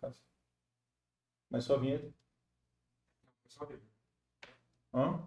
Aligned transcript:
Cássio. 0.00 0.22
Começou 1.50 1.76
a 1.76 1.78
vinheta? 1.78 2.08
Hã? 4.94 5.20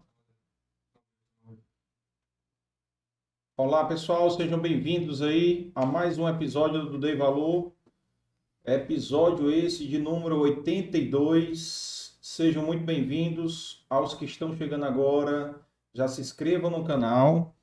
Olá, 3.56 3.86
pessoal, 3.86 4.32
sejam 4.32 4.60
bem-vindos 4.60 5.22
aí 5.22 5.72
a 5.76 5.86
mais 5.86 6.18
um 6.18 6.28
episódio 6.28 6.88
do 6.88 6.98
Dei 6.98 7.16
Valor. 7.16 7.72
Episódio 8.66 9.52
esse 9.52 9.88
de 9.88 10.00
número 10.00 10.40
82. 10.40 12.18
Sejam 12.20 12.66
muito 12.66 12.84
bem-vindos 12.84 13.86
aos 13.88 14.16
que 14.16 14.26
estão 14.26 14.58
chegando 14.58 14.86
agora. 14.86 15.62
Já 15.94 16.08
se 16.08 16.20
inscrevam 16.20 16.72
no 16.72 16.84
canal. 16.84 17.56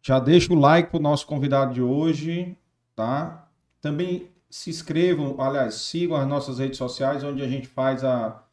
Já 0.00 0.20
deixa 0.20 0.52
o 0.52 0.56
like 0.56 0.90
para 0.90 0.98
o 0.98 1.02
nosso 1.02 1.26
convidado 1.26 1.74
de 1.74 1.82
hoje, 1.82 2.56
tá? 2.94 3.50
Também 3.80 4.31
se 4.52 4.68
inscrevam, 4.68 5.40
aliás, 5.40 5.76
sigam 5.76 6.14
as 6.14 6.28
nossas 6.28 6.58
redes 6.58 6.76
sociais, 6.76 7.24
onde 7.24 7.42
a 7.42 7.48
gente 7.48 7.66
faz 7.66 8.04
a, 8.04 8.44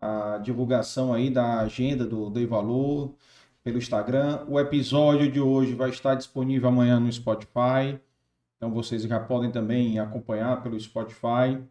a 0.00 0.38
divulgação 0.38 1.14
aí 1.14 1.30
da 1.30 1.60
agenda 1.60 2.04
do 2.04 2.28
Dei 2.28 2.44
Valor 2.44 3.14
pelo 3.62 3.78
Instagram. 3.78 4.44
O 4.48 4.58
episódio 4.58 5.30
de 5.30 5.38
hoje 5.38 5.72
vai 5.72 5.90
estar 5.90 6.16
disponível 6.16 6.68
amanhã 6.68 6.98
no 6.98 7.12
Spotify. 7.12 7.96
Então 8.56 8.72
vocês 8.72 9.04
já 9.04 9.20
podem 9.20 9.52
também 9.52 10.00
acompanhar 10.00 10.64
pelo 10.64 10.78
Spotify. 10.80 11.62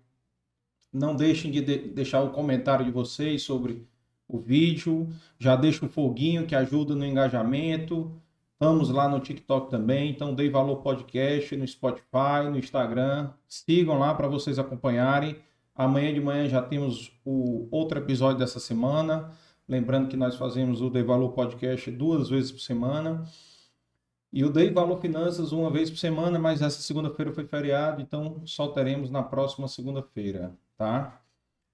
Não 0.92 1.14
deixem 1.14 1.52
de, 1.52 1.60
de 1.60 1.78
deixar 1.90 2.22
o 2.22 2.30
comentário 2.30 2.86
de 2.86 2.92
vocês 2.92 3.44
sobre 3.44 3.86
o 4.26 4.40
vídeo. 4.40 5.10
Já 5.38 5.58
deixa 5.58 5.86
o 5.86 5.90
foguinho 5.90 6.48
que 6.48 6.56
ajuda 6.56 6.96
no 6.96 7.06
engajamento. 7.06 8.10
Estamos 8.56 8.90
lá 8.90 9.10
no 9.10 9.20
TikTok 9.20 9.70
também, 9.70 10.10
então 10.10 10.34
Dei 10.34 10.50
Valor 10.50 10.78
Podcast 10.78 11.54
no 11.58 11.68
Spotify, 11.68 12.48
no 12.50 12.58
Instagram. 12.58 13.34
Sigam 13.50 14.00
lá 14.00 14.14
para 14.14 14.30
vocês 14.30 14.58
acompanharem. 14.58 15.36
Amanhã 15.76 16.14
de 16.14 16.22
manhã 16.22 16.48
já 16.48 16.62
temos 16.62 17.12
o 17.26 17.68
outro 17.70 18.00
episódio 18.00 18.40
dessa 18.40 18.62
semana. 18.62 19.30
Lembrando 19.68 20.08
que 20.08 20.16
nós 20.16 20.38
fazemos 20.38 20.82
o 20.82 20.90
Dei 20.90 21.04
Valor 21.04 21.34
Podcast 21.34 21.92
duas 21.92 22.30
vezes 22.30 22.50
por 22.50 22.62
semana. 22.62 23.26
E 24.32 24.46
o 24.46 24.50
Dei 24.50 24.72
Valor 24.72 25.02
Finanças 25.02 25.52
uma 25.52 25.70
vez 25.70 25.90
por 25.90 25.98
semana, 25.98 26.40
mas 26.40 26.62
essa 26.62 26.82
segunda-feira 26.82 27.34
foi 27.34 27.46
feriado, 27.46 28.02
então 28.02 28.42
só 28.46 28.70
teremos 28.70 29.10
na 29.10 29.22
próxima 29.22 29.68
segunda-feira, 29.68 30.58
tá? 30.78 31.22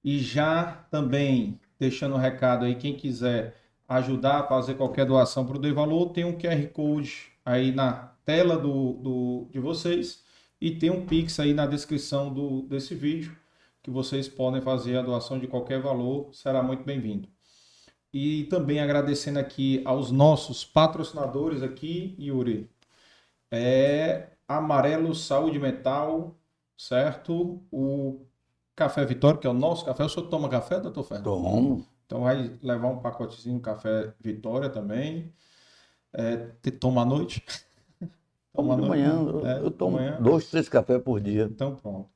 E 0.03 0.17
já 0.17 0.65
também 0.89 1.59
deixando 1.79 2.13
o 2.13 2.15
um 2.15 2.19
recado 2.19 2.65
aí, 2.65 2.73
quem 2.73 2.95
quiser 2.95 3.60
ajudar 3.91 4.39
a 4.39 4.47
fazer 4.47 4.75
qualquer 4.75 5.05
doação 5.05 5.45
para 5.45 5.57
o 5.57 5.59
Dei 5.59 5.73
Valor, 5.73 6.11
tem 6.11 6.23
um 6.23 6.37
QR 6.37 6.65
Code 6.71 7.27
aí 7.45 7.73
na 7.73 8.13
tela 8.23 8.57
do, 8.57 8.93
do, 8.93 9.47
de 9.51 9.59
vocês 9.59 10.23
e 10.61 10.71
tem 10.71 10.89
um 10.89 11.05
Pix 11.05 11.39
aí 11.39 11.53
na 11.53 11.65
descrição 11.65 12.33
do, 12.33 12.61
desse 12.61 12.95
vídeo 12.95 13.35
que 13.83 13.91
vocês 13.91 14.29
podem 14.29 14.61
fazer 14.61 14.97
a 14.97 15.01
doação 15.01 15.39
de 15.39 15.47
qualquer 15.47 15.81
valor, 15.81 16.29
será 16.33 16.61
muito 16.61 16.83
bem-vindo. 16.83 17.27
E 18.13 18.45
também 18.45 18.79
agradecendo 18.79 19.39
aqui 19.39 19.81
aos 19.83 20.11
nossos 20.11 20.63
patrocinadores 20.63 21.63
aqui, 21.63 22.15
Yuri. 22.19 22.69
É 23.49 24.29
Amarelo 24.47 25.15
Saúde 25.15 25.59
Metal, 25.59 26.35
certo? 26.77 27.61
O 27.71 28.21
Café 28.75 29.03
Vitória, 29.05 29.39
que 29.39 29.47
é 29.47 29.49
o 29.49 29.53
nosso 29.53 29.83
café. 29.83 30.05
O 30.05 30.09
senhor 30.09 30.27
toma 30.27 30.47
café, 30.47 30.79
doutor 30.79 31.03
Fernando? 31.03 31.25
Tomo. 31.25 31.90
Então 32.11 32.23
vai 32.23 32.51
levar 32.61 32.89
um 32.89 32.99
pacotezinho 32.99 33.55
de 33.55 33.61
café 33.61 34.13
Vitória 34.19 34.69
também. 34.69 35.31
É, 36.11 36.35
toma 36.77 37.03
à 37.03 37.05
noite? 37.05 37.41
toma 38.53 38.75
de 38.75 38.81
manhã. 38.81 39.13
Eu, 39.13 39.47
é, 39.47 39.59
eu 39.59 39.71
tomo 39.71 39.95
manhã. 39.95 40.21
dois, 40.21 40.49
três 40.49 40.67
cafés 40.67 41.01
por 41.01 41.21
dia. 41.21 41.43
Então 41.49 41.73
pronto. 41.73 42.09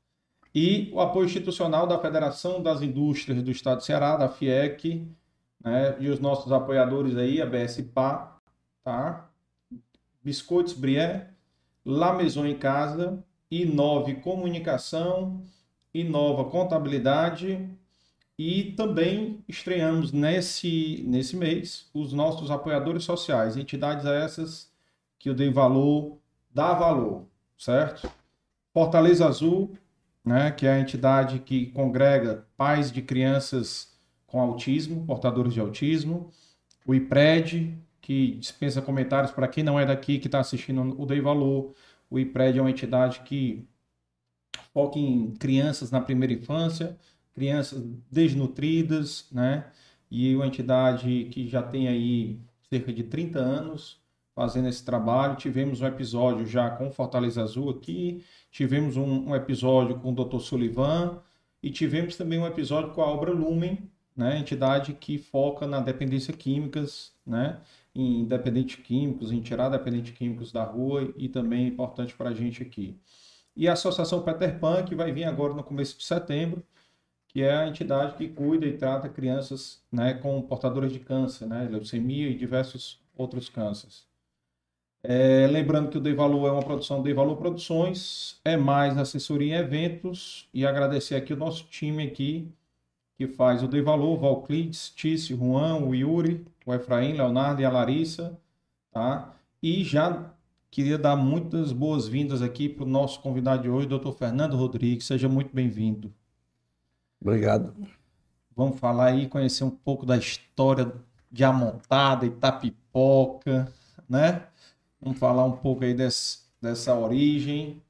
E 0.54 0.92
o 0.94 1.00
apoio 1.00 1.28
institucional 1.28 1.88
da 1.88 1.98
Federação 1.98 2.62
das 2.62 2.82
Indústrias 2.82 3.42
do 3.42 3.50
Estado 3.50 3.78
de 3.78 3.86
Ceará, 3.86 4.18
da 4.18 4.28
FIEC, 4.28 5.08
né? 5.64 5.96
e 5.98 6.10
os 6.10 6.20
nossos 6.20 6.52
apoiadores 6.52 7.16
aí, 7.16 7.42
a 7.42 7.46
BSPA, 7.46 8.36
tá? 8.84 9.30
Biscoitos 10.22 10.74
Brié, 10.74 11.30
La 11.86 12.14
Maison 12.14 12.46
em 12.46 12.58
Casa, 12.58 13.24
Inove 13.50 14.16
Comunicação, 14.16 15.42
Inova 15.94 16.44
Contabilidade, 16.50 17.70
e 18.38 18.74
também 18.74 19.44
estreamos 19.48 20.12
nesse, 20.12 21.04
nesse 21.08 21.36
mês 21.36 21.90
os 21.94 22.12
nossos 22.12 22.52
apoiadores 22.52 23.04
sociais, 23.04 23.56
entidades 23.56 24.06
essas 24.06 24.72
que 25.18 25.30
eu 25.30 25.34
dei 25.34 25.50
valor, 25.50 26.18
dá 26.54 26.74
valor, 26.74 27.26
certo? 27.58 28.10
Fortaleza 28.74 29.26
Azul, 29.26 29.78
né, 30.24 30.52
que 30.52 30.66
é 30.68 30.74
a 30.74 30.80
entidade 30.80 31.40
que 31.40 31.68
congrega 31.68 32.46
pais 32.58 32.92
de 32.92 33.02
crianças 33.02 33.96
com 34.28 34.42
autismo, 34.42 35.06
portadores 35.06 35.54
de 35.54 35.60
autismo. 35.60 36.30
O 36.86 36.94
IPRED, 36.94 37.78
que 38.02 38.32
dispensa 38.36 38.82
comentários 38.82 39.32
para 39.32 39.48
quem 39.48 39.64
não 39.64 39.80
é 39.80 39.86
daqui, 39.86 40.20
que 40.20 40.28
está 40.28 40.40
assistindo 40.40 41.02
o 41.02 41.06
Dei 41.06 41.22
Valor. 41.22 41.74
O 42.10 42.20
IPRED 42.20 42.60
é 42.60 42.62
uma 42.62 42.70
entidade 42.70 43.22
que 43.22 43.66
foca 44.74 45.00
em 45.00 45.32
crianças 45.32 45.90
na 45.90 46.02
primeira 46.02 46.34
infância, 46.34 46.98
crianças 47.36 47.84
desnutridas, 48.10 49.28
né? 49.32 49.66
E 50.10 50.34
uma 50.36 50.48
entidade 50.48 51.26
que 51.26 51.48
já 51.48 51.62
tem 51.62 51.88
aí 51.88 52.40
cerca 52.70 52.94
de 52.94 53.04
30 53.04 53.38
anos 53.40 54.00
fazendo 54.34 54.68
esse 54.70 54.84
trabalho. 54.84 55.36
Tivemos 55.36 55.82
um 55.82 55.88
episódio 55.88 56.46
já 56.46 56.70
com 56.70 56.92
Fortaleza 56.92 57.44
Azul 57.44 57.70
aqui, 57.70 58.24
tivemos 58.50 58.98
um, 58.98 59.30
um 59.30 59.36
episódio 59.36 60.00
com 60.00 60.12
o 60.12 60.16
Dr. 60.16 60.40
Sullivan 60.40 61.22
e 61.62 61.70
tivemos 61.70 62.16
também 62.16 62.40
um 62.40 62.48
episódio 62.48 62.92
com 62.92 63.02
a 63.02 63.08
obra 63.08 63.32
Lumen, 63.32 63.90
né? 64.16 64.40
Entidade 64.40 64.94
que 64.94 65.18
foca 65.18 65.68
na 65.68 65.82
dependência 65.82 66.34
químicas, 66.34 67.14
né? 67.26 67.60
Em 67.94 68.26
dependentes 68.26 68.78
químicos, 68.78 69.32
em 69.32 69.42
tirar 69.42 69.70
dependentes 69.70 70.14
químicos 70.18 70.52
da 70.52 70.64
rua 70.64 71.14
e 71.18 71.28
também 71.28 71.68
importante 71.68 72.14
para 72.16 72.30
a 72.30 72.34
gente 72.34 72.62
aqui. 72.62 72.98
E 73.56 73.68
a 73.70 73.74
Associação 73.74 74.22
Peter 74.22 74.60
Pan, 74.60 74.84
que 74.84 74.96
vai 74.96 75.12
vir 75.14 75.24
agora 75.24 75.54
no 75.54 75.64
começo 75.64 75.98
de 75.98 76.04
setembro, 76.04 76.62
que 77.36 77.44
é 77.44 77.54
a 77.54 77.68
entidade 77.68 78.16
que 78.16 78.30
cuida 78.30 78.66
e 78.66 78.78
trata 78.78 79.10
crianças 79.10 79.84
né, 79.92 80.14
com 80.14 80.42
portadoras 80.42 80.94
de 80.94 81.02
câncer, 81.02 81.46
né, 81.46 81.68
leucemia 81.70 82.30
e 82.30 82.34
diversos 82.34 82.98
outros 83.14 83.50
cânceres. 83.50 84.08
É, 85.04 85.46
lembrando 85.46 85.90
que 85.90 85.98
o 85.98 86.00
Dei 86.00 86.14
Valor 86.14 86.48
é 86.48 86.52
uma 86.54 86.64
produção 86.64 87.04
Dei 87.04 87.14
Valor 87.14 87.36
Produções, 87.36 88.40
é 88.46 88.56
mais 88.56 88.98
assessoria 88.98 89.58
em 89.58 89.60
eventos 89.60 90.48
e 90.54 90.66
agradecer 90.66 91.16
aqui 91.16 91.34
o 91.34 91.36
nosso 91.36 91.66
time 91.66 92.04
aqui 92.04 92.50
que 93.18 93.28
faz 93.28 93.62
o 93.62 93.68
Dei 93.68 93.82
Valor, 93.82 94.18
Valclides, 94.18 94.90
Tício, 94.96 95.36
Juan, 95.36 95.80
o 95.80 95.94
Yuri, 95.94 96.48
o 96.66 96.74
Efraim, 96.74 97.18
Leonardo 97.18 97.62
e 97.62 97.66
a 97.66 97.70
Larissa, 97.70 98.40
tá? 98.94 99.36
E 99.62 99.84
já 99.84 100.34
queria 100.72 100.98
dar 100.98 101.18
muitas 101.18 101.74
boas-vindas 101.74 102.42
aqui 102.42 102.70
para 102.70 102.86
o 102.86 102.88
nosso 102.88 103.20
convidado 103.20 103.64
de 103.64 103.70
hoje, 103.70 103.88
doutor 103.88 104.14
Fernando 104.14 104.56
Rodrigues, 104.56 105.06
seja 105.06 105.28
muito 105.28 105.54
bem-vindo. 105.54 106.14
Obrigado. 107.26 107.74
Vamos 108.56 108.80
falar 108.80 109.08
aí, 109.08 109.28
conhecer 109.28 109.64
um 109.64 109.72
pouco 109.72 110.06
da 110.06 110.16
história 110.16 110.94
de 111.32 111.44
Amontada, 111.44 112.24
Itapipoca, 112.24 113.74
né? 114.08 114.46
Vamos 115.02 115.18
falar 115.18 115.44
um 115.44 115.58
pouco 115.58 115.84
aí 115.84 115.96
desse, 115.96 116.42
dessa 116.62 116.94
origem 116.94 117.82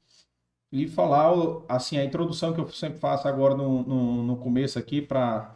e 0.72 0.88
falar, 0.88 1.34
assim, 1.68 1.98
a 1.98 2.04
introdução 2.04 2.54
que 2.54 2.60
eu 2.62 2.68
sempre 2.70 2.98
faço 2.98 3.28
agora 3.28 3.54
no, 3.54 3.82
no, 3.82 4.22
no 4.22 4.36
começo 4.38 4.78
aqui 4.78 5.02
para 5.02 5.54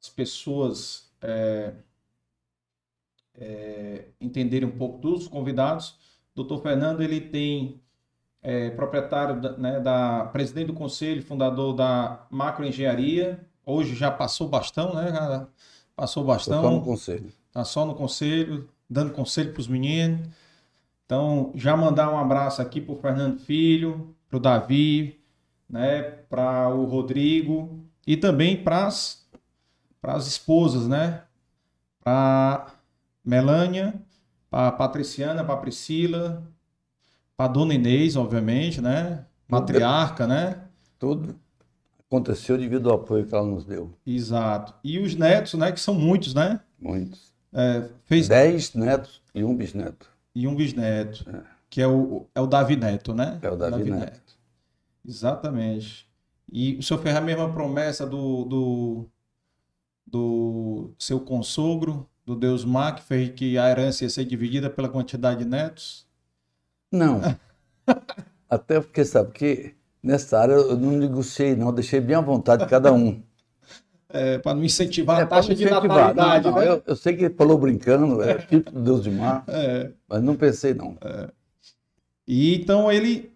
as 0.00 0.08
pessoas 0.08 1.12
é, 1.20 1.74
é, 3.34 4.06
entenderem 4.18 4.66
um 4.66 4.78
pouco 4.78 5.00
dos 5.00 5.28
convidados. 5.28 5.98
Doutor 6.34 6.62
Fernando, 6.62 7.02
ele 7.02 7.20
tem 7.20 7.78
é, 8.48 8.70
proprietário 8.70 9.38
da, 9.38 9.58
né, 9.58 9.78
da 9.78 10.24
presidente 10.32 10.68
do 10.68 10.72
conselho, 10.72 11.22
fundador 11.22 11.74
da 11.74 12.26
Macroengenharia. 12.30 13.46
Hoje 13.62 13.94
já 13.94 14.10
passou 14.10 14.48
bastão, 14.48 14.94
né? 14.94 15.46
Passou 15.94 16.24
bastão. 16.24 16.62
Só 16.62 16.70
no 16.70 16.80
conselho. 16.80 17.32
Está 17.48 17.62
só 17.62 17.84
no 17.84 17.94
conselho, 17.94 18.66
dando 18.88 19.12
conselho 19.12 19.52
para 19.52 19.60
os 19.60 19.68
meninos. 19.68 20.26
Então, 21.04 21.52
já 21.54 21.76
mandar 21.76 22.10
um 22.10 22.16
abraço 22.16 22.62
aqui 22.62 22.80
para 22.80 22.94
o 22.94 22.96
Fernando 22.96 23.38
Filho, 23.38 24.16
para 24.30 24.38
o 24.38 24.40
Davi, 24.40 25.20
né? 25.68 26.00
Para 26.30 26.70
o 26.70 26.86
Rodrigo 26.86 27.84
e 28.06 28.16
também 28.16 28.56
para 28.56 28.86
as 28.86 30.26
esposas, 30.26 30.88
né? 30.88 31.22
Para 32.02 32.68
Melânia, 33.22 33.92
para 34.48 34.72
Patriciana, 34.72 35.44
para 35.44 35.58
Priscila, 35.58 36.42
para 37.38 37.52
Dona 37.52 37.72
Inês, 37.72 38.16
obviamente, 38.16 38.80
né? 38.80 39.24
Matriarca, 39.48 40.26
né? 40.26 40.60
Tudo 40.98 41.38
aconteceu 42.08 42.58
devido 42.58 42.90
ao 42.90 42.96
apoio 42.96 43.24
que 43.26 43.34
ela 43.34 43.46
nos 43.46 43.64
deu. 43.64 43.94
Exato. 44.04 44.74
E 44.82 44.98
os 44.98 45.14
netos, 45.14 45.54
né? 45.54 45.70
Que 45.70 45.78
são 45.78 45.94
muitos, 45.94 46.34
né? 46.34 46.60
Muitos. 46.80 47.32
É, 47.52 47.88
fez... 48.06 48.26
Dez 48.26 48.74
netos 48.74 49.22
e 49.32 49.44
um 49.44 49.54
bisneto. 49.54 50.10
E 50.34 50.48
um 50.48 50.56
bisneto. 50.56 51.24
É. 51.30 51.42
Que 51.70 51.80
é 51.80 51.86
o, 51.86 52.26
é 52.34 52.40
o 52.40 52.46
Davi 52.46 52.76
Neto, 52.76 53.14
né? 53.14 53.38
É 53.40 53.50
o 53.50 53.56
Davi, 53.56 53.78
Davi 53.78 53.90
Neto. 53.90 54.00
Neto. 54.00 54.38
Exatamente. 55.06 56.08
E 56.50 56.76
o 56.76 56.82
senhor 56.82 57.00
fez 57.00 57.14
a 57.14 57.20
mesma 57.20 57.52
promessa 57.52 58.04
do, 58.04 58.44
do, 58.46 59.06
do 60.06 60.90
seu 60.98 61.20
consogro, 61.20 62.08
do 62.26 62.34
Deus 62.34 62.64
Mar, 62.64 62.96
que 62.96 63.02
fez 63.02 63.30
que 63.30 63.58
a 63.58 63.70
herança 63.70 64.04
ia 64.04 64.10
ser 64.10 64.24
dividida 64.24 64.68
pela 64.68 64.88
quantidade 64.88 65.44
de 65.44 65.44
netos? 65.44 66.07
Não. 66.90 67.20
Até 68.48 68.80
porque, 68.80 69.04
sabe, 69.04 69.32
que 69.32 69.74
nessa 70.02 70.38
área 70.38 70.54
eu 70.54 70.76
não 70.76 70.92
negociei, 70.92 71.54
não, 71.54 71.72
deixei 71.72 72.00
bem 72.00 72.16
à 72.16 72.20
vontade 72.20 72.64
de 72.64 72.70
cada 72.70 72.92
um. 72.92 73.22
É, 74.10 74.38
para 74.38 74.54
não 74.54 74.64
incentivar 74.64 75.20
é, 75.20 75.22
a 75.22 75.26
taxa 75.26 75.54
de 75.54 75.66
natalidade, 75.66 76.46
não, 76.46 76.52
não, 76.52 76.60
né? 76.60 76.68
Eu, 76.68 76.82
eu, 76.86 76.96
sei 76.96 77.14
que 77.14 77.24
ele 77.26 77.34
falou 77.34 77.58
brincando, 77.58 78.22
é 78.22 78.38
tipo 78.38 78.70
do 78.70 78.80
Deus 78.80 79.02
de 79.02 79.10
Mar, 79.10 79.44
é. 79.46 79.90
mas 80.08 80.22
não 80.22 80.34
pensei, 80.34 80.72
não. 80.72 80.96
É. 81.02 81.28
E 82.26 82.54
então 82.54 82.90
ele 82.90 83.30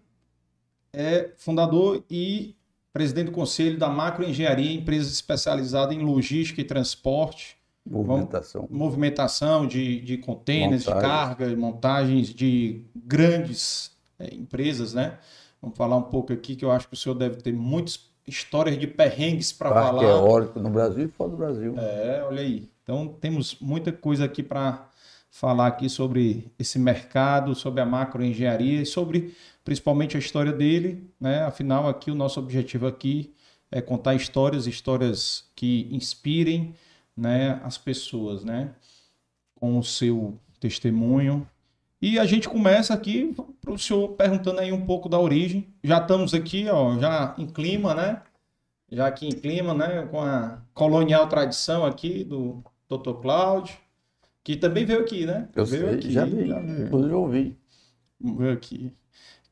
é 0.91 1.29
fundador 1.37 2.03
e 2.09 2.55
presidente 2.91 3.27
do 3.27 3.31
conselho 3.31 3.77
da 3.77 3.89
Macroengenharia, 3.89 4.71
empresa 4.71 5.11
especializada 5.11 5.93
em 5.93 5.99
logística 5.99 6.61
e 6.61 6.63
transporte. 6.63 7.57
Movimentação. 7.85 8.67
Movimentação 8.69 9.67
de, 9.67 10.01
de 10.01 10.17
contêineres, 10.17 10.83
de 10.83 10.91
carga, 10.91 11.55
montagens 11.55 12.29
de 12.29 12.85
grandes 12.95 13.91
é, 14.17 14.33
empresas, 14.33 14.93
né? 14.93 15.17
Vamos 15.61 15.77
falar 15.77 15.97
um 15.97 16.03
pouco 16.03 16.31
aqui 16.33 16.55
que 16.55 16.63
eu 16.63 16.71
acho 16.71 16.87
que 16.87 16.93
o 16.93 16.97
senhor 16.97 17.15
deve 17.15 17.37
ter 17.37 17.53
muitas 17.53 18.11
histórias 18.27 18.77
de 18.77 18.87
perrengues 18.87 19.51
para 19.51 19.69
falar. 19.69 20.03
eólico 20.03 20.59
no 20.59 20.69
Brasil 20.69 21.05
e 21.05 21.07
fora 21.07 21.29
do 21.29 21.37
Brasil. 21.37 21.75
É, 21.77 22.23
olha 22.25 22.41
aí. 22.41 22.69
Então 22.83 23.07
temos 23.19 23.57
muita 23.59 23.91
coisa 23.91 24.25
aqui 24.25 24.41
para 24.41 24.89
falar 25.29 25.67
aqui 25.67 25.89
sobre 25.89 26.51
esse 26.59 26.77
mercado, 26.77 27.55
sobre 27.55 27.81
a 27.81 27.85
macroengenharia 27.85 28.81
e 28.81 28.85
sobre 28.85 29.33
principalmente 29.63 30.15
a 30.15 30.19
história 30.19 30.51
dele, 30.51 31.09
né? 31.19 31.43
Afinal, 31.43 31.87
aqui 31.87 32.11
o 32.11 32.15
nosso 32.15 32.39
objetivo 32.39 32.85
aqui 32.85 33.33
é 33.71 33.81
contar 33.81 34.13
histórias, 34.13 34.67
histórias 34.67 35.45
que 35.55 35.87
inspirem, 35.91 36.75
né, 37.15 37.59
as 37.63 37.77
pessoas, 37.77 38.43
né, 38.43 38.73
com 39.55 39.77
o 39.77 39.83
seu 39.83 40.37
testemunho. 40.59 41.47
E 42.01 42.19
a 42.19 42.25
gente 42.25 42.49
começa 42.49 42.93
aqui 42.93 43.33
para 43.61 43.73
o 43.73 43.79
senhor 43.79 44.09
perguntando 44.09 44.59
aí 44.59 44.71
um 44.71 44.85
pouco 44.85 45.07
da 45.07 45.19
origem. 45.19 45.73
Já 45.83 45.99
estamos 45.99 46.33
aqui, 46.33 46.67
ó, 46.69 46.99
já 46.99 47.33
em 47.37 47.47
clima, 47.47 47.93
né? 47.93 48.21
Já 48.91 49.07
aqui 49.07 49.27
em 49.27 49.31
clima, 49.31 49.73
né, 49.73 50.05
com 50.11 50.21
a 50.21 50.61
colonial 50.73 51.27
tradição 51.27 51.85
aqui 51.85 52.23
do 52.23 52.63
Dr. 52.89 53.13
Cláudio, 53.21 53.75
que 54.43 54.55
também 54.55 54.85
veio 54.85 54.99
aqui, 54.99 55.25
né? 55.25 55.49
Eu 55.55 55.65
veio 55.65 55.87
sei, 55.87 55.95
aqui, 55.95 56.11
já 56.11 56.25
vi, 56.25 56.47
já 56.47 56.59
veio. 56.59 57.09
eu 57.09 57.21
ouvi. 57.21 57.57
Veio 58.19 58.53
aqui 58.53 58.93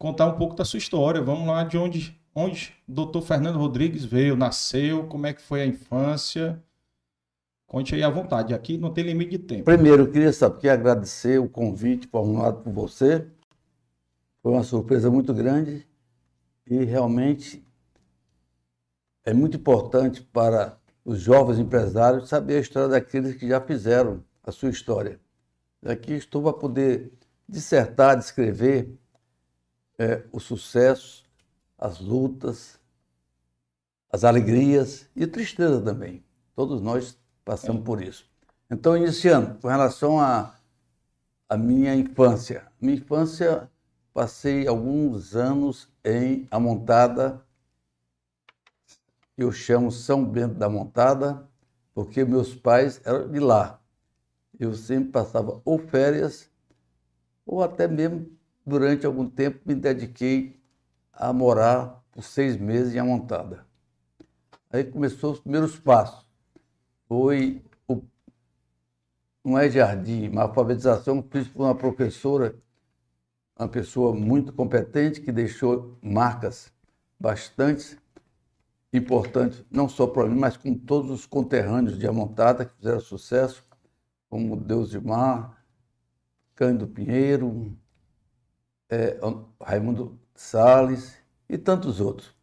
contar 0.01 0.25
um 0.25 0.35
pouco 0.35 0.55
da 0.55 0.65
sua 0.65 0.79
história. 0.79 1.21
Vamos 1.21 1.47
lá 1.47 1.63
de 1.63 1.77
onde, 1.77 2.19
onde 2.33 2.73
doutor 2.87 3.21
Fernando 3.21 3.59
Rodrigues 3.59 4.03
veio, 4.03 4.35
nasceu, 4.35 5.03
como 5.03 5.27
é 5.27 5.33
que 5.33 5.41
foi 5.43 5.61
a 5.61 5.65
infância. 5.67 6.59
Conte 7.71 7.95
aí 7.95 8.03
à 8.03 8.09
vontade, 8.09 8.53
aqui 8.53 8.77
não 8.77 8.91
tem 8.93 9.05
limite 9.05 9.31
de 9.31 9.39
tempo. 9.39 9.63
Primeiro, 9.63 10.01
eu 10.01 10.11
queria 10.11 10.33
saber, 10.33 10.67
agradecer 10.67 11.39
o 11.39 11.47
convite 11.47 12.05
formulado 12.05 12.61
por 12.61 12.73
você. 12.73 13.25
Foi 14.43 14.51
uma 14.51 14.61
surpresa 14.61 15.09
muito 15.09 15.33
grande 15.33 15.87
e 16.67 16.83
realmente 16.83 17.65
é 19.23 19.33
muito 19.33 19.55
importante 19.55 20.21
para 20.21 20.77
os 21.05 21.21
jovens 21.21 21.59
empresários 21.59 22.27
saber 22.27 22.57
a 22.57 22.59
história 22.59 22.89
daqueles 22.89 23.37
que 23.37 23.47
já 23.47 23.61
fizeram 23.61 24.21
a 24.43 24.51
sua 24.51 24.69
história. 24.69 25.17
Aqui 25.85 26.11
estou 26.11 26.43
para 26.43 26.51
poder 26.51 27.13
dissertar, 27.47 28.17
descrever 28.17 28.93
é, 29.97 30.25
o 30.29 30.41
sucesso, 30.41 31.23
as 31.77 32.01
lutas, 32.01 32.77
as 34.11 34.25
alegrias 34.25 35.09
e 35.15 35.25
tristeza 35.25 35.79
também. 35.79 36.21
Todos 36.53 36.81
nós 36.81 37.20
passamos 37.51 37.83
por 37.83 38.01
isso. 38.01 38.25
Então, 38.69 38.95
iniciando, 38.95 39.59
com 39.59 39.67
relação 39.67 40.17
à 40.17 40.55
a, 41.49 41.55
a, 41.55 41.57
minha 41.57 41.93
infância. 41.93 42.65
Minha 42.79 42.95
infância, 42.95 43.69
passei 44.13 44.65
alguns 44.65 45.35
anos 45.35 45.89
em 46.01 46.47
Amontada, 46.49 47.45
eu 49.37 49.51
chamo 49.51 49.91
São 49.91 50.23
Bento 50.23 50.53
da 50.53 50.69
Montada, 50.69 51.45
porque 51.93 52.23
meus 52.23 52.55
pais 52.55 53.01
eram 53.03 53.29
de 53.29 53.39
lá. 53.41 53.81
Eu 54.57 54.73
sempre 54.73 55.11
passava 55.11 55.61
ou 55.65 55.77
férias, 55.77 56.49
ou 57.45 57.61
até 57.61 57.85
mesmo 57.85 58.29
durante 58.65 59.05
algum 59.05 59.29
tempo 59.29 59.59
me 59.65 59.75
dediquei 59.75 60.57
a 61.11 61.33
morar 61.33 62.01
por 62.13 62.23
seis 62.23 62.55
meses 62.55 62.95
em 62.95 62.99
Amontada. 62.99 63.65
Aí 64.69 64.85
começou 64.85 65.33
os 65.33 65.41
primeiros 65.41 65.77
passos. 65.77 66.20
Foi 67.11 67.61
o, 67.89 68.01
não 69.43 69.57
é 69.57 69.69
jardim, 69.69 70.29
uma 70.29 70.43
alfabetização 70.43 71.21
fiz 71.29 71.45
por 71.45 71.63
uma 71.63 71.75
professora, 71.75 72.55
uma 73.59 73.67
pessoa 73.67 74.15
muito 74.15 74.53
competente 74.53 75.19
que 75.19 75.29
deixou 75.29 75.97
marcas 76.01 76.71
bastante 77.19 77.99
importantes, 78.93 79.61
não 79.69 79.89
só 79.89 80.07
para 80.07 80.25
mim, 80.25 80.39
mas 80.39 80.55
com 80.55 80.73
todos 80.73 81.11
os 81.11 81.25
conterrâneos 81.25 81.99
de 81.99 82.07
Amontada 82.07 82.63
que 82.63 82.77
fizeram 82.77 83.01
sucesso, 83.01 83.67
como 84.29 84.55
Deus 84.55 84.91
de 84.91 85.01
Mar, 85.01 85.61
Cândido 86.55 86.87
Pinheiro, 86.87 87.77
é, 88.89 89.19
Raimundo 89.61 90.17
Salles 90.33 91.17
e 91.49 91.57
tantos 91.57 91.99
outros, 91.99 92.33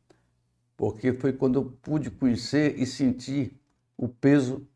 porque 0.77 1.15
foi 1.15 1.33
quando 1.33 1.59
eu 1.59 1.65
pude 1.65 2.11
conhecer 2.11 2.79
e 2.79 2.85
sentir 2.85 3.58
o 3.99 4.09
peso 4.09 4.67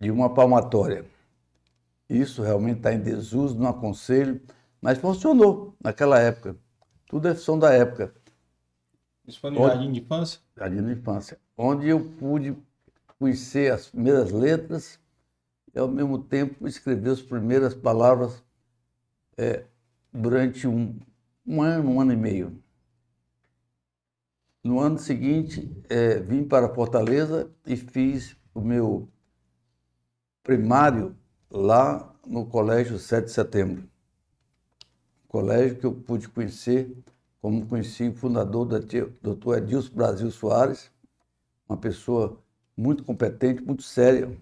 de 0.00 0.10
uma 0.10 0.32
palmatória. 0.32 1.04
Isso 2.08 2.42
realmente 2.42 2.78
está 2.78 2.92
em 2.92 3.00
desuso, 3.00 3.58
não 3.58 3.68
aconselho, 3.68 4.40
mas 4.80 4.98
funcionou 4.98 5.76
naquela 5.82 6.18
época. 6.18 6.56
Tudo 7.06 7.28
é 7.28 7.34
som 7.34 7.58
da 7.58 7.72
época. 7.72 8.14
Isso 9.26 9.40
foi 9.40 9.50
no 9.50 9.60
onde, 9.60 9.74
Jardim 9.74 9.92
de 9.92 10.00
Infância? 10.00 10.40
Jardim 10.56 10.84
de 10.84 10.92
Infância, 10.92 11.38
onde 11.56 11.88
eu 11.88 12.00
pude 12.00 12.56
conhecer 13.18 13.72
as 13.72 13.88
primeiras 13.88 14.30
letras 14.30 14.98
e, 15.74 15.78
ao 15.78 15.88
mesmo 15.88 16.18
tempo, 16.18 16.66
escrever 16.66 17.10
as 17.10 17.22
primeiras 17.22 17.74
palavras 17.74 18.42
é, 19.36 19.64
durante 20.12 20.66
um, 20.66 20.98
um 21.46 21.60
ano, 21.60 21.90
um 21.90 22.00
ano 22.00 22.12
e 22.12 22.16
meio. 22.16 22.62
No 24.62 24.80
ano 24.80 24.98
seguinte, 24.98 25.70
é, 25.88 26.18
vim 26.18 26.44
para 26.44 26.72
Fortaleza 26.74 27.50
e 27.64 27.76
fiz 27.76 28.35
o 28.56 28.60
meu 28.62 29.06
primário 30.42 31.14
lá 31.50 32.14
no 32.26 32.46
Colégio 32.46 32.98
7 32.98 33.26
de 33.26 33.30
Setembro. 33.30 33.86
Colégio 35.28 35.76
que 35.76 35.84
eu 35.84 35.92
pude 35.92 36.26
conhecer, 36.28 36.96
como 37.42 37.66
conheci 37.66 38.08
o 38.08 38.14
fundador, 38.14 38.64
da 38.64 38.78
Dr. 38.78 39.58
Edilson 39.58 39.94
Brasil 39.94 40.30
Soares, 40.30 40.90
uma 41.68 41.76
pessoa 41.76 42.42
muito 42.74 43.04
competente, 43.04 43.62
muito 43.62 43.82
séria, 43.82 44.34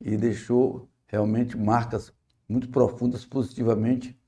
e 0.00 0.16
deixou 0.16 0.88
realmente 1.06 1.58
marcas 1.58 2.12
muito 2.48 2.70
profundas 2.70 3.24
positivamente 3.24 4.18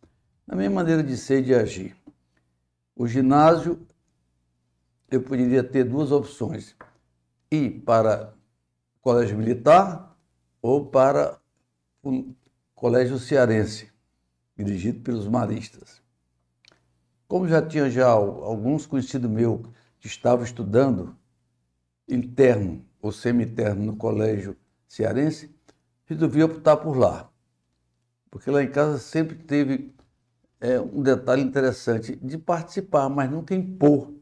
na 0.47 0.55
minha 0.55 0.71
maneira 0.71 1.03
de 1.03 1.17
ser 1.17 1.41
e 1.41 1.45
de 1.45 1.55
agir. 1.55 1.97
O 2.95 3.07
ginásio, 3.07 3.81
eu 5.11 5.23
poderia 5.23 5.65
ter 5.65 5.85
duas 5.85 6.13
opções: 6.13 6.77
ir 7.51 7.81
para 7.81 8.35
o 8.37 8.40
colégio 9.01 9.37
militar 9.37 10.17
ou 10.63 10.87
para 10.87 11.39
o 12.03 12.35
colégio 12.75 13.19
cearense, 13.19 13.91
dirigido 14.57 15.01
pelos 15.01 15.27
maristas. 15.27 16.01
Como 17.27 17.47
já 17.47 17.63
tinha 17.63 17.91
já 17.91 18.09
alguns 18.09 18.87
conhecidos 18.87 19.31
meus 19.31 19.61
que 19.99 20.07
estavam 20.07 20.45
estudando 20.45 21.17
interno 22.09 22.85
ou 23.01 23.13
semi-interno 23.13 23.85
no 23.85 23.97
colégio 23.97 24.57
cearense, 24.89 25.55
resolvi 26.07 26.43
optar 26.43 26.77
por 26.77 26.97
lá. 26.97 27.31
Porque 28.31 28.51
lá 28.51 28.63
em 28.63 28.71
casa 28.71 28.99
sempre 28.99 29.37
teve 29.37 29.95
é, 30.61 30.81
um 30.81 31.03
detalhe 31.03 31.43
interessante 31.43 32.17
de 32.17 32.37
participar, 32.37 33.09
mas 33.09 33.31
nunca 33.31 33.55
impor. 33.55 34.13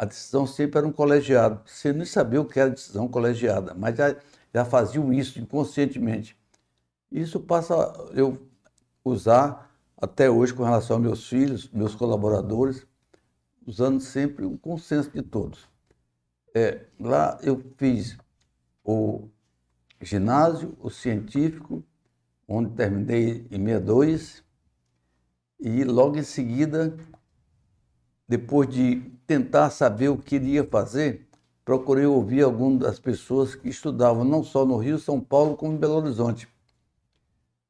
A 0.00 0.06
decisão 0.06 0.46
sempre 0.46 0.78
era 0.78 0.86
um 0.86 0.92
colegiado. 0.92 1.60
Você 1.66 1.92
nem 1.92 2.06
sabia 2.06 2.40
o 2.40 2.46
que 2.46 2.58
era 2.58 2.70
decisão 2.70 3.06
colegiada, 3.06 3.74
mas 3.74 3.98
já, 3.98 4.16
já 4.50 4.64
faziam 4.64 5.12
isso 5.12 5.38
inconscientemente. 5.38 6.34
Isso 7.12 7.38
passa 7.38 7.74
eu 8.14 8.40
usar 9.04 9.70
até 9.98 10.30
hoje 10.30 10.54
com 10.54 10.64
relação 10.64 10.96
aos 10.96 11.02
meus 11.02 11.28
filhos, 11.28 11.68
meus 11.70 11.94
colaboradores, 11.94 12.86
usando 13.66 14.00
sempre 14.00 14.46
o 14.46 14.56
consenso 14.56 15.10
de 15.10 15.20
todos. 15.20 15.68
É, 16.54 16.86
lá 16.98 17.38
eu 17.42 17.62
fiz 17.76 18.16
o 18.82 19.28
ginásio, 20.00 20.78
o 20.80 20.88
científico, 20.88 21.84
onde 22.48 22.70
terminei 22.70 23.46
em 23.50 23.66
62, 23.66 24.42
e 25.60 25.84
logo 25.84 26.16
em 26.16 26.22
seguida 26.22 26.96
depois 28.26 28.66
de 28.66 29.19
tentar 29.30 29.70
saber 29.70 30.08
o 30.08 30.16
que 30.16 30.34
iria 30.34 30.64
fazer, 30.64 31.24
procurei 31.64 32.04
ouvir 32.04 32.42
algumas 32.42 32.80
das 32.80 32.98
pessoas 32.98 33.54
que 33.54 33.68
estudavam 33.68 34.24
não 34.24 34.42
só 34.42 34.66
no 34.66 34.76
Rio, 34.76 34.98
São 34.98 35.20
Paulo, 35.20 35.56
como 35.56 35.72
em 35.72 35.76
Belo 35.76 35.98
Horizonte. 35.98 36.48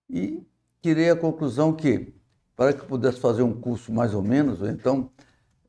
E 0.09 0.42
tirei 0.81 1.11
a 1.11 1.16
conclusão 1.16 1.75
que, 1.75 2.14
para 2.57 2.73
que 2.73 2.87
pudesse 2.87 3.20
fazer 3.20 3.42
um 3.42 3.53
curso 3.53 3.92
mais 3.92 4.14
ou 4.14 4.23
menos, 4.23 4.62
ou 4.62 4.70
então 4.70 5.11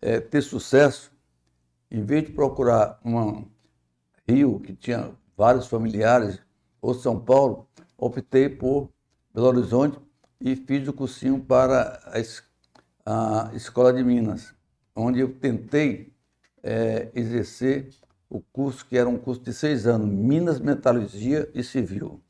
é, 0.02 0.22
ter 0.22 0.42
sucesso, 0.42 1.12
em 1.92 2.02
vez 2.02 2.24
de 2.24 2.32
procurar 2.32 2.98
uma 3.04 3.44
Rio, 4.26 4.62
que 4.62 4.74
tinha 4.74 5.12
vários 5.36 5.68
familiares, 5.68 6.40
ou 6.82 6.94
São 6.94 7.20
Paulo, 7.20 7.68
optei 7.98 8.48
por 8.48 8.90
Belo 9.34 9.48
Horizonte 9.48 10.00
e 10.40 10.56
fiz 10.56 10.88
o 10.88 10.94
cursinho 10.94 11.44
para 11.44 12.00
a, 13.06 13.50
a 13.50 13.56
Escola 13.58 13.92
de 13.92 14.02
Minas, 14.06 14.56
onde 14.96 15.20
eu 15.20 15.34
tentei 15.34 16.14
é, 16.64 17.12
exercer 17.14 17.90
o 18.30 18.42
curso 18.42 18.86
que 18.86 18.98
era 18.98 19.10
um 19.10 19.18
curso 19.18 19.42
de 19.42 19.54
seis 19.54 19.86
anos, 19.86 20.08
Minas, 20.08 20.60
Metalurgia 20.60 21.50
e 21.54 21.64
Civil. 21.64 22.22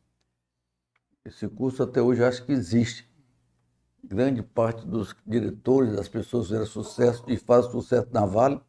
Esse 1.23 1.47
curso 1.47 1.83
até 1.83 2.01
hoje 2.01 2.23
acho 2.23 2.45
que 2.45 2.51
existe. 2.51 3.07
Grande 4.03 4.41
parte 4.41 4.85
dos 4.87 5.15
diretores, 5.25 5.95
das 5.95 6.07
pessoas 6.07 6.47
que 6.47 6.53
fizeram 6.53 6.65
sucesso 6.65 7.23
e 7.27 7.37
fazem 7.37 7.71
sucesso 7.71 8.07
na 8.11 8.25
Vale, 8.25 8.59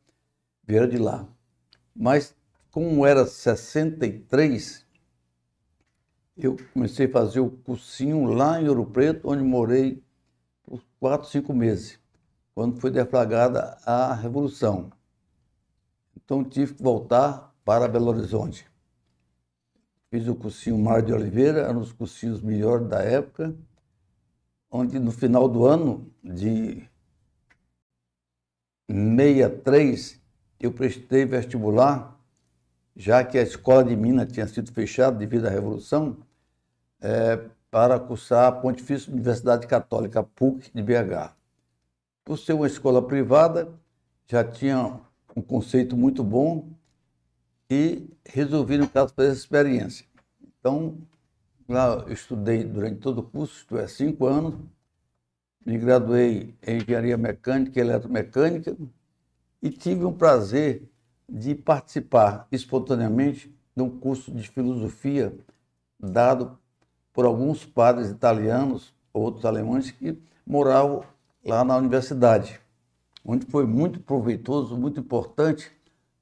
vieram 0.62 0.86
de 0.86 0.98
lá. 0.98 1.26
Mas 1.94 2.34
como 2.70 3.06
era 3.06 3.24
63, 3.24 4.86
eu 6.36 6.56
comecei 6.72 7.06
a 7.06 7.10
fazer 7.10 7.40
o 7.40 7.50
cursinho 7.50 8.24
lá 8.24 8.60
em 8.60 8.68
Ouro 8.68 8.84
Preto, 8.84 9.30
onde 9.30 9.42
morei 9.42 10.02
por 10.62 10.82
quatro, 10.98 11.28
cinco 11.28 11.54
meses, 11.54 11.98
quando 12.54 12.80
foi 12.80 12.90
deflagrada 12.90 13.78
a 13.84 14.14
Revolução. 14.14 14.90
Então 16.16 16.44
tive 16.44 16.74
que 16.74 16.82
voltar 16.82 17.54
para 17.64 17.88
Belo 17.88 18.08
Horizonte. 18.08 18.66
Fiz 20.10 20.28
o 20.28 20.34
cursinho 20.34 20.78
Mar 20.78 21.02
de 21.02 21.12
Oliveira, 21.12 21.60
era 21.60 21.72
um 21.72 21.80
dos 21.80 21.92
cursinhos 21.92 22.42
melhores 22.42 22.86
da 22.86 23.02
época, 23.02 23.54
onde 24.70 24.98
no 24.98 25.10
final 25.10 25.48
do 25.48 25.66
ano 25.66 26.12
de 26.22 26.86
63 28.88 30.20
eu 30.60 30.72
prestei 30.72 31.24
vestibular 31.24 32.12
já 32.94 33.24
que 33.24 33.38
a 33.38 33.42
escola 33.42 33.84
de 33.84 33.96
Minas 33.96 34.30
tinha 34.32 34.46
sido 34.46 34.70
fechada 34.72 35.16
devido 35.16 35.46
à 35.46 35.50
Revolução, 35.50 36.18
é, 37.00 37.48
para 37.70 37.98
cursar 37.98 38.46
a 38.48 38.52
Pontifícia 38.52 39.10
Universidade 39.10 39.66
Católica 39.66 40.22
PUC 40.22 40.70
de 40.74 40.82
BH. 40.82 41.34
Por 42.24 42.38
ser 42.38 42.52
uma 42.52 42.66
escola 42.66 43.06
privada, 43.06 43.72
já 44.26 44.44
tinha 44.44 45.00
um 45.36 45.42
conceito 45.42 45.96
muito 45.96 46.22
bom 46.22 46.68
e 47.68 48.08
resolvi, 48.24 48.78
no 48.78 48.88
caso, 48.88 49.12
fazer 49.14 49.30
essa 49.30 49.40
experiência. 49.40 50.06
Então, 50.58 50.98
lá 51.68 52.04
eu 52.06 52.12
estudei 52.12 52.64
durante 52.64 53.00
todo 53.00 53.18
o 53.18 53.22
curso, 53.22 53.56
estudei 53.56 53.88
cinco 53.88 54.26
anos, 54.26 54.54
me 55.64 55.78
graduei 55.78 56.54
em 56.66 56.76
Engenharia 56.76 57.16
Mecânica 57.16 57.78
e 57.78 57.82
Eletromecânica 57.82 58.76
e 59.60 59.70
tive 59.70 60.04
um 60.04 60.12
prazer 60.12 60.88
de 61.28 61.54
participar 61.54 62.46
espontaneamente 62.52 63.52
de 63.74 63.82
um 63.82 63.88
curso 63.88 64.30
de 64.32 64.48
filosofia 64.48 65.34
dado 65.98 66.58
por 67.12 67.24
alguns 67.24 67.64
padres 67.64 68.10
italianos, 68.10 68.94
outros 69.12 69.44
alemães, 69.44 69.90
que 69.90 70.18
moravam 70.46 71.04
lá 71.44 71.64
na 71.64 71.76
universidade, 71.76 72.60
onde 73.24 73.46
foi 73.46 73.66
muito 73.66 74.00
proveitoso, 74.00 74.76
muito 74.76 75.00
importante 75.00 75.70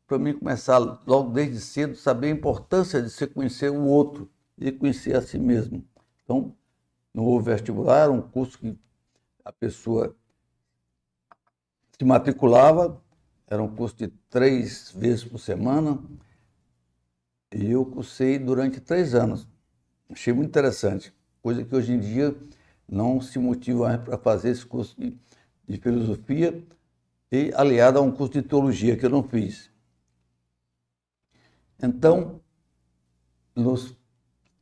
para 0.07 0.19
mim 0.19 0.37
começar 0.37 0.79
logo 1.07 1.31
desde 1.31 1.61
cedo 1.61 1.95
saber 1.95 2.29
a 2.29 2.31
importância 2.31 3.01
de 3.01 3.11
se 3.11 3.27
conhecer 3.27 3.71
o 3.71 3.85
outro 3.85 4.29
e 4.59 4.73
conhecer 4.73 5.15
a 5.15 5.23
si 5.23 5.39
mesmo. 5.39 5.85
Então, 6.25 6.55
no 7.15 7.41
vestibular 7.41 8.11
um 8.11 8.21
curso 8.21 8.59
que 8.59 8.77
a 9.45 9.53
pessoa 9.53 10.17
se 11.99 12.05
matriculava 12.05 13.01
era 13.47 13.63
um 13.63 13.69
curso 13.69 13.97
de 13.97 14.09
três 14.29 14.93
vezes 14.93 15.25
por 15.25 15.39
semana. 15.39 15.99
E 17.53 17.71
eu 17.71 17.85
cursei 17.85 18.39
durante 18.39 18.81
três 18.81 19.15
anos. 19.15 19.47
Achei 20.09 20.33
muito 20.33 20.49
interessante. 20.49 21.13
Coisa 21.43 21.65
que 21.65 21.75
hoje 21.75 21.93
em 21.93 21.99
dia 21.99 22.37
não 22.91 23.21
se 23.21 23.39
motiva 23.39 23.97
para 23.99 24.19
fazer 24.19 24.51
esse 24.51 24.67
curso 24.67 24.99
de, 24.99 25.17
de 25.69 25.77
filosofia 25.79 26.67
e 27.31 27.53
aliado 27.55 27.99
a 27.99 28.03
um 28.03 28.11
curso 28.11 28.33
de 28.33 28.43
teologia 28.43 28.97
que 28.97 29.07
eu 29.07 29.11
não 29.11 29.23
fiz. 29.23 29.71
Então, 31.83 32.41
nos, 33.55 33.97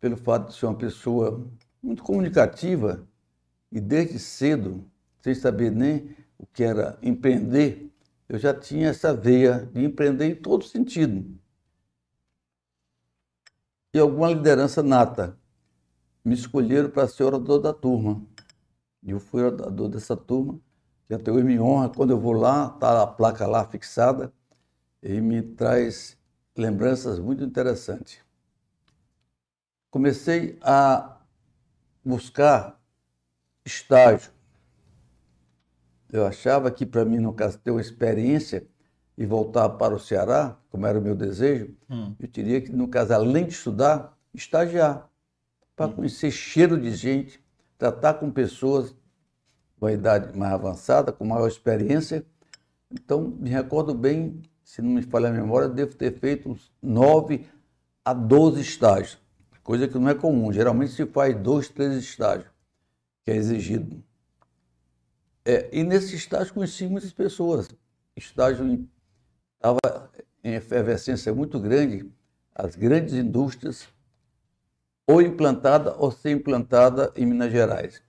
pelo 0.00 0.16
fato 0.16 0.48
de 0.48 0.56
ser 0.56 0.66
uma 0.66 0.74
pessoa 0.74 1.48
muito 1.80 2.02
comunicativa 2.02 3.06
e 3.70 3.80
desde 3.80 4.18
cedo, 4.18 4.84
sem 5.20 5.32
saber 5.32 5.70
nem 5.70 6.12
o 6.36 6.44
que 6.44 6.64
era 6.64 6.98
empreender, 7.00 7.88
eu 8.28 8.36
já 8.36 8.52
tinha 8.52 8.88
essa 8.88 9.14
veia 9.14 9.70
de 9.72 9.84
empreender 9.84 10.24
em 10.26 10.34
todo 10.34 10.64
sentido. 10.64 11.38
E 13.94 13.98
alguma 14.00 14.32
liderança 14.32 14.82
nata. 14.82 15.38
Me 16.24 16.34
escolheram 16.34 16.90
para 16.90 17.06
ser 17.06 17.22
orador 17.22 17.60
da 17.60 17.72
turma. 17.72 18.26
E 19.04 19.12
eu 19.12 19.20
fui 19.20 19.40
orador 19.40 19.88
dessa 19.88 20.16
turma, 20.16 20.60
que 21.10 21.14
até 21.14 21.32
hoje 21.32 21.42
me 21.42 21.58
honra. 21.58 21.88
Quando 21.88 22.10
eu 22.10 22.20
vou 22.20 22.32
lá, 22.32 22.70
está 22.72 23.02
a 23.02 23.06
placa 23.06 23.44
lá 23.44 23.64
fixada, 23.64 24.32
e 25.02 25.20
me 25.20 25.42
traz 25.42 26.16
lembranças 26.56 27.18
muito 27.18 27.42
interessantes. 27.42 28.20
Comecei 29.90 30.56
a 30.62 31.18
buscar 32.04 32.80
estágio 33.64 34.30
eu 36.12 36.26
achava 36.26 36.70
que 36.70 36.84
para 36.84 37.04
mim, 37.04 37.18
no 37.18 37.32
caso, 37.32 37.58
ter 37.58 37.70
uma 37.70 37.80
experiência 37.80 38.66
e 39.16 39.24
voltar 39.24 39.68
para 39.70 39.94
o 39.94 39.98
Ceará, 39.98 40.56
como 40.70 40.86
era 40.86 40.98
o 40.98 41.02
meu 41.02 41.14
desejo, 41.14 41.74
hum. 41.88 42.14
eu 42.18 42.28
teria 42.28 42.60
que, 42.60 42.72
no 42.72 42.88
caso, 42.88 43.12
além 43.12 43.46
de 43.46 43.52
estudar, 43.52 44.16
estagiar, 44.34 45.08
para 45.76 45.86
hum. 45.86 45.92
conhecer 45.92 46.30
cheiro 46.30 46.80
de 46.80 46.90
gente, 46.94 47.40
tratar 47.78 48.14
com 48.14 48.30
pessoas 48.30 48.94
com 49.80 49.86
a 49.86 49.92
idade 49.92 50.38
mais 50.38 50.52
avançada, 50.52 51.10
com 51.10 51.24
maior 51.24 51.48
experiência. 51.48 52.24
Então, 52.90 53.22
me 53.22 53.48
recordo 53.48 53.94
bem, 53.94 54.42
se 54.62 54.82
não 54.82 54.90
me 54.90 55.02
falha 55.02 55.30
a 55.30 55.32
memória, 55.32 55.68
devo 55.68 55.96
ter 55.96 56.12
feito 56.12 56.50
uns 56.50 56.70
9 56.82 57.46
a 58.04 58.12
12 58.12 58.60
estágios, 58.60 59.18
coisa 59.64 59.88
que 59.88 59.98
não 59.98 60.10
é 60.10 60.14
comum. 60.14 60.52
Geralmente 60.52 60.92
se 60.92 61.06
faz 61.06 61.34
dois, 61.34 61.68
três 61.68 61.94
estágios, 61.94 62.50
que 63.24 63.30
é 63.30 63.36
exigido. 63.36 64.04
É, 65.44 65.70
e 65.72 65.82
nesse 65.82 66.14
estágio 66.14 66.52
conheci 66.52 66.86
muitas 66.86 67.12
pessoas. 67.12 67.68
Estágio 68.14 68.86
estava 69.56 70.10
em 70.44 70.54
efervescência 70.54 71.34
muito 71.34 71.58
grande, 71.58 72.10
as 72.54 72.76
grandes 72.76 73.14
indústrias, 73.14 73.88
ou 75.06 75.22
implantada 75.22 75.94
ou 75.96 76.10
sem 76.10 76.34
implantada 76.34 77.12
em 77.16 77.24
Minas 77.24 77.50
Gerais. 77.50 78.02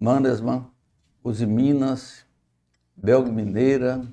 Mannesmann, 0.00 0.70
Minas, 1.46 2.24
Belga 2.96 3.30
Mineira, 3.30 4.06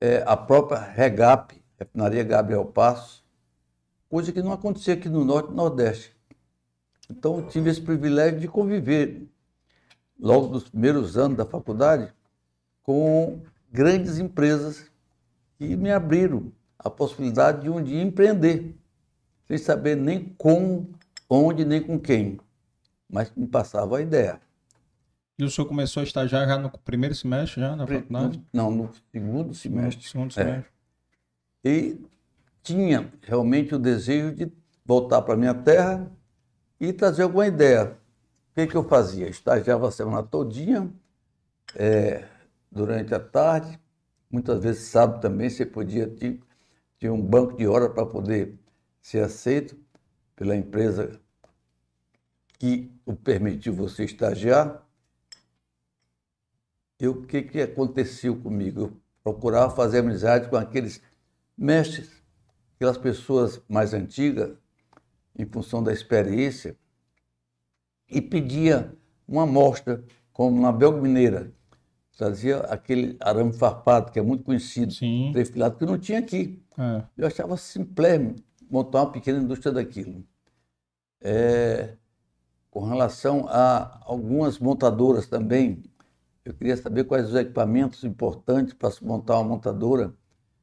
é, 0.00 0.22
a 0.26 0.36
própria 0.36 0.78
Regap, 0.78 1.54
Refinaria 1.78 2.24
Gabriel 2.24 2.64
Passo, 2.64 3.22
coisa 4.08 4.32
que 4.32 4.42
não 4.42 4.52
acontecia 4.52 4.94
aqui 4.94 5.08
no 5.08 5.24
Norte 5.24 5.52
e 5.52 5.54
Nordeste. 5.54 6.16
Então, 7.10 7.42
tive 7.42 7.70
esse 7.70 7.80
privilégio 7.80 8.40
de 8.40 8.48
conviver, 8.48 9.28
logo 10.18 10.48
nos 10.48 10.68
primeiros 10.68 11.18
anos 11.18 11.36
da 11.36 11.44
faculdade, 11.44 12.12
com 12.82 13.40
grandes 13.70 14.18
empresas 14.18 14.90
que 15.58 15.76
me 15.76 15.92
abriram 15.92 16.50
a 16.78 16.88
possibilidade 16.88 17.62
de 17.62 17.70
um 17.70 17.82
dia 17.82 18.02
empreender, 18.02 18.74
sem 19.46 19.58
saber 19.58 19.96
nem 19.96 20.34
como, 20.38 20.88
onde, 21.28 21.64
nem 21.64 21.82
com 21.82 21.98
quem, 21.98 22.40
mas 23.08 23.30
me 23.36 23.46
passava 23.46 23.98
a 23.98 24.00
ideia. 24.00 24.40
E 25.40 25.42
o 25.42 25.48
senhor 25.48 25.66
começou 25.66 26.02
a 26.02 26.04
estagiar 26.04 26.46
já 26.46 26.58
no 26.58 26.68
primeiro 26.68 27.14
semestre, 27.14 27.62
já 27.62 27.74
na 27.74 27.86
faculdade? 27.86 28.44
Não, 28.52 28.70
no 28.70 28.90
segundo 29.10 29.54
semestre. 29.54 29.96
No 29.96 30.08
segundo 30.10 30.34
semestre. 30.34 30.70
É. 31.64 31.70
E 31.70 32.04
tinha 32.62 33.10
realmente 33.22 33.74
o 33.74 33.78
desejo 33.78 34.34
de 34.34 34.52
voltar 34.84 35.22
para 35.22 35.38
minha 35.38 35.54
terra 35.54 36.12
e 36.78 36.92
trazer 36.92 37.22
alguma 37.22 37.46
ideia. 37.46 37.96
O 38.50 38.54
que, 38.54 38.66
que 38.66 38.76
eu 38.76 38.84
fazia? 38.84 39.28
Estagiava 39.28 39.88
a 39.88 39.90
semana 39.90 40.22
todinha, 40.22 40.92
é, 41.74 42.28
durante 42.70 43.14
a 43.14 43.18
tarde, 43.18 43.80
muitas 44.30 44.62
vezes 44.62 44.88
sábado 44.88 45.22
também, 45.22 45.48
você 45.48 45.64
podia 45.64 46.06
ter, 46.06 46.38
ter 46.98 47.08
um 47.08 47.22
banco 47.22 47.56
de 47.56 47.66
horas 47.66 47.94
para 47.94 48.04
poder 48.04 48.58
ser 49.00 49.24
aceito 49.24 49.74
pela 50.36 50.54
empresa 50.54 51.18
que 52.58 52.92
o 53.06 53.14
permitiu 53.16 53.72
você 53.72 54.04
estagiar. 54.04 54.86
O 57.08 57.22
que, 57.22 57.42
que 57.42 57.60
aconteceu 57.60 58.36
comigo? 58.36 58.80
Eu 58.80 59.00
procurava 59.22 59.74
fazer 59.74 59.98
amizade 59.98 60.48
com 60.48 60.56
aqueles 60.56 61.00
mestres, 61.56 62.10
aquelas 62.76 62.98
pessoas 62.98 63.60
mais 63.68 63.94
antigas, 63.94 64.50
em 65.38 65.46
função 65.46 65.82
da 65.82 65.92
experiência, 65.92 66.76
e 68.08 68.20
pedia 68.20 68.94
uma 69.26 69.44
amostra, 69.44 70.04
como 70.32 70.60
na 70.60 70.72
Belga 70.72 71.00
Mineira. 71.00 71.52
Trazia 72.16 72.58
aquele 72.58 73.16
arame 73.20 73.52
farpado, 73.52 74.12
que 74.12 74.18
é 74.18 74.22
muito 74.22 74.44
conhecido, 74.44 74.92
Sim. 74.92 75.30
trefilado, 75.32 75.76
que 75.76 75.86
não 75.86 75.98
tinha 75.98 76.18
aqui. 76.18 76.62
É. 76.76 77.02
Eu 77.16 77.26
achava 77.26 77.56
simplesmente 77.56 78.44
montar 78.70 79.02
uma 79.02 79.12
pequena 79.12 79.38
indústria 79.38 79.72
daquilo. 79.72 80.22
É, 81.22 81.96
com 82.70 82.84
relação 82.84 83.46
a 83.48 84.00
algumas 84.04 84.58
montadoras 84.58 85.26
também, 85.26 85.82
eu 86.44 86.54
queria 86.54 86.76
saber 86.76 87.04
quais 87.04 87.28
os 87.28 87.34
equipamentos 87.34 88.02
importantes 88.04 88.72
para 88.74 88.90
se 88.90 89.04
montar 89.04 89.38
uma 89.38 89.50
montadora, 89.50 90.14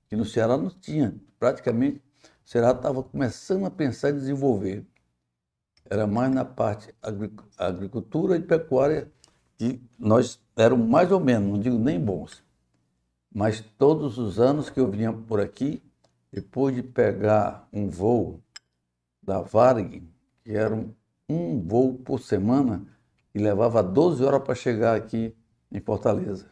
que 0.10 0.16
no 0.16 0.26
Ceará 0.26 0.58
não 0.58 0.70
tinha. 0.70 1.16
Praticamente, 1.40 2.02
o 2.46 2.50
Ceará 2.50 2.72
estava 2.72 3.04
começando 3.04 3.66
a 3.66 3.72
pensar 3.72 4.10
em 4.10 4.16
desenvolver. 4.16 4.86
Era 5.90 6.08
mais 6.08 6.34
na 6.34 6.44
parte 6.44 6.94
agric- 7.02 7.44
agricultura 7.58 8.36
e 8.36 8.42
pecuária 8.42 9.12
que 9.58 9.82
nós 9.98 10.40
éramos 10.56 10.88
mais 10.88 11.12
ou 11.12 11.20
menos, 11.20 11.50
não 11.50 11.60
digo 11.60 11.78
nem 11.78 12.00
bons. 12.00 12.44
Mas 13.34 13.62
todos 13.78 14.18
os 14.18 14.40
anos 14.40 14.70
que 14.70 14.80
eu 14.80 14.90
vinha 14.90 15.14
por 15.14 15.40
aqui, 15.40 15.82
depois 16.32 16.76
de 16.76 16.84
pegar 16.84 17.68
um 17.72 17.90
voo 17.90 18.42
da 19.22 19.42
Varig, 19.42 20.04
que 20.44 20.52
era 20.52 20.76
um, 20.76 20.94
um 21.30 21.62
voo 21.62 21.96
por 21.96 22.20
semana, 22.20 22.86
e 23.34 23.40
levava 23.40 23.84
12 23.84 24.24
horas 24.24 24.42
para 24.42 24.56
chegar 24.56 24.96
aqui 24.96 25.36
em 25.72 25.80
Fortaleza. 25.80 26.46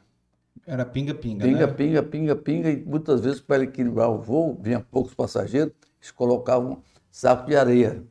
Era 0.66 0.86
pinga-pinga, 0.86 1.46
Pinga, 1.46 1.68
né? 1.68 1.74
pinga, 1.74 2.04
pinga, 2.04 2.36
pinga, 2.36 2.70
e 2.72 2.84
muitas 2.84 3.22
vezes 3.22 3.40
para 3.40 3.64
equilibrar 3.64 4.10
o 4.10 4.20
voo, 4.20 4.58
vinha 4.62 4.80
poucos 4.80 5.14
passageiros, 5.14 5.74
eles 6.02 6.12
colocavam 6.12 6.82
saco 7.12 7.48
de 7.48 7.56
areia. 7.56 8.04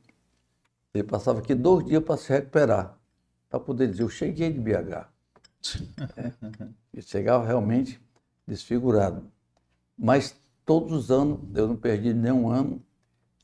Ele 0.93 1.05
passava 1.05 1.40
aqui 1.40 1.55
dois 1.55 1.85
dias 1.85 2.03
para 2.03 2.17
se 2.17 2.33
recuperar, 2.33 2.97
para 3.51 3.59
poder 3.59 3.88
dizer, 3.88 4.03
eu 4.05 4.09
cheguei 4.09 4.53
de 4.53 4.61
BH. 4.61 5.09
É. 6.17 6.69
E 6.93 7.03
chegava 7.03 7.45
realmente 7.45 8.01
desfigurado. 8.47 9.29
Mas 9.99 10.37
todos 10.64 10.93
os 10.93 11.11
anos, 11.11 11.40
eu 11.55 11.67
não 11.67 11.77
perdi 11.77 12.14
nenhum 12.14 12.49
ano, 12.49 12.81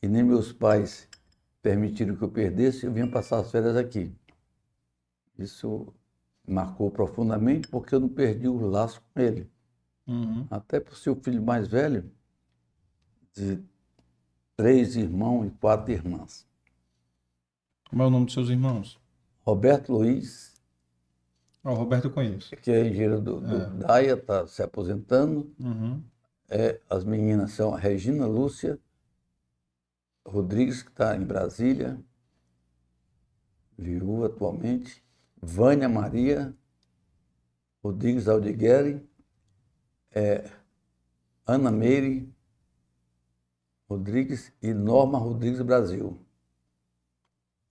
e 0.03 0.09
nem 0.09 0.23
meus 0.23 0.53
pais 0.53 1.09
permitiram 1.63 2.17
que 2.17 2.23
eu 2.23 2.29
perdesse, 2.29 2.87
eu 2.87 2.93
vinha 2.93 3.11
passar 3.11 3.41
as 3.41 3.51
férias 3.51 3.77
aqui. 3.77 4.15
Isso 5.39 5.93
marcou 6.47 6.91
profundamente 6.91 7.69
porque 7.69 7.95
eu 7.95 8.01
não 8.01 8.09
perdi 8.09 8.49
o 8.49 8.67
laço 8.67 9.01
com 9.15 9.21
ele. 9.21 9.51
Uhum. 10.07 10.47
Até 10.51 10.81
por 10.81 10.97
ser 10.97 11.11
o 11.11 11.17
filho 11.17 11.43
mais 11.43 11.69
velho 11.69 12.11
de 13.35 13.63
três 14.57 14.97
irmãos 14.97 15.47
e 15.47 15.51
quatro 15.51 15.93
irmãs. 15.93 16.47
Como 17.89 18.03
é 18.03 18.07
o 18.07 18.11
nome 18.11 18.25
dos 18.27 18.35
seus 18.35 18.49
irmãos? 18.49 18.99
Roberto 19.45 19.93
Luiz, 19.93 20.61
Ah, 21.65 21.73
o 21.73 21.75
Roberto 21.75 22.07
eu 22.07 22.11
conheço. 22.13 22.55
que 22.57 22.71
é 22.71 22.87
engenheiro 22.89 23.21
do, 23.21 23.41
do 23.41 23.57
É. 23.57 23.71
DAIA, 23.71 24.15
está 24.15 24.47
se 24.47 24.63
aposentando. 24.63 25.53
Uhum. 25.59 26.03
É, 26.49 26.81
as 26.91 27.05
meninas 27.05 27.53
são 27.53 27.75
a 27.75 27.79
Regina 27.79 28.27
Lúcia 28.27 28.79
Rodrigues, 30.27 30.83
que 30.83 30.91
está 30.91 31.17
em 31.17 31.25
Brasília, 31.25 31.99
viúva 33.79 34.27
atualmente, 34.27 35.03
Vânia 35.41 35.89
Maria 35.89 36.55
Rodrigues 37.83 38.29
Aldigueri, 38.29 39.09
é, 40.11 40.51
Ana 41.47 41.71
Meire 41.71 42.33
Rodrigues 43.89 44.53
e 44.63 44.73
Norma 44.73 45.19
Rodrigues 45.19 45.63
Brasil. 45.63 46.19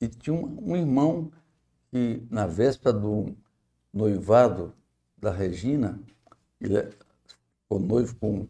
E 0.02 0.08
tinha 0.08 0.34
um, 0.36 0.72
um 0.72 0.76
irmão 0.76 1.32
que, 1.92 2.26
na 2.30 2.48
véspera 2.48 2.92
do 2.92 3.36
noivado 3.94 4.74
da 5.18 5.32
Regina, 5.32 6.00
ele 6.60 6.78
é- 6.78 6.90
ficou 7.64 7.80
noivo 7.80 8.16
com 8.16 8.42
um 8.42 8.50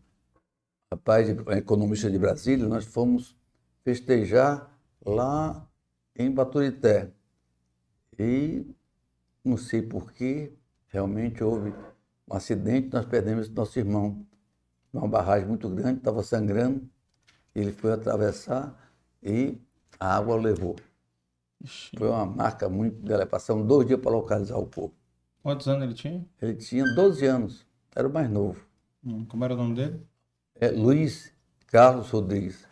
rapaz, 0.92 1.28
de, 1.28 1.42
um 1.42 1.52
economista 1.52 2.10
de 2.10 2.18
Brasília, 2.18 2.68
nós 2.68 2.86
fomos 2.86 3.36
festejar 3.84 4.72
lá 5.06 5.68
em 6.16 6.32
Baturité. 6.32 7.12
E 8.18 8.66
não 9.44 9.58
sei 9.58 9.82
porquê, 9.82 10.54
realmente 10.88 11.44
houve 11.44 11.72
um 11.72 12.34
acidente, 12.36 12.90
nós 12.94 13.06
perdemos 13.06 13.50
nosso 13.50 13.78
irmão 13.80 14.26
numa 14.92 15.08
barragem 15.08 15.48
muito 15.48 15.70
grande, 15.70 16.00
estava 16.00 16.24
sangrando, 16.24 16.88
ele 17.54 17.72
foi 17.72 17.92
atravessar 17.94 18.92
e 19.22 19.58
a 20.00 20.16
água 20.18 20.36
o 20.36 20.38
levou. 20.38 20.76
Ixi. 21.62 21.98
Foi 21.98 22.10
uma 22.10 22.26
marca 22.26 22.70
muito 22.70 23.02
dela, 23.02 23.26
passamos 23.26 23.68
dois 23.68 23.88
dias 23.88 24.00
para 24.00 24.12
localizar 24.12 24.58
o 24.58 24.66
corpo. 24.66 24.96
Quantos 25.42 25.68
anos 25.68 25.84
ele 25.84 25.94
tinha? 25.94 26.26
Ele 26.42 26.56
tinha 26.56 26.86
12 26.96 27.26
anos, 27.26 27.66
era 27.96 28.08
o 28.08 28.12
mais 28.12 28.30
novo. 28.30 28.66
Hum, 29.04 29.26
Como 29.26 29.44
era 29.44 29.54
o 29.54 29.58
nome 29.58 29.76
dele? 29.76 30.06
É 30.56 30.70
Luiz 30.70 31.34
Carlos 31.68 32.10
Rodrigues. 32.10 32.68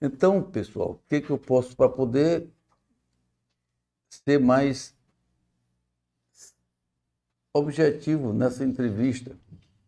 Então, 0.00 0.42
pessoal, 0.42 0.92
o 0.92 1.00
que, 1.08 1.20
que 1.20 1.30
eu 1.30 1.38
posso 1.38 1.76
para 1.76 1.88
poder 1.88 2.50
ser 4.10 4.38
mais 4.38 4.94
objetivo 7.54 8.32
nessa 8.32 8.64
entrevista? 8.64 9.36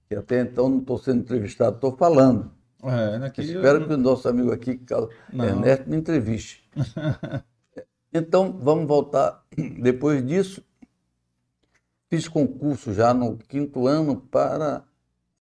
Que 0.08 0.16
até 0.16 0.40
então 0.40 0.68
não 0.68 0.78
estou 0.78 0.98
sendo 0.98 1.20
entrevistado, 1.20 1.76
estou 1.76 1.96
falando. 1.96 2.52
É, 2.82 3.18
naquele... 3.18 3.54
Espero 3.54 3.86
que 3.86 3.94
o 3.94 3.96
nosso 3.96 4.28
amigo 4.28 4.52
aqui, 4.52 4.76
Carlos 4.78 5.14
Não. 5.32 5.44
Ernesto, 5.44 5.88
me 5.88 5.96
entreviste. 5.96 6.68
Então, 8.14 8.52
vamos 8.52 8.86
voltar. 8.86 9.42
Depois 9.80 10.24
disso, 10.26 10.62
fiz 12.10 12.28
concurso 12.28 12.92
já 12.92 13.14
no 13.14 13.38
quinto 13.38 13.86
ano 13.86 14.20
para 14.20 14.84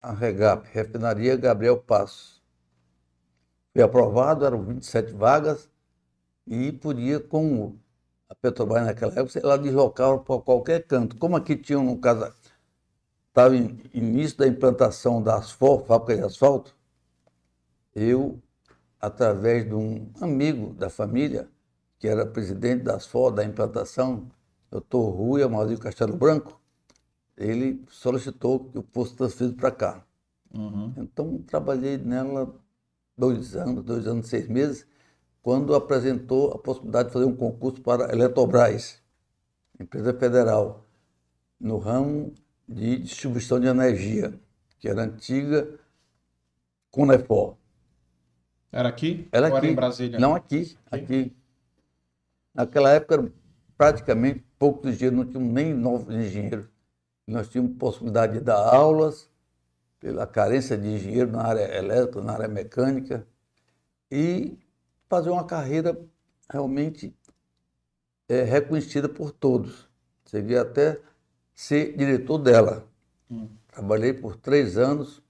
a 0.01 0.11
REGAP, 0.11 0.67
Refinaria 0.73 1.37
Gabriel 1.37 1.77
Passos. 1.77 2.43
Fui 3.71 3.81
aprovado, 3.81 4.45
eram 4.45 4.61
27 4.63 5.13
vagas, 5.13 5.69
e 6.45 6.73
podia, 6.73 7.21
como 7.21 7.79
a 8.29 8.35
Petrobras 8.35 8.85
naquela 8.85 9.13
época, 9.13 9.39
ela 9.39 9.57
deslocava 9.57 10.17
para 10.19 10.41
qualquer 10.41 10.85
canto. 10.85 11.15
Como 11.17 11.35
aqui 11.35 11.55
tinha, 11.55 11.79
no 11.79 11.97
caso, 11.97 12.33
estava 13.29 13.55
em 13.55 13.79
início 13.93 14.37
da 14.37 14.47
implantação 14.47 15.21
da 15.21 15.37
asfalto, 15.37 15.85
fábrica 15.85 16.21
de 16.21 16.27
asfalto, 16.27 16.75
eu, 17.95 18.39
através 18.99 19.65
de 19.65 19.73
um 19.73 20.09
amigo 20.21 20.73
da 20.73 20.89
família, 20.89 21.47
que 21.99 22.07
era 22.07 22.25
presidente 22.25 22.83
da 22.83 22.95
asfalto, 22.95 23.37
da 23.37 23.45
implantação, 23.45 24.29
doutor 24.69 25.09
Rui 25.09 25.41
Amaldio 25.41 25.79
Castelo 25.79 26.15
Branco, 26.15 26.59
ele 27.35 27.83
solicitou 27.89 28.65
que 28.65 28.77
eu 28.77 28.85
fosse 28.91 29.15
transferido 29.15 29.55
para 29.55 29.71
cá. 29.71 30.03
Uhum. 30.53 30.93
Então, 30.97 31.37
trabalhei 31.47 31.97
nela 31.97 32.53
dois 33.17 33.55
anos, 33.55 33.83
dois 33.83 34.07
anos 34.07 34.27
e 34.27 34.29
seis 34.29 34.47
meses, 34.47 34.85
quando 35.47 35.73
apresentou 35.73 36.51
a 36.51 36.57
possibilidade 36.57 37.07
de 37.07 37.13
fazer 37.13 37.23
um 37.23 37.33
concurso 37.33 37.79
para 37.81 38.07
a 38.07 38.11
Eletrobras, 38.11 39.01
empresa 39.79 40.13
federal, 40.13 40.85
no 41.57 41.77
ramo 41.77 42.33
de 42.67 42.97
distribuição 42.97 43.57
de 43.57 43.65
energia, 43.65 44.37
que 44.77 44.89
era 44.89 45.03
antiga 45.03 45.65
Conepor. 46.91 47.55
Era 48.73 48.89
aqui? 48.89 49.25
Era 49.31 49.47
aqui. 49.47 49.55
Era 49.55 49.67
em 49.67 49.73
Brasília? 49.73 50.19
Não 50.19 50.35
aqui, 50.35 50.77
aqui. 50.91 51.33
Naquela 52.53 52.91
época, 52.91 53.31
praticamente 53.77 54.43
poucos 54.59 54.91
engenheiros, 54.91 55.17
não 55.17 55.25
tínhamos 55.31 55.53
nem 55.53 55.73
novos 55.73 56.13
engenheiros. 56.13 56.65
Nós 57.25 57.47
tínhamos 57.47 57.77
possibilidade 57.77 58.33
de 58.33 58.41
dar 58.41 58.57
aulas, 58.57 59.29
pela 59.97 60.27
carência 60.27 60.77
de 60.77 60.89
engenheiro 60.89 61.31
na 61.31 61.43
área 61.43 61.77
elétrica, 61.77 62.21
na 62.21 62.33
área 62.33 62.49
mecânica, 62.49 63.25
e 64.11 64.57
fazer 65.07 65.29
uma 65.29 65.45
carreira 65.45 65.99
realmente 66.49 67.15
é, 68.27 68.43
reconhecida 68.43 69.07
por 69.07 69.31
todos. 69.31 69.89
Cheguei 70.25 70.57
até 70.57 70.99
ser 71.53 71.95
diretor 71.95 72.37
dela. 72.37 72.87
Hum. 73.29 73.49
Trabalhei 73.67 74.13
por 74.13 74.35
três 74.35 74.77
anos, 74.77 75.21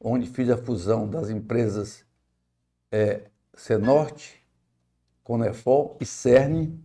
onde 0.00 0.28
fiz 0.28 0.48
a 0.50 0.56
fusão 0.56 1.08
das 1.08 1.30
empresas 1.30 2.04
é, 2.90 3.30
Senorte, 3.54 4.42
Conefol 5.22 5.98
e 6.00 6.06
Cerne. 6.06 6.82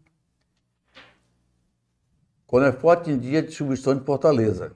Conefol 2.45 2.91
atendia 2.91 3.39
a 3.39 3.41
distribuição 3.41 3.97
de 3.97 4.05
Fortaleza. 4.05 4.75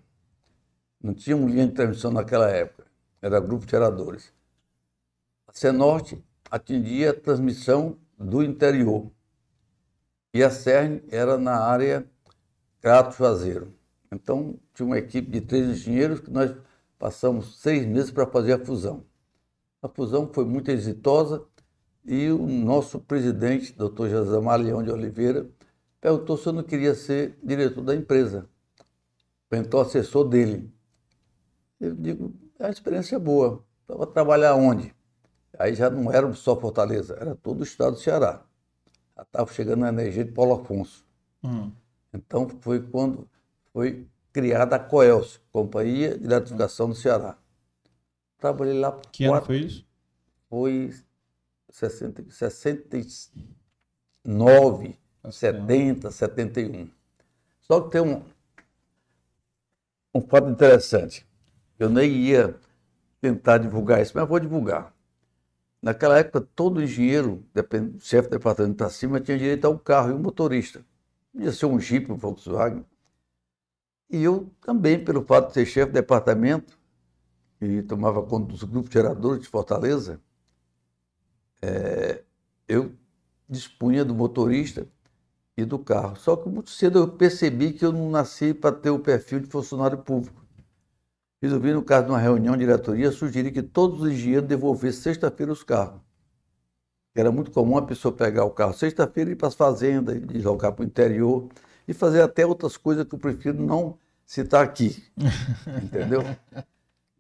Não 1.02 1.14
tinha 1.14 1.36
um 1.36 1.48
linha 1.48 1.68
de 1.68 1.74
transmissão 1.74 2.12
naquela 2.12 2.50
época, 2.50 2.86
era 3.22 3.40
grupo 3.40 3.66
de 3.66 3.72
geradores. 3.72 4.32
A 5.48 5.54
Senorte 5.54 6.24
atendia 6.52 7.12
a 7.12 7.14
transmissão 7.14 7.98
do 8.20 8.44
interior. 8.44 9.10
E 10.34 10.44
a 10.44 10.50
CERN 10.50 11.02
era 11.10 11.38
na 11.38 11.56
área 11.56 12.06
Crato 12.82 13.16
Juazeiro. 13.16 13.74
Então, 14.12 14.60
tinha 14.74 14.86
uma 14.86 14.98
equipe 14.98 15.32
de 15.32 15.40
três 15.40 15.70
engenheiros 15.70 16.20
que 16.20 16.30
nós 16.30 16.54
passamos 17.00 17.62
seis 17.62 17.86
meses 17.86 18.12
para 18.12 18.28
fazer 18.28 18.54
a 18.54 18.66
fusão. 18.66 19.06
A 19.82 19.88
fusão 19.88 20.30
foi 20.32 20.44
muito 20.44 20.70
exitosa 20.70 21.44
e 22.06 22.30
o 22.30 22.46
nosso 22.46 23.00
presidente, 23.00 23.74
Dr. 23.74 24.10
José 24.10 24.58
Leão 24.58 24.84
de 24.84 24.92
Oliveira, 24.92 25.50
perguntou 26.02 26.36
se 26.36 26.48
eu 26.48 26.54
não 26.54 26.64
queria 26.64 26.94
ser 26.94 27.38
diretor 27.42 27.82
da 27.82 27.96
empresa. 27.96 28.50
Perguntou 29.50 29.82
assessor 29.82 30.28
dele. 30.28 30.72
Eu 31.80 31.96
digo, 31.96 32.34
a 32.60 32.70
experiência 32.70 33.16
é 33.16 33.20
boa. 33.20 33.64
Estava 33.82 34.08
trabalhar 34.08 34.56
onde? 34.56 34.94
Aí 35.60 35.76
já 35.76 35.90
não 35.90 36.12
era 36.12 36.32
só 36.34 36.60
Fortaleza, 36.60 37.16
era 37.20 37.36
todo 37.36 37.62
o 37.62 37.64
estado 37.64 37.94
do 37.94 38.00
Ceará. 38.00 38.44
Já 39.16 39.24
estava 39.24 39.54
chegando 39.54 39.86
a 39.86 39.90
energia 39.90 40.26
de 40.26 40.32
Paulo 40.32 40.54
Afonso. 40.54 41.06
Hum. 41.44 41.72
Então 42.14 42.48
foi 42.62 42.82
quando 42.82 43.28
foi 43.74 44.08
criada 44.32 44.76
a 44.76 44.80
Coelce, 44.80 45.40
Companhia 45.52 46.18
de 46.18 46.26
Eletrificação 46.26 46.90
do 46.90 46.96
Ceará. 46.96 47.38
Trabalhei 48.38 48.80
lá 48.80 48.92
por 48.92 49.10
Que 49.12 49.26
ano 49.26 49.34
quatro, 49.34 49.48
foi 49.48 49.60
isso? 49.60 49.86
foi 50.50 50.94
60, 51.70 52.26
69, 52.30 54.98
Assim, 55.24 55.38
70, 55.38 56.12
71. 56.12 56.90
Só 57.62 57.82
que 57.82 57.92
tem 57.92 58.02
um, 58.02 58.24
um 60.14 60.22
fato 60.22 60.50
interessante. 60.50 61.26
Eu 61.78 61.90
nem 61.90 62.12
ia 62.12 62.56
tentar 63.22 63.60
divulgar 63.60 64.02
isso, 64.02 64.14
mas 64.16 64.28
vou 64.28 64.40
divulgar. 64.40 64.94
Naquela 65.82 66.20
época, 66.20 66.41
todo 66.56 66.82
engenheiro, 66.82 67.44
chefe 68.00 68.30
de 68.30 68.38
departamento 68.38 68.76
para 68.76 68.89
cima, 68.89 69.20
tinha 69.20 69.38
direito 69.38 69.65
a 69.65 69.70
um 69.70 69.78
carro 69.78 70.12
e 70.12 70.13
um 70.13 70.20
motorista. 70.20 70.86
Podia 71.34 71.52
ser 71.52 71.65
um 71.65 71.80
Jeep, 71.80 72.12
um 72.12 72.15
Volkswagen. 72.17 72.86
E 74.10 74.22
eu 74.24 74.52
também, 74.62 75.04
pelo 75.04 75.24
fato 75.24 75.48
de 75.48 75.54
ser 75.54 75.65
chefe 75.65 75.88
de 75.88 75.94
departamento, 75.94 76.78
e 77.60 77.82
tomava 77.84 78.22
conta 78.24 78.48
dos 78.48 78.63
grupos 78.63 78.91
geradores 78.91 79.41
de 79.41 79.48
Fortaleza, 79.48 80.22
eh, 81.62 82.24
eu 82.67 82.94
dispunha 83.50 84.06
do 84.06 84.13
motorista 84.15 84.88
e 85.58 85.65
do 85.65 85.80
carro. 85.80 86.15
Só 86.17 86.36
que 86.36 86.50
muito 86.50 86.70
cedo 86.72 87.00
eu 87.00 87.08
percebi 87.08 87.74
que 87.74 87.86
eu 87.86 87.91
não 87.91 88.10
nasci 88.10 88.54
para 88.54 88.76
ter 88.76 88.89
o 88.89 89.00
perfil 89.00 89.39
de 89.41 89.48
funcionário 89.48 89.98
público. 90.00 90.40
Resolvi, 91.41 91.73
no 91.73 91.82
caso 91.82 92.06
de 92.06 92.12
uma 92.12 92.19
reunião 92.19 92.56
de 92.56 92.60
diretoria, 92.65 93.12
sugerir 93.12 93.51
que 93.51 93.63
todos 93.63 94.01
os 94.01 94.12
engenheiros 94.12 94.47
devolvessem 94.47 95.01
sexta-feira 95.01 95.51
os 95.51 95.63
carros. 95.63 95.99
Era 97.15 97.32
muito 97.32 97.51
comum 97.51 97.77
a 97.77 97.82
pessoa 97.82 98.13
pegar 98.13 98.45
o 98.45 98.51
carro 98.51 98.73
sexta-feira 98.73 99.32
e 99.32 99.34
ir 99.34 99.36
para 99.36 99.47
as 99.47 99.56
fazendas, 99.56 100.15
e 100.15 100.19
deslocar 100.19 100.71
para 100.71 100.84
o 100.84 100.86
interior, 100.86 101.49
e 101.88 101.93
fazer 101.93 102.21
até 102.21 102.45
outras 102.45 102.77
coisas 102.77 103.06
que 103.06 103.15
eu 103.15 103.19
prefiro 103.19 103.62
não 103.62 103.97
citar 104.23 104.63
aqui. 104.63 105.04
Entendeu? 105.84 106.21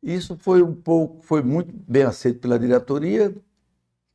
Isso 0.03 0.37
foi 0.37 0.61
um 0.61 0.73
pouco, 0.73 1.21
foi 1.23 1.41
muito 1.41 1.73
bem 1.87 2.03
aceito 2.03 2.39
pela 2.39 2.59
diretoria, 2.59 3.35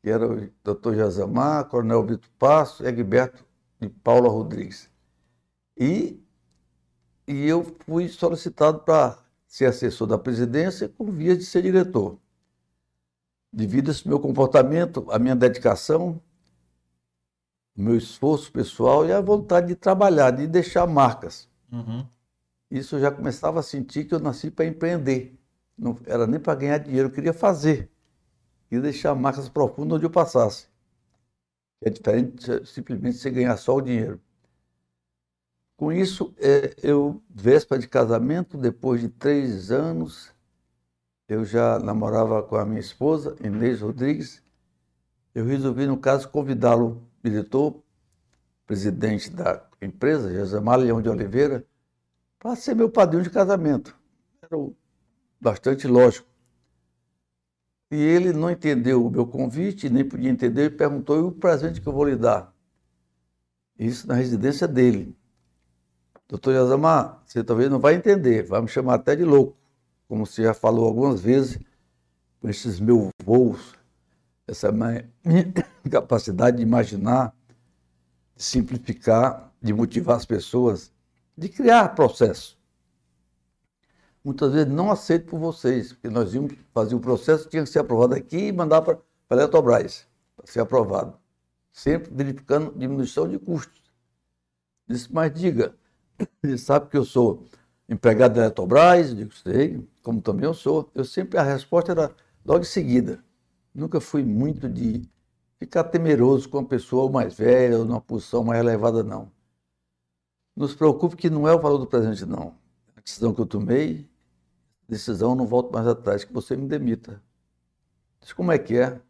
que 0.03 0.09
era 0.09 0.27
o 0.27 0.49
doutor 0.63 0.95
Jazamar, 0.95 1.65
Coronel 1.65 2.07
Vitor 2.07 2.31
Passo 2.39 2.85
e 2.85 2.87
Egberto 2.87 3.45
de 3.81 3.89
Paula 3.89 4.29
Rodrigues. 4.29 4.89
E, 5.77 6.19
e 7.27 7.47
eu 7.47 7.77
fui 7.85 8.09
solicitado 8.09 8.79
para 8.79 9.26
ser 9.57 9.65
assessor 9.65 10.07
da 10.07 10.19
presidência 10.19 10.87
com 10.87 11.11
via 11.11 11.35
de 11.35 11.43
ser 11.43 11.63
diretor. 11.63 12.19
Devido 13.51 13.89
a 13.89 13.91
esse 13.91 14.07
meu 14.07 14.21
comportamento, 14.21 15.07
a 15.11 15.19
minha 15.19 15.35
dedicação, 15.35 16.21
o 17.75 17.81
meu 17.81 17.97
esforço 17.97 18.53
pessoal 18.53 19.07
e 19.07 19.13
a 19.13 19.19
vontade 19.19 19.69
de 19.69 19.75
trabalhar, 19.75 20.31
de 20.31 20.47
deixar 20.47 20.87
marcas. 20.87 21.49
Uhum. 21.73 22.07
Isso 22.71 22.97
eu 22.97 23.01
já 23.01 23.11
começava 23.11 23.61
a 23.61 23.63
sentir 23.63 24.05
que 24.05 24.15
eu 24.15 24.21
nasci 24.21 24.51
para 24.51 24.67
empreender. 24.67 25.35
Não 25.79 25.97
era 26.05 26.27
nem 26.27 26.39
para 26.39 26.55
ganhar 26.55 26.77
dinheiro, 26.77 27.09
eu 27.09 27.13
queria 27.13 27.33
fazer. 27.33 27.91
Queria 28.69 28.83
deixar 28.83 29.15
marcas 29.15 29.49
profundas 29.49 29.97
onde 29.97 30.05
eu 30.05 30.11
passasse. 30.11 30.67
É 31.81 31.89
diferente 31.89 32.61
de 32.61 32.67
simplesmente 32.69 33.17
você 33.17 33.31
ganhar 33.31 33.57
só 33.57 33.75
o 33.75 33.81
dinheiro. 33.81 34.21
Com 35.77 35.93
isso, 35.93 36.35
é, 36.39 36.75
eu, 36.83 37.23
véspera 37.29 37.79
de 37.79 37.87
casamento, 37.87 38.57
depois 38.57 39.03
de 39.03 39.11
três 39.11 39.71
anos, 39.71 40.33
eu 41.29 41.45
já 41.45 41.79
namorava 41.79 42.43
com 42.43 42.57
a 42.57 42.65
minha 42.65 42.81
esposa, 42.81 43.37
Inês 43.45 43.83
Rodrigues. 43.83 44.43
Eu 45.35 45.45
resolvi, 45.45 45.87
no 45.87 45.99
caso, 45.99 46.31
convidá-lo, 46.31 47.07
diretor, 47.23 47.83
presidente 48.67 49.31
da 49.31 49.69
empresa, 49.83 50.33
Josemar 50.33 50.79
Leão 50.79 51.03
de 51.03 51.11
Oliveira, 51.11 51.67
para 52.39 52.57
ser 52.57 52.75
meu 52.75 52.89
padrinho 52.89 53.23
de 53.23 53.31
casamento. 53.31 53.95
Era 54.41 54.57
bastante 55.39 55.87
lógico. 55.87 56.27
E 57.91 57.97
ele 57.97 58.33
não 58.33 58.51
entendeu 58.51 59.05
o 59.05 59.11
meu 59.11 59.27
convite, 59.27 59.91
nem 59.91 60.09
podia 60.09 60.31
entender, 60.31 60.67
e 60.67 60.71
perguntou: 60.71 61.17
e 61.19 61.23
o 61.23 61.33
presente 61.33 61.81
que 61.81 61.87
eu 61.87 61.93
vou 61.93 62.05
lhe 62.05 62.17
dar? 62.17 62.55
Isso 63.79 64.09
na 64.09 64.15
residência 64.15 64.67
dele. 64.67 65.15
Doutor 66.29 66.55
Yazamar, 66.55 67.23
você 67.25 67.45
talvez 67.45 67.71
não 67.71 67.79
vai 67.79 67.95
entender, 67.95 68.43
vai 68.43 68.61
me 68.61 68.67
chamar 68.67 68.95
até 68.95 69.15
de 69.15 69.25
louco, 69.25 69.57
como 70.09 70.27
você 70.27 70.43
já 70.43 70.53
falou 70.55 70.85
algumas 70.85 71.21
vezes, 71.21 71.59
com 72.41 72.49
esses 72.49 72.81
meus 72.81 73.11
voos, 73.25 73.75
essa 74.47 74.73
minha 74.73 75.09
capacidade 75.91 76.57
de 76.57 76.63
imaginar, 76.65 77.33
de 78.35 78.43
simplificar, 78.43 79.53
de 79.63 79.73
motivar 79.73 80.17
as 80.17 80.25
pessoas, 80.25 80.93
de 81.39 81.49
criar 81.49 81.95
processo. 81.95 82.59
Muitas 84.25 84.53
vezes 84.53 84.73
não 84.73 84.91
aceito 84.91 85.27
por 85.27 85.39
vocês, 85.39 85.93
porque 85.93 86.09
nós 86.09 86.35
íamos 86.35 86.55
fazer 86.75 86.97
o 86.97 87.01
processo, 87.01 87.49
tinha 87.49 87.63
que 87.63 87.69
ser 87.69 87.79
aprovado 87.79 88.17
aqui 88.17 88.49
e 88.49 88.53
mandar 88.53 88.83
para 88.83 88.99
a 89.31 89.35
Eletrobras, 89.35 90.09
para 90.37 90.47
ser 90.47 90.59
aprovado. 90.59 91.17
Sempre 91.71 92.13
verificando 92.13 92.77
diminuição 92.77 93.29
de 93.29 93.39
custos. 93.39 93.81
Disse, 94.89 95.13
mas 95.13 95.33
diga, 95.33 95.77
ele 96.43 96.59
sabe 96.59 96.89
que 96.89 96.97
eu 96.97 97.05
sou 97.05 97.45
empregado 97.89 98.35
da 98.35 98.43
Eletrobras, 98.43 99.11
eu 99.11 99.17
digo, 99.17 99.35
sei, 99.35 99.87
como 100.03 100.21
também 100.21 100.45
eu 100.45 100.55
sou. 100.55 100.91
Eu 100.95 101.05
sempre, 101.05 101.39
a 101.39 101.43
resposta 101.43 101.93
era 101.93 102.15
logo 102.45 102.61
em 102.61 102.65
seguida. 102.65 103.25
Nunca 103.75 104.01
fui 104.01 104.23
muito 104.25 104.69
de 104.69 105.09
ficar 105.59 105.85
temeroso 105.85 106.49
com 106.49 106.59
uma 106.59 106.69
pessoa 106.69 107.11
mais 107.11 107.35
velha 107.35 107.79
ou 107.79 107.85
numa 107.85 108.01
posição 108.01 108.43
mais 108.45 108.61
elevada, 108.61 109.03
não. 109.03 109.31
Se 110.67 110.75
preocupe 110.75 111.17
que 111.17 111.29
não 111.29 111.47
é 111.47 111.55
o 111.55 111.61
valor 111.61 111.79
do 111.79 111.87
presente, 111.87 112.25
não. 112.25 112.57
A 112.97 113.01
decisão 113.01 113.35
que 113.35 113.41
eu 113.41 113.47
tomei, 113.47 114.09
decisão 114.89 115.35
não 115.35 115.47
volto 115.47 115.73
mais 115.73 115.87
atrás, 115.87 116.25
que 116.25 116.33
você 116.33 116.57
me 116.57 116.67
demita. 116.67 117.23
Disse, 118.21 118.35
como 118.35 118.53
é 118.53 118.59
que 118.59 118.77
é? 118.77 119.01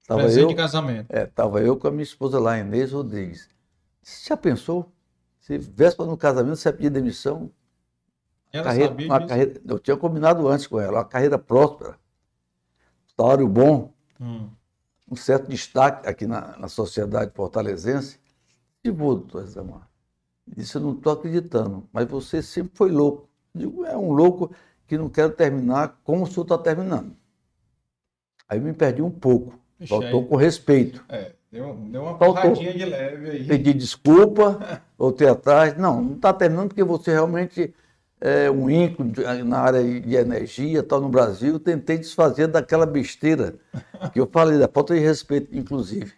Estava 0.00 0.22
Presente 0.22 0.40
eu, 0.42 0.48
de 0.48 0.54
casamento. 0.54 1.08
é, 1.08 1.26
tava 1.26 1.60
eu 1.62 1.76
com 1.76 1.86
a 1.88 1.90
minha 1.90 2.02
esposa 2.02 2.38
lá, 2.40 2.58
Inês 2.58 2.92
Rodrigues. 2.92 3.48
Você 4.02 4.28
já 4.28 4.36
pensou? 4.36 4.90
Se 5.48 5.56
véspera 5.56 6.06
no 6.06 6.14
casamento, 6.18 6.56
você 6.56 6.68
ia 6.68 6.72
pedir 6.74 6.90
demissão? 6.90 7.50
Ela 8.52 8.64
carreira, 8.64 8.88
sabia 8.88 9.06
uma 9.06 9.16
disso? 9.16 9.28
carreira, 9.30 9.60
eu 9.66 9.78
tinha 9.78 9.96
combinado 9.96 10.46
antes 10.46 10.66
com 10.66 10.78
ela, 10.78 10.98
uma 10.98 11.04
carreira 11.06 11.38
próspera, 11.38 11.98
salário 13.16 13.48
bom, 13.48 13.90
Hum. 14.20 14.50
um 15.10 15.16
certo 15.16 15.48
destaque 15.48 16.06
aqui 16.06 16.26
na, 16.26 16.54
na 16.58 16.68
sociedade 16.68 17.32
fortalezense. 17.34 18.20
E 18.84 18.90
vou, 18.90 19.14
doutor 19.14 19.46
Zamar. 19.46 19.88
Disse, 20.46 20.76
eu 20.76 20.82
não 20.82 20.92
estou 20.92 21.14
acreditando, 21.14 21.88
mas 21.90 22.06
você 22.06 22.42
sempre 22.42 22.72
foi 22.76 22.90
louco. 22.90 23.26
Digo, 23.54 23.86
é 23.86 23.96
um 23.96 24.12
louco 24.12 24.54
que 24.86 24.98
não 24.98 25.08
quero 25.08 25.32
terminar 25.32 25.98
como 26.04 26.24
o 26.24 26.26
senhor 26.26 26.42
está 26.42 26.58
terminando. 26.58 27.16
Aí 28.46 28.60
me 28.60 28.74
perdi 28.74 29.00
um 29.00 29.10
pouco. 29.10 29.58
Faltou 29.86 30.20
aí- 30.20 30.26
com 30.28 30.36
respeito. 30.36 31.02
É, 31.08 31.34
deu, 31.50 31.74
deu 31.90 32.02
uma 32.02 32.18
Faltou. 32.18 32.42
porradinha 32.42 32.72
de 32.74 32.84
leve 32.84 33.30
aí. 33.30 33.46
Pedi 33.46 33.74
desculpa, 33.74 34.82
voltei 34.98 35.28
atrás. 35.28 35.76
Não, 35.76 36.02
não 36.02 36.14
está 36.16 36.32
terminando 36.32 36.68
porque 36.68 36.84
você 36.84 37.12
realmente 37.12 37.74
é 38.20 38.50
um 38.50 38.68
ícone 38.70 39.12
de- 39.12 39.42
na 39.44 39.60
área 39.60 39.82
de 40.00 40.14
energia, 40.14 40.82
tal, 40.82 41.00
no 41.00 41.08
Brasil. 41.08 41.58
Tentei 41.58 41.98
desfazer 41.98 42.48
daquela 42.48 42.86
besteira 42.86 43.58
que 44.12 44.20
eu 44.20 44.26
falei, 44.26 44.58
da 44.58 44.68
falta 44.68 44.94
de 44.94 45.00
respeito, 45.00 45.56
inclusive. 45.56 46.12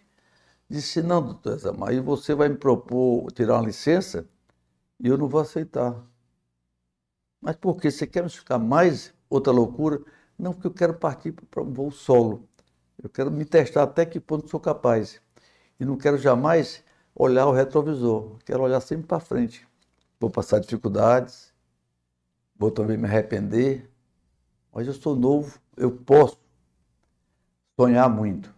Disse, 0.69 1.01
não, 1.01 1.21
doutor 1.21 1.59
aí 1.87 1.99
você 1.99 2.33
vai 2.33 2.49
me 2.49 2.55
propor 2.57 3.31
tirar 3.33 3.55
uma 3.55 3.65
licença 3.67 4.25
e 4.99 5.07
eu 5.07 5.17
não 5.17 5.27
vou 5.27 5.41
aceitar. 5.41 5.95
Mas 7.41 7.55
por 7.55 7.79
quê? 7.79 7.91
Você 7.91 8.07
quer 8.07 8.21
me 8.21 8.27
explicar 8.27 8.57
mais 8.59 9.13
outra 9.29 9.51
loucura? 9.51 10.01
Não, 10.37 10.53
porque 10.53 10.67
eu 10.67 10.73
quero 10.73 10.93
partir 10.93 11.31
para 11.33 11.61
um 11.63 11.71
voo 11.71 11.91
solo. 11.91 12.47
Eu 13.01 13.09
quero 13.09 13.31
me 13.31 13.45
testar 13.45 13.83
até 13.83 14.05
que 14.05 14.19
ponto 14.19 14.49
sou 14.49 14.59
capaz. 14.59 15.21
E 15.79 15.85
não 15.85 15.97
quero 15.97 16.17
jamais 16.17 16.83
olhar 17.15 17.47
o 17.47 17.51
retrovisor. 17.51 18.37
Quero 18.45 18.63
olhar 18.63 18.79
sempre 18.81 19.07
para 19.07 19.19
frente. 19.19 19.67
Vou 20.19 20.29
passar 20.29 20.59
dificuldades, 20.59 21.51
vou 22.55 22.69
também 22.69 22.95
me 22.95 23.07
arrepender, 23.07 23.89
mas 24.71 24.85
eu 24.85 24.93
sou 24.93 25.15
novo, 25.15 25.59
eu 25.75 25.91
posso 25.91 26.37
sonhar 27.75 28.07
muito. 28.09 28.53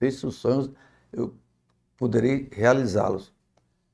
Esses 0.00 0.34
sonhos 0.34 0.70
eu 1.12 1.34
poderei 1.96 2.48
realizá-los. 2.52 3.32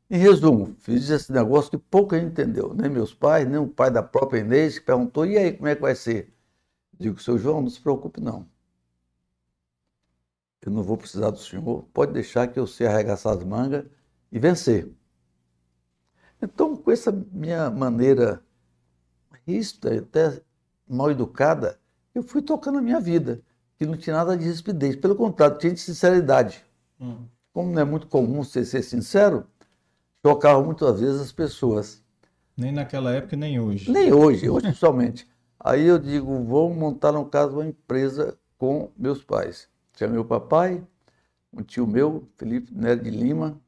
Em 0.08 0.18
resumo, 0.18 0.74
fiz 0.78 1.10
esse 1.10 1.32
negócio 1.32 1.70
que 1.70 1.78
pouca 1.78 2.18
gente 2.18 2.30
entendeu, 2.30 2.72
nem 2.74 2.88
meus 2.88 3.12
pais, 3.12 3.48
nem 3.48 3.58
o 3.58 3.66
pai 3.66 3.90
da 3.90 4.02
própria 4.02 4.40
Inês, 4.40 4.78
que 4.78 4.84
perguntou: 4.86 5.26
e 5.26 5.36
aí, 5.36 5.52
como 5.52 5.68
é 5.68 5.74
que 5.74 5.82
vai 5.82 5.94
ser? 5.94 6.32
Digo, 6.98 7.20
seu 7.20 7.38
João, 7.38 7.60
não 7.62 7.70
se 7.70 7.80
preocupe, 7.80 8.20
não. 8.20 8.46
Eu 10.62 10.72
não 10.72 10.82
vou 10.82 10.96
precisar 10.96 11.30
do 11.30 11.38
senhor, 11.38 11.84
pode 11.92 12.12
deixar 12.12 12.48
que 12.48 12.58
eu 12.58 12.66
sei 12.66 12.86
arregaçar 12.86 13.34
as 13.34 13.44
mangas 13.44 13.84
e 14.32 14.38
vencer. 14.38 14.90
Então, 16.42 16.76
com 16.76 16.90
essa 16.90 17.12
minha 17.32 17.70
maneira 17.70 18.42
ríspida, 19.46 19.98
até 19.98 20.40
mal 20.88 21.10
educada, 21.10 21.78
eu 22.14 22.22
fui 22.22 22.42
tocando 22.42 22.78
a 22.78 22.82
minha 22.82 23.00
vida, 23.00 23.40
que 23.78 23.86
não 23.86 23.96
tinha 23.96 24.16
nada 24.16 24.36
de 24.36 24.44
rispidez, 24.44 24.96
pelo 24.96 25.14
contrário, 25.14 25.58
tinha 25.58 25.72
de 25.72 25.80
sinceridade. 25.80 26.64
Hum. 27.00 27.26
Como 27.52 27.72
não 27.72 27.80
é 27.80 27.84
muito 27.84 28.06
comum 28.06 28.42
você 28.42 28.64
ser 28.64 28.82
sincero, 28.82 29.46
chocava 30.24 30.62
muitas 30.62 31.00
vezes 31.00 31.20
as 31.20 31.32
pessoas. 31.32 32.02
Nem 32.56 32.72
naquela 32.72 33.12
época, 33.12 33.36
nem 33.36 33.60
hoje. 33.60 33.90
Nem 33.90 34.12
hoje, 34.12 34.48
hoje 34.48 34.66
principalmente. 34.66 35.28
Aí 35.58 35.86
eu 35.86 35.98
digo, 35.98 36.42
vou 36.44 36.72
montar 36.72 37.12
no 37.12 37.24
caso 37.26 37.54
uma 37.54 37.66
empresa 37.66 38.36
com 38.58 38.90
meus 38.96 39.22
pais. 39.22 39.68
Tinha 39.96 40.10
meu 40.10 40.26
papai, 40.26 40.86
um 41.50 41.62
tio 41.62 41.86
meu, 41.86 42.28
Felipe 42.36 42.70
Nery 42.72 43.00
de 43.00 43.10
Lima, 43.10 43.58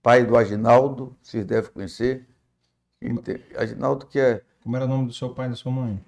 pai 0.00 0.24
do 0.24 0.36
Aginaldo, 0.36 1.16
vocês 1.20 1.44
devem 1.44 1.70
conhecer. 1.72 2.26
Aginaldo 3.56 4.06
que 4.06 4.20
é 4.20 4.44
Como 4.62 4.76
era 4.76 4.84
o 4.84 4.88
nome 4.88 5.08
do 5.08 5.12
seu 5.12 5.34
pai 5.34 5.46
e 5.46 5.50
da 5.50 5.56
sua 5.56 5.72
mãe? 5.72 6.02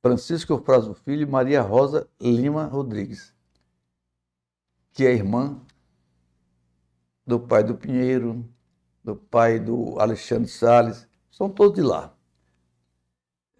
Francisco 0.00 0.52
Eufrásio 0.52 0.94
Filho 0.94 1.22
e 1.22 1.26
Maria 1.26 1.60
Rosa 1.62 2.08
Lima 2.20 2.66
Rodrigues, 2.66 3.34
que 4.92 5.04
é 5.04 5.12
irmã 5.12 5.60
do 7.26 7.40
pai 7.40 7.64
do 7.64 7.74
Pinheiro, 7.74 8.48
do 9.02 9.16
pai 9.16 9.58
do 9.58 9.98
Alexandre 9.98 10.48
Salles, 10.48 11.08
são 11.28 11.50
todos 11.50 11.74
de 11.74 11.82
lá. 11.82 12.16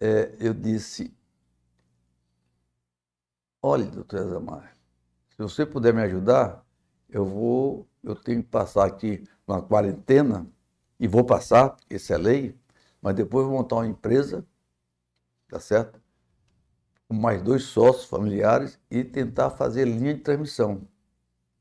É, 0.00 0.36
eu 0.38 0.54
disse, 0.54 1.12
olha, 3.60 3.86
doutor 3.86 4.20
Ezamar, 4.20 4.71
se 5.36 5.42
você 5.42 5.66
puder 5.66 5.92
me 5.92 6.02
ajudar, 6.02 6.64
eu 7.08 7.24
vou, 7.24 7.86
eu 8.02 8.14
tenho 8.14 8.42
que 8.42 8.48
passar 8.48 8.86
aqui 8.86 9.24
uma 9.46 9.60
quarentena, 9.60 10.46
e 10.98 11.08
vou 11.08 11.24
passar, 11.24 11.76
isso 11.90 12.12
é 12.12 12.16
lei, 12.16 12.56
mas 13.00 13.14
depois 13.14 13.46
vou 13.46 13.56
montar 13.56 13.76
uma 13.76 13.86
empresa, 13.86 14.46
tá 15.48 15.58
certo? 15.58 16.00
com 17.12 17.14
mais 17.14 17.42
dois 17.42 17.64
sócios 17.64 18.06
familiares 18.06 18.80
e 18.90 19.04
tentar 19.04 19.50
fazer 19.50 19.84
linha 19.84 20.14
de 20.14 20.20
transmissão. 20.20 20.80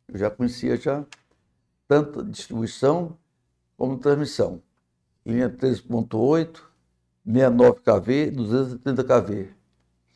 Eu 0.07 0.17
já 0.17 0.31
conhecia 0.31 0.77
já 0.77 1.05
tanto 1.89 2.23
distribuição 2.23 3.17
como 3.75 3.97
transmissão. 3.97 4.63
Linha 5.25 5.49
3.8, 5.49 6.61
69 7.25 7.81
kV, 7.81 8.31
230 8.31 9.03
kV. 9.03 9.49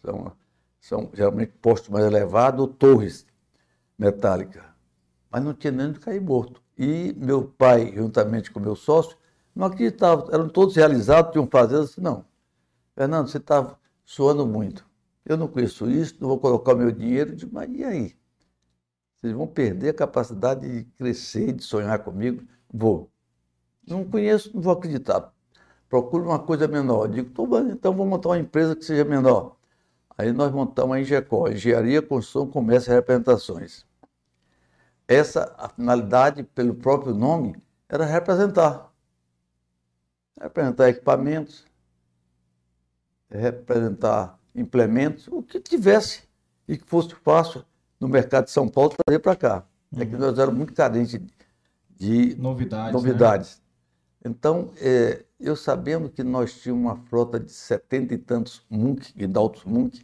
São, 0.02 0.32
são 0.80 1.10
geralmente 1.14 1.52
postos 1.62 1.90
mais 1.90 2.06
elevados 2.06 2.70
torres 2.80 3.26
metálicas. 3.98 4.64
Mas 5.32 5.44
não 5.44 5.54
tinha 5.54 5.72
nem 5.72 5.92
de 5.92 6.00
cair 6.00 6.22
morto. 6.22 6.62
E 6.78 7.14
meu 7.18 7.46
pai, 7.58 7.94
juntamente 7.96 8.52
com 8.52 8.60
meu 8.60 8.76
sócio, 8.76 9.18
não 9.56 9.68
acreditavam. 9.68 10.28
Eram 10.32 10.50
todos 10.50 10.76
realizados, 10.76 11.32
tinham 11.32 11.48
fazendas. 11.48 11.92
Assim, 11.92 12.02
não, 12.02 12.26
Fernando, 12.96 13.28
você 13.30 13.38
está 13.38 13.78
suando 14.04 14.46
muito. 14.46 14.86
Eu 15.26 15.38
não 15.38 15.48
conheço 15.48 15.90
isso, 15.90 16.16
não 16.20 16.28
vou 16.30 16.40
colocar 16.40 16.74
o 16.74 16.78
meu 16.78 16.92
dinheiro. 16.92 17.36
Digo, 17.36 17.54
mas 17.54 17.70
e 17.74 17.84
aí? 17.84 18.16
Vocês 19.16 19.34
vão 19.34 19.48
perder 19.48 19.90
a 19.90 19.94
capacidade 19.94 20.62
de 20.62 20.84
crescer, 20.98 21.54
de 21.54 21.64
sonhar 21.64 22.00
comigo? 22.04 22.44
Vou. 22.72 23.10
Não 23.88 24.06
conheço, 24.06 24.52
não 24.54 24.62
vou 24.62 24.74
acreditar. 24.74 25.34
Procuro 25.90 26.26
uma 26.26 26.40
coisa 26.40 26.68
menor. 26.68 27.08
Digo, 27.08 27.30
"Tô 27.32 27.48
bom, 27.48 27.68
então 27.70 27.94
vou 27.96 28.06
montar 28.06 28.30
uma 28.30 28.40
empresa 28.40 28.76
que 28.76 28.86
seja 28.86 29.06
menor. 29.06 29.55
Aí 30.18 30.32
nós 30.32 30.52
montamos 30.52 30.96
a 30.96 31.00
Engecó, 31.00 31.48
Engenharia, 31.50 32.02
Construção, 32.02 32.48
Comércio 32.48 32.92
e 32.92 32.96
Representações. 32.96 33.86
Essa, 35.08 35.54
a 35.58 35.70
finalidade, 35.70 36.44
pelo 36.44 36.74
próprio 36.74 37.14
nome, 37.14 37.56
era 37.90 38.06
representar. 38.06 38.92
Representar 40.40 40.90
equipamentos, 40.90 41.66
representar 43.30 44.40
implementos, 44.54 45.28
o 45.28 45.44
que 45.44 45.60
tivesse 45.60 46.24
e 46.68 46.78
que 46.78 46.86
fosse 46.86 47.14
fácil 47.16 47.64
no 48.00 48.08
mercado 48.08 48.46
de 48.46 48.52
São 48.52 48.68
Paulo 48.68 48.96
trazer 49.06 49.20
para 49.20 49.36
cá. 49.36 49.64
É 49.96 50.06
que 50.06 50.16
nós 50.16 50.38
éramos 50.40 50.58
muito 50.58 50.74
carentes 50.74 51.20
de 51.98 52.36
Novidades. 52.94 53.58
né? 53.58 53.65
Então, 54.26 54.72
é, 54.78 55.24
eu 55.40 55.56
sabendo 55.56 56.10
que 56.10 56.24
nós 56.24 56.60
tínhamos 56.60 56.84
uma 56.84 56.98
frota 56.98 57.40
de 57.40 57.52
setenta 57.52 58.16
e 58.16 58.18
tantos 58.18 58.66
Munk, 58.68 59.14
Guindaltos 59.16 59.64
Munk, 59.66 60.04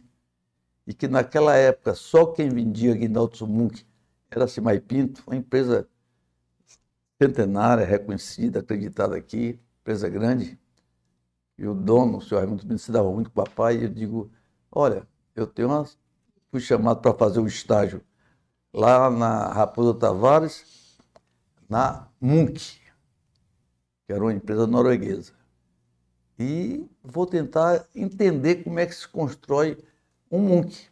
e 0.86 0.94
que 0.94 1.08
naquela 1.08 1.56
época 1.56 1.92
só 1.92 2.26
quem 2.26 2.48
vendia 2.48 2.94
Guindaltos 2.94 3.40
Munk 3.40 3.84
era 4.30 4.44
a 4.44 4.48
Cimai 4.48 4.78
Pinto, 4.78 5.24
uma 5.26 5.34
empresa 5.34 5.88
centenária, 7.20 7.84
reconhecida, 7.84 8.60
acreditada 8.60 9.16
aqui, 9.16 9.58
empresa 9.80 10.08
grande. 10.08 10.56
E 11.58 11.66
o 11.66 11.74
dono, 11.74 12.18
o 12.18 12.22
senhor 12.22 12.42
Raimundo 12.42 12.62
Pinto, 12.64 12.78
se 12.78 12.92
dava 12.92 13.10
muito 13.10 13.28
com 13.28 13.40
o 13.40 13.44
papai, 13.44 13.78
e 13.78 13.82
eu 13.82 13.88
digo, 13.88 14.30
olha, 14.70 15.04
eu 15.34 15.48
tenho 15.48 15.68
uma... 15.68 15.84
fui 16.48 16.60
chamado 16.60 17.00
para 17.00 17.12
fazer 17.12 17.40
um 17.40 17.46
estágio 17.46 18.00
lá 18.72 19.10
na 19.10 19.48
Raposa 19.52 19.98
Tavares, 19.98 20.96
na 21.68 22.08
Munk, 22.20 22.81
que 24.06 24.12
era 24.12 24.22
uma 24.22 24.32
empresa 24.32 24.66
norueguesa. 24.66 25.32
E 26.38 26.88
vou 27.02 27.26
tentar 27.26 27.86
entender 27.94 28.64
como 28.64 28.78
é 28.78 28.86
que 28.86 28.94
se 28.94 29.06
constrói 29.06 29.78
um 30.30 30.40
Munk. 30.40 30.88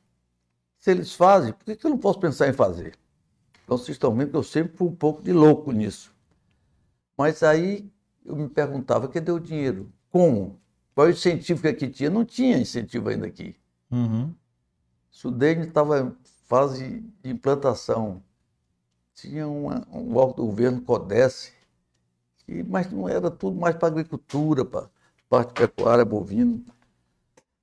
Se 0.79 0.91
eles 0.91 1.15
fazem, 1.15 1.53
por 1.53 1.65
que 1.65 1.77
que 1.77 1.87
eu 1.87 1.91
não 1.91 1.99
posso 1.99 2.21
pensar 2.21 2.49
em 2.49 2.53
fazer? 2.53 2.95
Então 3.65 3.77
vocês 3.77 3.91
estão 3.91 4.15
vendo 4.15 4.31
que 4.31 4.37
eu 4.37 4.43
sempre 4.43 4.77
fui 4.77 4.89
um 4.89 4.95
pouco 4.95 5.23
de 5.23 5.33
louco 5.33 5.73
nisso. 5.73 6.15
Mas 7.17 7.43
aí 7.43 7.91
eu 8.25 8.37
me 8.37 8.49
perguntava, 8.49 9.09
cadê 9.09 9.31
o 9.31 9.39
dinheiro? 9.39 9.93
Como? 10.11 10.61
Qual 10.95 11.07
é 11.07 11.11
o 11.11 11.13
incentivo 11.13 11.63
que 11.63 11.69
aqui 11.69 11.89
tinha? 11.89 12.11
Não 12.11 12.25
tinha 12.25 12.59
incentivo 12.59 13.09
ainda 13.09 13.27
aqui. 13.27 13.57
Uhum. 13.91 14.35
Sudene 15.11 15.67
estava 15.67 16.01
em 16.01 16.17
fase 16.47 17.01
de 17.23 17.31
implantação. 17.31 18.23
Tinha 19.15 19.47
uma, 19.47 19.87
um 19.93 20.17
órgão 20.17 20.37
do 20.37 20.47
governo, 20.47 20.81
CODES, 20.81 21.53
que, 22.51 22.65
mas 22.65 22.91
não 22.91 23.09
era 23.09 23.31
tudo 23.31 23.57
mais 23.57 23.77
para 23.77 23.87
agricultura, 23.87 24.65
para 24.65 24.91
parte 25.29 25.53
pecuária, 25.55 26.05
bovino. 26.05 26.65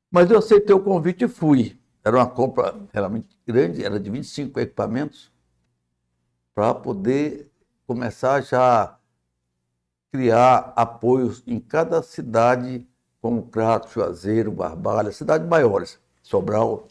Mas 0.09 0.31
eu 0.31 0.37
aceitei 0.37 0.73
o 0.73 0.79
convite 0.79 1.25
e 1.25 1.27
fui. 1.27 1.77
Era 2.03 2.15
uma 2.15 2.29
compra 2.29 2.73
realmente 2.93 3.37
grande, 3.45 3.83
era 3.83 3.99
de 3.99 4.09
25 4.09 4.57
equipamentos, 4.61 5.29
para 6.55 6.73
poder 6.73 7.51
começar 7.85 8.39
já 8.41 8.83
a 8.83 8.97
criar 10.09 10.71
apoios 10.77 11.43
em 11.45 11.59
cada 11.59 12.01
cidade, 12.01 12.87
como 13.21 13.47
Crato, 13.47 13.89
Juazeiro, 13.89 14.53
Barbalha, 14.53 15.11
cidades 15.11 15.45
maiores, 15.47 15.99
Sobral, 16.23 16.87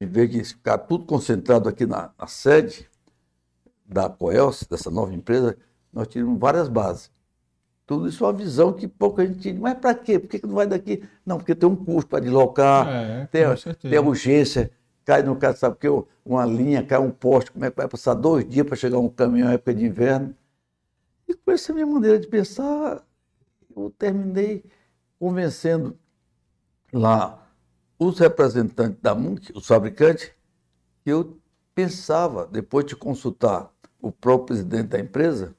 em 0.00 0.06
vez 0.06 0.30
de 0.30 0.42
ficar 0.42 0.78
tudo 0.78 1.04
concentrado 1.04 1.68
aqui 1.68 1.84
na, 1.84 2.10
na 2.18 2.26
sede 2.26 2.88
da 3.84 4.08
Coelce, 4.08 4.68
dessa 4.68 4.90
nova 4.90 5.12
empresa, 5.12 5.58
nós 5.92 6.08
tivemos 6.08 6.38
várias 6.38 6.68
bases. 6.68 7.10
Tudo 7.86 8.08
isso 8.08 8.24
é 8.24 8.26
uma 8.28 8.32
visão 8.32 8.72
que 8.72 8.88
pouca 8.88 9.26
gente 9.26 9.40
tinha. 9.40 9.60
Mas 9.60 9.74
para 9.74 9.94
quê? 9.94 10.18
Por 10.18 10.28
que 10.28 10.38
que 10.38 10.46
não 10.46 10.54
vai 10.54 10.66
daqui? 10.66 11.02
Não, 11.26 11.36
porque 11.36 11.54
tem 11.54 11.68
um 11.68 11.76
custo 11.76 12.08
para 12.08 12.20
deslocar, 12.20 12.88
É, 12.88 13.26
tem, 13.26 13.42
tem 13.90 13.98
urgência 13.98 14.70
cai 15.04 15.22
no 15.22 15.36
caso, 15.36 15.58
sabe 15.58 15.76
porque 15.76 16.06
uma 16.24 16.44
linha, 16.44 16.84
cai 16.84 16.98
um 16.98 17.10
poste, 17.10 17.50
como 17.52 17.64
é 17.64 17.70
que 17.70 17.76
vai 17.76 17.88
passar 17.88 18.14
dois 18.14 18.48
dias 18.48 18.66
para 18.66 18.76
chegar 18.76 18.98
um 18.98 19.08
caminhão 19.08 19.48
na 19.48 19.54
época 19.54 19.74
de 19.74 19.84
inverno? 19.84 20.34
E 21.28 21.34
com 21.34 21.50
essa 21.50 21.72
minha 21.72 21.86
maneira 21.86 22.18
de 22.18 22.26
pensar, 22.26 23.02
eu 23.74 23.90
terminei 23.98 24.64
convencendo 25.18 25.96
lá 26.92 27.46
os 27.98 28.18
representantes 28.18 29.00
da 29.00 29.14
MUNC, 29.14 29.52
os 29.54 29.66
fabricantes, 29.66 30.30
que 31.04 31.10
eu 31.10 31.38
pensava, 31.74 32.46
depois 32.46 32.84
de 32.86 32.96
consultar 32.96 33.70
o 34.00 34.10
próprio 34.10 34.46
presidente 34.46 34.88
da 34.88 34.98
empresa, 34.98 35.54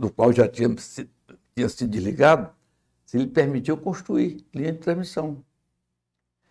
do 0.00 0.10
qual 0.10 0.32
já 0.32 0.48
tinha, 0.48 0.74
tinha 1.54 1.68
sido 1.68 1.90
desligado, 1.90 2.48
se 3.04 3.18
ele 3.18 3.26
permitiu 3.26 3.76
construir 3.76 4.42
linha 4.54 4.72
de 4.72 4.78
transmissão. 4.78 5.44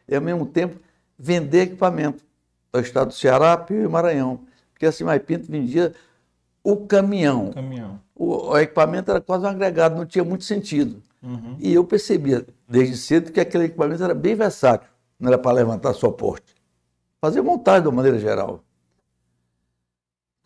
E, 0.07 0.15
ao 0.15 0.21
mesmo 0.21 0.45
tempo, 0.45 0.79
vender 1.17 1.61
equipamento 1.61 2.23
para 2.71 2.79
o 2.79 2.83
estado 2.83 3.07
do 3.07 3.13
Ceará, 3.15 3.57
Pio 3.57 3.83
e 3.83 3.87
Maranhão. 3.87 4.41
Porque 4.71 4.85
assim, 4.85 5.03
mais 5.03 5.21
Pinto 5.23 5.51
vendia 5.51 5.93
o 6.63 6.77
caminhão. 6.77 7.51
Caminhão. 7.51 7.99
O, 8.13 8.49
o, 8.49 8.57
equipamento 8.57 9.09
era 9.09 9.19
quase 9.19 9.45
um 9.45 9.47
agregado, 9.47 9.95
não 9.95 10.05
tinha 10.05 10.23
muito 10.23 10.43
sentido. 10.43 11.01
Uhum. 11.23 11.57
E 11.59 11.73
eu 11.73 11.83
percebia 11.83 12.45
desde 12.67 12.97
cedo 12.97 13.31
que 13.31 13.39
aquele 13.39 13.65
equipamento 13.65 14.03
era 14.03 14.13
bem 14.13 14.35
versátil, 14.35 14.89
não 15.19 15.29
era 15.29 15.39
para 15.39 15.53
levantar 15.53 15.93
suporte. 15.93 16.53
Fazer 17.19 17.41
montagem 17.41 17.81
de 17.81 17.87
uma 17.87 17.95
maneira 17.95 18.19
geral. 18.19 18.63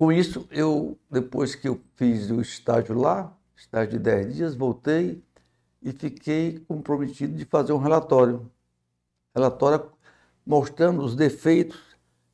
Com 0.03 0.11
isso, 0.11 0.45
eu, 0.51 0.99
depois 1.09 1.55
que 1.55 1.65
eu 1.65 1.79
fiz 1.95 2.29
o 2.29 2.41
estágio 2.41 2.93
lá, 2.93 3.33
estágio 3.55 3.91
de 3.91 3.99
10 3.99 4.35
dias, 4.35 4.53
voltei 4.53 5.23
e 5.81 5.93
fiquei 5.93 6.59
comprometido 6.67 7.33
de 7.37 7.45
fazer 7.45 7.71
um 7.71 7.77
relatório. 7.77 8.51
Relatório 9.33 9.89
mostrando 10.45 11.01
os 11.01 11.15
defeitos 11.15 11.79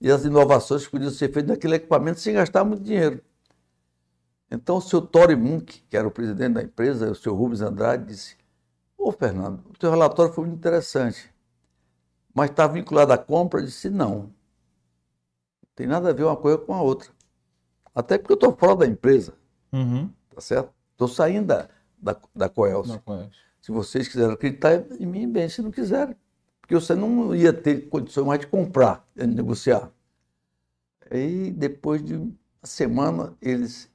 e 0.02 0.10
as 0.10 0.26
inovações 0.26 0.84
que 0.84 0.90
podiam 0.90 1.12
ser 1.12 1.32
feitas 1.32 1.52
naquele 1.52 1.76
equipamento 1.76 2.20
sem 2.20 2.34
gastar 2.34 2.64
muito 2.64 2.82
dinheiro. 2.82 3.22
Então, 4.50 4.78
o 4.78 4.82
senhor 4.82 5.04
Tori 5.04 5.36
Munk, 5.36 5.84
que 5.88 5.96
era 5.96 6.08
o 6.08 6.12
presidente 6.12 6.54
da 6.54 6.64
empresa, 6.64 7.12
o 7.12 7.16
senhor 7.16 7.36
Rubens 7.36 7.62
Andrade, 7.62 8.04
disse: 8.04 8.36
Ô 8.98 9.12
Fernando, 9.12 9.64
o 9.70 9.78
teu 9.78 9.92
relatório 9.92 10.34
foi 10.34 10.46
muito 10.46 10.58
interessante, 10.58 11.32
mas 12.34 12.50
está 12.50 12.66
vinculado 12.66 13.14
à 13.14 13.18
compra? 13.20 13.60
Eu 13.60 13.66
disse: 13.66 13.92
não. 13.92 14.22
Não 14.22 14.32
tem 15.76 15.86
nada 15.86 16.10
a 16.10 16.14
ver 16.14 16.24
uma 16.24 16.36
coisa 16.36 16.58
com 16.58 16.74
a 16.74 16.82
outra. 16.82 17.19
Até 17.94 18.18
porque 18.18 18.34
eu 18.34 18.36
estou 18.36 18.56
fora 18.56 18.78
da 18.78 18.88
empresa. 18.88 19.34
Uhum. 19.72 20.10
Tá 20.34 20.42
certo? 20.42 20.74
Estou 20.92 21.08
saindo 21.08 21.48
da, 21.48 21.70
da, 21.98 22.18
da 22.36 22.50
Coelce. 22.50 23.00
Se 23.62 23.72
vocês 23.72 24.08
quiserem 24.08 24.34
acreditar 24.34 24.86
em 25.00 25.06
mim, 25.06 25.30
bem, 25.32 25.50
se 25.50 25.62
não 25.62 25.72
quiserem. 25.72 26.16
Porque 26.62 26.76
você 26.76 26.96
não 26.96 27.36
ia 27.36 27.52
ter 27.52 27.90
condições 27.90 28.26
mais 28.26 28.40
de 28.40 28.48
comprar, 28.48 29.08
de 29.16 29.26
negociar. 29.26 29.92
Aí, 31.10 31.52
depois 31.52 32.04
de 32.04 32.16
uma 32.16 32.32
semana, 32.64 33.36
eles 33.42 33.90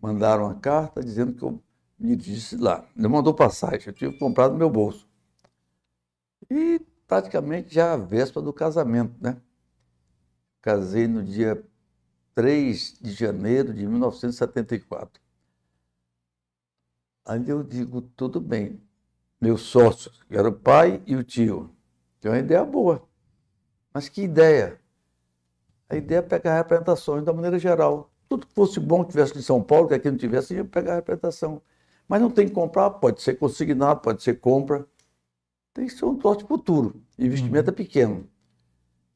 mandaram 0.00 0.44
uma 0.44 0.54
carta 0.54 1.02
dizendo 1.02 1.32
que 1.32 1.42
eu 1.42 1.62
me 1.98 2.16
disse 2.16 2.56
lá. 2.56 2.84
Ele 2.96 3.08
mandou 3.08 3.32
passagem, 3.32 3.86
eu 3.86 3.92
tive 3.92 4.12
que 4.12 4.18
comprar 4.18 4.48
no 4.48 4.56
meu 4.56 4.68
bolso. 4.68 5.08
E 6.50 6.80
praticamente 7.06 7.74
já 7.74 7.94
a 7.94 7.96
véspera 7.96 8.44
do 8.44 8.52
casamento, 8.52 9.14
né? 9.20 9.36
Casei 10.60 11.06
no 11.06 11.22
dia 11.22 11.64
3 12.34 12.98
de 13.00 13.12
janeiro 13.12 13.72
de 13.72 13.86
1974. 13.86 15.22
Aí 17.24 17.48
eu 17.48 17.62
digo, 17.62 18.02
tudo 18.02 18.40
bem. 18.40 18.80
Meus 19.40 19.62
sócios, 19.62 20.22
que 20.28 20.36
era 20.36 20.48
o 20.48 20.52
pai 20.52 21.02
e 21.06 21.16
o 21.16 21.22
tio, 21.22 21.70
tem 22.20 22.30
uma 22.30 22.38
ideia 22.38 22.64
boa. 22.64 23.06
Mas 23.92 24.08
que 24.08 24.22
ideia? 24.22 24.80
A 25.88 25.96
ideia 25.96 26.18
é 26.18 26.22
pegar 26.22 26.56
representações 26.56 27.24
da 27.24 27.32
maneira 27.32 27.58
geral. 27.58 28.10
Tudo 28.28 28.46
que 28.46 28.54
fosse 28.54 28.80
bom 28.80 29.04
que 29.04 29.10
tivesse 29.10 29.38
em 29.38 29.42
São 29.42 29.62
Paulo, 29.62 29.88
que 29.88 29.94
aqui 29.94 30.10
não 30.10 30.18
tivesse, 30.18 30.54
ia 30.54 30.64
pegar 30.64 30.92
a 30.92 30.96
representação. 30.96 31.62
Mas 32.08 32.20
não 32.20 32.30
tem 32.30 32.48
que 32.48 32.54
comprar, 32.54 32.90
pode 32.90 33.22
ser 33.22 33.34
consignado, 33.34 34.00
pode 34.00 34.22
ser 34.22 34.40
compra. 34.40 34.86
Tem 35.72 35.86
que 35.86 35.92
ser 35.92 36.04
um 36.04 36.16
troço 36.16 36.46
futuro. 36.46 37.02
Investimento 37.18 37.68
uhum. 37.68 37.74
é 37.74 37.76
pequeno. 37.76 38.28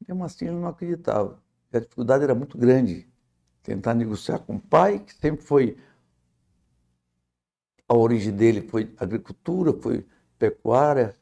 Mesmo 0.07 0.23
assim, 0.23 0.45
ele 0.45 0.55
não 0.55 0.67
acreditava. 0.67 1.41
A 1.73 1.79
dificuldade 1.79 2.23
era 2.23 2.33
muito 2.33 2.57
grande. 2.57 3.08
Tentar 3.63 3.93
negociar 3.93 4.39
com 4.39 4.55
o 4.55 4.59
pai, 4.59 4.99
que 4.99 5.13
sempre 5.13 5.45
foi. 5.45 5.77
A 7.87 7.95
origem 7.95 8.33
dele 8.33 8.61
foi 8.61 8.93
agricultura, 8.97 9.73
foi 9.73 10.05
pecuária, 10.37 11.15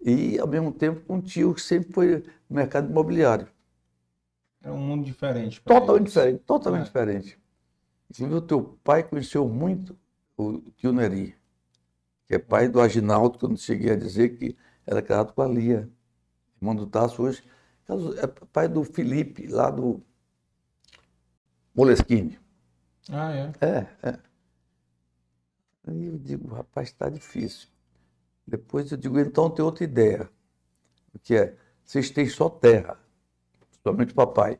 e 0.00 0.38
ao 0.38 0.46
mesmo 0.46 0.70
tempo 0.70 1.00
com 1.00 1.16
um 1.16 1.20
tio 1.20 1.54
que 1.54 1.60
sempre 1.60 1.92
foi 1.92 2.24
no 2.48 2.56
mercado 2.56 2.90
imobiliário. 2.90 3.48
É 4.62 4.70
um 4.70 4.78
mundo 4.78 5.04
diferente. 5.04 5.60
Totalmente 5.60 6.02
eles. 6.02 6.12
diferente, 6.12 6.42
totalmente 6.44 6.82
é. 6.82 6.84
diferente. 6.84 7.38
Inclusive, 8.10 8.34
o 8.34 8.40
teu 8.40 8.78
pai 8.84 9.02
conheceu 9.02 9.48
muito 9.48 9.96
o 10.36 10.60
tio 10.76 10.92
Neri, 10.92 11.34
que 12.26 12.34
é 12.34 12.38
pai 12.38 12.68
do 12.68 12.80
Aginaldo, 12.80 13.38
que 13.38 13.44
eu 13.44 13.48
não 13.48 13.56
cheguei 13.56 13.92
a 13.92 13.96
dizer 13.96 14.38
que 14.38 14.56
era 14.86 15.02
casado 15.02 15.32
com 15.32 15.42
a 15.42 15.48
Lia, 15.48 15.88
irmão 16.56 16.74
do 16.74 16.86
Tasso 16.86 17.22
hoje. 17.22 17.42
É 18.22 18.26
pai 18.26 18.68
do 18.68 18.82
Felipe, 18.84 19.46
lá 19.46 19.70
do 19.70 20.02
Moleskine. 21.74 22.38
Ah, 23.10 23.32
é? 23.32 23.52
É, 23.60 24.08
é. 24.08 24.18
Aí 25.86 26.06
eu 26.06 26.18
digo, 26.18 26.48
rapaz, 26.54 26.88
está 26.88 27.08
difícil. 27.10 27.68
Depois 28.46 28.90
eu 28.92 28.98
digo, 28.98 29.18
então 29.18 29.50
tem 29.50 29.64
outra 29.64 29.84
ideia, 29.84 30.30
que 31.22 31.34
é, 31.34 31.56
vocês 31.84 32.10
têm 32.10 32.28
só 32.28 32.48
terra, 32.48 32.98
principalmente 33.68 34.12
o 34.12 34.14
papai. 34.14 34.58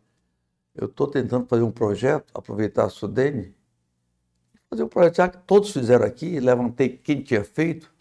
Eu 0.75 0.87
estou 0.87 1.07
tentando 1.07 1.47
fazer 1.47 1.63
um 1.63 1.71
projeto, 1.71 2.33
aproveitar 2.35 2.85
a 2.87 2.89
Sudene, 2.91 3.55
fazer 4.69 4.83
um 4.83 4.89
projeto 4.89 5.17
já 5.17 5.29
que 5.29 5.39
todos 5.47 5.71
fizeram 5.71 6.05
aqui, 6.05 6.41
levantei 6.41 6.97
quem 6.99 7.23
tinha 7.23 7.45
feito 7.45 7.93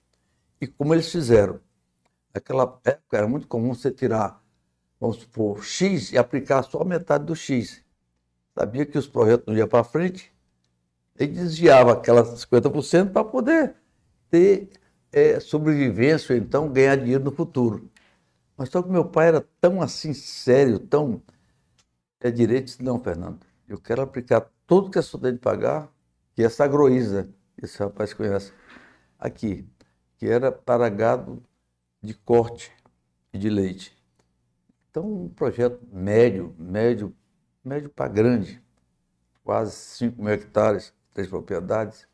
e 0.59 0.67
como 0.67 0.93
eles 0.93 1.11
fizeram. 1.11 1.59
Naquela 2.33 2.63
época 2.83 3.17
era 3.17 3.27
muito 3.27 3.47
comum 3.47 3.75
você 3.75 3.91
tirar, 3.91 4.43
vamos 4.99 5.17
supor, 5.17 5.63
X 5.63 6.11
e 6.11 6.17
aplicar 6.17 6.63
só 6.63 6.83
metade 6.83 7.25
do 7.25 7.35
X. 7.35 7.82
Sabia 8.57 8.85
que 8.85 8.97
os 8.97 9.07
projetos 9.07 9.47
não 9.47 9.55
iam 9.55 9.67
para 9.67 9.83
frente, 9.83 10.33
e 11.19 11.27
desviava 11.27 11.93
aquelas 11.93 12.29
50% 12.45 13.11
para 13.11 13.23
poder 13.23 13.75
ter 14.29 14.69
é, 15.11 15.39
sobrevivência 15.39 16.35
ou 16.35 16.41
então 16.41 16.71
ganhar 16.71 16.95
dinheiro 16.95 17.23
no 17.23 17.31
futuro. 17.31 17.89
Mas 18.57 18.69
só 18.69 18.81
que 18.81 18.89
meu 18.89 19.05
pai 19.05 19.27
era 19.27 19.41
tão 19.61 19.81
assim 19.81 20.13
sério, 20.13 20.79
tão 20.79 21.21
é 22.19 22.31
direito, 22.31 22.81
não, 22.81 23.03
Fernando, 23.03 23.45
eu 23.67 23.77
quero 23.77 24.01
aplicar 24.01 24.49
tudo 24.65 24.89
que 24.89 24.97
a 24.97 25.01
estudante 25.01 25.39
pagar, 25.39 25.91
que 26.33 26.41
é 26.41 26.45
essa 26.45 26.63
agroísa, 26.63 27.29
esse 27.61 27.77
rapaz 27.79 28.13
conhece, 28.13 28.53
aqui, 29.19 29.67
que 30.17 30.25
era 30.25 30.51
para 30.51 30.87
gado 30.89 31.43
de 32.01 32.13
corte 32.13 32.71
e 33.33 33.37
de 33.37 33.49
leite. 33.49 33.95
Então, 34.89 35.25
um 35.25 35.29
projeto 35.29 35.79
médio, 35.91 36.55
médio, 36.57 37.13
médio 37.63 37.89
para 37.89 38.11
grande, 38.11 38.61
quase 39.43 39.75
5 39.75 40.21
mil 40.21 40.33
hectares, 40.33 40.93
três 41.13 41.27
propriedades. 41.27 42.07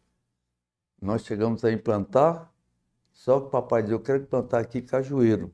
Nós 1.02 1.24
chegamos 1.24 1.64
a 1.64 1.72
implantar 1.72 2.52
só 3.20 3.38
que 3.38 3.47
o 3.47 3.50
papai 3.50 3.82
dizia, 3.82 3.95
eu 3.95 4.00
quero 4.00 4.26
plantar 4.26 4.60
aqui 4.60 4.82
cajueiro. 4.82 5.54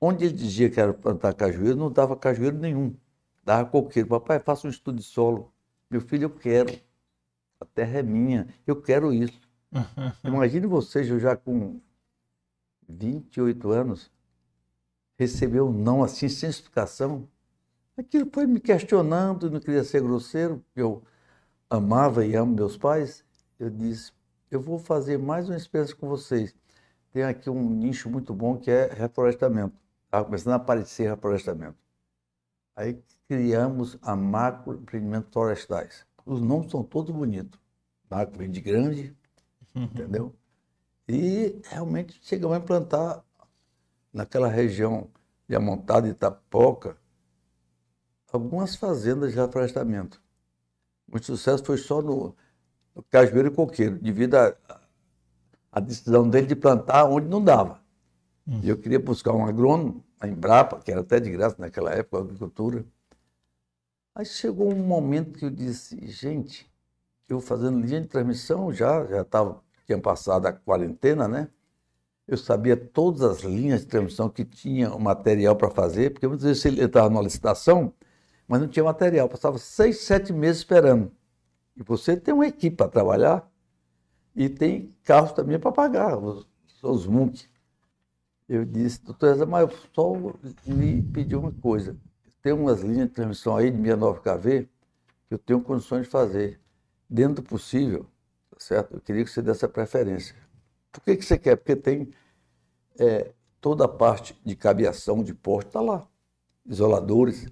Onde 0.00 0.24
ele 0.24 0.34
dizia 0.34 0.68
que 0.68 0.80
era 0.80 0.92
plantar 0.92 1.32
cajueiro, 1.32 1.76
não 1.76 1.88
dava 1.88 2.16
cajueiro 2.16 2.58
nenhum. 2.58 2.92
Dava 3.44 3.70
coqueiro. 3.70 4.08
Papai, 4.08 4.40
faça 4.40 4.66
um 4.66 4.70
estudo 4.70 4.96
de 4.96 5.04
solo. 5.04 5.52
Meu 5.88 6.00
filho, 6.00 6.24
eu 6.24 6.30
quero. 6.30 6.76
A 7.60 7.64
terra 7.64 8.00
é 8.00 8.02
minha. 8.02 8.48
Eu 8.66 8.82
quero 8.82 9.12
isso. 9.12 9.40
Imagine 10.24 10.66
vocês, 10.66 11.08
eu 11.08 11.20
já 11.20 11.36
com 11.36 11.80
28 12.88 13.70
anos, 13.70 14.10
receber 15.16 15.60
um 15.60 15.72
não 15.72 16.02
assim, 16.02 16.28
sem 16.28 16.50
explicação. 16.50 17.28
Aquilo 17.96 18.28
foi 18.32 18.46
me 18.46 18.60
questionando, 18.60 19.50
não 19.50 19.60
queria 19.60 19.84
ser 19.84 20.02
grosseiro, 20.02 20.64
eu 20.74 21.02
amava 21.70 22.24
e 22.26 22.34
amo 22.34 22.54
meus 22.54 22.76
pais. 22.76 23.24
Eu 23.58 23.70
disse, 23.70 24.12
eu 24.50 24.60
vou 24.60 24.78
fazer 24.78 25.18
mais 25.18 25.48
uma 25.48 25.56
experiência 25.56 25.94
com 25.94 26.08
vocês 26.08 26.54
tem 27.14 27.22
aqui 27.22 27.48
um 27.48 27.70
nicho 27.70 28.10
muito 28.10 28.34
bom 28.34 28.58
que 28.58 28.68
é 28.68 28.92
reflorestamento. 28.92 29.76
Estava 30.06 30.24
começando 30.24 30.54
a 30.54 30.56
aparecer 30.56 31.08
reflorestamento. 31.08 31.76
Aí 32.74 33.00
criamos 33.28 33.96
a 34.02 34.16
macro 34.16 34.74
empreendimentos 34.74 35.32
florestais. 35.32 36.04
Os 36.26 36.40
nomes 36.40 36.72
são 36.72 36.82
todos 36.82 37.14
bonitos. 37.14 37.60
Macro 38.10 38.36
vem 38.36 38.50
de 38.50 38.60
grande, 38.60 39.16
uhum. 39.76 39.84
entendeu? 39.94 40.34
E 41.08 41.60
realmente 41.70 42.18
chegamos 42.20 42.56
a 42.56 42.58
implantar 42.58 43.24
naquela 44.12 44.48
região 44.48 45.08
de 45.48 45.54
Amontada 45.54 46.08
e 46.08 46.10
Itapoca 46.10 46.96
algumas 48.34 48.74
fazendas 48.74 49.32
de 49.32 49.38
reflorestamento. 49.38 50.20
Muito 51.10 51.26
sucesso 51.26 51.64
foi 51.64 51.78
só 51.78 52.02
no, 52.02 52.34
no 52.94 53.02
Cajueiro 53.04 53.48
e 53.48 53.50
Coqueiro, 53.50 53.98
devido 53.98 54.34
a, 54.34 54.54
a 55.70 55.80
decisão 55.80 56.28
dele 56.28 56.46
de 56.46 56.56
plantar 56.56 57.04
onde 57.04 57.28
não 57.28 57.42
dava. 57.42 57.80
Hum. 58.46 58.60
Eu 58.64 58.76
queria 58.76 58.98
buscar 58.98 59.32
um 59.32 59.46
agrônomo, 59.46 60.04
na 60.20 60.28
Embrapa, 60.28 60.80
que 60.80 60.90
era 60.90 61.00
até 61.00 61.20
de 61.20 61.30
graça 61.30 61.56
naquela 61.58 61.92
época, 61.92 62.18
a 62.18 62.20
agricultura. 62.20 62.84
Aí 64.14 64.24
chegou 64.24 64.72
um 64.72 64.82
momento 64.82 65.38
que 65.38 65.44
eu 65.44 65.50
disse, 65.50 66.06
gente, 66.06 66.70
eu 67.28 67.40
fazendo 67.40 67.80
linha 67.80 68.00
de 68.00 68.08
transmissão 68.08 68.72
já, 68.72 69.04
já 69.06 69.24
tava, 69.24 69.62
tinha 69.86 69.98
passado 70.00 70.46
a 70.46 70.52
quarentena, 70.52 71.28
né? 71.28 71.48
Eu 72.26 72.38
sabia 72.38 72.76
todas 72.76 73.22
as 73.22 73.40
linhas 73.42 73.82
de 73.82 73.86
transmissão 73.86 74.30
que 74.30 74.44
tinha 74.44 74.94
o 74.94 74.98
material 74.98 75.54
para 75.56 75.70
fazer, 75.70 76.10
porque 76.10 76.26
muitas 76.26 76.46
vezes 76.46 76.64
ele 76.64 76.82
entrava 76.82 77.10
numa 77.10 77.22
licitação, 77.22 77.92
mas 78.46 78.60
não 78.60 78.68
tinha 78.68 78.84
material. 78.84 79.28
Passava 79.28 79.58
seis, 79.58 80.00
sete 80.00 80.32
meses 80.32 80.58
esperando. 80.58 81.10
E 81.76 81.82
você 81.82 82.16
tem 82.16 82.32
uma 82.32 82.46
equipe 82.46 82.76
para 82.76 82.88
trabalhar 82.88 83.50
e 84.34 84.48
tem 84.48 84.94
carros 85.02 85.32
também 85.32 85.58
para 85.58 85.72
pagar, 85.72 86.18
os, 86.18 86.46
os 86.82 87.06
MUNC. 87.06 87.48
Eu 88.48 88.64
disse, 88.64 89.02
doutor 89.02 89.46
mas 89.46 89.62
eu 89.62 89.76
só 89.92 90.12
me 90.66 91.02
pedi 91.02 91.34
uma 91.34 91.52
coisa. 91.52 91.96
Tem 92.42 92.52
umas 92.52 92.82
linhas 92.82 93.08
de 93.08 93.14
transmissão 93.14 93.56
aí 93.56 93.70
de 93.70 93.78
69KV 93.78 94.68
que 95.26 95.34
eu 95.34 95.38
tenho 95.38 95.62
condições 95.62 96.02
de 96.02 96.10
fazer. 96.10 96.60
Dentro 97.08 97.36
do 97.36 97.42
possível, 97.42 98.06
tá 98.50 98.56
certo? 98.58 98.94
Eu 98.94 99.00
queria 99.00 99.24
que 99.24 99.30
você 99.30 99.40
desse 99.40 99.64
a 99.64 99.68
preferência. 99.68 100.34
Por 100.92 101.00
que, 101.02 101.16
que 101.16 101.24
você 101.24 101.38
quer? 101.38 101.56
Porque 101.56 101.74
tem 101.74 102.10
é, 102.98 103.32
toda 103.60 103.86
a 103.86 103.88
parte 103.88 104.38
de 104.44 104.54
cabeação, 104.54 105.22
de 105.22 105.32
porte, 105.34 105.68
está 105.68 105.80
lá. 105.80 106.06
Isoladores, 106.66 107.46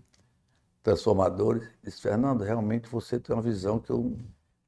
transformadores. 0.83 1.69
Disse, 1.83 2.01
Fernando, 2.01 2.43
realmente 2.43 2.89
você 2.89 3.19
tem 3.19 3.35
uma 3.35 3.43
visão 3.43 3.79
que 3.79 3.91
eu 3.91 4.17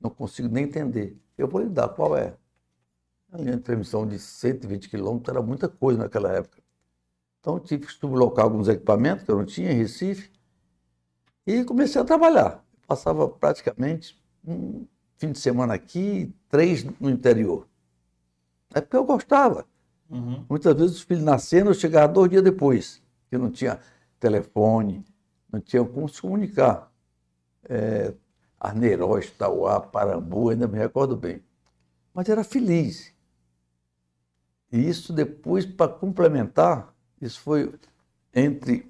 não 0.01 0.11
consigo 0.11 0.49
nem 0.49 0.65
entender. 0.65 1.19
Eu 1.37 1.49
vou 1.49 1.61
lhe 1.61 1.69
dar, 1.69 1.89
qual 1.89 2.17
é? 2.17 2.37
A 3.33 3.39
linha 3.39 3.57
de 3.57 3.63
transmissão 3.63 4.07
de 4.07 4.19
120 4.19 4.89
quilômetros 4.89 5.35
era 5.35 5.45
muita 5.45 5.69
coisa 5.69 5.99
naquela 5.99 6.31
época. 6.33 6.63
Então 7.41 7.55
eu 7.55 7.61
tive 7.61 7.87
que 7.87 7.93
sublocar 7.93 8.45
alguns 8.45 8.69
equipamentos 8.69 9.25
que 9.25 9.31
eu 9.31 9.37
não 9.37 9.45
tinha 9.45 9.73
em 9.73 9.77
Recife 9.77 10.31
e 11.47 11.65
comecei 11.65 12.01
a 12.01 12.05
trabalhar. 12.05 12.65
passava 12.87 13.29
praticamente 13.29 14.19
um 14.47 14.87
fim 15.17 15.33
de 15.33 15.39
semana 15.39 15.75
aqui, 15.75 16.35
três 16.49 16.85
no 17.01 17.11
interior. 17.11 17.67
É 18.73 18.81
porque 18.81 18.97
eu 18.97 19.05
gostava. 19.05 19.67
Uhum. 20.09 20.45
Muitas 20.49 20.75
vezes 20.75 20.97
os 20.97 21.03
filhos 21.03 21.25
nascendo, 21.25 21.71
eu 21.71 21.75
chegava 21.75 22.13
dois 22.13 22.31
dias 22.31 22.43
depois, 22.43 23.03
que 23.29 23.39
não 23.39 23.51
tinha 23.51 23.81
telefone, 24.21 25.05
não 25.55 25.61
tinha 25.61 25.85
como 25.85 26.09
se 26.09 26.21
comunicar. 26.21 26.93
É, 27.69 28.13
Arneiroz, 28.59 29.31
Tauá, 29.31 29.81
Parambu, 29.81 30.51
ainda 30.51 30.67
me 30.67 30.77
recordo 30.77 31.17
bem. 31.17 31.41
Mas 32.13 32.29
era 32.29 32.43
feliz. 32.43 33.15
E 34.73 34.89
isso 34.89 35.13
depois, 35.13 35.65
para 35.65 35.93
complementar, 35.93 36.93
isso 37.21 37.41
foi 37.41 37.73
entre 38.35 38.85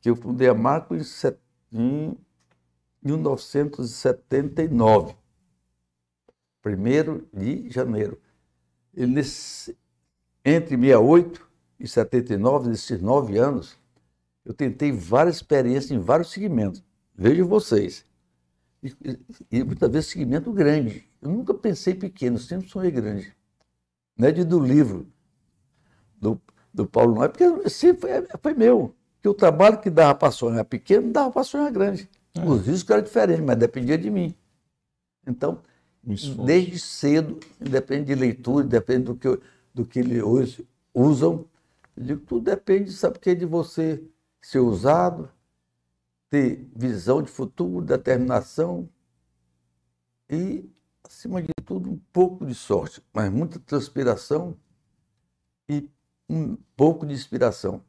que 0.00 0.08
eu 0.08 0.14
fundei 0.14 0.48
a 0.48 0.54
Marco 0.54 0.94
em, 0.94 1.02
em 1.72 2.16
1979, 3.02 5.16
primeiro 6.62 7.28
de 7.32 7.68
janeiro. 7.70 8.20
E 8.94 9.04
nesse, 9.06 9.76
entre 10.44 10.76
68 10.76 11.44
e 11.80 11.88
79, 11.88 12.68
nesses 12.68 13.00
nove 13.00 13.36
anos, 13.38 13.76
eu 14.46 14.54
tentei 14.54 14.92
várias 14.92 15.36
experiências 15.36 15.90
em 15.90 15.98
vários 15.98 16.30
segmentos. 16.30 16.82
Vejo 17.12 17.44
vocês. 17.46 18.04
E, 18.80 18.94
e, 19.50 19.64
muitas 19.64 19.90
vezes 19.90 20.10
segmento 20.10 20.52
grande. 20.52 21.04
Eu 21.20 21.30
nunca 21.30 21.52
pensei 21.52 21.94
pequeno, 21.94 22.38
sempre 22.38 22.68
sonhei 22.68 22.92
grande. 22.92 23.34
Não 24.16 24.28
é 24.28 24.32
de 24.32 24.44
do 24.44 24.60
livro 24.60 25.08
do, 26.20 26.40
do 26.72 26.86
Paulo 26.86 27.16
Noé, 27.16 27.28
porque 27.28 27.68
sempre 27.68 28.08
foi, 28.08 28.38
foi 28.40 28.54
meu. 28.54 28.94
Que 29.20 29.28
o 29.28 29.34
trabalho 29.34 29.80
que 29.80 29.90
dava 29.90 30.14
para 30.14 30.30
sonhar 30.30 30.64
pequeno, 30.64 31.12
dava 31.12 31.32
para 31.32 31.42
sonhar 31.42 31.72
grande. 31.72 32.08
É. 32.32 32.44
Os 32.44 32.64
riscos 32.64 32.90
eram 32.90 33.02
diferentes, 33.02 33.44
mas 33.44 33.58
dependia 33.58 33.98
de 33.98 34.08
mim. 34.08 34.32
Então, 35.26 35.60
desde 36.44 36.78
cedo, 36.78 37.40
independe 37.60 38.04
de 38.04 38.14
leitura, 38.14 38.64
depende 38.64 39.06
do 39.06 39.16
que, 39.16 39.40
do 39.74 39.84
que 39.84 39.98
eles 39.98 40.22
hoje 40.22 40.64
usam, 40.94 41.44
eu 41.96 42.04
digo, 42.04 42.20
tudo 42.20 42.44
depende, 42.44 42.92
sabe 42.92 43.16
o 43.16 43.20
que? 43.20 43.34
De 43.34 43.44
você 43.44 44.00
ser 44.46 44.60
usado, 44.60 45.28
ter 46.30 46.70
visão 46.72 47.20
de 47.20 47.28
futuro, 47.28 47.84
determinação 47.84 48.88
e, 50.30 50.70
acima 51.02 51.42
de 51.42 51.52
tudo, 51.64 51.90
um 51.90 51.98
pouco 52.12 52.46
de 52.46 52.54
sorte, 52.54 53.04
mas 53.12 53.28
muita 53.28 53.58
transpiração 53.58 54.56
e 55.68 55.90
um 56.28 56.56
pouco 56.76 57.04
de 57.04 57.12
inspiração. 57.12 57.82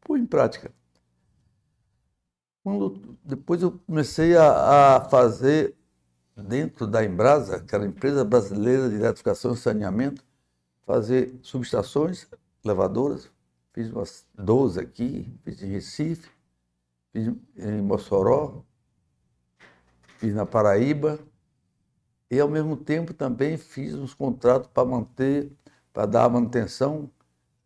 Pôr 0.00 0.18
em 0.18 0.24
prática. 0.24 0.72
Quando, 2.62 3.18
depois 3.22 3.60
eu 3.60 3.72
comecei 3.86 4.34
a, 4.38 4.96
a 4.96 5.04
fazer, 5.10 5.76
dentro 6.34 6.86
da 6.86 7.04
Embrasa, 7.04 7.62
que 7.62 7.74
era 7.74 7.84
a 7.84 7.88
empresa 7.88 8.24
brasileira 8.24 8.88
de 8.88 8.94
eletrificação 8.94 9.52
e 9.52 9.56
saneamento, 9.58 10.24
fazer 10.86 11.38
subestações, 11.42 12.26
levadoras, 12.64 13.33
Fiz 13.74 13.90
umas 13.90 14.24
12 14.34 14.78
aqui, 14.78 15.36
fiz 15.42 15.60
em 15.60 15.66
Recife, 15.66 16.30
fiz 17.12 17.34
em 17.56 17.82
Mossoró, 17.82 18.62
fiz 20.18 20.32
na 20.32 20.46
Paraíba. 20.46 21.18
E, 22.30 22.38
ao 22.38 22.48
mesmo 22.48 22.76
tempo, 22.76 23.12
também 23.12 23.56
fiz 23.56 23.92
uns 23.94 24.14
contratos 24.14 24.70
para 24.72 24.84
manter, 24.84 25.50
para 25.92 26.06
dar 26.06 26.28
manutenção 26.28 27.10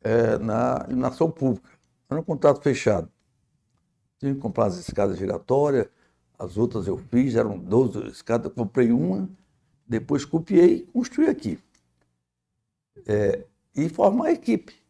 é, 0.00 0.38
na 0.38 0.82
iluminação 0.86 1.30
pública. 1.30 1.68
Era 2.08 2.20
um 2.20 2.24
contrato 2.24 2.62
fechado. 2.62 3.10
Tinha 4.18 4.34
que 4.34 4.40
comprar 4.40 4.66
as 4.66 4.78
escadas 4.78 5.18
giratórias, 5.18 5.88
as 6.38 6.56
outras 6.56 6.86
eu 6.86 6.96
fiz, 6.96 7.34
eram 7.34 7.58
12 7.58 8.08
escadas, 8.08 8.50
comprei 8.52 8.90
uma, 8.92 9.28
depois 9.86 10.24
copiei 10.24 10.76
e 10.76 10.82
construí 10.86 11.28
aqui. 11.28 11.58
É, 13.06 13.44
e 13.76 13.90
formar 13.90 14.28
a 14.28 14.32
equipe. 14.32 14.87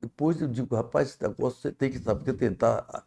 Depois 0.00 0.40
eu 0.40 0.48
digo, 0.48 0.74
rapaz, 0.74 1.08
esse 1.10 1.22
negócio 1.22 1.60
você 1.60 1.72
tem 1.72 1.90
que 1.90 1.98
saber 1.98 2.34
tentar 2.34 3.04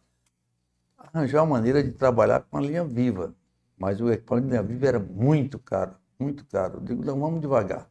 arranjar 0.96 1.42
uma 1.42 1.54
maneira 1.56 1.82
de 1.82 1.92
trabalhar 1.92 2.40
com 2.40 2.58
a 2.58 2.60
linha 2.60 2.84
viva. 2.84 3.34
Mas 3.76 4.00
o 4.00 4.10
equipamento 4.12 4.48
de 4.48 4.52
linha 4.52 4.62
viva 4.62 4.86
era 4.86 5.00
muito 5.00 5.58
caro, 5.58 5.96
muito 6.18 6.44
caro. 6.46 6.76
Eu 6.76 6.80
digo, 6.80 7.04
não, 7.04 7.18
vamos 7.18 7.40
devagar. 7.40 7.90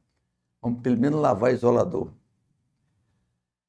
Vamos 0.62 0.82
pelo 0.82 0.98
menos 0.98 1.20
lavar 1.20 1.54
isolador. 1.54 2.12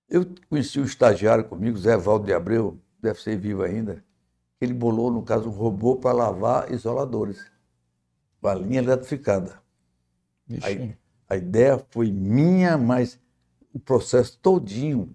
Eu 0.08 0.26
conheci 0.50 0.78
um 0.78 0.84
estagiário 0.84 1.44
comigo, 1.44 1.78
Zé 1.78 1.96
Valdo 1.96 2.26
de 2.26 2.34
Abreu, 2.34 2.78
deve 3.00 3.20
ser 3.20 3.36
vivo 3.38 3.62
ainda, 3.62 4.04
ele 4.60 4.74
bolou, 4.74 5.10
no 5.10 5.22
caso, 5.22 5.48
um 5.48 5.52
robô 5.52 5.96
para 5.96 6.12
lavar 6.12 6.70
isoladores, 6.70 7.50
com 8.40 8.46
a 8.46 8.54
linha 8.54 8.80
eletrificada. 8.80 9.60
A, 11.28 11.34
a 11.34 11.36
ideia 11.36 11.84
foi 11.90 12.12
minha, 12.12 12.76
mas 12.76 13.18
o 13.72 13.78
processo 13.80 14.38
todinho 14.38 15.14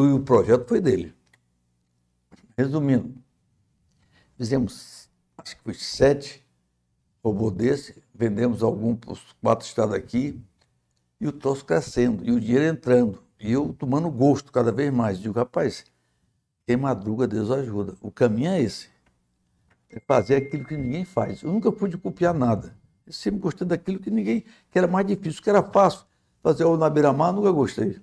o 0.00 0.20
projeto 0.20 0.66
foi 0.68 0.80
dele. 0.80 1.14
Resumindo, 2.56 3.14
fizemos, 4.36 5.08
acho 5.38 5.56
que 5.56 5.62
foi 5.62 5.74
sete 5.74 6.44
robôs 7.22 7.54
desse, 7.54 8.02
vendemos 8.14 8.62
algum 8.62 8.94
para 8.94 9.12
os 9.12 9.32
quatro 9.40 9.66
estados 9.66 9.94
aqui, 9.94 10.40
e 11.20 11.26
o 11.26 11.32
troço 11.32 11.64
crescendo, 11.64 12.24
e 12.24 12.32
o 12.32 12.40
dinheiro 12.40 12.64
entrando, 12.64 13.22
e 13.40 13.52
eu 13.52 13.72
tomando 13.72 14.10
gosto 14.10 14.52
cada 14.52 14.70
vez 14.70 14.92
mais. 14.92 15.18
Digo, 15.18 15.34
rapaz, 15.34 15.84
quem 16.66 16.76
madruga, 16.76 17.26
Deus 17.26 17.50
ajuda. 17.50 17.94
O 18.00 18.10
caminho 18.10 18.50
é 18.50 18.60
esse. 18.60 18.88
É 19.90 20.00
fazer 20.00 20.36
aquilo 20.36 20.64
que 20.64 20.76
ninguém 20.76 21.04
faz. 21.04 21.42
Eu 21.42 21.52
nunca 21.52 21.70
pude 21.70 21.96
copiar 21.96 22.34
nada. 22.34 22.76
Eu 23.06 23.12
sempre 23.12 23.38
gostei 23.40 23.66
daquilo 23.66 23.98
que 23.98 24.10
ninguém, 24.10 24.44
que 24.70 24.78
era 24.78 24.88
mais 24.88 25.06
difícil, 25.06 25.42
que 25.42 25.50
era 25.50 25.62
fácil. 25.62 26.06
Fazer 26.42 26.64
o 26.64 26.76
na 26.76 26.90
beira-mar, 26.90 27.32
nunca 27.32 27.50
gostei. 27.50 28.00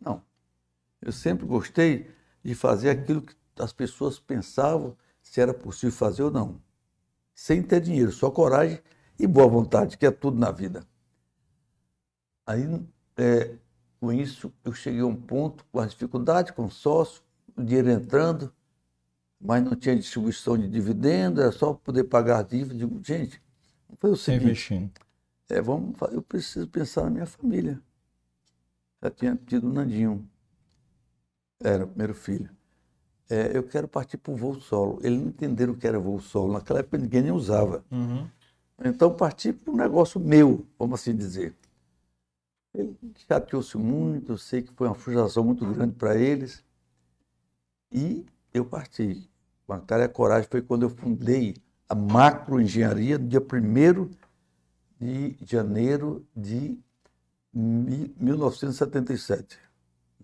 Não. 0.00 0.22
Eu 1.00 1.12
sempre 1.12 1.46
gostei 1.46 2.10
de 2.42 2.54
fazer 2.54 2.90
aquilo 2.90 3.22
que 3.22 3.34
as 3.58 3.72
pessoas 3.72 4.18
pensavam 4.18 4.96
se 5.22 5.40
era 5.40 5.54
possível 5.54 5.96
fazer 5.96 6.22
ou 6.22 6.30
não. 6.30 6.60
Sem 7.34 7.62
ter 7.62 7.80
dinheiro, 7.80 8.12
só 8.12 8.30
coragem 8.30 8.80
e 9.18 9.26
boa 9.26 9.48
vontade, 9.48 9.96
que 9.96 10.06
é 10.06 10.10
tudo 10.10 10.38
na 10.38 10.50
vida. 10.50 10.86
Aí, 12.46 12.64
é, 13.16 13.54
com 14.00 14.12
isso, 14.12 14.52
eu 14.64 14.72
cheguei 14.72 15.00
a 15.00 15.06
um 15.06 15.14
ponto, 15.14 15.64
com 15.70 15.78
as 15.78 15.90
dificuldades, 15.90 16.52
com 16.52 16.64
o 16.64 16.70
sócio, 16.70 17.22
o 17.56 17.62
dinheiro 17.62 17.90
entrando, 17.90 18.52
mas 19.40 19.62
não 19.62 19.74
tinha 19.74 19.96
distribuição 19.96 20.58
de 20.58 20.68
dividendo, 20.68 21.40
era 21.40 21.52
só 21.52 21.72
poder 21.72 22.04
pagar 22.04 22.40
a 22.40 22.42
dívida. 22.42 22.74
Digo, 22.74 23.00
gente, 23.02 23.42
foi 23.98 24.10
o 24.10 24.16
seguinte. 24.16 24.44
Investindo. 24.44 24.92
É, 25.48 25.60
vamos, 25.60 25.96
eu 26.12 26.22
preciso 26.22 26.68
pensar 26.68 27.04
na 27.04 27.10
minha 27.10 27.26
família. 27.26 27.82
Já 29.02 29.10
tinha 29.10 29.38
tido 29.46 29.68
o 29.68 29.72
Nandinho, 29.72 30.29
era 31.62 31.84
o 31.84 31.88
primeiro 31.88 32.14
filho. 32.14 32.50
É, 33.28 33.56
eu 33.56 33.62
quero 33.62 33.86
partir 33.86 34.16
para 34.16 34.32
o 34.32 34.36
voo 34.36 34.60
solo. 34.60 34.98
Eles 35.02 35.20
não 35.20 35.28
entenderam 35.28 35.72
o 35.72 35.76
que 35.76 35.86
era 35.86 35.98
voo 35.98 36.20
solo. 36.20 36.54
Naquela 36.54 36.80
época 36.80 36.98
ninguém 36.98 37.22
nem 37.22 37.32
usava. 37.32 37.84
Uhum. 37.90 38.26
Então 38.84 39.14
parti 39.14 39.52
para 39.52 39.72
um 39.72 39.76
negócio 39.76 40.18
meu, 40.18 40.66
vamos 40.78 41.00
assim 41.00 41.14
dizer. 41.14 41.54
Ele 42.74 42.96
chateou-se 43.28 43.76
muito, 43.76 44.32
eu 44.32 44.38
sei 44.38 44.62
que 44.62 44.72
foi 44.72 44.88
uma 44.88 44.94
frustração 44.94 45.44
muito 45.44 45.66
grande 45.66 45.94
para 45.94 46.16
eles. 46.16 46.64
E 47.92 48.24
eu 48.54 48.64
parti. 48.64 49.28
Com 49.66 49.74
a 49.74 49.80
cara 49.80 50.02
e 50.02 50.06
a 50.06 50.08
coragem 50.08 50.48
foi 50.50 50.62
quando 50.62 50.82
eu 50.82 50.90
fundei 50.90 51.56
a 51.88 51.94
macroengenharia 51.94 53.18
no 53.18 53.28
dia 53.28 53.40
1 53.40 54.10
de 55.00 55.36
janeiro 55.44 56.26
de 56.34 56.78
1977. 57.52 59.58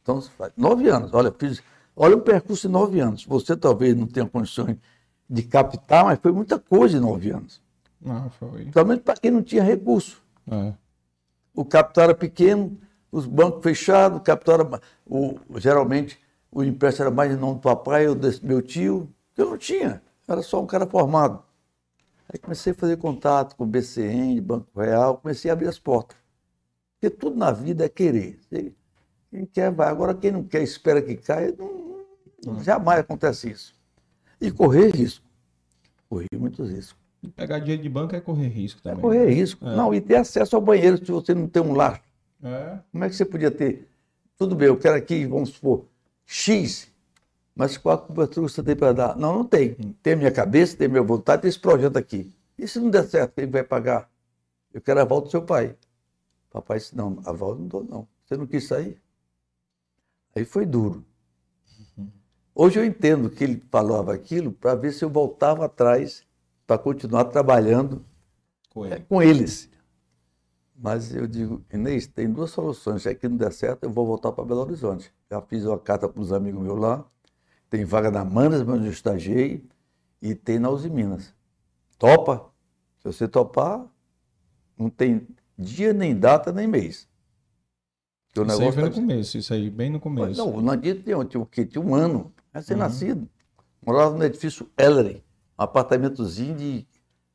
Então, 0.06 0.22
nove 0.56 0.88
anos. 0.88 1.12
Olha, 1.12 1.34
fiz, 1.36 1.60
olha 1.96 2.16
o 2.16 2.20
percurso 2.20 2.68
de 2.68 2.72
nove 2.72 3.00
anos. 3.00 3.24
Você 3.24 3.56
talvez 3.56 3.96
não 3.96 4.06
tenha 4.06 4.26
condições 4.26 4.76
de 5.28 5.42
captar, 5.42 6.04
mas 6.04 6.20
foi 6.20 6.30
muita 6.30 6.60
coisa 6.60 6.96
em 6.96 7.00
nove 7.00 7.30
anos. 7.30 7.60
Não, 8.00 8.30
foi. 8.30 8.60
Principalmente 8.60 9.00
para 9.00 9.16
quem 9.16 9.32
não 9.32 9.42
tinha 9.42 9.64
recurso. 9.64 10.22
É. 10.48 10.72
O 11.52 11.64
capital 11.64 12.04
era 12.04 12.14
pequeno, 12.14 12.78
os 13.10 13.26
bancos 13.26 13.64
fechados, 13.64 14.18
o 14.18 14.20
capital 14.20 14.60
era, 14.60 14.80
o, 15.04 15.38
geralmente 15.56 16.20
o 16.52 16.62
empréstimo 16.62 17.06
era 17.08 17.14
mais 17.14 17.32
em 17.32 17.36
nome 17.36 17.54
do 17.54 17.60
papai 17.60 18.06
ou 18.06 18.14
desse 18.14 18.44
meu 18.46 18.62
tio, 18.62 19.12
que 19.34 19.42
eu 19.42 19.50
não 19.50 19.58
tinha, 19.58 20.02
era 20.28 20.42
só 20.42 20.62
um 20.62 20.66
cara 20.66 20.86
formado. 20.86 21.42
Aí 22.32 22.38
comecei 22.38 22.72
a 22.72 22.74
fazer 22.74 22.96
contato 22.98 23.56
com 23.56 23.64
o 23.64 23.66
BCN, 23.66 24.40
Banco 24.40 24.68
Real, 24.78 25.16
comecei 25.16 25.50
a 25.50 25.54
abrir 25.54 25.68
as 25.68 25.78
portas. 25.78 26.16
Porque 26.94 27.10
tudo 27.10 27.36
na 27.36 27.50
vida 27.50 27.84
é 27.84 27.88
querer. 27.88 28.38
Quem 29.30 29.44
quer 29.46 29.70
vai. 29.70 29.88
Agora, 29.88 30.14
quem 30.14 30.30
não 30.30 30.42
quer, 30.44 30.62
espera 30.62 31.02
que 31.02 31.16
caia, 31.16 31.54
não, 31.58 32.04
não, 32.44 32.62
jamais 32.62 33.00
acontece 33.00 33.50
isso. 33.50 33.74
E 34.40 34.50
correr 34.50 34.90
risco. 34.90 35.24
Corri 36.08 36.26
muitos 36.36 36.70
riscos. 36.70 36.96
Pegar 37.34 37.58
dinheiro 37.58 37.82
de 37.82 37.88
banco 37.88 38.14
é 38.14 38.20
correr 38.20 38.48
risco 38.48 38.80
É 38.80 38.90
também. 38.90 39.00
correr 39.00 39.28
risco. 39.30 39.66
É. 39.66 39.74
Não, 39.74 39.92
e 39.92 40.00
ter 40.00 40.16
acesso 40.16 40.54
ao 40.54 40.62
banheiro 40.62 40.96
se 40.98 41.10
você 41.10 41.34
não 41.34 41.48
tem 41.48 41.62
um 41.62 41.74
lar. 41.74 42.00
É. 42.42 42.78
Como 42.92 43.02
é 43.04 43.08
que 43.08 43.16
você 43.16 43.24
podia 43.24 43.50
ter? 43.50 43.88
Tudo 44.38 44.54
bem, 44.54 44.68
eu 44.68 44.76
quero 44.76 44.94
aqui, 44.94 45.24
vamos 45.26 45.48
supor, 45.50 45.86
X, 46.26 46.88
mas 47.54 47.78
qual 47.78 47.94
a 47.94 47.98
cobertura 47.98 48.46
você 48.46 48.62
tem 48.62 48.76
para 48.76 48.92
dar? 48.92 49.16
Não, 49.16 49.34
não 49.34 49.44
tem. 49.44 49.74
Tem 50.02 50.12
a 50.12 50.16
minha 50.16 50.30
cabeça, 50.30 50.76
tem 50.76 50.86
a 50.86 50.90
minha 50.90 51.02
vontade, 51.02 51.42
tem 51.42 51.48
esse 51.48 51.58
projeto 51.58 51.96
aqui. 51.96 52.30
E 52.58 52.68
se 52.68 52.78
não 52.78 52.90
der 52.90 53.04
certo, 53.08 53.32
quem 53.34 53.46
vai 53.46 53.64
pagar? 53.64 54.10
Eu 54.74 54.80
quero 54.82 55.00
a 55.00 55.04
volta 55.04 55.28
do 55.28 55.30
seu 55.30 55.42
pai. 55.42 55.74
Papai 56.50 56.78
disse, 56.78 56.94
não, 56.94 57.18
a 57.24 57.32
volta 57.32 57.60
não 57.60 57.66
dou, 57.66 57.84
não. 57.84 58.08
Você 58.26 58.36
não 58.36 58.46
quis 58.46 58.66
sair? 58.68 59.00
Aí 60.36 60.44
foi 60.44 60.66
duro. 60.66 61.02
Hoje 62.54 62.78
eu 62.78 62.84
entendo 62.84 63.30
que 63.30 63.42
ele 63.42 63.62
falava 63.70 64.12
aquilo 64.12 64.52
para 64.52 64.74
ver 64.74 64.92
se 64.92 65.02
eu 65.02 65.08
voltava 65.08 65.64
atrás 65.64 66.26
para 66.66 66.76
continuar 66.76 67.24
trabalhando 67.24 68.04
Com 68.68 68.84
é, 68.84 68.96
ele. 68.96 69.04
com 69.08 69.22
eles. 69.22 69.70
Mas 70.78 71.14
eu 71.14 71.26
digo, 71.26 71.64
Inês, 71.72 72.06
tem 72.06 72.30
duas 72.30 72.50
soluções. 72.50 73.02
Se 73.02 73.08
aqui 73.08 73.26
não 73.26 73.38
der 73.38 73.50
certo, 73.50 73.84
eu 73.84 73.90
vou 73.90 74.06
voltar 74.06 74.30
para 74.30 74.44
Belo 74.44 74.60
Horizonte. 74.60 75.10
Já 75.30 75.40
fiz 75.40 75.64
uma 75.64 75.78
carta 75.78 76.06
para 76.06 76.20
os 76.20 76.30
amigos 76.30 76.62
meus 76.62 76.78
lá. 76.78 77.02
Tem 77.70 77.84
vaga 77.86 78.10
na 78.10 78.22
Manas, 78.22 78.62
mas 78.62 78.84
eu 78.84 78.90
estagiei. 78.90 79.64
E 80.20 80.34
tem 80.34 80.58
na 80.58 80.68
Uzi 80.68 80.90
Minas. 80.90 81.34
Topa? 81.98 82.50
Se 82.98 83.04
você 83.04 83.26
topar, 83.26 83.86
não 84.76 84.90
tem 84.90 85.26
dia, 85.58 85.94
nem 85.94 86.14
data, 86.14 86.52
nem 86.52 86.66
mês. 86.66 87.08
O 88.40 88.44
Isso 88.44 88.62
aí 88.62 88.72
foi 88.72 88.82
no 88.82 88.90
começo, 88.90 89.38
isso 89.38 89.54
aí, 89.54 89.70
bem 89.70 89.90
no 89.90 90.00
começo. 90.00 90.38
não, 90.38 90.60
não 90.60 90.72
adianta 90.72 91.02
tinha, 91.02 91.24
tinha 91.24 91.40
o 91.40 91.46
quê? 91.46 91.64
Tinha 91.64 91.82
um 91.82 91.94
ano, 91.94 92.32
recém-nascido. 92.52 93.28
Morava 93.84 94.16
no 94.16 94.24
edifício 94.24 94.68
Ellery, 94.78 95.22
um 95.58 95.62
apartamentozinho 95.62 96.54
de 96.56 96.86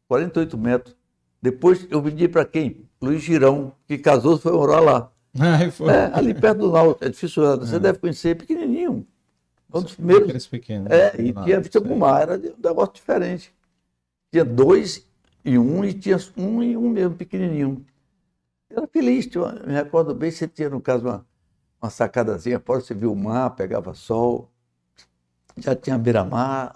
48 0.07 0.57
metros. 0.57 0.95
Depois 1.41 1.87
eu 1.89 2.01
vendi 2.01 2.27
para 2.27 2.45
quem? 2.45 2.85
Luiz 3.01 3.21
Girão, 3.21 3.73
que 3.87 3.97
casou 3.97 4.37
foi 4.37 4.51
morar 4.51 4.79
lá. 4.79 5.11
Aí 5.39 5.71
foi. 5.71 5.91
É, 5.91 6.11
ali 6.13 6.33
perto 6.33 6.59
do 6.59 6.71
Nau, 6.71 6.97
edifício 7.01 7.43
Ellery. 7.43 7.61
Você 7.65 7.79
deve 7.79 7.99
conhecer, 7.99 8.35
pequenininho. 8.35 9.07
Um 9.73 9.81
dos 9.81 9.95
primeiros. 9.95 10.23
Aqueles 10.25 10.47
pequenos. 10.47 10.91
É, 10.91 11.15
e 11.19 11.31
Lá, 11.31 11.43
tinha 11.43 11.59
vista 11.61 11.79
pro 11.79 11.93
aí. 11.93 11.97
mar, 11.97 12.21
era 12.21 12.37
um 12.37 12.61
negócio 12.61 12.93
diferente. 12.93 13.53
Tinha 14.31 14.43
dois 14.43 15.07
e 15.43 15.57
um, 15.57 15.83
e 15.83 15.93
tinha 15.93 16.17
um 16.37 16.61
e 16.61 16.75
um 16.75 16.89
mesmo, 16.89 17.15
pequenininho. 17.15 17.85
Era 18.71 18.87
feliz, 18.87 19.27
tinha 19.27 19.51
me 19.65 19.73
recordo 19.73 20.15
bem, 20.15 20.31
você 20.31 20.47
tinha, 20.47 20.69
no 20.69 20.81
caso, 20.81 21.05
uma, 21.05 21.25
uma 21.81 21.89
sacadazinha, 21.89 22.59
fora 22.59 22.79
você 22.79 22.93
via 22.93 23.09
o 23.09 23.15
mar, 23.15 23.49
pegava 23.55 23.93
sol, 23.93 24.49
já 25.57 25.75
tinha 25.75 25.97
beira-mar, 25.97 26.73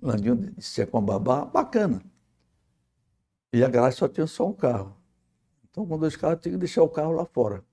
landinho 0.00 0.36
de 0.36 0.62
Secom-Babá, 0.62 1.46
bacana. 1.46 2.02
E 3.52 3.64
a 3.64 3.68
garagem 3.68 3.98
só 3.98 4.08
tinha 4.08 4.26
só 4.26 4.46
um 4.46 4.52
carro. 4.52 4.96
Então, 5.70 5.86
com 5.86 5.98
dois 5.98 6.16
carros, 6.16 6.40
tinha 6.40 6.52
que 6.52 6.58
deixar 6.58 6.82
o 6.82 6.88
carro 6.88 7.12
lá 7.12 7.24
fora. 7.24 7.64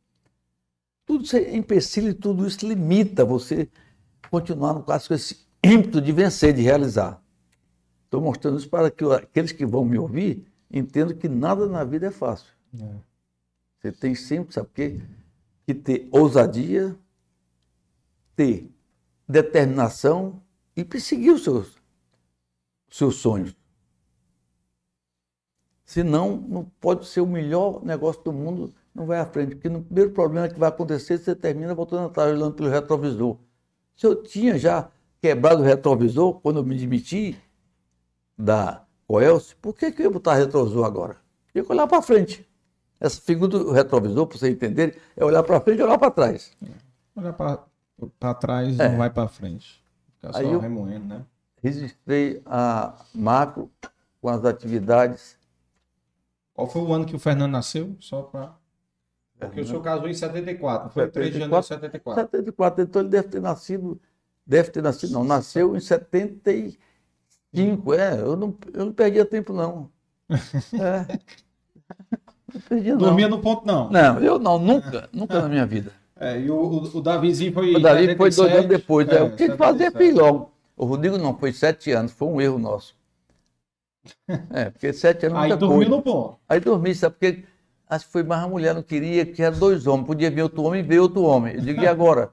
Tudo 1.06 1.24
isso 1.24 1.36
é 1.36 1.56
empecilho 1.56 2.10
e 2.10 2.14
tudo 2.14 2.46
isso 2.48 2.68
limita 2.68 3.24
você 3.24 3.70
continuar 4.30 4.74
no 4.74 4.84
caso 4.84 5.08
com 5.08 5.14
esse 5.14 5.48
ímpeto 5.64 6.02
de 6.02 6.12
vencer, 6.12 6.54
de 6.54 6.62
realizar. 6.62 7.22
Estou 8.06 8.22
mostrando 8.22 8.58
isso 8.58 8.70
para 8.70 8.90
que 8.90 9.04
aqueles 9.04 9.52
que 9.52 9.66
vão 9.66 9.84
me 9.84 9.98
ouvir 9.98 10.46
entendam 10.72 11.16
que 11.16 11.28
nada 11.28 11.68
na 11.68 11.84
vida 11.84 12.08
é 12.08 12.12
fácil. 12.12 12.52
É. 12.80 13.07
Você 13.80 13.92
tem 13.92 14.16
sempre, 14.16 14.54
sabe 14.54 14.68
o 14.68 14.72
quê? 14.72 15.02
Que 15.66 15.74
ter 15.74 16.08
ousadia, 16.12 16.98
ter 18.36 18.70
determinação 19.28 20.42
e 20.76 20.84
perseguir 20.84 21.34
os 21.34 21.44
seus, 21.44 21.78
seus 22.90 23.16
sonhos. 23.16 23.56
Senão, 25.84 26.38
não 26.38 26.66
pode 26.82 27.08
ser 27.08 27.22
o 27.22 27.28
melhor 27.28 27.84
negócio 27.84 28.22
do 28.24 28.34
mundo, 28.34 28.74
não 28.94 29.06
vai 29.06 29.20
à 29.20 29.26
frente. 29.26 29.56
Porque 29.56 29.70
no 29.70 29.82
primeiro 29.82 30.12
problema 30.12 30.50
que 30.50 30.60
vai 30.60 30.70
acontecer, 30.70 31.18
você 31.18 31.36
termina 31.36 31.74
voltando 31.74 32.08
atrás, 32.08 32.32
olhando 32.34 32.54
pelo 32.54 32.70
retrovisor. 32.70 33.38
Se 33.96 34.06
eu 34.06 34.22
tinha 34.22 34.58
já 34.58 34.92
quebrado 35.22 35.62
o 35.62 35.66
retrovisor 35.66 36.40
quando 36.42 36.58
eu 36.58 36.64
me 36.64 36.78
demiti 36.78 37.38
da 38.38 38.86
Coelce, 39.08 39.56
por 39.56 39.74
que, 39.74 39.92
que 39.92 40.02
eu 40.02 40.06
ia 40.06 40.12
botar 40.12 40.36
retrovisor 40.36 40.86
agora? 40.86 41.18
Tinha 41.52 41.64
que 41.64 41.72
olhar 41.72 41.88
para 41.88 42.02
frente. 42.02 42.47
Essa 43.00 43.22
figura 43.22 43.50
do 43.52 43.72
retrovisor, 43.72 44.26
para 44.28 44.38
você 44.38 44.50
entender, 44.50 44.98
é 45.16 45.24
olhar 45.24 45.44
para 45.44 45.62
frente 45.62 45.80
e 45.80 45.84
olhar 45.84 45.98
para 45.98 46.12
trás. 46.12 46.52
Olhar 47.16 47.34
pra, 47.34 47.64
pra 48.20 48.34
trás 48.34 48.76
não 48.78 48.98
vai 48.98 49.10
pra 49.10 49.28
frente. 49.28 49.82
Fica 50.16 50.34
só 50.34 50.40
É. 50.40 50.42
Aí 50.44 50.52
eu- 50.52 50.60
remoendo, 50.60 51.06
né? 51.06 51.26
Registrei 51.62 52.42
a 52.46 52.96
macro 53.14 53.70
com 54.22 54.30
as 54.30 54.44
atividades. 54.46 55.38
Qual 56.54 56.68
foi 56.68 56.82
o 56.82 56.94
ano 56.94 57.06
que 57.06 57.16
o 57.16 57.20
Fernando 57.20 57.52
nasceu? 57.52 57.96
Só 58.00 58.22
pra. 58.24 58.56
Porque 59.40 59.62
o 59.62 59.68
senhor 59.68 59.82
casou 59.84 60.08
em 60.08 60.14
74. 60.14 60.90
Foi 60.90 61.08
3 61.08 61.32
de 61.34 61.40
janeiro 61.40 61.62
de 61.62 61.68
74. 61.68 62.22
74, 62.24 62.84
então 62.84 63.02
ele 63.04 63.10
deve 63.10 63.28
ter 63.28 63.40
nascido, 63.40 64.02
deve 64.46 64.72
ter 64.72 64.82
nascido, 64.82 65.12
não, 65.14 65.24
nasceu 65.24 65.76
em 65.76 65.80
75, 65.80 67.94
é, 67.94 68.20
eu 68.20 68.36
não, 68.36 68.58
eu 68.74 68.86
não 68.86 68.94
perdia 68.94 69.24
tempo 69.26 69.54
não. 69.54 69.92
É, 70.74 71.06
não 72.54 72.62
perdia 72.62 72.92
não. 72.94 73.00
Dormia 73.00 73.28
no 73.28 73.40
ponto, 73.40 73.66
não. 73.66 73.90
Não, 73.90 74.20
eu 74.20 74.40
não, 74.40 74.58
nunca, 74.58 75.10
nunca 75.12 75.42
na 75.42 75.50
minha 75.50 75.66
vida. 75.66 75.92
É, 76.20 76.40
e 76.40 76.50
o, 76.50 76.56
o, 76.56 76.98
o 76.98 77.02
Davizinho 77.02 77.54
foi. 77.54 77.76
O 77.76 77.80
Davi 77.80 78.16
foi 78.16 78.32
dois 78.32 78.36
77, 78.36 78.58
anos 78.58 78.68
depois, 78.68 79.08
é, 79.10 79.22
o 79.22 79.36
que 79.36 79.48
fazer 79.56 79.92
77. 79.92 79.98
fez 79.98 80.16
logo. 80.16 80.52
O 80.76 80.86
Rodrigo 80.86 81.18
não, 81.18 81.38
foi 81.38 81.52
sete 81.52 81.92
anos, 81.92 82.12
foi 82.12 82.28
um 82.28 82.42
erro 82.42 82.60
nosso. 82.60 82.96
É, 84.54 84.70
porque 84.70 84.94
sete 84.94 85.26
anos 85.26 85.38
é 85.40 85.42
Aí 85.42 85.56
dormiu 85.56 85.78
coisa. 85.78 85.90
no 85.90 86.02
ponto. 86.02 86.38
Aí 86.48 86.60
dormi, 86.60 86.96
sabe 86.96 87.16
porque 87.20 87.44
acho 87.90 88.06
que 88.06 88.12
foi 88.12 88.24
mais 88.24 88.44
a 88.44 88.48
mulher 88.48 88.74
não 88.74 88.82
queria, 88.82 89.26
que 89.26 89.42
era 89.42 89.54
dois 89.54 89.86
homens, 89.86 90.08
podia 90.08 90.32
vir 90.32 90.44
outro 90.44 90.64
homem 90.64 90.80
e 90.80 90.84
ver 90.84 91.00
outro 91.00 91.24
homem. 91.24 91.56
Eu 91.56 91.62
digo, 91.62 91.82
e 91.82 91.88
agora? 91.88 92.32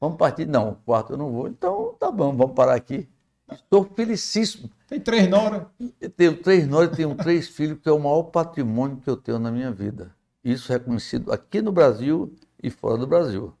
Vamos 0.00 0.16
partir? 0.16 0.46
Não, 0.46 0.70
o 0.70 0.74
quarto 0.74 1.12
eu 1.12 1.16
não 1.16 1.30
vou. 1.30 1.46
Então, 1.46 1.94
tá 1.98 2.10
bom, 2.10 2.34
vamos 2.36 2.54
parar 2.56 2.74
aqui. 2.74 3.08
Estou 3.52 3.84
felicíssimo. 3.84 4.68
Tem 4.92 5.00
três 5.00 5.26
Nora. 5.26 5.70
Eu 5.98 6.10
tenho 6.10 6.36
três 6.36 6.68
nós, 6.68 6.94
tenho 6.94 7.14
três 7.14 7.48
filhos, 7.48 7.78
que 7.80 7.88
é 7.88 7.92
o 7.92 7.98
maior 7.98 8.24
patrimônio 8.24 8.98
que 8.98 9.08
eu 9.08 9.16
tenho 9.16 9.38
na 9.38 9.50
minha 9.50 9.72
vida. 9.72 10.14
Isso 10.44 10.70
é 10.70 10.76
reconhecido 10.76 11.32
aqui 11.32 11.62
no 11.62 11.72
Brasil 11.72 12.34
e 12.62 12.68
fora 12.68 12.98
do 12.98 13.06
Brasil. 13.06 13.54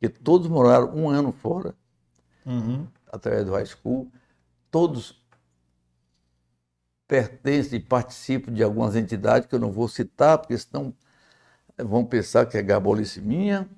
Porque 0.00 0.08
todos 0.18 0.48
moraram 0.48 0.94
um 0.96 1.10
ano 1.10 1.30
fora, 1.30 1.74
Uhum. 2.46 2.86
através 3.12 3.44
do 3.44 3.52
high 3.52 3.66
school. 3.66 4.10
Todos 4.70 5.22
pertencem 7.06 7.78
e 7.78 7.82
participam 7.82 8.50
de 8.50 8.62
algumas 8.62 8.96
entidades 8.96 9.46
que 9.46 9.54
eu 9.54 9.58
não 9.60 9.70
vou 9.70 9.88
citar, 9.88 10.38
porque 10.38 10.56
senão 10.56 10.94
vão 11.76 12.02
pensar 12.02 12.46
que 12.46 12.56
é 12.56 12.62
gabolice 12.62 13.20
minha, 13.20 13.68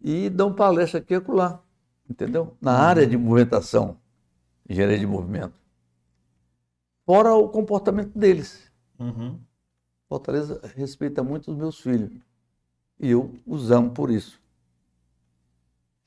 e 0.00 0.30
dão 0.30 0.54
palestra 0.54 1.00
aqui 1.00 1.12
e 1.12 1.16
acolá, 1.16 1.60
entendeu? 2.08 2.56
Na 2.60 2.78
área 2.78 3.04
de 3.04 3.16
movimentação, 3.16 3.96
engenharia 4.68 4.98
de 4.98 5.06
movimento. 5.08 5.58
Fora 7.10 7.34
o 7.34 7.48
comportamento 7.48 8.16
deles. 8.16 8.70
Uhum. 8.96 9.36
Fortaleza 10.08 10.60
respeita 10.76 11.24
muito 11.24 11.50
os 11.50 11.56
meus 11.56 11.80
filhos. 11.80 12.12
E 13.00 13.10
eu 13.10 13.34
os 13.44 13.72
amo 13.72 13.90
por 13.90 14.12
isso. 14.12 14.40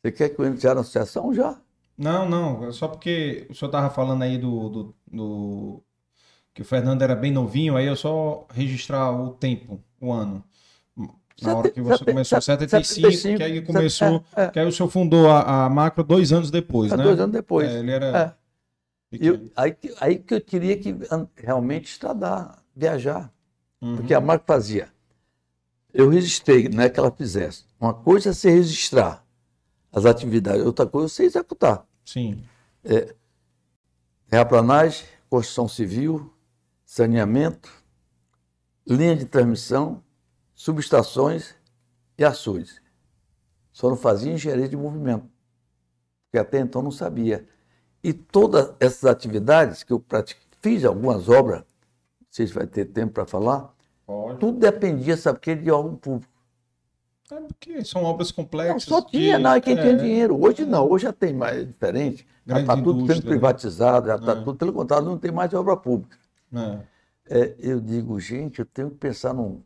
Você 0.01 0.13
quer 0.13 0.29
que 0.29 0.39
eu 0.39 0.45
entre 0.45 0.61
já 0.61 0.73
na 0.73 0.79
associação? 0.79 1.33
Já. 1.33 1.59
Não, 1.97 2.29
não. 2.29 2.65
é 2.65 2.71
Só 2.71 2.87
porque 2.87 3.45
o 3.49 3.53
senhor 3.53 3.67
estava 3.67 3.89
falando 3.89 4.21
aí 4.21 4.37
do, 4.37 4.69
do, 4.69 4.95
do- 5.11 5.83
que 6.53 6.61
o 6.61 6.65
Fernando 6.65 7.01
era 7.01 7.17
bem 7.17 7.33
novinho, 7.33 7.75
aí 7.75 7.85
eu 7.85 7.97
só 7.97 8.47
registrar 8.49 9.11
o 9.11 9.31
tempo, 9.31 9.83
o 9.99 10.09
ano. 10.09 10.41
Na 11.41 11.57
hora 11.57 11.69
que 11.69 11.81
você 11.81 12.05
começou, 12.05 12.39
75, 12.39 12.85
75 12.85 13.37
que 13.37 13.43
aí 13.43 13.61
começou, 13.61 14.23
é, 14.37 14.45
é. 14.45 14.49
que 14.51 14.57
aí 14.57 14.65
o 14.65 14.71
senhor 14.71 14.87
fundou 14.87 15.29
a, 15.29 15.65
a 15.65 15.69
Macro 15.69 16.01
dois 16.01 16.31
anos 16.31 16.49
depois, 16.49 16.93
é, 16.93 16.95
né? 16.95 17.03
Dois 17.03 17.19
anos 17.19 17.33
depois. 17.33 17.69
É, 17.69 17.79
ele 17.79 17.91
era... 17.91 18.37
Eu, 19.20 19.51
aí, 19.55 19.76
aí 19.99 20.18
que 20.18 20.34
eu 20.34 20.41
teria 20.41 20.78
que 20.78 20.95
realmente 21.38 21.86
estudar, 21.86 22.64
viajar. 22.76 23.32
Uhum. 23.82 23.97
Porque 23.97 24.14
a 24.14 24.22
Macro 24.22 24.45
fazia. 24.47 24.91
Eu 25.93 26.09
registrei, 26.09 26.68
não 26.70 26.84
é 26.84 26.89
que 26.89 26.99
ela 26.99 27.11
fizesse. 27.11 27.66
Uma 27.80 27.93
coisa 27.93 28.32
é 28.32 28.34
se 28.34 28.49
registrar 28.49 29.24
as 29.91 30.05
atividades, 30.05 30.66
outra 30.66 30.88
coisa 30.88 31.05
é 31.05 31.09
você 31.09 31.24
executar. 31.24 31.86
Sim. 32.03 32.43
É, 32.84 33.14
terraplanagem, 34.28 35.05
construção 35.30 35.68
civil, 35.68 36.34
saneamento, 36.84 37.72
linha 38.88 39.16
de 39.16 39.26
transmissão, 39.26 40.03
subestações 40.55 41.55
e 42.18 42.26
açudes. 42.26 42.82
Só 43.72 43.89
não 43.89 43.97
fazia 43.97 44.34
engenharia 44.34 44.68
de 44.68 44.76
movimento, 44.76 45.30
porque 46.26 46.39
até 46.39 46.59
então 46.59 46.82
não 46.82 46.91
sabia. 46.91 47.47
E 48.03 48.11
todas 48.11 48.73
essas 48.79 49.05
atividades 49.05 49.83
que 49.83 49.93
eu 49.93 49.99
pratiquei, 49.99 50.43
fiz 50.61 50.83
algumas 50.83 51.29
obras, 51.29 51.63
sei 52.29 52.45
se 52.45 52.53
vai 52.53 52.67
ter 52.67 52.85
tempo 52.85 53.13
para 53.13 53.25
falar, 53.25 53.73
Pode. 54.05 54.39
tudo 54.39 54.59
dependia, 54.59 55.15
sabe, 55.15 55.39
porque 55.39 55.55
de 55.55 55.71
órgão 55.71 55.95
público. 55.95 56.31
É 57.31 57.39
porque 57.39 57.85
são 57.85 58.03
obras 58.03 58.31
complexas. 58.31 58.87
Não, 58.87 58.97
só 58.97 59.01
tinha, 59.01 59.37
de... 59.37 59.43
não, 59.43 59.61
quem 59.61 59.77
é... 59.77 59.81
tinha 59.81 59.97
dinheiro. 59.97 60.39
Hoje 60.39 60.65
não, 60.65 60.87
hoje 60.89 61.03
já 61.03 61.13
tem 61.13 61.33
mais, 61.33 61.61
é 61.61 61.63
diferente. 61.63 62.27
Já 62.45 62.59
está 62.59 62.75
tudo 62.75 63.07
sendo 63.07 63.23
né? 63.23 63.29
privatizado, 63.29 64.07
já 64.07 64.15
está 64.15 64.33
é. 64.33 64.35
tudo, 64.35 64.55
pelo 64.55 64.73
contrário, 64.73 65.05
não 65.05 65.17
tem 65.17 65.31
mais 65.31 65.53
obra 65.53 65.77
pública. 65.77 66.17
É. 66.53 66.79
É, 67.29 67.55
eu 67.57 67.79
digo, 67.79 68.19
gente, 68.19 68.59
eu 68.59 68.65
tenho 68.65 68.91
que 68.91 68.97
pensar 68.97 69.33
num, 69.33 69.63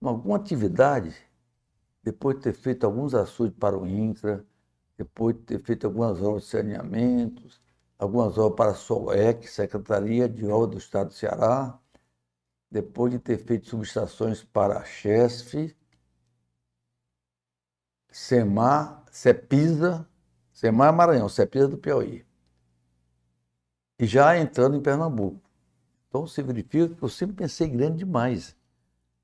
em 0.00 0.06
alguma 0.06 0.36
atividade, 0.36 1.14
depois 2.02 2.36
de 2.36 2.42
ter 2.42 2.52
feito 2.52 2.86
alguns 2.86 3.14
açudes 3.14 3.56
para 3.58 3.76
o 3.76 3.86
INCRA, 3.86 4.44
depois 4.96 5.34
de 5.34 5.42
ter 5.42 5.58
feito 5.58 5.86
algumas 5.86 6.22
obras 6.22 6.44
de 6.44 6.50
saneamentos, 6.50 7.59
algumas 8.00 8.38
obras 8.38 8.56
para 8.56 8.70
a 8.70 8.74
SOEC, 8.74 9.46
Secretaria 9.46 10.28
de 10.28 10.46
Obras 10.46 10.70
do 10.70 10.78
Estado 10.78 11.08
do 11.08 11.14
Ceará, 11.14 11.78
depois 12.70 13.12
de 13.12 13.18
ter 13.18 13.38
feito 13.38 13.68
subestações 13.68 14.42
para 14.42 14.78
a 14.78 14.84
CHESF, 14.84 15.76
SEMAR, 18.10 19.04
CEPISA, 19.10 20.08
SEMAR 20.52 20.92
Maranhão, 20.92 21.28
CEPISA 21.28 21.68
do 21.68 21.78
Piauí. 21.78 22.24
E 23.98 24.06
já 24.06 24.36
entrando 24.38 24.76
em 24.76 24.82
Pernambuco. 24.82 25.40
Então 26.08 26.26
se 26.26 26.42
verifica 26.42 26.94
que 26.94 27.02
eu 27.02 27.08
sempre 27.08 27.36
pensei 27.36 27.68
grande 27.68 27.98
demais 27.98 28.56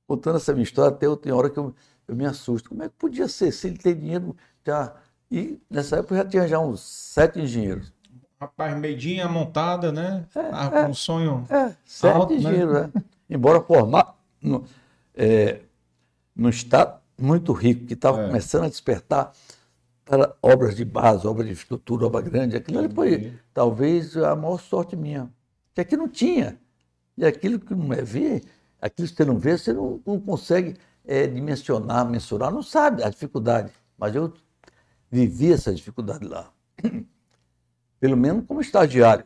contando 0.06 0.36
essa 0.36 0.52
minha 0.52 0.62
história, 0.62 0.94
até 0.94 1.06
eu, 1.06 1.16
tem 1.16 1.32
hora 1.32 1.50
que 1.50 1.58
eu, 1.58 1.74
eu 2.06 2.14
me 2.14 2.24
assusto. 2.26 2.68
Como 2.68 2.82
é 2.82 2.88
que 2.88 2.94
podia 2.96 3.28
ser? 3.28 3.52
Se 3.52 3.66
ele 3.66 3.78
tem 3.78 3.96
dinheiro, 3.98 4.36
já. 4.64 4.94
E 5.30 5.60
nessa 5.68 5.96
época 5.96 6.16
já 6.16 6.24
tinha 6.24 6.48
já 6.48 6.58
uns 6.60 6.80
sete 6.80 7.40
engenheiros. 7.40 7.92
Rapaz, 8.38 8.76
medinha 8.78 9.26
montada, 9.28 9.90
né? 9.90 10.26
É, 10.34 10.40
ah, 10.52 10.70
é, 10.74 10.86
um 10.86 10.94
sonho. 10.94 11.46
É, 11.48 11.74
sete 11.84 12.14
alto, 12.14 12.34
né? 12.38 12.66
né? 12.66 12.92
Embora 13.30 13.62
formar 13.62 14.14
no, 14.42 14.64
é, 15.14 15.60
no 16.34 16.50
estado 16.50 17.00
muito 17.18 17.52
rico, 17.52 17.86
que 17.86 17.94
estava 17.94 18.20
é. 18.20 18.26
começando 18.26 18.64
a 18.64 18.68
despertar 18.68 19.32
para 20.04 20.36
obras 20.42 20.76
de 20.76 20.84
base, 20.84 21.26
obras 21.26 21.46
de 21.46 21.54
estrutura, 21.54 22.06
obra 22.06 22.20
grande. 22.20 22.56
Aquilo 22.56 22.78
ali 22.78 22.94
foi 22.94 23.32
talvez 23.54 24.16
a 24.18 24.36
maior 24.36 24.60
sorte 24.60 24.94
minha. 24.94 25.30
Que 25.74 25.80
aqui 25.80 25.96
não 25.96 26.08
tinha. 26.08 26.58
E 27.16 27.24
aquilo 27.24 27.58
que 27.58 27.74
não 27.74 27.92
é 27.92 28.02
ver, 28.02 28.44
aquilo 28.80 29.08
que 29.08 29.14
você 29.14 29.24
não 29.24 29.38
vê, 29.38 29.56
você 29.56 29.72
não, 29.72 30.00
não 30.06 30.20
consegue 30.20 30.76
é, 31.06 31.26
dimensionar, 31.26 32.08
mensurar, 32.08 32.52
não 32.52 32.62
sabe 32.62 33.02
a 33.02 33.08
dificuldade. 33.08 33.72
Mas 33.96 34.14
eu 34.14 34.32
vivi 35.10 35.52
essa 35.52 35.74
dificuldade 35.74 36.26
lá. 36.26 36.52
Pelo 37.98 38.16
menos 38.16 38.44
como 38.46 38.60
estagiário. 38.60 39.24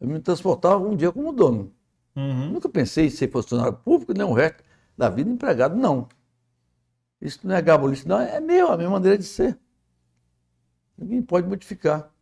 Eu 0.00 0.08
me 0.08 0.20
transportava 0.20 0.78
um 0.78 0.96
dia 0.96 1.12
como 1.12 1.32
dono. 1.32 1.72
Uhum. 2.16 2.50
Nunca 2.52 2.68
pensei 2.68 3.06
em 3.06 3.10
ser 3.10 3.30
funcionário 3.30 3.72
público, 3.72 4.12
nem 4.12 4.24
o 4.24 4.32
resto 4.32 4.62
da 4.96 5.08
vida 5.08 5.30
empregado, 5.30 5.76
não. 5.76 6.08
Isso 7.20 7.46
não 7.46 7.54
é 7.54 7.62
gabolice, 7.62 8.06
não, 8.06 8.20
é 8.20 8.40
meu, 8.40 8.70
a 8.70 8.76
minha 8.76 8.90
maneira 8.90 9.18
de 9.18 9.24
ser. 9.24 9.58
Ninguém 10.96 11.22
pode 11.22 11.48
modificar. 11.48 12.12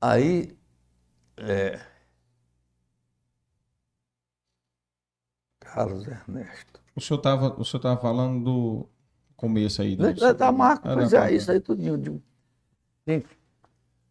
Aí, 0.00 0.56
é, 1.36 1.80
Carlos 5.72 6.06
Ernesto. 6.06 6.80
O 6.96 7.00
senhor 7.00 7.18
estava 7.18 7.60
o 7.60 7.64
senhor 7.64 7.80
tava 7.80 8.00
falando 8.00 8.44
do 8.44 8.88
começo 9.36 9.80
aí. 9.80 9.94
Do, 9.94 10.12
da 10.12 10.34
tá, 10.34 10.50
marca, 10.50 10.92
pois 10.94 11.12
é, 11.12 11.32
isso 11.32 11.50
aí 11.50 11.60
tudinho. 11.60 11.96
De... 11.96 12.20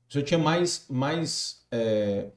Senhor 0.09 0.23
tinha 0.23 0.39
mais, 0.39 0.85
mais 0.89 1.61
é... 1.71 2.27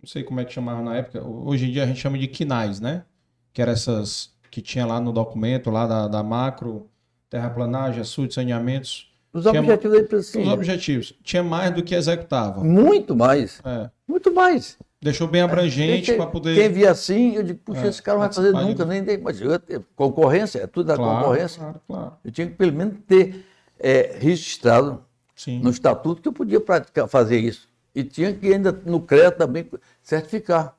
não 0.00 0.08
sei 0.08 0.22
como 0.24 0.40
é 0.40 0.44
que 0.44 0.52
chamava 0.52 0.82
na 0.82 0.96
época, 0.96 1.24
hoje 1.24 1.66
em 1.66 1.72
dia 1.72 1.84
a 1.84 1.86
gente 1.86 2.00
chama 2.00 2.18
de 2.18 2.26
quinais, 2.26 2.80
né? 2.80 3.04
Que 3.52 3.62
eram 3.62 3.72
essas 3.72 4.34
que 4.50 4.60
tinha 4.60 4.86
lá 4.86 5.00
no 5.00 5.12
documento, 5.12 5.70
lá 5.70 5.86
da, 5.86 6.08
da 6.08 6.22
macro, 6.22 6.88
terraplanagem, 7.28 8.00
açude, 8.00 8.34
saneamentos. 8.34 9.12
Os 9.32 9.44
tinha... 9.44 9.60
objetivos 9.60 9.96
da 9.96 10.04
empresa. 10.04 10.40
Os 10.40 10.48
objetivos. 10.48 11.14
Tinha 11.24 11.42
mais 11.42 11.74
do 11.74 11.82
que 11.82 11.94
executava. 11.94 12.62
Muito 12.62 13.16
mais. 13.16 13.60
É. 13.64 13.90
Muito 14.06 14.32
mais. 14.32 14.78
Deixou 15.02 15.26
bem 15.26 15.42
abrangente 15.42 16.14
para 16.14 16.26
poder. 16.26 16.54
Quem 16.54 16.70
via 16.70 16.90
assim, 16.90 17.34
eu 17.34 17.42
digo, 17.42 17.58
puxa, 17.64 17.84
é, 17.84 17.88
esse 17.88 18.00
cara 18.00 18.16
não 18.16 18.24
vai 18.24 18.32
fazer 18.32 18.52
nunca, 18.52 18.84
nem 18.84 19.04
tem. 19.04 19.18
Mas 19.18 19.40
eu, 19.40 19.50
concorrência, 19.94 20.60
é 20.60 20.66
tudo 20.66 20.86
da 20.86 20.96
claro, 20.96 21.18
concorrência. 21.18 21.58
Claro, 21.60 21.80
claro. 21.86 22.12
Eu 22.24 22.30
tinha 22.30 22.46
que 22.46 22.54
pelo 22.54 22.72
menos 22.72 22.94
ter 23.06 23.44
é, 23.78 24.16
registrado 24.18 25.04
Sim. 25.34 25.60
no 25.60 25.70
estatuto 25.70 26.22
que 26.22 26.28
eu 26.28 26.32
podia 26.32 26.60
praticar, 26.60 27.08
fazer 27.08 27.38
isso. 27.38 27.68
E 27.94 28.02
tinha 28.04 28.34
que 28.34 28.52
ainda 28.52 28.72
no 28.72 29.00
crédito 29.00 29.38
também 29.38 29.68
certificar. 30.02 30.76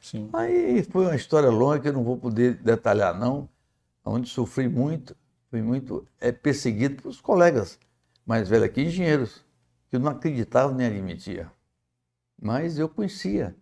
Sim. 0.00 0.28
Aí 0.32 0.82
foi 0.84 1.06
uma 1.06 1.16
história 1.16 1.50
longa 1.50 1.80
que 1.80 1.88
eu 1.88 1.92
não 1.92 2.04
vou 2.04 2.16
poder 2.16 2.54
detalhar, 2.54 3.18
não, 3.18 3.48
onde 4.04 4.28
sofri 4.28 4.68
muito, 4.68 5.16
fui 5.50 5.62
muito 5.62 6.06
é, 6.20 6.30
perseguido 6.30 7.02
pelos 7.02 7.20
colegas 7.20 7.78
mais 8.24 8.48
velhos 8.48 8.66
aqui, 8.66 8.82
engenheiros, 8.82 9.44
que 9.90 9.98
não 9.98 10.10
acreditavam 10.10 10.76
nem 10.76 10.86
admitiam. 10.86 11.50
Mas 12.40 12.78
eu 12.78 12.88
conhecia 12.88 13.56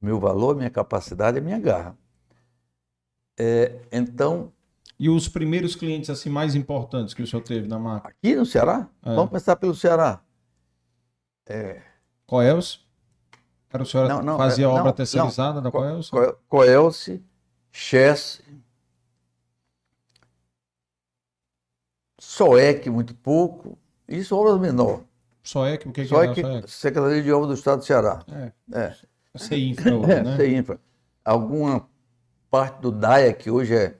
meu 0.00 0.20
valor, 0.20 0.54
minha 0.54 0.68
capacidade, 0.68 1.38
a 1.38 1.40
minha 1.40 1.58
garra. 1.58 1.96
É, 3.38 3.80
então. 3.90 4.52
E 4.98 5.08
os 5.08 5.28
primeiros 5.28 5.74
clientes 5.74 6.10
assim 6.10 6.30
mais 6.30 6.54
importantes 6.54 7.14
que 7.14 7.22
o 7.22 7.26
senhor 7.26 7.42
teve 7.42 7.66
na 7.66 7.78
marca? 7.78 8.08
Aqui 8.08 8.36
no 8.36 8.46
Ceará? 8.46 8.88
É. 9.04 9.14
Vamos 9.14 9.30
começar 9.30 9.56
pelo 9.56 9.74
Ceará. 9.74 10.20
É... 11.46 11.82
Coelce? 12.26 12.78
Era 13.72 13.82
o 13.82 13.86
senhor 13.86 14.08
não, 14.08 14.22
não, 14.22 14.36
fazia 14.36 14.66
é, 14.66 14.68
obra 14.68 14.84
não, 14.84 14.92
terceirizada 14.92 15.54
não. 15.54 15.62
da 15.62 15.70
Coelce? 15.70 16.10
Coelce, 16.46 17.22
Chess, 17.70 18.42
Soec 22.32 22.88
muito 22.88 23.14
pouco, 23.14 23.76
isso 24.08 24.36
obras 24.36 24.60
menor. 24.60 25.02
SOEC, 25.42 25.88
o 25.88 25.92
que, 25.92 26.06
que 26.06 26.14
é 26.14 26.32
SOEC? 26.32 26.70
Secretaria 26.70 27.22
de 27.22 27.32
Obras 27.32 27.48
do 27.48 27.54
Estado 27.54 27.78
do 27.78 27.84
Ceará. 27.84 28.24
É. 28.30 28.52
é. 28.72 28.96
CINFRA 29.36 29.96
hoje, 29.96 30.22
né? 30.22 30.36
CINFRA. 30.38 30.80
Alguma 31.24 31.88
parte 32.48 32.80
do 32.80 32.92
DAIA, 32.92 33.32
que 33.32 33.50
hoje 33.50 33.74
é, 33.74 33.96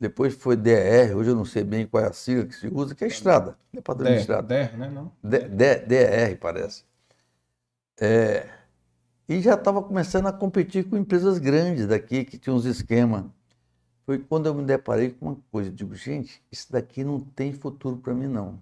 depois 0.00 0.34
foi 0.34 0.56
DER, 0.56 1.16
hoje 1.16 1.30
eu 1.30 1.34
não 1.34 1.44
sei 1.44 1.64
bem 1.64 1.86
qual 1.86 2.04
é 2.04 2.08
a 2.08 2.12
sigla 2.12 2.44
que 2.46 2.54
se 2.54 2.68
usa, 2.68 2.94
que 2.94 3.04
é 3.04 3.08
estrada, 3.08 3.56
é 3.74 3.80
padrão 3.80 4.12
de 4.12 4.20
estrada. 4.20 4.46
DER, 4.46 4.76
né? 4.76 4.88
Não? 4.88 5.12
DER, 5.22 6.38
parece. 6.38 6.84
É, 8.00 8.48
e 9.28 9.40
já 9.42 9.54
estava 9.54 9.82
começando 9.82 10.26
a 10.26 10.32
competir 10.32 10.88
com 10.88 10.96
empresas 10.96 11.38
grandes 11.38 11.86
daqui, 11.86 12.24
que 12.24 12.38
tinham 12.38 12.56
uns 12.56 12.64
esquemas. 12.64 13.24
Foi 14.06 14.18
quando 14.18 14.46
eu 14.46 14.54
me 14.54 14.64
deparei 14.64 15.10
com 15.10 15.26
uma 15.26 15.36
coisa, 15.50 15.68
eu 15.68 15.74
digo, 15.74 15.94
gente, 15.94 16.42
isso 16.50 16.72
daqui 16.72 17.04
não 17.04 17.20
tem 17.20 17.52
futuro 17.52 17.96
para 17.96 18.14
mim 18.14 18.26
não. 18.26 18.58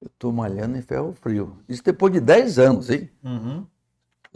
Eu 0.00 0.06
estou 0.06 0.32
malhando 0.32 0.76
em 0.76 0.82
ferro 0.82 1.12
frio. 1.14 1.58
Isso 1.68 1.82
depois 1.82 2.12
de 2.12 2.20
10 2.20 2.58
anos, 2.60 2.90
hein? 2.90 3.10
Uhum. 3.24 3.66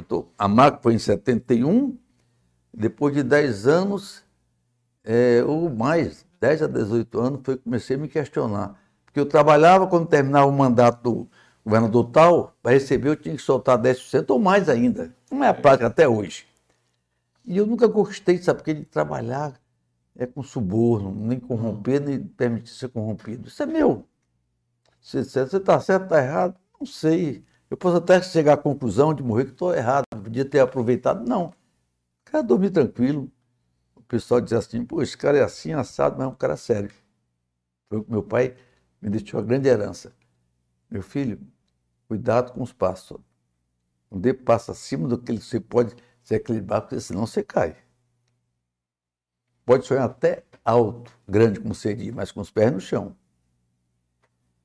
Tô, 0.09 0.27
a 0.37 0.49
marca 0.49 0.81
foi 0.83 0.95
em 0.95 0.99
71, 0.99 1.97
depois 2.75 3.15
de 3.15 3.23
10 3.23 3.69
anos, 3.69 4.22
é, 5.05 5.43
ou 5.45 5.69
mais, 5.71 6.27
10 6.41 6.63
a 6.63 6.67
18 6.67 7.21
anos, 7.21 7.41
foi 7.45 7.57
que 7.57 7.65
comecei 7.65 7.97
a 7.97 7.99
me 7.99 8.09
questionar. 8.09 8.79
Porque 9.05 9.21
eu 9.21 9.27
trabalhava, 9.27 9.87
quando 9.87 10.07
terminava 10.07 10.47
o 10.47 10.53
mandato 10.53 11.03
do 11.03 11.29
governador 11.65 12.11
tal, 12.11 12.57
para 12.63 12.73
receber 12.73 13.09
eu 13.11 13.17
tinha 13.17 13.37
que 13.37 13.43
soltar 13.43 13.79
10% 13.79 14.31
ou 14.31 14.39
mais 14.39 14.69
ainda. 14.69 15.15
Não 15.31 15.45
é 15.45 15.49
a 15.49 15.55
prática 15.55 15.87
até 15.87 16.09
hoje. 16.09 16.47
E 17.45 17.57
eu 17.57 17.67
nunca 17.67 17.87
gostei, 17.87 18.39
sabe, 18.39 18.59
porque 18.59 18.75
de 18.75 18.85
trabalhar 18.85 19.61
é 20.17 20.27
com 20.27 20.43
suborno, 20.43 21.15
nem 21.15 21.41
corromper, 21.41 22.01
nem 22.01 22.23
permitir 22.23 22.71
ser 22.71 22.89
corrompido. 22.89 23.49
Isso 23.49 23.63
é 23.63 23.67
meu. 23.67 24.07
Você 25.01 25.21
está 25.21 25.81
certo, 25.81 26.05
está 26.05 26.23
errado? 26.23 26.57
Não 26.79 26.87
sei. 26.87 27.45
Eu 27.69 27.77
posso 27.77 27.97
até 27.97 28.21
chegar 28.23 28.55
à 28.55 28.57
conclusão 28.57 29.15
de 29.15 29.23
morrer 29.23 29.47
que 29.47 29.53
estou 29.53 29.75
errado, 29.75 30.05
podia 30.23 30.45
ter 30.45 30.61
aproveitado. 30.61 31.27
Não. 31.27 31.53
Quero 32.31 32.47
dormir 32.47 32.71
tranquilo. 32.71 33.31
Pessoal 34.13 34.43
dizia 34.43 34.59
assim, 34.59 34.85
pô, 34.85 35.01
esse 35.01 35.17
cara 35.17 35.39
é 35.39 35.43
assim, 35.43 35.73
assado, 35.73 36.19
mas 36.19 36.27
é 36.27 36.29
um 36.29 36.35
cara 36.35 36.55
sério. 36.55 36.91
Foi 37.89 37.99
o 37.99 38.05
que 38.05 38.11
meu 38.11 38.23
pai 38.23 38.55
me 39.01 39.09
deixou 39.09 39.41
a 39.41 39.43
grande 39.43 39.69
herança. 39.69 40.13
Meu 40.91 41.03
filho, 41.03 41.41
cuidado 42.07 42.53
com 42.53 42.63
os 42.63 42.75
passos. 42.75 43.19
Não 44.11 44.21
dê 44.21 44.35
passo 44.35 44.71
acima 44.71 45.09
do 45.09 45.17
que 45.17 45.33
você 45.33 45.59
pode 45.59 45.97
se 46.23 46.35
equilibrar, 46.35 46.83
porque 46.83 47.01
senão 47.01 47.27
você 47.27 47.43
cai. 47.43 47.75
Pode 49.65 49.87
sonhar 49.87 50.05
até 50.05 50.45
alto, 50.63 51.11
grande 51.27 51.59
como 51.59 51.75
seria, 51.75 52.13
mas 52.13 52.31
com 52.31 52.43
os 52.43 52.51
pés 52.51 52.71
no 52.71 52.81
chão. 52.81 53.17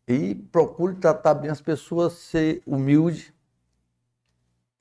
E 0.06 0.36
procure 0.36 0.96
tratar 0.96 1.36
bem 1.36 1.50
as 1.50 1.62
pessoas, 1.62 2.14
ser 2.16 2.62
humilde 2.66 3.34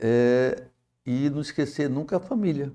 é, 0.00 0.66
e 1.04 1.30
não 1.30 1.40
esquecer 1.40 1.88
nunca 1.88 2.16
a 2.16 2.20
família. 2.20 2.74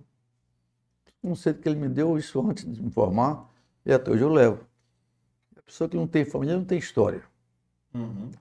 Um 1.23 1.29
conceito 1.29 1.61
que 1.61 1.69
ele 1.69 1.79
me 1.79 1.87
deu 1.87 2.17
isso 2.17 2.39
antes 2.47 2.65
de 2.65 2.81
me 2.81 2.91
formar 2.91 3.49
e 3.85 3.93
até 3.93 4.11
hoje 4.11 4.23
eu 4.23 4.29
levo. 4.29 4.65
A 5.55 5.61
pessoa 5.61 5.89
que 5.89 5.95
não 5.95 6.07
tem 6.07 6.25
família 6.25 6.55
não 6.55 6.65
tem 6.65 6.77
história. 6.77 7.23
Uhum. 7.93 8.31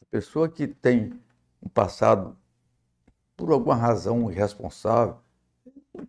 A 0.00 0.04
pessoa 0.06 0.48
que 0.48 0.66
tem 0.66 1.12
um 1.62 1.68
passado, 1.68 2.36
por 3.36 3.52
alguma 3.52 3.76
razão 3.76 4.30
irresponsável, 4.30 5.18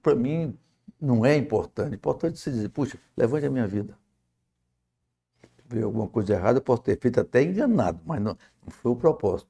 para 0.01 0.15
mim 0.15 0.57
não 0.99 1.25
é 1.25 1.35
importante. 1.35 1.95
Importante 1.95 2.39
se 2.39 2.51
dizer, 2.51 2.69
puxa, 2.69 2.97
levante 3.17 3.45
a 3.45 3.49
minha 3.49 3.67
vida. 3.67 3.97
Ver 5.65 5.83
alguma 5.83 6.07
coisa 6.07 6.33
errada, 6.33 6.59
eu 6.59 6.63
posso 6.63 6.83
ter 6.83 6.99
feito 6.99 7.19
até 7.19 7.41
enganado, 7.41 7.99
mas 8.05 8.21
não, 8.21 8.37
não 8.63 8.69
foi 8.69 8.91
o 8.91 8.95
propósito. 8.95 9.49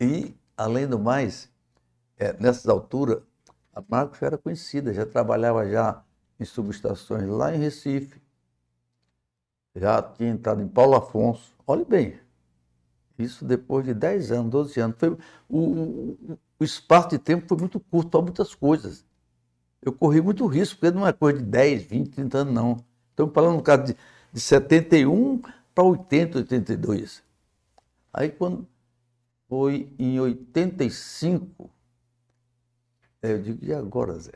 E, 0.00 0.34
além 0.56 0.86
do 0.86 0.98
mais, 0.98 1.50
é, 2.16 2.32
nessas 2.34 2.66
alturas, 2.68 3.22
a 3.72 3.82
Marcos 3.88 4.18
já 4.18 4.26
era 4.26 4.38
conhecida, 4.38 4.92
já 4.92 5.06
trabalhava 5.06 5.68
já 5.68 6.02
em 6.38 6.44
subestações 6.44 7.28
lá 7.28 7.54
em 7.54 7.58
Recife, 7.58 8.20
já 9.74 10.02
tinha 10.02 10.30
entrado 10.30 10.62
em 10.62 10.68
Paulo 10.68 10.96
Afonso. 10.96 11.54
Olhe 11.66 11.84
bem, 11.84 12.18
isso 13.18 13.44
depois 13.44 13.84
de 13.84 13.94
10 13.94 14.32
anos, 14.32 14.50
12 14.50 14.80
anos. 14.80 14.96
Foi, 14.98 15.16
o, 15.48 16.16
o, 16.58 16.64
espaço 16.64 17.10
de 17.10 17.18
tempo 17.18 17.46
foi 17.46 17.58
muito 17.58 17.78
curto 17.78 18.10
para 18.10 18.22
muitas 18.22 18.54
coisas. 18.54 19.04
Eu 19.82 19.92
corri 19.92 20.20
muito 20.20 20.46
risco, 20.46 20.80
porque 20.80 20.94
não 20.94 21.06
é 21.06 21.12
coisa 21.12 21.38
de 21.38 21.44
10, 21.44 21.82
20, 21.84 22.10
30 22.10 22.38
anos, 22.38 22.54
não. 22.54 22.84
Estamos 23.10 23.32
falando 23.32 23.56
no 23.56 23.62
caso 23.62 23.84
de, 23.84 23.96
de 24.32 24.40
71 24.40 25.40
para 25.74 25.84
80, 25.84 26.38
82. 26.38 27.22
Aí 28.12 28.30
quando 28.30 28.66
foi 29.48 29.92
em 29.98 30.18
85, 30.20 31.70
é, 33.22 33.32
eu 33.32 33.42
digo, 33.42 33.64
e 33.64 33.72
agora, 33.72 34.18
Zé? 34.18 34.32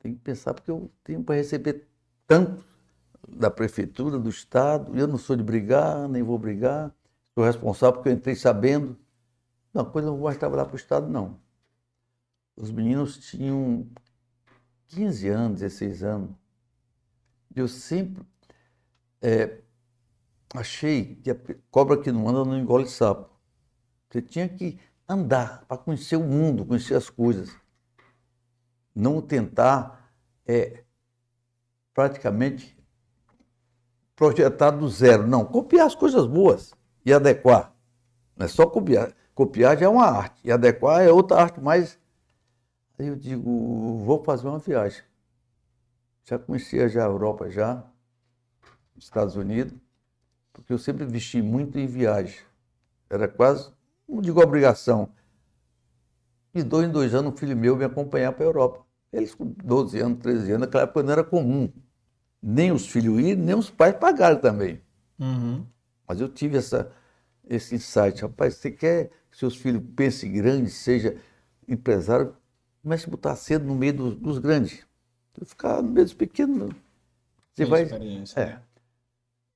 Tem 0.00 0.14
que 0.14 0.20
pensar, 0.20 0.54
porque 0.54 0.70
eu 0.70 0.90
tenho 1.02 1.22
para 1.22 1.36
receber 1.36 1.88
tanto 2.26 2.64
da 3.28 3.50
prefeitura, 3.50 4.18
do 4.18 4.28
Estado, 4.28 4.96
eu 4.96 5.06
não 5.06 5.16
sou 5.16 5.36
de 5.36 5.42
brigar, 5.42 6.08
nem 6.08 6.22
vou 6.22 6.38
brigar, 6.38 6.94
sou 7.34 7.44
responsável 7.44 7.94
porque 7.94 8.10
eu 8.10 8.12
entrei 8.12 8.34
sabendo. 8.34 8.98
Não, 9.72 9.84
coisa 9.84 10.08
não 10.08 10.16
vou 10.16 10.26
mais 10.26 10.38
trabalhar 10.38 10.66
para 10.66 10.74
o 10.74 10.76
Estado, 10.76 11.08
não. 11.08 11.40
Os 12.56 12.70
meninos 12.70 13.18
tinham 13.18 13.88
15 14.88 15.28
anos, 15.28 15.60
16 15.60 16.02
anos. 16.04 16.30
Eu 17.54 17.66
sempre 17.66 18.24
é, 19.22 19.60
achei 20.54 21.16
que 21.16 21.30
a 21.30 21.36
cobra 21.70 22.00
que 22.00 22.12
não 22.12 22.28
anda 22.28 22.44
não 22.44 22.58
engole 22.58 22.88
sapo. 22.88 23.30
Você 24.08 24.22
tinha 24.22 24.48
que 24.48 24.78
andar 25.08 25.64
para 25.66 25.78
conhecer 25.78 26.16
o 26.16 26.24
mundo, 26.24 26.64
conhecer 26.64 26.94
as 26.94 27.10
coisas. 27.10 27.56
Não 28.94 29.20
tentar 29.20 30.12
é, 30.46 30.84
praticamente 31.92 32.76
projetar 34.16 34.70
do 34.70 34.88
zero. 34.88 35.26
Não, 35.26 35.44
copiar 35.44 35.86
as 35.86 35.94
coisas 35.94 36.26
boas 36.26 36.72
e 37.04 37.12
adequar. 37.12 37.72
Não 38.36 38.46
é 38.46 38.48
só 38.48 38.66
copiar. 38.66 39.14
Copiar 39.34 39.76
já 39.76 39.86
é 39.86 39.88
uma 39.88 40.06
arte, 40.06 40.40
e 40.44 40.52
adequar 40.52 41.02
é 41.02 41.10
outra 41.10 41.38
arte 41.38 41.60
mais. 41.60 41.98
Aí 42.96 43.08
eu 43.08 43.16
digo, 43.16 43.98
vou 44.04 44.22
fazer 44.22 44.46
uma 44.46 44.60
viagem. 44.60 45.02
Já 46.22 46.38
conhecia 46.38 46.88
já 46.88 47.02
a 47.02 47.08
Europa, 47.08 47.50
já, 47.50 47.84
Estados 48.96 49.34
Unidos, 49.34 49.76
porque 50.52 50.72
eu 50.72 50.78
sempre 50.78 51.04
vesti 51.04 51.42
muito 51.42 51.76
em 51.78 51.86
viagem. 51.86 52.38
Era 53.10 53.26
quase 53.26 53.73
não 54.08 54.20
digo 54.20 54.40
obrigação. 54.40 55.08
De 56.54 56.62
dois 56.62 56.88
em 56.88 56.92
dois 56.92 57.14
anos, 57.14 57.32
um 57.32 57.36
filho 57.36 57.56
meu 57.56 57.76
me 57.76 57.84
acompanhar 57.84 58.32
para 58.32 58.44
a 58.44 58.46
Europa. 58.46 58.84
Eles 59.12 59.34
com 59.34 59.44
12 59.44 60.00
anos, 60.00 60.18
13 60.20 60.52
anos, 60.52 60.66
naquela 60.66 60.84
época 60.84 61.02
não 61.02 61.12
era 61.12 61.24
comum. 61.24 61.72
Nem 62.42 62.72
os 62.72 62.86
filhos 62.86 63.18
ir, 63.20 63.36
nem 63.36 63.54
os 63.54 63.70
pais 63.70 63.96
pagaram 63.96 64.40
também. 64.40 64.80
Uhum. 65.18 65.64
Mas 66.06 66.20
eu 66.20 66.28
tive 66.28 66.58
essa, 66.58 66.92
esse 67.48 67.74
insight. 67.74 68.22
Rapaz, 68.22 68.54
você 68.54 68.70
quer 68.70 69.10
que 69.30 69.38
seus 69.38 69.56
filhos 69.56 69.82
pensem 69.96 70.32
grande, 70.32 70.70
seja 70.70 71.16
empresário, 71.66 72.36
comece 72.82 73.06
a 73.06 73.10
botar 73.10 73.36
cedo 73.36 73.64
no 73.64 73.74
meio 73.74 73.94
dos, 73.94 74.16
dos 74.16 74.38
grandes. 74.38 74.84
Ficar 75.44 75.82
no 75.82 75.90
meio 75.90 76.04
dos 76.04 76.14
pequenos, 76.14 76.72
você 77.52 77.64
Tem 77.64 77.66
vai. 77.66 77.82
É. 78.36 78.58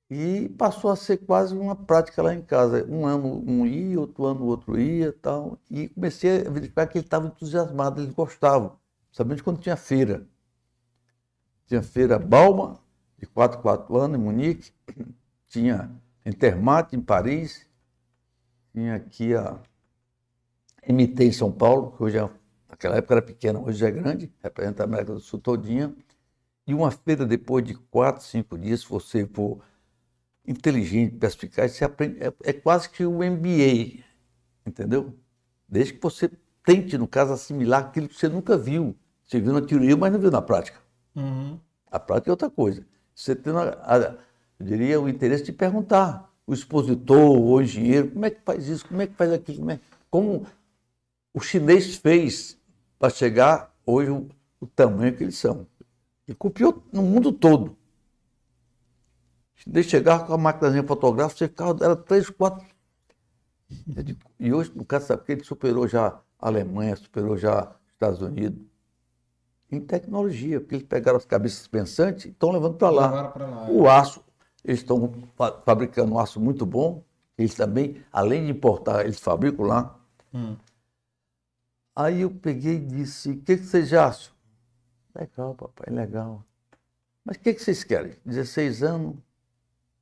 E 0.09 0.49
passou 0.57 0.89
a 0.89 0.95
ser 0.95 1.17
quase 1.17 1.55
uma 1.55 1.75
prática 1.75 2.23
lá 2.23 2.33
em 2.33 2.41
casa. 2.41 2.83
Um 2.89 3.05
ano 3.05 3.43
um 3.45 3.65
ia, 3.65 3.99
outro 3.99 4.25
ano 4.25 4.41
o 4.41 4.47
outro 4.47 4.79
ia 4.79 5.13
tal. 5.13 5.59
E 5.69 5.87
comecei 5.89 6.47
a 6.47 6.49
verificar 6.49 6.87
que 6.87 6.97
ele 6.97 7.05
estava 7.05 7.27
entusiasmado, 7.27 8.01
eles 8.01 8.13
gostavam. 8.13 8.77
Sabendo 9.11 9.43
quando 9.43 9.59
tinha 9.59 9.77
feira. 9.77 10.25
Tinha 11.67 11.83
feira 11.83 12.17
Balma, 12.17 12.79
de 13.19 13.27
4 13.27 13.61
4 13.61 13.97
anos, 13.97 14.19
em 14.19 14.23
Munique. 14.23 14.71
Tinha 15.47 15.91
Intermate, 16.25 16.95
em 16.95 17.01
Paris. 17.01 17.67
Tinha 18.73 18.95
aqui 18.95 19.35
a 19.35 19.59
MT 20.87 21.23
em 21.25 21.31
São 21.31 21.51
Paulo, 21.51 21.91
que 21.91 22.03
hoje 22.03 22.17
é, 22.17 22.29
naquela 22.67 22.97
época 22.97 23.15
era 23.15 23.21
pequena, 23.21 23.59
hoje 23.59 23.85
é 23.85 23.91
grande, 23.91 24.31
representa 24.41 24.83
a 24.83 24.85
América 24.85 25.13
do 25.13 25.19
Sul 25.19 25.39
todinha. 25.39 25.93
E 26.65 26.73
uma 26.73 26.91
feira 26.91 27.25
depois 27.25 27.63
de 27.63 27.73
quatro, 27.75 28.23
cinco 28.23 28.57
dias, 28.57 28.81
se 28.81 28.89
você 28.89 29.25
for 29.25 29.59
inteligente, 30.49 31.15
perspicaz, 31.15 31.73
você 31.73 31.85
aprende, 31.85 32.17
é, 32.19 32.33
é 32.43 32.53
quase 32.53 32.89
que 32.89 33.05
o 33.05 33.11
um 33.11 33.31
MBA, 33.31 34.03
entendeu? 34.65 35.13
Desde 35.67 35.93
que 35.93 36.01
você 36.01 36.29
tente, 36.65 36.97
no 36.97 37.07
caso, 37.07 37.33
assimilar 37.33 37.85
aquilo 37.85 38.09
que 38.09 38.15
você 38.15 38.27
nunca 38.27 38.57
viu. 38.57 38.95
Você 39.23 39.39
viu 39.39 39.53
na 39.53 39.61
teoria, 39.61 39.95
mas 39.95 40.11
não 40.11 40.19
viu 40.19 40.31
na 40.31 40.41
prática. 40.41 40.79
Uhum. 41.15 41.59
A 41.91 41.99
prática 41.99 42.31
é 42.31 42.33
outra 42.33 42.49
coisa. 42.49 42.83
Você 43.13 43.35
tem, 43.35 43.53
a, 43.53 43.61
a, 43.61 43.97
eu 44.59 44.65
diria, 44.65 44.99
o 44.99 45.07
interesse 45.07 45.43
de 45.43 45.51
perguntar. 45.51 46.27
O 46.47 46.53
expositor, 46.53 47.39
o 47.39 47.61
engenheiro, 47.61 48.09
como 48.09 48.25
é 48.25 48.31
que 48.31 48.41
faz 48.43 48.67
isso? 48.67 48.87
Como 48.87 48.99
é 48.99 49.05
que 49.05 49.13
faz 49.13 49.31
aquilo? 49.31 49.59
Como, 49.59 49.71
é, 49.71 49.79
como 50.09 50.47
o 51.31 51.39
chinês 51.39 51.95
fez 51.95 52.57
para 52.97 53.11
chegar 53.11 53.71
hoje 53.85 54.09
o, 54.09 54.27
o 54.59 54.65
tamanho 54.65 55.15
que 55.15 55.23
eles 55.23 55.37
são. 55.37 55.67
E 56.27 56.33
copiou 56.33 56.83
no 56.91 57.03
mundo 57.03 57.31
todo. 57.31 57.77
De 59.65 59.83
chegar 59.83 60.25
com 60.25 60.33
a 60.33 60.37
máquina 60.37 60.83
fotográfica, 60.83 61.39
você 61.39 61.47
ficava, 61.47 61.83
era 61.83 61.95
três, 61.95 62.29
quatro. 62.29 62.65
E 64.39 64.53
hoje, 64.53 64.71
no 64.75 64.85
caso, 64.85 65.07
sabe 65.07 65.23
que 65.23 65.31
ele 65.31 65.43
superou 65.43 65.87
já 65.87 66.07
a 66.39 66.47
Alemanha, 66.47 66.95
superou 66.95 67.37
já 67.37 67.63
os 67.63 67.93
Estados 67.93 68.21
Unidos. 68.21 68.59
Em 69.71 69.79
tecnologia, 69.79 70.59
porque 70.59 70.75
eles 70.75 70.87
pegaram 70.87 71.17
as 71.17 71.25
cabeças 71.25 71.67
pensantes 71.67 72.25
e 72.25 72.29
estão 72.29 72.51
levando 72.51 72.75
para 72.75 72.89
lá. 72.89 73.33
lá. 73.35 73.69
O 73.69 73.87
aço, 73.87 74.23
eles 74.65 74.79
estão 74.79 75.13
fabricando 75.63 76.13
um 76.13 76.19
aço 76.19 76.39
muito 76.39 76.65
bom. 76.65 77.03
Eles 77.37 77.53
também, 77.53 78.03
além 78.11 78.45
de 78.45 78.51
importar, 78.51 79.05
eles 79.05 79.19
fabricam 79.19 79.65
lá. 79.65 79.95
Hum. 80.33 80.55
Aí 81.95 82.21
eu 82.21 82.31
peguei 82.31 82.75
e 82.75 82.85
disse, 82.85 83.31
o 83.31 83.41
que, 83.41 83.57
que 83.57 83.63
vocês 83.63 83.93
acham? 83.93 84.33
Legal, 85.13 85.53
papai, 85.53 85.93
legal. 85.93 86.43
Mas 87.23 87.37
o 87.37 87.39
que, 87.41 87.53
que 87.53 87.61
vocês 87.61 87.83
querem? 87.83 88.13
16 88.25 88.83
anos, 88.83 89.15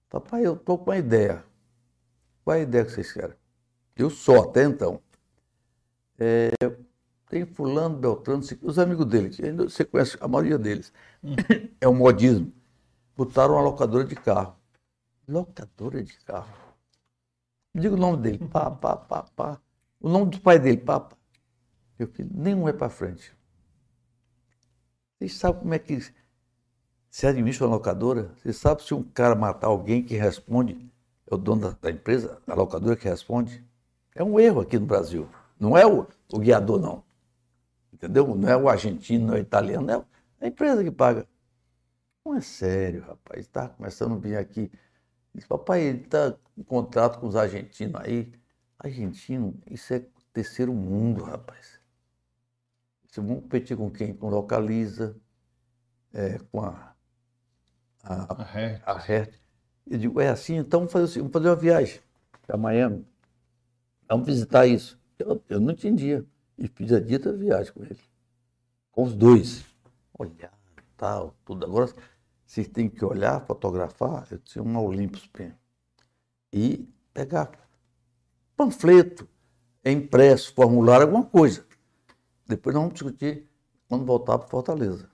Papai, 0.10 0.45
eu 0.45 0.53
estou 0.55 0.78
com 0.78 0.91
uma 0.91 0.97
ideia. 0.97 1.43
Qual 2.43 2.55
é 2.55 2.60
a 2.60 2.64
ideia 2.64 2.86
que 2.86 2.91
vocês 2.91 3.12
querem? 3.12 3.36
Eu 3.95 4.10
sou 4.10 4.41
até 4.41 4.64
então. 4.64 5.01
É, 6.18 6.51
tem 7.30 7.45
fulano, 7.45 7.97
Beltrano, 7.97 8.41
os 8.62 8.80
amigos 8.80 9.05
dele, 9.05 9.30
você 9.55 9.84
conhece 9.84 10.18
a 10.22 10.28
maioria 10.28 10.58
deles. 10.58 10.93
Hum. 11.24 11.36
É 11.82 11.88
um 11.88 11.95
modismo. 11.95 12.51
Botaram 13.16 13.55
uma 13.55 13.62
locadora 13.62 14.05
de 14.05 14.16
carro. 14.16 14.55
Locadora 15.28 16.03
de 16.03 16.18
carro. 16.20 16.53
Diga 17.76 17.95
o 17.95 17.97
nome 17.97 18.18
dele. 18.18 18.47
Pá, 18.47 18.72
pá, 18.72 18.95
pá, 18.95 19.24
pá. 19.36 19.62
O 19.99 20.10
nome 20.10 20.32
do 20.32 20.39
pai 20.39 20.58
dele, 20.58 20.78
pá, 20.78 20.99
pá. 20.99 21.18
Meu 21.99 22.08
filho, 22.08 22.30
nenhum 22.34 22.68
é 22.68 22.74
para 22.74 22.89
frente. 22.89 23.36
Vocês 25.18 25.34
sabem 25.34 25.62
como 25.62 25.74
é 25.74 25.80
que 25.80 25.99
você 27.18 27.26
administra 27.26 27.65
uma 27.65 27.74
locadora, 27.74 28.30
você 28.38 28.53
sabe 28.53 28.84
se 28.84 28.93
um 28.93 29.01
cara 29.01 29.34
matar 29.34 29.70
alguém 29.70 30.03
que 30.03 30.15
responde, 30.15 30.88
é 31.26 31.34
o 31.34 31.38
dono 31.38 31.76
da, 31.82 31.89
empresa, 31.89 32.39
a 32.45 32.53
locadora 32.53 32.95
que 32.95 33.09
responde? 33.09 33.65
É 34.13 34.24
um 34.24 34.39
erro 34.39 34.61
aqui 34.61 34.78
no 34.78 34.86
Brasil. 34.86 35.28
Não 35.59 35.76
é 35.76 35.84
o, 35.84 36.05
o 36.32 36.38
guiador, 36.38 36.80
não. 36.80 37.03
Entendeu? 37.91 38.36
Não 38.36 38.47
é 38.47 38.55
o 38.55 38.70
argentino, 38.70 39.26
não 39.26 39.34
é 39.34 39.39
o 39.39 39.41
italiano, 39.41 40.05
é 40.39 40.45
a 40.45 40.47
empresa 40.47 40.84
que 40.84 40.91
paga. 40.91 41.28
Não 42.24 42.36
é 42.36 42.41
sério, 42.41 43.01
rapaz. 43.01 43.39
Está 43.39 43.68
começando 43.68 44.13
a 44.13 44.18
vir 44.20 44.38
aqui. 44.38 44.72
Papai, 45.49 45.82
ele 45.82 46.01
está 46.01 46.38
em 46.55 46.61
contrato 46.61 47.18
com 47.20 47.26
os 47.26 47.36
argentinos 47.36 47.99
aí. 47.99 48.32
Argentino, 48.78 49.59
isso 49.65 49.91
é 49.91 50.05
terceiro 50.32 50.72
mundo, 50.72 51.24
rapaz. 51.24 51.80
Você 53.09 53.20
vão 53.22 53.41
competir 53.41 53.76
com 53.76 53.89
quem? 53.89 54.13
Com 54.13 54.30
Localiza, 54.30 55.15
é, 56.13 56.38
com 56.51 56.61
a, 56.61 56.95
a, 58.08 58.34
a, 58.34 58.93
a 58.93 58.97
Hertz. 58.97 59.39
Eu 59.89 59.97
digo, 59.97 60.20
é 60.20 60.30
assim, 60.30 60.58
então 60.58 60.82
vamos 60.82 60.91
fazer, 60.91 61.05
assim, 61.05 61.20
vamos 61.20 61.34
fazer 61.34 61.49
uma 61.49 61.55
viagem 61.55 61.99
para 62.45 62.58
Miami. 62.58 63.05
Vamos 64.08 64.26
visitar 64.26 64.66
isso. 64.66 64.99
Eu, 65.18 65.41
eu 65.49 65.60
não 65.60 65.72
entendia. 65.72 66.26
E 66.58 66.68
fiz 66.68 66.91
a 66.91 66.99
dita 66.99 67.32
viagem 67.34 67.72
com 67.74 67.84
ele. 67.84 67.99
Com 68.91 69.03
os 69.03 69.14
dois. 69.14 69.66
Olhar, 70.18 70.51
tal, 70.95 71.36
tudo. 71.45 71.66
Agora, 71.66 71.93
vocês 72.45 72.68
têm 72.68 72.89
que 72.89 73.03
olhar, 73.05 73.45
fotografar. 73.45 74.28
Eu 74.32 74.39
tinha 74.39 74.64
um 74.64 74.78
Olympus 74.78 75.28
Pen. 75.28 75.53
E 76.51 76.89
pegar 77.14 77.51
panfleto, 78.55 79.28
impresso, 79.86 80.53
formulário, 80.53 81.05
alguma 81.05 81.26
coisa. 81.26 81.66
Depois 82.47 82.74
nós 82.74 82.84
vamos 82.84 82.93
discutir 82.95 83.47
quando 83.88 84.05
voltar 84.05 84.39
para 84.39 84.47
Fortaleza. 84.47 85.10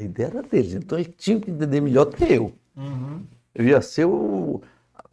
A 0.00 0.02
ideia 0.02 0.28
era 0.28 0.42
deles, 0.42 0.72
então 0.72 0.98
eles 0.98 1.14
tinham 1.18 1.38
que 1.38 1.50
entender 1.50 1.80
melhor 1.80 2.06
do 2.06 2.16
que 2.16 2.24
eu. 2.24 2.54
Uhum. 2.74 3.26
Eu 3.54 3.66
ia 3.66 3.82
ser 3.82 4.06
o, 4.06 4.62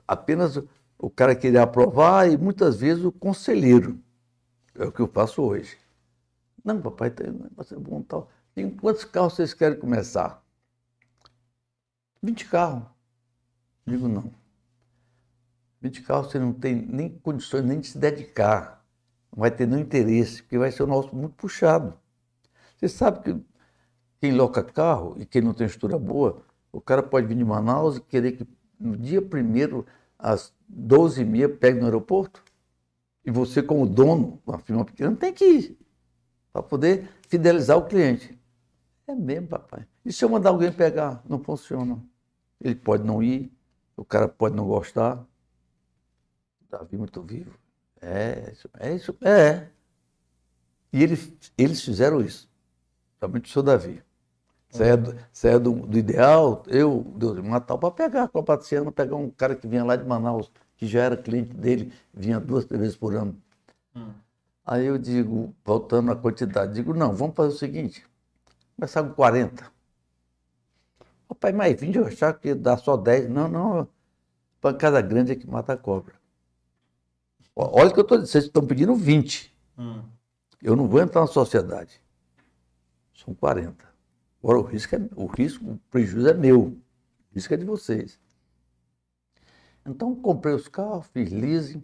apenas 0.08 0.58
o 0.98 1.10
cara 1.10 1.36
que 1.36 1.48
iria 1.48 1.64
aprovar 1.64 2.32
e 2.32 2.38
muitas 2.38 2.80
vezes 2.80 3.04
o 3.04 3.12
conselheiro. 3.12 4.00
É 4.76 4.86
o 4.86 4.92
que 4.92 5.02
eu 5.02 5.08
faço 5.08 5.42
hoje. 5.42 5.78
Não, 6.64 6.82
papai, 6.82 7.12
vai 7.54 7.66
ser 7.66 7.78
bom 7.78 8.02
tal. 8.02 8.30
Em 8.56 8.70
quantos 8.70 9.04
carros 9.04 9.34
vocês 9.34 9.54
querem 9.54 9.78
começar? 9.78 10.42
20 12.24 12.46
carros. 12.46 12.84
Digo, 13.86 14.08
não. 14.08 14.32
20 15.82 16.02
carros 16.04 16.32
você 16.32 16.40
não 16.40 16.54
tem 16.54 16.76
nem 16.76 17.10
condições 17.10 17.66
nem 17.66 17.82
de 17.82 17.88
se 17.88 17.98
dedicar. 17.98 18.86
Não 19.32 19.42
vai 19.42 19.52
ter 19.52 19.68
nenhum 19.68 19.82
interesse, 19.82 20.42
porque 20.42 20.58
vai 20.58 20.72
ser 20.72 20.84
um 20.84 20.88
nosso 20.88 21.14
muito 21.14 21.36
puxado. 21.36 21.94
Você 22.78 22.88
sabe 22.88 23.22
que 23.22 23.46
quem 24.20 24.32
loca 24.34 24.64
carro 24.64 25.16
e 25.20 25.26
quem 25.26 25.42
não 25.42 25.54
tem 25.54 25.68
estrutura 25.68 26.00
boa, 26.00 26.42
o 26.72 26.82
cara 26.82 27.04
pode 27.04 27.28
vir 27.28 27.36
de 27.36 27.46
Manaus 27.46 27.98
e 27.98 28.02
querer 28.02 28.34
que 28.34 28.48
no 28.80 28.96
dia 28.96 29.22
primeiro, 29.22 29.86
às 30.18 30.54
12h30, 30.72 31.58
pegue 31.58 31.80
no 31.80 31.86
aeroporto? 31.86 32.44
E 33.26 33.32
você, 33.32 33.62
como 33.62 33.86
dono, 33.86 34.42
uma 34.46 34.60
firma 34.60 34.86
pequena, 34.86 35.16
tem 35.16 35.34
que 35.34 35.46
ir 35.46 35.78
para 36.54 36.64
poder 36.64 37.10
fidelizar 37.28 37.78
o 37.78 37.86
cliente. 37.86 38.38
É 39.06 39.14
mesmo, 39.14 39.48
papai. 39.48 39.86
E 40.06 40.12
se 40.12 40.24
eu 40.24 40.30
mandar 40.30 40.50
alguém 40.50 40.72
pegar? 40.72 41.22
Não 41.28 41.40
funciona. 41.44 42.02
Ele 42.60 42.76
pode 42.76 43.04
não 43.04 43.22
ir, 43.22 43.52
o 43.96 44.04
cara 44.04 44.28
pode 44.28 44.56
não 44.56 44.66
gostar. 44.66 45.26
Davi 46.70 46.98
muito 46.98 47.22
vivo. 47.22 47.58
É, 48.02 48.54
é 48.80 48.96
isso, 48.96 49.16
é. 49.22 49.70
E 50.92 51.04
eles, 51.04 51.32
eles 51.58 51.82
fizeram 51.82 52.22
isso. 52.22 52.50
Somente 53.20 53.50
o 53.50 53.54
senhor 53.54 53.64
Davi. 53.64 54.04
Você 54.70 54.84
é, 54.84 54.98
do, 54.98 55.16
você 55.32 55.48
é 55.50 55.60
do, 55.60 55.74
do 55.74 55.98
ideal, 55.98 56.64
eu, 56.68 57.06
Deus, 57.16 57.40
matar 57.40 57.78
para 57.78 57.90
pegar 57.90 58.28
com 58.28 58.40
a 58.40 58.44
Patriciana, 58.44 58.92
pegar 58.92 59.16
um 59.16 59.30
cara 59.30 59.56
que 59.56 59.68
vinha 59.68 59.84
lá 59.84 59.96
de 59.96 60.06
Manaus, 60.06 60.52
que 60.76 60.86
já 60.86 61.04
era 61.04 61.16
cliente 61.16 61.54
dele, 61.54 61.94
vinha 62.14 62.40
duas, 62.40 62.66
três 62.66 62.82
vezes 62.82 62.98
por 62.98 63.16
ano. 63.16 63.36
Hum. 63.96 64.12
Aí 64.66 64.86
eu 64.86 64.98
digo, 64.98 65.56
voltando 65.64 66.12
à 66.12 66.16
quantidade, 66.16 66.74
digo, 66.74 66.94
não, 66.94 67.16
vamos 67.16 67.36
fazer 67.36 67.54
o 67.54 67.58
seguinte, 67.58 68.06
começar 68.76 69.04
com 69.04 69.14
40. 69.14 69.72
O 71.30 71.36
pai, 71.36 71.54
mais 71.54 71.80
20 71.80 71.96
eu 71.96 72.08
achava 72.08 72.34
que 72.34 72.54
dá 72.54 72.78
só 72.78 72.98
10. 72.98 73.30
Não, 73.30 73.48
não, 73.48 73.88
pancada 74.60 75.02
grande 75.02 75.32
é 75.32 75.36
que 75.36 75.50
mata 75.50 75.74
a 75.74 75.78
cobra. 75.78 76.14
Olha 77.56 77.90
o 77.90 77.94
que 77.94 78.00
eu 78.00 78.04
estou 78.04 78.18
dizendo, 78.18 78.32
vocês 78.32 78.44
estão 78.46 78.66
pedindo 78.66 78.94
20. 78.94 79.56
Hum. 79.78 80.04
Eu 80.62 80.76
não 80.76 80.88
vou 80.88 81.02
entrar 81.02 81.22
na 81.22 81.28
sociedade. 81.28 82.02
São 83.14 83.34
40. 83.34 83.87
Agora 84.48 84.62
o 84.62 84.64
risco, 84.64 84.96
é, 84.96 85.00
o 85.14 85.26
risco, 85.26 85.72
o 85.72 85.78
prejuízo 85.92 86.30
é 86.30 86.34
meu. 86.34 86.68
O 86.68 87.36
risco 87.36 87.54
é 87.54 87.58
de 87.58 87.66
vocês. 87.66 88.18
Então 89.86 90.16
comprei 90.16 90.56
os 90.56 90.70
carros, 90.70 91.06
fiz 91.08 91.30
leasing 91.34 91.84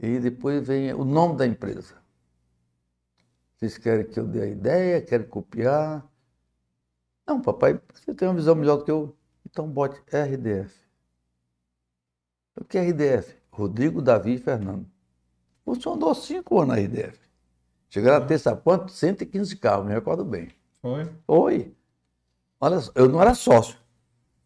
e 0.00 0.18
depois 0.18 0.66
vem 0.66 0.92
o 0.92 1.04
nome 1.04 1.36
da 1.36 1.46
empresa. 1.46 1.94
Vocês 3.54 3.78
querem 3.78 4.04
que 4.04 4.18
eu 4.18 4.26
dê 4.26 4.42
a 4.42 4.46
ideia, 4.46 5.00
querem 5.00 5.28
copiar? 5.28 6.04
Não, 7.24 7.40
papai, 7.40 7.80
você 7.94 8.12
tem 8.12 8.26
uma 8.26 8.34
visão 8.34 8.56
melhor 8.56 8.78
do 8.78 8.84
que 8.84 8.90
eu. 8.90 9.16
Então 9.48 9.68
bote 9.68 10.02
RDF. 10.10 10.74
O 12.56 12.64
que 12.64 12.76
é 12.76 12.90
RDF? 12.90 13.36
Rodrigo, 13.52 14.02
Davi 14.02 14.34
e 14.34 14.38
Fernando. 14.38 14.84
Funcionou 15.64 16.12
cinco 16.12 16.60
anos 16.60 16.74
a 16.76 16.80
RDF. 16.80 17.20
Chegaram 17.88 18.24
a 18.24 18.26
ter, 18.26 18.40
sabe 18.40 18.62
quanto? 18.62 18.90
115 18.90 19.56
carros, 19.58 19.86
me 19.86 19.92
recordo 19.92 20.24
bem. 20.24 20.58
Foi? 20.80 21.10
Foi. 21.26 21.74
Olha, 22.60 22.80
eu 22.94 23.08
não 23.08 23.20
era 23.20 23.34
sócio. 23.34 23.76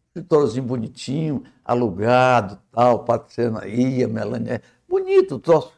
Escritóriozinho 0.07 0.65
bonitinho, 0.65 1.43
alugado, 1.65 2.59
tal, 2.71 3.03
Patriciana 3.03 3.65
ia, 3.67 4.07
Melania. 4.07 4.61
Bonito 4.87 5.35
o 5.35 5.39
troço. 5.39 5.73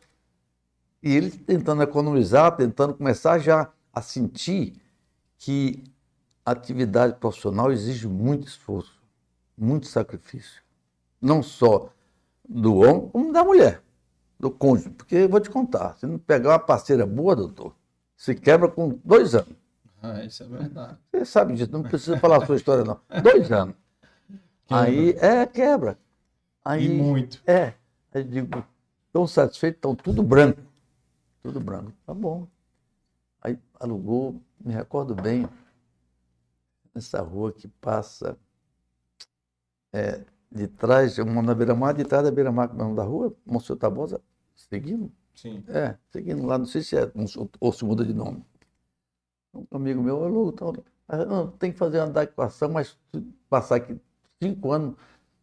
E 1.01 1.16
ele 1.16 1.32
tentando 1.32 1.84
economizar, 1.84 2.56
tentando 2.56 2.93
começar 2.93 3.39
já 3.39 3.72
a 3.93 4.01
sentir 4.01 4.82
que 5.38 5.84
a 6.45 6.51
atividade 6.51 7.16
profissional 7.16 7.72
exige 7.72 8.08
muito 8.08 8.47
esforço, 8.47 9.01
muito 9.58 9.88
sacrifício. 9.88 10.62
Não 11.22 11.41
só 11.41 11.89
do 12.47 12.76
homem, 12.78 13.10
como 13.10 13.32
da 13.32 13.43
mulher, 13.43 13.82
do 14.39 14.51
cônjuge. 14.51 14.89
Porque 14.89 15.16
eu 15.16 15.30
vou 15.30 15.39
te 15.39 15.49
contar, 15.49 15.97
se 15.97 16.06
não 16.06 16.20
pegar 16.20 16.49
uma 16.49 16.60
parceira 16.60 17.06
boa, 17.06 17.36
doutor, 17.36 17.76
se 18.16 18.36
quebra 18.36 18.68
com 18.68 18.99
dois 19.03 19.34
anos. 19.34 19.64
Ah, 20.14 20.24
isso 20.24 20.43
é 20.43 20.47
verdade. 20.47 20.97
Você 21.12 21.26
sabe 21.26 21.56
disso, 21.56 21.72
não 21.72 21.82
precisa 21.82 22.18
falar 22.20 22.43
a 22.43 22.45
sua 22.45 22.56
história, 22.56 22.84
não. 22.84 22.99
Dois 23.24 23.51
anos. 23.51 23.76
Quebra. 24.68 24.84
Aí, 24.84 25.10
é, 25.20 25.45
quebra. 25.45 25.99
Aí, 26.64 26.86
e 26.86 26.89
muito. 26.89 27.41
É. 27.47 27.74
Aí 28.14 28.24
digo, 28.24 28.64
estão 29.08 29.26
satisfeitos, 29.26 29.78
estão 29.78 29.95
tudo 29.95 30.22
branco. 30.22 30.62
Tudo 31.41 31.60
branco. 31.60 31.91
Tá 32.06 32.14
bom. 32.14 32.47
Aí 33.41 33.60
alugou, 33.80 34.39
me 34.64 34.74
recordo 34.74 35.16
bem, 35.16 35.47
nessa 36.93 37.22
rua 37.22 37.51
que 37.51 37.68
passa 37.68 38.38
é, 39.91 40.24
de 40.51 40.68
trás, 40.68 41.18
uma 41.18 41.41
na 41.41 41.53
beira-mar, 41.53 41.93
de 41.93 42.03
trás 42.03 42.24
da 42.24 42.32
beira-mar, 42.32 42.68
da 42.68 43.03
rua, 43.03 43.36
Monsenhor 43.45 43.80
Tabosa, 43.80 44.22
seguindo? 44.56 45.12
Sim. 45.34 45.64
É, 45.68 45.97
seguindo 46.12 46.45
lá, 46.45 46.58
não 46.58 46.66
sei 46.66 46.82
se 46.82 46.95
é, 46.95 47.12
ou 47.60 47.74
se 47.74 47.84
muda 47.84 48.06
de 48.06 48.14
nome. 48.14 48.45
Um 49.56 49.78
amigo 49.78 50.03
meu, 50.03 50.20
falou, 50.20 50.49
então, 50.49 50.74
não, 51.28 51.47
tem 51.47 51.72
que 51.72 51.78
fazer 51.78 51.99
uma 51.99 52.08
adequação, 52.08 52.70
mas 52.70 52.97
passar 53.49 53.76
aqui 53.76 53.97
cinco 54.41 54.72
anos, 54.72 54.95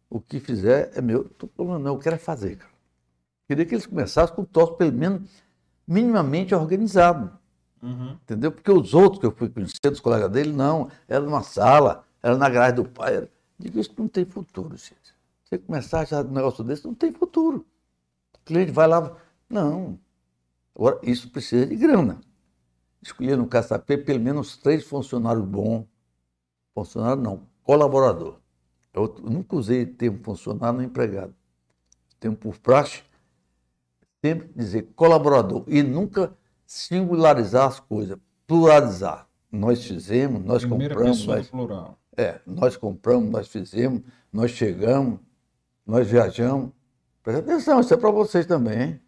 o 0.09 0.19
que 0.19 0.39
fizer 0.39 0.91
é 0.95 1.01
meu. 1.01 1.27
Tô 1.29 1.47
falando, 1.47 1.83
não, 1.83 1.93
eu 1.93 1.99
quero 1.99 2.15
é 2.15 2.19
fazer, 2.19 2.57
cara. 2.57 2.71
Queria 3.47 3.65
que 3.65 3.73
eles 3.73 3.85
começassem 3.85 4.35
com 4.35 4.43
o 4.43 4.45
troço, 4.45 4.73
pelo 4.73 4.93
menos, 4.93 5.29
minimamente 5.87 6.53
organizado. 6.53 7.31
Uhum. 7.81 8.11
Entendeu? 8.23 8.51
Porque 8.51 8.71
os 8.71 8.93
outros 8.93 9.19
que 9.19 9.25
eu 9.25 9.31
fui 9.31 9.49
conhecer, 9.49 9.91
os 9.91 9.99
colegas 9.99 10.31
dele, 10.31 10.53
não. 10.53 10.89
Era 11.07 11.21
numa 11.21 11.43
sala, 11.43 12.05
era 12.21 12.37
na 12.37 12.49
garagem 12.49 12.75
do 12.75 12.85
pai. 12.85 13.17
Era... 13.17 13.29
Digo, 13.59 13.79
isso 13.79 13.91
não 13.97 14.07
tem 14.07 14.25
futuro, 14.25 14.77
gente. 14.77 15.13
Você 15.43 15.57
começar 15.57 16.05
já 16.05 16.21
um 16.21 16.31
negócio 16.31 16.63
desse, 16.63 16.85
não 16.85 16.93
tem 16.93 17.11
futuro. 17.11 17.65
O 18.33 18.39
cliente 18.45 18.71
vai 18.71 18.87
lá. 18.87 19.15
Não. 19.49 19.99
Agora, 20.75 20.99
isso 21.03 21.29
precisa 21.29 21.65
de 21.65 21.75
grana 21.75 22.19
escolher 23.03 23.37
no 23.37 23.47
KSP 23.47 23.97
pelo 23.97 24.19
menos 24.19 24.57
três 24.57 24.83
funcionários 24.83 25.45
bons. 25.45 25.85
Funcionário 26.73 27.21
não, 27.21 27.47
colaborador. 27.63 28.39
Eu 28.93 29.15
nunca 29.21 29.55
usei 29.55 29.85
termo 29.85 30.19
funcionário 30.23 30.79
nem 30.79 30.87
empregado. 30.87 31.33
Tenho 32.19 32.35
por 32.35 32.57
praxe 32.57 33.03
sempre 34.23 34.49
dizer 34.55 34.93
colaborador 34.95 35.65
e 35.67 35.83
nunca 35.83 36.33
singularizar 36.65 37.67
as 37.67 37.79
coisas, 37.79 38.17
pluralizar. 38.47 39.27
Nós 39.51 39.85
fizemos, 39.85 40.43
nós 40.43 40.63
Primeira 40.63 40.95
compramos. 40.95 41.27
Nós, 41.27 41.49
plural. 41.49 41.99
É, 42.15 42.39
nós 42.45 42.77
compramos, 42.77 43.29
nós 43.29 43.47
fizemos, 43.47 44.01
nós 44.31 44.51
chegamos, 44.51 45.19
nós 45.85 46.07
viajamos. 46.07 46.71
Presta 47.21 47.41
atenção, 47.41 47.79
isso 47.79 47.93
é 47.93 47.97
para 47.97 48.11
vocês 48.11 48.45
também. 48.45 48.81
Hein? 48.81 49.01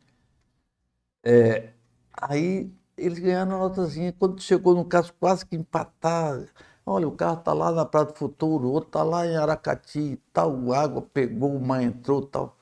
É, 1.23 1.69
aí 2.13 2.71
eles 2.97 3.19
ganharam 3.19 3.51
uma 3.51 3.67
notazinha. 3.67 4.13
Quando 4.17 4.41
chegou 4.41 4.75
no 4.75 4.85
caso 4.85 5.13
quase 5.19 5.45
que 5.45 5.55
empatar, 5.55 6.45
olha, 6.85 7.07
o 7.07 7.11
carro 7.11 7.39
está 7.39 7.53
lá 7.53 7.71
na 7.71 7.85
Praia 7.85 8.07
do 8.07 8.13
Futuro, 8.13 8.67
o 8.67 8.71
outro 8.71 8.89
está 8.89 9.03
lá 9.03 9.25
em 9.25 9.35
Aracati, 9.35 10.19
tal, 10.31 10.73
água 10.73 11.01
pegou, 11.01 11.55
o 11.55 11.61
mar 11.61 11.83
entrou, 11.83 12.21
tal. 12.21 12.57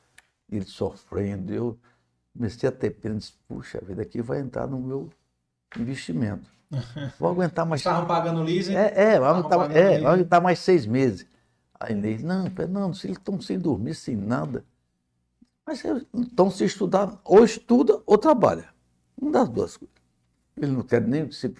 Ele 0.49 0.65
sofrendo, 0.65 1.53
eu 1.53 1.77
comecei 2.35 2.69
a 2.69 2.71
ter 2.71 2.91
pena, 2.91 3.15
disse, 3.15 3.33
puxa 3.47 3.81
vida, 3.83 4.01
aqui 4.01 4.21
vai 4.21 4.39
entrar 4.39 4.67
no 4.67 4.79
meu, 4.79 5.09
investimento. 5.77 6.51
Vou 7.19 7.29
aguentar 7.29 7.65
mais. 7.65 7.81
Estavam 7.81 8.07
pagando 8.07 8.41
leasing? 8.41 8.75
É, 8.75 9.13
é, 9.13 9.19
vou 9.19 9.27
aguentar, 9.27 9.71
é, 9.75 10.03
aguentar 10.03 10.41
mais 10.41 10.57
seis 10.57 10.87
meses. 10.87 11.25
Aí 11.79 11.93
Inês, 11.93 12.23
não, 12.23 12.49
Fernando, 12.49 12.95
se 12.95 13.05
eles 13.05 13.17
estão 13.17 13.39
sem 13.39 13.59
dormir, 13.59 13.93
sem 13.93 14.15
nada. 14.15 14.65
Mas 15.65 15.83
então 16.13 16.49
se 16.49 16.65
estudar, 16.65 17.19
ou 17.23 17.43
estuda 17.43 18.01
ou 18.07 18.17
trabalha. 18.17 18.69
Uma 19.19 19.31
das 19.31 19.49
duas 19.49 19.77
coisas. 19.77 19.92
Ele 20.55 20.71
não 20.71 20.83
quer 20.83 21.01
nem 21.01 21.29
ser, 21.31 21.53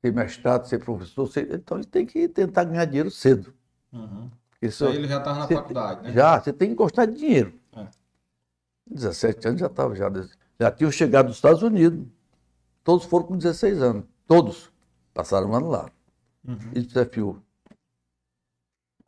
ser 0.00 0.12
mestrado, 0.12 0.66
ser 0.66 0.78
professor, 0.82 1.26
ser- 1.30 1.52
então 1.54 1.76
ele 1.78 1.86
tem 1.86 2.06
que 2.06 2.28
tentar 2.28 2.64
ganhar 2.64 2.84
dinheiro 2.86 3.10
cedo. 3.10 3.52
Uhum. 3.92 4.30
Isso, 4.62 4.84
Isso 4.84 4.86
aí 4.86 4.96
ele 4.96 5.08
já 5.08 5.18
estava 5.18 5.38
na 5.40 5.46
Você- 5.46 5.54
faculdade, 5.54 6.02
né? 6.02 6.12
Já, 6.12 6.40
você 6.40 6.52
tem 6.52 6.68
que 6.70 6.74
gostar 6.74 7.06
de 7.06 7.16
dinheiro. 7.16 7.52
É. 7.74 7.86
17 8.86 9.48
anos 9.48 9.60
já 9.60 9.66
estava, 9.66 9.94
já, 9.94 10.10
já 10.58 10.70
tinham 10.70 10.90
chegado 10.92 11.26
dos 11.26 11.36
Estados 11.36 11.62
Unidos. 11.62 12.06
Todos 12.82 13.04
foram 13.06 13.26
com 13.26 13.36
16 13.36 13.80
anos. 13.82 14.04
Todos 14.26 14.72
passaram 15.14 15.50
um 15.50 15.54
ano 15.54 15.68
lá. 15.68 15.90
Uhum. 16.46 16.56
Isso 16.74 16.88
desafiou. 16.88 17.38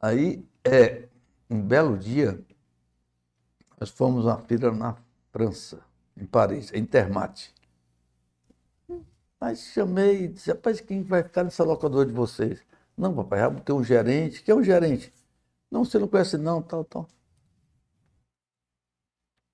Aí, 0.01 0.45
é, 0.65 1.09
um 1.49 1.61
belo 1.63 1.97
dia, 1.97 2.41
nós 3.79 3.91
fomos 3.91 4.27
a 4.27 4.37
uma 4.37 4.39
feira 4.43 4.71
na 4.73 4.97
França, 5.31 5.81
em 6.17 6.27
Paris, 6.27 6.73
a 6.75 6.79
Intermate. 6.79 7.55
Aí 9.43 9.57
chamei 9.57 10.23
e 10.23 10.29
disse, 10.29 10.53
rapaz, 10.53 10.81
quem 10.81 11.03
vai 11.03 11.25
ficar 11.25 11.43
nessa 11.43 11.65
locadora 11.65 12.07
de 12.07 12.13
vocês? 12.13 12.61
Não, 12.97 13.13
papai, 13.13 13.41
já 13.41 13.51
tem 13.51 13.75
um 13.75 13.83
gerente. 13.83 14.41
Quem 14.41 14.53
é 14.53 14.57
o 14.57 14.63
gerente? 14.63 15.13
Não, 15.69 15.85
você 15.85 15.99
não 15.99 16.07
conhece 16.07 16.39
não, 16.39 16.63
tal, 16.63 16.85
tal. 16.85 17.09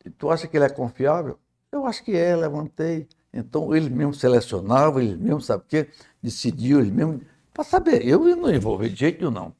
E 0.04 0.10
tu 0.10 0.30
acha 0.30 0.46
que 0.46 0.58
ele 0.58 0.66
é 0.66 0.68
confiável? 0.68 1.38
Eu 1.72 1.86
acho 1.86 2.04
que 2.04 2.14
é, 2.14 2.36
levantei. 2.36 3.08
Então, 3.32 3.74
eles 3.74 3.88
mesmos 3.88 4.20
selecionavam, 4.20 5.00
eles 5.00 5.16
mesmos, 5.16 5.46
sabe 5.46 5.62
o 5.64 5.66
quê? 5.66 5.88
Decidiam, 6.22 6.80
eles 6.80 6.92
mesmos. 6.92 7.22
Para 7.54 7.64
saber, 7.64 8.06
eu 8.06 8.18
não 8.36 8.52
envolver 8.52 8.90
de 8.90 8.96
jeito 8.96 9.20
nenhum, 9.20 9.30
não. 9.30 9.54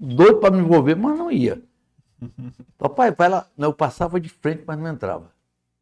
Doido 0.00 0.40
para 0.40 0.56
me 0.56 0.62
envolver, 0.62 0.94
mas 0.94 1.18
não 1.18 1.30
ia. 1.30 1.62
Papai, 2.78 3.10
vai 3.10 3.28
lá. 3.28 3.46
Não, 3.54 3.68
eu 3.68 3.74
passava 3.74 4.18
de 4.18 4.30
frente, 4.30 4.64
mas 4.66 4.78
não 4.78 4.88
entrava. 4.88 5.35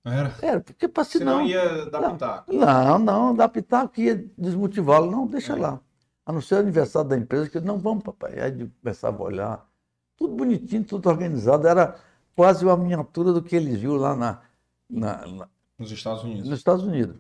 Era. 0.05 0.35
Era, 0.43 0.61
porque 0.61 0.87
para 0.87 1.05
Senão 1.05 1.39
senão. 1.39 1.47
ia 1.47 1.87
dar 1.91 2.13
pitaco. 2.13 2.53
Não, 2.53 2.99
não, 2.99 3.35
dá 3.35 3.49
pitaco 3.49 4.01
ia 4.01 4.17
desmotivá-lo. 4.37 5.11
Não, 5.11 5.27
deixa 5.27 5.57
lá. 5.57 5.81
A 6.27 6.33
não 6.33 6.41
ser 6.41 6.57
o 6.57 6.59
aniversário 6.59 7.09
da 7.09 7.17
empresa, 7.17 7.49
que 7.51 7.61
não, 7.61 7.79
vamos, 7.79 8.05
papai. 8.05 8.39
Aí 8.41 8.69
começava 8.83 9.23
a 9.23 9.27
olhar. 9.27 9.71
Tudo 10.17 10.35
bonitinho, 10.37 10.85
tudo 10.85 11.09
organizado. 11.09 11.67
Era 11.67 11.99
quase 12.37 12.65
uma 12.65 12.77
miniatura 12.77 13.33
do 13.33 13.43
que 13.43 13.57
eles 13.57 13.79
viu 13.81 13.97
lá 13.97 14.15
na, 14.15 14.43
na- 14.89 15.27
na- 15.27 15.49
Nos 15.79 15.91
Estados 15.91 16.23
Unidos. 16.23 16.49
nos 16.49 16.59
Estados 16.59 16.85
Unidos. 16.85 17.17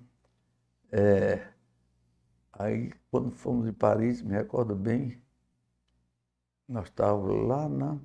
É, 0.93 1.47
aí, 2.53 2.93
quando 3.11 3.31
fomos 3.31 3.67
em 3.67 3.73
Paris, 3.73 4.23
me 4.23 4.33
recordo 4.33 4.77
bem, 4.77 5.21
nós 6.69 6.85
estávamos 6.87 7.49
lá 7.49 7.69
na 7.69 7.99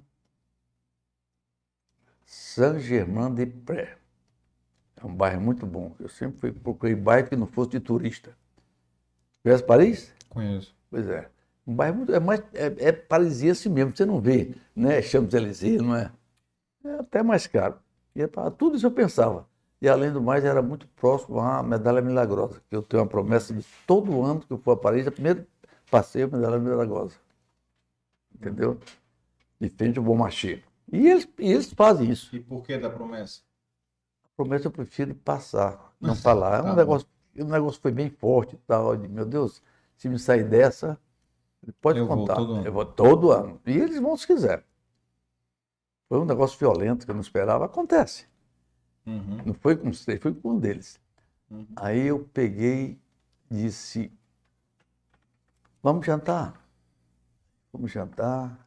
Saint-Germain-des-Prés. 2.26 3.99
É 5.02 5.06
um 5.06 5.14
bairro 5.14 5.42
muito 5.42 5.66
bom. 5.66 5.96
Eu 6.00 6.10
sempre 6.10 6.40
fui, 6.40 6.52
procurei 6.52 6.96
bairro 6.96 7.28
que 7.30 7.36
não 7.36 7.48
fosse 7.48 7.72
de 7.72 7.80
turista. 7.80 8.36
Conhece 9.42 9.64
Paris? 9.64 10.14
Conheço. 10.30 10.76
Pois 10.90 11.08
é. 11.08 11.30
Um 11.66 11.74
bairro 11.76 11.98
muito, 11.98 12.14
é, 12.14 12.20
mais, 12.20 12.42
é, 12.54 12.74
é 12.88 12.92
parisiense 12.92 13.70
mesmo, 13.70 13.96
você 13.96 14.06
não 14.06 14.20
vê, 14.20 14.56
né? 14.76 15.02
Champs-Élysées, 15.02 15.82
não 15.82 15.96
é? 15.96 16.12
É 16.84 16.94
até 16.96 17.24
mais 17.24 17.48
caro. 17.48 17.76
E 18.16 18.22
é 18.22 18.28
pra- 18.28 18.50
tudo 18.52 18.76
isso 18.76 18.86
eu 18.88 18.92
pensava. 18.92 19.48
E 19.82 19.88
além 19.88 20.12
do 20.12 20.22
mais, 20.22 20.44
era 20.44 20.62
muito 20.62 20.88
próximo 20.90 21.40
à 21.40 21.64
Medalha 21.64 22.02
Milagrosa, 22.02 22.62
que 22.70 22.76
eu 22.76 22.82
tenho 22.82 23.04
uma 23.04 23.08
promessa 23.10 23.54
de 23.54 23.66
todo 23.88 24.22
ano 24.24 24.42
que 24.42 24.52
eu 24.52 24.58
for 24.58 24.72
a 24.72 24.78
Paris, 24.78 25.06
é 25.06 25.10
o 25.10 25.12
primeiro 25.14 25.46
passeio 25.90 26.26
a 26.26 26.30
Medalha 26.30 26.60
Milagrosa. 26.60 27.16
Entendeu? 28.36 28.78
De 29.60 29.70
frente 29.70 29.98
ao 30.00 30.04
Bom 30.04 30.16
Marché. 30.18 30.62
E 30.92 31.08
eles, 31.08 31.28
e 31.38 31.52
eles 31.52 31.72
fazem 31.74 32.10
isso. 32.10 32.36
E 32.36 32.40
por 32.40 32.64
que 32.64 32.78
da 32.78 32.90
promessa? 32.90 33.42
Promessa 34.40 34.68
eu 34.68 34.72
prefiro 34.72 35.14
passar, 35.16 35.94
não 36.00 36.16
falar. 36.16 36.60
É 36.60 36.64
Tá 36.64 36.72
um 36.72 36.76
negócio, 36.78 37.06
o 37.38 37.44
negócio 37.44 37.82
foi 37.82 37.92
bem 37.92 38.10
forte 38.10 38.56
e 38.56 38.60
tal. 38.60 38.96
Digo, 38.96 39.14
meu 39.14 39.26
Deus, 39.26 39.62
se 39.98 40.08
me 40.08 40.18
sair 40.18 40.46
dessa, 40.46 40.98
pode 41.82 42.00
Eu 42.00 42.08
vou 42.08 42.20
contar. 42.20 42.36
todo 42.36 42.54
ano. 42.54 42.66
Eu 42.66 42.72
vou 42.72 42.86
todo 42.86 43.32
ano. 43.34 43.60
E 43.66 43.78
eles 43.78 44.00
vão 44.00 44.16
se 44.16 44.26
quiser. 44.26 44.64
Foi 46.08 46.20
um 46.20 46.24
negócio 46.24 46.58
violento 46.58 47.04
que 47.04 47.12
eu 47.12 47.16
não 47.16 47.22
esperava. 47.22 47.66
Acontece. 47.66 48.28
Uhum. 49.06 49.42
Não 49.48 49.54
foi 49.54 49.76
com 49.76 49.92
você, 49.92 50.18
foi 50.18 50.34
com 50.34 50.52
um 50.52 50.58
deles. 50.58 50.98
Uhum. 51.52 51.68
Aí 51.76 52.08
eu 52.08 52.24
peguei 52.34 52.98
e 53.52 53.56
disse, 53.56 54.10
vamos 55.84 56.06
jantar. 56.06 56.66
Vamos 57.74 57.92
jantar. 57.92 58.66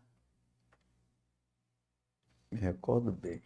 Me 2.50 2.58
recordo 2.58 3.10
bem. 3.10 3.40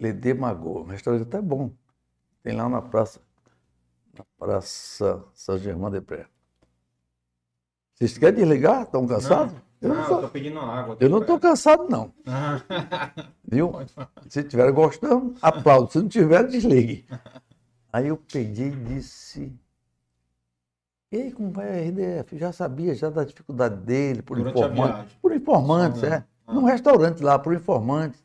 Ledê 0.00 0.32
Magô, 0.34 0.80
um 0.82 0.84
restaurante 0.86 1.22
até 1.22 1.40
bom. 1.40 1.70
Tem 2.42 2.54
lá 2.54 2.68
na 2.68 2.80
praça, 2.80 3.20
na 4.16 4.24
praça 4.38 5.24
São 5.34 5.58
Germán 5.58 5.90
de 5.90 6.00
Pré. 6.00 6.26
Vocês 7.94 8.16
querem 8.16 8.36
desligar? 8.40 8.82
Estão 8.82 9.06
cansados? 9.06 9.54
Não, 9.80 9.94
não 9.94 10.02
eu 10.02 10.08
tô- 10.08 10.20
tô 10.22 10.28
pedindo 10.28 10.60
água. 10.60 10.96
eu 11.00 11.08
não 11.08 11.20
estou 11.20 11.38
cansado, 11.40 11.88
não. 11.88 12.12
Viu? 13.44 13.72
Se 14.28 14.40
estiver 14.40 14.70
gostando, 14.72 15.34
aplaudo. 15.42 15.90
Se 15.90 15.98
não 15.98 16.08
tiver, 16.08 16.46
desligue. 16.46 17.04
Aí 17.92 18.06
eu 18.08 18.16
peguei 18.16 18.68
e 18.68 18.76
disse. 18.76 19.52
E 21.10 21.16
aí, 21.16 21.32
como 21.32 21.50
vai 21.50 21.68
a 21.68 21.88
RDF? 21.88 22.36
Já 22.38 22.52
sabia 22.52 22.94
já 22.94 23.08
da 23.08 23.24
dificuldade 23.24 23.76
dele, 23.76 24.20
por 24.22 24.36
Durante 24.36 24.54
viagem. 24.74 25.08
Por 25.22 25.32
informantes, 25.34 26.00
Só 26.00 26.06
é. 26.06 26.10
não. 26.10 26.24
Ah. 26.46 26.54
Num 26.54 26.64
restaurante 26.64 27.22
lá, 27.22 27.38
por 27.38 27.54
informantes. 27.54 28.22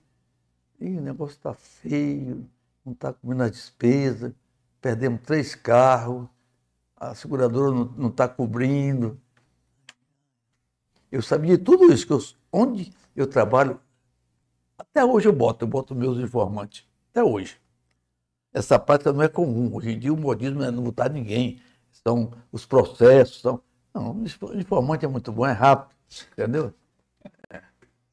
E 0.84 0.98
o 0.98 1.02
negócio 1.02 1.38
está 1.38 1.54
feio, 1.54 2.46
não 2.84 2.92
está 2.92 3.14
comendo 3.14 3.44
as 3.44 3.52
despesas, 3.52 4.34
perdemos 4.82 5.22
três 5.22 5.56
carros, 5.56 6.28
a 6.94 7.16
seguradora 7.16 7.72
não 7.96 8.10
está 8.10 8.28
cobrindo. 8.28 9.18
Eu 11.10 11.22
sabia 11.22 11.58
tudo 11.58 11.86
isso, 11.94 12.06
que 12.06 12.12
eu, 12.12 12.20
onde 12.52 12.92
eu 13.16 13.26
trabalho, 13.26 13.80
até 14.78 15.06
hoje 15.06 15.26
eu 15.30 15.32
boto, 15.32 15.64
eu 15.64 15.70
boto 15.70 15.96
meus 15.96 16.18
informantes, 16.18 16.86
até 17.12 17.24
hoje. 17.24 17.58
Essa 18.52 18.78
prática 18.78 19.14
não 19.14 19.22
é 19.22 19.30
comum. 19.30 19.74
Hoje 19.74 19.92
em 19.92 19.98
dia 19.98 20.14
o 20.14 20.18
modismo 20.18 20.64
é 20.64 20.70
não 20.70 20.84
botar 20.84 21.08
ninguém. 21.08 21.62
São 22.06 22.34
os 22.52 22.66
processos, 22.66 23.40
são. 23.40 23.64
Não, 23.94 24.12
o 24.12 24.60
informante 24.60 25.06
é 25.06 25.08
muito 25.08 25.32
bom, 25.32 25.46
é 25.46 25.54
rápido, 25.54 25.96
entendeu? 26.34 26.74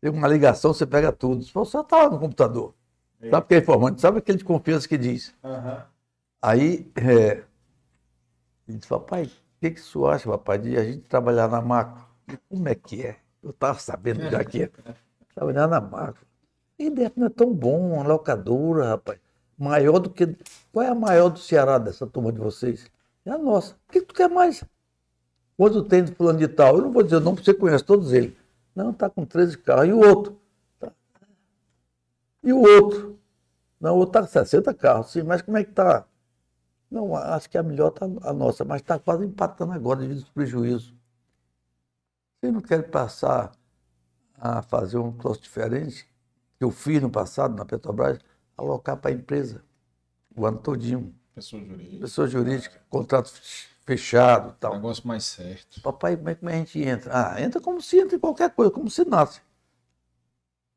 É. 0.02 0.10
Tem 0.10 0.10
uma 0.10 0.28
ligação, 0.28 0.72
você 0.72 0.86
pega 0.86 1.12
tudo. 1.12 1.44
Você 1.44 1.78
está 1.78 1.96
lá 1.96 2.10
no 2.10 2.18
computador. 2.18 2.74
Sabe 3.28 3.44
o 3.44 3.48
que 3.48 3.54
é 3.54 3.58
informante? 3.58 4.00
Sabe 4.00 4.18
aquele 4.18 4.38
de 4.38 4.44
confiança 4.44 4.88
que 4.88 4.96
diz? 4.96 5.34
Aham. 5.44 5.84
Aí, 6.40 6.90
é, 6.96 7.44
ele 8.66 8.78
disse, 8.78 8.88
papai, 8.88 9.24
o 9.24 9.30
que, 9.60 9.72
que 9.72 9.80
você 9.80 9.98
acha, 10.06 10.30
papai, 10.30 10.58
de 10.58 10.76
a 10.76 10.84
gente 10.84 11.00
trabalhar 11.00 11.48
na 11.48 11.60
macro? 11.60 12.02
Como 12.48 12.66
é 12.66 12.74
que 12.74 13.02
é? 13.02 13.16
Eu 13.42 13.50
estava 13.50 13.78
sabendo 13.78 14.22
já 14.30 14.42
que 14.42 14.62
é. 14.62 14.70
Trabalhar 15.34 15.66
na 15.66 15.80
macro. 15.80 16.24
E 16.78 16.86
IDF 16.86 17.12
não 17.18 17.26
é 17.26 17.30
tão 17.30 17.52
bom, 17.52 17.92
uma 17.92 18.02
locadora, 18.02 18.88
rapaz. 18.88 19.18
Maior 19.58 19.98
do 19.98 20.08
que. 20.08 20.34
Qual 20.72 20.84
é 20.84 20.88
a 20.88 20.94
maior 20.94 21.28
do 21.28 21.38
Ceará 21.38 21.76
dessa 21.76 22.06
turma 22.06 22.32
de 22.32 22.38
vocês? 22.38 22.90
É 23.26 23.30
a 23.30 23.36
nossa. 23.36 23.74
O 23.74 23.92
que, 23.92 24.00
que 24.00 24.06
tu 24.06 24.14
quer 24.14 24.30
mais? 24.30 24.64
Quanto 25.58 25.84
tem 25.84 26.02
de 26.02 26.12
fulano 26.12 26.38
de 26.38 26.48
tal? 26.48 26.76
Eu 26.76 26.82
não 26.82 26.92
vou 26.92 27.02
dizer 27.02 27.16
o 27.16 27.20
nome, 27.20 27.36
porque 27.36 27.52
você 27.52 27.58
conhece 27.58 27.84
todos 27.84 28.14
eles. 28.14 28.32
Não, 28.74 28.90
está 28.90 29.10
com 29.10 29.24
13 29.24 29.58
carros. 29.58 29.88
E 29.88 29.92
o 29.92 29.98
outro? 29.98 30.40
Tá. 30.78 30.92
E 32.42 32.52
o 32.52 32.60
outro? 32.60 33.18
Não, 33.80 33.94
o 33.94 33.98
outro 33.98 34.10
está 34.10 34.20
com 34.20 34.44
60 34.44 34.74
carros, 34.74 35.10
sim, 35.10 35.22
mas 35.22 35.42
como 35.42 35.56
é 35.56 35.64
que 35.64 35.70
está? 35.70 36.06
Não, 36.90 37.14
acho 37.14 37.48
que 37.48 37.56
a 37.56 37.62
melhor 37.62 37.88
está 37.88 38.06
a 38.28 38.32
nossa, 38.32 38.64
mas 38.64 38.80
está 38.80 38.98
quase 38.98 39.24
empatando 39.24 39.72
agora 39.72 40.00
devido 40.00 40.18
aos 40.18 40.30
prejuízos. 40.30 40.94
Vocês 42.40 42.52
não 42.52 42.60
querem 42.60 42.88
passar 42.88 43.52
a 44.34 44.62
fazer 44.62 44.98
um 44.98 45.12
troço 45.12 45.42
diferente, 45.42 46.08
que 46.58 46.64
eu 46.64 46.70
fiz 46.70 47.00
no 47.00 47.10
passado 47.10 47.54
na 47.54 47.64
Petrobras, 47.64 48.18
alocar 48.56 48.96
para 48.96 49.10
a 49.10 49.14
empresa 49.14 49.62
o 50.34 50.46
ano 50.46 50.58
todinho. 50.58 51.14
Pessoa 51.34 51.62
jurídica. 51.62 52.00
Pessoa 52.00 52.26
jurídica, 52.26 52.82
contrato 52.88 53.30
fechado 53.84 54.50
e 54.50 54.60
tal. 54.60 54.74
Negócio 54.74 55.06
mais 55.06 55.24
certo. 55.24 55.80
Papai, 55.82 56.16
como 56.16 56.28
é 56.28 56.34
que 56.34 56.46
a 56.46 56.50
gente 56.52 56.80
entra? 56.80 57.10
Ah, 57.12 57.40
entra 57.42 57.60
como 57.60 57.80
se 57.80 57.98
entra 57.98 58.16
em 58.16 58.20
qualquer 58.20 58.50
coisa, 58.50 58.70
como 58.70 58.90
se 58.90 59.04
nasce. 59.04 59.40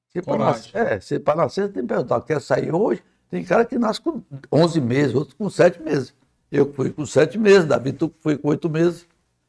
Se 0.10 0.22
para 0.22 0.38
nascer, 0.38 0.76
é, 0.76 1.00
se 1.00 1.20
para 1.20 1.36
nascer, 1.38 1.68
você 1.68 1.74
tem 1.74 1.82
que 1.82 1.88
perguntar, 1.88 2.22
quer 2.22 2.40
sair 2.40 2.74
hoje? 2.74 3.04
Tem 3.30 3.44
cara 3.44 3.66
que 3.66 3.80
nasce 3.80 4.00
com 4.00 4.22
11 4.52 4.80
meses, 4.80 5.16
outro 5.16 5.36
com 5.36 5.50
7 5.50 5.82
meses. 5.82 6.14
Eu 6.52 6.72
fui 6.72 6.92
com 6.92 7.04
7 7.04 7.38
meses, 7.40 7.66
Davi 7.66 7.92
tu 7.94 8.14
foi 8.20 8.38
com 8.38 8.50
8 8.50 8.70
meses. 8.70 9.08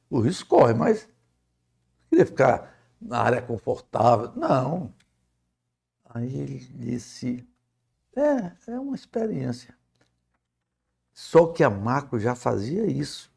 O 0.09 0.21
risco 0.21 0.49
corre, 0.49 0.73
mas 0.73 1.07
queria 2.09 2.25
ficar 2.25 2.75
na 2.99 3.19
área 3.19 3.43
confortável. 3.43 4.33
Não. 4.35 4.91
Aí 6.15 6.35
ele 6.35 6.59
disse, 6.61 7.47
é, 8.17 8.53
é 8.73 8.79
uma 8.79 8.95
experiência. 8.95 9.75
Só 11.13 11.49
que 11.49 11.63
a 11.63 11.69
Macro 11.69 12.19
já 12.19 12.35
fazia 12.35 12.87
isso. 12.87 13.34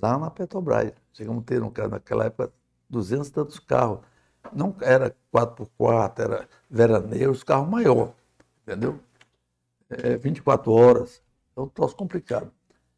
Lá 0.00 0.18
na 0.18 0.30
Petrobras. 0.30 0.92
Chegamos 1.12 1.42
a 1.42 1.44
ter, 1.44 1.62
um, 1.62 1.72
naquela 1.90 2.24
época, 2.24 2.52
200 2.88 3.28
e 3.28 3.32
tantos 3.32 3.58
carros. 3.58 4.00
Não 4.52 4.74
era 4.80 5.14
4x4, 5.32 6.18
era 6.18 6.48
veraneio, 6.68 7.30
os 7.30 7.42
carros 7.42 7.68
maiores, 7.68 8.12
entendeu? 8.62 9.00
É, 9.88 10.16
24 10.16 10.70
horas. 10.70 11.22
É 11.56 11.60
um 11.60 11.68
troço 11.68 11.96
complicado. 11.96 12.50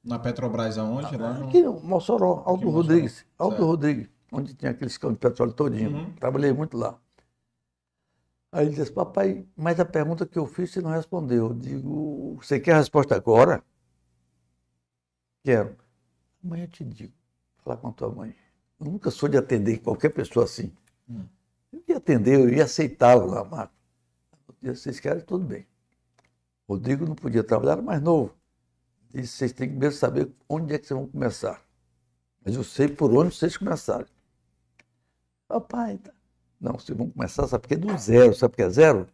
Na 0.02 0.18
Petrobras 0.18 0.78
aonde? 0.78 1.16
Lá 1.16 1.34
no... 1.34 1.48
Aqui 1.48 1.62
no 1.62 1.80
Mossoró, 1.80 2.42
Aldo 2.46 2.66
Mossoró. 2.66 2.70
Rodrigues. 2.70 3.26
Aldo 3.38 3.56
Certo. 3.56 3.66
Rodrigues, 3.66 4.08
onde 4.32 4.54
tinha 4.54 4.70
aqueles 4.70 4.96
campos 4.96 5.16
de 5.16 5.20
petróleo 5.20 5.52
todinho. 5.52 5.90
Uhum. 5.90 6.12
Trabalhei 6.14 6.52
muito 6.52 6.76
lá. 6.76 6.98
Aí 8.52 8.66
ele 8.66 8.74
disse, 8.74 8.90
papai, 8.90 9.44
mas 9.56 9.78
a 9.78 9.84
pergunta 9.84 10.24
que 10.24 10.38
eu 10.38 10.46
fiz 10.46 10.70
você 10.70 10.80
não 10.80 10.90
respondeu. 10.90 11.48
Eu 11.48 11.54
digo, 11.54 12.38
você 12.40 12.58
quer 12.58 12.72
a 12.72 12.78
resposta 12.78 13.14
agora? 13.14 13.62
Quero. 15.44 15.76
Amanhã 16.44 16.64
eu 16.64 16.68
te 16.68 16.84
digo. 16.84 17.12
Falar 17.58 17.76
com 17.78 17.88
a 17.88 17.92
tua 17.92 18.10
mãe. 18.10 18.34
Eu 18.78 18.86
nunca 18.86 19.10
sou 19.10 19.28
de 19.28 19.36
atender 19.36 19.78
qualquer 19.78 20.10
pessoa 20.10 20.44
assim. 20.44 20.72
Hum. 21.08 21.24
Eu 21.72 21.82
ia 21.88 21.96
atender, 21.96 22.38
eu 22.38 22.48
ia 22.48 22.64
aceitá-lo 22.64 23.26
lá, 23.26 23.44
Marco. 23.44 23.74
Vocês 24.62 24.98
querem, 25.00 25.22
tudo 25.22 25.44
bem. 25.44 25.66
Rodrigo 26.68 27.06
não 27.06 27.14
podia 27.14 27.44
trabalhar, 27.44 27.72
era 27.72 27.82
mais 27.82 28.02
novo. 28.02 28.34
Disse, 29.10 29.32
vocês 29.34 29.52
têm 29.52 29.68
que 29.68 29.72
primeiro 29.72 29.94
saber 29.94 30.30
onde 30.48 30.74
é 30.74 30.78
que 30.78 30.86
vocês 30.86 30.98
vão 30.98 31.08
começar. 31.08 31.62
Mas 32.44 32.54
eu 32.54 32.64
sei 32.64 32.88
por 32.88 33.12
onde 33.12 33.34
vocês 33.34 33.56
começaram. 33.56 34.06
Papai, 35.48 35.98
tá. 35.98 36.12
não, 36.60 36.72
vocês 36.72 36.96
vão 36.96 37.08
começar, 37.10 37.46
sabe 37.46 37.62
por 37.62 37.68
quê? 37.68 37.76
Do 37.76 37.96
zero. 37.96 38.34
Sabe 38.34 38.52
por 38.52 38.56
que 38.56 38.62
é 38.62 38.70
zero? 38.70 39.08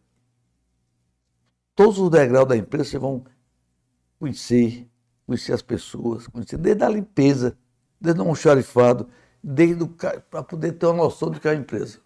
Todos 1.75 1.99
os 1.99 2.09
degraus 2.09 2.47
da 2.47 2.57
empresa 2.57 2.89
vocês 2.89 3.01
vão 3.01 3.23
conhecer, 4.19 4.87
conhecer 5.25 5.53
as 5.53 5.61
pessoas, 5.61 6.27
conhecer 6.27 6.57
desde 6.57 6.83
a 6.83 6.89
limpeza, 6.89 7.57
desde 7.99 8.19
o 8.19 8.23
almoxarifado, 8.23 9.09
desde 9.43 9.85
para 10.29 10.43
poder 10.43 10.73
ter 10.73 10.85
uma 10.87 11.03
noção 11.03 11.29
do 11.29 11.39
que 11.39 11.47
é 11.47 11.51
a 11.51 11.55
empresa. 11.55 11.99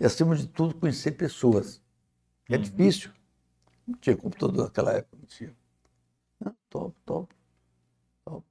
E, 0.00 0.04
acima 0.04 0.34
de 0.36 0.46
tudo, 0.48 0.74
conhecer 0.74 1.12
pessoas. 1.12 1.80
É 2.48 2.56
Uhum. 2.56 2.62
difícil. 2.62 3.10
Não 3.86 3.96
tinha 3.98 4.16
computador 4.16 4.64
naquela 4.64 4.92
época, 4.92 5.16
não 5.18 5.26
tinha. 5.26 5.54
Ah, 6.44 6.54
top, 6.70 6.96
top, 7.06 7.34
top. 8.24 8.46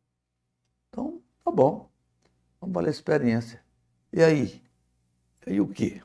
Então, 0.90 1.22
tá 1.44 1.52
bom. 1.52 1.90
Vamos 2.62 2.74
valer 2.74 2.90
a 2.90 2.92
experiência. 2.92 3.64
E 4.14 4.24
aí? 4.24 4.62
E 5.48 5.52
aí 5.52 5.62
o 5.62 5.68
quê? 5.68 6.02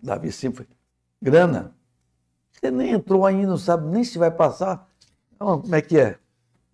Davi 0.00 0.30
sempre 0.32 0.64
foi. 0.64 0.76
Grana. 1.20 1.74
Você 2.52 2.70
nem 2.70 2.92
entrou 2.92 3.26
ainda, 3.26 3.48
não 3.48 3.58
sabe 3.58 3.88
nem 3.88 4.04
se 4.04 4.18
vai 4.18 4.30
passar. 4.30 4.87
Então, 5.38 5.60
como 5.62 5.74
é 5.76 5.80
que 5.80 5.96
é? 5.96 6.18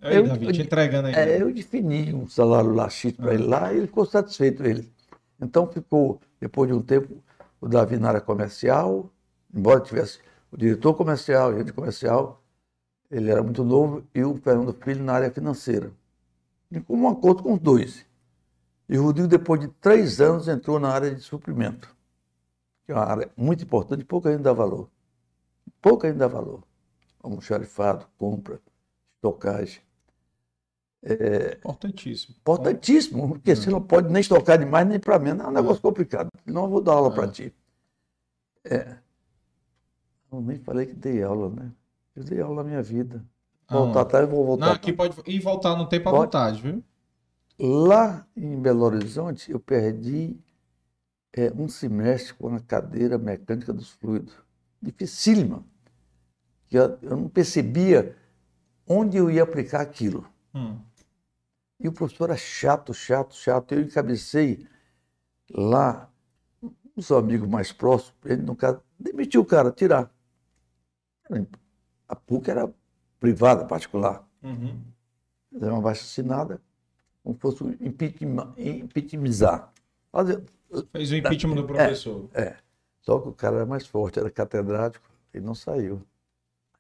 Aí, 0.01 0.17
Eu- 0.17 0.27
Davi, 0.27 0.53
te 0.53 0.63
entregando 0.63 1.09
aí. 1.09 1.15
É, 1.15 1.43
eu 1.43 1.53
defini 1.53 2.15
um 2.15 2.27
salário 2.27 2.73
lá 2.73 2.89
X 2.89 3.13
para 3.13 3.35
ele 3.35 3.45
lá 3.45 3.73
e 3.73 3.77
ele 3.77 3.87
ficou 3.87 4.07
satisfeito 4.07 4.65
ele. 4.65 4.91
Então 5.39 5.67
ficou, 5.67 6.19
depois 6.41 6.69
de 6.71 6.75
um 6.75 6.81
tempo, 6.81 7.23
o 7.61 7.69
Davi 7.69 7.99
na 7.99 8.09
área 8.09 8.21
comercial, 8.23 9.11
embora 9.55 9.81
tivesse 9.81 10.19
o 10.51 10.57
diretor 10.57 10.95
comercial, 10.95 11.53
gerente 11.53 11.73
comercial, 11.75 12.43
ele 13.11 13.31
era 13.31 13.43
muito 13.43 13.63
novo, 13.63 14.03
e 14.15 14.25
o 14.25 14.35
Fernando 14.37 14.73
Filho 14.73 15.05
na 15.05 15.13
área 15.13 15.31
financeira. 15.31 15.93
E 16.71 16.81
com 16.81 16.97
um 16.97 17.09
acordo 17.09 17.43
com 17.43 17.53
os 17.55 17.61
dois. 17.61 18.07
E 18.89 18.99
o 18.99 19.03
Rodrigo, 19.05 19.29
depois 19.29 19.61
de 19.61 19.69
três 19.69 20.21
anos, 20.21 20.49
entrou 20.49 20.81
na 20.81 20.89
área 20.89 21.15
de 21.15 21.21
suprimento, 21.21 21.95
que 22.87 22.93
é 22.93 22.95
uma 22.95 23.05
área 23.05 23.31
muito 23.37 23.63
importante, 23.65 24.05
pouco 24.05 24.29
ainda 24.29 24.43
dá 24.43 24.53
valor. 24.55 24.89
Pouco 25.83 26.07
ainda 26.07 26.21
dá 26.21 26.29
valor. 26.29 26.63
Almoxarifado, 27.25 28.07
compra, 28.19 28.61
estocagem. 29.17 29.81
Importantíssimo. 31.59 32.35
Importantíssimo, 32.39 33.29
porque 33.29 33.55
você 33.57 33.71
não 33.71 33.81
pode 33.83 34.13
nem 34.13 34.21
estocar 34.21 34.59
demais 34.59 34.87
nem 34.87 34.99
para 35.01 35.19
menos. 35.19 35.45
É 35.45 35.49
um 35.49 35.53
negócio 35.53 35.81
complicado. 35.83 36.29
Não 36.45 36.65
eu 36.65 36.71
vou 36.71 36.81
dar 36.83 36.93
aula 36.93 37.15
para 37.15 37.29
ti. 37.29 37.53
É. 38.65 38.97
Eu 40.31 40.41
nem 40.41 40.59
falei 40.59 40.87
que 40.87 40.95
dei 40.95 41.23
aula, 41.23 41.49
né? 41.51 41.73
Eu 42.15 42.25
dei 42.25 42.41
aula 42.41 42.63
na 42.63 42.69
minha 42.69 42.83
vida. 42.83 43.25
Voltar 43.69 44.01
Ah, 44.01 44.03
atrás, 44.03 44.25
eu 44.25 44.31
vou 44.31 44.45
voltar. 44.45 44.67
Não, 44.67 44.73
aqui 44.75 44.93
pode. 44.93 45.17
E 45.27 45.39
voltar 45.41 45.77
no 45.77 45.89
tempo 45.89 46.09
à 46.09 46.13
Pode. 46.13 46.25
vontade, 46.25 46.61
viu? 46.63 46.83
Lá 47.59 48.27
em 48.37 48.61
Belo 48.61 48.85
Horizonte, 48.85 49.51
eu 49.51 49.61
perdi 49.61 50.37
é, 51.33 51.53
um 51.53 51.69
semestre 51.69 52.35
com 52.35 52.55
a 52.55 52.61
cadeira 52.61 53.17
mecânica 53.17 53.73
dos 53.73 53.91
fluidos. 53.91 54.35
Dificílima. 54.83 55.65
Que 56.75 56.79
Eu, 56.79 56.99
eu 57.03 57.17
não 57.17 57.29
percebia 57.29 58.17
onde 58.85 59.17
eu 59.17 59.31
ia 59.31 59.45
aplicar 59.45 59.81
aquilo. 59.81 60.27
Hum. 60.53 60.77
E 61.79 61.87
o 61.87 61.93
professor 61.93 62.25
era 62.31 62.37
chato, 62.37 62.93
chato, 62.93 63.37
chato. 63.37 63.73
Eu 63.73 63.83
encabecei 63.83 64.67
lá, 65.53 66.11
os 66.97 67.13
amigos 67.13 67.49
mais 67.49 67.71
próximos, 67.71 68.15
ele 68.25 68.43
no 68.43 68.57
caso, 68.57 68.83
demitiu 68.99 69.43
o 69.43 69.45
cara, 69.45 69.71
tirar. 69.71 70.13
A 72.09 72.17
PUC 72.17 72.51
era 72.51 72.69
privada, 73.21 73.65
particular. 73.65 74.29
Uhum. 74.43 74.83
Era 75.55 75.73
uma 75.73 75.81
baixa 75.81 76.03
assinada, 76.03 76.61
como 77.23 77.37
fosse 77.39 77.63
um 77.63 77.71
impeachment- 77.81 78.53
impeachmentizar. 78.59 79.73
Fazer- 80.11 80.43
Fez 80.91 81.13
o 81.13 81.15
impeachment 81.15 81.55
do 81.55 81.65
professor. 81.67 82.29
É. 82.35 82.57
Só 83.01 83.21
que 83.21 83.29
o 83.29 83.33
cara 83.33 83.57
era 83.59 83.67
mais 83.67 83.87
forte, 83.87 84.19
era 84.19 84.29
catedrático, 84.29 85.09
ele 85.33 85.45
não 85.47 85.55
saiu. 85.55 86.03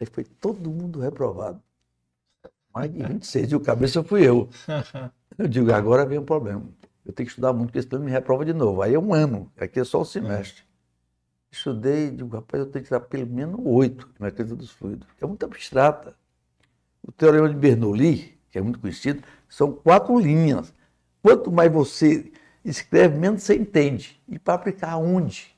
Aí 0.04 0.06
foi 0.06 0.24
todo 0.24 0.70
mundo 0.70 1.00
reprovado. 1.00 1.60
Mais 2.74 2.92
de 2.92 3.02
26, 3.02 3.52
e 3.52 3.56
o 3.56 3.60
cabeça 3.60 4.04
fui 4.04 4.28
eu. 4.28 4.48
Eu 5.36 5.48
digo, 5.48 5.72
agora 5.72 6.06
vem 6.06 6.18
o 6.18 6.22
problema. 6.22 6.62
Eu 7.04 7.12
tenho 7.12 7.26
que 7.26 7.32
estudar 7.32 7.52
muito, 7.52 7.72
porque 7.72 7.82
senão 7.82 8.04
me 8.04 8.10
reprova 8.10 8.44
de 8.44 8.52
novo. 8.52 8.82
Aí 8.82 8.94
é 8.94 8.98
um 8.98 9.12
ano, 9.12 9.50
aqui 9.56 9.80
é 9.80 9.84
só 9.84 10.02
um 10.02 10.04
semestre. 10.04 10.62
Estudei, 11.50 12.12
digo, 12.12 12.36
rapaz, 12.36 12.62
eu 12.62 12.70
tenho 12.70 12.84
que 12.84 12.88
tirar 12.88 13.00
pelo 13.00 13.26
menos 13.26 13.58
oito 13.64 14.08
de 14.14 14.22
mecânica 14.22 14.54
dos 14.54 14.70
fluidos. 14.70 15.08
É 15.20 15.26
muito 15.26 15.44
abstrata. 15.44 16.14
O 17.02 17.10
teorema 17.10 17.48
de 17.48 17.56
Bernoulli, 17.56 18.38
que 18.48 18.58
é 18.58 18.62
muito 18.62 18.78
conhecido, 18.78 19.24
são 19.48 19.72
quatro 19.72 20.16
linhas. 20.20 20.72
Quanto 21.20 21.50
mais 21.50 21.72
você 21.72 22.32
escreve, 22.64 23.18
menos 23.18 23.42
você 23.42 23.56
entende. 23.56 24.22
E 24.28 24.38
para 24.38 24.54
aplicar 24.54 24.92
aonde? 24.92 25.52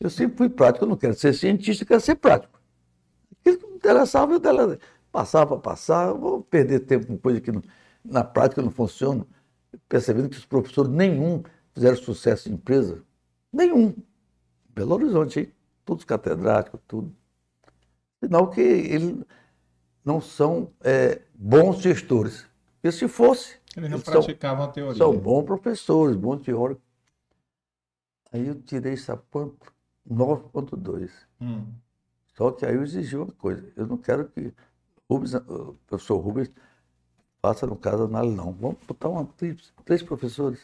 Eu 0.00 0.08
sempre 0.08 0.38
fui 0.38 0.48
prático, 0.48 0.86
eu 0.86 0.88
não 0.88 0.96
quero 0.96 1.14
ser 1.14 1.34
cientista, 1.34 1.84
eu 1.84 1.88
quero 1.88 2.00
ser 2.00 2.14
prático. 2.14 2.53
Aquilo 3.44 3.58
que 3.58 3.66
me 3.66 3.76
interessava, 3.76 4.32
eu 4.32 4.38
dela- 4.40 4.78
passava 5.12 5.46
para 5.48 5.58
passar, 5.58 6.12
vou 6.12 6.42
perder 6.42 6.80
tempo 6.80 7.06
com 7.06 7.18
coisa 7.18 7.40
que 7.40 7.52
não- 7.52 7.62
na 8.04 8.24
prática 8.24 8.62
não 8.62 8.70
funciona. 8.70 9.26
Percebendo 9.88 10.28
que 10.28 10.36
os 10.38 10.46
professores 10.46 10.90
nenhum 10.90 11.42
fizeram 11.74 11.96
sucesso 11.96 12.48
em 12.48 12.52
empresa. 12.52 13.02
Nenhum. 13.52 13.94
Belo 14.70 14.94
Horizonte, 14.94 15.40
hein? 15.40 15.52
todos 15.84 16.04
catedráticos, 16.04 16.80
tudo. 16.88 17.14
Sinal 18.22 18.48
que 18.48 18.60
eles 18.60 19.22
não 20.04 20.20
são 20.20 20.70
é, 20.80 21.20
bons 21.34 21.80
gestores. 21.82 22.46
Porque 22.80 22.90
se 22.96 23.06
fosse, 23.08 23.58
Eles 23.76 23.90
não 23.90 23.96
Eles 23.98 24.04
são- 24.04 24.14
praticavam 24.22 24.64
a 24.64 24.68
teoria. 24.68 24.94
são 24.96 25.16
bons 25.18 25.42
professores, 25.44 26.16
bons 26.16 26.40
teóricos. 26.42 26.82
Aí 28.32 28.46
eu 28.46 28.54
tirei 28.62 28.92
essa 28.92 29.16
quanto? 29.30 29.72
9.2. 30.08 31.10
Hum. 31.40 31.66
Só 32.36 32.50
que 32.50 32.66
aí 32.66 32.74
eu 32.74 32.82
exigi 32.82 33.16
uma 33.16 33.32
coisa. 33.32 33.72
Eu 33.76 33.86
não 33.86 33.96
quero 33.96 34.28
que 34.28 34.52
Rubens, 35.08 35.34
o 35.34 35.78
professor 35.86 36.18
Rubens 36.18 36.50
faça 37.40 37.66
no 37.66 37.76
caso 37.76 38.04
análise, 38.04 38.34
não. 38.34 38.52
Vamos 38.52 38.78
botar 38.86 39.08
uma, 39.08 39.24
três, 39.24 39.72
três 39.84 40.02
professores. 40.02 40.60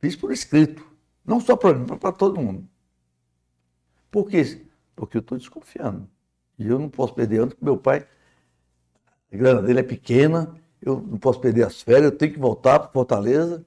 Fiz 0.00 0.14
por 0.14 0.30
escrito. 0.30 0.86
Não 1.24 1.40
só 1.40 1.56
para 1.56 1.74
mim, 1.74 1.86
mas 1.88 1.98
para 1.98 2.12
todo 2.12 2.40
mundo. 2.40 2.68
Por 4.10 4.28
quê? 4.28 4.66
Porque 4.94 5.16
eu 5.16 5.20
estou 5.20 5.38
desconfiando. 5.38 6.08
E 6.58 6.66
eu 6.66 6.78
não 6.78 6.88
posso 6.88 7.14
perder 7.14 7.40
ano, 7.40 7.50
porque 7.50 7.64
meu 7.64 7.76
pai, 7.76 8.06
a 9.32 9.36
grana 9.36 9.62
dele 9.62 9.80
é 9.80 9.82
pequena, 9.82 10.54
eu 10.80 11.00
não 11.00 11.18
posso 11.18 11.40
perder 11.40 11.66
as 11.66 11.80
férias, 11.82 12.10
eu 12.10 12.18
tenho 12.18 12.32
que 12.32 12.38
voltar 12.38 12.78
para 12.80 12.90
Fortaleza. 12.90 13.64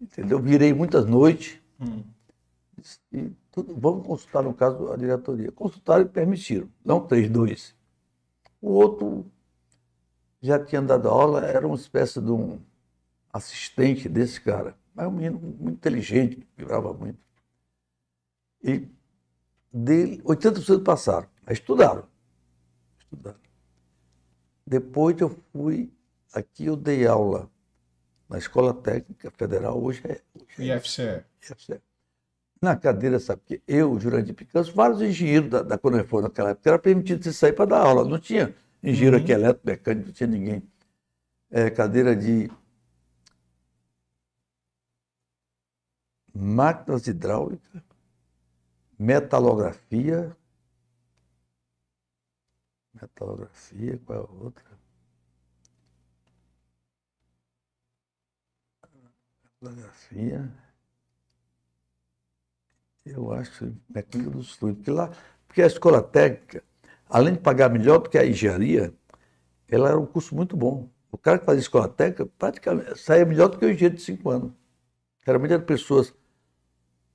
Entendeu? 0.00 0.40
Virei 0.40 0.72
muitas 0.72 1.04
noites. 1.04 1.58
Hum. 1.80 2.02
E 3.12 3.30
tudo, 3.52 3.74
vamos 3.76 4.06
consultar, 4.06 4.42
no 4.42 4.54
caso, 4.54 4.92
a 4.92 4.96
diretoria. 4.96 5.50
Consultaram 5.52 6.02
e 6.02 6.08
permitiram. 6.08 6.68
Não 6.84 7.06
três, 7.06 7.28
dois. 7.28 7.74
O 8.60 8.70
outro 8.72 9.26
já 10.40 10.62
tinha 10.62 10.80
dado 10.80 11.08
aula, 11.08 11.44
era 11.44 11.66
uma 11.66 11.76
espécie 11.76 12.20
de 12.20 12.30
um 12.30 12.60
assistente 13.32 14.08
desse 14.08 14.40
cara. 14.40 14.76
Mas 14.94 15.06
um 15.06 15.10
menino 15.10 15.38
muito 15.38 15.76
inteligente, 15.76 16.46
vibrava 16.56 16.92
muito. 16.92 17.18
E 18.62 18.88
dele, 19.72 20.22
80% 20.22 20.82
passaram. 20.82 21.28
Mas 21.44 21.58
estudaram. 21.58 22.06
Estudaram. 22.98 23.38
Depois 24.66 25.20
eu 25.20 25.30
fui, 25.52 25.92
aqui 26.32 26.66
eu 26.66 26.76
dei 26.76 27.06
aula 27.06 27.50
na 28.28 28.38
Escola 28.38 28.72
Técnica 28.72 29.30
Federal, 29.32 29.82
hoje 29.82 30.00
é, 30.04 30.20
hoje 30.34 30.70
é 30.70 30.76
IFCE. 30.76 31.24
IFCE 31.42 31.82
na 32.60 32.76
cadeira, 32.76 33.18
sabe 33.18 33.42
que 33.46 33.62
eu, 33.66 33.98
Jurandir 33.98 34.34
picasso 34.34 34.74
vários 34.74 35.00
engenheiros 35.00 35.48
da, 35.50 35.62
da 35.62 35.78
Conefor 35.78 36.22
naquela 36.22 36.50
época, 36.50 36.68
era 36.68 36.78
permitido 36.78 37.22
você 37.24 37.32
sair 37.32 37.52
para 37.54 37.66
dar 37.66 37.80
aula, 37.80 38.04
não 38.04 38.18
tinha 38.18 38.54
engenheiro 38.82 39.16
uhum. 39.16 39.22
aqui 39.22 39.32
eletromecânico, 39.32 40.06
não 40.08 40.12
tinha 40.12 40.26
ninguém. 40.26 40.62
É, 41.50 41.70
cadeira 41.70 42.14
de 42.14 42.50
máquinas 46.34 47.06
hidráulicas, 47.06 47.82
metalografia, 48.98 50.36
metalografia, 52.94 53.98
qual 54.04 54.18
é 54.18 54.22
a 54.22 54.44
outra? 54.44 54.70
Metalografia 59.60 60.69
eu 63.04 63.32
acho, 63.32 63.72
mecânica 63.88 64.30
dos 64.30 64.52
fluidos, 64.54 64.78
porque 64.84 64.90
lá, 64.90 65.10
porque 65.46 65.62
a 65.62 65.66
escola 65.66 66.02
técnica, 66.02 66.62
além 67.08 67.34
de 67.34 67.40
pagar 67.40 67.68
melhor 67.70 67.98
do 67.98 68.08
que 68.10 68.18
a 68.18 68.26
engenharia, 68.26 68.94
ela 69.68 69.88
era 69.90 69.98
um 69.98 70.06
curso 70.06 70.34
muito 70.34 70.56
bom. 70.56 70.88
O 71.12 71.18
cara 71.18 71.38
que 71.38 71.46
fazia 71.46 71.60
escola 71.60 71.88
técnica 71.88 72.26
praticamente 72.38 72.98
saía 72.98 73.24
melhor 73.26 73.48
do 73.48 73.58
que 73.58 73.64
o 73.66 73.70
engenheiro 73.70 73.96
de 73.96 74.02
cinco 74.02 74.30
anos. 74.30 74.52
Geralmente 75.26 75.54
eram 75.54 75.64
pessoas 75.64 76.14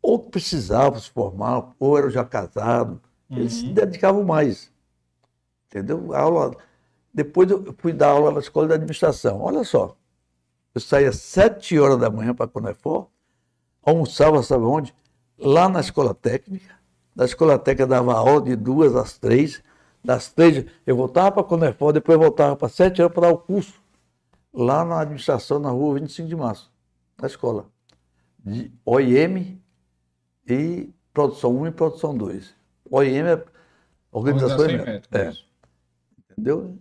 ou 0.02 0.20
que 0.20 0.30
precisavam 0.32 0.99
se 0.99 1.10
formar, 1.10 1.74
ou 1.80 1.98
eram 1.98 2.10
já 2.10 2.24
casados. 2.24 2.99
Eles 3.32 3.53
se 3.53 3.68
Uhum. 3.68 3.74
dedicavam 3.74 4.24
mais. 4.24 4.72
Entendeu? 5.68 6.14
A 6.14 6.20
aula. 6.22 6.56
Depois 7.14 7.49
eu 7.49 7.74
fui 7.80 7.94
dar 7.94 8.10
aula 8.10 8.32
na 8.32 8.40
escola 8.40 8.68
de 8.68 8.74
administração. 8.76 9.41
Olha 9.41 9.64
só. 9.64 9.98
Eu 10.76 10.82
saía 10.82 11.10
às 11.10 11.18
sete 11.18 11.80
horas 11.80 11.98
da 11.99 12.10
manhã 12.10 12.36
para 12.36 12.45
a 12.45 12.49
Conefor, 12.49 13.07
almoçava, 13.84 14.44
sabe 14.44 14.66
onde? 14.66 14.95
Lá 15.38 15.68
na 15.68 15.80
escola 15.80 16.14
técnica. 16.14 16.76
Da 17.16 17.26
escola 17.26 17.57
técnica 17.57 17.88
dava 17.88 18.14
aula 18.14 18.41
de 18.41 18.56
duas 18.56 18.95
às 18.95 19.18
três. 19.18 19.62
Das 20.03 20.32
três 20.32 20.66
eu 20.86 20.95
voltava 20.95 21.32
para 21.32 21.41
a 21.41 21.45
Conefor, 21.45 21.94
depois 21.94 22.18
voltava 22.18 22.56
para 22.56 22.70
sete 22.70 23.02
horas 23.02 23.14
para 23.14 23.28
dar 23.28 23.34
o 23.34 23.38
curso. 23.38 23.74
Lá 24.53 24.86
na 24.86 25.02
administração, 25.02 25.60
na 25.60 25.70
rua 25.70 25.95
25 25.99 26.30
de 26.30 26.36
março, 26.36 26.72
na 27.20 27.28
escola. 27.28 27.66
De 28.40 28.72
OIM 28.86 29.60
e 30.48 30.90
produção 31.14 31.57
1 31.57 31.68
e 31.68 31.72
produção 31.72 32.16
2. 32.16 32.53
OIM 32.90 33.24
é 33.24 33.44
organização, 34.12 34.68
método. 34.68 35.18
É, 35.18 35.34
entendeu? 36.32 36.78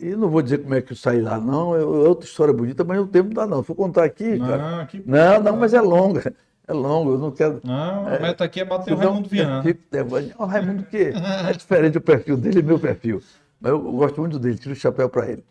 E 0.00 0.16
não 0.16 0.28
vou 0.28 0.42
dizer 0.42 0.58
como 0.58 0.74
é 0.74 0.82
que 0.82 0.92
eu 0.92 0.96
saí 0.96 1.20
lá, 1.20 1.38
não. 1.38 1.74
É 1.74 1.84
outra 1.84 2.26
história 2.28 2.52
bonita, 2.52 2.82
mas 2.82 2.98
o 2.98 3.06
tempo 3.06 3.28
não 3.28 3.34
dá, 3.34 3.46
não. 3.46 3.64
Eu 3.66 3.74
contar 3.74 4.04
aqui, 4.04 4.38
cara. 4.38 4.58
Não, 4.58 4.80
aqui... 4.80 5.02
Não, 5.06 5.42
não, 5.42 5.56
mas 5.56 5.72
é 5.72 5.80
longa. 5.80 6.34
É 6.66 6.72
longa, 6.72 7.10
eu 7.10 7.18
não 7.18 7.30
quero. 7.30 7.60
Não, 7.62 8.06
a 8.08 8.18
meta 8.18 8.44
aqui 8.44 8.60
é 8.60 8.64
bater 8.64 8.94
o 8.94 8.96
Raimundo 8.96 9.28
Viana. 9.28 9.62
fico 9.62 9.82
nervoso. 9.92 10.32
O 10.38 10.44
Raimundo 10.46 10.84
que 10.84 10.96
é 10.96 11.52
diferente 11.52 11.98
o 11.98 12.00
perfil 12.00 12.36
dele 12.36 12.60
e 12.60 12.62
meu 12.62 12.78
perfil. 12.78 13.22
Mas 13.60 13.70
eu 13.72 13.80
gosto 13.92 14.20
muito 14.20 14.38
dele, 14.38 14.56
tiro 14.56 14.72
o 14.72 14.76
chapéu 14.76 15.08
para 15.08 15.30
ele. 15.30 15.44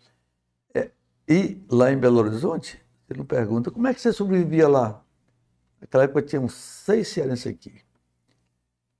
É, 0.73 0.89
e 1.27 1.61
lá 1.69 1.91
em 1.91 1.97
Belo 1.97 2.19
Horizonte, 2.19 2.83
ele 3.09 3.19
me 3.19 3.25
pergunta, 3.25 3.69
como 3.69 3.87
é 3.87 3.93
que 3.93 4.01
você 4.01 4.11
sobrevivia 4.11 4.67
lá? 4.67 5.03
Naquela 5.79 6.05
época 6.05 6.23
tinha 6.23 6.41
uns 6.41 6.53
seis 6.53 7.09
cearenses 7.09 7.45
aqui. 7.45 7.81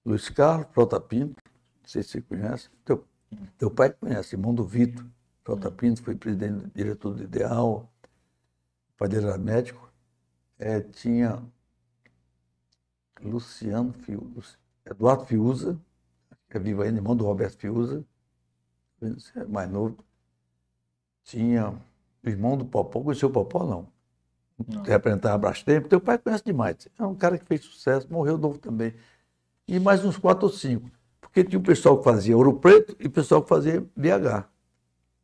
Luiz 0.05 0.29
Carlos, 0.29 0.67
Frota 0.71 0.99
Pinto, 0.99 1.41
não 1.81 1.87
sei 1.87 2.03
se 2.03 2.09
você 2.09 2.21
conhece. 2.21 2.69
Teu, 2.85 3.03
teu 3.57 3.71
pai 3.71 3.89
conhece, 3.89 4.35
irmão 4.35 4.53
do 4.53 4.63
Vitor. 4.63 5.03
Frota 5.43 5.71
Pinto 5.71 6.03
foi 6.03 6.15
presidente, 6.15 6.69
diretor 6.75 7.13
do 7.15 7.23
Ideal. 7.23 7.89
O 8.93 8.97
pai 8.97 9.07
dele 9.07 9.27
era 9.27 9.37
médico. 9.37 9.91
É, 10.59 10.79
tinha 10.79 11.41
Luciano 13.23 13.93
Fiuza, 13.93 14.57
Eduardo 14.85 15.25
Fiuza, 15.25 15.79
que 16.49 16.57
é 16.57 16.59
vivo 16.59 16.81
ainda, 16.81 16.97
irmão 16.97 17.15
do 17.15 17.25
Roberto 17.25 17.57
Fiuza, 17.57 18.05
é 19.35 19.45
mais 19.45 19.69
novo. 19.69 19.97
Tinha 21.23 21.69
o 22.23 22.29
irmão 22.29 22.57
do 22.57 22.65
Popó, 22.65 23.01
conheceu 23.01 23.29
o 23.29 23.31
Popó, 23.31 23.65
não. 23.65 23.87
Não. 24.67 24.83
Representava 24.83 25.37
Brastemp. 25.37 25.87
Teu 25.87 25.99
pai 25.99 26.17
conhece 26.17 26.43
demais. 26.45 26.87
É 26.97 27.03
um 27.03 27.15
cara 27.15 27.37
que 27.37 27.45
fez 27.45 27.61
sucesso, 27.61 28.07
morreu 28.11 28.37
novo 28.37 28.57
também. 28.57 28.93
E 29.67 29.79
mais 29.79 30.05
uns 30.05 30.17
quatro 30.17 30.45
ou 30.45 30.51
cinco. 30.51 30.89
Porque 31.19 31.43
tinha 31.43 31.59
o 31.59 31.63
pessoal 31.63 31.97
que 31.97 32.03
fazia 32.03 32.37
Ouro 32.37 32.53
Preto 32.59 32.95
e 32.99 33.07
o 33.07 33.11
pessoal 33.11 33.41
que 33.41 33.49
fazia 33.49 33.81
BH. 33.95 34.47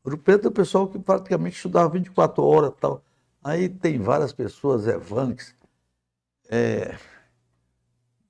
Ouro 0.04 0.18
Preto 0.18 0.46
é 0.46 0.50
o 0.50 0.54
pessoal 0.54 0.88
que 0.88 0.98
praticamente 0.98 1.56
estudava 1.58 1.90
24 1.90 2.44
horas 2.44 2.72
e 2.72 2.82
tal. 2.82 3.04
Aí 3.44 3.70
tem 3.70 4.00
várias 4.00 4.34
pessoas, 4.34 4.88
Evanques, 4.88 5.56
é, 6.50 6.98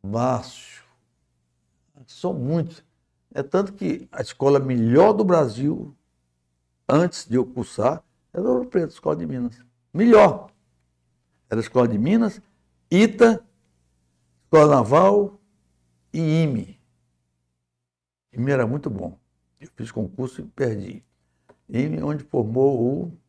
Márcio, 0.01 0.84
são 2.07 2.34
muitos. 2.34 2.84
É 3.34 3.43
tanto 3.43 3.73
que 3.73 4.07
a 4.11 4.21
escola 4.21 4.59
melhor 4.59 5.13
do 5.13 5.23
Brasil, 5.23 5.95
antes 6.88 7.27
de 7.27 7.35
eu 7.35 7.45
cursar, 7.45 8.03
era 8.34 8.43
Ouro 8.43 8.65
Preto, 8.67 8.91
Escola 8.91 9.15
de 9.15 9.26
Minas. 9.26 9.63
Melhor. 9.93 10.51
Era 11.49 11.59
a 11.59 11.63
Escola 11.63 11.88
de 11.88 11.97
Minas, 11.97 12.41
ITA, 12.89 13.43
Escola 14.45 14.76
Naval 14.76 15.39
e 16.13 16.43
IME. 16.43 16.80
IME 18.34 18.51
era 18.51 18.65
muito 18.65 18.89
bom. 18.89 19.17
Eu 19.59 19.69
fiz 19.76 19.91
concurso 19.91 20.41
e 20.41 20.45
perdi. 20.45 21.03
IME, 21.67 22.01
onde 22.01 22.23
formou 22.23 23.03
o 23.03 23.19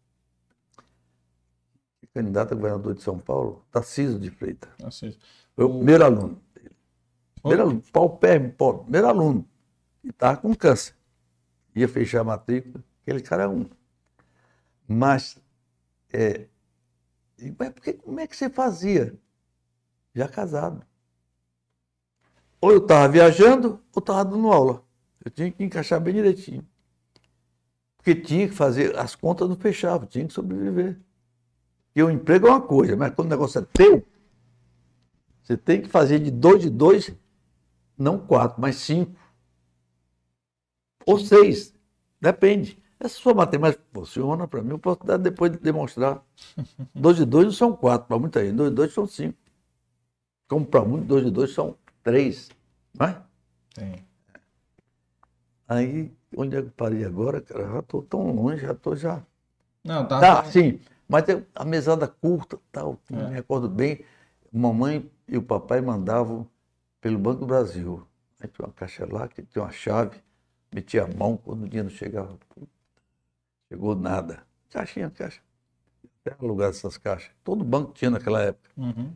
candidato 2.12 2.52
a 2.52 2.56
governador 2.56 2.94
de 2.94 3.02
São 3.02 3.18
Paulo, 3.18 3.64
Tarcísio 3.70 4.18
de 4.18 4.30
Freitas. 4.30 4.70
Foi 5.54 5.64
o 5.64 5.68
primeiro 5.68 6.04
aluno. 6.04 6.42
Primeiro 7.40 7.62
aluno, 7.62 7.82
paupérrimo, 7.92 8.52
pobre, 8.52 8.82
primeiro 8.82 9.06
aluno. 9.08 9.48
E 10.04 10.08
estava 10.08 10.36
com 10.36 10.54
câncer. 10.54 10.94
Ia 11.74 11.88
fechar 11.88 12.20
a 12.20 12.24
matrícula, 12.24 12.82
aquele 13.02 13.20
cara 13.20 13.44
é 13.44 13.48
um. 13.48 13.66
Mas, 14.86 15.38
é, 16.12 16.46
mas 17.58 17.70
por 17.70 17.82
que- 17.82 17.92
como 17.94 18.20
é 18.20 18.26
que 18.26 18.36
você 18.36 18.50
fazia? 18.50 19.18
Já 20.14 20.28
casado. 20.28 20.84
Ou 22.60 22.72
eu 22.72 22.78
estava 22.78 23.08
viajando, 23.08 23.80
ou 23.94 24.00
estava 24.00 24.24
dando 24.24 24.52
aula. 24.52 24.84
Eu 25.24 25.30
tinha 25.30 25.50
que 25.50 25.62
encaixar 25.62 26.00
bem 26.00 26.14
direitinho. 26.14 26.66
Porque 27.96 28.14
tinha 28.14 28.48
que 28.48 28.54
fazer, 28.54 28.98
as 28.98 29.14
contas 29.14 29.48
não 29.48 29.56
fechavam, 29.56 30.06
tinha 30.06 30.26
que 30.26 30.32
sobreviver. 30.32 30.98
E 31.94 32.02
o 32.02 32.10
emprego 32.10 32.46
é 32.46 32.50
uma 32.50 32.60
coisa, 32.60 32.96
mas 32.96 33.14
quando 33.14 33.28
o 33.28 33.30
negócio 33.30 33.60
é 33.60 33.66
teu, 33.72 34.06
você 35.42 35.56
tem 35.56 35.82
que 35.82 35.88
fazer 35.88 36.18
de 36.18 36.30
dois 36.30 36.62
de 36.62 36.70
dois, 36.70 37.12
não 38.00 38.18
quatro, 38.18 38.60
mas 38.60 38.76
cinco. 38.76 39.12
Ou 41.06 41.18
seis. 41.18 41.74
Depende. 42.20 42.78
Essa 42.98 43.14
sua 43.16 43.32
matemática 43.34 43.82
funciona 43.92 44.46
para 44.46 44.62
mim, 44.62 44.70
eu 44.70 44.78
posso 44.78 45.04
dar 45.04 45.16
depois 45.16 45.50
de 45.52 45.58
demonstrar. 45.58 46.22
Dois 46.94 47.16
de 47.16 47.24
dois 47.24 47.46
não 47.46 47.52
são 47.52 47.74
quatro, 47.74 48.06
para 48.08 48.18
muita 48.18 48.44
gente. 48.44 48.56
Dois 48.56 48.70
de 48.70 48.76
dois 48.76 48.92
são 48.92 49.06
cinco. 49.06 49.38
Como 50.48 50.66
para 50.66 50.84
muitos, 50.84 51.08
dois 51.08 51.24
de 51.24 51.30
dois 51.30 51.54
são 51.54 51.76
três. 52.02 52.50
Não 52.98 53.06
é? 53.06 53.22
Tem. 53.74 54.04
Aí, 55.68 56.12
onde 56.36 56.56
é 56.56 56.60
que 56.62 56.68
eu 56.68 56.72
parei 56.72 57.04
agora, 57.04 57.40
cara? 57.40 57.64
Já 57.70 57.78
estou 57.78 58.02
tão 58.02 58.32
longe, 58.32 58.62
já 58.62 58.72
estou 58.72 58.96
já. 58.96 59.22
Não, 59.84 60.06
tá. 60.06 60.20
Tá, 60.20 60.42
tá- 60.42 60.44
sim. 60.50 60.80
Mas 61.08 61.24
a 61.54 61.64
mesada 61.64 62.06
curta, 62.06 62.58
tal, 62.70 62.98
É. 63.10 63.16
me 63.16 63.34
recordo 63.34 63.68
bem. 63.68 64.04
Mamãe 64.52 65.10
e 65.28 65.36
o 65.36 65.42
papai 65.42 65.80
mandavam 65.80 66.46
pelo 67.00 67.18
Banco 67.18 67.40
do 67.40 67.46
Brasil. 67.46 68.06
Aí 68.40 68.48
tinha 68.48 68.66
uma 68.66 68.72
caixa 68.72 69.06
lá, 69.10 69.28
que 69.28 69.42
tinha 69.42 69.64
uma 69.64 69.72
chave, 69.72 70.20
metia 70.72 71.04
a 71.04 71.08
mão, 71.08 71.36
quando 71.36 71.64
o 71.64 71.68
dinheiro 71.68 71.90
chegava, 71.90 72.38
chegou 73.68 73.94
nada. 73.94 74.42
Caixinha, 74.70 75.10
caixa. 75.10 75.40
Até 76.20 76.36
alugar 76.40 76.70
essas 76.70 76.96
caixas. 76.96 77.30
Todo 77.42 77.64
banco 77.64 77.92
tinha 77.92 78.10
naquela 78.10 78.42
época. 78.42 78.70
Uhum. 78.76 79.12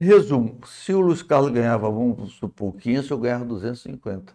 Resumo, 0.00 0.58
se 0.66 0.92
o 0.92 1.00
Luiz 1.00 1.22
Carlos 1.22 1.52
ganhava, 1.52 1.90
vamos 1.90 2.32
supor, 2.34 2.74
500, 2.74 3.10
eu 3.10 3.18
ganhava 3.18 3.44
250. 3.44 4.34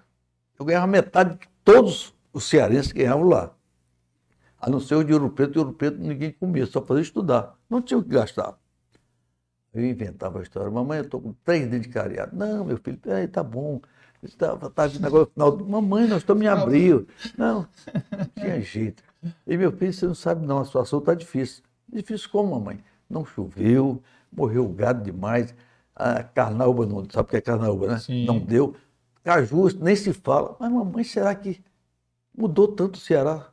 Eu 0.58 0.66
ganhava 0.66 0.88
metade 0.88 1.38
de 1.38 1.48
todos 1.64 2.14
os 2.34 2.44
cearenses 2.46 2.92
que 2.92 3.00
ganhavam 3.00 3.28
lá. 3.28 3.54
A 4.60 4.70
não 4.70 4.80
ser 4.80 4.96
o 4.96 5.04
de 5.04 5.14
Ouro 5.14 5.30
Preto, 5.30 5.58
e 5.58 5.60
Ouro 5.60 5.74
Preto 5.74 5.98
ninguém 5.98 6.32
comia, 6.32 6.66
só 6.66 6.82
fazia 6.82 7.04
estudar. 7.04 7.58
Não 7.70 7.82
tinha 7.82 7.98
o 7.98 8.04
que 8.04 8.10
gastar. 8.10 8.58
Eu 9.74 9.86
inventava 9.86 10.40
a 10.40 10.42
história. 10.42 10.70
Mamãe, 10.72 11.00
eu 11.00 11.04
estou 11.04 11.22
com 11.22 11.34
três 11.44 11.68
dentes 11.70 11.88
de 11.88 11.94
cariado. 11.94 12.36
Não, 12.36 12.66
meu 12.66 12.78
filho, 12.78 12.98
peraí, 12.98 13.28
tá 13.28 13.44
bom. 13.44 13.80
Está 14.22 14.56
tá 14.58 14.88
vindo 14.88 15.06
agora 15.08 15.26
no 15.26 15.32
final 15.32 15.52
do... 15.52 15.66
Mamãe, 15.66 16.08
nós 16.08 16.20
estamos 16.20 16.44
em 16.44 16.48
abril. 16.48 17.08
Não, 17.38 17.68
não 18.12 18.26
tinha 18.36 18.60
jeito. 18.62 19.04
E 19.46 19.58
meu 19.58 19.72
filho, 19.72 19.94
você 19.94 20.06
não 20.08 20.16
sabe 20.16 20.46
não, 20.46 20.60
a 20.60 20.66
situação 20.66 21.00
está 21.00 21.14
difícil. 21.14 21.64
Difícil 21.88 22.30
como, 22.30 22.52
mamãe? 22.52 22.80
Não 23.10 23.26
choveu, 23.26 24.02
morreu 24.32 24.66
o 24.66 24.70
gado 24.70 25.04
demais. 25.04 25.54
A 25.96 26.24
carnaúba, 26.24 26.86
não 26.86 27.06
sabe 27.10 27.28
o 27.28 27.32
que 27.32 27.38
é 27.38 27.42
carnaúba, 27.42 27.88
né? 27.88 28.00
Sim. 28.00 28.26
Não 28.26 28.40
deu. 28.40 28.76
Caju, 29.24 29.68
nem 29.80 29.96
se 29.96 30.14
fala. 30.14 30.56
Mas, 30.60 30.72
mamãe, 30.72 31.04
será 31.04 31.36
que 31.36 31.62
mudou 32.36 32.70
tanto 32.70 32.96
o 32.96 33.00
Ceará? 33.00 33.50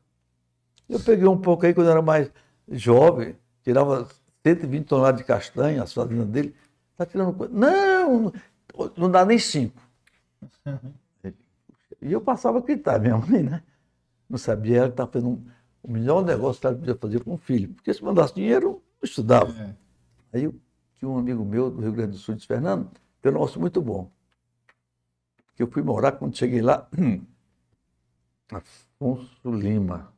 Eu 0.88 1.01
peguei 1.01 1.26
um 1.26 1.38
pouco 1.38 1.66
aí 1.66 1.74
quando 1.74 1.88
eu 1.88 1.93
era 1.93 2.02
mais 2.02 2.30
jovem, 2.70 3.34
tirava 3.64 4.09
120 4.47 4.86
toneladas 4.86 5.20
de 5.20 5.27
castanha, 5.27 5.82
as 5.82 5.93
fazendas 5.93 6.28
dele. 6.28 6.55
Está 6.93 7.05
tirando 7.05 7.35
coisa. 7.35 7.52
Não, 7.52 8.32
não 8.97 9.10
dá 9.10 9.24
nem 9.24 9.39
cinco. 9.39 9.81
E 12.01 12.12
eu 12.12 12.20
passava 12.20 12.59
a 12.59 12.60
gritar, 12.60 13.01
minha 13.01 13.18
mãe, 13.18 13.43
né? 13.43 13.62
Não 14.28 14.39
sabia, 14.39 14.78
ela 14.78 14.89
estava 14.89 15.10
fazendo 15.10 15.31
um, 15.31 15.44
o 15.82 15.90
melhor 15.90 16.24
negócio 16.24 16.60
que 16.60 16.66
ela 16.66 16.77
podia 16.77 16.94
fazer 16.94 17.24
com 17.24 17.35
o 17.35 17.39
filho. 17.39 17.74
Porque 17.74 17.93
se 17.93 18.05
mandasse 18.05 18.35
dinheiro, 18.35 18.82
não 19.01 19.02
estudava. 19.02 19.51
É. 19.52 19.74
Aí 20.32 20.44
eu 20.44 20.55
tinha 20.94 21.09
um 21.09 21.18
amigo 21.18 21.44
meu 21.44 21.70
do 21.70 21.81
Rio 21.81 21.93
Grande 21.93 22.12
do 22.12 22.18
Sul, 22.18 22.36
disse, 22.36 22.47
Fernando, 22.47 22.90
tem 23.20 23.31
um 23.31 23.35
negócio 23.35 23.60
muito 23.60 23.81
bom. 23.82 24.10
Que 25.56 25.62
eu 25.62 25.70
fui 25.70 25.82
morar, 25.82 26.12
quando 26.12 26.36
cheguei 26.36 26.62
lá, 26.62 26.89
Afonso 28.51 29.51
Lima, 29.51 30.12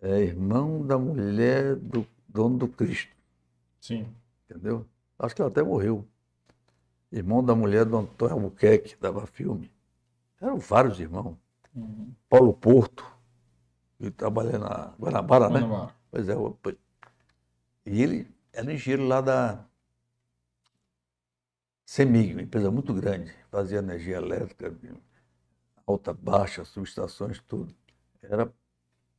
é 0.00 0.20
irmão 0.20 0.86
da 0.86 0.98
mulher 0.98 1.74
do 1.76 2.06
dono 2.28 2.58
do 2.58 2.68
Cristo. 2.68 3.21
Sim. 3.82 4.06
Entendeu? 4.48 4.86
Acho 5.18 5.34
que 5.34 5.42
ela 5.42 5.50
até 5.50 5.60
morreu. 5.62 6.06
Irmão 7.10 7.44
da 7.44 7.54
mulher 7.54 7.84
do 7.84 7.96
Antônio 7.96 8.36
Albuquerque, 8.36 8.96
dava 9.00 9.26
filme. 9.26 9.70
Eram 10.40 10.58
vários 10.58 11.00
irmãos. 11.00 11.36
Uhum. 11.74 12.14
Paulo 12.28 12.54
Porto, 12.54 13.04
que 13.98 14.10
trabalha 14.10 14.56
na 14.56 14.94
Guanabara, 14.98 15.48
né? 15.48 15.60
Guanabara. 15.60 15.94
Pois 16.10 16.28
é. 16.28 16.34
E 17.84 18.00
ele 18.00 18.32
era 18.52 18.72
engenheiro 18.72 19.04
lá 19.04 19.20
da 19.20 19.64
CEMIG, 21.84 22.34
uma 22.34 22.42
empresa 22.42 22.70
muito 22.70 22.94
grande, 22.94 23.34
fazia 23.50 23.78
energia 23.78 24.16
elétrica, 24.16 24.72
alta, 25.84 26.14
baixa, 26.14 26.64
subestações, 26.64 27.40
tudo. 27.40 27.74
Era 28.22 28.52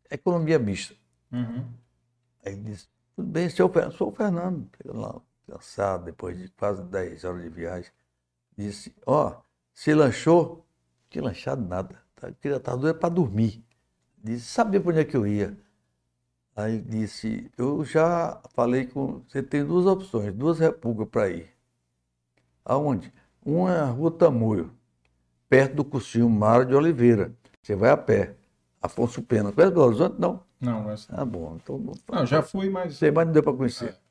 economia 0.09 0.57
mista. 0.57 0.95
Uhum. 1.31 1.69
Aí 2.45 2.53
ele 2.53 2.61
disse, 2.61 2.87
tudo 3.15 3.27
bem, 3.27 3.49
Fernando, 3.49 3.93
sou 3.93 4.09
o 4.09 4.11
Fernando, 4.11 4.69
lá, 4.85 5.21
cansado, 5.47 6.05
depois 6.05 6.37
de 6.37 6.49
quase 6.49 6.83
10 6.83 7.23
horas 7.23 7.43
de 7.43 7.49
viagem. 7.49 7.91
Disse, 8.57 8.95
ó, 9.05 9.41
se 9.73 9.93
lanchou? 9.93 10.65
Que 11.09 11.21
lanchado 11.21 11.61
nada, 11.67 12.01
tá? 12.15 12.31
queria 12.31 12.57
estar 12.57 12.75
doido 12.75 12.97
para 12.97 13.09
dormir. 13.09 13.63
Disse, 14.17 14.45
sabia 14.45 14.79
para 14.81 14.91
onde 14.91 14.99
é 14.99 15.05
que 15.05 15.15
eu 15.15 15.27
ia? 15.27 15.57
Aí 16.55 16.79
disse, 16.79 17.51
eu 17.57 17.83
já 17.83 18.41
falei 18.53 18.85
com, 18.85 19.23
você 19.27 19.41
tem 19.41 19.65
duas 19.65 19.85
opções, 19.85 20.33
duas 20.33 20.59
repúblicas 20.59 21.11
para 21.11 21.29
ir. 21.29 21.49
Aonde? 22.63 23.13
Uma 23.45 23.73
é 23.73 23.79
a 23.79 23.85
Rua 23.85 24.11
Tamoio, 24.11 24.71
perto 25.49 25.75
do 25.75 25.83
cursinho 25.85 26.29
Mário 26.29 26.65
de 26.67 26.75
Oliveira. 26.75 27.33
Você 27.61 27.75
vai 27.75 27.89
a 27.89 27.97
pé. 27.97 28.35
Afonso 28.81 29.21
Pena. 29.21 29.51
Conhece 29.51 29.73
Belo 29.73 29.85
Horizonte? 29.85 30.19
Não. 30.19 30.43
Não, 30.63 30.89
essa... 30.89 31.13
Ah, 31.15 31.25
bom. 31.25 31.57
Então, 31.61 31.79
não- 31.79 32.25
já 32.25 32.41
fui, 32.41 32.69
mas. 32.69 32.95
sei, 32.95 33.11
mas 33.11 33.25
não 33.25 33.33
deu 33.33 33.43
para 33.43 33.53
conhecer. 33.53 33.89
É. 33.89 34.03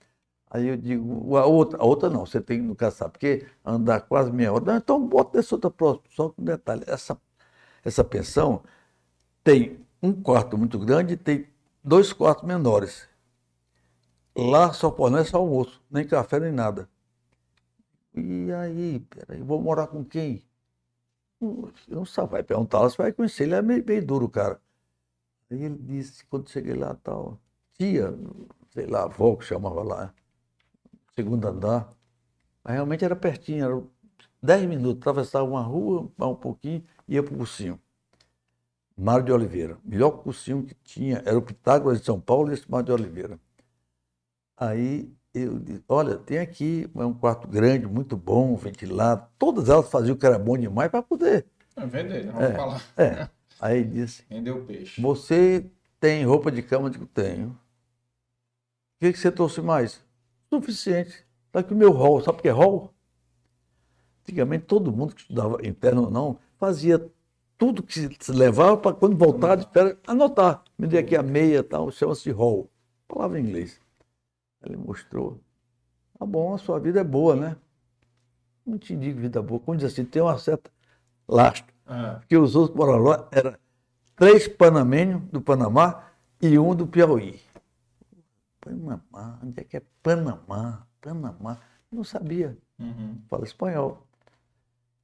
Aí 0.50 0.68
eu 0.68 0.76
digo, 0.76 1.36
a 1.36 1.46
outra, 1.46 1.78
a 1.80 1.84
outra 1.84 2.10
não, 2.10 2.26
você 2.26 2.40
tem 2.40 2.60
que 2.60 2.66
nunca 2.66 2.90
sabe, 2.90 3.12
porque 3.12 3.46
andar 3.64 4.02
quase 4.02 4.30
meia 4.32 4.52
hora. 4.52 4.64
Não, 4.64 4.76
então 4.76 5.06
bota 5.08 5.38
dessa 5.38 5.54
outra 5.54 5.70
próxima, 5.70 6.04
só 6.10 6.28
com 6.30 6.42
um 6.42 6.44
detalhe. 6.44 6.84
Essa, 6.86 7.18
essa 7.84 8.04
pensão 8.04 8.62
tem 9.44 9.78
um 10.02 10.12
quarto 10.12 10.58
muito 10.58 10.78
grande 10.78 11.14
e 11.14 11.16
tem 11.18 11.46
dois 11.84 12.12
quartos 12.12 12.46
menores. 12.46 13.08
Lá 14.36 14.74
só 14.74 14.94
fornece 14.94 15.34
almoço, 15.34 15.80
nem 15.90 16.06
café, 16.06 16.38
nem 16.38 16.52
nada. 16.52 16.86
E 18.14 18.50
aí, 18.52 19.00
peraí, 19.00 19.42
vou 19.42 19.60
morar 19.60 19.86
com 19.86 20.02
quem? 20.04 20.42
Eu 21.40 21.72
não 21.88 22.04
sabe, 22.06 22.32
vai 22.32 22.42
perguntar 22.42 22.80
lá, 22.80 22.88
você 22.88 22.96
vai 22.96 23.12
conhecer, 23.12 23.44
ele 23.44 23.54
é 23.54 23.62
meio, 23.62 23.84
meio 23.84 24.04
duro, 24.06 24.28
cara. 24.28 24.60
Aí 25.52 25.64
ele 25.64 25.76
disse, 25.78 26.24
quando 26.24 26.48
cheguei 26.48 26.74
lá, 26.74 26.94
tal, 26.94 27.38
tia, 27.74 28.14
sei 28.70 28.86
lá, 28.86 29.02
avó 29.02 29.36
que 29.36 29.44
chamava 29.44 29.82
lá, 29.82 30.14
segundo 31.14 31.46
andar. 31.46 31.92
Mas 32.64 32.72
realmente 32.72 33.04
era 33.04 33.14
pertinho, 33.14 33.62
era 33.62 33.82
10 34.42 34.66
minutos, 34.66 35.02
atravessava 35.02 35.44
uma 35.44 35.60
rua, 35.60 36.10
um 36.18 36.34
pouquinho, 36.34 36.82
ia 37.06 37.22
para 37.22 37.34
o 37.34 37.36
cursinho. 37.36 37.78
Mário 38.96 39.26
de 39.26 39.32
Oliveira. 39.32 39.76
Melhor 39.84 40.12
cursinho 40.22 40.62
que 40.64 40.74
tinha 40.74 41.22
era 41.26 41.36
o 41.36 41.42
Pitágoras 41.42 42.00
de 42.00 42.06
São 42.06 42.18
Paulo 42.18 42.50
e 42.50 42.54
esse 42.54 42.70
Mário 42.70 42.86
de 42.86 42.92
Oliveira. 42.92 43.38
Aí 44.56 45.12
eu 45.34 45.58
disse, 45.58 45.84
olha, 45.86 46.16
tem 46.16 46.38
aqui 46.38 46.90
é 46.94 47.04
um 47.04 47.12
quarto 47.12 47.46
grande, 47.46 47.86
muito 47.86 48.16
bom, 48.16 48.56
ventilado. 48.56 49.26
Todas 49.38 49.68
elas 49.68 49.90
faziam 49.90 50.14
o 50.14 50.18
que 50.18 50.24
era 50.24 50.38
bom 50.38 50.56
demais 50.56 50.90
para 50.90 51.02
poder. 51.02 51.46
É, 51.76 51.86
vender, 51.86 52.24
né? 52.24 52.32
Vamos 52.32 52.48
É. 52.50 52.54
falar. 52.54 52.82
É. 52.96 53.28
Aí 53.62 53.78
ele 53.78 53.90
disse, 53.90 54.24
Rendeu 54.28 54.64
peixe. 54.64 55.00
você 55.00 55.64
tem 56.00 56.24
roupa 56.24 56.50
de 56.50 56.64
cama? 56.64 56.88
Eu 56.88 56.90
digo, 56.90 57.06
tenho. 57.06 57.50
O 57.50 57.56
que, 58.98 59.12
que 59.12 59.18
você 59.20 59.30
trouxe 59.30 59.62
mais? 59.62 60.04
Suficiente. 60.50 61.24
Está 61.46 61.60
aqui 61.60 61.72
o 61.72 61.76
meu 61.76 61.92
rol. 61.92 62.20
Sabe 62.20 62.38
o 62.40 62.42
que 62.42 62.48
é 62.48 62.50
rol? 62.50 62.92
Antigamente, 64.22 64.64
todo 64.64 64.92
mundo 64.92 65.14
que 65.14 65.20
estudava 65.20 65.64
interno 65.64 66.06
ou 66.06 66.10
não, 66.10 66.40
fazia 66.58 67.08
tudo 67.56 67.84
que 67.84 67.92
se 68.18 68.32
levava 68.32 68.76
para 68.76 68.96
quando 68.96 69.16
voltar 69.16 69.54
de 69.54 69.68
férias, 69.72 69.96
anotar. 70.08 70.64
Me 70.76 70.88
dê 70.88 70.98
aqui 70.98 71.14
a 71.14 71.22
meia 71.22 71.58
e 71.58 71.62
tal, 71.62 71.88
chama-se 71.92 72.32
rol. 72.32 72.68
Palavra 73.06 73.38
em 73.38 73.44
inglês. 73.44 73.80
Ele 74.64 74.76
mostrou. 74.76 75.40
Tá 76.18 76.26
bom, 76.26 76.52
a 76.52 76.58
sua 76.58 76.80
vida 76.80 77.00
é 77.00 77.04
boa, 77.04 77.36
né? 77.36 77.56
Não 78.66 78.76
te 78.76 78.96
digo 78.96 79.20
vida 79.20 79.40
boa. 79.40 79.60
Quando 79.60 79.78
diz 79.78 79.92
assim, 79.92 80.04
tem 80.04 80.20
uma 80.20 80.36
certa 80.36 80.68
lastro 81.28 81.71
É. 81.86 82.14
porque 82.14 82.36
os 82.36 82.54
outros 82.54 82.78
lá 82.86 83.28
eram 83.32 83.56
três 84.16 84.46
panamenhos 84.48 85.22
do 85.30 85.40
Panamá 85.40 86.04
e 86.40 86.58
um 86.58 86.74
do 86.74 86.86
Piauí. 86.86 87.40
Panamá, 88.60 89.38
onde 89.42 89.60
é 89.60 89.64
que 89.64 89.76
é 89.76 89.82
Panamá? 90.02 90.86
Panamá. 91.00 91.58
Não 91.90 92.04
sabia, 92.04 92.56
Uhum. 92.78 93.18
fala 93.28 93.44
espanhol. 93.44 94.06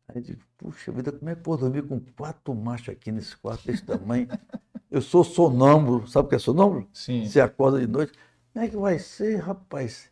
Aí 0.09 0.16
eu 0.16 0.22
digo, 0.22 0.42
puxa 0.56 0.90
vida, 0.90 1.12
como 1.12 1.28
é 1.30 1.34
que 1.34 1.40
eu 1.40 1.44
vou 1.44 1.56
dormir 1.59 1.82
com 1.86 2.00
quatro 2.16 2.55
machos 2.55 2.88
aqui 2.90 3.12
nesse 3.12 3.36
quarto 3.36 3.66
desse 3.66 3.84
tamanho? 3.84 4.26
Eu 4.90 5.02
sou 5.02 5.22
sonâmbulo, 5.22 6.09
sabe 6.09 6.26
o 6.26 6.28
que 6.30 6.36
é 6.36 6.38
sonâmbulo? 6.38 6.88
Sim. 6.94 7.26
Você 7.26 7.42
acorda 7.42 7.78
de 7.78 7.86
noite, 7.86 8.14
como 8.55 8.64
é 8.64 8.68
que 8.70 8.76
vai 8.76 8.98
ser, 8.98 9.36
rapaz? 9.36 10.10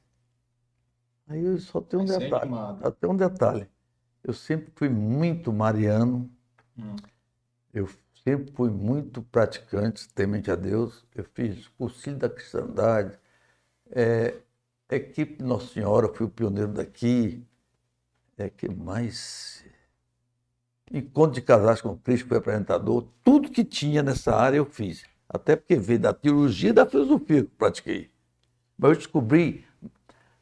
Aí 1.26 1.42
eu 1.42 1.58
só 1.58 1.80
tenho 1.80 2.02
um 2.02 2.04
detalhe, 2.04 2.50
só 2.82 2.90
tem 2.90 3.08
um 3.10 3.16
detalhe. 3.16 3.66
Eu 4.22 4.34
sempre 4.34 4.70
fui 4.76 4.90
muito 4.90 5.50
mariano, 5.50 6.30
Eu 7.72 7.88
sempre 8.24 8.52
fui 8.52 8.70
muito 8.70 9.22
praticante, 9.22 10.08
temente 10.08 10.50
a 10.50 10.56
Deus. 10.56 11.04
Eu 11.14 11.24
fiz 11.34 11.68
cursinho 11.68 12.16
da 12.16 12.28
cristandade, 12.28 13.18
é, 13.90 14.34
equipe 14.90 15.42
Nossa 15.42 15.72
Senhora, 15.72 16.12
fui 16.12 16.26
o 16.26 16.30
pioneiro 16.30 16.72
daqui. 16.72 17.44
É 18.38 18.50
que 18.50 18.68
mais? 18.68 19.64
Encontro 20.92 21.32
de 21.32 21.42
casais 21.42 21.80
com 21.80 21.96
Cristo, 21.96 22.28
fui 22.28 22.36
apresentador. 22.36 23.08
Tudo 23.24 23.50
que 23.50 23.64
tinha 23.64 24.02
nessa 24.02 24.34
área 24.34 24.58
eu 24.58 24.64
fiz. 24.64 25.04
Até 25.28 25.56
porque 25.56 25.76
veio 25.76 25.98
da 25.98 26.12
teologia 26.12 26.70
e 26.70 26.72
da 26.72 26.86
filosofia 26.86 27.42
que 27.42 27.50
pratiquei. 27.50 28.10
Mas 28.78 28.90
eu 28.90 28.96
descobri 28.96 29.64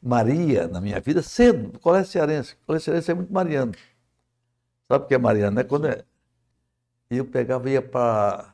Maria 0.01 0.67
na 0.67 0.79
minha 0.79 0.99
vida 0.99 1.21
cedo, 1.23 1.79
colégio 1.79 2.11
cearense. 2.11 2.53
O 2.53 2.65
colégio 2.67 2.85
cearense 2.85 3.11
é 3.11 3.13
muito 3.13 3.33
mariano. 3.33 3.73
Sabe 4.87 5.05
o 5.05 5.07
que 5.07 5.15
é 5.15 5.17
mariano, 5.17 5.55
né? 5.55 5.63
Quando 5.63 5.87
é, 5.87 6.03
e 7.09 7.17
eu 7.17 7.25
pegava 7.25 7.69
ia 7.69 7.81
para. 7.81 8.53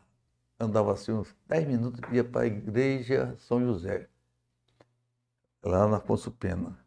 Andava 0.59 0.93
assim 0.93 1.11
uns 1.11 1.35
10 1.47 1.67
minutos, 1.67 2.01
ia 2.11 2.23
para 2.23 2.41
a 2.41 2.45
igreja 2.45 3.35
São 3.39 3.59
José, 3.59 4.07
lá 5.63 5.87
na 5.87 5.97
Afonso 5.97 6.31
Pena. 6.31 6.77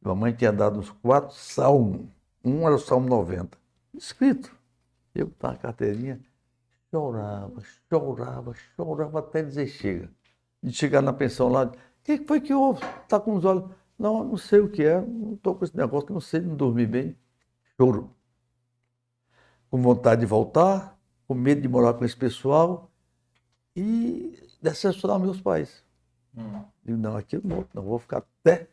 Mamãe 0.00 0.32
tinha 0.32 0.52
dado 0.52 0.80
uns 0.80 0.90
quatro 0.90 1.34
salmos. 1.36 2.08
Um 2.44 2.66
era 2.66 2.74
o 2.74 2.78
Salmo 2.78 3.08
90, 3.08 3.56
escrito. 3.94 4.56
Eu 5.14 5.30
com 5.30 5.46
a 5.46 5.56
carteirinha, 5.56 6.20
chorava, 6.90 7.62
chorava, 7.88 8.54
chorava 8.74 9.18
até 9.20 9.42
dizer 9.42 9.66
chega. 9.66 10.10
De 10.62 10.72
chegar 10.72 11.02
na 11.02 11.12
pensão 11.12 11.48
lá, 11.48 11.66
o 11.66 11.72
que 12.02 12.18
foi 12.24 12.40
que 12.40 12.54
houve? 12.54 12.82
Está 13.02 13.20
com 13.20 13.34
os 13.34 13.44
olhos. 13.44 13.70
Não, 13.98 14.24
não 14.24 14.36
sei 14.36 14.60
o 14.60 14.70
que 14.70 14.82
é, 14.82 15.00
não 15.00 15.34
estou 15.34 15.54
com 15.54 15.64
esse 15.64 15.76
negócio, 15.76 16.12
não 16.12 16.20
sei, 16.20 16.40
não 16.40 16.56
dormi 16.56 16.86
bem. 16.86 17.16
Choro 17.76 18.14
com 19.70 19.80
vontade 19.80 20.20
de 20.20 20.26
voltar, 20.26 20.98
com 21.30 21.34
medo 21.36 21.60
de 21.60 21.68
morar 21.68 21.94
com 21.94 22.04
esse 22.04 22.16
pessoal 22.16 22.90
e 23.76 24.36
decepcionar 24.60 25.16
meus 25.20 25.40
pais. 25.40 25.84
Hum. 26.36 26.64
Digo, 26.84 26.98
não, 26.98 27.16
aqui 27.16 27.36
eu 27.36 27.40
não 27.44 27.54
vou, 27.54 27.68
não 27.72 27.82
vou 27.84 27.98
ficar 28.00 28.24
até. 28.40 28.66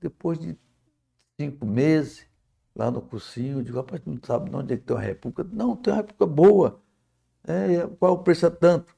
Depois 0.00 0.36
de 0.36 0.58
cinco 1.40 1.64
meses, 1.64 2.26
lá 2.74 2.90
no 2.90 3.00
cursinho, 3.00 3.58
eu 3.58 3.62
digo, 3.62 3.76
rapaz, 3.76 4.02
tu 4.02 4.10
não 4.10 4.18
sabe 4.20 4.52
onde 4.52 4.74
é 4.74 4.76
que 4.76 4.82
tem 4.82 4.96
uma 4.96 5.00
república? 5.00 5.48
Não, 5.52 5.76
tem 5.76 5.92
uma 5.92 5.98
república 5.98 6.26
boa. 6.26 6.82
É, 7.46 7.74
é, 7.74 7.86
qual 7.86 8.14
o 8.14 8.18
preço 8.18 8.44
é 8.44 8.50
tanto? 8.50 8.96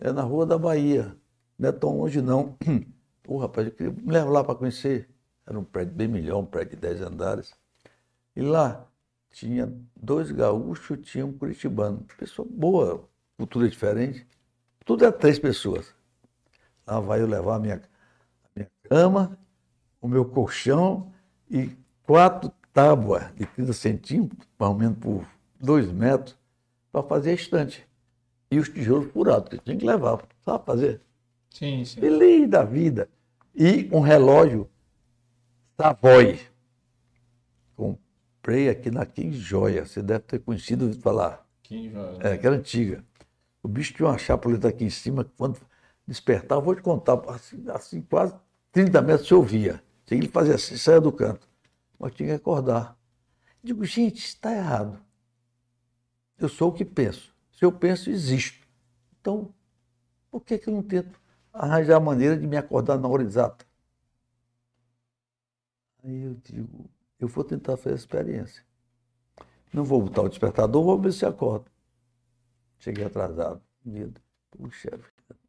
É 0.00 0.10
na 0.10 0.22
Rua 0.22 0.46
da 0.46 0.56
Bahia. 0.56 1.14
Não 1.58 1.68
é 1.68 1.72
tão 1.72 1.98
longe, 1.98 2.22
não. 2.22 2.56
Pô, 3.22 3.36
rapaz, 3.36 3.66
eu 3.66 3.72
queria 3.74 3.92
me 3.92 4.10
levar 4.10 4.30
lá 4.30 4.42
para 4.42 4.54
conhecer. 4.54 5.10
Era 5.46 5.58
um 5.58 5.64
prédio 5.64 5.92
bem 5.92 6.08
melhor, 6.08 6.38
um 6.38 6.46
prédio 6.46 6.70
de 6.70 6.80
10 6.80 7.02
andares. 7.02 7.54
E 8.34 8.40
lá 8.40 8.90
tinha 9.32 9.72
dois 9.96 10.30
gaúchos, 10.30 10.98
tinha 11.02 11.26
um 11.26 11.32
curitibano. 11.32 12.06
Pessoa 12.18 12.46
boa, 12.48 13.08
cultura 13.36 13.68
diferente. 13.68 14.26
Tudo 14.84 15.04
é 15.04 15.10
três 15.10 15.38
pessoas. 15.38 15.94
Lá 16.86 17.00
vai 17.00 17.20
eu 17.20 17.26
levar 17.26 17.56
a 17.56 17.58
minha, 17.58 17.76
a 17.76 18.48
minha 18.54 18.70
cama, 18.84 19.38
o 20.00 20.06
meu 20.06 20.24
colchão 20.24 21.12
e 21.50 21.70
quatro 22.02 22.52
tábuas 22.72 23.34
de 23.34 23.46
30 23.46 23.72
centímetros, 23.72 24.48
mais 24.58 24.72
ou 24.72 24.78
menos 24.78 24.98
por 24.98 25.26
dois 25.58 25.90
metros, 25.90 26.36
para 26.90 27.02
fazer 27.02 27.30
a 27.30 27.34
estante. 27.34 27.86
E 28.50 28.58
os 28.58 28.68
tijolos 28.68 29.10
furados, 29.12 29.48
que 29.48 29.56
eu 29.56 29.60
tinha 29.60 29.76
que 29.76 29.86
levar, 29.86 30.22
sabe 30.44 30.64
fazer? 30.64 31.00
Sim, 31.50 31.84
sim. 31.84 32.00
Feliz 32.00 32.48
da 32.48 32.64
vida. 32.64 33.08
E 33.54 33.88
um 33.92 34.00
relógio 34.00 34.68
Savoy. 35.80 36.38
Comprei 38.42 38.68
aqui 38.68 38.90
na 38.90 39.06
King 39.06 39.38
Joia. 39.38 39.86
Você 39.86 40.02
deve 40.02 40.24
ter 40.24 40.40
conhecido 40.40 40.86
ouvido 40.86 41.00
falar. 41.00 41.46
Que 41.62 41.88
joia. 41.90 42.18
É, 42.20 42.36
que 42.36 42.44
era 42.44 42.56
antiga. 42.56 43.04
O 43.62 43.68
bicho 43.68 43.94
tinha 43.94 44.08
uma 44.08 44.18
chapuleta 44.18 44.66
aqui 44.66 44.84
em 44.84 44.90
cima, 44.90 45.22
que 45.22 45.30
quando 45.36 45.60
despertava, 46.04 46.60
vou 46.60 46.74
te 46.74 46.82
contar, 46.82 47.22
assim, 47.28 47.64
assim, 47.68 48.02
quase 48.02 48.34
30 48.72 49.00
metros 49.00 49.28
se 49.28 49.34
ouvia. 49.34 49.80
Tinha 50.04 50.20
que 50.20 50.26
fazer 50.26 50.54
assim, 50.54 50.76
saia 50.76 51.00
do 51.00 51.12
canto. 51.12 51.48
Mas 51.96 52.14
tinha 52.16 52.30
que 52.30 52.34
acordar. 52.34 52.98
Digo, 53.62 53.84
gente, 53.84 54.18
está 54.18 54.52
errado. 54.52 55.00
Eu 56.36 56.48
sou 56.48 56.70
o 56.70 56.72
que 56.72 56.84
penso. 56.84 57.32
Se 57.52 57.64
eu 57.64 57.70
penso, 57.70 58.10
existo. 58.10 58.66
Então, 59.20 59.54
por 60.32 60.40
que, 60.40 60.58
que 60.58 60.68
eu 60.68 60.74
não 60.74 60.82
tento 60.82 61.16
arranjar 61.52 61.98
a 61.98 62.00
maneira 62.00 62.36
de 62.36 62.44
me 62.44 62.56
acordar 62.56 62.98
na 62.98 63.06
hora 63.06 63.22
exata? 63.22 63.64
Aí 66.02 66.22
eu 66.22 66.34
digo, 66.42 66.90
eu 67.22 67.28
vou 67.28 67.44
tentar 67.44 67.76
fazer 67.76 67.94
a 67.94 67.98
experiência. 67.98 68.64
Não 69.72 69.84
vou 69.84 70.02
botar 70.02 70.22
o 70.22 70.28
despertador, 70.28 70.82
vou 70.82 70.98
ver 70.98 71.12
se 71.12 71.24
acordo. 71.24 71.66
Cheguei 72.78 73.04
atrasado. 73.04 73.62
Puxa 74.50 74.90
vida. 74.90 75.40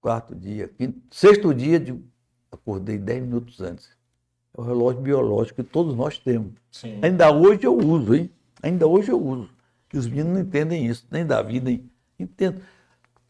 Quarto 0.00 0.34
dia, 0.34 0.68
quinto, 0.68 1.00
sexto 1.10 1.52
dia, 1.52 1.80
de, 1.80 1.98
acordei 2.52 2.98
dez 2.98 3.22
minutos 3.22 3.60
antes. 3.60 3.90
É 4.56 4.60
o 4.60 4.64
relógio 4.64 5.00
biológico 5.00 5.62
que 5.62 5.68
todos 5.68 5.96
nós 5.96 6.18
temos. 6.18 6.52
Sim. 6.70 7.00
Ainda 7.02 7.32
hoje 7.32 7.64
eu 7.64 7.76
uso, 7.76 8.14
hein? 8.14 8.30
Ainda 8.62 8.86
hoje 8.86 9.10
eu 9.10 9.20
uso. 9.20 9.50
E 9.92 9.98
os 9.98 10.06
meninos 10.06 10.34
não 10.34 10.40
entendem 10.40 10.86
isso, 10.86 11.06
nem 11.10 11.26
da 11.26 11.42
vida, 11.42 11.70
nem 11.70 11.90
entendo. 12.18 12.60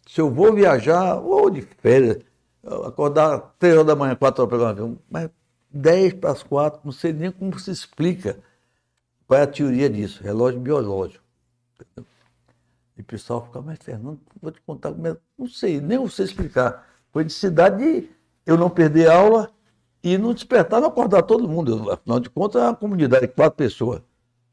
Se 0.06 0.20
eu 0.20 0.30
vou 0.30 0.52
viajar, 0.54 1.18
ou 1.20 1.48
de 1.48 1.62
férias, 1.62 2.18
acordar 2.84 3.54
três 3.58 3.74
horas 3.74 3.86
da 3.86 3.96
manhã, 3.96 4.14
quatro 4.14 4.42
horas 4.42 4.56
para 4.58 4.66
um 4.66 4.68
avião, 4.68 4.98
mas 5.08 5.30
dez 5.76 6.12
para 6.12 6.30
as 6.30 6.42
quatro, 6.42 6.80
não 6.84 6.92
sei 6.92 7.12
nem 7.12 7.30
como 7.30 7.58
se 7.58 7.70
explica 7.70 8.38
qual 9.26 9.40
é 9.40 9.42
a 9.42 9.46
teoria 9.46 9.88
disso, 9.90 10.22
relógio 10.22 10.60
biológico. 10.60 11.24
Entendeu? 11.74 12.06
E 12.96 13.00
o 13.02 13.04
pessoal 13.04 13.44
fica, 13.44 13.60
mas 13.60 13.78
Fernando, 13.78 14.18
vou 14.40 14.50
te 14.50 14.60
contar 14.62 14.92
como 14.92 15.06
é. 15.06 15.16
Não 15.38 15.48
sei, 15.48 15.80
nem 15.80 15.96
eu 15.96 16.08
sei 16.08 16.24
explicar. 16.24 16.86
Foi 17.12 17.24
necessidade 17.24 17.76
de 17.76 18.08
eu 18.46 18.56
não 18.56 18.70
perder 18.70 19.10
aula 19.10 19.50
e 20.02 20.16
não 20.16 20.32
despertar, 20.32 20.80
não 20.80 20.88
acordar 20.88 21.22
todo 21.22 21.48
mundo. 21.48 21.90
Afinal 21.90 22.20
de 22.20 22.30
contas, 22.30 22.62
é 22.62 22.64
uma 22.64 22.74
comunidade 22.74 23.26
de 23.26 23.32
quatro 23.32 23.56
pessoas. 23.56 24.00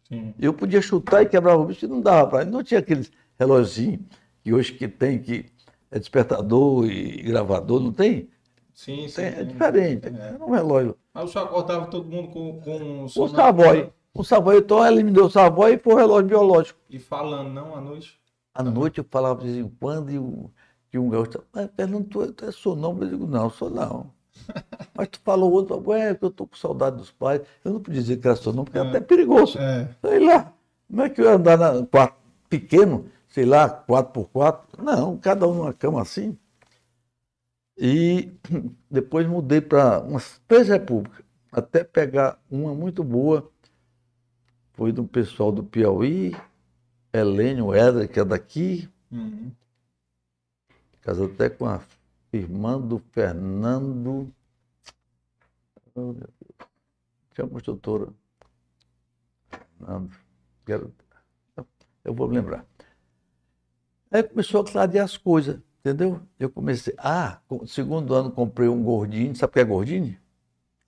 Sim. 0.09 0.33
Eu 0.39 0.53
podia 0.53 0.81
chutar 0.81 1.21
e 1.21 1.25
quebrar 1.25 1.55
o 1.55 1.65
bicho 1.65 1.85
e 1.85 1.87
não 1.87 2.01
dava 2.01 2.29
para. 2.29 2.45
Não 2.45 2.63
tinha 2.63 2.79
aquele 2.79 3.07
reloginho 3.39 4.05
que 4.43 4.53
hoje 4.53 4.73
que 4.73 4.87
tem, 4.87 5.19
que 5.19 5.45
é 5.89 5.97
despertador 5.97 6.85
e 6.85 7.21
gravador, 7.21 7.79
não 7.79 7.93
tem? 7.93 8.29
Sim, 8.73 9.07
sim. 9.07 9.21
É 9.21 9.43
diferente. 9.43 10.07
É. 10.07 10.27
Era 10.35 10.43
um 10.45 10.51
relógio. 10.51 10.97
Mas 11.13 11.25
o 11.25 11.27
senhor 11.33 11.45
acordava 11.45 11.85
todo 11.87 12.07
mundo 12.09 12.29
com, 12.29 12.59
com 12.61 13.03
O 13.03 13.09
sono- 13.09 13.29
Savoy. 13.29 13.91
O 14.13 14.23
Savoy, 14.23 14.57
então 14.57 15.11
deu 15.11 15.25
o 15.25 15.29
Savoy 15.29 15.73
e 15.73 15.77
foi 15.77 15.93
o 15.93 15.97
relógio 15.97 16.27
biológico. 16.27 16.79
E 16.89 16.99
falando, 16.99 17.49
não, 17.49 17.75
à 17.75 17.81
noite? 17.81 18.19
À 18.53 18.61
noite 18.63 18.99
eu 18.99 19.05
falava 19.09 19.39
de 19.41 19.45
vez 19.51 19.57
em 19.65 19.67
quando 19.79 20.11
e 20.11 20.19
o, 20.19 20.51
e 20.93 20.99
um 20.99 21.09
gaúcho, 21.09 21.43
mas 21.51 21.69
Fernando, 21.75 22.05
tu, 22.05 22.31
tu 22.31 22.45
é 22.45 22.51
sonâmbulo? 22.51 23.05
Eu 23.05 23.09
digo, 23.09 23.25
não, 23.27 23.49
sou 23.49 23.69
não. 23.69 24.11
Mas 24.95 25.07
tu 25.09 25.19
falou 25.23 25.51
outro, 25.51 25.81
ué, 25.87 26.17
eu 26.19 26.29
tô 26.31 26.47
com 26.47 26.55
saudade 26.55 26.97
dos 26.97 27.11
pais. 27.11 27.41
Eu 27.63 27.73
não 27.73 27.79
podia 27.79 28.01
dizer 28.01 28.17
que 28.17 28.27
era 28.27 28.35
sonâmbulo, 28.35 28.65
porque 28.65 28.79
é 28.79 28.81
até 28.81 28.99
perigoso. 28.99 29.57
É. 29.59 29.87
Sei 30.03 30.19
lá, 30.25 30.51
como 30.87 31.01
é 31.03 31.09
que 31.09 31.21
eu 31.21 31.25
ia 31.25 31.33
andar 31.35 31.57
na- 31.57 31.85
quarto 31.85 32.15
pequeno, 32.49 33.05
sei 33.27 33.45
lá, 33.45 33.69
4 33.69 34.11
por 34.11 34.29
4 34.29 34.83
Não, 34.83 35.17
cada 35.17 35.47
um 35.47 35.53
numa 35.53 35.73
cama 35.73 36.01
assim. 36.01 36.35
E 37.77 38.31
depois 38.89 39.27
mudei 39.27 39.61
para 39.61 39.99
umas 40.01 40.39
três 40.47 40.67
repúblicas, 40.67 41.23
até 41.51 41.83
pegar 41.83 42.39
uma 42.49 42.73
muito 42.73 43.03
boa. 43.03 43.49
Foi 44.73 44.91
do 44.91 45.05
pessoal 45.05 45.51
do 45.51 45.63
Piauí, 45.63 46.35
Helênio 47.11 47.73
Edra, 47.73 48.07
que 48.07 48.19
é 48.19 48.25
daqui, 48.25 48.89
Uhum. 49.11 49.51
casou 51.01 51.27
até 51.27 51.47
com 51.47 51.67
a 51.67 51.79
irmã 52.31 52.81
do 52.81 52.97
Fernando. 52.97 54.33
Oh, 55.93 56.01
meu 56.01 56.13
Deus. 56.13 56.31
Tinha 57.35 57.45
uma 57.45 57.51
construtora. 57.51 58.11
Fernando. 59.77 60.11
Quero... 60.65 60.93
Eu 62.03 62.13
vou 62.15 62.25
lembrar. 62.27 62.65
Aí 64.09 64.23
começou 64.23 64.61
a 64.61 64.65
clarear 64.65 65.05
as 65.05 65.15
coisas, 65.15 65.59
entendeu? 65.83 66.21
Eu 66.39 66.49
comecei. 66.49 66.93
Ah, 66.97 67.39
segundo 67.67 68.13
ano 68.15 68.31
comprei 68.31 68.69
um 68.69 68.81
gordinho. 68.81 69.35
Sabe 69.35 69.51
o 69.51 69.53
que 69.53 69.59
é 69.59 69.63
gordinho? 69.63 70.17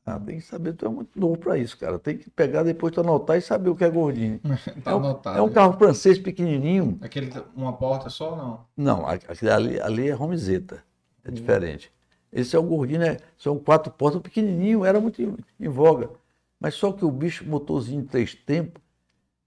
Ah, 0.05 0.19
tem 0.19 0.37
que 0.37 0.45
saber, 0.45 0.73
tu 0.73 0.85
é 0.85 0.89
muito 0.89 1.19
novo 1.19 1.35
para 1.37 1.57
isso, 1.57 1.75
cara. 1.77 1.97
Tem 1.97 2.15
que 2.15 2.29
pegar 2.29 2.61
depois 2.61 2.93
tu 2.93 3.01
anotar 3.01 3.37
e 3.37 3.41
saber 3.41 3.71
o 3.71 3.75
que 3.75 3.83
é 3.83 3.89
gordinho. 3.89 4.39
Tá 4.83 4.91
é, 4.91 4.93
um, 4.93 4.97
anotado. 4.97 5.39
é 5.39 5.41
um 5.41 5.49
carro 5.49 5.77
francês 5.79 6.19
pequenininho. 6.19 6.99
Aquele, 7.01 7.31
uma 7.55 7.73
porta 7.73 8.07
só, 8.09 8.35
não. 8.35 8.65
Não, 8.77 9.07
aquele 9.07 9.51
ali, 9.51 9.81
ali 9.81 10.09
é 10.09 10.13
romizeta. 10.13 10.83
É 11.23 11.31
diferente. 11.31 11.91
Esse 12.31 12.55
é 12.55 12.59
o 12.59 12.63
gordinho, 12.63 12.99
né? 12.99 13.17
São 13.35 13.57
quatro 13.57 13.91
portas, 13.91 14.21
pequenininho, 14.21 14.85
era 14.85 14.99
muito 14.99 15.21
em, 15.23 15.35
em 15.59 15.69
voga. 15.69 16.11
Mas 16.59 16.75
só 16.75 16.91
que 16.91 17.03
o 17.03 17.09
bicho, 17.09 17.43
motorzinho 17.43 18.03
de 18.03 18.07
três 18.07 18.35
tempos, 18.35 18.81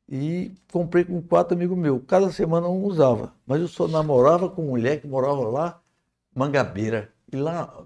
e 0.09 0.53
comprei 0.73 1.05
com 1.05 1.21
quatro 1.21 1.55
amigos 1.55 1.77
meus. 1.77 2.03
Cada 2.07 2.33
semana 2.33 2.69
um 2.69 2.85
usava. 2.85 3.35
Mas 3.47 3.61
eu 3.61 3.69
só 3.69 3.87
namorava 3.87 4.49
com 4.49 4.63
mulher 4.63 5.01
que 5.01 5.07
morava 5.07 5.47
lá, 5.49 5.81
Mangabeira. 6.35 7.13
E 7.31 7.37
lá, 7.37 7.85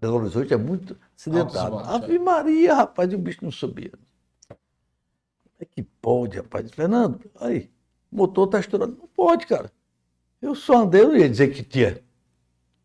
Belo 0.00 0.16
Horizonte 0.16 0.54
é 0.54 0.56
muito 0.56 0.96
acidentado. 1.16 1.78
Ave 1.78 2.18
Maria, 2.18 2.74
rapaz, 2.74 3.12
e 3.12 3.14
o 3.14 3.18
bicho 3.18 3.44
não 3.44 3.52
subia. 3.52 3.92
É 5.60 5.64
que 5.64 5.82
pode, 5.82 6.38
rapaz? 6.38 6.70
Fernando, 6.70 7.20
aí, 7.38 7.70
o 8.10 8.16
motor 8.16 8.46
está 8.46 8.58
estourando. 8.58 8.96
Não 8.96 9.06
pode, 9.08 9.46
cara. 9.46 9.70
Eu 10.40 10.54
só 10.54 10.82
andei, 10.82 11.02
eu 11.02 11.08
não 11.08 11.16
ia 11.16 11.28
dizer 11.28 11.48
que 11.48 11.62
tinha. 11.62 12.02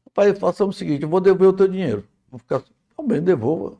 Rapaz, 0.05 0.37
façamos 0.37 0.75
o 0.75 0.79
seguinte, 0.79 1.03
eu 1.03 1.09
vou 1.09 1.21
devolver 1.21 1.47
o 1.47 1.53
teu 1.53 1.67
dinheiro. 1.67 2.07
Vou 2.29 2.37
ficar, 2.37 2.59
tá 2.59 3.03
bem, 3.03 3.21
devolva. 3.21 3.77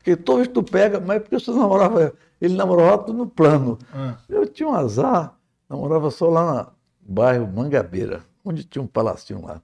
Porque 0.00 0.16
toda 0.16 0.38
vez 0.38 0.48
que 0.48 0.54
tu 0.54 0.62
pega, 0.62 0.98
mas 0.98 1.18
é 1.18 1.20
porque 1.20 1.38
você 1.38 1.50
namorava, 1.50 2.14
ele 2.40 2.56
namorava 2.56 2.98
tudo 3.04 3.18
no 3.18 3.26
plano. 3.28 3.78
Ah, 3.92 4.16
Eu 4.30 4.46
tinha 4.46 4.66
um 4.68 4.72
azar, 4.74 5.36
namorava 5.68 6.10
só 6.10 6.28
lá 6.30 6.72
no 7.02 7.12
bairro 7.14 7.46
Mangabeira, 7.46 8.24
onde 8.42 8.64
tinha 8.64 8.80
um 8.82 8.86
palacinho 8.86 9.42
lá. 9.44 9.60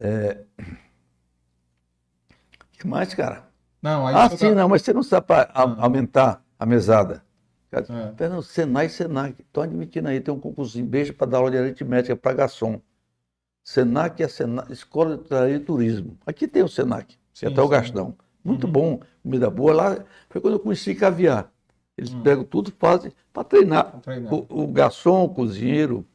É... 0.00 0.42
que 2.72 2.86
mais, 2.86 3.14
cara? 3.14 3.48
Não, 3.80 4.06
aí 4.08 4.14
Ah, 4.16 4.28
sim, 4.30 4.48
tá- 4.48 4.54
não, 4.54 4.68
mas 4.68 4.82
você 4.82 4.92
não 4.92 5.02
sabe 5.04 5.26
pra 5.28 5.42
a- 5.42 5.62
Ah. 5.62 5.76
aumentar 5.84 6.42
a 6.58 6.66
mesada. 6.66 7.24
Cara, 7.70 7.86
É. 7.88 8.12
Fernando, 8.16 8.42
Senai 8.42 8.88
Senac, 8.88 9.40
estão 9.40 9.62
admitindo 9.62 10.08
aí, 10.08 10.20
tem 10.20 10.34
um 10.34 10.38
concursinho, 10.40 10.84
beijo 10.84 11.14
para 11.14 11.28
dar 11.30 11.38
aula 11.38 11.50
de 11.52 11.58
aritmética 11.58 12.16
para 12.16 12.34
garçom. 12.34 12.80
Senac 13.64 14.20
é 14.20 14.26
a 14.26 14.28
Senac, 14.28 14.72
Escola 14.72 15.16
de 15.16 15.60
Turismo. 15.60 16.18
Aqui 16.26 16.48
tem 16.48 16.62
o 16.64 16.68
Senac, 16.68 17.06
que 17.06 17.18
Sim, 17.32 17.46
é 17.46 17.48
até 17.48 17.62
o 17.62 17.68
sim. 17.68 17.70
Muito 18.44 18.66
Uhum. 18.66 18.72
bom, 18.72 19.00
comida 19.22 19.50
boa. 19.50 19.72
Lá 19.72 20.04
foi 20.28 20.40
quando 20.40 20.54
eu 20.54 20.60
conheci 20.60 20.94
caviar. 20.94 21.50
Eles 21.96 22.12
Hum. 22.12 22.22
pegam 22.22 22.44
tudo, 22.44 22.72
fazem 22.78 23.12
para 23.32 23.44
treinar. 23.44 24.00
Treinar. 24.00 24.32
O, 24.34 24.62
o 24.64 24.66
garçom, 24.68 25.24
o 25.24 25.28
cozinheiro. 25.34 26.06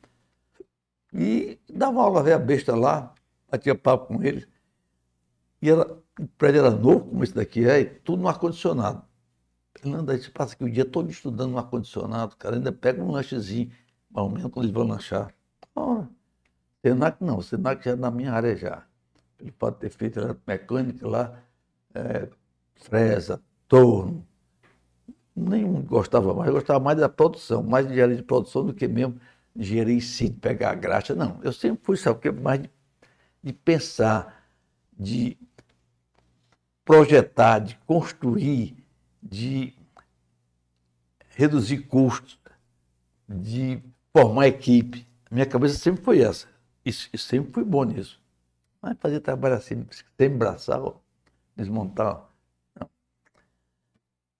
E 1.13 1.59
dava 1.69 2.01
aula 2.01 2.23
velha 2.23 2.39
besta 2.39 2.75
lá, 2.75 3.13
batia 3.49 3.75
papo 3.75 4.07
com 4.07 4.23
eles. 4.23 4.47
E 5.61 5.71
o 5.71 6.27
prédio 6.37 6.59
era 6.61 6.71
novo, 6.71 7.05
como 7.09 7.23
esse 7.23 7.33
daqui 7.33 7.65
é, 7.67 7.79
e 7.81 7.85
tudo 7.85 8.21
no 8.21 8.27
ar-condicionado. 8.27 9.03
Fernando, 9.79 10.11
aí 10.11 10.19
você 10.21 10.29
passa 10.31 10.53
aqui 10.55 10.63
o 10.65 10.71
dia 10.71 10.85
todo 10.85 11.09
estudando 11.11 11.51
no 11.51 11.57
ar-condicionado, 11.59 12.35
cara, 12.37 12.55
ainda 12.57 12.71
pega 12.71 13.03
um 13.03 13.11
lanchezinho, 13.11 13.71
ao 14.13 14.29
menos 14.29 14.51
quando 14.51 14.65
eles 14.65 14.73
vão 14.75 14.85
lanchar. 14.87 15.33
Ora, 15.75 16.09
Senac 16.85 17.23
não, 17.23 17.41
Senac 17.41 17.83
já 17.85 17.91
é 17.91 17.95
na 17.95 18.11
minha 18.11 18.33
área 18.33 18.55
já. 18.55 18.85
Ele 19.39 19.51
pode 19.51 19.77
ter 19.77 19.89
feito 19.89 20.19
mecânica 20.47 21.07
lá, 21.07 21.43
é, 21.97 22.29
fresa, 22.75 23.41
torno. 23.67 24.25
Nem 25.35 25.81
gostava 25.83 26.33
mais, 26.33 26.51
gostava 26.51 26.79
mais 26.79 26.97
da 26.97 27.09
produção, 27.09 27.63
mais 27.63 27.85
de 27.85 27.93
engenharia 27.93 28.15
de 28.15 28.23
produção 28.23 28.65
do 28.65 28.73
que 28.73 28.87
mesmo 28.87 29.19
engenharia 29.55 29.95
em 29.95 29.99
si, 29.99 30.29
de 30.29 30.39
pegar 30.39 30.71
a 30.71 30.75
graxa. 30.75 31.15
Não, 31.15 31.39
eu 31.43 31.53
sempre 31.53 31.83
fui, 31.83 31.97
sabe, 31.97 32.17
o 32.17 32.21
quê? 32.21 32.31
mais 32.31 32.61
de, 32.61 32.69
de 33.43 33.53
pensar, 33.53 34.47
de 34.97 35.37
projetar, 36.83 37.59
de 37.59 37.75
construir, 37.85 38.75
de 39.21 39.73
reduzir 41.35 41.79
custos, 41.79 42.39
de 43.27 43.79
formar 44.11 44.47
equipe. 44.47 45.05
Minha 45.29 45.45
cabeça 45.45 45.77
sempre 45.77 46.03
foi 46.03 46.21
essa. 46.21 46.47
Eu 46.83 47.19
sempre 47.19 47.51
fui 47.51 47.63
bom 47.63 47.83
nisso. 47.83 48.19
Mas 48.81 48.97
fazer 48.99 49.19
trabalho 49.19 49.55
assim, 49.55 49.85
sem 50.17 50.29
braçar, 50.29 50.79
desmontar. 51.57 52.29
Não. 52.79 52.89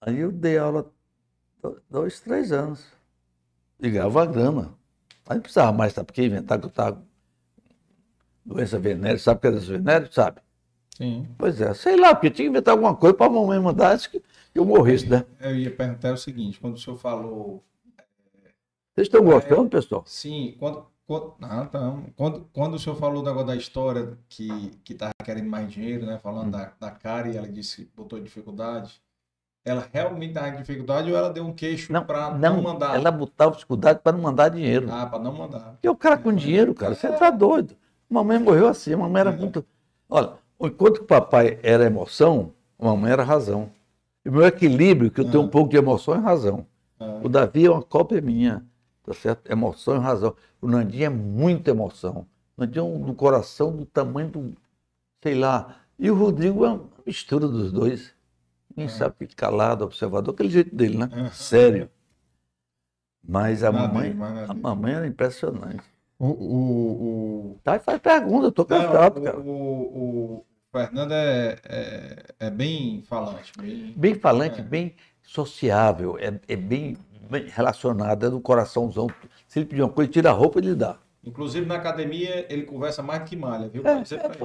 Aí 0.01 0.19
eu 0.19 0.31
dei 0.31 0.57
aula 0.57 0.89
do- 1.61 1.81
dois, 1.89 2.19
três 2.21 2.51
anos. 2.51 2.85
E 3.79 3.89
ganhava 3.89 4.25
grana. 4.25 4.73
Aí 5.27 5.35
não 5.35 5.41
precisava 5.41 5.71
mais, 5.71 5.93
sabe? 5.93 6.05
Porque 6.07 6.23
inventar 6.23 6.57
que 6.59 6.65
eu 6.65 6.69
estava 6.69 7.03
doença 8.45 8.79
venérea. 8.79 9.19
Sabe 9.19 9.37
o 9.37 9.41
que 9.41 9.47
é 9.47 9.51
doença 9.51 9.71
venérea? 9.71 10.09
Sabe? 10.11 10.41
Sim. 10.95 11.27
Pois 11.37 11.61
é, 11.61 11.73
sei 11.75 11.95
lá, 11.95 12.15
porque 12.15 12.31
tinha 12.31 12.45
que 12.47 12.49
inventar 12.49 12.71
alguma 12.71 12.95
coisa 12.95 13.15
para 13.15 13.27
a 13.27 13.29
mamãe 13.29 13.59
mandar 13.59 13.91
antes 13.93 14.07
que 14.07 14.23
eu 14.55 14.65
morresse, 14.65 15.07
né? 15.07 15.25
Eu 15.39 15.55
ia 15.55 15.75
perguntar 15.75 16.13
o 16.13 16.17
seguinte, 16.17 16.59
quando 16.59 16.73
o 16.75 16.79
senhor 16.79 16.97
falou. 16.97 17.63
Vocês 18.95 19.07
estão 19.07 19.23
gostando, 19.23 19.69
pessoal? 19.69 20.03
Sim, 20.07 20.55
quando. 20.57 20.87
Quando 21.07 21.33
não, 21.39 21.63
então, 21.63 22.05
quando, 22.17 22.49
quando 22.51 22.73
o 22.73 22.79
senhor 22.79 22.97
falou 22.97 23.23
negócio 23.23 23.47
da 23.47 23.55
história 23.55 24.17
que, 24.27 24.71
que 24.83 24.93
tava 24.93 25.13
querendo 25.23 25.49
mais 25.49 25.71
dinheiro, 25.71 26.05
né? 26.05 26.19
Falando 26.21 26.51
da, 26.51 26.73
da 26.79 26.91
cara 26.91 27.29
e 27.29 27.37
ela 27.37 27.47
disse 27.47 27.85
que 27.85 27.91
botou 27.95 28.19
dificuldade. 28.19 29.01
Ela 29.63 29.87
realmente 29.91 30.29
estava 30.29 30.49
em 30.49 30.57
dificuldade 30.57 31.11
ou 31.11 31.17
ela 31.17 31.29
deu 31.29 31.45
um 31.45 31.53
queixo 31.53 31.91
Não, 31.91 32.05
para 32.05 32.31
não, 32.31 32.55
não, 32.57 32.61
mandar? 32.61 32.95
ela 32.95 33.11
botava 33.11 33.51
dificuldade 33.51 33.99
para 34.01 34.13
não 34.15 34.21
mandar 34.23 34.49
dinheiro. 34.49 34.87
Ah, 34.91 35.05
para 35.05 35.19
não 35.19 35.33
mandar. 35.33 35.71
Porque 35.71 35.89
o 35.89 35.95
cara 35.95 36.17
com 36.17 36.33
dinheiro, 36.33 36.73
cara, 36.73 36.93
você 36.95 37.11
tá 37.11 37.29
doido. 37.29 37.75
Mamãe 38.09 38.39
morreu 38.39 38.67
assim, 38.67 38.93
a 38.93 38.97
mamãe 38.97 39.21
era 39.21 39.31
muito. 39.31 39.65
Olha, 40.09 40.33
enquanto 40.59 40.99
o 40.99 41.03
papai 41.05 41.59
era 41.63 41.85
emoção, 41.85 42.53
a 42.79 42.85
mamãe 42.85 43.11
era 43.11 43.23
razão. 43.23 43.69
E 44.25 44.29
o 44.29 44.31
meu 44.33 44.45
equilíbrio, 44.45 45.11
que 45.11 45.21
eu 45.21 45.29
tenho 45.29 45.43
um 45.43 45.47
pouco 45.49 45.69
de 45.69 45.77
emoção 45.77 46.15
e 46.15 46.19
razão. 46.19 46.65
Ah, 46.99 47.19
O 47.23 47.29
Davi 47.29 47.65
é 47.65 47.69
uma 47.71 47.83
cópia 47.83 48.21
minha, 48.21 48.65
tá 49.07 49.13
certo? 49.15 49.51
Emoção 49.51 49.95
e 49.97 49.99
razão. 49.99 50.35
O 50.61 50.67
Nandinho 50.67 51.05
é 51.05 51.09
muita 51.09 51.71
emoção. 51.71 52.27
O 52.57 52.61
Nandinho 52.61 52.81
é 52.81 52.87
um, 52.87 53.01
do 53.01 53.15
coração 53.15 53.75
do 53.75 53.85
tamanho 53.87 54.29
do, 54.29 54.53
sei 55.23 55.35
lá. 55.35 55.81
E 55.99 56.11
o 56.11 56.15
Rodrigo 56.15 56.65
é 56.65 56.69
uma 56.69 56.89
mistura 57.05 57.47
dos 57.47 57.71
dois. 57.71 58.13
Quem 58.75 58.87
sabe 58.89 59.15
fica 59.19 59.35
calado, 59.35 59.83
observador, 59.85 60.33
aquele 60.33 60.49
jeito 60.49 60.75
dele, 60.75 60.97
né? 60.97 61.09
Uhum. 61.13 61.31
Sério. 61.31 61.89
Mas 63.27 63.63
a 63.63 63.71
Nada 63.71 63.87
mamãe, 63.87 64.13
nada 64.13 64.45
a 64.51 64.53
mamãe 64.53 64.93
era 64.93 65.07
impressionante. 65.07 65.83
o, 66.19 66.27
o, 66.27 67.51
o, 67.53 67.59
Tá, 67.63 67.75
e 67.75 67.79
faz 67.79 67.99
pergunta, 67.99 68.47
eu 68.47 68.51
tô 68.51 68.65
cansado, 68.65 69.21
cara. 69.21 69.39
o, 69.39 69.49
o, 69.49 70.35
o 70.39 70.45
Fernando 70.71 71.11
é, 71.13 71.59
é, 71.65 72.25
é 72.39 72.49
bem 72.49 73.01
falante. 73.03 73.51
Bem, 73.59 73.93
Bem 73.95 74.15
falante, 74.15 74.61
É. 74.61 74.63
bem 74.63 74.95
sociável, 75.23 76.17
é, 76.19 76.39
é 76.47 76.55
bem, 76.55 76.97
é 77.31 78.29
do 78.29 78.39
coraçãozão. 78.41 79.07
Se 79.47 79.59
ele 79.59 79.65
pedir 79.65 79.81
uma 79.81 79.89
coisa, 79.91 80.11
tira 80.11 80.29
a 80.29 80.33
roupa 80.33 80.59
e 80.59 80.63
ele 80.63 80.75
dá. 80.75 80.97
Inclusive 81.23 81.65
na 81.65 81.75
academia 81.75 82.45
ele 82.51 82.63
conversa 82.63 83.03
mais 83.03 83.21
do 83.21 83.25
que 83.25 83.35
malha, 83.35 83.67
viu? 83.67 83.83
É, 83.85 84.03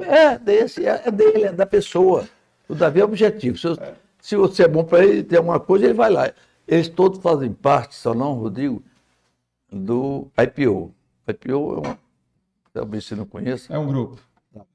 é, 0.09 0.25
é 0.33 0.39
desse, 0.39 0.85
é, 0.87 1.03
é 1.07 1.11
dele, 1.11 1.45
é 1.45 1.53
da 1.53 1.65
pessoa. 1.67 2.27
O 2.69 2.75
Davi 2.75 3.01
é 3.01 3.05
objetivo. 3.05 3.57
Se, 3.57 3.67
eu- 3.69 3.77
se 4.21 4.37
você 4.37 4.65
é 4.65 4.69
bom 4.69 4.83
para 4.85 5.05
ele, 5.05 5.23
tem 5.23 5.39
alguma 5.39 5.61
coisa, 5.61 5.85
ele 5.85 5.95
vai 5.95 6.11
lá. 6.11 6.33
Eles 6.67 6.89
todos 6.89 7.21
fazem 7.21 7.53
parte, 7.53 7.95
só 7.95 8.15
não, 8.15 8.35
Rodrigo, 8.35 8.83
do 9.71 10.29
IPO. 10.37 10.93
IPO 11.29 11.51
é 11.51 11.89
uma, 11.89 11.99
talvez 12.73 13.05
você 13.05 13.15
não 13.15 13.27
conheça, 13.27 13.73
É 13.73 13.79
um 13.79 13.87
grupo. 13.87 14.19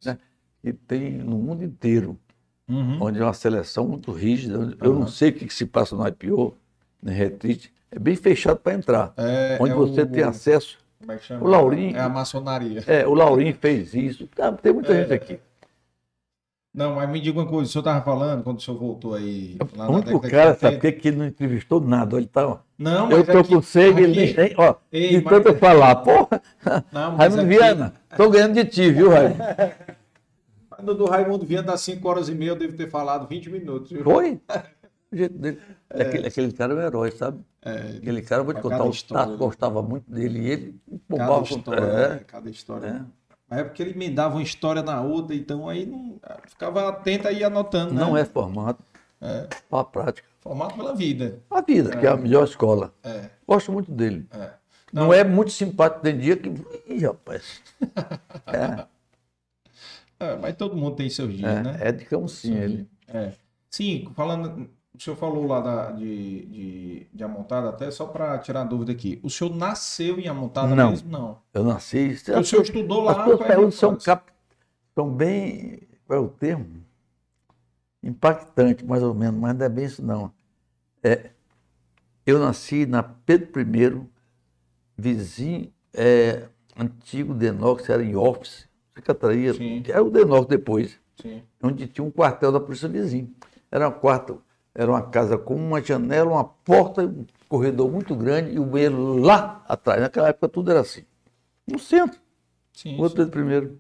né? 0.05 0.17
que 0.61 0.73
tem 0.73 1.11
no 1.13 1.37
mundo 1.37 1.63
inteiro, 1.63 2.17
Uhum. 2.69 2.97
onde 3.01 3.19
é 3.19 3.23
uma 3.23 3.33
seleção 3.33 3.87
muito 3.87 4.11
rígida. 4.11 4.75
Eu 4.81 4.93
não 4.93 5.07
sei 5.07 5.29
o 5.29 5.33
que, 5.33 5.45
que 5.47 5.53
se 5.53 5.65
passa 5.65 5.95
no 5.95 6.05
IPO, 6.05 6.57
no 7.01 7.11
retreat. 7.11 7.73
É 7.91 7.97
bem 7.99 8.15
fechado 8.15 8.57
para 8.57 8.73
entrar. 8.73 9.13
É, 9.17 9.57
onde 9.61 9.71
é 9.71 9.75
você 9.75 10.01
o- 10.01 10.07
tem 10.07 10.23
acesso. 10.23 10.77
Como 10.99 11.11
é 11.11 11.17
que 11.17 11.25
chama? 11.25 11.43
o 11.43 11.47
Laurinho- 11.47 11.95
É 11.95 12.01
a 12.01 12.09
maçonaria. 12.09 12.83
É, 12.87 13.07
o 13.07 13.13
Laurinho 13.13 13.55
fez 13.55 13.93
isso. 13.93 14.27
Tá, 14.35 14.51
tem 14.51 14.73
muita 14.73 14.93
É. 14.93 15.01
gente 15.03 15.13
aqui. 15.13 15.39
Não, 16.73 16.95
mas 16.95 17.09
me 17.09 17.19
diga 17.19 17.39
uma 17.39 17.47
coisa, 17.47 17.67
o 17.67 17.71
senhor 17.71 17.81
estava 17.81 18.03
falando 18.05 18.43
quando 18.43 18.59
o 18.59 18.61
senhor 18.61 18.77
voltou 18.77 19.15
aí 19.15 19.57
lá 19.75 19.89
O 19.89 19.93
único 19.93 20.19
cara, 20.19 20.53
70? 20.53 20.59
sabe 20.59 20.77
por 20.77 20.91
que 21.01 21.07
ele 21.07 21.17
não 21.17 21.25
entrevistou 21.25 21.81
nada? 21.81 22.17
Ele 22.17 22.27
tá, 22.27 22.47
ó, 22.47 22.57
Não, 22.77 23.09
eu 23.09 23.17
mas 23.17 23.25
tô 23.27 23.37
aqui- 23.39 23.55
com 23.55 23.61
sede, 23.63 24.03
ele 24.03 24.15
nem 24.15 24.33
tem. 24.33 24.53
Ó, 24.57 24.75
Ei, 24.91 25.09
de 25.09 25.21
mas- 25.23 25.33
tanto 25.33 25.47
eu 25.47 25.57
falar, 25.57 25.95
porra, 25.97 26.41
Não, 26.91 27.11
mas 27.13 27.17
Raimundo 27.33 27.41
aqui- 27.41 27.49
Viana, 27.49 27.93
tô 28.15 28.29
ganhando 28.29 28.53
de 28.53 28.65
ti, 28.65 28.91
viu, 28.91 29.09
Raimundo? 29.09 29.37
No 30.83 30.93
do 30.93 31.05
Raimundo 31.05 31.43
Viana 31.43 31.67
dá 31.69 31.77
5 31.77 32.07
horas 32.07 32.29
e 32.29 32.35
meia, 32.35 32.49
eu 32.51 32.55
devo 32.55 32.77
ter 32.77 32.87
falado 32.87 33.27
20 33.27 33.49
minutos. 33.49 33.89
viu? 33.91 34.03
Foi? 34.03 34.39
O 35.11 35.15
jeito 35.15 35.37
dele. 35.37 35.59
Aquele, 35.89 36.27
aquele 36.27 36.51
cara 36.51 36.73
é 36.73 36.75
um 36.75 36.81
herói, 36.81 37.11
sabe? 37.11 37.39
É, 37.61 37.97
Aquele 37.97 38.21
cara, 38.21 38.41
eu 38.41 38.45
vou 38.45 38.53
te 38.53 38.57
Cada 38.61 38.69
contar, 38.69 38.83
o 38.83 38.89
história, 38.91 39.23
Tato 39.23 39.31
né? 39.33 39.37
gostava 39.37 39.81
muito 39.81 40.11
dele 40.11 40.39
e 40.39 40.49
ele 40.49 40.79
cada 40.89 41.01
bombava. 41.09 41.43
história, 41.43 41.81
É, 41.81 42.09
né? 42.09 42.19
cada 42.27 42.49
história. 42.49 42.87
é. 42.87 43.01
Mas 43.49 43.59
é 43.59 43.63
porque 43.63 43.81
ele 43.81 43.91
emendava 43.91 44.35
uma 44.35 44.43
história 44.43 44.81
na 44.83 45.01
outra, 45.01 45.33
então 45.33 45.69
aí 45.69 45.85
não 45.85 46.19
ficava 46.47 46.89
atento 46.89 47.27
aí 47.29 47.43
anotando, 47.45 47.93
né? 47.93 48.01
Não 48.01 48.17
é 48.17 48.25
formato, 48.25 48.83
É, 49.21 49.47
para 49.69 49.79
a 49.79 49.83
prática. 49.85 50.27
formado 50.41 50.75
pela 50.75 50.93
vida. 50.93 51.39
A 51.49 51.61
vida, 51.61 51.95
que 51.95 52.05
é 52.05 52.09
a 52.09 52.17
melhor 52.17 52.43
escola. 52.43 52.93
É, 53.03 53.29
Gosto 53.47 53.71
muito 53.71 53.89
dele. 53.91 54.27
é. 54.31 54.51
Não, 54.91 55.13
é 55.13 55.21
muito 55.23 55.51
simpático, 55.51 56.01
tem 56.01 56.17
dia 56.17 56.35
que. 56.37 56.49
Ih, 56.87 57.05
rapaz. 57.05 57.61
É, 60.19 60.35
mas 60.35 60.55
todo 60.55 60.75
mundo 60.75 60.95
tem 60.95 61.09
seus 61.09 61.31
dias, 61.31 61.63
né? 61.63 61.77
É, 61.79 61.89
é 61.89 61.91
de 61.91 62.05
cãozinho 62.05 62.61
ele. 62.63 62.89
É. 63.07 63.33
Sim, 63.69 64.09
falando. 64.15 64.67
O 64.97 65.01
senhor 65.01 65.15
falou 65.15 65.45
lá 65.45 65.61
da- 65.61 65.91
de, 65.91 66.45
de, 66.45 67.07
de 67.13 67.23
Amontada, 67.23 67.69
até 67.69 67.91
só 67.91 68.07
para 68.07 68.37
tirar 68.39 68.61
a 68.61 68.63
dúvida 68.63 68.91
aqui. 68.91 69.19
O 69.21 69.29
senhor 69.29 69.55
nasceu 69.55 70.19
em 70.19 70.27
Amontada 70.27 70.73
Não. 70.75 70.89
mesmo? 70.89 71.09
Não. 71.11 71.37
Eu 71.53 71.63
nasci. 71.63 72.17
O 72.35 72.43
senhor 72.43 72.63
estudou 72.63 73.03
lá? 73.03 73.11
As 73.11 73.23
suas 73.25 73.47
perguntas 73.47 73.75
são, 73.75 73.95
cap... 73.95 74.31
são 74.95 75.09
bem. 75.09 75.81
Qual 76.07 76.17
é 76.19 76.21
o 76.21 76.27
termo? 76.29 76.83
Impactante, 78.01 78.83
mais 78.85 79.03
ou 79.03 79.13
menos, 79.13 79.39
mas 79.39 79.55
não 79.55 79.65
é 79.65 79.69
bem 79.69 79.85
isso, 79.85 80.03
não. 80.03 80.31
É, 81.03 81.29
eu 82.25 82.39
nasci 82.39 82.85
na 82.85 83.03
Pedro 83.03 83.61
I, 83.61 84.01
vizinho, 84.97 85.71
é, 85.93 86.47
antigo 86.77 87.33
Denox, 87.33 87.87
era 87.89 88.03
em 88.03 88.15
office, 88.15 88.67
secretaria, 88.95 89.53
Sim. 89.53 89.81
que 89.83 89.91
era 89.91 90.03
o 90.03 90.09
Denox 90.09 90.47
depois, 90.47 90.97
Sim. 91.21 91.43
onde 91.61 91.87
tinha 91.87 92.05
um 92.05 92.11
quartel 92.11 92.51
da 92.51 92.59
Polícia 92.59 92.87
Vizinho. 92.87 93.33
Era 93.69 93.89
um 93.89 93.91
quarto, 93.91 94.41
era 94.77 94.91
uma 94.91 95.01
casa 95.01 95.39
com 95.39 95.55
uma 95.55 95.81
janela, 95.81 96.29
uma 96.29 96.43
porta, 96.43 97.03
um 97.03 97.25
corredor 97.49 97.91
muito 97.91 98.15
grande 98.15 98.51
e 98.51 98.59
o 98.59 98.65
banheiro 98.65 99.17
lá 99.17 99.65
atrás. 99.67 99.99
Naquela 99.99 100.29
época 100.29 100.47
tudo 100.47 100.69
era 100.69 100.81
assim. 100.81 101.03
No 101.65 101.79
centro. 101.79 102.19
Sim, 102.71 102.95
O 103.01 103.09
sim. 103.09 103.25
Primeiro. 103.25 103.79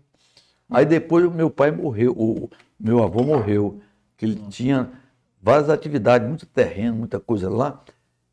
Aí 0.67 0.87
depois 0.87 1.23
o 1.23 1.29
meu 1.29 1.51
pai 1.51 1.69
morreu, 1.69 2.13
o 2.17 2.49
meu 2.79 3.03
avô 3.03 3.23
morreu, 3.23 3.79
que 4.17 4.25
ele 4.25 4.35
tinha 4.49 4.91
várias 5.39 5.69
atividades, 5.69 6.27
muito 6.27 6.47
terreno, 6.47 6.97
muita 6.97 7.19
coisa 7.19 7.47
lá. 7.47 7.79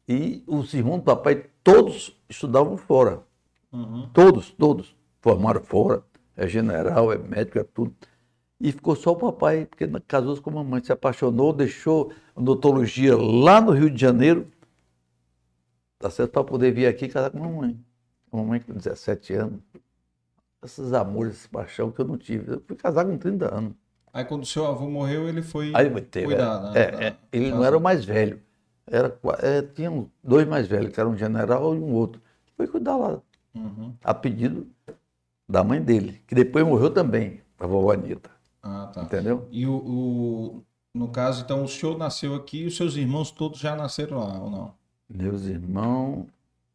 E 0.09 0.43
os 0.47 0.73
irmãos 0.73 0.97
do 0.97 1.03
papai 1.03 1.45
todos 1.63 2.19
estudavam 2.31 2.79
fora. 2.79 3.23
Uhum. 3.71 4.09
Todos, 4.15 4.51
todos. 4.51 4.97
Formaram 5.21 5.63
fora. 5.63 6.03
É 6.35 6.49
general, 6.49 7.13
é 7.13 7.19
médico, 7.19 7.59
é 7.59 7.65
tudo. 7.65 7.95
E 8.59 8.73
ficou 8.73 8.97
só 8.97 9.13
o 9.13 9.17
papai, 9.17 9.67
porque 9.67 9.87
casou-se 10.09 10.41
com 10.41 10.49
a 10.49 10.55
mamãe, 10.55 10.83
se 10.83 10.91
apaixonou, 10.91 11.53
deixou 11.53 12.11
odontologia 12.35 13.17
lá 13.17 13.61
no 13.61 13.73
Rio 13.73 13.91
de 13.91 14.01
Janeiro, 14.01 14.51
tá 15.99 16.11
certo, 16.11 16.33
para 16.33 16.45
poder 16.45 16.73
vir 16.73 16.87
aqui 16.87 17.09
casar 17.09 17.31
com 17.31 17.39
a 17.39 17.49
mamãe. 17.49 17.79
A 18.33 18.37
mamãe 18.37 18.61
com 18.61 18.73
17 18.75 19.33
anos. 19.35 19.61
Esses 20.63 20.93
amores, 20.93 21.35
esse 21.37 21.49
paixão 21.49 21.91
que 21.93 22.01
eu 22.01 22.05
não 22.07 22.17
tive. 22.17 22.53
Eu 22.53 22.63
fui 22.67 22.77
casar 22.77 23.05
com 23.05 23.17
30 23.19 23.55
anos. 23.55 23.75
Aí 24.13 24.25
quando 24.25 24.43
o 24.45 24.47
seu 24.47 24.65
avô 24.67 24.89
morreu, 24.89 25.29
ele 25.29 25.43
foi 25.43 25.73
Aí 25.75 25.89
teve, 26.03 26.27
cuidar, 26.27 26.75
é, 26.77 26.91
né? 26.93 27.07
é, 27.07 27.11
da- 27.11 27.17
ele 27.33 27.51
não 27.51 27.65
era 27.65 27.77
o 27.77 27.81
mais 27.81 28.05
velho. 28.05 28.41
Era, 28.87 29.19
é, 29.43 29.63
tinha 29.63 29.91
dois 30.23 30.47
mais 30.47 30.67
velhos, 30.69 30.93
que 30.93 31.01
era 31.01 31.09
um 31.09 31.17
general 31.17 31.75
e 31.75 31.79
um 31.79 31.93
outro. 31.93 32.21
Foi 32.57 32.67
cuidar 32.69 32.97
lá, 32.97 33.21
Uhum. 33.55 33.95
a 34.03 34.15
pedido 34.15 34.67
da 35.49 35.65
mãe 35.65 35.83
dele, 35.83 36.23
que 36.27 36.35
depois 36.35 36.67
morreu 36.67 36.91
também, 36.91 37.41
a 37.59 37.67
vovó 37.67 37.93
Anitta. 37.93 38.31
Ah, 38.63 38.91
tá. 38.95 39.03
Entendeu? 39.03 39.49
E 39.51 39.67
o, 39.67 39.75
o- 39.77 40.65
no 40.95 41.09
caso, 41.11 41.43
então, 41.43 41.63
o 41.65 41.69
senhor 41.69 41.99
nasceu 41.99 42.35
aqui 42.35 42.63
e 42.63 42.67
os 42.67 42.77
seus 42.77 42.97
irmãos 42.97 43.31
todos 43.31 43.59
já 43.59 43.77
nasceram 43.77 44.19
lá, 44.19 44.39
ou 44.41 44.51
não? 44.51 44.75
Meus 45.09 45.45
irmãos 45.47 46.27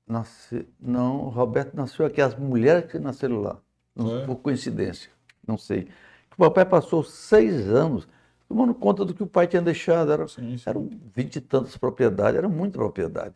nasceram. 0.08 0.68
Não, 0.80 1.26
o 1.26 1.30
Roberto 1.30 1.76
nasceu 1.76 2.06
aqui, 2.06 2.22
as 2.22 2.36
mulheres 2.36 2.90
que 2.92 3.00
nasceram 3.00 3.42
lá. 3.42 3.60
Não 3.96 4.06
Foi? 4.08 4.26
por 4.26 4.38
coincidência. 4.38 5.12
Não 5.48 5.58
sei. 5.58 5.90
O 6.34 6.38
papai 6.38 6.66
passou 6.66 7.04
seis 7.04 7.68
anos 7.70 8.08
tomando 8.48 8.74
conta 8.74 9.04
do 9.06 9.14
que 9.14 9.24
o 9.24 9.28
pai 9.28 9.48
tinha 9.48 9.62
deixado. 9.62 10.12
Era, 10.12 10.28
Sim, 10.28 10.58
sim. 10.58 10.64
eram 10.66 10.90
vinte 11.16 11.38
e 11.38 11.42
tantas 11.42 11.78
propriedades, 11.78 12.38
era 12.38 12.50
muita 12.50 12.78
propriedade. 12.80 13.36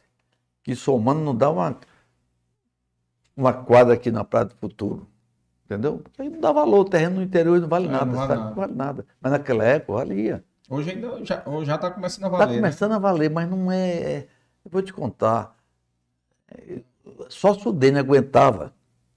Que 0.64 0.76
somando 0.76 1.22
não 1.22 1.35
dá 1.35 1.49
uma, 1.51 1.77
uma 3.35 3.53
quadra 3.53 3.93
aqui 3.93 4.11
na 4.11 4.23
Praia 4.23 4.45
do 4.45 4.55
Futuro. 4.55 5.07
Entendeu? 5.65 5.99
Porque 5.99 6.22
aí 6.22 6.30
não 6.30 6.39
dá 6.39 6.51
valor. 6.51 6.80
O 6.81 6.85
terreno 6.85 7.18
no 7.18 7.22
interior 7.23 7.60
não 7.60 7.68
vale 7.68 7.88
É, 7.88 7.89
nada, 7.89 8.05
não 8.05 8.14
vale 8.14 8.27
nada. 8.35 8.49
Não 8.49 8.55
vale 8.55 8.73
nada. 8.73 9.05
Mas 9.22 9.31
naquela 9.31 9.64
época 9.64 9.93
valia. 9.93 10.43
Hoje 10.74 10.90
ainda 10.91 11.24
já, 11.24 11.44
hoje 11.45 11.66
já 11.68 11.78
tá 11.78 11.91
começando 11.91 12.24
a 12.24 12.28
Está 12.28 12.38
valer, 12.40 12.54
né? 12.56 12.62
começando 12.62 12.91
a 12.94 13.00
valer, 13.00 13.30
mas 13.30 13.50
não 13.50 13.72
é. 13.72 13.90
é- 13.91 14.28
Eu 14.66 14.72
vou 14.72 14.82
te 14.82 14.91
contar. 14.94 15.56
Só 17.30 17.52
o 17.52 17.60
Sudene 17.60 18.00
aguentava 18.00 18.74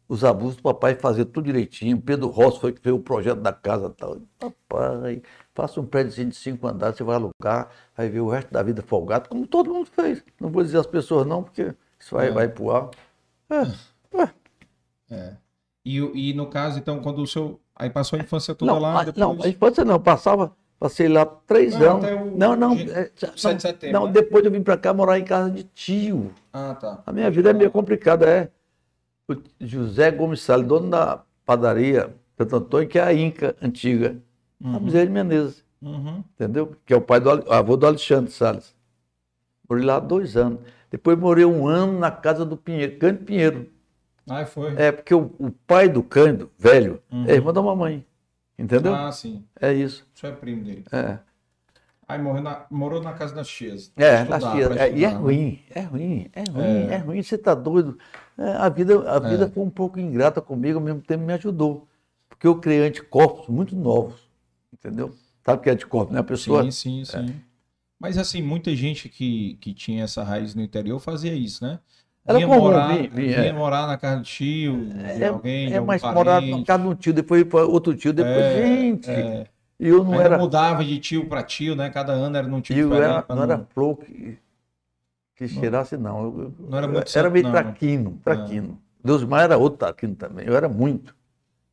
os 0.08 0.24
abusos 0.24 0.56
do 0.56 0.62
papai 0.62 0.94
fazer 0.94 1.24
tudo 1.26 1.46
direitinho. 1.46 2.00
Pedro 2.00 2.28
Rossi 2.28 2.60
foi 2.60 2.72
que 2.72 2.80
fez 2.80 2.94
o 2.94 2.98
projeto 2.98 3.40
da 3.40 3.52
casa 3.52 3.86
e 3.86 3.90
tal. 3.90 4.18
Papai, 4.38 5.22
faça 5.54 5.80
um 5.80 5.86
prédio 5.86 6.26
de 6.28 6.34
cinco 6.36 6.66
andares, 6.66 6.96
você 6.96 7.04
vai 7.04 7.16
alugar, 7.16 7.68
vai 7.96 8.08
ver 8.08 8.20
o 8.20 8.28
resto 8.28 8.52
da 8.52 8.62
vida 8.62 8.82
folgado, 8.82 9.28
como 9.28 9.46
todo 9.46 9.72
mundo 9.72 9.86
fez. 9.86 10.22
Não 10.40 10.50
vou 10.50 10.62
dizer 10.62 10.78
as 10.78 10.86
pessoas 10.86 11.26
não, 11.26 11.42
porque 11.42 11.74
isso 11.98 12.14
vai, 12.14 12.28
É. 12.28 12.30
vai 12.32 12.48
pro 12.48 12.70
ar. 12.70 12.90
É, 13.48 14.22
é. 14.22 14.28
É. 15.10 15.36
E, 15.84 16.30
e 16.30 16.34
no 16.34 16.48
caso, 16.48 16.78
então, 16.78 17.00
quando 17.00 17.22
o 17.22 17.26
seu. 17.26 17.60
Aí 17.74 17.88
passou 17.90 18.18
a 18.18 18.22
infância 18.22 18.54
toda 18.54 18.72
Não, 18.72 18.78
lá, 18.80 19.04
depois... 19.04 19.16
não, 19.16 19.44
a 19.44 19.48
infância 19.48 19.84
não, 19.84 20.00
passava, 20.00 20.56
passei 20.78 21.08
lá 21.08 21.24
três 21.24 21.74
Não, 21.78 21.96
anos. 21.98 22.32
o- 22.32 22.36
Não, 22.36 22.56
não, 22.56 22.72
é, 22.74 23.10
7 23.36 23.78
de 23.86 23.92
não, 23.92 24.06
né? 24.06 24.12
depois 24.12 24.44
eu 24.44 24.50
vim 24.50 24.62
para 24.62 24.76
cá 24.76 24.92
morar 24.92 25.18
em 25.18 25.24
casa 25.24 25.50
de 25.50 25.64
tio. 25.64 26.32
Ah, 26.52 26.76
tá. 26.78 27.02
A 27.06 27.12
minha 27.12 27.30
vida 27.30 27.50
é 27.50 27.52
meio 27.52 27.70
complicada, 27.70 28.26
é. 28.28 28.50
O 29.28 29.34
José 29.60 30.10
Gomes 30.10 30.40
Salles, 30.42 30.66
dono 30.66 30.88
da 30.90 31.22
padaria 31.44 32.14
Santo 32.38 32.56
Antônio, 32.56 32.88
que 32.88 32.98
é 32.98 33.02
a 33.02 33.12
Inca 33.14 33.56
antiga, 33.60 34.16
a 34.62 34.78
Bezerra 34.78 35.06
de 35.06 35.12
Menezes, 35.12 35.64
Uhum. 35.82 36.22
entendeu? 36.34 36.72
Que 36.84 36.92
é 36.94 36.96
o 36.96 37.00
pai 37.00 37.18
do 37.20 37.30
avô 37.52 37.76
do 37.76 37.86
Alexandre 37.86 38.30
Salles. 38.30 38.74
Morei 39.68 39.84
lá 39.84 39.98
dois 39.98 40.36
anos. 40.36 40.60
Depois 40.90 41.18
morei 41.18 41.44
um 41.44 41.66
ano 41.66 41.98
na 41.98 42.10
casa 42.10 42.44
do 42.44 42.56
Pinheiro, 42.56 42.98
Cândido 42.98 43.24
Pinheiro. 43.24 43.66
Aí 44.28 44.44
foi. 44.46 44.74
É, 44.76 44.92
porque 44.92 45.14
o, 45.14 45.32
o 45.38 45.50
pai 45.66 45.88
do 45.88 46.02
Cândido, 46.02 46.50
velho, 46.58 47.00
Uhum. 47.10 47.24
é 47.26 47.34
irmão 47.34 47.52
da 47.52 47.62
mamãe. 47.62 48.04
Entendeu? 48.58 48.94
Ah, 48.94 49.12
sim. 49.12 49.44
É 49.60 49.72
isso. 49.72 50.06
Isso 50.14 50.26
é 50.26 50.32
primo 50.32 50.64
dele. 50.64 50.84
É, 50.90 51.18
Aí 52.08 52.22
morreu 52.22 52.42
na, 52.42 52.66
morou 52.70 53.02
na 53.02 53.12
casa 53.14 53.34
das 53.34 53.48
tias. 53.48 53.92
é, 53.96 54.22
estudar, 54.22 54.52
tias. 54.52 54.68
pra 54.68 54.86
É, 54.86 54.96
e 54.96 55.04
é 55.04 55.08
ruim, 55.08 55.60
é 55.70 55.80
ruim, 55.80 56.30
é 56.32 56.44
ruim, 56.50 56.88
é, 56.88 56.96
ruim. 56.98 57.22
Você 57.22 57.36
tá 57.36 57.52
doido. 57.52 57.98
É, 58.38 58.50
a 58.52 58.68
vida, 58.68 59.10
a 59.10 59.18
vida 59.18 59.48
foi 59.48 59.64
um 59.64 59.70
pouco 59.70 59.98
ingrata 59.98 60.40
comigo, 60.40 60.78
ao 60.78 60.84
mesmo 60.84 61.00
tempo 61.00 61.24
me 61.24 61.32
ajudou. 61.32 61.88
Porque 62.28 62.46
eu 62.46 62.60
criei 62.60 62.86
anticorpos 62.86 63.48
muito 63.48 63.74
novos. 63.74 64.20
Entendeu? 64.72 65.14
Sabe 65.44 65.58
o 65.58 65.62
que 65.62 65.70
é 65.70 65.72
anticorpo, 65.72 66.12
né? 66.12 66.20
A 66.20 66.24
pessoa. 66.24 66.62
Sim, 66.62 66.70
sim, 66.70 67.04
sim. 67.04 67.34
Mas 67.98 68.18
assim, 68.18 68.40
muita 68.42 68.74
gente 68.76 69.08
que, 69.08 69.54
que 69.60 69.74
tinha 69.74 70.04
essa 70.04 70.22
raiz 70.22 70.54
no 70.54 70.62
interior 70.62 71.00
fazia 71.00 71.34
isso, 71.34 71.64
né? 71.64 71.80
Era 72.26 72.38
vinha 72.38 72.48
comum, 72.48 72.60
morar, 72.60 72.88
vinha- 72.88 73.10
vinha, 73.10 73.36
vinha 73.36 73.48
é. 73.50 73.52
morar 73.52 73.86
na 73.86 73.96
casa 73.96 74.16
do 74.18 74.22
tio, 74.24 74.84
de 74.86 75.22
É, 75.22 75.28
alguém, 75.28 75.66
é 75.74 75.80
mais 75.80 76.02
morar 76.02 76.42
na 76.42 76.64
casa 76.64 76.82
de 76.82 76.88
um 76.88 76.94
tio, 76.94 77.12
depois 77.14 77.44
para 77.44 77.64
outro 77.66 77.94
tio, 77.96 78.12
depois, 78.12 78.44
É, 78.44 78.50
gente. 78.50 79.10
é. 79.10 79.46
E 79.78 79.88
eu 79.88 80.02
não 80.04 80.14
Ainda 80.14 80.24
era. 80.24 80.38
mudava 80.38 80.84
de 80.84 80.98
tio 80.98 81.28
para 81.28 81.42
tio, 81.42 81.76
né? 81.76 81.90
Cada 81.90 82.12
ano 82.12 82.36
era 82.36 82.48
num 82.48 82.60
tio 82.60 82.74
eu 82.74 82.92
diferente. 82.92 83.02
era, 83.02 83.22
pra 83.22 83.36
não 83.36 83.42
era 83.42 83.66
flor 83.74 83.96
que, 83.98 84.38
que 85.36 85.48
cheirasse, 85.48 85.96
não. 85.96 86.24
Eu, 86.24 86.42
eu- 86.42 86.54
Não 86.68 86.78
era 86.78 86.88
muito 86.88 87.18
era 87.18 87.30
meio 87.30 87.44
não. 87.44 87.52
traquino, 87.52 88.20
traquino. 88.24 88.80
Deus 89.04 89.24
mais 89.24 89.44
era 89.44 89.58
outro 89.58 89.78
traquino 89.78 90.14
também. 90.16 90.46
Eu 90.46 90.56
era 90.56 90.68
muito, 90.68 91.14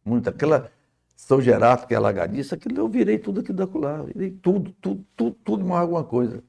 muito. 0.06 0.30
Aquela 0.30 0.72
São 1.16 1.42
Gerardo, 1.42 1.88
que 1.88 1.94
é 1.94 1.98
alagadiça, 1.98 2.56
aquilo 2.56 2.80
eu 2.80 2.90
virei 2.90 3.18
tudo 3.20 3.42
aquilo 3.42 3.58
da 3.58 3.80
lá. 3.80 4.04
Virei 4.04 4.32
tudo, 4.32 4.74
tudo, 4.82 5.06
tudo, 5.16 5.38
tudo 5.46 5.66
mais 5.66 5.82
alguma 5.84 6.04
coisa. 6.04 6.44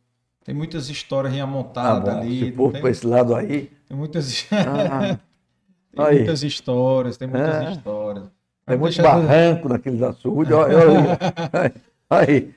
Tem 0.45 0.55
muitas 0.55 0.89
histórias 0.91 1.33
Ah, 1.33 1.37
remontadas 1.37 2.15
bom, 2.15 2.21
ali. 2.21 2.41
se 2.41 2.53
for 2.53 2.73
tem, 2.73 2.81
para 2.83 2.91
esse 2.91 3.07
lado 3.07 3.35
aí. 3.35 3.71
tem 3.89 3.97
muitas, 3.97 4.47
ah, 4.53 5.19
tem 5.97 6.05
Aí. 6.05 6.17
muitas 6.19 6.43
histórias, 6.43 7.17
tem 7.17 7.27
muitas 7.29 7.55
É. 7.67 7.73
histórias. 7.73 8.25
é 8.67 8.77
Mas 8.77 8.81
muito 8.81 9.03
barranco 9.03 9.69
naqueles 9.69 10.03
açudes. 10.03 10.53
Olha, 10.53 10.77
olha, 10.77 11.75
aí. 12.11 12.55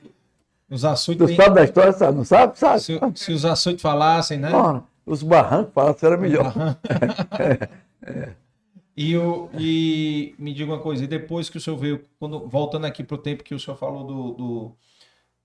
Os 0.70 0.84
açudes. 0.84 1.18
Tu 1.22 1.26
tem- 1.28 1.36
sabe 1.36 1.54
da 1.54 1.64
história, 1.64 1.92
sabe? 1.92 2.16
Não 2.18 2.24
sabe? 2.24 2.58
Sabe? 2.58 2.80
se, 2.80 3.00
se 3.14 3.32
os 3.32 3.44
açudes 3.46 3.80
falassem, 3.80 4.38
né? 4.38 4.50
Ó, 4.52 4.80
os 5.06 5.22
barrancos 5.22 5.72
falassem 5.72 6.06
era 6.06 6.16
melhor. 6.18 6.52
E, 8.96 9.16
o, 9.16 9.48
e 9.56 10.34
me 10.40 10.52
diga 10.52 10.72
uma 10.72 10.80
coisa, 10.80 11.04
e 11.04 11.06
depois 11.06 11.48
que 11.48 11.56
o 11.56 11.60
senhor 11.60 11.76
veio, 11.76 12.02
quando, 12.18 12.48
voltando 12.48 12.84
aqui 12.84 13.04
para 13.04 13.14
o 13.14 13.18
tempo 13.18 13.44
que 13.44 13.54
o 13.54 13.60
senhor 13.60 13.76
falou 13.76 14.02
do. 14.04 14.32
do- 14.32 14.72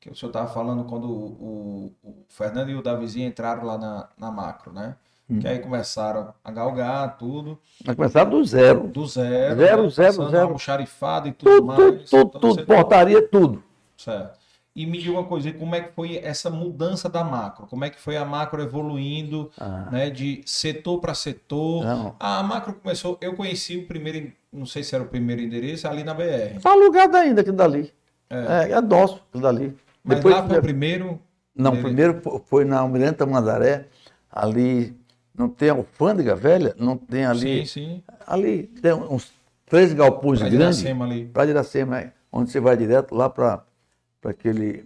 que 0.03 0.09
o 0.09 0.15
senhor 0.15 0.29
estava 0.29 0.47
falando 0.47 0.83
quando 0.83 1.05
o, 1.09 1.91
o- 2.03 2.09
o 2.09 2.25
Fernando 2.29 2.69
e 2.69 2.75
o 2.75 2.81
Davizinho 2.81 3.27
entraram 3.27 3.63
lá 3.65 3.77
na, 3.77 4.09
na 4.17 4.31
macro, 4.31 4.73
né? 4.73 4.95
Hum. 5.29 5.39
Que 5.39 5.47
aí 5.47 5.59
começaram 5.59 6.33
a 6.43 6.51
galgar 6.51 7.17
tudo, 7.17 7.57
Vai 7.85 7.95
começar 7.95 8.25
do 8.25 8.43
zero. 8.43 8.87
do 8.87 9.05
zero. 9.07 9.55
Zero, 9.55 9.83
né? 9.83 9.89
zero, 9.89 10.29
zero. 10.29 10.43
almoxarifado 10.47 11.29
e 11.29 11.31
tudo, 11.31 11.51
Tudo, 11.51 11.65
mais. 11.67 11.79
tudo, 11.79 11.95
tudo, 12.05 12.37
Então, 12.37 12.39
tudo. 12.55 12.65
Portaria, 12.65 13.25
tudo. 13.29 13.63
Certo. 13.97 14.43
E 14.75 14.85
me 14.85 14.97
diga 14.97 15.11
uma 15.13 15.23
coisa, 15.23 15.53
como 15.53 15.73
é 15.75 15.81
que 15.81 15.93
foi 15.93 16.17
essa 16.17 16.49
mudança 16.49 17.07
da 17.07 17.23
macro? 17.23 17.67
Como 17.67 17.85
é 17.85 17.89
que 17.89 17.99
foi 17.99 18.17
a 18.17 18.25
macro 18.25 18.61
evoluindo, 18.61 19.49
Ah. 19.57 19.87
né, 19.91 20.09
de 20.09 20.41
setor 20.45 20.99
para 20.99 21.13
setor? 21.13 21.85
Não. 21.85 22.15
A 22.19 22.43
macro 22.43 22.73
começou, 22.73 23.17
eu 23.21 23.35
conheci 23.35 23.77
o 23.77 23.87
primeiro, 23.87 24.33
não 24.51 24.65
sei 24.65 24.83
se 24.83 24.93
era 24.95 25.03
o 25.03 25.07
primeiro 25.07 25.41
endereço, 25.41 25.87
ali 25.87 26.03
na 26.03 26.13
BR. 26.13 26.57
Está 26.57 26.71
alugado 26.71 27.15
ainda 27.15 27.39
aquilo 27.41 27.55
dali. 27.55 27.93
É, 28.29 28.71
é 28.71 28.81
nosso 28.81 29.21
aquilo 29.29 29.43
dali. 29.43 29.77
Mas 30.03 30.17
Depois- 30.17 30.35
lá 30.35 30.47
foi 30.47 30.57
o 30.57 30.61
primeiro. 30.61 31.21
Não, 31.55 31.71
primeiro 31.71 32.19
fo- 32.21 32.43
foi 32.45 32.65
na 32.65 32.79
Almirante 32.79 33.19
Tamandaré, 33.19 33.87
ali 34.29 34.97
não 35.35 35.47
tem 35.47 35.69
alfândega 35.69 36.35
velha, 36.35 36.75
não 36.77 36.97
tem 36.97 37.25
ali. 37.25 37.65
Sim, 37.65 37.65
sim. 37.65 38.03
Ali 38.25 38.63
tem 38.63 38.91
uns 38.93 39.31
três 39.65 39.93
galpões 39.93 40.39
Pra 40.39 40.49
grandes. 40.49 40.79
Iracema 40.81 41.05
ali. 41.05 41.25
Para 41.27 41.49
Iracema, 41.49 41.99
é, 42.01 42.13
onde 42.31 42.49
você 42.51 42.59
vai 42.59 42.75
direto 42.75 43.13
lá 43.15 43.29
para 43.29 43.63
aquele 44.25 44.85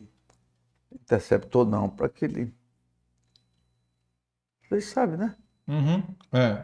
interceptor, 0.93 1.65
não, 1.65 1.89
para 1.89 2.05
aquele. 2.07 2.53
Vocês 4.69 4.85
sabem, 4.85 5.17
né? 5.17 5.35
Uhum. 5.67 6.03
É. 6.33 6.63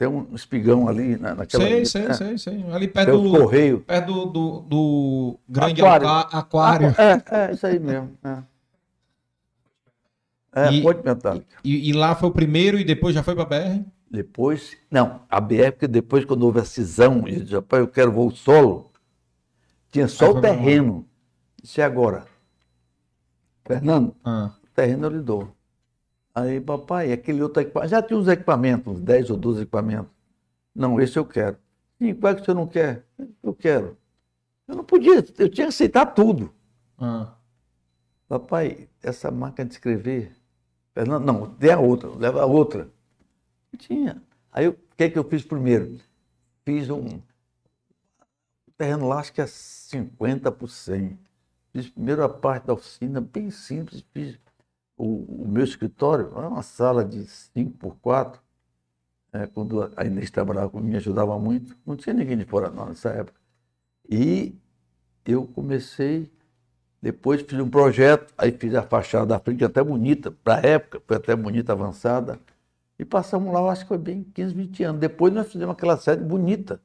Tem 0.00 0.08
um 0.08 0.34
espigão 0.34 0.88
ali 0.88 1.18
na, 1.18 1.34
naquela. 1.34 1.62
Sei, 1.62 1.84
sei, 1.84 2.06
é, 2.06 2.12
sei, 2.14 2.38
sei. 2.38 2.64
Ali 2.72 2.88
perto 2.88 3.20
do, 3.20 3.30
Correios. 3.38 3.82
perto 3.84 4.06
do, 4.06 4.24
do, 4.24 4.60
do 4.62 5.38
grande 5.46 5.82
Aquário. 5.82 6.08
aquário. 6.08 6.86
É, 6.96 7.22
é, 7.50 7.52
isso 7.52 7.66
aí 7.66 7.78
mesmo. 7.78 8.10
É, 8.24 8.38
é 10.54 10.72
E- 10.72 10.80
ponte 10.82 11.04
metálica. 11.04 11.54
E, 11.62 11.90
e 11.90 11.92
lá 11.92 12.14
foi 12.16 12.30
o 12.30 12.32
primeiro 12.32 12.78
e 12.78 12.84
depois 12.84 13.14
já 13.14 13.22
foi 13.22 13.34
para 13.36 13.44
BR? 13.44 13.82
Depois, 14.10 14.74
não, 14.90 15.20
a 15.28 15.38
BR, 15.38 15.72
porque 15.72 15.86
depois, 15.86 16.24
quando 16.24 16.44
houve 16.44 16.60
a 16.60 16.64
cisão, 16.64 17.28
e 17.28 17.42
disse, 17.42 17.54
rapaz, 17.54 17.82
eu 17.82 17.86
quero 17.88 18.10
voo 18.10 18.30
solo, 18.30 18.90
tinha 19.92 20.08
só 20.08 20.28
Aí 20.28 20.30
o 20.32 20.40
terreno. 20.40 21.06
Disse, 21.62 21.78
"E 21.80 21.84
agora? 21.84 22.24
Fernando, 23.66 24.16
Ah. 24.24 24.52
o 24.64 24.74
terreno 24.74 25.04
eu 25.08 25.10
lhe 25.10 25.20
dou. 25.22 25.54
Aí, 26.40 26.58
papai, 26.58 27.12
aquele 27.12 27.42
outro 27.42 27.60
equipamento, 27.62 27.90
já 27.90 28.02
tinha 28.02 28.18
uns 28.18 28.26
equipamentos, 28.26 28.94
uns 28.94 29.00
10 29.00 29.30
ou 29.30 29.36
12 29.36 29.62
equipamentos. 29.62 30.10
Não, 30.74 30.98
esse 30.98 31.18
eu 31.18 31.24
quero. 31.24 31.58
E 32.00 32.14
qual 32.14 32.32
é 32.32 32.36
que 32.36 32.40
o 32.40 32.44
senhor 32.44 32.54
não 32.54 32.66
quer? 32.66 33.04
Eu 33.42 33.52
quero. 33.52 33.96
Eu 34.66 34.76
não 34.76 34.84
podia, 34.84 35.16
eu 35.16 35.22
tinha 35.22 35.48
que 35.48 35.62
aceitar 35.62 36.06
tudo. 36.06 36.50
Ah. 36.96 37.34
Papai, 38.26 38.88
essa 39.02 39.30
máquina 39.30 39.66
de 39.66 39.74
escrever. 39.74 40.34
Fernando, 40.94 41.24
não, 41.24 41.54
dê 41.58 41.72
a 41.72 41.78
outra, 41.78 42.08
leva 42.08 42.42
a 42.42 42.46
outra. 42.46 42.88
Eu 43.72 43.78
tinha. 43.78 44.22
Aí 44.50 44.68
o 44.68 44.78
que, 44.96 45.04
é 45.04 45.10
que 45.10 45.18
eu 45.18 45.24
fiz 45.24 45.44
primeiro? 45.44 46.00
Fiz 46.64 46.88
um. 46.88 47.20
Terreno 48.78 49.08
lá 49.08 49.18
acho 49.20 49.32
que 49.32 49.42
é 49.42 49.46
50 49.46 50.50
por 50.52 50.70
100. 50.70 51.18
Fiz 51.72 51.90
primeiro 51.90 52.24
a 52.24 52.28
parte 52.28 52.66
da 52.66 52.72
oficina, 52.72 53.20
bem 53.20 53.50
simples. 53.50 54.02
Fiz 54.14 54.38
o, 55.04 55.44
o 55.44 55.48
meu 55.48 55.64
escritório, 55.64 56.32
era 56.36 56.48
uma 56.48 56.62
sala 56.62 57.04
de 57.04 57.26
5 57.26 57.72
por 57.78 57.96
4. 57.96 58.40
É, 59.32 59.46
quando 59.46 59.92
a 59.96 60.04
Inês 60.04 60.30
trabalhava 60.30 60.70
comigo, 60.70 60.90
me 60.90 60.96
ajudava 60.96 61.38
muito. 61.38 61.76
Não 61.86 61.96
tinha 61.96 62.14
ninguém 62.14 62.36
de 62.38 62.44
fora 62.44 62.70
não, 62.70 62.86
nessa 62.88 63.10
época. 63.10 63.38
E 64.10 64.54
eu 65.26 65.46
comecei 65.48 66.30
depois 67.02 67.40
fiz 67.42 67.58
um 67.58 67.70
projeto, 67.70 68.32
aí 68.36 68.52
fiz 68.52 68.74
a 68.74 68.82
fachada 68.82 69.26
da 69.26 69.40
frente, 69.40 69.64
até 69.64 69.82
bonita, 69.82 70.30
para 70.30 70.60
a 70.60 70.66
época, 70.66 71.02
foi 71.06 71.16
até 71.16 71.34
bonita, 71.34 71.72
avançada. 71.72 72.38
E 72.98 73.04
passamos 73.04 73.52
lá, 73.52 73.72
acho 73.72 73.82
que 73.82 73.88
foi 73.88 73.98
bem 73.98 74.22
15, 74.34 74.54
20 74.54 74.82
anos. 74.84 75.00
Depois 75.00 75.32
nós 75.32 75.50
fizemos 75.50 75.74
aquela 75.74 75.96
série 75.96 76.20
bonita. 76.22 76.80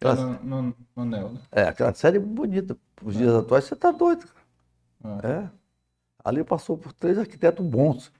Aquela, 0.00 0.38
No, 0.42 0.62
no, 0.62 0.76
no 0.96 1.04
né? 1.04 1.40
é, 1.52 1.62
aquela 1.64 1.92
série 1.92 2.18
bonita. 2.18 2.76
Os 3.02 3.14
dias 3.14 3.34
atuais, 3.34 3.64
você 3.64 3.74
está 3.74 3.90
doido. 3.90 4.26
Cara. 5.02 5.52
É. 5.54 5.57
Ali 6.28 6.44
passou 6.44 6.76
por 6.76 6.92
três 6.92 7.16
arquitetos 7.16 7.64
bons. 7.64 8.12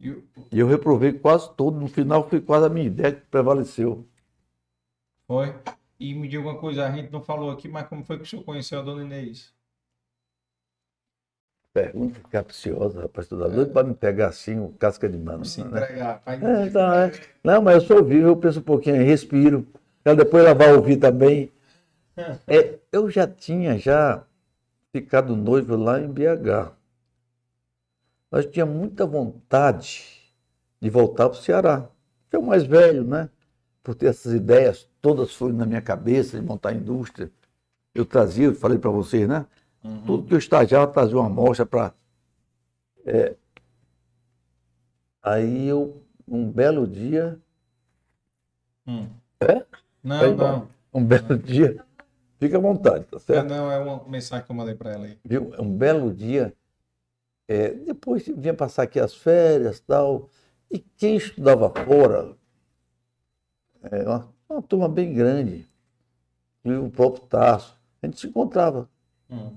E 0.00 0.14
eu 0.52 0.68
reprovei 0.68 1.12
quase 1.12 1.52
todo. 1.56 1.80
No 1.80 1.88
final, 1.88 2.28
foi 2.28 2.40
quase 2.40 2.66
a 2.66 2.68
minha 2.68 2.86
ideia 2.86 3.12
que 3.12 3.26
prevaleceu. 3.26 4.06
Foi. 5.26 5.52
E 5.98 6.14
me 6.14 6.28
diga 6.28 6.42
uma 6.42 6.58
coisa, 6.58 6.86
a 6.86 6.92
gente 6.92 7.10
não 7.10 7.20
falou 7.20 7.50
aqui, 7.50 7.68
mas 7.68 7.88
como 7.88 8.04
foi 8.04 8.18
que 8.18 8.22
o 8.22 8.26
senhor 8.26 8.44
conheceu 8.44 8.78
a 8.78 8.82
dona 8.82 9.02
Inês? 9.02 9.52
Pergunta 11.74 12.20
capciosa, 12.30 13.02
rapaz. 13.02 13.26
Tu 13.26 13.36
tá 13.36 13.48
doido 13.48 13.72
para 13.72 13.86
me 13.86 13.94
pegar 13.94 14.28
assim, 14.28 14.60
o 14.60 14.68
casca 14.70 15.08
de 15.08 15.18
mano. 15.18 15.44
Se 15.44 15.62
né? 15.64 15.82
entregar. 15.82 16.20
pai. 16.20 16.40
É, 16.40 16.66
então, 16.66 16.94
é. 16.94 17.12
Não, 17.42 17.62
mas 17.62 17.74
eu 17.74 17.80
sou 17.82 18.04
vivo, 18.04 18.28
eu 18.28 18.36
penso 18.36 18.60
um 18.60 18.62
pouquinho, 18.62 18.96
aí, 18.96 19.02
respiro. 19.02 19.66
Ela 20.04 20.16
depois 20.16 20.44
ela 20.44 20.54
vai 20.54 20.72
ouvir 20.72 20.98
também. 20.98 21.50
É, 22.46 22.78
eu 22.92 23.08
já 23.08 23.26
tinha 23.26 23.78
já 23.78 24.22
ficado 24.92 25.34
noivo 25.34 25.74
lá 25.74 25.98
em 25.98 26.06
BH. 26.06 26.79
Mas 28.30 28.44
eu 28.44 28.50
tinha 28.50 28.66
muita 28.66 29.06
vontade 29.06 30.04
de 30.80 30.88
voltar 30.88 31.28
para 31.28 31.38
o 31.38 31.42
Ceará. 31.42 31.88
Eu 32.30 32.42
mais 32.42 32.64
velho, 32.64 33.04
né? 33.04 33.28
Por 33.82 33.94
ter 33.94 34.06
essas 34.06 34.32
ideias 34.32 34.88
todas 35.00 35.34
foram 35.34 35.54
na 35.56 35.66
minha 35.66 35.82
cabeça 35.82 36.38
de 36.38 36.46
montar 36.46 36.70
a 36.70 36.74
indústria. 36.74 37.30
Eu 37.94 38.04
trazia, 38.06 38.46
eu 38.46 38.54
falei 38.54 38.78
para 38.78 38.90
vocês, 38.90 39.28
né? 39.28 39.46
Uhum. 39.82 40.02
Tudo 40.04 40.26
que 40.28 40.34
eu 40.34 40.38
estagiava, 40.38 40.84
eu 40.84 40.92
trazia 40.92 41.16
uma 41.16 41.26
amostra 41.26 41.66
para. 41.66 41.92
Aí 45.22 45.66
eu, 45.66 46.02
um 46.28 46.50
belo 46.50 46.86
dia, 46.86 47.38
Hum. 48.86 49.08
É? 49.40 49.64
Não, 50.02 50.18
Foi 50.18 50.34
não. 50.34 50.68
um 50.92 51.04
belo 51.04 51.38
dia. 51.38 51.84
Fica 52.38 52.56
à 52.56 52.60
vontade, 52.60 53.04
tá 53.04 53.18
É, 53.18 53.20
certo? 53.20 53.48
não, 53.48 53.70
é 53.70 53.78
uma 53.78 54.04
mensagem 54.08 54.44
que 54.44 54.50
eu 54.50 54.56
mandei 54.56 54.74
para 54.74 54.92
ela 54.92 55.04
aí. 55.04 55.18
Viu? 55.24 55.52
Um 55.58 55.76
belo 55.76 56.12
dia. 56.12 56.54
É, 57.50 57.70
depois 57.70 58.24
vinha 58.28 58.54
passar 58.54 58.84
aqui 58.84 59.00
as 59.00 59.12
férias 59.12 59.80
tal. 59.80 60.30
E 60.70 60.78
quem 60.78 61.16
estudava 61.16 61.68
fora, 61.68 62.36
é, 63.90 64.04
uma, 64.04 64.28
uma 64.48 64.62
turma 64.62 64.88
bem 64.88 65.12
grande, 65.12 65.68
inclusive 66.60 66.86
o 66.86 66.90
próprio 66.90 67.24
Tasso, 67.24 67.76
a 68.00 68.06
gente 68.06 68.20
se 68.20 68.28
encontrava. 68.28 68.88
Hum. 69.28 69.50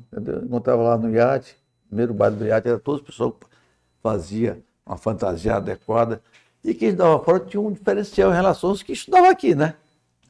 Encontrava 0.44 0.82
lá 0.82 0.98
no 0.98 1.14
iate, 1.14 1.56
primeiro 1.88 2.16
baile 2.16 2.36
do 2.36 2.48
iate, 2.48 2.68
era 2.68 2.80
todas 2.80 3.02
as 3.02 3.06
pessoas 3.06 3.36
que 3.36 3.46
fazia 4.02 4.60
uma 4.84 4.98
fantasia 4.98 5.58
adequada. 5.58 6.20
E 6.64 6.74
quem 6.74 6.90
estudava 6.90 7.24
fora 7.24 7.42
tinha 7.42 7.62
um 7.62 7.72
diferencial 7.72 8.32
em 8.32 8.36
relação 8.36 8.72
aos 8.72 8.82
que 8.82 8.94
estudavam 8.94 9.30
aqui, 9.30 9.54
né? 9.54 9.76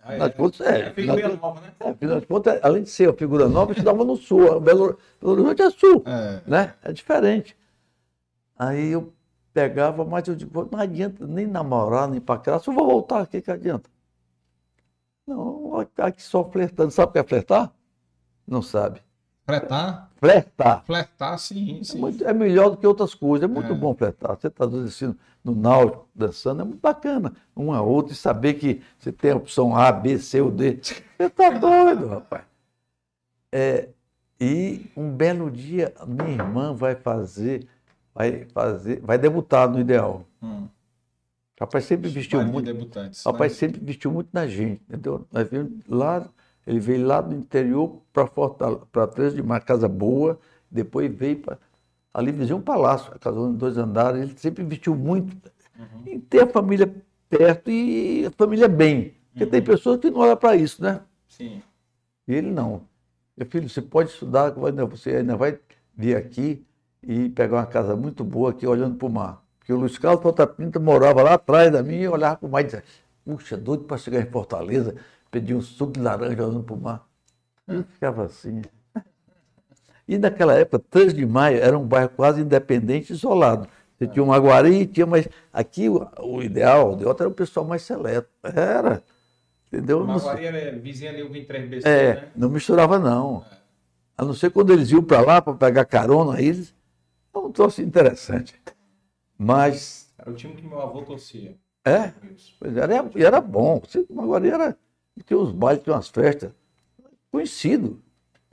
Ah, 0.05 0.27
de 0.27 0.35
contas, 0.35 0.61
é, 0.61 0.79
É 0.81 0.87
afinal- 0.89 1.17
nova, 1.37 1.61
né? 1.61 1.73
É, 1.79 1.89
afinal 1.91 2.19
de 2.19 2.25
contas, 2.27 2.59
além 2.61 2.83
de 2.83 2.89
ser 2.89 3.07
uma 3.07 3.13
figura 3.17 3.47
nova, 3.47 3.71
estudava 3.71 4.03
no 4.03 4.15
sul, 4.17 4.59
Belo, 4.59 4.97
Belo 5.21 5.31
Horizonte 5.33 5.61
é 5.61 5.69
sul, 5.69 6.03
É. 6.05 6.41
né? 6.45 6.73
É 6.83 6.91
diferente. 6.91 7.55
Aí 8.57 8.89
eu 8.91 9.13
pegava, 9.53 10.03
mas 10.03 10.27
eu 10.27 10.35
digo, 10.35 10.67
não 10.71 10.79
adianta 10.79 11.25
nem 11.25 11.47
namorar, 11.47 12.07
nem 12.09 12.19
paquerar, 12.19 12.59
se 12.59 12.69
eu 12.69 12.73
vou 12.73 12.85
voltar 12.85 13.21
aqui, 13.21 13.41
que 13.41 13.49
adianta? 13.51 13.89
Não, 15.25 15.79
aqui 15.97 16.21
só 16.21 16.43
flertando. 16.43 16.91
Sabe 16.91 17.09
o 17.09 17.13
que 17.13 17.19
é 17.19 17.23
flertar? 17.23 17.71
Não 18.45 18.61
sabe. 18.61 19.01
Flertar? 19.45 20.09
Flertar. 20.17 20.83
Flertar, 20.85 21.37
sim, 21.37 21.79
É, 21.81 21.83
sim. 21.83 21.99
muito- 21.99 22.25
é 22.25 22.33
melhor 22.33 22.69
do 22.69 22.77
que 22.77 22.87
outras 22.87 23.13
coisas. 23.13 23.49
É 23.49 23.53
muito 23.53 23.73
É. 23.73 23.75
bom 23.75 23.93
flertar. 23.93 24.37
Você 24.39 24.47
está 24.47 24.65
assim, 24.65 25.13
no 25.43 25.53
náutico, 25.53 26.07
dançando, 26.15 26.61
é 26.61 26.65
muito 26.65 26.79
bacana. 26.79 27.33
Um 27.55 27.73
a 27.73 27.81
outro 27.81 28.13
e 28.13 28.15
saber 28.15 28.53
que 28.53 28.81
você 28.97 29.11
tem 29.11 29.31
a 29.31 29.35
opção 29.35 29.75
A, 29.75 29.91
B, 29.91 30.17
C 30.17 30.39
ou 30.39 30.49
D. 30.49 30.79
Você 30.81 31.03
está 31.19 31.49
doido, 31.59 32.07
rapaz. 32.07 32.43
É, 33.51 33.89
e 34.39 34.85
um 34.95 35.11
belo 35.11 35.51
dia, 35.51 35.93
minha 36.07 36.29
irmã 36.31 36.73
vai 36.73 36.95
fazer, 36.95 37.67
vai 38.15 38.45
fazer, 38.53 38.99
vai 39.01 39.17
debutar 39.17 39.69
no 39.69 39.79
Ideal. 39.79 40.25
Hum. 40.41 40.67
Rapaz 41.59 41.85
sempre 41.85 42.09
vestiu 42.09 42.43
muito. 42.43 42.65
debutantes. 42.65 43.23
Rapaz 43.23 43.51
né? 43.53 43.57
sempre 43.57 43.79
vestiu 43.83 44.11
muito 44.11 44.29
na 44.33 44.47
gente, 44.47 44.81
entendeu? 44.89 45.25
Nós 45.31 45.47
viemos 45.49 45.71
lá, 45.87 46.27
ele 46.65 46.79
veio 46.79 47.05
lá 47.05 47.21
do 47.21 47.35
interior 47.35 48.01
para 48.91 49.07
13 49.07 49.35
de 49.35 49.43
Maio, 49.43 49.63
casa 49.63 49.87
boa, 49.87 50.39
depois 50.69 51.13
veio 51.13 51.37
para 51.37 51.57
ali 52.13 52.31
vizinho 52.31 52.57
um 52.57 52.61
palácio, 52.61 53.11
a 53.13 53.17
casa 53.17 53.49
de 53.49 53.57
dois 53.57 53.77
andares, 53.77 54.21
ele 54.21 54.33
sempre 54.37 54.63
vestiu 54.63 54.95
muito. 54.95 55.35
Uhum. 55.77 56.03
E 56.05 56.19
ter 56.19 56.43
a 56.43 56.47
família 56.47 56.93
perto 57.29 57.71
e 57.71 58.25
a 58.27 58.31
família 58.31 58.67
bem. 58.67 59.15
Porque 59.31 59.45
Uhum. 59.45 59.49
tem 59.49 59.61
pessoas 59.63 59.99
que 59.99 60.11
não 60.11 60.19
olham 60.19 60.37
para 60.37 60.55
isso, 60.55 60.81
né? 60.83 61.01
Sim. 61.27 61.61
E 62.27 62.33
ele 62.35 62.51
não. 62.51 62.81
Meu 63.35 63.47
filho, 63.47 63.67
você 63.67 63.81
pode 63.81 64.11
estudar, 64.11 64.51
você 64.51 65.17
ainda 65.17 65.35
vai 65.35 65.57
vir 65.97 66.15
aqui 66.15 66.63
e 67.01 67.29
pegar 67.29 67.57
uma 67.57 67.65
casa 67.65 67.95
muito 67.95 68.23
boa 68.23 68.51
aqui 68.51 68.67
olhando 68.67 68.95
para 68.95 69.07
o 69.07 69.11
mar. 69.11 69.43
Porque 69.57 69.73
o 69.73 69.77
Luiz 69.77 69.97
Carlos 69.97 70.21
Ponta 70.21 70.45
Pinta 70.45 70.79
morava 70.79 71.23
lá 71.23 71.33
atrás 71.33 71.71
da 71.71 71.81
minha 71.81 72.03
e 72.03 72.07
olhava 72.07 72.35
para 72.35 72.47
o 72.47 72.51
mar 72.51 72.61
e 72.61 72.65
dizia, 72.65 72.83
puxa, 73.25 73.57
doido 73.57 73.85
para 73.85 73.97
chegar 73.97 74.21
em 74.21 74.29
Fortaleza, 74.29 74.95
pedir 75.33 75.55
um 75.55 75.61
suco 75.61 75.93
de 75.93 75.99
laranja 75.99 76.45
olhando 76.45 76.63
para 76.63 76.75
o 76.75 76.79
mar. 76.79 77.07
Eu 77.67 77.83
ficava 77.83 78.25
assim. 78.25 78.61
E 80.07 80.17
naquela 80.17 80.53
época, 80.53 80.83
3 80.91 81.13
de 81.13 81.25
maio 81.25 81.57
era 81.57 81.77
um 81.77 81.87
bairro 81.87 82.09
quase 82.09 82.41
independente, 82.41 83.11
isolado. 83.11 83.67
Você 83.97 84.05
tinha 84.05 84.23
uma 84.23 84.37
Guari, 84.37 84.85
tinha, 84.85 85.05
mas 85.07 85.27
aqui 85.51 85.89
o, 85.89 86.07
o 86.19 86.43
ideal, 86.43 86.91
o 86.91 86.93
ideal 86.93 87.15
era 87.19 87.29
o 87.29 87.33
pessoal 87.33 87.65
mais 87.65 87.81
seleto. 87.81 88.29
Era. 88.43 89.01
Entendeu? 89.67 90.05
Maguari 90.05 90.45
era 90.45 90.77
vizinha 90.77 91.09
ali, 91.09 91.23
o 91.23 91.29
23BC, 91.31 91.81
é, 91.85 92.13
né? 92.13 92.31
não 92.35 92.49
misturava 92.49 92.99
não. 92.99 93.43
A 94.15 94.23
não 94.23 94.33
ser 94.35 94.51
quando 94.51 94.71
eles 94.71 94.91
iam 94.91 95.03
para 95.03 95.21
lá 95.21 95.41
para 95.41 95.53
pegar 95.55 95.85
carona, 95.85 96.37
aí 96.37 96.47
eles. 96.47 96.75
É 97.33 97.39
um 97.39 97.51
troço 97.51 97.81
interessante. 97.81 98.61
Mas, 99.35 100.13
Era 100.19 100.29
o 100.29 100.35
time 100.35 100.53
que 100.53 100.61
meu 100.61 100.79
avô 100.79 101.01
torcia. 101.01 101.57
é, 101.83 102.13
pois 102.59 102.77
era, 102.77 103.09
e 103.15 103.23
era 103.23 103.41
bom. 103.41 103.81
Você, 103.83 104.05
agora 104.15 104.77
era. 105.17 105.25
Tinha 105.25 105.39
os 105.39 105.51
bailes, 105.51 105.83
tinha 105.83 105.95
umas 105.95 106.07
festas. 106.09 106.51
Conhecido. 107.31 108.01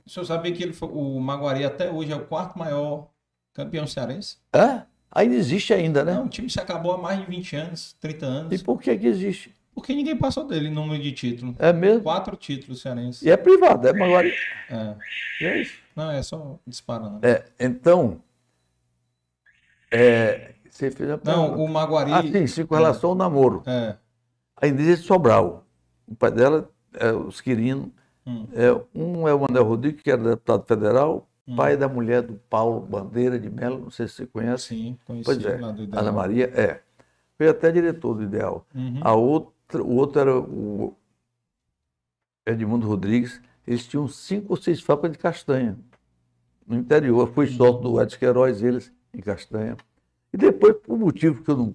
O 0.05 0.09
senhor 0.09 0.25
sabia 0.25 0.51
que 0.51 0.63
ele 0.63 0.73
foi, 0.73 0.89
o 0.89 1.19
Maguari 1.19 1.63
até 1.63 1.89
hoje 1.91 2.11
é 2.11 2.15
o 2.15 2.25
quarto 2.25 2.57
maior 2.57 3.07
campeão 3.53 3.85
cearense? 3.85 4.37
É? 4.53 4.81
Ainda 5.11 5.35
existe 5.35 5.73
ainda, 5.73 6.03
né? 6.03 6.13
Não, 6.15 6.25
o 6.25 6.29
time 6.29 6.49
se 6.49 6.59
acabou 6.59 6.93
há 6.93 6.97
mais 6.97 7.19
de 7.19 7.25
20 7.25 7.55
anos, 7.55 7.93
30 7.99 8.25
E 8.25 8.29
anos. 8.29 8.63
por 8.63 8.81
que 8.81 8.97
que 8.97 9.05
existe? 9.07 9.55
Porque 9.73 9.93
ninguém 9.93 10.17
passou 10.17 10.45
dele 10.47 10.67
em 10.67 10.71
número 10.73 11.01
de 11.01 11.11
título. 11.11 11.55
É 11.59 11.71
mesmo? 11.71 12.03
Quatro 12.03 12.35
títulos 12.35 12.81
cearenses. 12.81 13.21
E 13.21 13.29
é 13.29 13.37
privado, 13.37 13.87
é 13.87 13.93
Maguari. 13.93 14.33
É. 14.69 14.95
E 15.41 15.45
é 15.45 15.61
isso. 15.61 15.77
Não, 15.95 16.09
é 16.11 16.21
só 16.23 16.59
disparando. 16.65 17.19
É, 17.25 17.45
então. 17.59 18.21
É, 19.91 20.53
você 20.69 20.89
fez 20.91 21.09
a 21.09 21.13
Não, 21.23 21.49
pergunta. 21.49 21.57
o 21.61 21.67
Maguari. 21.67 22.11
Ah, 22.11 22.21
sim, 22.21 22.47
sim, 22.47 22.65
com 22.65 22.75
relação 22.75 23.11
ao 23.11 23.15
namoro. 23.15 23.63
É. 23.65 23.95
A 24.57 24.67
Inês 24.67 24.99
de 25.01 25.05
Sobral. 25.05 25.65
O 26.11 26.15
pai 26.15 26.29
dela 26.31 26.69
é 26.93 27.11
os 27.13 27.39
Quirino. 27.39 27.91
Hum. 28.27 28.45
É, 28.53 28.71
um 28.93 29.27
é 29.27 29.33
o 29.33 29.39
Manuel 29.39 29.63
Rodrigues, 29.63 30.01
que 30.01 30.11
era 30.11 30.21
deputado 30.21 30.65
federal, 30.67 31.27
Hum. 31.47 31.55
pai 31.55 31.75
da 31.75 31.87
mulher 31.87 32.21
do 32.21 32.35
Paulo 32.35 32.81
Bandeira 32.81 33.39
de 33.39 33.49
Mello, 33.49 33.79
não 33.79 33.89
sei 33.89 34.07
se 34.07 34.15
você 34.15 34.27
conhece. 34.27 34.67
Sim, 34.67 34.97
conheci 35.05 35.25
Pois 35.25 35.43
é, 35.43 35.57
lá 35.57 35.71
do 35.71 35.83
Ideal. 35.83 36.01
Ana 36.03 36.11
Maria, 36.11 36.45
é. 36.53 36.81
Foi 37.35 37.47
até 37.47 37.71
diretor 37.71 38.13
do 38.13 38.23
Ideal. 38.23 38.67
Uhum. 38.75 38.99
A 39.01 39.13
outra, 39.15 39.81
o 39.81 39.95
outro 39.95 40.21
era 40.21 40.37
o 40.39 40.95
Edmundo 42.45 42.87
Rodrigues. 42.87 43.41
Eles 43.65 43.87
tinham 43.87 44.07
cinco 44.07 44.53
ou 44.53 44.57
seis 44.57 44.81
fábricas 44.81 45.13
de 45.13 45.17
castanha 45.17 45.77
no 46.67 46.77
interior. 46.77 47.27
Fui 47.33 47.47
sócio 47.47 47.81
do 47.81 47.99
Edson 47.99 48.19
Queiroz, 48.19 48.61
eles 48.61 48.93
em 49.13 49.19
castanha. 49.21 49.75
E 50.31 50.37
depois, 50.37 50.75
por 50.77 50.97
motivo 50.97 51.43
que 51.43 51.49
eu 51.49 51.57
não, 51.57 51.73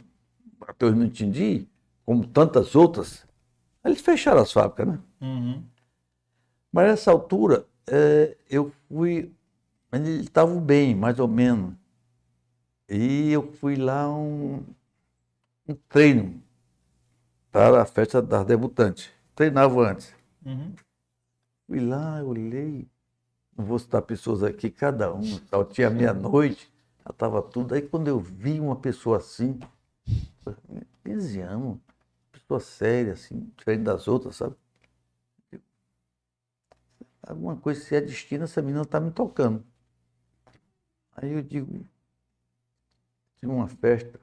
até 0.61 0.87
hoje 0.87 0.97
não 0.97 1.07
entendi, 1.07 1.67
como 2.05 2.25
tantas 2.25 2.77
outras, 2.77 3.26
eles 3.87 4.01
fecharam 4.01 4.43
as 4.43 4.53
fábricas, 4.53 4.89
né? 4.89 4.99
Uhum. 5.21 5.65
Mas 6.73 6.89
nessa 6.89 7.11
altura, 7.11 7.67
eh, 7.87 8.37
eu 8.51 8.73
fui. 8.89 9.33
Eles 9.93 10.23
estavam 10.23 10.61
bem, 10.61 10.95
mais 10.95 11.19
ou 11.19 11.29
menos. 11.29 11.75
E 12.89 13.33
eu 13.33 13.51
fui 13.53 13.77
lá 13.77 14.09
um, 14.09 14.63
um 15.69 15.75
treino 15.89 16.41
para 17.51 17.83
a 17.83 17.87
festa 17.87 18.21
das 18.21 18.45
debutantes. 18.45 19.11
Treinava 19.35 19.91
antes. 19.91 20.15
Uhum. 20.45 20.73
Fui 21.67 21.81
lá, 21.81 22.23
olhei. 22.23 22.87
Não 23.57 23.65
vou 23.65 23.79
citar 23.79 24.03
pessoas 24.03 24.43
aqui, 24.43 24.71
cada 24.71 25.13
um. 25.13 25.39
Tal. 25.51 25.65
Tinha 25.65 25.89
meia-noite, 25.89 26.71
já 27.05 27.11
estava 27.11 27.41
tudo. 27.41 27.75
Aí 27.75 27.83
quando 27.83 28.09
eu 28.09 28.21
vi 28.21 28.61
uma 28.61 28.77
pessoa 28.77 29.17
assim, 29.17 29.59
15 31.05 31.41
anos, 31.41 31.79
pessoa 32.47 32.61
séria, 32.61 33.13
assim, 33.15 33.51
diferente 33.57 33.83
das 33.83 34.07
outras, 34.09 34.37
sabe? 34.37 34.57
alguma 37.27 37.57
coisa, 37.57 37.81
se 37.81 37.97
é 37.97 38.01
destino, 38.01 38.45
essa 38.45 38.63
menina 38.63 38.83
está 38.83 39.01
me 39.01 39.11
tocando. 39.11 39.65
Aí 41.17 41.33
eu 41.33 41.43
digo, 41.43 41.85
tinha 43.39 43.51
uma 43.51 43.67
festa 43.67 44.21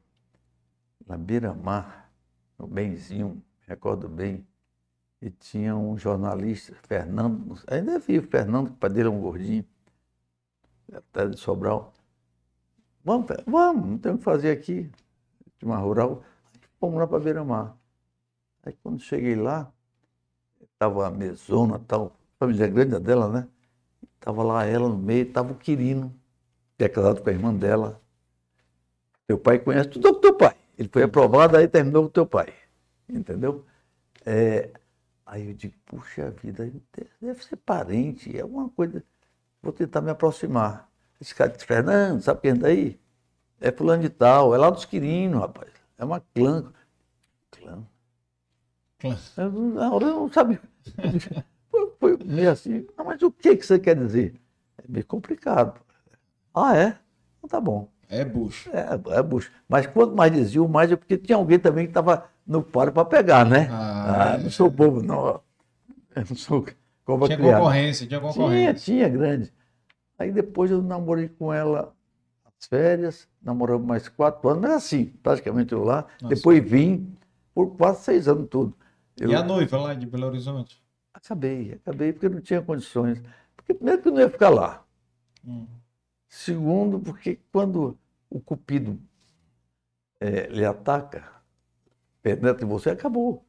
na 1.05 1.17
beira-mar, 1.17 2.11
no 2.57 2.65
Benzinho, 2.65 3.43
recordo 3.67 4.07
bem, 4.07 4.47
e 5.21 5.29
tinha 5.29 5.75
um 5.75 5.97
jornalista, 5.97 6.75
Fernando, 6.83 7.61
ainda 7.67 7.93
é 7.93 7.99
vivo, 7.99 8.27
Fernando, 8.27 8.67
que 8.69 8.73
o 8.73 8.77
pai 8.77 8.89
dele 8.89 9.07
é 9.07 9.11
um 9.11 9.21
gordinho, 9.21 9.65
até 10.93 11.27
de 11.27 11.37
Sobral. 11.37 11.93
Vamos, 13.03 13.27
vamos, 13.45 13.89
não 13.89 13.97
tem 13.97 14.13
o 14.13 14.17
que 14.17 14.23
fazer 14.23 14.51
aqui, 14.51 14.89
de 15.59 15.65
uma 15.65 15.77
rural. 15.77 16.23
Fomos 16.79 16.99
lá 16.99 17.07
para 17.07 17.19
beira-mar. 17.19 17.77
Aí 18.63 18.73
quando 18.83 18.99
cheguei 19.01 19.35
lá, 19.35 19.71
estava 20.61 21.07
a 21.07 21.11
mesona 21.11 21.79
tal, 21.79 22.15
família 22.39 22.67
grande 22.67 22.95
a 22.95 22.99
dela, 22.99 23.27
né? 23.29 23.47
Estava 24.15 24.43
lá 24.43 24.65
ela 24.65 24.89
no 24.89 24.97
meio, 24.97 25.27
estava 25.27 25.53
o 25.53 25.57
Quirino, 25.57 26.13
que 26.77 26.85
é 26.85 26.89
casado 26.89 27.21
com 27.23 27.29
a 27.29 27.33
irmã 27.33 27.53
dela. 27.53 28.01
Teu 29.27 29.37
pai 29.37 29.59
conhece 29.59 29.89
tudo 29.89 30.13
com 30.13 30.19
teu 30.19 30.35
pai. 30.35 30.55
Ele 30.77 30.89
foi 30.91 31.03
aprovado, 31.03 31.55
aí 31.57 31.67
terminou 31.67 32.03
com 32.03 32.09
teu 32.09 32.25
pai. 32.25 32.53
Entendeu? 33.09 33.65
É, 34.25 34.71
aí 35.25 35.47
eu 35.49 35.53
digo, 35.53 35.75
puxa 35.85 36.31
vida, 36.31 36.71
deve- 37.21 37.43
ser 37.43 37.57
parente, 37.57 38.35
é 38.37 38.41
alguma 38.41 38.69
coisa. 38.69 39.03
Vou 39.61 39.73
tentar 39.73 40.01
me 40.01 40.11
aproximar. 40.11 40.89
Esse 41.21 41.35
cara 41.35 41.51
disse, 41.51 41.65
Fernando, 41.65 42.21
sabe 42.21 42.41
quem 42.41 42.51
é 42.51 42.55
daí? 42.55 43.01
É 43.61 43.71
fulano 43.71 44.03
de 44.03 44.09
tal, 44.09 44.55
é 44.55 44.59
lá 44.59 44.69
dos 44.69 44.85
Quirinos, 44.85 45.41
rapaz. 45.41 45.71
É 45.97 46.05
uma 46.05 46.21
clã. 46.35 46.73
Clã? 47.51 47.83
Na 49.75 49.91
hora 49.93 50.05
não 50.07 50.31
sabia. 50.31 50.59
Foi, 51.99 52.17
meio 52.23 52.51
assim, 52.51 52.85
"Ah, 52.97 53.03
mas 53.03 53.21
o 53.21 53.31
que, 53.31 53.55
que 53.55 53.65
você 53.65 53.79
quer 53.79 53.95
dizer? 53.95 54.35
É 54.77 54.83
meio 54.87 55.05
complicado. 55.05 55.79
Ah, 56.53 56.75
é? 56.77 56.97
Então 57.37 57.49
tá 57.49 57.59
bom. 57.59 57.87
É 58.09 58.23
bucho. 58.23 58.69
É, 58.71 59.17
é 59.17 59.23
bucho. 59.23 59.51
Mas 59.67 59.87
quanto 59.87 60.15
mais 60.15 60.31
diziam, 60.31 60.67
mais 60.67 60.91
é 60.91 60.95
porque 60.95 61.17
tinha 61.17 61.35
alguém 61.37 61.57
também 61.57 61.85
que 61.85 61.89
estava 61.91 62.29
no 62.45 62.61
paro 62.61 62.91
para 62.91 63.05
pegar, 63.05 63.43
né? 63.45 63.67
Ah, 63.71 64.33
Ah, 64.33 64.37
não 64.37 64.49
sou 64.51 64.69
bobo, 64.69 65.01
não. 65.01 65.41
Eu 66.15 66.23
não 66.29 66.35
sou 66.35 66.65
cobra 67.03 67.27
Tinha 67.27 67.37
criada. 67.37 67.57
concorrência, 67.57 68.05
tinha 68.07 68.19
Tinha, 68.19 68.31
concorrência. 68.33 68.73
tinha 68.75 69.09
grande. 69.09 69.51
Aí 70.19 70.31
depois 70.31 70.69
eu 70.69 70.81
namorei 70.81 71.27
com 71.27 71.51
ela 71.51 71.93
as 72.45 72.67
férias, 72.67 73.27
namoramos 73.41 73.87
mais 73.87 74.07
quatro 74.07 74.47
anos, 74.47 74.61
mas 74.61 74.71
assim, 74.73 75.05
praticamente 75.23 75.73
eu 75.73 75.83
lá. 75.83 76.05
Nossa. 76.21 76.35
Depois 76.35 76.63
vim 76.63 77.15
por 77.55 77.75
quase 77.75 78.03
seis 78.03 78.27
anos 78.27 78.47
tudo. 78.49 78.75
Eu 79.17 79.29
E 79.29 79.35
a 79.35 79.43
noiva 79.43 79.77
lá 79.77 79.93
de 79.93 80.05
Belo 80.05 80.27
Horizonte? 80.27 80.83
acabei, 81.13 81.73
acabei 81.73 82.11
porque 82.11 82.27
não 82.27 82.41
tinha 82.41 82.61
condições. 82.61 83.21
Porque 83.55 83.73
primeiro 83.73 84.01
que 84.01 84.11
não 84.11 84.19
ia 84.19 84.29
ficar 84.29 84.49
lá. 84.49 84.83
Hum. 85.45 85.67
Segundo, 86.27 86.99
porque 86.99 87.39
quando 87.51 87.97
o 88.29 88.39
cupido 88.41 88.99
eh, 90.19 90.47
lhe 90.47 90.65
ataca, 90.65 91.31
penetra 92.21 92.65
em 92.65 92.67
você, 92.67 92.89
acabou. 92.89 93.45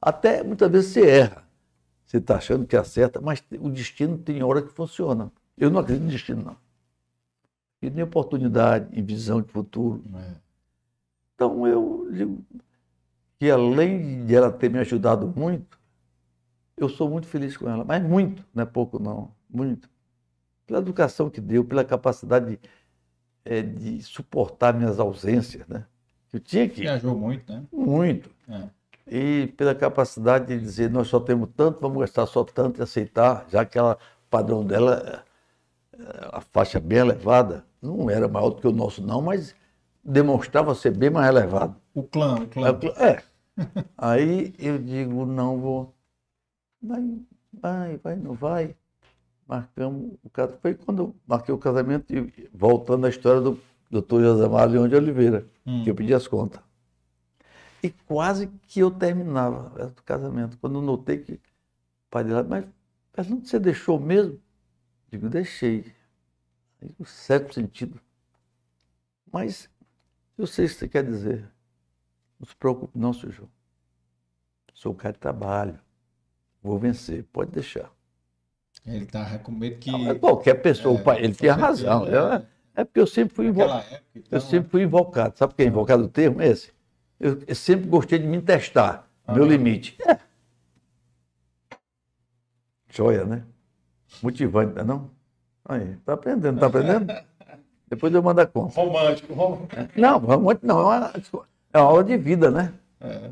Até 0.00 0.42
muitas 0.42 0.70
vezes 0.70 0.92
você 0.92 1.08
erra. 1.08 1.46
Você 2.04 2.18
está 2.18 2.36
achando 2.36 2.66
que 2.66 2.76
acerta, 2.76 3.20
mas 3.20 3.42
o 3.58 3.68
destino 3.68 4.16
tem 4.18 4.42
hora 4.42 4.62
que 4.62 4.70
funciona. 4.70 5.32
Eu 5.56 5.70
não 5.70 5.80
acredito 5.80 6.04
em 6.04 6.10
destino, 6.10 6.42
não. 6.42 6.56
E 7.82 7.90
nem 7.90 8.04
oportunidade, 8.04 8.96
em 8.96 9.02
visão 9.02 9.42
de 9.42 9.50
futuro. 9.50 10.04
É. 10.14 10.34
Então 11.34 11.66
eu 11.66 12.08
digo 12.12 12.44
que 13.38 13.50
além 13.50 14.24
de 14.24 14.34
ela 14.34 14.50
ter 14.50 14.70
me 14.70 14.78
ajudado 14.78 15.26
muito, 15.26 15.78
eu 16.76 16.88
sou 16.88 17.08
muito 17.08 17.26
feliz 17.26 17.56
com 17.56 17.68
ela, 17.68 17.84
mas 17.84 18.02
muito, 18.02 18.44
não 18.54 18.62
é 18.62 18.66
pouco 18.66 18.98
não, 18.98 19.30
muito. 19.48 19.88
Pela 20.66 20.80
educação 20.80 21.30
que 21.30 21.40
deu, 21.40 21.64
pela 21.64 21.84
capacidade 21.84 22.56
de, 22.56 22.60
eh, 23.44 23.62
de 23.62 24.02
suportar 24.02 24.74
minhas 24.74 24.98
ausências, 24.98 25.66
né? 25.68 25.86
Eu 26.32 26.40
tinha 26.40 26.68
que, 26.68 26.82
Viajou 26.82 27.16
muito, 27.16 27.50
né? 27.50 27.64
muito. 27.72 28.30
É. 28.48 28.68
E 29.06 29.46
pela 29.56 29.74
capacidade 29.74 30.46
de 30.46 30.58
dizer, 30.58 30.90
nós 30.90 31.08
só 31.08 31.20
temos 31.20 31.48
tanto, 31.56 31.80
vamos 31.80 31.98
gastar 32.00 32.26
só 32.26 32.44
tanto 32.44 32.80
e 32.80 32.82
aceitar, 32.82 33.46
já 33.48 33.64
que 33.64 33.78
ela, 33.78 33.96
o 34.26 34.28
padrão 34.28 34.64
dela, 34.64 35.24
eh, 35.92 36.28
a 36.32 36.40
faixa 36.40 36.80
bem 36.80 36.98
elevada, 36.98 37.64
não 37.80 38.10
era 38.10 38.28
maior 38.28 38.50
do 38.50 38.60
que 38.60 38.66
o 38.66 38.72
nosso 38.72 39.00
não, 39.00 39.22
mas 39.22 39.54
demonstrava 40.06 40.74
ser 40.74 40.96
bem 40.96 41.10
mais 41.10 41.28
elevado. 41.28 41.76
O 41.94 42.02
clã, 42.02 42.36
o 42.36 42.46
clã. 42.46 42.78
É. 42.98 43.22
Aí 43.96 44.54
eu 44.58 44.78
digo, 44.78 45.26
não 45.26 45.58
vou. 45.58 45.94
Vai, 46.80 47.02
vai, 47.52 47.96
vai, 47.98 48.16
não 48.16 48.34
vai. 48.34 48.76
Marcamos 49.46 50.12
o 50.22 50.30
casamento. 50.30 50.60
Foi 50.60 50.74
quando 50.74 51.02
eu 51.02 51.16
marquei 51.26 51.54
o 51.54 51.58
casamento 51.58 52.14
e 52.14 52.48
voltando 52.52 53.06
à 53.06 53.08
história 53.08 53.40
do 53.40 53.60
doutor 53.90 54.22
José 54.22 54.46
Leão 54.66 54.88
de 54.88 54.96
Oliveira, 54.96 55.46
Hum. 55.66 55.82
que 55.82 55.90
eu 55.90 55.94
pedi 55.94 56.12
as 56.14 56.26
contas. 56.26 56.60
E 57.82 57.90
quase 57.90 58.48
que 58.66 58.80
eu 58.80 58.90
terminava 58.90 59.72
o 59.86 60.02
casamento. 60.02 60.58
Quando 60.58 60.76
eu 60.78 60.82
notei 60.82 61.18
que 61.18 61.34
o 61.34 61.40
pai 62.10 62.24
dela, 62.24 62.42
mas 62.42 62.64
Fernando, 63.12 63.46
você 63.46 63.58
deixou 63.58 63.98
mesmo? 63.98 64.40
Digo, 65.10 65.28
deixei. 65.28 65.92
Aí, 66.82 66.90
no 66.98 67.06
certo 67.06 67.54
sentido. 67.54 68.00
Mas 69.32 69.68
eu 70.38 70.46
sei 70.46 70.66
o 70.66 70.68
que 70.68 70.74
você 70.74 70.88
quer 70.88 71.04
dizer. 71.04 71.48
Não 72.38 72.46
se 72.46 72.54
preocupe, 72.56 72.98
não, 72.98 73.12
seu 73.12 73.30
João. 73.30 73.48
Sou 74.74 74.92
um 74.92 74.96
cara 74.96 75.14
de 75.14 75.18
trabalho. 75.20 75.78
Vou 76.62 76.78
vencer, 76.78 77.24
pode 77.32 77.50
deixar. 77.52 77.90
Ele 78.84 79.06
tava 79.06 79.38
com 79.38 79.52
medo 79.52 79.78
que. 79.78 79.90
É 80.08 80.14
qualquer 80.14 80.54
pessoa, 80.56 80.96
É, 80.96 81.00
o 81.00 81.04
pai, 81.04 81.18
ele 81.24 81.34
tinha 81.34 81.54
razão. 81.54 82.06
é. 82.06 82.14
Eu- 82.14 82.46
é 82.74 82.84
porque 82.84 83.00
eu 83.00 83.06
sempre 83.06 83.34
fui 83.34 83.46
invocado. 83.46 83.80
época, 83.86 84.02
então, 84.14 84.28
Eu 84.36 84.40
sempre 84.40 84.70
fui 84.70 84.82
invocado. 84.82 85.38
Sabe 85.38 85.52
o 85.52 85.56
que 85.56 85.62
é 85.62 85.66
invocado 85.66 86.04
o 86.04 86.08
termo? 86.08 86.42
É 86.42 86.48
esse. 86.48 86.72
Eu, 87.18 87.42
eu 87.46 87.54
sempre 87.54 87.88
gostei 87.88 88.18
de 88.18 88.26
me 88.26 88.42
testar, 88.42 89.08
meu 89.26 89.44
Ah. 89.44 89.48
limite. 89.48 89.96
É. 90.06 90.18
Joia, 92.90 93.24
né? 93.24 93.42
Motivante, 94.22 94.74
não 94.74 94.80
é 94.82 94.84
não? 94.84 95.10
Aí, 95.64 95.96
tá 96.04 96.12
aprendendo, 96.12 96.60
tá 96.60 96.66
aprendendo? 96.66 97.06
Depois 97.88 98.12
eu 98.12 98.22
mando 98.22 98.40
a 98.40 98.46
conta. 98.46 98.74
Romântico, 98.74 99.32
romântico. 99.32 99.76
Não, 99.96 100.20
muito 100.40 100.66
não, 100.66 100.80
é 100.80 100.98
uma, 100.98 101.12
é 101.72 101.78
uma 101.78 101.86
aula 101.86 102.04
de 102.04 102.16
vida, 102.16 102.50
né? 102.50 102.72
É. 103.00 103.30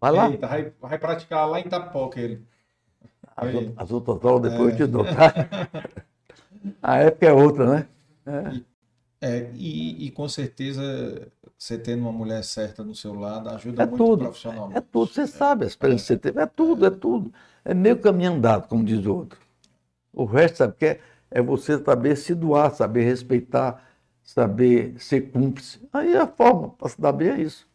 Vai 0.00 0.12
lá. 0.12 0.30
Eita, 0.30 0.46
vai, 0.46 0.72
vai 0.80 0.98
praticar 0.98 1.48
lá 1.48 1.60
em 1.60 1.66
Itapoca 1.66 2.20
ele. 2.20 2.44
As, 3.36 3.48
as 3.76 3.90
outras 3.90 4.24
aulas 4.24 4.50
depois 4.50 4.78
eu 4.78 4.86
te 4.86 4.92
dou, 4.92 5.04
tá? 5.04 5.32
A 6.80 6.98
época 6.98 7.26
é 7.26 7.32
outra, 7.32 7.66
né? 7.66 7.88
É, 9.20 9.50
e, 9.54 10.06
e 10.06 10.10
com 10.10 10.28
certeza 10.28 10.82
você 11.56 11.78
tendo 11.78 12.00
uma 12.02 12.12
mulher 12.12 12.42
certa 12.42 12.82
do 12.82 12.94
seu 12.94 13.14
lado 13.14 13.48
ajuda 13.50 13.84
É 13.84 13.86
muito 13.86 14.04
tudo. 14.04 14.24
profissionalmente. 14.24 14.78
É 14.78 14.80
tudo, 14.80 15.12
você 15.12 15.26
sabe, 15.26 15.64
a 15.64 15.68
experiência 15.68 16.16
que 16.16 16.22
você 16.22 16.32
teve, 16.32 16.40
é 16.40 16.46
tudo, 16.46 16.86
é 16.86 16.90
tudo. 16.90 17.32
É 17.64 17.72
meio 17.72 17.98
caminho 17.98 18.32
andado, 18.32 18.66
como 18.68 18.84
diz 18.84 19.04
o 19.06 19.14
outro. 19.14 19.38
O 20.12 20.24
resto, 20.24 20.58
sabe 20.58 20.72
o 20.72 20.76
que 20.76 20.86
é? 20.86 21.00
É 21.34 21.40
você 21.40 21.82
saber 21.82 22.16
se 22.16 22.34
doar, 22.34 22.70
saber 22.74 23.04
respeitar, 23.04 23.82
saber 24.22 24.94
ser 24.98 25.32
cúmplice. 25.32 25.80
Aí 25.92 26.16
a 26.16 26.26
forma 26.26 26.70
para 26.70 26.88
se 26.88 27.00
dar 27.00 27.12
bem 27.12 27.28
é 27.28 27.40
isso. 27.40 27.66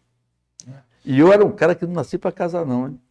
E 1.04 1.20
eu 1.20 1.32
era 1.32 1.46
um 1.46 1.52
cara 1.52 1.74
que 1.74 1.86
não 1.86 1.94
nasci 1.94 2.18
para 2.18 2.32
casar, 2.32 2.66
não, 2.66 2.88
hein? 2.88 3.02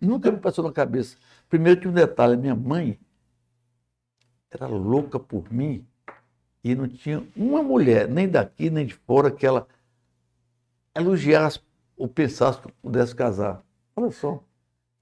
Nunca 0.00 0.32
me 0.32 0.38
passou 0.38 0.64
na 0.64 0.72
cabeça. 0.72 1.16
Primeiro 1.48 1.80
tinha 1.80 1.90
um 1.90 1.94
detalhe, 1.94 2.36
minha 2.36 2.54
mãe 2.54 2.98
era 4.50 4.66
louca 4.66 5.18
por 5.18 5.52
mim 5.52 5.86
e 6.62 6.74
não 6.74 6.88
tinha 6.88 7.24
uma 7.36 7.62
mulher, 7.62 8.08
nem 8.08 8.28
daqui, 8.28 8.68
nem 8.68 8.84
de 8.84 8.94
fora, 8.94 9.30
que 9.30 9.46
ela 9.46 9.66
elogiasse 10.94 11.60
ou 11.96 12.08
pensasse 12.08 12.60
que 12.60 12.66
eu 12.66 12.72
pudesse 12.82 13.14
casar. 13.14 13.62
Olha 13.94 14.10
só. 14.10 14.42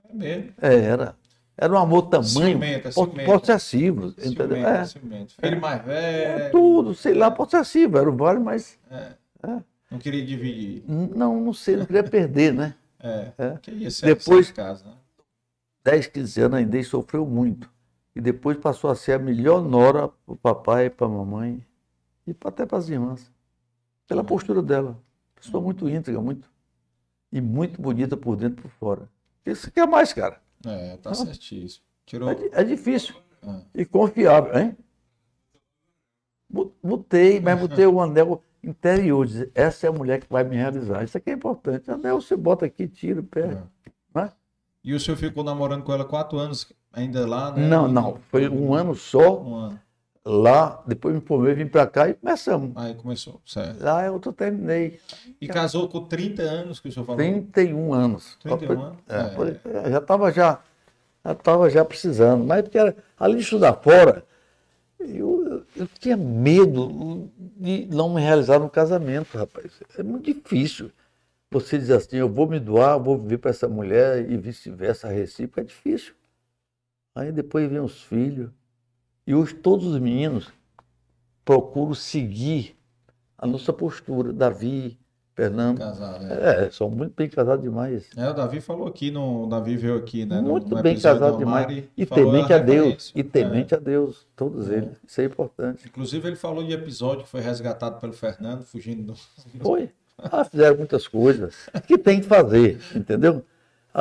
É 0.05 0.14
mesmo. 0.14 0.52
É, 0.60 0.74
era. 0.74 1.16
Era 1.60 1.72
um 1.72 1.76
amor 1.78 2.02
tamanho 2.02 2.28
Ciumenta, 2.28 2.93
ciumenta. 2.93 3.24
possessivo, 3.24 4.14
entendeu? 4.16 4.56
É, 4.59 4.85
ciumento. 4.85 5.35
Filho 5.40 5.60
mais 5.60 5.80
é 5.80 6.36
velho. 6.36 6.51
tudo, 6.52 6.94
sei 6.94 7.14
lá, 7.14 7.30
possessivo, 7.32 7.98
era 7.98 8.09
o 8.09 8.16
vale, 8.16 8.39
mas 8.39 8.78
É. 8.90 9.12
É. 9.43 9.59
Não 9.90 9.98
queria 9.98 10.24
dividir. 10.24 10.85
não, 10.86 11.40
não 11.40 11.52
sei, 11.52 11.76
não 11.76 11.85
queria 11.86 12.05
perder, 12.05 12.52
né? 12.55 12.74
É. 13.01 13.32
É. 13.36 13.59
Que 13.60 13.72
ia 13.72 13.90
ser 13.90 14.06
Depois- 14.06 14.52
casa, 14.52 14.85
né? 14.85 14.93
10, 15.82 16.06
15 16.09 16.40
anos 16.43 16.59
a 16.59 16.60
Inês 16.60 16.86
sofreu 16.86 17.26
muito. 17.26 17.68
E 18.14 18.20
depois 18.20 18.56
passou 18.56 18.90
a 18.90 18.94
ser 18.94 19.12
a 19.12 19.18
melhor 19.18 19.62
nora 19.62 20.09
para 20.09 20.32
o 20.35 20.36
papai 20.36 20.90
para 20.90 21.06
a 21.06 21.10
mamãe 21.10 21.64
e 22.26 22.36
até 22.44 22.66
para 22.66 22.78
as 22.78 22.89
irmãs. 22.89 23.32
Pela 24.06 24.22
postura 24.22 24.60
dela. 24.62 24.98
Pessoa 25.35 25.62
muito 25.62 25.89
íntegra, 25.89 26.20
muito. 26.20 26.48
E 27.32 27.40
muito 27.40 27.80
bonita 27.80 28.16
por 28.16 28.36
dentro 28.36 28.59
e 28.60 28.62
por 28.62 28.70
fora. 28.72 29.02
O 29.02 29.44
que 29.44 29.55
você 29.55 29.70
quer 29.70 29.86
mais, 29.86 30.12
cara? 30.12 30.40
É, 30.64 30.97
tá 30.97 31.14
certíssimo. 31.14 31.85
Tirou. 32.05 32.30
É, 32.30 32.36
é 32.52 32.64
difícil. 32.64 33.14
Ah. 33.43 33.60
E 33.74 33.85
confiável, 33.85 34.59
hein? 34.59 34.76
Botei, 36.82 37.40
mas 37.40 37.60
botei 37.60 37.86
o 37.86 38.01
anel 38.01 38.43
interior. 38.62 39.26
Dizer, 39.26 39.52
essa 39.55 39.86
é 39.86 39.90
a 39.90 39.93
mulher 39.93 40.20
que 40.20 40.26
vai 40.30 40.43
me 40.44 40.56
realizar. 40.56 41.05
Isso 41.05 41.16
aqui 41.16 41.30
é 41.30 41.35
importante. 41.35 41.90
Anel 41.90 42.20
você 42.20 42.36
bota 42.36 42.64
aqui, 42.66 42.89
tira, 42.89 43.22
pega. 43.22 43.70
Né? 44.14 44.32
E 44.82 44.94
o 44.94 45.01
senhor 45.01 45.16
ficou 45.16 45.44
namorando 45.44 45.82
com 45.82 45.93
ela 45.93 46.05
quatro 46.05 46.39
anos 46.39 46.72
ainda 46.93 47.26
lá, 47.26 47.52
né? 47.52 47.68
Não, 47.68 47.86
não. 47.86 48.16
Foi 48.30 48.48
um 48.48 48.72
ano 48.72 48.94
só 48.94 49.43
Um 49.43 49.55
ano. 49.55 49.80
Lá. 50.28 50.82
Depois 50.86 51.14
me 51.14 51.20
formei, 51.20 51.55
vim 51.55 51.66
pra 51.66 51.86
cá 51.86 52.09
e 52.09 52.14
começamos. 52.14 52.72
Aí 52.76 52.94
começou, 52.94 53.40
certo. 53.46 53.82
Lá 53.82 54.05
eu 54.05 54.20
tô 54.20 54.32
terminei. 54.32 55.00
E 55.40 55.48
casou 55.48 55.88
com 55.88 56.05
30 56.05 56.42
anos, 56.42 56.78
que 56.80 56.88
o 56.88 56.92
senhor 56.92 57.06
falou? 57.06 57.18
31 57.18 57.92
anos. 57.94 58.36
31 58.42 58.80
anos? 58.82 58.98
É, 59.09 59.16
É. 59.16 59.86
é, 59.86 59.90
já 59.92 59.98
estava 59.98 60.30
já, 60.30 60.60
já, 61.24 61.34
tava 61.34 61.70
já 61.70 61.84
precisando. 61.84 62.44
Mas 62.44 62.62
porque 62.62 62.78
era, 62.78 62.94
além 63.18 63.38
de 63.38 63.42
estudar 63.42 63.72
fora, 63.74 64.24
eu, 65.00 65.64
eu 65.74 65.88
tinha 65.98 66.16
medo 66.16 67.30
de 67.56 67.86
não 67.86 68.12
me 68.12 68.20
realizar 68.20 68.59
no 68.59 68.68
casamento, 68.68 69.36
rapaz. 69.38 69.80
É 69.96 70.02
muito 70.02 70.24
difícil. 70.32 70.90
Você 71.50 71.78
dizer 71.78 71.94
assim, 71.94 72.16
eu 72.16 72.28
vou 72.28 72.46
me 72.46 72.60
doar, 72.60 72.98
vou 72.98 73.16
viver 73.16 73.38
para 73.38 73.50
essa 73.50 73.66
mulher 73.66 74.30
e 74.30 74.36
vice-versa, 74.36 75.09
a 75.09 75.10
recíproca, 75.10 75.62
é 75.62 75.64
difícil. 75.64 76.12
Aí 77.14 77.32
depois 77.32 77.70
vem 77.70 77.80
os 77.80 78.02
filhos. 78.02 78.50
E 79.28 79.34
hoje 79.34 79.52
todos 79.52 79.86
os 79.86 79.98
meninos 79.98 80.50
procuram 81.44 81.92
seguir 81.92 82.74
a 83.36 83.46
nossa 83.46 83.74
postura. 83.74 84.32
Davi, 84.32 84.98
Fernando. 85.34 85.76
Casado, 85.76 86.24
é. 86.24 86.64
É, 86.64 86.70
são 86.70 86.88
muito 86.88 87.12
bem 87.14 87.28
casados 87.28 87.62
demais. 87.62 88.09
É, 88.16 88.30
o 88.30 88.32
Davi 88.32 88.62
falou 88.62 88.88
aqui, 88.88 89.10
no, 89.10 89.44
o 89.44 89.46
Davi 89.46 89.76
veio 89.76 89.98
aqui, 89.98 90.24
né? 90.24 90.40
Muito 90.40 90.74
no 90.74 90.82
bem 90.82 90.98
casado 90.98 91.32
do 91.32 91.38
demais. 91.40 91.84
E 91.94 92.06
temente 92.06 92.55
a 92.55 92.59
Deus. 92.59 93.12
E 93.14 93.22
temente 93.22 93.74
a 93.74 93.78
Deus. 93.78 94.26
Todos 94.34 94.70
É. 94.70 94.78
eles. 94.78 94.96
Isso 95.06 95.20
é 95.20 95.24
importante. 95.26 95.86
Inclusive, 95.86 96.26
ele 96.26 96.36
falou 96.36 96.64
de 96.64 96.72
episódio 96.72 97.24
que 97.24 97.28
foi 97.28 97.42
resgatado 97.42 98.00
pelo 98.00 98.14
Fernando, 98.14 98.62
fugindo 98.62 99.12
do. 99.12 99.14
Foi. 99.60 99.90
Ah, 100.16 100.42
fizeram 100.42 100.78
muitas 100.78 101.06
coisas 101.06 101.68
que 101.86 101.98
tem 101.98 102.22
que 102.22 102.26
fazer, 102.26 102.80
entendeu? 102.96 103.44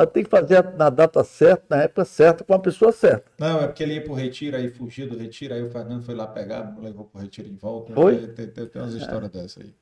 Ah, 0.00 0.06
tem 0.06 0.22
que 0.22 0.30
fazer 0.30 0.62
na 0.76 0.90
data 0.90 1.24
certa, 1.24 1.76
na 1.76 1.82
época 1.82 2.04
certa, 2.04 2.44
com 2.44 2.54
a 2.54 2.58
pessoa 2.58 2.92
certa. 2.92 3.24
Não, 3.38 3.60
é 3.62 3.66
porque 3.66 3.82
ele 3.82 3.94
ia 3.94 4.04
pro 4.04 4.14
retiro, 4.14 4.56
aí 4.56 4.68
fugia 4.70 5.06
do 5.08 5.16
retiro, 5.18 5.54
aí 5.54 5.62
o 5.62 5.70
Fernando 5.70 6.04
foi 6.04 6.14
lá 6.14 6.26
pegar, 6.26 6.76
levou 6.80 7.04
pro 7.04 7.20
retiro 7.20 7.48
de 7.48 7.56
volta. 7.56 7.92
Foi? 7.94 8.16
Tem, 8.28 8.46
tem- 8.46 8.66
tem 8.66 8.82
umas 8.82 8.94
histórias 8.94 9.30
dessas 9.30 9.64
aí. 9.64 9.74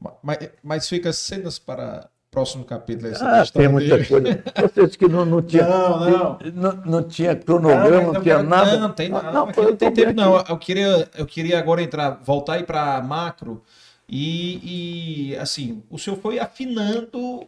Ma- 0.00 0.14
Mas, 0.22 0.38
mas 0.62 0.88
fica 0.88 1.12
cenas 1.12 1.58
para 1.58 2.08
próximo 2.30 2.64
capítulo. 2.64 3.08
Essa 3.12 3.40
Ah, 3.42 3.46
tem 3.46 3.68
muita 3.68 3.98
de- 3.98 4.08
coisa. 4.08 4.42
Você 4.60 4.86
disse 4.86 4.98
que 4.98 5.08
não, 5.08 5.24
não 5.24 5.40
tinha. 5.40 5.66
Não, 5.66 6.00
não. 6.00 6.38
Não, 6.54 6.72
não 6.84 7.02
tinha 7.04 7.34
cronograma, 7.36 8.06
não, 8.08 8.14
eu 8.14 8.22
tinha 8.22 8.42
nada. 8.42 8.76
Não, 8.78 8.92
tem, 8.92 9.08
não, 9.08 9.18
Ah, 9.18 9.32
não, 9.32 9.52
foi, 9.54 9.64
não 9.64 9.70
eu 9.70 9.76
tem 9.76 9.92
tempo, 9.92 10.12
não. 10.14 10.36
aqui. 10.36 10.50
Eu 10.52 10.58
queria, 10.58 11.08
eu 11.16 11.26
queria 11.26 11.58
agora 11.58 11.80
entrar, 11.82 12.10
voltar 12.22 12.54
aí 12.54 12.64
para 12.64 13.00
macro 13.02 13.62
e, 14.08 15.30
e, 15.32 15.36
assim, 15.36 15.82
o 15.90 15.98
senhor 15.98 16.16
foi 16.18 16.38
afinando 16.38 17.46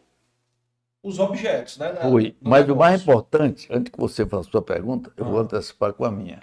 os 1.02 1.18
objetos, 1.18 1.78
né? 1.78 1.93
da- 1.93 2.02
Foi. 2.02 2.36
Mas 2.40 2.68
o 2.68 2.77
mais 2.77 3.01
negócio. 3.01 3.02
importante, 3.02 3.68
antes 3.70 3.90
que 3.93 3.98
você 3.98 4.27
faça 4.27 4.48
a 4.48 4.51
sua 4.51 4.62
pergunta, 4.62 5.12
eu 5.16 5.24
Ah. 5.27 5.28
vou 5.28 5.40
antecipar 5.40 5.93
com 5.94 6.05
a 6.05 6.10
minha. 6.10 6.43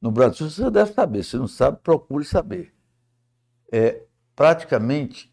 No 0.00 0.10
Brasil, 0.10 0.50
você 0.50 0.70
deve 0.70 0.92
saber. 0.92 1.22
Se 1.22 1.36
não 1.36 1.48
sabe, 1.48 1.78
procure 1.82 2.24
saber. 2.24 2.74
É, 3.72 4.02
praticamente 4.36 5.32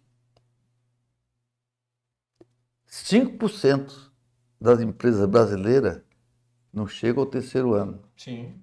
5% 2.85 4.11
das 4.60 4.80
empresas 4.80 5.26
brasileiras 5.27 6.02
não 6.72 6.88
chegam 6.88 7.23
ao 7.23 7.30
terceiro 7.30 7.73
ano. 7.73 8.02
Sim. 8.15 8.61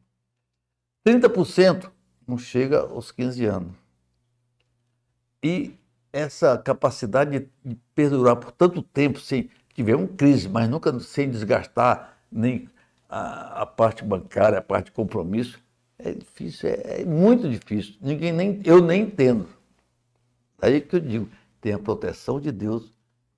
30% 1.05 1.91
não 2.27 2.39
chega 2.39 2.81
aos 2.81 3.11
15 3.11 3.45
anos. 3.47 3.75
E 5.43 5.78
essa 6.13 6.59
capacidade 6.59 7.49
de- 7.65 7.77
perdurar 7.95 8.37
por 8.37 8.53
tanto 8.53 8.83
tempo 8.83 9.21
sem 9.21 9.51
tivemos 9.75 10.11
crise, 10.17 10.49
mas 10.49 10.69
nunca 10.69 10.99
sem 11.01 11.31
desgastar 11.31 12.19
nem 12.31 12.69
a, 13.09 13.63
a 13.63 13.67
parte 13.67 14.05
bancária, 14.05 14.59
a 14.59 14.63
parte 14.63 14.87
de 14.87 14.93
compromisso, 14.93 15.59
é 15.99 16.13
difícil, 16.13 16.69
é, 16.69 17.03
é 17.03 17.05
muito 17.05 17.49
difícil. 17.49 17.95
Ninguém 18.01 18.33
nem 18.33 18.61
eu 18.65 18.81
nem 18.83 19.03
entendo. 19.03 19.49
Aí 20.61 20.81
que 20.81 20.97
eu 20.97 21.01
digo, 21.01 21.29
tem 21.61 21.73
a 21.73 21.79
proteção 21.79 22.41
de 22.41 22.51
Deus 22.53 22.93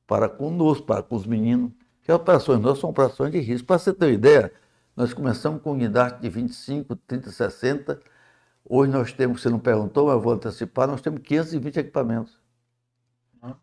para 0.06 0.28
conosco, 0.28 0.86
para 0.86 1.02
com 1.02 1.16
os 1.16 1.26
meninos. 1.26 1.72
Que 2.02 2.12
operações 2.12 2.60
nossas 2.60 2.80
são 2.80 2.90
operações 2.90 3.30
de 3.32 3.38
risco. 3.40 3.66
Para 3.66 3.78
você 3.78 3.92
ter 3.92 4.06
uma 4.06 4.12
ideia, 4.12 4.52
nós 4.96 5.12
começamos 5.12 5.62
com 5.62 5.76
guindaste 5.76 6.20
de 6.20 6.28
25, 6.28 6.96
30, 6.96 7.30
60. 7.30 8.00
Hoje 8.68 8.92
nós 8.92 9.12
temos, 9.12 9.42
você 9.42 9.50
não 9.50 9.60
perguntou, 9.60 10.06
mas 10.06 10.14
eu 10.16 10.20
vou 10.22 10.32
antecipar, 10.34 10.88
nós 10.88 11.00
temos 11.02 11.22
520 11.22 11.78
equipamentos. 11.78 12.39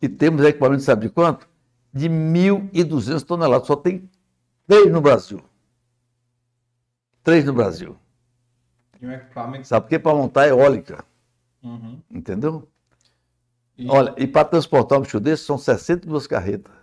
E 0.01 0.09
temos 0.09 0.43
equipamentos, 0.43 0.85
sabe 0.85 1.07
de 1.07 1.13
quanto? 1.13 1.47
De 1.93 2.09
1.200 2.09 3.23
toneladas. 3.23 3.67
Só 3.67 3.75
tem 3.75 4.09
três 4.67 4.91
no 4.91 5.01
Brasil. 5.01 5.41
Três 7.23 7.43
no 7.45 7.53
Brasil. 7.53 7.95
E 9.01 9.05
um 9.05 9.11
equipamento. 9.11 9.67
Sabe 9.67 9.83
por 9.85 9.89
quê? 9.89 9.99
Para 9.99 10.15
montar 10.15 10.47
eólica. 10.47 11.03
Uhum. 11.61 11.99
Entendeu? 12.09 12.67
E- 13.77 13.87
Olha, 13.89 14.13
e 14.17 14.25
para 14.25 14.45
transportar 14.45 14.97
um 14.97 15.01
bicho 15.01 15.19
desse 15.19 15.43
são 15.43 15.57
62 15.57 16.25
carretas. 16.25 16.73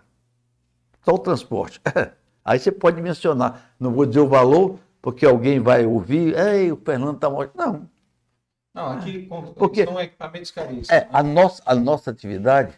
Só 1.03 1.13
o 1.15 1.19
transporte. 1.19 1.81
Aí 2.45 2.59
você 2.59 2.71
pode 2.71 3.01
mencionar. 3.01 3.73
Não 3.79 3.91
vou 3.91 4.05
dizer 4.05 4.19
o 4.21 4.27
valor, 4.27 4.79
porque 5.01 5.25
alguém 5.25 5.59
vai 5.59 5.85
ouvir. 5.85 6.37
Ei, 6.37 6.71
o 6.71 6.77
Fernando 6.77 7.15
está 7.15 7.29
morto. 7.29 7.51
Não. 7.57 7.89
Não, 8.73 8.91
aqui 8.91 9.27
Porque- 9.57 9.85
são 9.85 9.99
equipamentos 9.99 10.51
caríssimos. 10.51 10.89
É, 10.89 11.07
a, 11.11 11.23
nossa, 11.23 11.61
a 11.65 11.73
nossa 11.73 12.11
atividade 12.11 12.77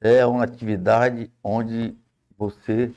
é 0.00 0.24
uma 0.26 0.44
atividade 0.44 1.30
onde 1.42 1.96
você 2.36 2.92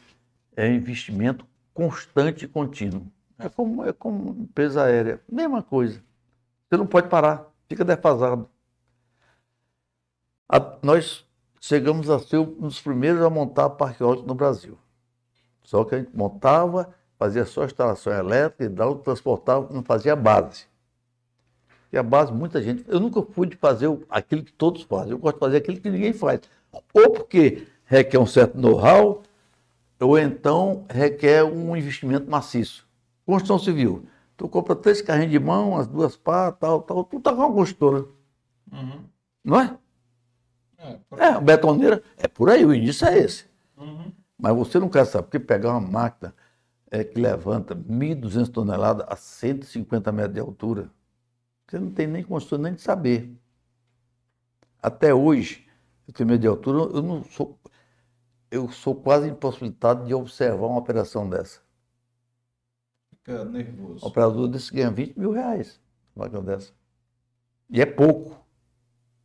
é 0.56 0.68
investimento 0.68 1.45
constante 1.73 2.45
e 2.45 2.48
contínuo. 2.48 3.07
É 3.40 3.49
como, 3.49 3.86
é 3.86 3.94
como 3.94 4.32
empresa 4.44 4.84
aérea. 4.84 5.22
Mesma 5.32 5.64
coisa. 5.64 6.02
Você 6.69 6.78
não 6.78 6.88
pode 6.88 7.10
parar, 7.10 7.48
fica 7.69 7.86
defasado. 7.86 8.49
A- 10.48 10.78
nós 10.84 11.26
chegamos 11.60 12.10
a 12.10 12.19
ser 12.19 12.38
um 12.38 12.68
dos 12.68 12.80
primeiros 12.82 13.22
a 13.23 13.30
montar 13.30 13.69
parque 13.72 14.03
eólico 14.03 14.28
no 14.28 14.36
Brasil. 14.36 14.78
Só 15.64 15.84
que 15.86 15.95
a 15.95 15.99
gente 15.99 16.15
montava, 16.15 16.94
fazia 17.18 17.45
só 17.45 17.65
instalação 17.65 18.14
elétrica, 18.14 18.65
hidráulica, 18.65 19.03
transportava, 19.06 19.73
não 19.73 19.84
fazia 19.84 20.15
base. 20.15 20.65
E 21.91 21.98
a 21.98 22.03
base, 22.03 22.32
muita 22.32 22.61
gente. 22.61 22.84
Eu 22.88 22.99
nunca 22.99 23.22
fui 23.22 23.48
de 23.48 23.56
fazer 23.57 23.88
aquilo 24.10 24.44
que 24.44 24.53
todos 24.53 24.84
fazem. 24.84 25.11
Eu 25.11 25.18
gosto 25.19 25.36
de 25.36 25.40
fazer 25.40 25.57
aquilo 25.57 25.80
que 25.80 25.90
ninguém 25.90 26.14
faz. 26.14 26.41
Ou 26.93 27.10
porque 27.11 27.68
requer 27.85 28.18
um 28.19 28.26
certo 28.26 28.57
know-how, 28.57 29.23
ou 29.99 30.18
então 30.18 30.85
requer 30.89 31.43
um 31.43 31.76
investimento 31.76 32.30
maciço. 32.30 32.88
Construção 33.26 33.60
civil. 33.60 34.06
Tu 34.38 34.48
compra 34.48 34.76
três 34.76 35.02
carrinhos 35.02 35.31
de 35.31 35.39
mão, 35.39 35.77
as 35.77 35.88
duas 35.88 36.15
pá, 36.18 36.52
tal, 36.52 36.81
tal. 36.81 37.03
Tu 37.03 37.19
tá 37.19 37.31
com 37.31 37.41
uma 37.41 37.53
construtora, 37.53 38.06
Uhum. 38.72 39.02
não 39.43 39.60
é? 39.60 39.77
É, 40.77 40.98
por- 41.10 41.22
É, 41.22 41.39
betoneira. 41.39 42.02
É 42.18 42.27
por 42.27 42.49
aí, 42.49 42.65
o 42.65 42.73
início 42.73 43.06
é 43.07 43.18
esse. 43.19 43.45
Uhum. 43.77 44.11
Mas 44.39 44.56
você 44.56 44.80
não 44.80 44.89
quer 44.89 45.06
saber, 45.06 45.23
porque 45.26 45.39
pegar 45.39 45.72
uma 45.77 45.81
máquina 45.81 46.34
é, 46.89 47.03
que 47.03 47.19
levanta 47.19 47.76
1.200 47.76 48.49
toneladas 48.49 49.06
a 49.07 49.15
150 49.15 50.11
metros 50.11 50.34
de 50.34 50.39
altura, 50.39 50.89
você 51.68 51.77
não 51.80 51.91
tem 51.91 52.07
nem 52.07 52.23
condição 52.23 52.57
nem 52.57 52.73
de 52.73 52.81
saber. 52.81 53.31
Até 54.81 55.14
hoje, 55.14 55.65
tenho 56.12 56.30
medo 56.30 56.42
de 56.42 56.48
altura, 56.48 56.96
eu 56.96 57.02
não 57.02 57.24
sou, 57.24 57.58
eu 58.50 58.70
sou 58.70 58.96
quase 58.96 59.30
impossibilitado 59.30 60.06
de 60.06 60.14
observar 60.14 60.68
uma 60.68 60.80
operação 60.80 61.30
dessa. 61.30 61.60
Fica 63.10 63.46
nervoso. 63.46 64.06
Um 64.06 64.08
operador 64.08 64.48
desse 64.48 64.74
ganha 64.74 64.92
20 64.92 65.18
mil 65.18 65.32
reais, 65.32 65.80
uma 66.16 66.26
máquina 66.26 66.42
dessa. 66.42 66.72
E 67.70 67.82
é 67.82 67.86
pouco. 67.86 68.40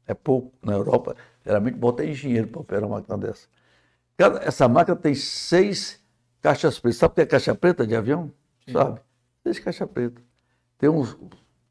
É 0.06 0.14
pouco. 0.14 0.52
Na 0.62 0.74
Europa, 0.74 1.16
geralmente 1.44 1.76
bota 1.76 2.04
engenheiro 2.04 2.48
para 2.48 2.60
operar 2.60 2.84
uma 2.84 2.96
máquina 2.98 3.18
dessa. 3.18 3.48
Essa 4.42 4.68
máquina 4.68 4.96
tem 4.96 5.14
seis 5.14 6.00
caixas 6.40 6.78
pretas. 6.78 6.98
Sabe 6.98 7.12
o 7.12 7.14
que 7.16 7.20
é 7.22 7.26
caixa 7.26 7.54
preta 7.54 7.86
de 7.86 7.96
avião? 7.96 8.32
Sim. 8.64 8.72
Sabe? 8.72 9.00
Seis 9.42 9.58
caixas 9.58 9.88
pretas. 9.90 10.22
Tem 10.78 10.88
uns 10.88 11.18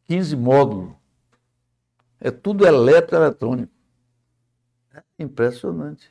15 0.06 0.36
módulos. 0.36 0.94
É 2.20 2.32
tudo 2.32 2.66
elétrico 2.66 3.16
eletrônico. 3.16 3.75
É 5.20 5.24
impressionante. 5.24 6.10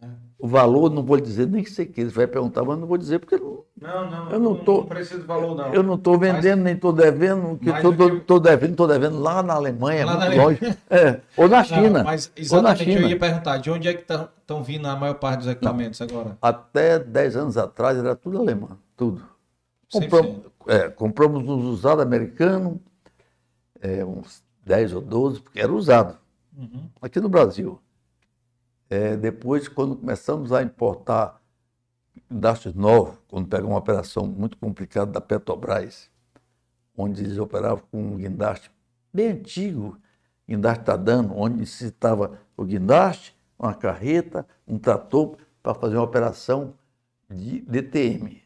É. 0.00 0.06
O 0.38 0.46
valor, 0.46 0.90
não 0.90 1.02
vou 1.02 1.16
lhe 1.16 1.22
dizer, 1.22 1.48
nem 1.48 1.64
que. 1.64 1.70
Você 1.70 2.04
vai 2.10 2.26
perguntar, 2.26 2.62
mas 2.64 2.78
não 2.78 2.86
vou 2.86 2.96
dizer, 2.96 3.18
porque 3.18 3.36
não, 3.36 3.64
Não, 3.80 4.10
não, 4.10 4.30
Eu 4.30 4.38
não 4.40 4.54
tô- 4.56 4.84
preciso 4.84 5.20
de 5.20 5.26
valor, 5.26 5.56
não. 5.56 5.72
eu 5.74 5.82
não 5.82 5.94
estou 5.96 6.16
vendendo, 6.18 6.62
nem 6.62 6.74
estou 6.74 6.92
devendo, 6.92 7.58
que 7.58 7.66
Mas 7.66 7.76
estou 7.78 7.92
que- 7.92 7.98
devendo, 8.40 8.70
estou 8.72 8.86
devendo 8.88 9.18
lá 9.20 9.42
na 9.42 9.54
Alemanha, 9.54 10.06
Lá 10.06 10.16
na 10.16 10.28
longe. 10.42 10.60
É, 10.88 11.20
ou 11.36 11.48
na 11.48 11.58
Não, 11.58 11.64
China. 11.64 12.04
mas 12.04 12.26
ou 12.26 12.32
na 12.62 12.70
exatamente, 12.70 12.90
eu 12.90 12.96
China. 12.98 13.08
ia 13.08 13.18
perguntar, 13.18 13.56
de 13.58 13.70
onde 13.70 13.88
é 13.88 13.94
que 13.94 14.02
estão 14.02 14.62
vindo 14.62 14.86
a 14.86 14.94
maior 14.94 15.14
parte 15.14 15.38
dos 15.40 15.48
equipamentos 15.48 16.00
agora? 16.00 16.36
Até 16.40 16.98
10 17.00 17.36
anos 17.36 17.56
atrás 17.56 17.98
era 17.98 18.14
tudo 18.14 18.38
alemão, 18.38 18.78
tudo. 18.96 19.22
100%. 19.92 20.08
Compramos, 20.10 20.40
é, 20.68 20.88
compramos 20.90 21.48
uns 21.48 21.64
usados 21.64 22.02
americanos, 22.04 22.78
é, 23.80 24.04
uns 24.04 24.42
10 24.64 24.92
ou 24.92 25.00
12, 25.00 25.40
porque 25.40 25.60
era 25.60 25.72
usado, 25.72 26.16
Uhum. 26.56 26.88
aqui 27.02 27.18
no 27.20 27.28
Brasil. 27.28 27.80
É, 28.90 29.16
depois, 29.16 29.68
quando 29.68 29.96
começamos 29.96 30.52
a 30.52 30.62
importar 30.62 31.40
guindastes 32.30 32.74
novos, 32.74 33.18
quando 33.28 33.46
pegamos 33.48 33.72
uma 33.72 33.78
operação 33.78 34.26
muito 34.26 34.56
complicada 34.56 35.12
da 35.12 35.20
Petrobras, 35.20 36.10
onde 36.96 37.22
eles 37.22 37.38
operavam 37.38 37.84
com 37.90 38.00
um 38.00 38.16
guindaste 38.16 38.70
bem 39.12 39.28
antigo, 39.28 39.98
guindaste 40.48 40.84
Tadano, 40.84 41.34
onde 41.36 41.58
necessitava 41.58 42.40
o 42.56 42.64
guindaste, 42.64 43.36
uma 43.58 43.74
carreta, 43.74 44.46
um 44.66 44.78
trator 44.78 45.36
para 45.62 45.74
fazer 45.74 45.96
uma 45.96 46.04
operação 46.04 46.74
de 47.30 47.60
DTM. 47.60 48.42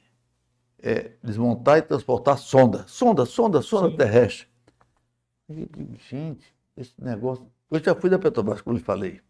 É, 0.85 1.13
desmontar 1.23 1.79
e 1.79 1.83
transportar 1.83 2.37
sonda, 2.39 2.85
sonda, 2.89 3.25
sonda, 3.25 3.63
sonda 3.63 3.91
Sim. 3.91 3.97
terrestre. 3.97 4.49
Eu 5.49 5.55
digo, 5.55 5.95
gente, 6.09 6.53
esse 6.77 6.93
negócio. 6.99 7.47
Eu 7.71 7.83
já 7.83 7.95
fui 7.95 8.11
da 8.11 8.19
Petrobras, 8.19 8.61
como 8.61 8.77
lhe 8.77 8.83
falei. 8.83 9.21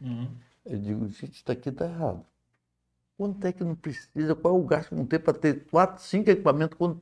Uhum. 0.00 0.30
Eu 0.64 0.78
digo, 0.78 1.08
gente, 1.08 1.34
isso 1.34 1.50
aqui 1.50 1.68
está 1.68 1.86
errado. 1.86 2.24
Quanto 3.16 3.44
é 3.46 3.52
que 3.52 3.64
não 3.64 3.74
precisa? 3.74 4.34
Qual 4.34 4.56
é 4.56 4.58
o 4.58 4.64
gasto 4.64 4.90
que 4.90 4.94
não 4.94 5.06
tem 5.06 5.18
para 5.18 5.34
ter 5.34 5.66
quatro, 5.66 6.02
cinco 6.02 6.30
equipamentos? 6.30 6.76
Quando 6.78 7.00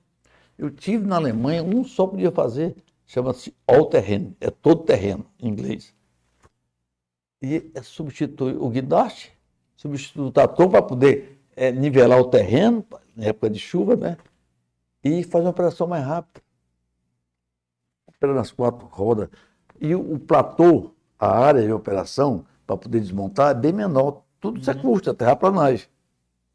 eu 0.59 0.71
tive 0.71 1.07
na 1.07 1.17
Alemanha, 1.17 1.63
um 1.63 1.85
só 1.85 2.07
podia 2.07 2.31
fazer, 2.31 2.77
chama-se 3.07 3.55
all 3.67 3.87
terreno, 3.87 4.37
é 4.41 4.51
todo 4.51 4.85
terreno 4.85 5.25
em 5.39 5.49
inglês. 5.49 5.95
E 7.43 7.71
é 7.75 7.83
substitui 7.83 8.55
o 8.55 8.69
guindaste, 8.69 9.33
substitui 9.77 10.27
o 10.27 10.33
trator 10.33 10.69
para 10.69 10.83
poder 10.83 11.41
é, 11.57 11.73
nivelar 11.73 12.21
o 12.21 12.29
terreno, 12.29 12.85
na 13.17 13.27
época 13.27 13.49
de 13.51 13.59
chuva, 13.59 13.97
né? 13.97 14.17
E 15.03 15.23
fazer 15.25 15.45
uma 15.45 15.51
operação 15.51 15.87
mais 15.87 16.05
rápida. 16.05 16.43
Operando 18.07 18.39
nas 18.39 18.53
quatro 18.53 18.87
rodas. 18.87 19.31
E 19.81 19.95
o 19.95 20.19
platô, 20.19 20.95
a 21.19 21.39
área 21.39 21.63
de 21.63 21.73
operação, 21.73 22.45
para 22.71 22.77
poder 22.77 23.01
desmontar, 23.01 23.51
é 23.51 23.55
bem 23.55 23.73
menor. 23.73 24.23
Tudo 24.41 24.61
isso 24.61 24.71
é 24.71 24.75
custo, 24.75 25.11
é 25.11 25.13
terraplanagem. 25.13 25.89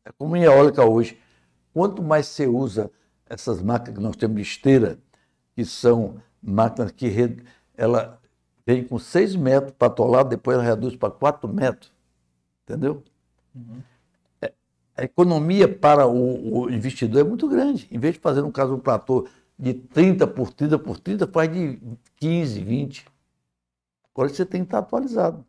É 0.06 0.12
como 0.14 0.38
em 0.38 0.44
eólica 0.44 0.86
hoje. 0.86 1.20
Quanto 1.74 2.02
mais 2.02 2.28
você 2.28 2.48
usa 2.48 2.90
essas 3.26 3.62
máquinas 3.62 3.98
que 3.98 4.02
nós 4.02 4.16
temos 4.16 4.38
de 4.38 4.42
esteira, 4.44 4.98
que 5.54 5.66
são 5.66 6.16
máquinas 6.42 6.92
que 6.92 7.10
re- 7.10 7.44
ela 7.76 8.18
vem 8.66 8.86
com 8.86 8.98
6 8.98 9.36
metros 9.36 9.74
para 9.78 9.88
atolar, 9.90 10.24
depois 10.24 10.56
ela 10.56 10.66
reduz 10.66 10.96
para 10.96 11.12
4 11.12 11.50
metros. 11.50 11.92
Entendeu? 12.64 13.04
Uhum. 13.54 13.82
É, 14.42 14.54
a 14.96 15.04
economia 15.04 15.68
para 15.68 16.08
o, 16.08 16.62
o, 16.62 16.70
investidor 16.70 17.20
é 17.20 17.26
muito 17.26 17.46
grande. 17.50 17.90
Em 17.92 18.00
vez 18.00 18.14
de 18.14 18.22
fazer, 18.22 18.42
no 18.42 18.54
caso, 18.54 18.74
um 18.74 18.80
platô 18.80 19.28
de 19.60 19.74
30 19.74 20.26
por 20.28 20.54
30 20.54 20.80
por 20.80 20.98
30, 20.98 21.28
faz 21.28 21.52
de 21.52 21.78
15, 22.16 22.62
20. 22.62 23.06
Agora 24.14 24.30
você 24.30 24.46
tem 24.46 24.62
que 24.62 24.68
estar 24.68 24.80
atualizado. 24.80 25.46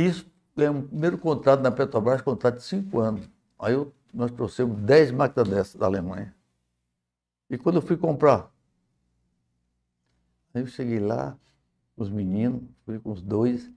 Isso 0.00 0.26
é 0.56 0.70
um 0.70 0.80
primeiro 0.80 1.18
contrato 1.18 1.60
na 1.60 1.70
Petrobras, 1.70 2.22
contrato 2.22 2.56
de 2.56 2.62
5 2.64 2.98
anos. 2.98 3.28
Aí 3.58 3.74
eu, 3.74 3.92
nós 4.14 4.30
trouxemos 4.30 4.80
10 4.80 5.12
máquinas 5.12 5.48
dessas 5.48 5.74
da 5.74 5.84
Alemanha. 5.84 6.34
E 7.50 7.58
quando 7.58 7.76
eu 7.76 7.82
fui 7.82 7.98
comprar, 7.98 8.50
aí 10.54 10.62
eu 10.62 10.66
cheguei 10.66 11.00
lá, 11.00 11.36
os 11.96 12.08
meninos, 12.08 12.62
fui 12.86 12.98
com 12.98 13.10
os 13.12 13.20
dois. 13.20 13.70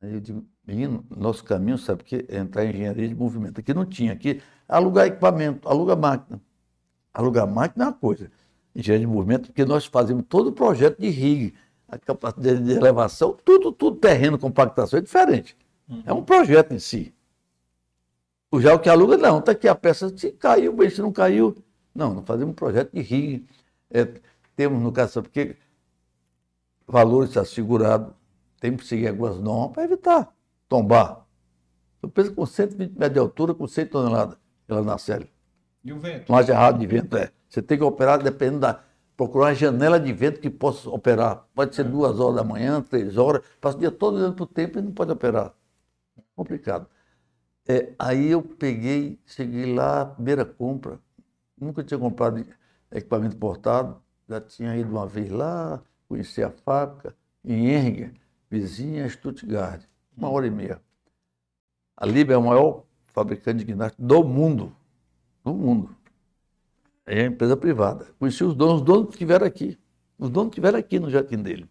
Aí 0.00 0.14
eu 0.14 0.20
digo, 0.20 0.46
menino, 0.64 1.04
nosso 1.10 1.42
caminho, 1.42 1.78
sabe 1.78 2.02
o 2.02 2.04
que? 2.04 2.24
É 2.28 2.38
entrar 2.38 2.64
em 2.64 2.70
engenharia 2.70 3.08
de 3.08 3.14
movimento. 3.14 3.58
Aqui 3.58 3.74
não 3.74 3.84
tinha, 3.84 4.12
aqui 4.12 4.40
alugar 4.68 5.06
equipamento, 5.06 5.68
alugar 5.68 5.96
máquina. 5.96 6.40
Alugar 7.12 7.46
máquina 7.48 7.86
é 7.86 7.88
uma 7.88 7.92
coisa. 7.92 8.30
Engenharia 8.74 9.06
de 9.06 9.12
movimento, 9.12 9.46
porque 9.46 9.64
nós 9.64 9.84
fazemos 9.84 10.24
todo 10.28 10.48
o 10.50 10.52
projeto 10.52 11.00
de 11.00 11.08
rig, 11.08 11.54
a 11.92 11.98
capacidade 11.98 12.64
de 12.64 12.72
elevação, 12.72 13.36
tudo, 13.44 13.70
tudo 13.70 13.98
terreno, 13.98 14.38
compactação 14.38 14.98
é 14.98 15.02
diferente. 15.02 15.56
Uhum. 15.88 16.02
É 16.06 16.12
um 16.12 16.24
projeto 16.24 16.72
em 16.72 16.78
si. 16.78 17.14
O 18.50 18.60
já 18.60 18.74
o 18.74 18.78
que 18.78 18.88
aluga, 18.88 19.16
não, 19.16 19.38
está 19.38 19.52
aqui 19.52 19.68
a 19.68 19.74
peça, 19.74 20.10
se 20.16 20.32
caiu, 20.32 20.72
bem, 20.72 20.88
se 20.88 21.02
não 21.02 21.12
caiu. 21.12 21.54
Não, 21.94 22.14
nós 22.14 22.24
fazemos 22.26 22.52
um 22.52 22.54
projeto 22.54 22.92
de 22.92 23.02
rig. 23.02 23.46
É, 23.90 24.08
temos, 24.56 24.82
no 24.82 24.90
caso, 24.90 25.22
porque 25.22 25.56
valores 26.86 27.36
assegurados, 27.36 28.12
temos 28.58 28.82
que 28.82 28.88
seguir 28.88 29.08
algumas 29.08 29.38
normas 29.38 29.72
para 29.72 29.84
evitar 29.84 30.34
tombar. 30.66 31.26
Eu 32.02 32.08
penso 32.08 32.32
com 32.32 32.46
120 32.46 32.92
metros 32.92 33.12
de 33.12 33.18
altura, 33.18 33.54
com 33.54 33.68
100 33.68 33.86
toneladas, 33.86 34.38
ela 34.66 34.82
na 34.82 34.96
série. 34.96 35.30
E 35.84 35.92
o 35.92 35.98
vento? 36.00 36.30
Não 36.30 36.38
haja 36.38 36.52
errado 36.52 36.78
de 36.78 36.86
vento, 36.86 37.14
é. 37.16 37.30
Você 37.46 37.60
tem 37.60 37.76
que 37.76 37.84
operar 37.84 38.22
dependendo 38.22 38.60
da. 38.60 38.82
Procurar 39.16 39.46
uma 39.46 39.54
janela 39.54 40.00
de 40.00 40.12
vento 40.12 40.40
que 40.40 40.50
possa 40.50 40.88
operar. 40.88 41.46
Pode 41.54 41.74
ser 41.74 41.86
é. 41.86 41.88
duas 41.88 42.18
horas 42.18 42.36
da 42.36 42.44
manhã, 42.44 42.80
três 42.82 43.16
horas, 43.16 43.42
passa 43.60 43.76
o 43.76 43.80
dia 43.80 43.90
todo 43.90 44.16
olhando 44.16 44.34
para 44.34 44.44
o 44.44 44.46
tempo 44.46 44.78
e 44.78 44.82
não 44.82 44.92
pode 44.92 45.12
operar. 45.12 45.54
Complicado. 46.34 46.86
É, 47.68 47.92
aí 47.98 48.28
eu 48.28 48.42
peguei, 48.42 49.20
cheguei 49.24 49.72
lá, 49.72 50.06
primeira 50.06 50.44
compra. 50.44 50.98
Nunca 51.58 51.84
tinha 51.84 51.98
comprado 51.98 52.44
equipamento 52.90 53.36
portado, 53.36 54.02
já 54.28 54.40
tinha 54.40 54.76
ido 54.76 54.90
uma 54.90 55.06
vez 55.06 55.30
lá, 55.30 55.80
conheci 56.08 56.42
a 56.42 56.50
fábrica, 56.50 57.14
em 57.44 57.68
Erger, 57.68 58.12
vizinha 58.50 59.08
Stuttgart, 59.08 59.82
uma 60.16 60.28
hora 60.28 60.46
e 60.46 60.50
meia. 60.50 60.80
A 61.96 62.06
Libre 62.06 62.34
é 62.34 62.36
o 62.36 62.42
maior 62.42 62.84
fabricante 63.06 63.58
de 63.58 63.64
guindaste 63.64 64.00
do 64.00 64.24
mundo. 64.24 64.74
Do 65.44 65.54
mundo. 65.54 65.94
É 67.06 67.26
empresa 67.26 67.56
privada. 67.56 68.08
Conheci 68.18 68.44
os 68.44 68.54
donos, 68.54 68.76
os 68.76 68.82
donos 68.82 69.06
que 69.06 69.12
estiveram 69.14 69.46
aqui. 69.46 69.78
Os 70.18 70.30
donos 70.30 70.50
que 70.50 70.54
estiveram 70.54 70.78
aqui 70.78 71.00
no 71.00 71.10
jardim 71.10 71.38
dele. 71.38 71.68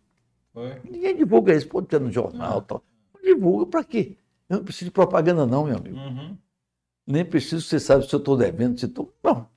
Foi. 0.53 0.81
Ninguém 0.83 1.15
divulga 1.15 1.55
isso, 1.55 1.67
pode 1.67 1.87
ter 1.87 1.99
no 1.99 2.11
jornal 2.11 2.59
ah. 2.59 2.61
tal. 2.61 2.83
Não 3.13 3.21
divulga 3.21 3.65
para 3.65 3.83
quê? 3.83 4.17
Eu 4.49 4.57
não 4.57 4.63
preciso 4.63 4.85
de 4.85 4.91
propaganda, 4.91 5.45
não, 5.45 5.65
meu 5.65 5.77
amigo. 5.77 5.97
Uhum. 5.97 6.37
Nem 7.07 7.23
preciso, 7.23 7.61
você 7.61 7.79
sabe 7.79 8.07
se 8.07 8.13
eu 8.13 8.19
estou 8.19 8.35
devendo, 8.35 8.77
se 8.77 8.85
estou. 8.85 9.13
Não. 9.23 9.47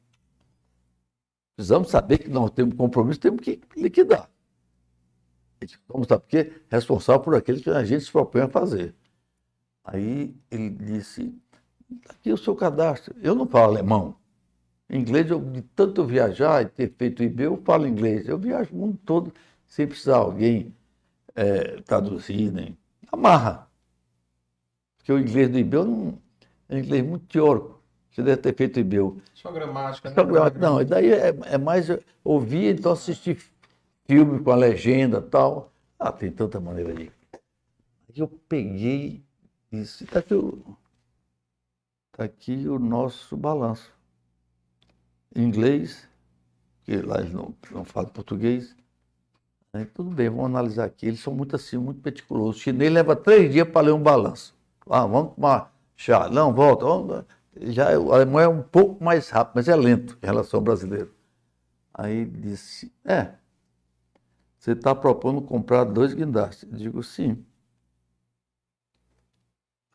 Precisamos 1.56 1.90
saber 1.90 2.18
que 2.18 2.28
nós 2.28 2.50
temos 2.50 2.74
compromisso, 2.74 3.20
temos 3.20 3.40
que 3.40 3.60
liquidar. 3.76 4.30
Vamos 5.88 6.08
saber 6.08 6.20
porque 6.20 6.38
é 6.38 6.74
responsável 6.76 7.22
por 7.22 7.34
aquilo 7.34 7.60
que 7.60 7.70
a 7.70 7.84
gente 7.84 8.04
se 8.04 8.12
propõe 8.12 8.42
a 8.42 8.48
fazer. 8.48 8.94
Aí 9.84 10.34
ele 10.50 10.70
disse: 10.70 11.34
aqui 12.08 12.32
o 12.32 12.38
seu 12.38 12.54
cadastro. 12.54 13.14
Eu 13.20 13.34
não 13.34 13.46
falo 13.46 13.72
alemão. 13.72 14.16
Inglês, 14.90 15.30
eu, 15.30 15.40
de 15.40 15.62
tanto 15.62 16.04
viajar 16.04 16.62
e 16.62 16.66
ter 16.66 16.92
feito 16.96 17.22
IB, 17.22 17.44
eu 17.44 17.62
falo 17.64 17.86
inglês. 17.86 18.28
Eu 18.28 18.38
viajo 18.38 18.70
o 18.72 18.76
mundo 18.76 18.98
todo 19.04 19.32
sem 19.66 19.86
precisar 19.86 20.18
alguém 20.18 20.74
é, 21.34 21.80
traduzir, 21.82 22.52
nem. 22.52 22.76
Amarra. 23.10 23.68
Porque 24.98 25.12
o 25.12 25.18
inglês 25.18 25.50
do 25.50 25.58
IB 25.58 25.76
não, 25.76 26.18
é 26.68 26.76
um 26.76 26.78
inglês 26.78 27.04
muito 27.04 27.26
teórico. 27.26 27.82
Você 28.10 28.22
deve 28.22 28.36
ter 28.36 28.54
feito 28.54 28.78
IBEU. 28.78 29.20
Só 29.34 29.50
gramática, 29.50 30.08
né? 30.08 30.14
Só 30.14 30.24
gramática. 30.24 30.60
Não, 30.60 30.80
e 30.80 30.84
daí 30.84 31.12
é, 31.12 31.34
é 31.46 31.58
mais 31.58 31.88
ouvir, 32.22 32.72
então 32.72 32.92
assistir 32.92 33.38
filme 34.06 34.40
com 34.40 34.52
a 34.52 34.56
legenda 34.56 35.18
e 35.18 35.30
tal. 35.30 35.72
Ah, 35.98 36.12
tem 36.12 36.30
tanta 36.30 36.60
maneira 36.60 36.94
de. 36.94 37.10
Aí 37.32 38.14
eu 38.16 38.28
peguei 38.48 39.24
e 39.72 39.80
disse, 39.80 40.04
está 40.04 40.20
aqui, 40.20 40.34
o, 40.34 40.76
tá 42.12 42.24
aqui 42.24 42.68
o 42.68 42.78
nosso 42.78 43.36
balanço. 43.36 43.92
Inglês, 45.34 46.08
que 46.84 46.96
lá 46.96 47.20
eles 47.20 47.32
não, 47.32 47.54
não 47.70 47.84
falam 47.84 48.10
português. 48.10 48.76
Aí, 49.72 49.84
tudo 49.86 50.10
bem, 50.10 50.30
vamos 50.30 50.46
analisar 50.46 50.84
aqui. 50.84 51.06
Eles 51.06 51.20
são 51.20 51.34
muito 51.34 51.56
assim, 51.56 51.76
muito 51.76 52.00
meticulosos. 52.04 52.56
O 52.56 52.60
chinês 52.60 52.92
leva 52.92 53.16
três 53.16 53.52
dias 53.52 53.68
para 53.68 53.86
ler 53.86 53.92
um 53.92 54.02
balanço. 54.02 54.54
Ah, 54.88 55.06
vamos 55.06 55.34
tomar 55.34 55.74
chá. 55.96 56.28
Não, 56.28 56.54
volta. 56.54 56.84
Vamos. 56.84 57.24
Já, 57.56 57.98
o 57.98 58.12
alemão 58.12 58.40
é 58.40 58.48
um 58.48 58.62
pouco 58.62 59.02
mais 59.02 59.30
rápido, 59.30 59.54
mas 59.56 59.68
é 59.68 59.76
lento 59.76 60.18
em 60.22 60.26
relação 60.26 60.58
ao 60.58 60.64
brasileiro. 60.64 61.12
Aí 61.92 62.24
disse, 62.24 62.92
é, 63.04 63.34
você 64.58 64.72
está 64.72 64.94
propondo 64.94 65.42
comprar 65.42 65.84
dois 65.84 66.14
guindastes. 66.14 66.70
Eu 66.70 66.78
digo, 66.78 67.02
sim. 67.02 67.44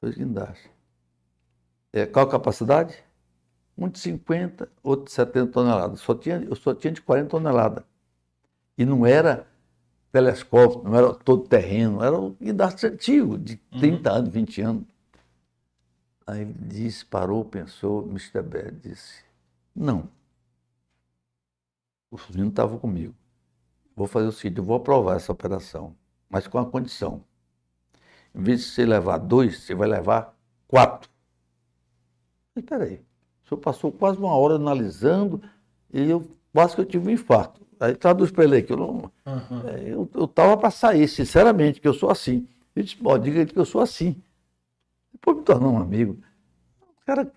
Dois 0.02 0.16
guindastes. 0.16 0.70
É, 1.92 2.06
qual 2.06 2.26
a 2.28 2.30
capacidade? 2.30 3.04
Um 3.80 3.88
de 3.88 4.00
50, 4.00 4.70
outro 4.84 5.06
de 5.06 5.12
70 5.12 5.52
toneladas. 5.52 6.00
Só 6.02 6.14
tinha, 6.14 6.38
eu 6.38 6.56
só 6.56 6.74
tinha 6.74 6.92
de 6.92 7.02
40 7.02 7.30
toneladas. 7.30 7.84
E 8.78 8.86
não 8.86 9.06
era 9.06 9.48
telescópio, 10.12 10.84
não 10.84 10.96
era 10.96 11.14
todo 11.14 11.48
terreno, 11.48 12.04
era 12.04 12.18
um 12.18 12.32
guindaste 12.34 12.86
antigo, 12.88 13.38
de 13.38 13.56
30 13.80 14.10
uhum. 14.10 14.18
anos, 14.18 14.34
20 14.34 14.62
anos. 14.62 14.84
Aí 16.28 16.42
ele 16.42 16.56
disse, 16.60 17.06
parou, 17.06 17.46
pensou, 17.46 18.06
Mr. 18.08 18.42
Bad 18.42 18.72
disse, 18.82 19.24
não. 19.76 20.10
Os 22.12 22.28
meninos 22.30 22.52
estavam 22.52 22.78
comigo 22.78 23.14
vou 24.00 24.08
fazer 24.08 24.28
o 24.28 24.32
seguinte, 24.32 24.60
eu 24.60 24.64
vou 24.64 24.78
aprovar 24.78 25.18
essa 25.18 25.30
operação, 25.30 25.94
mas 26.30 26.48
com 26.48 26.58
a 26.58 26.66
condição. 26.66 27.22
Em 28.34 28.42
vez 28.42 28.62
de 28.62 28.68
você 28.68 28.86
levar 28.86 29.18
dois, 29.18 29.60
você 29.60 29.76
vai 29.76 29.90
levar 29.90 30.34
quatro. 30.70 31.12
Espera 32.56 32.86
aí, 32.86 33.02
o 33.50 33.56
senhor 33.56 33.62
passou 33.62 33.92
quase 33.92 34.18
uma 34.18 34.36
hora 34.36 34.56
analisando 34.56 35.42
e 35.92 36.10
eu 36.10 36.30
quase 36.54 36.76
que 36.76 36.82
eu 36.82 36.86
tive 36.86 37.08
um 37.08 37.12
infarto. 37.12 37.62
Aí 37.80 37.96
traduz 37.96 38.32
para 38.32 38.44
ele 38.44 38.58
aí 38.58 38.64
que 38.64 38.74
eu 38.74 38.78
não. 38.78 39.12
Uhum. 39.26 40.08
Eu 40.14 40.26
estava 40.26 40.58
para 40.58 40.70
sair, 40.70 41.08
sinceramente, 41.08 41.80
que 41.80 41.88
eu 41.88 41.94
sou 41.94 42.10
assim. 42.10 42.48
Ele 42.76 42.86
disse, 42.86 42.98
pô, 42.98 43.18
diga 43.18 43.40
ele 43.40 43.52
que 43.52 43.60
eu 43.60 43.66
sou 43.66 43.82
assim. 43.82 44.22
Depois 45.12 45.38
me 45.38 45.44
tornou 45.44 45.74
um 45.74 45.80
amigo. 45.80 46.18
O 46.82 47.06
cara 47.06 47.32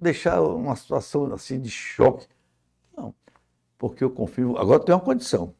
deixar 0.00 0.40
uma 0.42 0.76
situação 0.76 1.32
assim 1.32 1.60
de 1.60 1.70
choque 1.70 2.26
porque 3.82 4.04
eu 4.04 4.10
confio. 4.10 4.56
Agora 4.56 4.78
tem 4.78 4.94
uma 4.94 5.00
condição. 5.00 5.52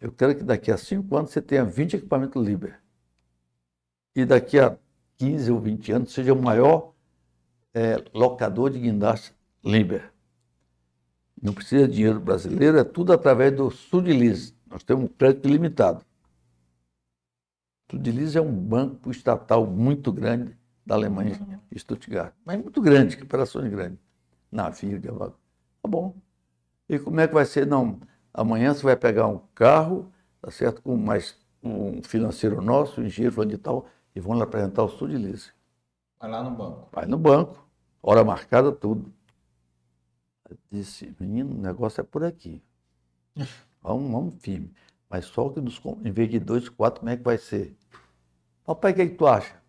Eu 0.00 0.10
quero 0.10 0.34
que 0.34 0.42
daqui 0.42 0.72
a 0.72 0.78
cinco 0.78 1.14
anos 1.14 1.32
você 1.32 1.42
tenha 1.42 1.66
20 1.66 1.96
equipamentos 1.96 2.42
Liber. 2.42 2.80
E 4.14 4.24
daqui 4.24 4.58
a 4.58 4.74
15 5.18 5.52
ou 5.52 5.60
20 5.60 5.92
anos 5.92 6.12
seja 6.14 6.32
o 6.32 6.40
maior 6.40 6.94
é, 7.76 8.02
locador 8.14 8.70
de 8.70 8.78
guindaste 8.78 9.34
Liber. 9.62 10.10
Não 11.40 11.52
precisa 11.52 11.86
de 11.86 11.96
dinheiro 11.96 12.18
brasileiro, 12.18 12.78
é 12.78 12.84
tudo 12.84 13.12
através 13.12 13.54
do 13.54 13.70
Sudiliz. 13.70 14.54
Nós 14.66 14.82
temos 14.82 15.04
um 15.04 15.08
crédito 15.08 15.46
limitado. 15.46 16.02
Sudiliz 17.90 18.34
é 18.34 18.40
um 18.40 18.50
banco 18.50 19.10
estatal 19.10 19.66
muito 19.66 20.10
grande 20.10 20.56
da 20.86 20.94
Alemanha, 20.94 21.38
Stuttgart. 21.76 22.32
Mas 22.46 22.58
muito 22.62 22.80
grande, 22.80 23.14
que 23.14 23.24
operações 23.24 23.70
grandes. 23.70 23.98
Navio, 24.50 24.98
tá 25.02 25.32
bom. 25.86 26.14
E 26.88 26.98
como 26.98 27.20
é 27.20 27.28
que 27.28 27.34
vai 27.34 27.44
ser? 27.44 27.66
Não, 27.66 28.00
amanhã 28.32 28.72
você 28.72 28.82
vai 28.82 28.96
pegar 28.96 29.26
um 29.26 29.40
carro, 29.54 30.10
tá 30.40 30.50
certo? 30.50 30.80
Com 30.80 30.96
mais 30.96 31.36
um 31.62 32.02
financeiro 32.02 32.62
nosso, 32.62 33.02
um 33.02 33.04
engenheiro 33.04 33.44
de 33.44 33.58
tal, 33.58 33.86
e 34.14 34.20
vão 34.20 34.34
lhe 34.34 34.42
apresentar 34.42 34.82
o 34.82 34.88
Sudilize. 34.88 35.50
Vai 36.18 36.30
lá 36.30 36.42
no 36.42 36.50
banco. 36.52 36.88
Vai 36.92 37.06
no 37.06 37.18
banco, 37.18 37.65
hora 38.10 38.24
marcada, 38.24 38.70
tudo. 38.72 39.12
Eu 40.48 40.56
disse, 40.70 41.14
menino, 41.18 41.54
o 41.54 41.60
negócio 41.60 42.00
é 42.00 42.04
por 42.04 42.24
aqui. 42.24 42.62
Vamos, 43.82 44.10
vamos 44.10 44.34
firme. 44.42 44.72
Mas 45.08 45.26
só 45.26 45.48
que 45.48 45.60
nos, 45.60 45.80
em 46.04 46.10
vez 46.10 46.30
de 46.30 46.38
dois, 46.38 46.68
quatro, 46.68 47.00
como 47.00 47.10
é 47.10 47.16
que 47.16 47.22
vai 47.22 47.38
ser? 47.38 47.76
Papai, 48.64 48.92
o 48.92 48.94
que, 48.94 49.02
é 49.02 49.06
que 49.06 49.14
tu 49.14 49.26
acha? 49.26 49.60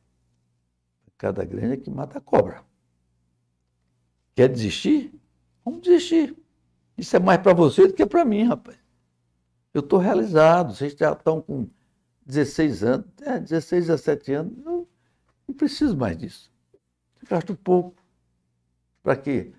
Cada 1.17 1.43
grande 1.43 1.73
é 1.73 1.77
que 1.77 1.89
mata 1.89 2.19
a 2.19 2.21
cobra. 2.21 2.63
Quer 4.35 4.49
desistir? 4.49 5.13
Vamos 5.65 5.81
desistir. 5.81 6.37
Isso 6.95 7.15
é 7.15 7.19
mais 7.19 7.41
para 7.41 7.53
você 7.53 7.87
do 7.87 7.93
que 7.93 8.05
para 8.05 8.23
mim, 8.23 8.43
rapaz. 8.43 8.77
Eu 9.73 9.81
estou 9.81 9.99
realizado. 9.99 10.75
Vocês 10.75 10.93
já 10.93 11.11
estão 11.11 11.41
com 11.41 11.67
16 12.25 12.83
anos, 12.83 13.07
é, 13.21 13.39
16, 13.39 13.87
17 13.87 14.33
anos. 14.33 14.53
Eu, 14.65 14.87
Não 15.47 15.55
preciso 15.55 15.97
mais 15.97 16.17
disso. 16.17 16.51
Gasto 17.27 17.55
pouco. 17.55 17.96
Para 19.07 19.15
quê? 19.15 19.53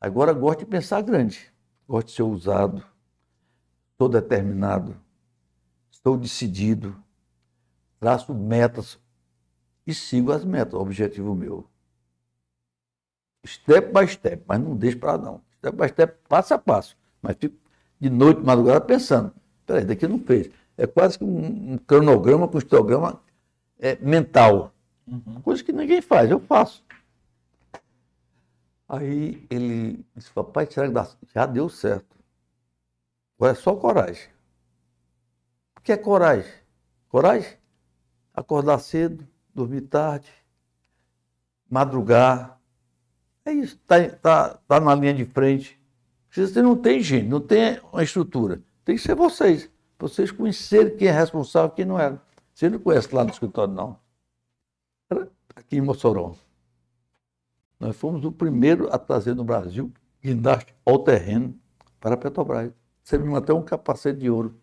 Agora 0.00 0.32
gosto 0.32 0.60
de 0.60 0.66
pensar 0.66 1.02
grande. 1.02 1.52
Gosto 1.88 2.06
de 2.06 2.12
ser 2.12 2.22
ousado. 2.22 2.84
Estou 3.90 4.08
determinado. 4.08 4.96
Estou 5.90 6.16
decidido. 6.16 6.96
Traço 7.98 8.32
metas 8.32 8.96
e 9.84 9.92
sigo 9.92 10.30
as 10.30 10.44
metas, 10.44 10.74
o 10.74 10.78
objetivo 10.80 11.34
meu. 11.34 11.68
Step 13.44 13.92
by 13.92 14.06
step, 14.06 14.44
mas 14.46 14.60
não 14.60 14.76
deixo 14.76 15.00
para 15.00 15.18
não. 15.18 15.40
Step 15.58 15.76
by 15.76 15.88
step, 15.88 16.18
passo 16.28 16.54
a 16.54 16.58
passo. 16.58 16.96
Mas 17.20 17.34
fico 17.40 17.56
de 17.98 18.08
noite, 18.08 18.40
madrugada, 18.40 18.80
pensando. 18.82 19.34
Peraí, 19.66 19.84
daqui 19.84 20.06
não 20.06 20.20
fez. 20.20 20.48
É 20.78 20.86
quase 20.86 21.18
que 21.18 21.24
um, 21.24 21.72
um 21.72 21.78
cronograma 21.78 22.46
com 22.46 22.56
histograma 22.56 23.20
é, 23.80 23.96
mental. 23.96 24.72
Uhum. 25.08 25.40
Coisa 25.42 25.64
que 25.64 25.72
ninguém 25.72 26.00
faz, 26.00 26.30
eu 26.30 26.38
faço. 26.38 26.85
Aí 28.88 29.46
ele 29.50 30.04
disse, 30.14 30.30
papai, 30.30 30.68
já 31.34 31.46
deu 31.46 31.68
certo? 31.68 32.16
Agora 33.36 33.52
é 33.52 33.54
só 33.54 33.74
coragem. 33.74 34.28
O 35.76 35.80
que 35.80 35.92
é 35.92 35.96
coragem? 35.96 36.52
Coragem? 37.08 37.56
Acordar 38.32 38.78
cedo, 38.78 39.26
dormir 39.54 39.82
tarde, 39.82 40.30
madrugar. 41.68 42.60
É 43.44 43.52
isso, 43.52 43.76
está 43.76 44.08
tá, 44.10 44.54
tá 44.68 44.80
na 44.80 44.94
linha 44.94 45.14
de 45.14 45.24
frente. 45.24 45.80
Você 46.30 46.60
não 46.60 46.76
tem 46.76 47.00
gente, 47.00 47.28
não 47.28 47.40
tem 47.40 47.80
uma 47.92 48.02
estrutura. 48.02 48.62
Tem 48.84 48.96
que 48.96 49.02
ser 49.02 49.14
vocês. 49.14 49.70
Vocês 49.98 50.30
conhecerem 50.30 50.96
quem 50.96 51.08
é 51.08 51.12
responsável 51.12 51.70
e 51.72 51.76
quem 51.76 51.84
não 51.84 51.98
é. 51.98 52.18
Você 52.54 52.68
não 52.68 52.78
conhece 52.78 53.14
lá 53.14 53.24
no 53.24 53.30
escritório, 53.30 53.72
não. 53.72 53.98
Aqui 55.54 55.76
em 55.76 55.80
Mossoró. 55.80 56.34
Nós 57.78 57.96
fomos 57.96 58.24
o 58.24 58.32
primeiro 58.32 58.92
a 58.92 58.98
trazer 58.98 59.34
no 59.34 59.44
Brasil 59.44 59.92
guindaste 60.22 60.74
ao 60.84 60.98
terreno 60.98 61.58
para 62.00 62.14
a 62.14 62.18
Petrobras. 62.18 62.72
Recebemos 63.02 63.38
até 63.38 63.52
um 63.52 63.62
capacete 63.62 64.18
de 64.18 64.30
ouro. 64.30 64.58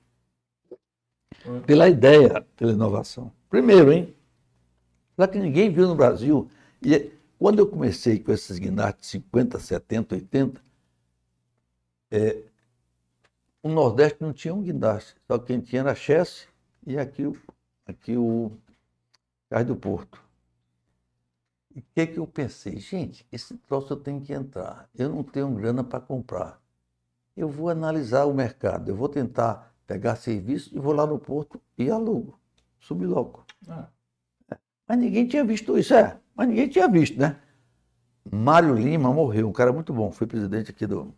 Pela 1.66 1.88
ideia, 1.88 2.46
pela 2.56 2.74
inovação. 2.74 3.32
Primeiro, 3.50 3.92
hein? 3.92 4.14
Será 5.16 5.28
que 5.28 5.40
ninguém 5.40 5.72
viu 5.72 5.88
no 5.88 5.96
Brasil? 5.96 6.50
E 6.82 7.12
quando 7.40 7.60
eu 7.60 7.68
comecei 7.68 8.20
com 8.20 8.32
esses 8.32 8.58
guindastes 8.58 9.10
50, 9.10 9.60
70, 9.60 10.16
80, 10.16 10.62
é, 12.12 12.44
o 13.62 13.70
Nordeste 13.70 14.22
não 14.22 14.34
tinha 14.34 14.54
um 14.54 14.62
guindaste, 14.62 15.16
só 15.28 15.38
quem 15.40 15.60
tinha 15.60 15.82
era 15.82 15.92
a 15.92 15.96
Chesse 15.96 16.48
e 16.86 16.98
aqui, 16.98 17.32
aqui 17.86 18.18
o 18.18 18.52
Cais 19.50 19.66
do 19.66 19.76
Porto. 19.76 20.23
E 21.76 21.80
o 21.80 21.84
que, 21.94 22.08
que 22.08 22.18
eu 22.20 22.28
pensei? 22.28 22.80
Gente, 22.80 23.26
esse 23.32 23.58
troço 23.58 23.94
eu 23.94 23.98
tenho 23.98 24.22
que 24.22 24.34
entrar. 24.34 24.90
Eu 24.96 25.10
não 25.10 25.24
tenho 25.24 25.50
grana 25.54 25.84
para 25.84 26.00
comprar. 26.00 26.62
Eu 27.36 27.50
vou 27.50 27.70
analisar 27.70 28.26
o 28.26 28.34
mercado, 28.34 28.90
eu 28.90 28.96
vou 28.96 29.10
tentar 29.10 29.74
pegar 29.88 30.16
serviço 30.16 30.76
e 30.76 30.80
vou 30.80 30.94
lá 30.94 31.06
no 31.06 31.18
porto 31.18 31.60
e 31.78 31.90
alugo. 31.90 32.40
Subi 32.80 33.06
logo. 33.06 33.46
Ah. 33.68 33.88
Mas 34.88 34.98
ninguém 35.00 35.28
tinha 35.28 35.44
visto 35.44 35.78
isso, 35.78 35.94
é. 35.96 36.20
Mas 36.36 36.48
ninguém 36.48 36.68
tinha 36.70 36.88
visto, 36.88 37.20
né? 37.20 37.40
Mário 38.32 38.76
Lima 38.76 39.12
morreu, 39.12 39.50
um 39.50 39.54
cara 39.54 39.74
muito 39.74 39.94
bom, 39.94 40.12
foi 40.12 40.28
presidente 40.28 40.72
aqui 40.72 40.86
do. 40.86 41.14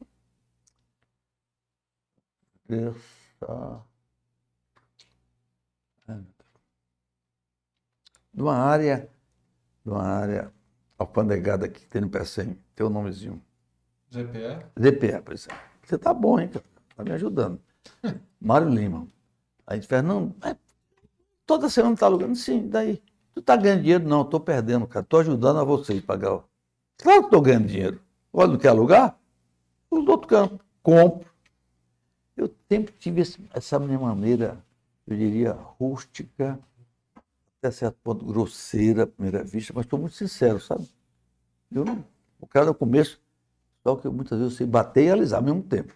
Essa... 2.69 3.83
De 8.33 8.41
uma 8.41 8.55
área, 8.55 9.09
de 9.85 9.91
uma 9.91 10.03
área 10.03 10.51
alfandegada 10.97 11.67
aqui 11.67 11.81
que 11.81 11.87
tem 11.87 12.01
no 12.01 12.09
PSM, 12.09 12.57
tem 12.75 12.85
o 12.85 12.89
um 12.89 12.91
nomezinho. 12.91 13.41
ZPE? 14.11 14.65
ZPE, 14.81 15.21
por 15.21 15.33
exemplo. 15.33 15.59
Você 15.83 15.97
tá 15.97 16.13
bom, 16.13 16.39
hein, 16.39 16.47
cara? 16.47 16.65
Tá 16.95 17.03
me 17.03 17.11
ajudando. 17.11 17.59
Mário 18.41 18.67
Lima. 18.67 19.07
Aí 19.67 19.77
gente 19.77 19.87
Fernando, 19.87 20.35
é, 20.43 20.55
toda 21.45 21.69
semana 21.69 21.95
tá 21.95 22.07
alugando? 22.07 22.35
Sim, 22.35 22.67
daí. 22.67 23.01
Tu 23.33 23.41
tá 23.41 23.55
ganhando 23.55 23.81
dinheiro? 23.81 24.07
Não, 24.07 24.21
estou 24.21 24.39
perdendo, 24.39 24.87
cara. 24.87 25.03
Estou 25.03 25.19
ajudando 25.19 25.59
a 25.59 25.63
vocês 25.63 26.01
pagar. 26.01 26.43
Claro 26.97 27.21
que 27.21 27.27
estou 27.27 27.41
ganhando 27.41 27.67
dinheiro. 27.67 28.01
Olha, 28.31 28.53
não 28.53 28.57
quer 28.57 28.69
alugar? 28.69 29.17
Os 29.91 30.07
outros 30.07 30.29
canto. 30.29 30.63
Compro. 30.81 31.29
Eu 32.37 32.53
sempre 32.69 32.93
tive 32.97 33.21
essa 33.53 33.79
minha 33.79 33.99
maneira, 33.99 34.63
eu 35.07 35.15
diria, 35.15 35.51
rústica, 35.51 36.59
até 37.65 37.71
certo 37.71 37.97
ponto 38.03 38.25
grosseira 38.25 39.03
à 39.03 39.07
primeira 39.07 39.43
vista, 39.43 39.73
mas 39.75 39.85
estou 39.85 39.99
muito 39.99 40.15
sincero, 40.15 40.59
sabe? 40.59 40.87
Eu 41.71 41.83
não, 41.83 42.05
o 42.39 42.45
cara 42.45 42.67
no 42.67 42.75
começo, 42.75 43.19
só 43.83 43.95
que 43.95 44.07
muitas 44.07 44.37
vezes 44.37 44.53
eu 44.53 44.57
sei 44.57 44.67
bater 44.67 45.05
e 45.05 45.11
alisar 45.11 45.39
ao 45.39 45.45
mesmo 45.45 45.63
tempo. 45.63 45.93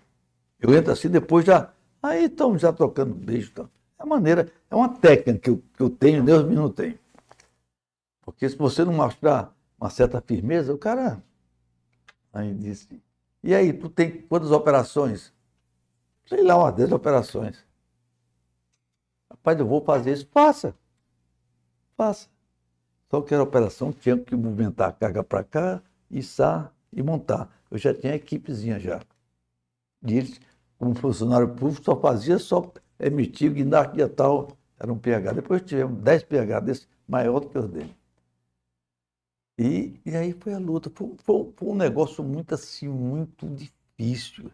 Eu 0.59 0.73
entro 0.73 0.91
assim, 0.91 1.09
depois 1.09 1.45
já. 1.45 1.71
Aí 2.01 2.25
estamos 2.25 2.61
já 2.61 2.73
trocando 2.73 3.13
beijo. 3.13 3.51
Então. 3.51 3.69
É 3.97 4.03
uma 4.03 4.15
maneira, 4.15 4.51
é 4.69 4.75
uma 4.75 4.89
técnica 4.89 5.39
que 5.39 5.49
eu, 5.49 5.63
que 5.75 5.83
eu 5.83 5.89
tenho, 5.89 6.23
Deus 6.23 6.45
me 6.45 6.55
não 6.55 6.71
tem. 6.71 6.99
Porque 8.21 8.49
se 8.49 8.55
você 8.55 8.83
não 8.83 8.93
mostrar 8.93 9.55
uma 9.79 9.89
certa 9.89 10.21
firmeza, 10.21 10.73
o 10.73 10.77
cara. 10.77 11.23
Aí 12.33 12.53
disse. 12.53 13.01
E 13.43 13.55
aí, 13.55 13.71
tu 13.71 13.89
tem 13.89 14.21
quantas 14.23 14.51
operações? 14.51 15.33
Sei 16.25 16.43
lá, 16.43 16.57
umas 16.57 16.75
10 16.75 16.91
operações. 16.91 17.65
Rapaz, 19.31 19.57
eu 19.59 19.65
vou 19.65 19.83
fazer 19.83 20.13
isso. 20.13 20.27
Faça. 20.31 20.75
Faça. 21.99 22.29
Só 23.11 23.21
que 23.21 23.33
era 23.33 23.43
operação, 23.43 23.91
tinha 23.91 24.17
que 24.17 24.33
movimentar 24.33 24.87
a 24.87 24.91
carga 24.93 25.21
para 25.21 25.43
cá, 25.43 25.83
içar 26.09 26.73
e 26.93 27.03
montar. 27.03 27.53
Eu 27.69 27.77
já 27.77 27.93
tinha 27.93 28.13
a 28.13 28.15
equipezinha 28.15 28.79
já. 28.79 29.01
E 30.07 30.17
eles, 30.17 30.39
como 30.77 30.95
funcionário 30.95 31.53
público, 31.53 31.83
só 31.83 31.99
fazia 31.99 32.39
só 32.39 32.71
emitir 32.97 33.51
guindaste 33.51 34.07
tal. 34.15 34.57
Era 34.79 34.93
um 34.93 34.97
PH. 34.97 35.33
Depois 35.33 35.61
tivemos 35.61 36.01
10 36.01 36.23
PH 36.23 36.61
desse, 36.61 36.87
maior 37.05 37.41
do 37.41 37.49
que 37.49 37.57
os 37.57 37.67
dele. 37.67 37.93
E, 39.57 39.99
e 40.05 40.15
aí 40.15 40.31
foi 40.31 40.53
a 40.53 40.57
luta. 40.57 40.89
Foi, 40.95 41.17
foi, 41.17 41.51
foi, 41.53 41.67
um 41.67 41.75
negócio 41.75 42.23
muito 42.23 42.55
assim, 42.55 42.87
muito 42.87 43.45
difícil. 43.49 44.49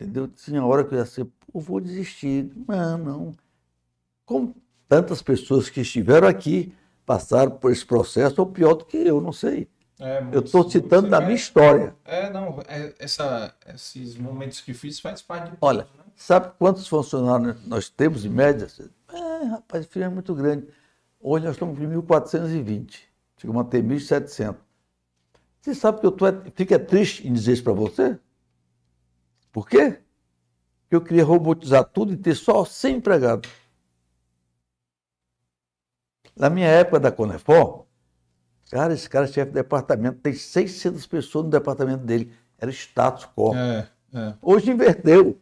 Entendeu? 0.00 0.26
Tinha 0.26 0.64
hora 0.64 0.86
que 0.86 0.94
eu 0.94 0.98
ia 1.00 1.04
ser, 1.04 1.26
pô, 1.26 1.60
vou 1.60 1.82
desistir. 1.82 2.50
Não, 2.66 2.96
não. 2.96 3.32
Como 4.24 4.54
tantas 4.88 5.20
pessoas 5.22 5.68
que 5.68 5.82
estiveram 5.82 6.26
aqui 6.26 6.74
passaram 7.04 7.52
por 7.52 7.70
esse 7.70 7.84
processo, 7.84 8.40
ou 8.40 8.46
pior 8.46 8.74
do 8.74 8.84
que 8.84 8.96
eu, 8.96 9.20
não 9.20 9.32
sei. 9.32 9.68
É, 10.00 10.24
eu 10.32 10.40
estou 10.40 10.68
citando 10.70 11.08
da 11.08 11.20
minha 11.20 11.34
história. 11.34 11.94
É, 12.04 12.30
não, 12.30 12.60
é, 12.68 12.94
essa, 12.98 13.52
esses 13.74 14.16
momentos 14.16 14.62
difíceis 14.64 15.00
faz 15.00 15.20
parte 15.20 15.50
de 15.50 15.56
Olha, 15.60 15.88
né? 15.96 16.04
sabe 16.14 16.52
quantos 16.58 16.86
funcionários 16.86 17.56
nós 17.66 17.88
temos 17.88 18.24
em 18.24 18.28
média? 18.28 18.68
É, 19.12 19.44
rapaz, 19.46 19.88
o 19.94 19.98
é 19.98 20.08
muito 20.08 20.34
grande. 20.34 20.68
Hoje 21.20 21.46
nós 21.46 21.56
estamos 21.56 21.80
em 21.80 21.88
1.420. 21.88 23.00
Chegou 23.38 23.60
a 23.60 23.64
ter 23.64 23.82
1.700. 23.82 24.56
Você 25.60 25.74
sabe 25.74 26.00
que 26.00 26.06
eu 26.06 26.12
tô, 26.12 26.26
fico 26.54 26.74
é 26.74 26.78
triste 26.78 27.26
em 27.26 27.32
dizer 27.32 27.54
isso 27.54 27.64
para 27.64 27.72
você? 27.72 28.18
Por 29.50 29.68
quê? 29.68 29.98
Porque 30.82 30.96
eu 30.96 31.00
queria 31.00 31.24
robotizar 31.24 31.84
tudo 31.84 32.12
e 32.12 32.16
ter 32.16 32.34
só 32.34 32.64
100 32.64 32.96
empregados. 32.96 33.50
Na 36.38 36.48
minha 36.48 36.68
época 36.68 37.00
da 37.00 37.10
Conefor, 37.10 37.84
cara, 38.70 38.94
esse 38.94 39.10
cara 39.10 39.24
é 39.24 39.28
chefe 39.28 39.50
de 39.50 39.54
departamento, 39.54 40.20
tem 40.20 40.32
600 40.32 41.04
pessoas 41.06 41.44
no 41.46 41.50
departamento 41.50 42.04
dele. 42.04 42.32
Era 42.56 42.70
status 42.70 43.26
quo. 43.36 43.54
É, 43.54 43.88
é. 44.14 44.34
Hoje 44.40 44.70
inverteu. 44.70 45.38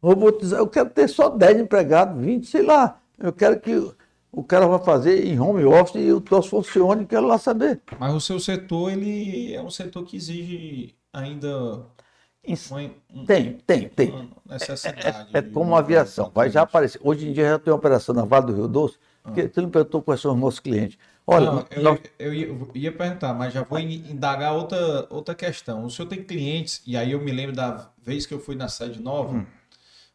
Robotizar, 0.00 0.60
eu 0.60 0.68
quero 0.68 0.90
ter 0.90 1.08
só 1.08 1.28
10 1.28 1.60
empregados, 1.60 2.22
20, 2.22 2.46
sei 2.46 2.62
lá. 2.62 3.00
Eu 3.18 3.32
quero 3.32 3.58
que 3.58 3.92
o 4.30 4.44
cara 4.44 4.66
vai 4.66 4.78
fazer 4.78 5.26
em 5.26 5.40
home 5.40 5.64
office 5.64 5.96
e 5.96 6.12
o 6.12 6.20
troço 6.20 6.50
funcione, 6.50 7.06
quero 7.06 7.26
lá 7.26 7.38
saber. 7.38 7.80
Mas 7.98 8.14
o 8.14 8.20
seu 8.20 8.38
setor, 8.38 8.92
ele 8.92 9.54
é 9.54 9.62
um 9.62 9.70
setor 9.70 10.04
que 10.04 10.16
exige 10.16 10.94
ainda. 11.12 11.84
Uma, 12.70 13.26
tem, 13.26 13.54
tem, 13.66 13.88
tem. 13.88 14.30
necessidade. 14.48 15.06
É, 15.06 15.36
é, 15.36 15.38
é 15.38 15.42
como 15.42 15.74
a 15.74 15.80
aviação, 15.80 16.30
vai 16.32 16.48
já 16.48 16.62
aparecer. 16.62 17.00
Hoje 17.02 17.28
em 17.28 17.32
dia 17.32 17.50
já 17.50 17.58
tem 17.58 17.72
uma 17.72 17.78
operação 17.78 18.14
na 18.14 18.24
Vale 18.24 18.46
do 18.46 18.54
Rio 18.54 18.68
Doce, 18.68 18.96
ah. 19.30 19.34
que 19.34 19.48
você 19.48 19.60
não 19.60 19.70
perguntou 19.70 20.02
quais 20.02 20.20
são 20.20 20.32
os 20.34 20.38
nossos 20.38 20.60
clientes. 20.60 20.98
Olha, 21.26 21.52
não, 21.52 21.66
eu, 21.70 21.82
nós... 21.82 22.00
eu, 22.18 22.34
ia, 22.34 22.46
eu, 22.46 22.70
ia, 22.74 22.92
perguntar, 22.92 23.34
mas 23.34 23.52
já 23.52 23.62
vou 23.62 23.78
indagar 23.78 24.54
outra, 24.54 25.06
outra 25.10 25.34
questão. 25.34 25.84
O 25.84 25.90
senhor 25.90 26.08
tem 26.08 26.22
clientes, 26.22 26.80
e 26.86 26.96
aí 26.96 27.12
eu 27.12 27.20
me 27.20 27.30
lembro 27.30 27.54
da 27.54 27.90
vez 28.02 28.24
que 28.24 28.32
eu 28.32 28.40
fui 28.40 28.56
na 28.56 28.68
sede 28.68 29.02
nova. 29.02 29.36
Hum 29.36 29.46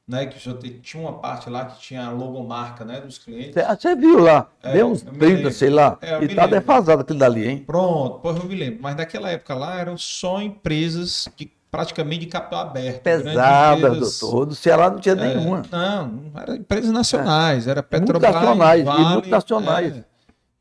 né? 0.07 0.25
Que 0.25 0.39
já 0.39 0.53
tinha 0.81 1.01
uma 1.01 1.19
parte 1.19 1.49
lá 1.49 1.65
que 1.65 1.79
tinha 1.79 2.05
a 2.05 2.11
logomarca, 2.11 2.85
né? 2.85 3.01
Dos 3.01 3.17
clientes. 3.17 3.55
Você 3.55 3.95
viu 3.95 4.19
lá, 4.19 4.49
é, 4.61 4.73
deu 4.73 4.91
uns 4.91 5.01
30, 5.01 5.51
sei 5.51 5.69
lá, 5.69 5.97
é, 6.01 6.23
e 6.23 6.27
tá 6.35 6.43
lembro. 6.43 6.59
defasado 6.59 7.01
aquilo 7.01 7.19
dali, 7.19 7.47
hein? 7.47 7.63
Pronto, 7.65 8.19
pois 8.19 8.37
eu 8.37 8.45
me 8.45 8.55
lembro. 8.55 8.81
Mas 8.81 8.95
naquela 8.95 9.29
época 9.29 9.53
lá 9.55 9.79
eram 9.79 9.97
só 9.97 10.41
empresas 10.41 11.27
que 11.35 11.51
praticamente 11.73 12.19
de 12.19 12.27
capital 12.27 12.67
aberto. 12.67 13.01
Pesada, 13.01 13.95
doutor. 13.95 14.45
Do 14.45 14.53
Ceará 14.53 14.91
não 14.91 14.99
tinha 14.99 15.15
nenhuma. 15.15 15.63
Não, 15.71 16.31
eram 16.35 16.55
empresas 16.55 16.91
nacionais, 16.91 17.67
era 17.67 17.81
Petrobras, 17.81 18.31
muito 18.31 18.45
nacionais, 18.45 18.85
vale, 18.85 19.01
e 19.01 19.05
muito 19.05 19.29
nacionais. 19.29 19.97
É. 19.97 20.05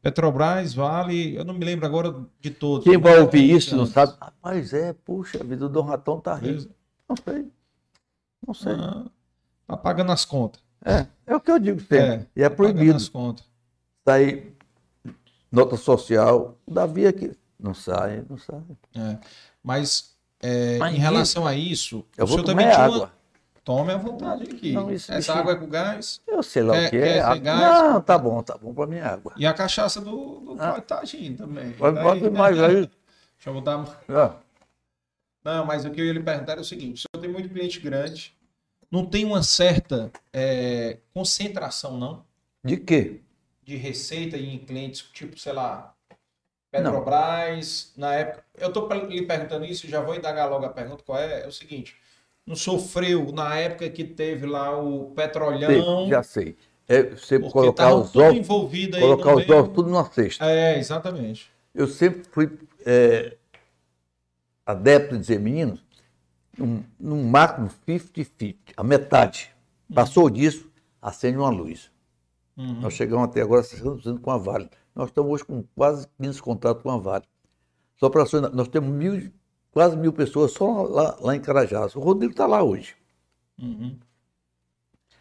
Petrobras, 0.01 0.73
Vale, 0.75 1.37
eu 1.37 1.45
não 1.45 1.53
me 1.53 1.65
lembro 1.67 1.85
agora 1.85 2.17
de 2.41 2.51
todos. 2.51 2.85
Quem 2.85 2.97
vai 2.97 3.21
ouvir 3.21 3.53
é 3.53 3.57
isso 3.57 3.77
não 3.77 3.85
sabe. 3.85 4.15
Rapaz, 4.19 4.73
é, 4.73 4.95
puxa, 4.95 5.45
vida 5.45 5.57
do 5.57 5.69
Dom 5.69 5.83
Ratão 5.83 6.19
tá. 6.19 6.37
Beleza? 6.37 6.71
Não 7.07 7.15
sei. 7.15 7.53
Não 8.47 8.55
sei. 8.55 8.73
Ah, 8.73 9.05
tá 9.69 9.77
pagando 9.77 10.13
as 10.13 10.25
contas. 10.25 10.63
É, 10.83 11.07
é 11.27 11.37
o 11.37 11.41
que 11.41 11.51
eu 11.51 11.59
digo 11.59 11.79
sempre. 11.79 11.99
É, 11.99 12.27
e 12.35 12.43
é 12.43 12.49
tá 12.49 12.57
pagando 12.57 12.75
proibido. 12.75 12.97
as 12.97 13.09
contas. 13.11 13.45
Sair 14.03 14.57
nota 15.53 15.77
social. 15.77 16.59
O 16.67 16.73
Davi 16.73 17.07
aqui. 17.07 17.37
Não 17.61 17.75
sai, 17.75 18.25
não 18.29 18.39
sai. 18.39 18.63
É. 18.97 19.19
Mas, 19.63 20.12
é, 20.43 20.79
em 20.91 20.97
relação 20.99 21.47
a 21.47 21.55
isso, 21.55 22.05
Eu 22.17 22.25
o 22.25 22.27
vou 22.27 22.39
senhor 22.39 22.45
tomar 22.47 22.63
também 22.63 22.75
tinha 22.75 22.85
água. 22.87 22.99
uma... 22.99 23.23
Tome 23.65 23.93
à 23.93 23.97
vontade 23.97 24.43
aqui. 24.43 24.73
Não, 24.73 24.93
isso- 24.93 25.13
Essa 25.13 25.19
isso- 25.21 25.33
água 25.33 25.53
é 25.53 25.57
com 25.57 25.69
gás 25.69 26.21
Eu 26.27 26.43
sei 26.43 26.65
lá 26.65 26.75
Quer- 26.75 26.87
o 26.89 26.91
que 26.91 26.97
é. 26.97 27.21
água. 27.21 27.39
gás? 27.39 27.61
Não, 27.93 28.01
tá 28.01 28.19
bom, 28.19 28.43
tá 28.43 28.59
bom 28.59 28.75
pra 28.75 28.87
minha 28.89 29.07
água. 29.07 29.33
e 29.37 29.47
a 29.47 29.55
cachaça 29.55 30.01
do, 30.01 30.41
do 30.41 30.57
Ah. 30.59 30.81
tá 30.81 31.03
também. 31.39 31.71
Pode, 31.75 32.01
pode 32.01 32.21
né? 32.23 32.31
mais 32.31 32.61
aí. 32.61 32.75
Deixa 32.75 32.91
eu 33.47 33.55
botar... 33.55 33.85
Ah, 34.09 34.35
Não, 35.45 35.65
mas 35.65 35.85
o 35.85 35.91
que 35.91 36.01
eu 36.01 36.05
ia 36.07 36.13
lhe 36.13 36.21
perguntar 36.23 36.53
era 36.53 36.61
o 36.61 36.65
seguinte: 36.65 37.05
o 37.07 37.09
senhor 37.11 37.21
tem 37.23 37.31
muito 37.33 37.49
cliente 37.49 37.79
grande, 37.81 38.35
não 38.91 39.07
tem 39.07 39.25
uma 39.25 39.43
certa 39.45 40.11
é, 40.33 40.99
concentração, 41.15 41.97
não, 41.97 42.25
De 42.65 42.77
quê? 42.77 43.21
de 43.65 43.77
receita 43.77 44.37
em 44.37 44.59
clientes, 44.59 45.03
tipo, 45.13 45.39
sei 45.39 45.53
lá, 45.53 45.95
Petrobras, 46.73 47.93
na 47.99 48.15
época. 48.15 48.43
Eu 48.59 48.69
estou 48.69 48.91
lhe 48.95 49.27
perguntando 49.27 49.67
isso, 49.67 49.87
já 49.87 50.01
vou 50.01 50.15
indagar 50.15 50.49
logo 50.49 50.65
a 50.65 50.71
pergunta 50.71 51.05
qual 51.05 51.19
é. 51.19 51.43
É 51.45 51.47
o 51.47 51.53
seguinte: 51.53 51.95
não 52.47 52.57
sofreu 52.57 53.31
na 53.31 53.55
época 53.57 53.89
que 53.91 54.03
teve 54.03 54.47
lá 54.47 54.77
o 54.81 55.11
petrolhão, 55.15 55.69
Sei, 55.69 56.09
já 56.09 56.23
sei. 56.23 56.57
É 56.89 57.03
você 57.03 57.39
porque 57.39 57.53
colocar 57.53 57.95
os 57.95 58.17
ovos, 58.17 58.37
envolvido 58.37 58.97
aí 58.97 59.03
colocar 59.03 59.33
no 59.33 59.39
os 59.39 59.47
meio. 59.47 59.61
ovos 59.61 59.75
tudo 59.75 59.91
numa 59.91 60.05
cesta. 60.11 60.45
É, 60.47 60.79
exatamente. 60.79 61.51
Eu 61.75 61.87
sempre 61.87 62.23
fui 62.31 62.59
é, 62.87 63.37
adepto 64.65 65.15
de 65.15 65.21
dizer, 65.21 65.39
meninos, 65.39 65.85
num, 66.57 66.83
num 66.99 67.23
máximo 67.25 67.71
50-50, 67.87 68.57
a 68.77 68.83
metade. 68.83 69.51
Passou 69.95 70.31
disso, 70.31 70.71
acende 71.01 71.37
uma 71.37 71.51
luz. 71.51 71.91
Uhum. 72.57 72.81
Nós 72.81 72.95
chegamos 72.95 73.29
até 73.29 73.43
agora 73.43 73.63
60% 73.63 74.21
com 74.21 74.31
a 74.31 74.39
Vale. 74.39 74.71
Nós 74.95 75.09
estamos 75.09 75.31
hoje 75.31 75.45
com 75.45 75.65
quase 75.75 76.07
15 76.21 76.43
contratos 76.43 76.83
com 76.83 76.91
a 76.91 76.99
Vale. 76.99 77.25
Só 77.97 78.11
para 78.11 78.25
nós 78.53 78.69
temos 78.69 78.91
mil, 78.91 79.33
quase 79.71 79.97
mil 79.97 80.13
pessoas 80.13 80.53
só 80.53 80.83
lá, 80.83 81.17
lá 81.21 81.37
em 81.37 81.41
Carajás. 81.41 81.95
O 81.97 82.01
Rodrigo 82.01 82.33
está 82.33 82.47
lá 82.47 82.63
hoje. 82.63 82.95
Uhum. 83.59 83.97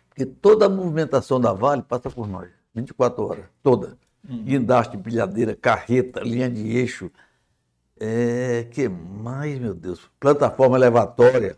Porque 0.09 0.25
toda 0.25 0.65
a 0.65 0.69
movimentação 0.69 1.39
da 1.39 1.53
Vale 1.53 1.83
passa 1.83 2.09
por 2.09 2.27
nós, 2.27 2.49
24 2.73 3.23
horas, 3.23 3.45
toda. 3.63 3.97
Uhum. 4.27 4.43
Guindaste, 4.43 4.97
pilhadeira, 4.97 5.55
carreta, 5.55 6.19
linha 6.21 6.49
de 6.49 6.77
eixo. 6.77 7.09
É, 7.99 8.67
que 8.71 8.89
mais, 8.89 9.59
meu 9.59 9.73
Deus? 9.73 10.09
Plataforma 10.19 10.75
elevatória. 10.75 11.57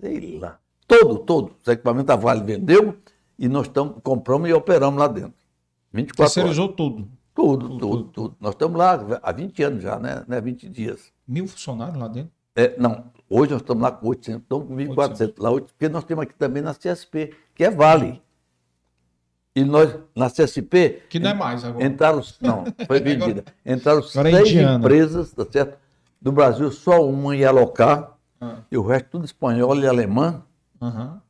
Sei 0.00 0.38
lá. 0.38 0.58
Todo, 0.86 1.18
todo. 1.20 1.56
Os 1.62 1.68
equipamentos 1.68 2.08
da 2.08 2.16
Vale 2.16 2.42
vendeu 2.42 2.96
e 3.38 3.48
nós 3.48 3.66
estamos, 3.66 3.96
compramos 4.02 4.48
e 4.48 4.52
operamos 4.52 4.98
lá 4.98 5.08
dentro. 5.08 5.43
24 5.94 6.22
horas. 6.22 6.34
Terceirizou 6.34 6.68
tudo. 6.72 7.08
Tudo, 7.34 7.78
tudo, 7.78 8.04
tudo. 8.04 8.36
Nós 8.40 8.52
estamos 8.54 8.76
lá 8.78 8.92
há 9.22 9.32
20 9.32 9.62
anos 9.62 9.82
já, 9.82 9.98
né? 9.98 10.24
Não 10.28 10.36
é 10.36 10.40
20 10.40 10.68
dias. 10.68 11.12
Mil 11.26 11.48
funcionários 11.48 11.96
lá 11.96 12.06
dentro. 12.08 12.30
É, 12.56 12.76
não, 12.78 13.10
hoje 13.28 13.50
nós 13.52 13.60
estamos 13.62 13.82
lá 13.82 13.90
com 13.90 14.06
800, 14.08 14.42
estamos 14.42 14.68
com 14.68 14.76
1.400 14.76 15.34
lá, 15.38 15.50
porque 15.60 15.88
nós 15.88 16.04
temos 16.04 16.22
aqui 16.22 16.34
também 16.34 16.62
na 16.62 16.72
CSP, 16.74 17.34
que 17.54 17.64
é 17.64 17.70
Vale. 17.70 18.22
E 19.56 19.64
nós, 19.64 19.96
na 20.16 20.28
CSP, 20.28 21.02
Que 21.08 21.18
não 21.20 21.30
é 21.30 21.34
mais 21.34 21.64
agora. 21.64 21.84
entraram, 21.84 22.20
não, 22.40 22.64
foi 22.86 22.98
vendida. 23.00 23.44
Entraram 23.64 24.00
é 24.00 24.02
seis 24.02 24.48
indiana. 24.50 24.78
empresas, 24.78 25.32
tá 25.32 25.44
certo? 25.50 25.78
Do 26.20 26.32
Brasil, 26.32 26.70
só 26.72 27.04
uma 27.08 27.36
ia 27.36 27.48
alocar, 27.48 28.16
Ah, 28.40 28.58
e 28.70 28.76
o 28.76 28.82
resto 28.82 29.10
tudo 29.10 29.24
espanhol 29.24 29.76
e 29.78 29.86
alemã. 29.86 30.42
aham. 30.80 31.20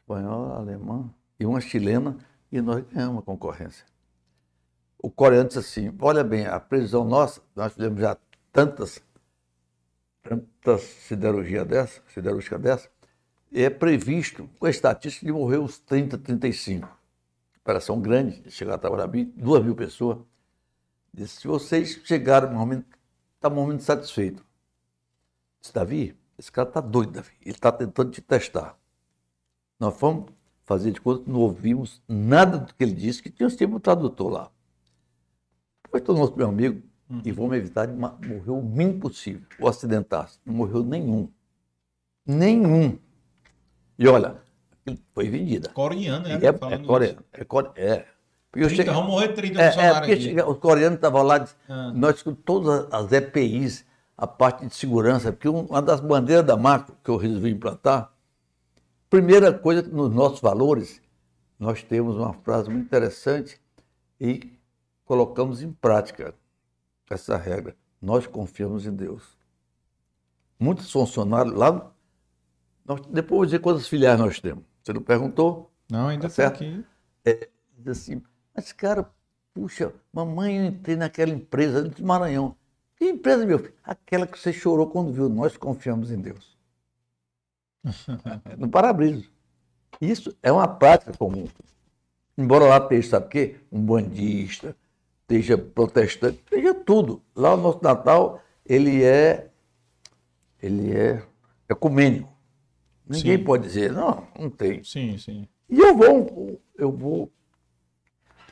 Espanhol, 0.00 0.52
alemã, 0.56 1.10
e 1.38 1.46
uma 1.46 1.60
chilena, 1.60 2.16
e 2.50 2.60
nós 2.60 2.82
ganhamos 2.92 3.18
a 3.20 3.22
concorrência. 3.22 3.84
O 5.02 5.10
coreano 5.10 5.48
disse 5.48 5.58
assim, 5.58 5.96
olha 6.00 6.22
bem, 6.22 6.46
a 6.46 6.60
previsão 6.60 7.04
nossa, 7.04 7.40
nós 7.56 7.72
fizemos 7.72 8.00
já 8.00 8.16
tantas, 8.52 9.02
tantas 10.22 10.82
siderurgia 10.82 11.64
dessa, 11.64 12.02
siderúrgica 12.12 12.58
dessa, 12.58 12.88
é 13.52 13.70
previsto, 13.70 14.48
com 14.58 14.66
a 14.66 14.70
estatística, 14.70 15.24
de 15.24 15.32
morrer 15.32 15.58
uns 15.58 15.78
30, 15.78 16.18
35. 16.18 16.88
Operação 17.62 18.00
grande, 18.00 18.50
chegar 18.50 18.74
a 18.74 19.06
mil- 19.06 19.32
duas 19.36 19.64
mil 19.64 19.74
pessoas. 19.74 20.18
Disse, 21.12 21.40
se 21.40 21.48
vocês 21.48 22.00
chegaram 22.04 22.48
está 23.34 23.48
um 23.48 23.54
momento 23.54 23.82
satisfeito. 23.82 24.44
Disse, 25.60 25.72
Davi, 25.72 26.16
esse 26.38 26.52
cara 26.52 26.68
está 26.68 26.80
doido, 26.80 27.12
Davi. 27.12 27.32
Ele 27.40 27.50
está 27.54 27.72
tentando 27.72 28.10
te 28.10 28.20
testar. 28.20 28.78
Nós 29.78 29.96
fomos 29.98 30.30
fazer 30.64 30.92
de 30.92 31.00
conta 31.00 31.24
que 31.24 31.30
não 31.30 31.40
ouvimos 31.40 32.02
nada 32.06 32.58
do 32.58 32.74
que 32.74 32.84
ele 32.84 32.92
disse, 32.92 33.22
que 33.22 33.30
tinha 33.30 33.48
sempre 33.50 33.76
um 33.76 33.80
tradutor 33.80 34.30
lá. 34.30 34.50
Depois 35.90 36.04
tornou-se 36.04 36.36
meu 36.36 36.48
amigo 36.48 36.80
e 37.24 37.32
vamos 37.32 37.56
evitar 37.56 37.86
de 37.86 37.92
morrer 37.92 38.42
o 38.46 38.62
mínimo 38.62 39.00
possível, 39.00 39.42
ou 39.58 39.68
acidentar-se. 39.68 40.38
Não 40.46 40.54
morreu 40.54 40.84
nenhum. 40.84 41.28
Nenhum. 42.24 42.96
E 43.98 44.06
olha, 44.06 44.36
foi 45.12 45.28
vendida. 45.28 45.68
Coreano, 45.70 46.28
né? 46.28 46.38
É, 46.40 46.74
é 46.74 46.78
coreano. 46.78 47.24
É, 47.32 47.44
core- 47.44 47.70
é. 47.74 48.06
Porque 48.52 48.64
eu 48.64 48.68
30, 48.68 48.76
cheguei- 48.76 48.94
vamos 48.94 49.10
morrer 49.10 49.28
30 49.32 49.60
é, 49.60 49.66
é, 49.66 49.94
porque 49.94 50.42
os 50.42 50.58
coreanos 50.58 50.96
estavam 50.96 51.22
lá, 51.24 51.44
Ah. 51.68 51.92
nós 51.92 52.22
com 52.22 52.34
todas 52.34 52.86
as 52.92 53.10
EPIs, 53.12 53.84
a 54.16 54.26
parte 54.28 54.66
de 54.66 54.74
segurança, 54.74 55.32
porque 55.32 55.48
um- 55.48 55.66
uma 55.66 55.82
das 55.82 56.00
bandeiras 56.00 56.44
da 56.46 56.56
macro 56.56 56.94
que 57.02 57.10
eu 57.10 57.16
resolvi 57.16 57.50
implantar, 57.50 58.12
primeira 59.08 59.52
coisa, 59.52 59.82
nos 59.82 60.12
nossos 60.14 60.40
valores, 60.40 61.02
nós 61.58 61.82
temos 61.82 62.16
uma 62.16 62.32
frase 62.32 62.70
muito 62.70 62.86
interessante 62.86 63.60
e 64.20 64.52
colocamos 65.10 65.60
em 65.60 65.72
prática 65.72 66.32
essa 67.10 67.36
regra. 67.36 67.76
Nós 68.00 68.28
confiamos 68.28 68.86
em 68.86 68.94
Deus. 68.94 69.36
Muitos 70.56 70.92
funcionários 70.92 71.52
lá, 71.52 71.92
nós, 72.84 73.00
depois 73.06 73.30
eu 73.30 73.36
vou 73.38 73.44
dizer 73.44 73.58
quantas 73.58 73.88
filiais 73.88 74.20
nós 74.20 74.38
temos. 74.38 74.62
Você 74.80 74.92
não 74.92 75.02
perguntou? 75.02 75.68
Não, 75.90 76.06
ainda 76.06 76.28
Tá 76.28 76.28
certo? 76.28 76.62
aqui. 76.62 76.84
diz 77.76 77.88
assim, 77.88 78.22
mas 78.54 78.72
cara, 78.72 79.10
puxa, 79.52 79.92
mamãe, 80.12 80.58
eu 80.58 80.64
entrei 80.66 80.94
naquela 80.94 81.32
empresa 81.32 81.82
do 81.82 82.06
Maranhão. 82.06 82.54
Que 82.94 83.06
empresa, 83.06 83.44
meu 83.44 83.58
filho? 83.58 83.74
Aquela 83.82 84.28
que 84.28 84.38
você 84.38 84.52
chorou 84.52 84.86
quando 84.90 85.12
viu, 85.12 85.28
nós 85.28 85.56
confiamos 85.56 86.12
em 86.12 86.20
Deus. 86.20 86.56
no 88.56 88.68
para-brisa. 88.68 89.26
Isso 90.00 90.36
é 90.40 90.52
uma 90.52 90.68
prática 90.68 91.12
comum. 91.18 91.48
Embora 92.38 92.66
lá 92.66 92.78
esteja, 92.78 93.10
sabe 93.10 93.26
o 93.26 93.28
quê? 93.28 93.56
Um 93.72 93.84
bandista, 93.84 94.76
esteja 95.30 95.56
protestante, 95.56 96.38
esteja 96.38 96.74
tudo. 96.74 97.22
Lá 97.34 97.54
o 97.54 97.56
nosso 97.56 97.80
Natal, 97.82 98.42
ele 98.66 99.04
é, 99.04 99.48
ele 100.60 100.92
é 100.96 101.22
ecumênico. 101.68 102.28
Ninguém 103.08 103.38
Sim. 103.38 103.44
pode 103.44 103.62
dizer, 103.62 103.92
não, 103.92 104.26
não 104.38 104.50
tem. 104.50 104.82
Sim, 104.82 105.16
sim. 105.18 105.48
E 105.68 105.78
eu 105.78 105.96
vou, 105.96 106.60
eu 106.76 106.90
vou, 106.92 107.32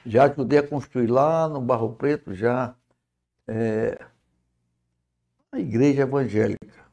já 0.07 0.25
ajudei 0.25 0.61
a 0.61 0.67
construir 0.67 1.09
lá 1.09 1.49
no 1.49 1.61
Barro 1.61 1.95
Preto, 1.95 2.33
já 2.33 2.75
é, 3.47 3.99
a 5.51 5.59
igreja 5.59 6.03
evangélica. 6.03 6.87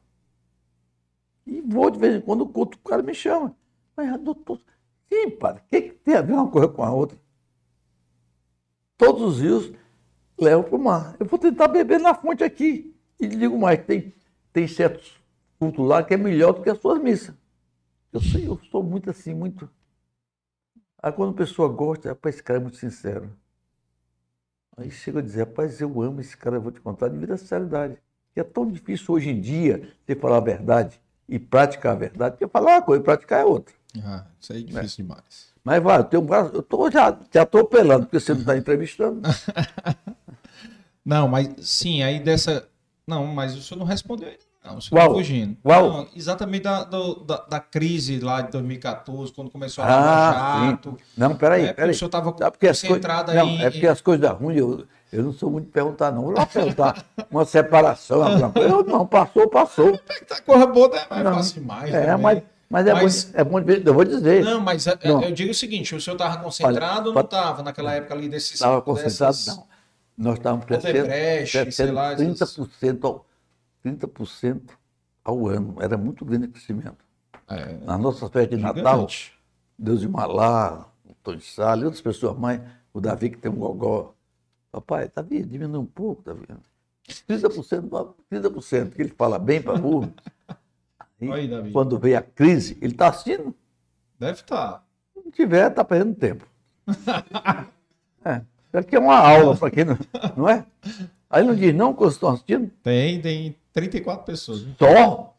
E 1.46 1.60
vou 1.60 1.90
de 1.90 1.98
vez 1.98 2.16
em 2.16 2.20
quando 2.20 2.40
o 2.40 2.48
culto, 2.48 2.76
o 2.76 2.88
cara 2.88 3.02
me 3.02 3.14
chama. 3.14 3.56
Mas, 3.96 4.20
doutor, 4.20 4.60
sim, 5.08 5.30
padre, 5.30 5.62
o 5.62 5.68
que, 5.68 5.82
que 5.82 5.94
tem 5.94 6.16
a 6.16 6.22
ver 6.22 6.32
uma 6.32 6.50
coisa 6.50 6.68
com 6.68 6.82
a 6.82 6.92
outra? 6.92 7.18
Todos 8.96 9.22
os 9.22 9.40
rios 9.40 9.72
levam 10.38 10.64
para 10.64 10.76
o 10.76 10.82
mar. 10.82 11.16
Eu 11.18 11.26
vou 11.26 11.38
tentar 11.38 11.68
beber 11.68 12.00
na 12.00 12.14
fonte 12.14 12.42
aqui. 12.42 12.94
E 13.18 13.26
digo 13.26 13.58
mais, 13.58 13.84
tem, 13.84 14.12
tem 14.52 14.68
certos 14.68 15.20
cultos 15.58 15.86
lá 15.86 16.02
que 16.02 16.14
é 16.14 16.16
melhor 16.16 16.52
do 16.52 16.62
que 16.62 16.70
as 16.70 16.78
suas 16.78 17.00
missas. 17.00 17.34
Eu 18.12 18.20
sei, 18.20 18.46
eu 18.46 18.60
sou 18.70 18.82
muito 18.82 19.10
assim, 19.10 19.34
muito. 19.34 19.68
Aí 21.02 21.12
quando 21.12 21.30
a 21.30 21.36
pessoa 21.36 21.68
gosta, 21.68 22.10
rapaz, 22.10 22.34
esse 22.34 22.42
cara 22.42 22.58
é 22.58 22.62
muito 22.62 22.76
sincero. 22.76 23.30
Aí 24.76 24.90
chega 24.90 25.20
a 25.20 25.22
dizer, 25.22 25.40
rapaz, 25.40 25.80
eu 25.80 26.02
amo 26.02 26.20
esse 26.20 26.36
cara, 26.36 26.56
eu 26.56 26.62
vou 26.62 26.70
te 26.70 26.80
contar 26.80 27.08
devido 27.08 27.32
à 27.32 27.36
sinceridade. 27.36 27.96
E 28.34 28.40
é 28.40 28.44
tão 28.44 28.70
difícil 28.70 29.14
hoje 29.14 29.30
em 29.30 29.40
dia 29.40 29.90
você 30.04 30.14
falar 30.14 30.36
a 30.36 30.40
verdade 30.40 31.00
e 31.28 31.38
praticar 31.38 31.92
a 31.92 31.98
verdade, 31.98 32.36
porque 32.36 32.46
falar 32.46 32.72
uma 32.72 32.82
coisa 32.82 33.02
e 33.02 33.04
praticar 33.04 33.40
é 33.40 33.44
outra. 33.44 33.74
Ah, 34.04 34.26
isso 34.38 34.52
aí 34.52 34.60
é 34.60 34.64
difícil 34.64 35.04
demais. 35.04 35.54
Mas 35.66 35.82
vai, 35.82 35.98
eu 35.98 36.04
tenho 36.04 36.22
um 36.22 36.26
braço, 36.26 36.52
eu 36.54 36.62
tô 36.62 36.88
já 36.88 37.10
te 37.10 37.40
atropelando, 37.40 38.06
porque 38.06 38.20
você 38.20 38.32
não 38.32 38.38
está 38.40 38.56
entrevistando. 38.56 39.20
Não, 41.04 41.26
mas 41.28 41.48
sim, 41.60 42.02
aí 42.04 42.20
dessa. 42.20 42.68
Não, 43.06 43.26
mas 43.26 43.56
o 43.56 43.62
senhor 43.62 43.78
não 43.80 43.86
respondeu 43.86 44.28
ainda, 44.28 44.40
Não, 44.64 44.80
você 44.80 44.90
tá 44.90 44.96
Qual? 44.96 45.14
fugindo. 45.14 45.56
Qual? 45.62 45.88
Não, 45.92 46.08
exatamente 46.16 46.62
da, 46.62 46.82
do- 46.84 47.24
da, 47.24 47.36
da 47.48 47.60
crise 47.60 48.18
lá 48.20 48.42
de 48.42 48.50
2014, 48.52 49.32
quando 49.32 49.50
começou 49.50 49.82
a 49.84 49.86
Ah, 49.88 50.66
Jato. 50.70 50.96
Não, 51.16 51.34
peraí, 51.36 51.66
É, 51.66 51.72
peraí. 51.72 51.90
o 51.92 51.94
senhor 51.94 52.06
estava 52.08 52.30
as 52.30 52.36
coi- 52.36 52.50
concentrado 52.70 53.32
não, 53.34 53.46
aí. 53.46 53.62
é 53.62 53.70
porque 53.70 53.86
as 53.88 54.00
coisas 54.00 54.30
ruins, 54.32 54.58
eu, 54.58 54.84
eu 55.12 55.22
não 55.24 55.32
sou 55.32 55.50
muito 55.50 55.66
de 55.66 55.72
perguntar, 55.72 56.10
não. 56.12 56.22
Vou 56.22 56.32
lá 56.32 56.44
perguntar 56.46 57.04
uma 57.30 57.44
separação, 57.44 58.22
alguma 58.24 58.50
coisa. 58.52 58.68
Eu, 58.68 58.84
não, 58.84 59.06
passou, 59.06 59.48
passou. 59.48 59.96
Tá 60.28 60.40
coisa 60.42 60.66
boa, 60.66 60.90
é 60.96 61.06
mais 61.08 61.24
Não. 61.24 61.34
fácil 61.34 61.60
demais. 61.60 61.94
É, 61.94 62.00
também. 62.06 62.22
mas, 62.22 62.42
mas 62.68 62.86
é, 62.86 62.92
Mas- 62.94 63.24
bom, 63.24 63.30
é 63.38 63.44
bom 63.44 63.60
eu 63.60 63.94
vou 63.94 64.04
dizer. 64.04 64.44
Não, 64.44 64.60
mas 64.60 64.86
é- 64.86 64.98
Não. 65.04 65.22
eu 65.22 65.32
digo 65.32 65.50
o 65.50 65.54
seguinte: 65.54 65.94
o 65.94 66.00
senhor 66.00 66.14
estava 66.16 66.42
concentrado 66.42 67.08
ou 67.08 67.14
não 67.14 67.20
Olha, 67.20 67.24
estava 67.24 67.62
naquela 67.62 67.92
época 67.94 68.14
ali 68.14 68.28
desses. 68.28 68.54
Estava 68.54 68.80
concentrado, 68.82 69.32
dessas- 69.36 69.46
não. 69.56 69.66
Nós 70.18 70.38
estávamos 70.38 70.64
crescendo, 70.64 70.98
Odebrecht, 71.00 71.52
sei 71.52 71.62
crescendo 71.62 71.92
lá, 71.92 72.12
essas- 72.12 72.54
30%, 72.56 73.04
ao, 73.06 73.26
30% 73.82 74.72
ao 75.24 75.46
ano. 75.46 75.76
Era 75.80 75.96
muito 75.96 76.24
grande 76.24 76.46
o 76.46 76.50
crescimento. 76.50 77.04
É, 77.48 77.74
Na 77.84 77.96
nossa 77.98 78.28
festa 78.28 78.56
de 78.56 78.62
Natal, 78.62 78.94
gigante. 79.00 79.32
Deus 79.78 80.00
de 80.00 80.08
Malá, 80.08 80.88
o 81.04 81.14
Tony 81.22 81.40
Salles, 81.42 81.84
outras 81.84 82.00
pessoas 82.00 82.36
mais, 82.36 82.60
o 82.92 83.00
Davi 83.00 83.30
que 83.30 83.36
tem 83.36 83.50
um 83.50 83.56
gogó. 83.56 84.14
Papai, 84.72 85.10
Davi, 85.14 85.44
diminui 85.44 85.78
um 85.80 85.86
pouco, 85.86 86.22
Davi. 86.22 86.46
30%, 87.26 88.14
30%, 88.28 88.94
que 88.96 89.02
ele 89.02 89.14
fala 89.16 89.38
bem 89.38 89.62
para 89.62 89.78
burro. 89.78 90.12
Aí, 91.32 91.48
Davi. 91.48 91.70
quando 91.72 91.98
veio 91.98 92.18
a 92.18 92.22
crise, 92.22 92.76
ele 92.80 92.92
está 92.92 93.08
assistindo? 93.08 93.54
Deve 94.18 94.32
estar. 94.40 94.84
Se 95.14 95.22
não 95.24 95.30
tiver, 95.30 95.68
está 95.70 95.84
perdendo 95.84 96.14
tempo. 96.14 96.46
É, 98.24 98.40
aqui 98.72 98.96
é 98.96 98.98
uma 98.98 99.16
aula 99.18 99.56
para 99.56 99.70
quem 99.70 99.84
não, 99.84 99.98
não 100.36 100.48
é? 100.48 100.64
Aí 101.30 101.44
não 101.44 101.54
diz 101.54 101.74
não 101.74 101.92
quando 101.94 102.10
estão 102.12 102.30
assistindo? 102.30 102.70
Tem, 102.82 103.20
tem 103.20 103.56
34 103.72 104.24
pessoas. 104.24 104.60
viu? 104.62 104.74
Só? 104.78 105.34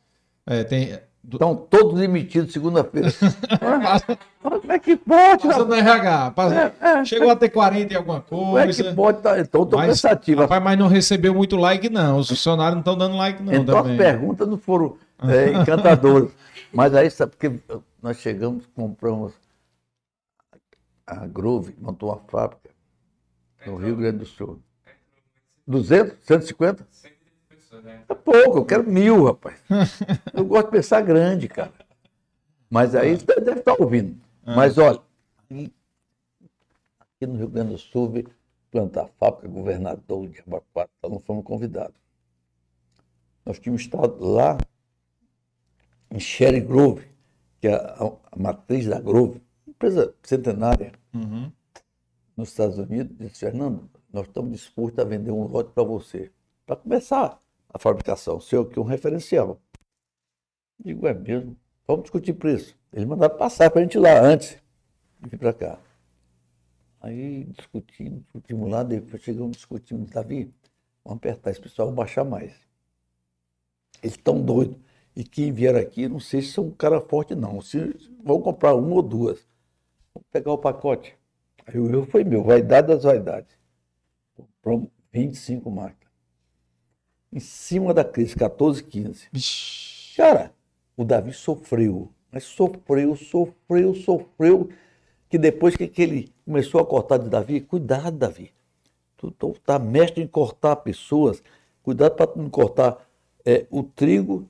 É, 0.45 0.63
tem. 0.63 0.99
Estão 1.29 1.53
todos 1.55 1.99
demitidos 1.99 2.53
segunda-feira. 2.53 3.09
Hã? 3.61 4.15
Como 4.41 4.71
é 4.71 4.79
que 4.79 4.95
pode? 4.95 5.45
Passa 5.45 5.65
no 5.65 5.73
RH. 5.73 6.31
passa- 6.31 6.73
É, 6.81 6.87
é. 6.99 7.05
Chegou 7.05 7.29
a 7.29 7.35
ter 7.35 7.49
40 7.49 7.93
e 7.93 7.97
alguma 7.97 8.21
Como 8.21 8.57
é 8.57 8.65
que 8.67 8.75
coisa. 8.81 8.95
pode? 8.95 9.21
Tá? 9.21 9.37
Então 9.37 9.63
estou 9.63 9.79
pensativo. 9.81 10.41
rapaz, 10.41 10.63
mas 10.63 10.79
não 10.79 10.87
recebeu 10.87 11.33
muito 11.33 11.57
like, 11.57 11.89
não. 11.89 12.17
Os 12.19 12.29
funcionários 12.29 12.75
não 12.75 12.79
estão 12.79 12.97
dando 12.97 13.17
like, 13.17 13.43
não. 13.43 13.53
Então 13.53 13.75
as 13.77 13.83
também. 13.83 13.97
perguntas 13.97 14.47
não 14.47 14.57
foram 14.57 14.95
é, 15.19 15.51
encantadoras. 15.53 16.31
Mas 16.71 16.93
aí, 16.93 17.09
sabe, 17.09 17.35
porque 17.35 17.59
nós 18.01 18.17
chegamos, 18.17 18.65
compramos 18.67 19.33
a 21.05 21.25
Grove, 21.25 21.75
montou 21.79 22.09
uma 22.09 22.19
fábrica 22.27 22.69
no 23.65 23.77
Rio 23.77 23.95
Grande 23.95 24.19
do 24.19 24.25
Sul. 24.25 24.61
200? 25.65 26.17
150? 26.25 26.87
É 28.09 28.13
pouco, 28.13 28.59
eu 28.59 28.65
quero 28.65 28.89
mil, 28.89 29.25
rapaz. 29.25 29.61
Eu 30.33 30.45
gosto 30.45 30.67
de 30.67 30.71
pensar 30.71 31.01
grande, 31.01 31.47
cara. 31.47 31.73
Mas 32.69 32.95
aí 32.95 33.15
você 33.15 33.39
deve 33.39 33.59
estar 33.59 33.75
ouvindo. 33.79 34.17
Mas 34.45 34.77
olha, 34.77 35.01
aqui 36.99 37.25
no 37.25 37.35
Rio 37.37 37.49
Grande 37.49 37.71
do 37.71 37.77
Sul, 37.77 38.11
plantar 38.71 39.07
fábrica, 39.19 39.47
governador 39.47 40.27
de 40.27 40.39
Abacuata, 40.45 40.91
não 41.03 41.19
fomos 41.19 41.43
convidados. 41.43 41.95
Nós 43.45 43.59
tínhamos 43.59 43.81
estado 43.81 44.23
lá 44.23 44.57
em 46.11 46.19
Sherry 46.19 46.61
Grove, 46.61 47.05
que 47.59 47.67
é 47.67 47.73
a, 47.75 48.11
a 48.31 48.37
matriz 48.37 48.85
da 48.85 48.99
Grove, 48.99 49.41
empresa 49.67 50.13
centenária 50.23 50.93
Uhum. 51.13 51.51
nos 52.35 52.49
Estados 52.49 52.77
Unidos, 52.77 53.17
disse, 53.17 53.39
Fernando, 53.39 53.89
nós 54.13 54.27
estamos 54.27 54.51
dispostos 54.51 54.99
a 54.99 55.03
vender 55.03 55.31
um 55.31 55.47
lote 55.47 55.71
para 55.71 55.83
você, 55.83 56.31
para 56.65 56.75
começar 56.75 57.41
a 57.69 57.79
fabricação, 57.79 58.39
seu 58.39 58.61
aqui 58.61 58.79
um 58.79 58.83
referencial. 58.83 59.59
Digo, 60.79 61.07
é 61.07 61.13
mesmo? 61.13 61.57
Vamos 61.87 62.03
discutir 62.03 62.33
preço. 62.33 62.77
Eles 62.93 63.07
mandaram 63.07 63.35
passar 63.37 63.69
para 63.71 63.79
a 63.79 63.83
gente 63.83 63.97
lá 63.97 64.19
antes 64.19 64.61
de 65.19 65.29
vir 65.29 65.37
para 65.37 65.53
cá. 65.53 65.79
Aí 67.01 67.45
discutimos, 67.45 68.23
discutimos 68.23 68.69
lá, 68.69 68.83
depois 68.83 69.21
chegamos 69.21 69.57
discutimos, 69.57 70.09
Davi, 70.09 70.53
vamos 71.03 71.17
apertar 71.17 71.51
esse 71.51 71.61
pessoal, 71.61 71.87
vamos 71.87 71.97
baixar 71.97 72.23
mais. 72.23 72.53
Eles 74.01 74.15
estão 74.15 74.41
doidos. 74.41 74.77
E 75.17 75.23
quem 75.23 75.51
vier 75.51 75.75
aqui, 75.75 76.07
não 76.07 76.19
sei 76.19 76.43
se 76.43 76.49
são 76.49 76.65
um 76.65 76.71
cara 76.71 77.01
forte, 77.01 77.33
não. 77.33 77.59
Se 77.59 77.79
vão 78.23 78.39
comprar 78.39 78.75
uma 78.75 78.97
ou 78.97 79.01
duas. 79.01 79.39
Vamos 80.13 80.27
pegar 80.31 80.51
o 80.51 80.59
pacote. 80.59 81.17
Aí 81.65 81.79
o 81.79 81.89
erro 81.89 82.05
foi 82.05 82.23
meu, 82.23 82.43
vaidade 82.43 82.89
das 82.89 83.01
vaidades. 83.01 83.57
Compramos 84.35 84.89
25 85.11 85.71
máquinas. 85.71 86.13
Em 87.33 87.39
cima 87.39 87.95
da 87.95 88.05
crise, 88.05 88.35
14, 88.35 88.83
15. 88.83 89.29
Vixe. 89.31 90.15
Cara, 90.15 90.53
o 90.95 91.03
Davi 91.03 91.33
sofreu. 91.33 92.13
Mas 92.31 92.43
sofreu, 92.43 93.15
sofreu, 93.15 93.95
sofreu. 93.95 94.69
Que 95.27 95.39
depois 95.39 95.75
que, 95.75 95.87
que 95.87 96.03
ele 96.03 96.31
começou 96.45 96.79
a 96.79 96.85
cortar 96.85 97.17
de 97.17 97.27
Davi, 97.27 97.59
cuidado, 97.61 98.15
Davi. 98.15 98.53
Tu, 99.17 99.31
tu 99.31 99.55
tá 99.65 99.79
mestre 99.79 100.21
em 100.21 100.27
cortar 100.27 100.75
pessoas. 100.75 101.41
Cuidado 101.81 102.15
para 102.15 102.35
não 102.35 102.51
cortar 102.51 103.03
é, 103.43 103.65
o 103.71 103.81
trigo 103.81 104.47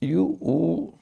e 0.00 0.16
o, 0.16 0.36
o... 0.40 0.98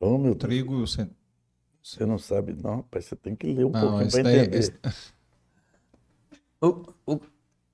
Oh, 0.00 0.18
meu. 0.18 0.34
Trigo 0.34 0.78
e 0.78 0.82
o 0.82 0.86
cen- 0.86 1.10
Você 1.82 2.04
não 2.04 2.18
sabe, 2.18 2.54
não, 2.54 2.76
rapaz. 2.76 3.06
Você 3.06 3.16
tem 3.16 3.34
que 3.34 3.46
ler 3.52 3.64
um 3.64 3.70
Não, 3.70 3.80
pouquinho 3.80 4.10
para 4.10 4.22
daí- 4.22 4.38
entender. 4.40 4.58
esse- 4.58 4.72
O, 6.60 6.68
o, 7.06 7.20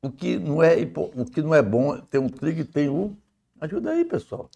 o, 0.03 0.11
que 0.11 0.39
não 0.39 0.63
é, 0.63 0.75
o 1.17 1.25
que 1.25 1.41
não 1.43 1.55
é 1.55 1.63
bom 1.63 1.99
tem 2.01 2.21
um 2.21 2.29
trigo 2.29 2.61
e 2.61 2.65
tem 2.65 2.89
um. 2.89 3.17
Ajuda 3.61 3.91
aí, 3.93 4.05
pessoal. 4.05 4.51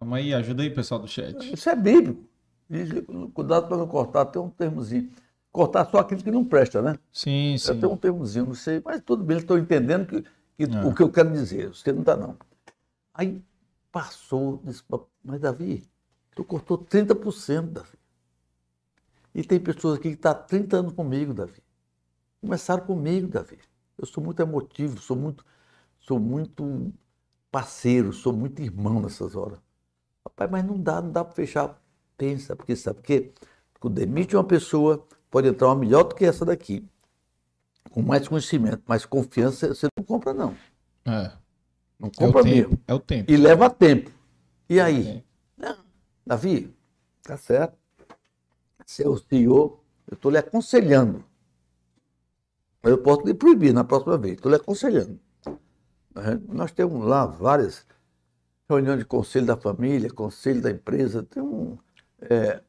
Vamos 0.00 0.16
aí, 0.18 0.32
ajuda 0.34 0.62
aí, 0.62 0.70
pessoal 0.70 1.00
do 1.00 1.06
chat. 1.08 1.52
Isso 1.52 1.68
é 1.68 1.76
bíblico. 1.76 2.24
Cuidado 3.34 3.68
para 3.68 3.76
não 3.76 3.86
cortar, 3.86 4.24
tem 4.26 4.40
um 4.40 4.48
termozinho. 4.48 5.10
Cortar 5.52 5.88
só 5.88 5.98
aquilo 5.98 6.22
que 6.22 6.30
não 6.30 6.44
presta, 6.44 6.82
né? 6.82 6.98
Sim, 7.12 7.56
sim. 7.58 7.78
Tem 7.78 7.88
um 7.88 7.96
termozinho, 7.96 8.46
não 8.46 8.54
sei, 8.54 8.82
mas 8.84 9.00
tudo 9.02 9.22
bem, 9.22 9.36
estou 9.36 9.56
entendendo 9.58 10.06
que, 10.06 10.24
que- 10.56 10.64
É. 10.64 10.84
o 10.84 10.94
que 10.94 11.02
eu 11.02 11.10
quero 11.10 11.32
dizer. 11.32 11.68
Você 11.68 11.92
não 11.92 12.00
está, 12.00 12.16
não. 12.16 12.36
Aí 13.12 13.42
passou, 13.92 14.60
disse, 14.64 14.82
mas 15.22 15.40
Davi, 15.40 15.88
tu 16.34 16.44
cortou 16.44 16.76
30%, 16.78 17.70
Davi. 17.72 17.98
E 19.34 19.42
tem 19.42 19.58
pessoas 19.58 19.98
aqui 19.98 20.10
que 20.10 20.14
estão 20.14 20.30
há 20.32 20.34
30 20.34 20.76
anos 20.78 20.92
comigo, 20.92 21.34
Davi. 21.34 21.62
Começaram 22.40 22.84
comigo, 22.84 23.28
Davi. 23.28 23.58
Eu 23.98 24.06
sou 24.06 24.22
muito 24.22 24.40
emotivo, 24.40 24.98
sou 25.00 25.16
muito, 25.16 25.44
sou 26.00 26.18
muito 26.18 26.92
parceiro, 27.50 28.12
sou 28.12 28.32
muito 28.32 28.60
irmão 28.62 29.00
nessas 29.00 29.34
horas. 29.36 29.58
Rapaz, 30.24 30.50
mas 30.50 30.64
não 30.64 30.78
dá, 30.80 31.00
não 31.00 31.10
dá 31.10 31.24
para 31.24 31.34
fechar. 31.34 31.80
Pensa, 32.16 32.54
porque 32.54 32.76
sabe 32.76 32.96
porque 33.00 33.32
quando 33.80 33.94
demite 33.94 34.36
uma 34.36 34.44
pessoa, 34.44 35.04
pode 35.30 35.48
entrar 35.48 35.68
uma 35.68 35.76
melhor 35.76 36.04
do 36.04 36.14
que 36.14 36.24
essa 36.24 36.44
daqui. 36.44 36.86
Com 37.90 38.02
mais 38.02 38.26
conhecimento, 38.26 38.82
mais 38.86 39.04
confiança, 39.06 39.68
você 39.68 39.86
não 39.96 40.04
compra, 40.04 40.32
não. 40.34 40.56
É, 41.04 41.30
Não 41.98 42.06
é 42.08 42.08
o 42.08 42.10
compra 42.10 42.42
tempo. 42.42 42.54
mesmo. 42.70 42.78
É 42.88 42.94
o 42.94 42.98
tempo. 42.98 43.30
E 43.30 43.36
leva 43.36 43.70
tempo. 43.70 44.10
E 44.68 44.80
aí? 44.80 45.08
É. 45.08 45.22
Não, 45.56 45.76
Davi, 46.26 46.74
tá 47.22 47.36
certo. 47.36 47.76
Seu 48.86 49.16
CEO, 49.16 49.80
eu 50.10 50.14
estou 50.14 50.30
lhe 50.30 50.38
aconselhando. 50.38 51.24
Eu 52.82 52.98
posso 52.98 53.22
lhe 53.22 53.32
proibir 53.34 53.72
na 53.72 53.84
próxima 53.84 54.18
vez, 54.18 54.34
estou 54.34 54.50
lhe 54.50 54.56
aconselhando. 54.56 55.18
Né? 56.14 56.40
Nós 56.48 56.70
temos 56.72 57.04
lá 57.04 57.24
várias 57.24 57.86
reuniões 58.68 58.98
de 58.98 59.04
conselho 59.06 59.46
da 59.46 59.56
família, 59.56 60.10
conselho 60.10 60.60
da 60.60 60.70
empresa, 60.70 61.22
tem, 61.22 61.42
um, 61.42 61.78
é, 62.20 62.60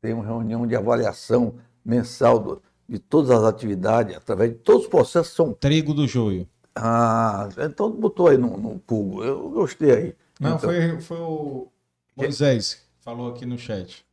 tem 0.00 0.12
uma 0.14 0.24
reunião 0.24 0.66
de 0.66 0.74
avaliação 0.74 1.58
mensal 1.84 2.38
do- 2.40 2.62
de 2.90 2.98
todas 2.98 3.30
as 3.30 3.44
atividades, 3.44 4.16
através 4.16 4.50
de 4.50 4.56
todos 4.58 4.82
os 4.82 4.88
processos 4.88 5.32
são. 5.32 5.52
Trigo 5.52 5.94
do 5.94 6.08
joio. 6.08 6.48
Ah, 6.74 7.48
então 7.58 7.90
botou 7.90 8.26
aí 8.26 8.36
no, 8.36 8.56
no 8.56 8.82
Google, 8.86 9.24
eu 9.24 9.50
gostei 9.50 9.92
aí. 9.92 10.14
Não, 10.40 10.56
Então, 10.56 10.70
foi, 10.70 11.00
foi 11.00 11.18
o 11.18 11.68
Moisés 12.16 12.74
que 12.74 12.80
falou 13.04 13.30
aqui 13.30 13.46
no 13.46 13.56
chat. 13.56 14.04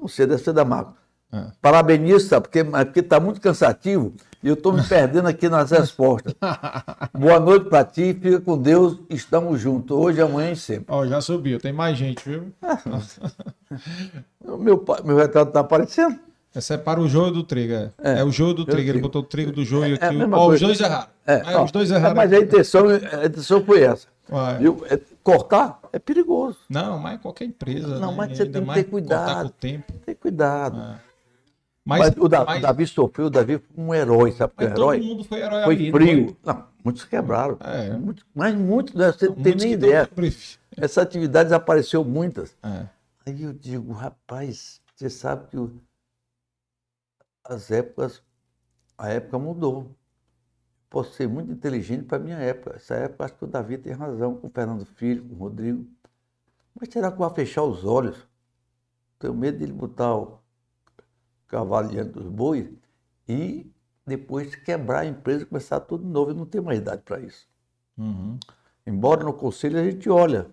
Não 0.00 0.08
sei, 0.08 0.26
deve 0.26 0.42
ser 0.42 0.54
da 0.54 0.64
Marco. 0.64 0.94
É. 1.30 1.48
Parabenizo, 1.60 2.26
sabe? 2.26 2.48
Porque 2.48 2.64
porque 2.64 3.00
está 3.00 3.20
muito 3.20 3.40
cansativo 3.40 4.14
e 4.42 4.48
eu 4.48 4.54
estou 4.54 4.72
me 4.72 4.82
perdendo 4.88 5.28
aqui 5.28 5.46
nas 5.48 5.70
respostas. 5.70 6.34
Boa 7.12 7.38
noite 7.38 7.68
para 7.68 7.84
ti, 7.84 8.14
fica 8.14 8.40
com 8.40 8.56
Deus, 8.56 8.98
estamos 9.10 9.60
juntos, 9.60 9.94
hoje, 9.94 10.22
amanhã 10.22 10.52
e 10.52 10.56
sempre. 10.56 10.86
Ó, 10.88 11.06
já 11.06 11.20
subiu, 11.20 11.58
tem 11.58 11.72
mais 11.72 11.98
gente, 11.98 12.26
viu? 12.26 12.52
Meu, 14.58 14.82
meu 15.04 15.16
retrato 15.18 15.48
está 15.48 15.60
aparecendo? 15.60 16.18
Essa 16.54 16.74
é 16.74 16.78
para 16.78 16.98
o 17.00 17.08
joio 17.08 17.30
do 17.30 17.42
trigo, 17.44 17.72
é. 17.74 17.92
É, 18.02 18.24
o 18.24 18.30
joio 18.30 18.54
do 18.54 18.64
trigo. 18.64 18.88
Ele 18.90 19.00
botou 19.00 19.22
o 19.22 19.24
trigo 19.24 19.52
do 19.52 19.64
joio 19.64 19.96
É 20.00 20.04
a 20.04 20.08
aqui. 20.08 20.16
mesma 20.16 20.38
Ó, 20.38 20.48
os 20.48 20.60
dois 20.60 20.80
erraram. 20.80 21.06
É, 21.26 21.34
É, 21.52 21.56
ó, 21.56 21.64
os 21.64 21.70
dois 21.72 21.90
é, 21.90 21.94
erraram. 21.96 22.16
mas 22.16 22.32
a 22.32 22.38
intenção, 22.38 22.86
a 22.88 23.26
intenção 23.26 23.64
foi 23.64 23.82
essa. 23.82 24.06
É, 24.90 25.00
cortar 25.22 25.78
é 25.92 25.98
perigoso. 25.98 26.58
Não, 26.68 26.98
mas 26.98 27.20
qualquer 27.20 27.44
empresa. 27.44 27.98
Não, 27.98 28.10
né? 28.10 28.16
mas 28.16 28.36
você 28.36 28.46
tem 28.46 28.64
que 28.64 28.74
ter 28.74 28.84
cuidado. 28.84 29.24
Cortar 29.26 29.40
com 29.42 29.46
o 29.46 29.50
tempo. 29.50 29.92
Tem 30.04 30.14
cuidado. 30.14 30.80
É. 30.80 31.08
Mas, 31.84 32.00
Mas, 32.00 32.14
o, 32.18 32.28
Da- 32.28 32.44
mas- 32.44 32.60
Davi 32.60 32.86
sofreu, 32.86 33.26
o 33.28 33.30
Davi 33.30 33.58
foi 33.58 33.84
um 33.84 33.94
herói, 33.94 34.32
sabe? 34.32 34.52
mas 34.58 34.68
todo 34.74 34.78
herói 34.92 35.00
mundo 35.00 35.24
foi 35.24 35.38
herói 35.40 35.64
foi 35.64 35.74
ali, 35.74 35.90
não 35.90 35.98
frio. 35.98 36.36
Não, 36.44 36.64
muitos 36.84 37.04
quebraram. 37.04 37.56
É. 37.60 37.90
Muitos- 37.96 38.26
mas 38.34 38.54
muitos, 38.54 38.94
né, 38.94 39.10
você 39.10 39.26
não 39.28 39.34
tem 39.36 39.54
nem 39.54 39.68
que 39.68 39.74
ideia. 39.74 40.08
Essa 40.76 41.00
atividade 41.00 41.44
desapareceu 41.48 42.04
muitas. 42.04 42.54
É. 42.62 42.82
Aí 43.26 43.42
eu 43.42 43.54
digo, 43.54 43.92
rapaz, 43.92 44.80
você 44.94 45.08
sabe 45.08 45.46
que 45.50 45.56
o- 45.56 45.72
as 47.48 47.70
épocas, 47.70 48.22
a 48.96 49.08
época 49.08 49.38
mudou. 49.38 49.94
Posso 50.90 51.12
ser 51.14 51.28
muito 51.28 51.52
inteligente 51.52 52.04
para 52.04 52.18
a 52.18 52.20
minha 52.20 52.36
época. 52.36 52.76
Essa 52.76 52.94
época 52.94 53.24
acho 53.24 53.34
que 53.34 53.44
o 53.44 53.48
Davi 53.48 53.78
tem 53.78 53.92
razão, 53.92 54.36
com 54.36 54.46
o 54.46 54.50
Fernando 54.50 54.84
Filho, 54.86 55.24
com 55.24 55.34
o 55.34 55.38
Rodrigo. 55.38 55.86
Mas 56.78 56.88
será 56.92 57.10
que 57.10 57.18
vai 57.18 57.30
fechar 57.30 57.62
os 57.64 57.84
olhos? 57.84 58.26
Tenho 59.18 59.34
medo 59.34 59.58
de 59.58 59.64
ele 59.64 59.72
botar 59.72 60.16
o 60.16 60.38
cavalo 61.48 61.88
diante 61.88 62.12
dos 62.12 62.26
bois 62.26 62.70
e 63.28 63.70
depois 64.06 64.54
quebrar 64.54 65.00
a 65.00 65.06
empresa 65.06 65.42
e 65.42 65.46
começar 65.46 65.80
tudo 65.80 66.04
de 66.04 66.10
novo. 66.10 66.30
Eu 66.30 66.34
não 66.34 66.46
tenho 66.46 66.64
mais 66.64 66.78
idade 66.78 67.02
para 67.02 67.20
isso. 67.20 67.46
Uhum. 67.96 68.38
Embora 68.86 69.24
no 69.24 69.34
conselho 69.34 69.78
a 69.78 69.84
gente 69.84 70.08
olha, 70.08 70.48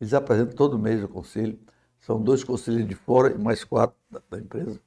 eles 0.00 0.14
apresentam 0.14 0.54
todo 0.54 0.78
mês 0.78 1.02
o 1.02 1.08
conselho, 1.08 1.58
são 2.00 2.22
dois 2.22 2.44
conselheiros 2.44 2.88
de 2.88 2.94
fora 2.94 3.34
e 3.34 3.38
mais 3.38 3.64
quatro 3.64 3.96
da, 4.10 4.22
da 4.30 4.38
empresa. 4.38 4.80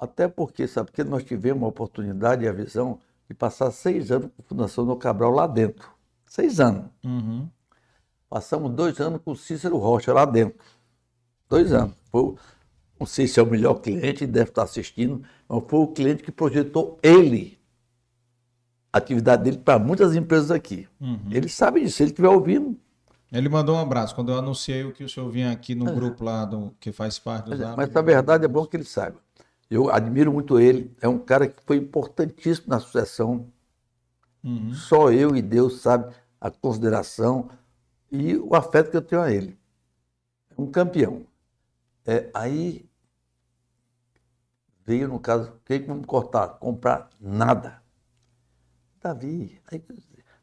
Até 0.00 0.26
porque, 0.26 0.66
sabe, 0.66 0.90
porque 0.90 1.04
nós 1.04 1.22
tivemos 1.22 1.62
a 1.62 1.66
oportunidade 1.66 2.44
e 2.44 2.48
a 2.48 2.52
visão 2.52 2.98
de 3.28 3.34
passar 3.34 3.70
seis 3.70 4.10
anos 4.10 4.30
com 4.34 4.42
a 4.42 4.48
Fundação 4.48 4.86
do 4.86 4.96
Cabral 4.96 5.30
lá 5.30 5.46
dentro. 5.46 5.90
Seis 6.26 6.58
anos. 6.58 6.86
Uhum. 7.04 7.46
Passamos 8.28 8.72
dois 8.72 8.98
anos 8.98 9.20
com 9.22 9.32
o 9.32 9.36
Cícero 9.36 9.76
Rocha 9.76 10.12
lá 10.14 10.24
dentro. 10.24 10.58
Dois 11.48 11.70
anos. 11.72 11.94
Foi, 12.10 12.34
não 12.98 13.06
sei 13.06 13.26
se 13.26 13.38
é 13.38 13.42
o 13.42 13.46
melhor 13.46 13.74
cliente, 13.74 14.26
deve 14.26 14.48
estar 14.48 14.62
assistindo, 14.62 15.22
mas 15.46 15.62
foi 15.68 15.80
o 15.80 15.88
cliente 15.88 16.22
que 16.22 16.32
projetou 16.32 16.98
ele, 17.02 17.58
a 18.90 18.98
atividade 18.98 19.44
dele 19.44 19.58
para 19.58 19.78
muitas 19.78 20.16
empresas 20.16 20.50
aqui. 20.50 20.88
Uhum. 20.98 21.28
Ele 21.30 21.48
sabe 21.48 21.82
disso, 21.82 22.02
ele 22.02 22.10
estiver 22.10 22.28
ouvindo, 22.28 22.74
Ele 23.32 23.48
mandou 23.48 23.76
um 23.76 23.78
abraço 23.78 24.14
quando 24.14 24.32
eu 24.32 24.38
anunciei 24.38 24.82
o 24.84 24.92
que 24.92 25.04
o 25.04 25.08
senhor 25.08 25.28
vinha 25.30 25.52
aqui 25.52 25.74
no 25.74 25.84
grupo 25.92 26.24
lá 26.24 26.44
do 26.44 26.74
que 26.80 26.90
faz 26.90 27.18
parte 27.18 27.44
do 27.44 27.50
Mas, 27.50 27.58
Zap. 27.60 27.76
mas 27.76 27.94
a 27.94 28.02
verdade 28.02 28.44
é 28.44 28.48
bom 28.48 28.66
que 28.66 28.76
ele 28.76 28.84
saiba. 28.84 29.18
Eu 29.70 29.88
admiro 29.88 30.32
muito 30.32 30.58
ele. 30.58 30.94
É 31.00 31.08
um 31.08 31.18
cara 31.18 31.46
que 31.48 31.62
foi 31.64 31.76
importantíssimo 31.76 32.68
na 32.68 32.80
sucessão. 32.80 33.46
Uhum. 34.42 34.74
Só 34.74 35.12
eu 35.12 35.36
e 35.36 35.40
Deus 35.40 35.80
sabe 35.80 36.12
a 36.40 36.50
consideração 36.50 37.48
e 38.10 38.36
o 38.36 38.54
afeto 38.54 38.90
que 38.90 38.96
eu 38.96 39.02
tenho 39.02 39.22
a 39.22 39.30
ele. 39.30 39.56
É 40.50 40.60
um 40.60 40.66
campeão. 40.70 41.24
É, 42.04 42.28
aí 42.34 42.84
veio, 44.84 45.06
no 45.06 45.20
caso, 45.20 45.50
o 45.50 45.60
que 45.64 45.78
que 45.78 45.86
vamos 45.86 46.06
cortar? 46.06 46.48
Comprar 46.58 47.08
nada. 47.20 47.80
Davi, 49.00 49.60
aí, 49.70 49.82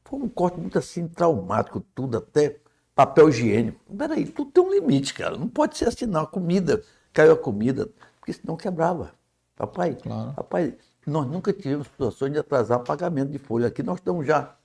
foi 0.05 0.19
um 0.19 0.29
corte 0.29 0.59
muito 0.59 0.79
assim, 0.79 1.07
traumático, 1.07 1.81
tudo, 1.93 2.17
até 2.17 2.59
papel 2.95 3.29
higiênico. 3.29 3.79
Peraí, 3.95 4.25
tudo 4.25 4.51
tem 4.51 4.63
um 4.63 4.71
limite, 4.71 5.13
cara. 5.13 5.37
Não 5.37 5.49
pode 5.49 5.77
ser 5.77 5.89
assim, 5.89 6.05
não. 6.05 6.21
A 6.21 6.27
comida, 6.27 6.81
caiu 7.11 7.33
a 7.33 7.37
comida, 7.37 7.89
porque 8.19 8.31
senão 8.31 8.55
quebrava. 8.55 9.16
Papai, 9.57 9.95
Claro. 9.95 10.33
papai, 10.33 10.77
nós 11.05 11.27
nunca 11.27 11.51
tivemos 11.51 11.87
situações 11.87 12.31
de 12.31 12.39
atrasar 12.39 12.79
pagamento 12.83 13.31
de 13.31 13.39
folha. 13.39 13.67
Aqui 13.67 13.81
nós 13.83 13.97
estamos 13.97 14.25
já. 14.25 14.55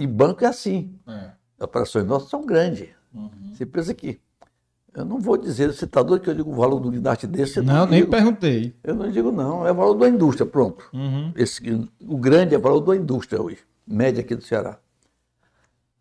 E 0.00 0.06
banco 0.06 0.42
é 0.44 0.48
assim. 0.48 0.98
É. 1.06 1.32
As 1.58 1.64
operações 1.64 2.06
nossas 2.06 2.30
são 2.30 2.44
grandes. 2.44 2.88
Uhum. 3.14 3.30
Você 3.54 3.64
pensa 3.66 3.92
que. 3.94 4.18
Eu 4.92 5.04
não 5.04 5.20
vou 5.20 5.36
dizer, 5.36 5.72
você 5.72 5.84
está 5.84 6.02
doido 6.02 6.22
que 6.22 6.30
eu 6.30 6.34
digo 6.34 6.50
o 6.50 6.54
valor 6.56 6.80
do 6.80 6.90
guindaste 6.90 7.24
desse? 7.24 7.58
Eu 7.58 7.62
Não, 7.62 7.86
nem 7.86 8.00
digo. 8.00 8.10
perguntei. 8.10 8.74
Eu 8.82 8.94
não 8.96 9.08
digo 9.08 9.30
não, 9.30 9.64
é 9.64 9.70
o 9.70 9.74
valor 9.76 9.94
da 9.94 10.08
indústria, 10.08 10.44
pronto. 10.44 10.88
Uhum. 10.92 11.32
Esse, 11.36 11.62
o 12.00 12.16
grande 12.16 12.56
é 12.56 12.58
o 12.58 12.60
valor 12.60 12.80
da 12.80 12.96
indústria 12.96 13.40
hoje, 13.40 13.58
média 13.86 14.20
aqui 14.20 14.34
do 14.34 14.42
Ceará. 14.42 14.80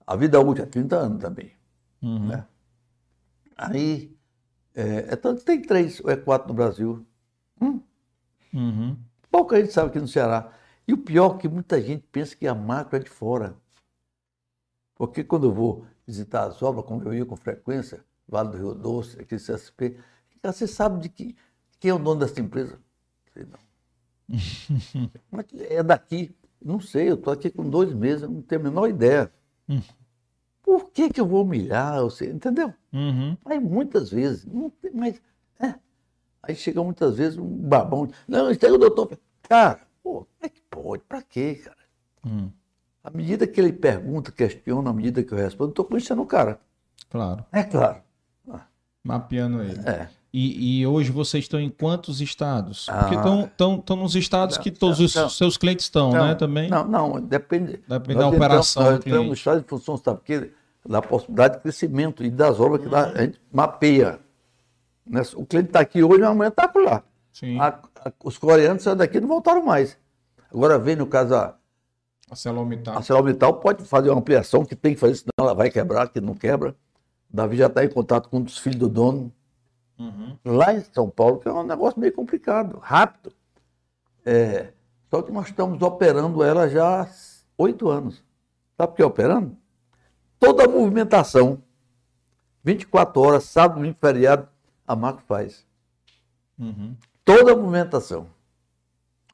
A 0.08 0.16
vida 0.16 0.40
útil 0.40 0.64
é 0.64 0.68
30 0.68 0.95
anos 0.95 1.22
também. 1.22 1.52
Uhum. 2.02 2.30
Né? 2.30 2.44
Aí, 3.56 4.11
é, 4.74 5.06
é 5.10 5.16
tanto 5.16 5.42
que 5.42 5.45
tem 5.45 5.61
três 5.61 6.00
ou 6.03 6.10
é 6.10 6.16
quatro 6.16 6.48
no 6.48 6.56
Brasil. 6.56 7.06
Uhum. 8.53 8.98
Pouca 9.30 9.60
gente 9.60 9.72
sabe 9.72 9.90
aqui 9.90 10.00
no 10.00 10.08
Ceará. 10.08 10.52
E 10.88 10.94
o 10.94 10.98
pior 10.98 11.36
é 11.36 11.38
que 11.40 11.48
muita 11.48 11.82
gente 11.82 12.03
pensa 12.11 12.36
que 12.36 12.48
a 12.48 12.56
macro 12.56 12.98
é 12.98 13.00
de 13.00 13.10
fora. 13.10 13.56
Porque 14.95 15.24
quando 15.24 15.48
eu 15.48 15.53
vou 15.53 15.86
visitar 16.06 16.45
as 16.45 16.61
obras, 16.61 16.86
como 16.86 17.03
eu 17.03 17.14
ia 17.14 17.26
com 17.26 17.36
frequência, 17.36 18.03
Vale 18.28 18.50
do 18.50 18.58
Rio 18.58 18.76
Doce, 18.76 19.19
aqui 19.19 19.36
CSP, 19.36 19.98
você 20.44 20.68
sabe 20.68 21.02
de 21.02 21.10
que, 21.10 21.36
quem 21.80 21.92
é 21.92 21.94
o 21.94 22.00
dono 22.00 22.19
dessa 22.19 22.40
empresa? 22.40 22.80
Sei 23.34 23.45
não. 23.45 23.60
Mas 25.32 25.45
é 25.53 25.82
daqui. 25.82 26.36
Não 26.64 26.80
sei, 26.80 27.10
eu 27.10 27.16
estou 27.16 27.32
aqui 27.32 27.50
com 27.50 27.69
dois 27.69 27.94
meses, 27.94 28.28
não 28.30 28.42
tenho 28.42 28.61
a 28.61 28.64
menor 28.66 28.88
ideia. 28.88 29.32
Hum. 29.68 29.82
Por 30.61 30.92
que, 30.92 31.10
que 31.10 31.22
eu 31.22 31.26
vou 31.26 31.44
humilhar? 31.44 32.02
Você, 32.02 32.30
entendeu? 32.30 32.74
Uhum. 32.94 33.38
Mas 33.44 33.61
muitas 33.61 34.11
vezes, 34.11 34.45
não 34.45 34.69
tem, 34.69 34.92
mas. 34.92 35.22
É. 36.43 36.51
Aí 36.51 36.56
chega 36.56 36.84
muitas 36.84 37.18
vezes 37.18 37.38
um 37.38 37.45
babão. 37.45 38.09
Não, 38.27 38.53
chega 38.53 38.74
o 38.74 38.77
doutor. 38.77 39.18
Cara, 39.43 39.82
pô, 40.03 40.11
como 40.11 40.27
é 40.42 40.50
que 40.50 40.61
pode? 40.69 41.03
Pra 41.08 41.22
quê, 41.22 41.61
cara? 41.64 41.77
Uhum. 42.26 42.51
À 43.03 43.09
medida 43.09 43.48
que 43.48 43.59
ele 43.59 43.72
pergunta, 43.72 44.32
questiona, 44.32 44.90
à 44.90 44.93
medida 44.93 45.24
que 45.24 45.34
eu 45.34 45.38
respondo, 45.38 45.69
eu 45.69 45.72
estou 45.72 45.85
conhecendo 45.85 46.22
o 46.22 46.26
cara. 46.26 46.59
Claro. 47.09 47.45
É 47.51 47.64
claro. 47.64 48.01
Mapeando 49.03 49.64
ele. 49.64 49.80
É. 49.88 50.09
E, 50.32 50.82
e 50.82 50.88
hoje 50.88 51.11
vocês 51.11 51.45
estão 51.45 51.59
em 51.59 51.69
quantos 51.69 52.22
estados? 52.22 52.88
Ah. 52.88 53.00
Porque 53.00 53.16
estão 53.16 53.76
estão 53.76 53.95
nos 53.95 54.16
estados 54.16 54.58
que 54.58 54.69
Não, 54.69 54.77
todos 54.77 55.00
os 55.00 55.16
não. 55.16 55.30
seus 55.30 55.58
clientes 55.58 55.85
estão, 55.85 56.11
né? 56.11 56.35
Também. 56.35 56.69
Não, 56.69 56.88
não, 56.88 57.19
depende. 57.19 57.82
Depende 57.88 58.19
da 58.19 58.27
operação 58.27 58.84
Entramos, 58.84 59.00
do 59.00 59.00
nós 59.00 59.08
entramos 59.08 59.27
no 59.27 59.34
estado 59.34 59.61
de 59.61 59.68
função, 59.68 59.98
sabe? 59.98 60.18
Porque 60.19 60.51
da 60.88 61.01
possibilidade 61.01 61.56
de 61.56 61.61
crescimento 61.61 62.24
e 62.24 62.30
das 62.30 62.59
obras 62.59 62.82
que 62.82 62.90
dá, 62.90 63.08
a 63.08 63.22
gente 63.22 63.40
mapeia. 63.51 64.19
Né? 65.10 65.22
O 65.36 65.46
cliente 65.46 65.70
está 65.70 65.80
aqui 65.80 66.04
hoje, 66.04 66.24
amanhã 66.24 66.50
está 66.50 66.68
por 66.68 66.84
lá. 66.84 67.04
A- 67.60 67.80
a- 68.10 68.14
os 68.24 68.38
coreanos 68.38 68.84
saíram 68.84 68.98
daqui 68.98 69.18
e 69.18 69.22
não 69.22 69.28
voltaram 69.28 69.66
mais. 69.66 69.98
Agora 70.54 70.78
vem, 70.78 70.96
no 70.96 71.08
caso, 71.08 71.34
a, 71.36 71.56
A 72.30 72.36
Celomital. 72.36 72.94
a 72.94 72.98
ArcelorMittal 72.98 73.56
pode 73.60 73.84
fazer 73.86 74.10
uma 74.10 74.20
ampliação 74.20 74.64
que 74.64 74.76
tem 74.76 74.94
que 74.94 75.00
fazer, 75.00 75.16
senão 75.16 75.32
ela 75.40 75.54
vai 75.56 75.70
quebrar, 75.72 76.10
que 76.10 76.22
não 76.22 76.36
quebra. 76.36 76.76
Davi 77.30 77.58
já 77.58 77.68
está 77.68 77.84
em 77.84 77.90
contato 77.90 78.30
com 78.30 78.38
um 78.38 78.42
dos 78.44 78.58
filhos 78.58 78.80
do 78.80 78.90
dono, 78.90 79.32
Uhum. 79.98 80.38
lá 80.46 80.74
em 80.74 80.82
São 80.94 81.10
Paulo, 81.10 81.40
que 81.40 81.48
é 81.48 81.52
um 81.52 81.64
negócio 81.64 82.00
meio 82.00 82.14
complicado, 82.14 82.78
rápido. 82.82 83.34
É, 84.26 84.74
só 85.10 85.22
que 85.22 85.32
nós 85.32 85.48
estamos 85.48 85.82
operando 85.82 86.44
ela 86.44 86.70
já 86.70 87.02
há 87.04 87.08
oito 87.58 87.90
anos. 87.90 88.24
Sabe 88.78 88.92
por 88.92 88.96
que 88.98 89.04
operando? 89.04 89.58
Toda 90.40 90.66
a 90.66 90.68
movimentação, 90.68 91.62
24 92.64 93.22
horas, 93.22 93.44
sábado, 93.46 93.76
domingo, 93.78 93.98
feriado, 94.00 94.48
a 94.90 94.95
Marco 94.95 95.22
faz. 95.22 95.64
Uhum. 96.58 96.95
Toda 97.24 97.53
a 97.53 97.56
movimentação. 97.56 98.27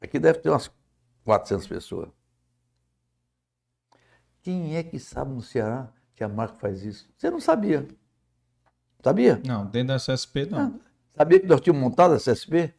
Aqui 0.02 0.20
deve 0.20 0.40
ter 0.40 0.50
umas 0.50 0.70
400 1.24 1.66
pessoas. 1.66 2.10
Quem 4.44 4.76
é 4.76 4.84
que 4.84 5.00
sabe 5.00 5.32
no 5.34 5.42
Ceará 5.42 5.88
que 6.14 6.24
a 6.26 6.28
Marco 6.28 6.58
faz 6.58 6.84
isso? 6.84 7.08
Você 7.18 7.30
não 7.32 7.40
sabia. 7.40 7.88
Sabia? 9.02 9.42
Não, 9.46 9.66
dentro 9.66 9.88
da 9.90 9.96
SSP 9.96 10.46
não. 10.46 10.80
Sabia 11.16 11.40
que 11.40 11.48
nós 11.48 11.62
tínhamos 11.62 11.82
montado 11.82 12.14
a 12.14 12.18
CSP? 12.20 12.74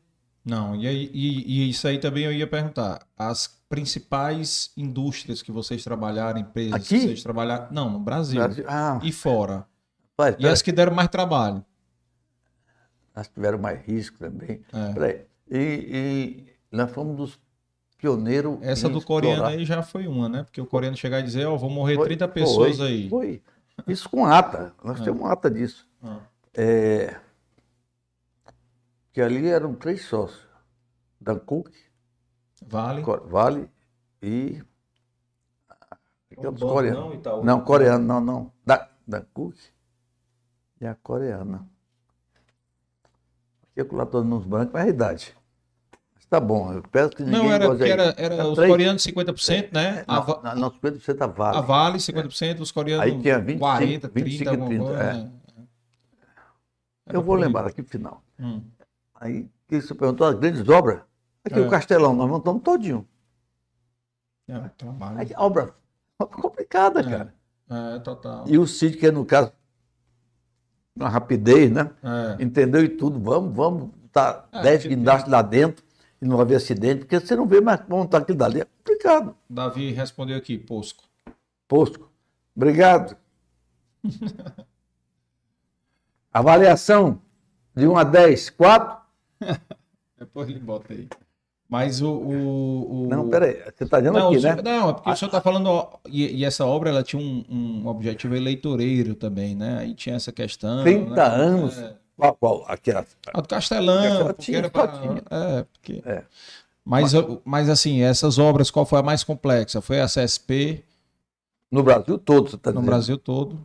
Não, 0.44 0.76
e, 0.76 0.86
aí- 0.86 1.10
e, 1.14 1.64
e 1.66 1.70
isso 1.70 1.88
aí 1.88 1.98
também 1.98 2.24
eu 2.24 2.32
ia 2.32 2.46
perguntar. 2.46 3.06
As 3.16 3.48
principais 3.70 4.70
indústrias 4.76 5.40
que 5.42 5.50
vocês 5.50 5.82
trabalharam, 5.82 6.38
empresas 6.38 6.74
Aqui? 6.74 6.88
que 6.88 7.00
vocês 7.00 7.22
trabalharam. 7.22 7.68
Não, 7.72 7.90
no 7.90 7.98
Brasil. 7.98 8.38
Ah, 8.68 9.00
E 9.02 9.10
fora. 9.12 9.66
E 10.38 10.46
as 10.46 10.60
que 10.62 10.70
deram 10.72 10.94
mais 10.94 11.08
trabalho. 11.08 11.64
Nós 13.16 13.28
tiveram 13.28 13.58
mais 13.58 13.80
risco 13.84 14.18
também. 14.18 14.60
É. 14.72 15.24
E, 15.50 15.58
e 16.70 16.76
nós 16.76 16.90
fomos 16.90 17.16
dos 17.16 17.40
pioneiros. 17.96 18.58
Essa 18.60 18.88
do 18.90 19.00
coreano 19.02 19.36
explorar. 19.36 19.56
aí 19.56 19.64
já 19.64 19.82
foi 19.82 20.06
uma, 20.06 20.28
né? 20.28 20.42
Porque 20.42 20.60
o 20.60 20.66
coreano 20.66 20.96
chegar 20.96 21.20
e 21.20 21.22
dizer, 21.22 21.46
ó, 21.46 21.56
vou 21.56 21.70
morrer 21.70 21.94
Foi- 21.96 22.06
30 22.08 22.28
pessoas 22.28 22.76
foi, 22.76 22.86
aí. 22.86 23.08
Foi. 23.08 23.42
Isso 23.86 24.08
com 24.10 24.26
ata. 24.26 24.74
Nós 24.84 25.00
É. 25.00 25.04
temos 25.04 25.24
ata 25.30 25.50
disso. 25.50 25.88
Ah. 26.02 26.20
É, 26.54 27.16
que 29.12 29.20
ali 29.22 29.48
eram 29.48 29.74
três 29.74 30.04
sócios. 30.04 30.46
Dancook, 31.20 31.70
Vale. 32.66 33.02
Co- 33.02 33.20
Vale 33.26 33.70
e. 34.22 34.62
Banco 36.36 36.58
coreanos. 36.68 37.22
não, 37.44 37.60
coreano, 37.62 38.04
não, 38.04 38.20
não. 38.20 38.52
Da, 38.64 38.88
Dancook 39.06 39.58
e 40.80 40.86
a 40.86 40.94
coreana. 40.94 41.66
Eu 43.76 43.86
lá 43.92 44.06
todo 44.06 44.24
nos 44.26 44.44
brancos, 44.44 44.72
mas 44.72 44.82
é 44.84 44.86
a 44.86 44.88
idade. 44.88 45.36
Mas 46.14 46.24
tá 46.24 46.40
bom, 46.40 46.72
eu 46.72 46.82
peço 46.82 47.10
que 47.10 47.22
ninguém 47.22 47.42
Não, 47.42 47.52
era, 47.52 47.66
goze 47.68 47.88
era, 47.88 48.02
era 48.16 48.34
Era 48.34 48.46
os 48.48 48.54
três. 48.54 48.70
coreanos 48.70 49.02
50%, 49.06 49.68
né? 49.72 50.02
A, 50.08 50.14
Não, 50.14 50.22
Va- 50.24 50.40
não, 50.42 50.54
não, 50.62 50.70
50% 50.70 51.20
a 51.22 51.26
Vale. 51.26 51.58
a 51.58 51.60
Vale 51.60 51.98
50%, 51.98 52.60
os 52.60 52.72
coreanos 52.72 53.04
Aí 53.04 53.20
tinha 53.20 53.38
25, 53.38 53.58
40, 53.60 54.08
30, 54.08 54.24
25, 54.24 54.50
alguma 54.50 54.68
30, 54.68 54.84
coisa. 54.84 55.02
é. 55.02 55.12
né? 55.14 55.30
Eu 57.12 57.22
vou 57.22 57.36
lembrar 57.36 57.66
aqui 57.66 57.82
no 57.82 57.88
final. 57.88 58.22
Hum. 58.40 58.62
Aí 59.14 59.48
que 59.68 59.80
você 59.80 59.94
perguntou, 59.94 60.26
as 60.26 60.34
grandes 60.38 60.66
obras. 60.68 61.00
Aqui 61.44 61.58
É. 61.58 61.62
o 61.62 61.70
Castelão, 61.70 62.14
nós 62.14 62.28
montamos 62.28 62.62
todinho. 62.62 63.06
É, 64.48 64.58
trabalho. 64.76 65.18
Aí, 65.18 65.28
obra 65.36 65.74
complicada, 66.18 67.00
É. 67.00 67.02
cara. 67.04 67.34
É, 67.68 67.98
total. 68.00 68.44
E 68.46 68.58
o 68.58 68.66
Cid, 68.66 68.96
que 68.96 69.06
é, 69.06 69.10
no 69.10 69.24
caso, 69.24 69.52
uma 70.96 71.08
rapidez, 71.08 71.70
né? 71.70 71.90
É. 72.02 72.42
Entendeu 72.42 72.82
e 72.82 72.88
tudo. 72.88 73.20
Vamos, 73.20 73.54
vamos, 73.54 73.90
tá 74.12 74.46
É, 74.52 74.62
10 74.62 74.82
que 74.82 74.88
guindastes 74.88 75.30
lá 75.30 75.42
dentro 75.42 75.84
e 76.20 76.26
não 76.26 76.40
haver 76.40 76.56
acidente, 76.56 77.00
porque 77.00 77.20
você 77.20 77.36
não 77.36 77.46
vê 77.46 77.60
mais 77.60 77.80
montar 77.86 78.18
aquilo 78.18 78.38
dali. 78.38 78.62
É 78.62 78.64
complicado. 78.64 79.36
Davi 79.48 79.92
respondeu 79.92 80.36
aqui, 80.38 80.56
Posco. 80.56 81.04
Posco. 81.68 82.10
Obrigado. 82.56 83.16
Avaliação 86.32 87.20
de 87.74 87.86
1 87.86 87.96
a 87.96 88.04
10, 88.04 88.50
4? 88.50 88.98
Depois 90.18 90.48
ele 90.48 90.60
bota 90.60 90.92
aí. 90.92 91.08
Mas 91.68 92.00
o. 92.00 92.08
o, 92.08 93.04
o... 93.04 93.08
Não, 93.08 93.28
peraí. 93.28 93.54
Você 93.76 93.84
está 93.84 93.98
dizendo 93.98 94.18
Não, 94.18 94.28
aqui, 94.28 94.40
senhor- 94.40 94.56
né? 94.56 94.62
não, 94.62 94.90
é 94.90 94.92
porque 94.92 95.10
o 95.10 95.16
senhor 95.16 95.28
está 95.28 95.40
falando. 95.40 95.88
e, 96.08 96.36
e 96.36 96.44
essa 96.44 96.64
obra 96.64 96.90
ela 96.90 97.02
tinha 97.02 97.20
um, 97.20 97.44
um 97.50 97.86
objetivo 97.88 98.36
eleitoreiro 98.36 99.14
também, 99.16 99.54
né? 99.56 99.78
Aí 99.80 99.94
tinha 99.94 100.14
essa 100.16 100.30
questão. 100.30 100.82
30 100.84 101.10
né? 101.14 101.22
anos. 101.22 101.76
É. 101.78 101.94
Qual, 102.16 102.34
qual? 102.36 102.64
Aqui, 102.68 102.92
a- 102.92 103.04
A 103.34 103.40
do 103.40 103.48
Castelão, 103.48 104.26
porque 104.26 104.42
tinha, 104.42 104.70
pra- 104.70 104.88
tinha. 104.88 105.22
É, 105.30 105.64
porque. 105.72 106.02
É. 106.06 106.22
Mas, 106.84 107.12
mas 107.44 107.68
assim, 107.68 108.00
essas 108.02 108.38
obras, 108.38 108.70
qual 108.70 108.86
foi 108.86 109.00
a 109.00 109.02
mais 109.02 109.24
complexa? 109.24 109.80
Foi 109.80 110.00
a 110.00 110.06
CSP 110.06 110.84
no 111.68 111.82
Brasil 111.82 112.16
todo, 112.16 112.48
você 112.48 112.54
está 112.54 112.70
no 112.70 112.76
dizendo. 112.76 112.86
Brasil 112.90 113.18
todo. 113.18 113.58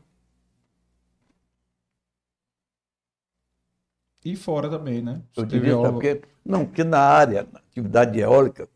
E 4.23 4.35
fora 4.35 4.69
também, 4.69 5.01
né? 5.01 5.21
Eu 5.35 5.45
diria, 5.45 5.71
sabe 5.71 5.79
obra- 5.79 5.91
por 5.93 6.01
quê? 6.01 6.21
Não, 6.45 6.65
porque 6.65 6.83
na 6.83 6.99
área, 6.99 7.47
na 7.51 7.59
atividade 7.59 8.19
eólica, 8.19 8.67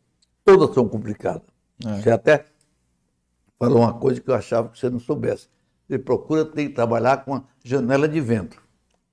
todas 0.44 0.74
são 0.74 0.88
complicadas. 0.88 1.42
É. 1.84 2.00
Você 2.02 2.10
até 2.10 2.44
falou 3.58 3.78
uma 3.78 3.94
coisa 3.94 4.20
que 4.20 4.28
eu 4.30 4.34
achava 4.34 4.68
que 4.68 4.78
você 4.78 4.90
não 4.90 4.98
soubesse. 4.98 5.48
Ele 5.88 5.98
procura 6.00 6.44
ter, 6.44 6.68
trabalhar 6.70 7.18
com 7.24 7.34
a 7.36 7.42
janela 7.64 8.08
de 8.08 8.20
vento. 8.20 8.60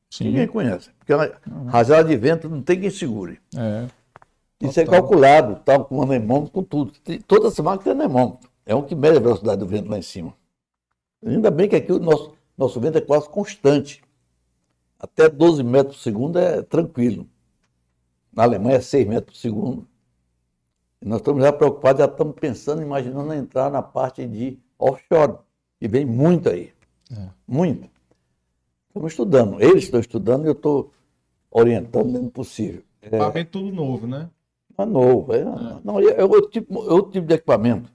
Sim. 0.10 0.26
Ninguém 0.26 0.48
conhece. 0.48 0.90
Porque 1.00 1.14
a 1.14 1.40
rajada 1.70 2.08
de 2.08 2.16
vento 2.16 2.50
não 2.50 2.62
tem 2.62 2.80
quem 2.80 2.90
segure. 2.90 3.40
É. 3.56 3.88
Isso 4.62 4.80
é 4.80 4.86
Total. 4.86 5.02
calculado, 5.02 5.56
tal, 5.66 5.86
com 5.86 6.02
anemômetro, 6.02 6.52
com 6.52 6.64
tudo. 6.64 6.92
Tem- 7.04 7.20
Toda 7.20 7.48
essa 7.48 7.62
máquina 7.62 7.84
tem 7.96 8.04
anemômetro. 8.06 8.50
É 8.66 8.74
um 8.74 8.82
que 8.84 8.96
mede 8.96 9.18
a 9.18 9.20
velocidade 9.20 9.60
do 9.60 9.68
vento 9.68 9.90
lá 9.90 9.98
em 9.98 10.04
cima. 10.04 10.34
Ainda 11.26 11.52
bem 11.52 11.68
que 11.68 11.76
aqui 11.76 11.92
o 11.92 12.00
nosso, 12.00 12.34
nosso 12.58 12.80
vento 12.80 12.98
é 12.98 13.02
quase 13.02 13.28
constante. 13.30 14.03
Até 15.04 15.28
12 15.28 15.64
metros 15.64 15.98
por 15.98 16.02
segundo 16.02 16.40
é 16.40 16.62
tranquilo. 16.62 17.28
Na 18.32 18.44
Alemanha 18.44 18.78
é 18.78 18.82
6 18.82 19.06
metros 19.06 19.38
por 19.38 19.42
segundo. 19.42 19.88
E 21.02 21.06
nós 21.06 21.20
estamos 21.20 21.44
já 21.44 21.52
preocupados, 21.52 22.00
já 22.00 22.06
estamos 22.06 22.36
pensando, 22.40 22.82
imaginando 22.82 23.34
entrar 23.34 23.70
na 23.70 23.82
parte 23.82 24.26
de 24.26 24.58
offshore, 24.80 25.40
que 25.78 25.90
vem 25.90 26.06
muito 26.06 26.48
aí. 26.48 26.72
É. 27.12 27.28
Muito. 27.46 27.90
Estamos 28.88 29.12
estudando. 29.12 29.62
Eles 29.62 29.84
estão 29.84 30.00
estudando 30.00 30.46
e 30.46 30.48
eu 30.48 30.54
estou 30.54 30.94
orientando 31.52 32.06
dentro 32.06 32.28
do 32.28 32.32
possível. 32.32 32.82
É, 33.02 33.08
Equipamento 33.08 33.52
tudo 33.52 33.76
novo, 33.76 34.08
né? 34.08 34.30
é 34.78 34.86
novo. 34.86 35.34
É, 35.34 35.44
Não, 35.84 36.00
é, 36.00 36.14
é 36.14 36.24
outro, 36.24 36.50
tipo, 36.50 36.76
é 36.82 36.94
outro 36.94 37.12
tipo 37.12 37.28
de 37.28 37.34
equipamento. 37.34 37.92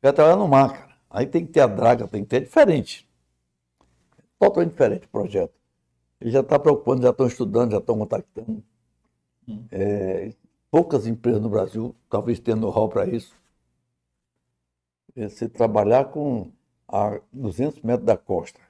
Vai 0.00 0.14
trabalhar 0.14 0.38
no 0.38 0.48
mar, 0.48 0.72
cara. 0.72 0.96
Aí 1.10 1.26
tem 1.26 1.44
que 1.44 1.52
ter 1.52 1.60
a 1.60 1.66
draga, 1.66 2.08
tem 2.08 2.22
que 2.22 2.30
ter. 2.30 2.36
É 2.36 2.40
diferente. 2.40 3.06
Totalmente 4.38 4.70
diferente 4.70 5.04
o 5.04 5.08
projeto. 5.10 5.59
Ele 6.20 6.30
já 6.30 6.40
está 6.40 6.58
preocupando, 6.58 7.02
já 7.02 7.10
estão 7.10 7.26
estudando, 7.26 7.72
já 7.72 7.78
estão 7.78 7.98
contactando. 7.98 8.62
Hum. 9.48 9.64
É, 9.70 10.32
poucas 10.70 11.06
empresas 11.06 11.40
no 11.40 11.48
Brasil 11.48 11.94
talvez 12.08 12.38
tenham 12.38 12.60
know-how 12.60 12.88
para 12.88 13.06
isso. 13.06 13.34
É 15.16 15.28
você 15.28 15.48
trabalhar 15.48 16.06
com 16.06 16.52
a 16.86 17.20
200 17.32 17.82
metros 17.82 18.06
da 18.06 18.16
costa, 18.16 18.60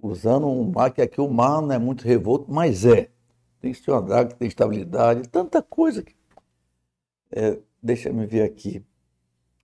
usando 0.00 0.46
um 0.46 0.70
mar 0.70 0.92
que 0.92 1.02
aqui 1.02 1.20
o 1.20 1.28
mar 1.28 1.60
não 1.60 1.72
é 1.72 1.78
muito 1.78 2.04
revolto, 2.04 2.50
mas 2.50 2.84
é. 2.84 3.10
Tem 3.60 3.72
que 3.72 3.78
ser 3.78 3.92
uma 3.92 4.02
draga 4.02 4.30
que 4.30 4.36
tem 4.36 4.48
estabilidade, 4.48 5.28
tanta 5.28 5.62
coisa. 5.62 6.02
Que... 6.02 6.14
É, 7.30 7.58
deixa 7.82 8.10
eu 8.10 8.26
ver 8.26 8.42
aqui. 8.42 8.84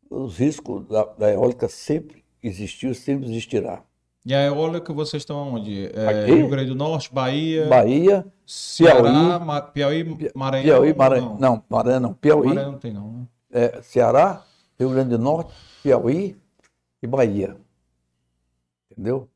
Os 0.08 0.38
riscos 0.38 0.86
da, 0.88 1.04
da 1.04 1.30
eólica 1.30 1.68
sempre 1.68 2.24
existiu, 2.42 2.94
sempre 2.94 3.26
existirá. 3.26 3.84
E 4.24 4.34
a 4.34 4.42
eólica 4.44 4.92
vocês 4.92 5.22
estão 5.22 5.54
onde? 5.54 5.86
É? 5.94 6.26
Rio 6.26 6.48
Grande 6.48 6.68
do 6.70 6.74
Norte, 6.74 7.12
Bahia, 7.12 7.66
Bahia, 7.68 8.26
Ceará, 8.46 9.00
Piauí, 9.02 9.44
Ma- 9.46 9.60
Piauí, 9.62 10.30
Maranhão. 10.34 10.64
Piauí, 10.64 10.94
Maranhão. 10.94 11.38
Não, 11.40 11.64
Maranhão 11.70 12.00
não. 12.00 12.14
Piauí, 12.14 12.48
Maranhão 12.48 12.72
não 12.72 12.78
tem 12.78 12.92
não, 12.92 13.12
né? 13.12 13.26
é, 13.50 13.80
Ceará, 13.82 14.44
Rio 14.78 14.90
Grande 14.90 15.10
do 15.10 15.18
Norte, 15.18 15.52
Piauí 15.82 16.36
e 17.02 17.06
Bahia. 17.06 17.56
Entendeu? 18.90 19.28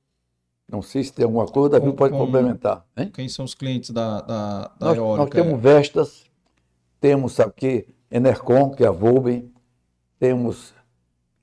Não 0.70 0.82
sei 0.82 1.02
se 1.04 1.12
tem 1.12 1.24
alguma 1.24 1.46
coisa, 1.46 1.78
Davi 1.78 1.92
pode 1.94 2.12
com- 2.12 2.18
complementar. 2.18 2.84
Hein? 2.96 3.10
Quem 3.12 3.28
são 3.28 3.44
os 3.44 3.54
clientes 3.54 3.90
da, 3.90 4.20
da, 4.20 4.60
da 4.78 4.86
Nós, 4.86 4.88
nós 4.88 4.96
eólica? 4.98 5.42
temos 5.42 5.60
Vestas, 5.62 6.24
temos, 7.00 7.32
sabe 7.32 7.50
o 7.50 7.54
quê? 7.54 7.86
Enercon, 8.10 8.70
que 8.70 8.84
é 8.84 8.86
a 8.86 8.90
Volben, 8.90 9.50
temos 10.18 10.74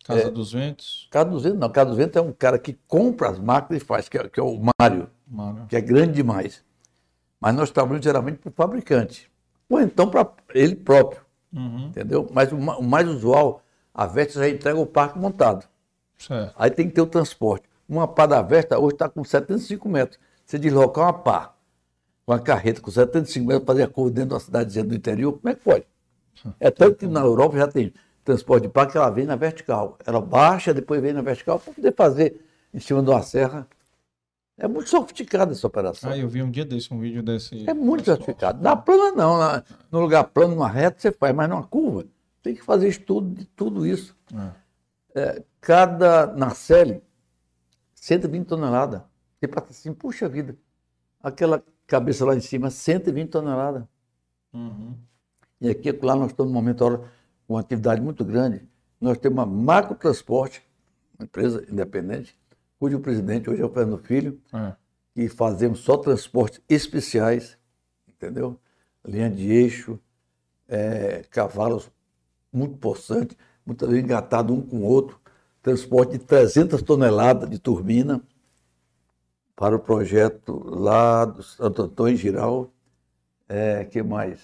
Casa 0.03 0.27
é. 0.27 0.31
dos 0.31 0.51
Ventos, 0.53 1.07
K200, 1.11 1.53
não, 1.53 1.69
K200 1.69 2.15
é 2.15 2.21
um 2.21 2.31
cara 2.33 2.57
que 2.57 2.77
compra 2.87 3.29
as 3.29 3.39
máquinas 3.39 3.81
e 3.81 3.85
faz, 3.85 4.09
que 4.09 4.17
é, 4.17 4.27
que 4.27 4.39
é 4.39 4.43
o 4.43 4.59
Mário, 4.79 5.09
Mara. 5.27 5.65
que 5.69 5.75
é 5.75 5.81
grande 5.81 6.13
demais. 6.13 6.63
Mas 7.39 7.55
nós 7.55 7.71
trabalhamos 7.71 8.03
geralmente 8.03 8.37
para 8.39 8.49
o 8.49 8.53
fabricante, 8.53 9.31
ou 9.69 9.79
então 9.79 10.09
para 10.09 10.27
ele 10.53 10.75
próprio, 10.75 11.21
Uhum, 11.53 11.87
entendeu? 11.87 12.27
Mas 12.33 12.49
o, 12.51 12.55
o 12.55 12.83
mais 12.83 13.07
usual, 13.09 13.61
a 13.93 14.05
Vestas 14.05 14.35
já 14.35 14.47
entrega 14.49 14.79
o 14.79 14.85
parque 14.85 15.19
montado. 15.19 15.67
certo. 16.17 16.53
Aí 16.57 16.71
tem 16.71 16.87
que 16.87 16.93
ter 16.95 17.01
o 17.01 17.05
transporte. 17.07 17.67
Uma 17.89 18.07
pá 18.07 18.25
da 18.25 18.41
Vestas 18.41 18.79
hoje 18.79 18.93
está 18.93 19.09
com 19.09 19.21
75 19.21 19.89
metros. 19.89 20.17
Você 20.45 20.57
deslocar 20.57 21.05
uma 21.07 21.13
pá 21.13 21.53
com 22.25 22.31
a 22.31 22.39
carreta 22.39 22.79
com 22.79 22.89
75 22.89 23.45
metros, 23.45 23.65
fazer 23.67 23.83
a 23.83 23.87
curva 23.89 24.11
dentro 24.11 24.29
de 24.29 24.33
uma 24.35 24.39
cidadezinha 24.39 24.85
do 24.85 24.95
interior, 24.95 25.33
como 25.33 25.49
é 25.49 25.55
que 25.55 25.61
pode? 25.61 25.85
É 26.59 26.71
tanto 26.71 26.95
que 26.95 27.05
na 27.07 27.19
Europa 27.19 27.57
já 27.57 27.67
tem 27.67 27.91
transporte 28.23 28.63
de 28.63 28.69
pá 28.69 28.85
que 28.85 28.97
ela 28.97 29.09
vem 29.09 29.25
na 29.25 29.35
vertical. 29.35 29.97
Ela 30.05 30.21
baixa, 30.21 30.73
depois 30.73 31.01
vem 31.01 31.13
na 31.13 31.21
vertical 31.21 31.59
para 31.59 31.73
poder 31.73 31.93
fazer 31.95 32.39
em 32.73 32.79
cima 32.79 33.01
de 33.01 33.09
uma 33.09 33.21
serra. 33.21 33.67
É 34.57 34.67
muito 34.67 34.89
sofisticada 34.89 35.51
essa 35.53 35.65
operação. 35.65 36.11
Ah, 36.11 36.17
eu 36.17 36.27
vi 36.27 36.43
um 36.43 36.51
dia 36.51 36.63
desse, 36.63 36.93
um 36.93 36.99
vídeo 36.99 37.23
desse. 37.23 37.67
É 37.67 37.73
muito 37.73 38.05
sofisticado. 38.05 38.61
Na 38.61 38.75
plana 38.75 39.11
não, 39.15 39.37
na- 39.37 39.63
no 39.91 39.99
lugar 39.99 40.23
plano, 40.25 40.53
numa 40.53 40.67
reta, 40.69 40.99
você 40.99 41.11
faz, 41.11 41.33
mas 41.33 41.49
numa 41.49 41.63
curva, 41.63 42.05
tem 42.43 42.53
que 42.53 42.63
fazer 42.63 42.87
estudo 42.87 43.33
de 43.33 43.45
tudo 43.45 43.85
isso. 43.87 44.15
É. 45.15 45.43
Cada 45.59 46.27
nacelle, 46.27 47.01
120 47.95 48.47
toneladas. 48.47 49.01
Você 49.39 49.47
passa 49.47 49.71
assim, 49.71 49.93
puxa 49.93 50.29
vida, 50.29 50.55
aquela 51.21 51.63
cabeça 51.87 52.23
lá 52.25 52.35
em 52.35 52.39
cima, 52.41 52.69
120 52.69 53.29
toneladas. 53.29 53.83
Uhum. 54.53 54.93
E 55.59 55.69
aqui, 55.69 55.91
lá 56.03 56.15
nós 56.15 56.27
estamos 56.31 56.51
num 56.51 56.57
momento 56.59 56.85
com 56.85 57.03
uma 57.51 57.59
atividade 57.59 58.01
muito 58.01 58.23
grande. 58.23 58.67
Nós 58.99 59.17
temos 59.17 59.37
uma 59.39 59.45
macro 59.45 59.95
transporte, 59.95 60.63
uma 61.17 61.25
empresa 61.25 61.65
independente, 61.69 62.37
cujo 62.79 62.99
presidente 62.99 63.49
hoje 63.49 63.61
é 63.61 63.65
o 63.65 63.69
Fernando 63.69 63.97
Filho, 63.99 64.39
É. 64.53 64.73
e 65.15 65.27
fazemos 65.29 65.79
só 65.79 65.97
transportes 65.97 66.61
especiais, 66.69 67.57
entendeu? 68.07 68.59
Linha 69.05 69.29
de 69.29 69.51
eixo, 69.51 69.99
eh, 70.67 71.23
cavalos 71.29 71.91
muito 72.51 72.77
possantes, 72.77 73.35
muitas 73.65 73.89
vezes 73.89 74.03
engatados 74.03 74.55
um 74.55 74.61
com 74.61 74.77
o 74.77 74.83
outro, 74.83 75.19
transporte 75.61 76.13
de 76.13 76.19
300 76.19 76.81
toneladas 76.81 77.49
de 77.49 77.59
turbina 77.59 78.21
para 79.55 79.75
o 79.75 79.79
projeto 79.79 80.63
lá 80.67 81.25
do 81.25 81.43
Santo 81.43 81.83
Antônio 81.83 82.13
em 82.13 82.17
Giral. 82.17 82.71
É, 83.47 83.83
que 83.85 84.01
mais? 84.01 84.39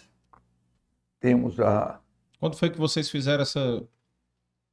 Temos 1.20 1.60
a 1.60 2.00
Quando 2.40 2.56
foi 2.56 2.70
que 2.70 2.78
vocês 2.78 3.10
fizeram 3.10 3.42
essa, 3.44 3.84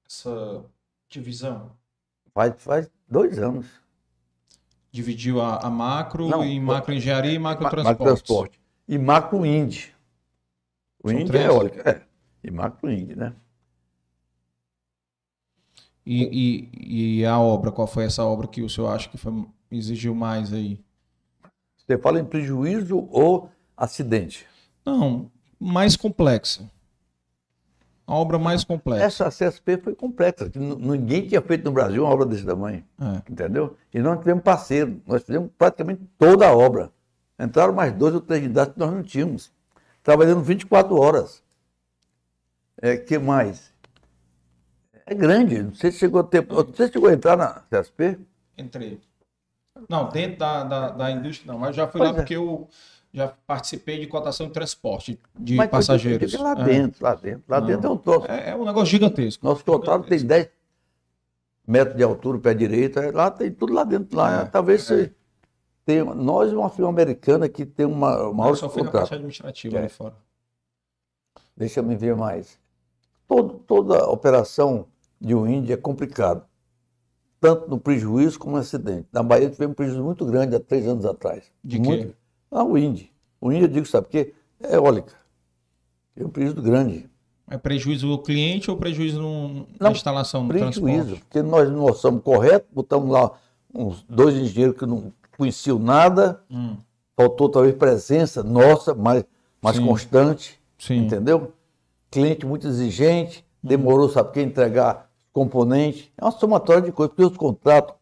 essa 0.09 0.65
divisão? 1.09 1.73
faz, 2.35 2.55
faz 2.63 2.91
dois 3.09 3.39
anos. 3.39 3.67
Dividiu 4.91 5.41
a, 5.41 5.59
a 5.59 5.71
macro 5.71 6.29
Não, 6.29 6.45
em 6.45 6.61
macro 6.61 6.93
engenharia 6.95 7.33
e 7.33 7.39
macro 7.39 7.65
Ma- 7.65 7.71
transporte. 7.71 7.99
Macrotransporte. 7.99 8.61
E 8.87 8.99
macro 8.99 9.45
Indy. 9.47 9.95
O 11.03 11.09
São 11.09 11.19
Indy 11.19 11.31
três? 11.31 11.45
é 11.45 11.49
eólica, 11.49 11.91
é. 11.91 12.03
E 12.47 12.51
macro 12.51 12.91
Indy, 12.91 13.17
né? 13.17 13.35
E, 16.07 16.69
e, 16.77 17.21
e 17.21 17.25
a 17.27 17.39
obra, 17.39 17.73
qual 17.73 17.87
foi 17.87 18.05
essa 18.05 18.23
obra 18.25 18.47
que 18.47 18.63
o 18.63 18.69
senhor 18.69 18.89
acha 18.89 19.09
que 19.09 19.17
foi, 19.17 19.47
exigiu 19.71 20.15
mais 20.15 20.53
aí? 20.53 20.79
Você 21.79 21.97
fala 21.99 22.21
em 22.21 22.25
prejuízo 22.25 23.09
ou 23.11 23.51
acidente? 23.77 24.47
Não, 24.85 25.31
mais 25.59 25.97
complexa. 25.97 26.71
A 28.07 28.15
obra 28.15 28.39
mais 28.39 28.65
complexa. 28.65 29.05
Essa 29.25 29.51
CSP 29.51 29.79
foi 29.79 29.95
complexa. 29.95 30.51
Ninguém 30.55 31.27
tinha 31.27 31.41
feito 31.41 31.65
no 31.65 31.73
Brasil 31.73 32.05
uma 32.05 32.13
obra 32.13 32.27
desse 32.27 32.45
tamanho, 32.45 32.85
É. 33.01 33.31
entendeu? 33.31 33.77
E 33.93 33.99
nós 34.01 34.19
tivemos 34.19 34.43
parceiro. 34.43 35.01
Nós 35.07 35.23
fizemos 35.23 35.51
praticamente 35.57 36.03
toda 36.19 36.47
a 36.47 36.55
obra. 36.55 36.91
Entraram 37.41 37.73
mais 37.73 37.93
dois 37.93 38.15
ou 38.15 38.21
três 38.21 38.43
guindastes 38.43 38.75
que 38.75 38.81
nós 38.81 38.93
não 38.93 39.03
tínhamos. 39.03 39.53
trabalhando 40.03 40.43
24 40.43 40.95
horas. 41.01 41.43
É, 42.83 42.97
que 42.99 43.19
mais? 43.19 43.73
É 45.07 45.15
grande. 45.15 45.63
Não 45.63 45.75
sei 45.75 45.91
se 45.91 45.99
chegou 45.99 46.21
a 46.21 46.25
ter. 46.25 46.45
Você 46.47 46.93
chegou 46.93 47.09
a 47.09 47.15
entrar 47.15 47.37
na 47.39 47.63
CSP? 47.71 48.19
Entrei. 48.59 49.01
Não, 49.89 50.09
dentro 50.11 50.39
da, 50.39 50.63
da, 50.65 50.89
da 50.91 51.11
indústria 51.11 51.51
não, 51.53 51.59
mas 51.59 51.75
já 51.75 51.89
fui 51.89 51.99
Pois 52.01 52.11
lá 52.11 52.17
é. 52.17 52.21
porque 52.21 52.37
eu 52.37 52.69
já 53.15 53.29
participei 53.47 54.01
de 54.01 54.09
cotação 54.09 54.49
de 54.49 54.53
transporte 54.53 55.21
de 55.39 55.55
Mas 55.55 55.71
passageiros. 55.71 56.33
fica 56.33 56.43
lá 56.43 56.53
É. 56.61 56.65
dentro, 56.65 57.03
lá 57.05 57.15
dentro. 57.15 57.45
Lá 57.49 57.61
Não. 57.61 57.67
dentro 57.69 57.87
é 57.87 57.91
um 57.91 57.97
troço. 57.97 58.27
É, 58.29 58.51
é 58.51 58.57
um 58.57 58.65
negócio 58.65 58.87
gigantesco. 58.87 59.47
Nosso 59.47 59.65
total 59.65 60.03
tem 60.03 60.19
10 60.27 60.49
metros 61.67 61.97
de 61.97 62.03
altura, 62.03 62.39
o 62.39 62.41
pé 62.41 62.53
direito. 62.53 62.99
é, 62.99 63.13
Lá 63.13 63.31
tem 63.31 63.53
tudo 63.53 63.73
lá 63.73 63.85
dentro. 63.85 64.17
Lá, 64.17 64.43
É, 64.43 64.45
talvez 64.47 64.83
é. 64.83 64.85
você 64.97 65.13
tenha. 65.87 66.05
Nós, 66.05 66.53
uma 66.53 66.69
firma 66.69 66.89
americana 66.91 67.49
que 67.49 67.65
tem 67.65 67.87
uma, 67.87 68.15
Eu 68.15 68.35
maior 68.35 68.57
só 68.57 68.69
fui 68.69 68.83
na 68.83 68.91
parte 68.91 69.15
administrativa 69.15 69.77
É. 69.77 69.81
ali 69.81 69.89
fora. 69.89 70.17
Deixa 71.57 71.79
eu 71.79 71.85
me 71.85 71.95
ver 71.95 72.17
mais. 72.17 72.59
Todo, 73.29 73.55
toda 73.61 74.09
operação 74.11 74.87
de 75.21 75.37
um 75.37 75.47
índio 75.47 75.73
é 75.73 75.77
complicado. 75.77 76.45
Tanto 77.41 77.69
no 77.71 77.79
prejuízo 77.79 78.39
como 78.41 78.57
no 78.57 78.61
acidente. 78.61 79.07
Na 79.13 79.23
Bahia 79.23 79.49
tivemos 79.49 79.73
um 79.73 79.77
prejuízo 79.77 80.03
muito 80.03 80.27
grande 80.27 80.57
há 80.57 80.61
três 80.61 80.87
anos 80.89 81.05
atrás. 81.05 81.45
De 81.63 81.79
muito. 81.79 82.09
quê? 82.09 82.15
Ah, 82.55 82.65
o 82.65 82.79
índio. 82.79 83.09
O 83.41 83.51
índio, 83.53 83.65
eu 83.65 83.69
digo, 83.69 83.87
sabe 83.87 84.07
por 84.07 84.11
quê? 84.13 84.33
É 84.61 84.77
eólica. 84.77 85.13
Tem 86.15 86.25
um 86.25 86.31
prejuízo 86.31 86.63
grande. 86.63 87.11
É 87.51 87.59
prejuízo 87.59 88.07
do 88.09 88.19
cliente 88.19 88.71
ou 88.71 88.77
prejuízo 88.77 89.21
no- 89.21 89.55
na 89.79 89.89
Não, 89.89 89.91
instalação, 89.93 90.45
no 90.45 90.49
Prejuízo. 90.49 90.81
transporte? 90.81 91.21
Porque 91.25 91.43
nós 91.43 91.69
não 91.71 91.83
orçamos 91.83 92.23
correto, 92.23 92.67
botamos 92.73 93.11
lá 93.11 93.33
uns 93.75 94.03
dois 94.09 94.35
engenheiros 94.37 94.79
que 94.79 94.87
não 94.87 95.13
conheciam 95.37 95.79
nada, 95.79 96.41
Hum, 96.49 96.77
faltou 97.17 97.49
talvez 97.49 97.75
presença 97.75 98.43
nossa, 98.43 98.95
mais, 98.95 99.25
mais 99.61 99.77
Sim. 99.77 99.85
constante. 99.87 100.61
sim. 100.79 100.99
Entendeu? 100.99 101.53
Cliente 102.11 102.47
muito 102.47 102.67
exigente, 102.69 103.45
demorou, 103.63 104.09
sabe 104.09 104.33
quem, 104.33 104.45
entregar 104.45 105.11
componente. 105.33 106.13
É 106.17 106.25
uma 106.25 106.31
somatória 106.31 106.83
de 106.83 106.93
coisas, 106.93 107.15
porque 107.15 107.31
os 107.31 107.37
contratos 107.37 107.95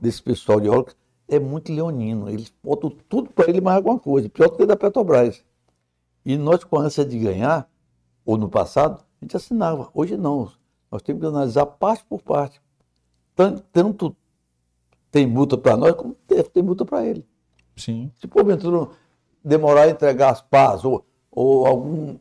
desse 0.00 0.22
pessoal 0.22 0.58
de 0.60 0.68
óleo 0.70 0.86
é 1.28 1.38
muito 1.38 1.72
leonino. 1.72 2.28
Eles 2.28 2.52
botam 2.62 2.90
tudo 3.08 3.30
para 3.30 3.48
ele 3.48 3.60
mais 3.60 3.76
alguma 3.76 3.98
coisa, 3.98 4.28
pior 4.28 4.48
do 4.48 4.56
que 4.56 4.66
da 4.66 4.76
Petrobras. 4.76 5.44
E 6.24 6.36
nós, 6.36 6.62
com 6.64 6.78
a 6.78 6.82
ânsia 6.82 7.04
de 7.04 7.18
ganhar, 7.18 7.68
ou 8.24 8.36
no 8.36 8.48
passado, 8.48 9.02
a 9.20 9.24
gente 9.24 9.36
assinava. 9.36 9.90
Hoje 9.92 10.16
não. 10.16 10.50
Nós 10.90 11.02
temos 11.02 11.20
que 11.20 11.26
analisar 11.26 11.66
parte 11.66 12.04
por 12.04 12.22
parte. 12.22 12.60
Tanto, 13.34 14.16
tem 15.10 15.26
multa 15.26 15.58
para 15.58 15.76
nós, 15.76 15.94
como 15.94 16.14
tem, 16.26 16.42
tem 16.42 16.62
multa 16.62 16.84
para 16.84 17.04
ele. 17.04 17.26
Sim. 17.76 18.12
Se 18.20 18.26
porventura 18.26 18.90
demorar 19.42 19.82
a 19.82 19.88
entregar 19.88 20.30
as 20.30 20.40
pás 20.40 20.84
ou, 20.84 21.04
ou 21.30 21.66
algum, 21.66 22.16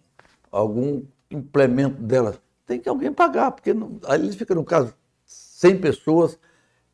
algum 0.52 1.04
implemento 1.30 2.02
delas, 2.02 2.40
tem 2.66 2.80
que 2.80 2.90
alguém 2.90 3.12
pagar, 3.12 3.52
porque 3.52 3.74
não, 3.74 4.00
aí 4.06 4.20
eles 4.20 4.36
ficam, 4.36 4.56
no 4.56 4.64
caso, 4.64 4.94
100 5.26 5.80
pessoas, 5.80 6.40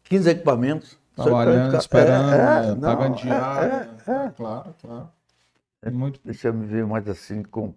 15 0.03 0.30
equipamentos. 0.30 0.98
Trabalhando, 1.23 1.71
pra 1.71 1.79
ficar- 1.81 1.99
esperando, 1.99 2.31
é, 2.33 2.35
é, 2.35 2.75
né, 2.75 2.81
pagando 2.81 3.09
não, 3.09 3.15
diária. 3.15 3.89
é, 4.07 4.11
é, 4.11 4.25
é. 4.25 4.29
Claro, 4.31 4.75
claro. 4.81 5.09
Muito. 5.91 6.19
Deixa 6.23 6.47
eu 6.49 6.53
me 6.53 6.65
ver 6.65 6.85
mais 6.85 7.07
assim. 7.07 7.43
Com... 7.43 7.73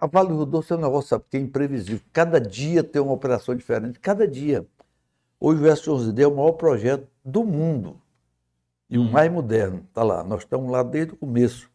A 0.00 0.06
Vale 0.06 0.28
do 0.28 0.46
Doce 0.46 0.72
é 0.72 0.76
um 0.76 0.80
negócio, 0.80 1.10
sabe, 1.10 1.24
que 1.30 1.36
é 1.36 1.40
imprevisível. 1.40 2.00
Cada 2.12 2.40
dia 2.40 2.82
tem 2.82 3.02
uma 3.02 3.12
operação 3.12 3.54
diferente, 3.54 3.98
cada 4.00 4.26
dia. 4.26 4.66
Hoje 5.38 5.62
o 5.62 5.66
S11D 5.66 6.20
é 6.22 6.26
o 6.26 6.34
maior 6.34 6.52
projeto 6.52 7.06
do 7.24 7.44
mundo 7.44 8.00
e 8.88 8.98
o 8.98 9.04
mais 9.04 9.30
moderno. 9.30 9.82
Está 9.88 10.02
lá, 10.02 10.22
nós 10.24 10.40
estamos 10.40 10.70
lá 10.70 10.82
desde 10.82 11.12
o 11.12 11.16
começo. 11.16 11.68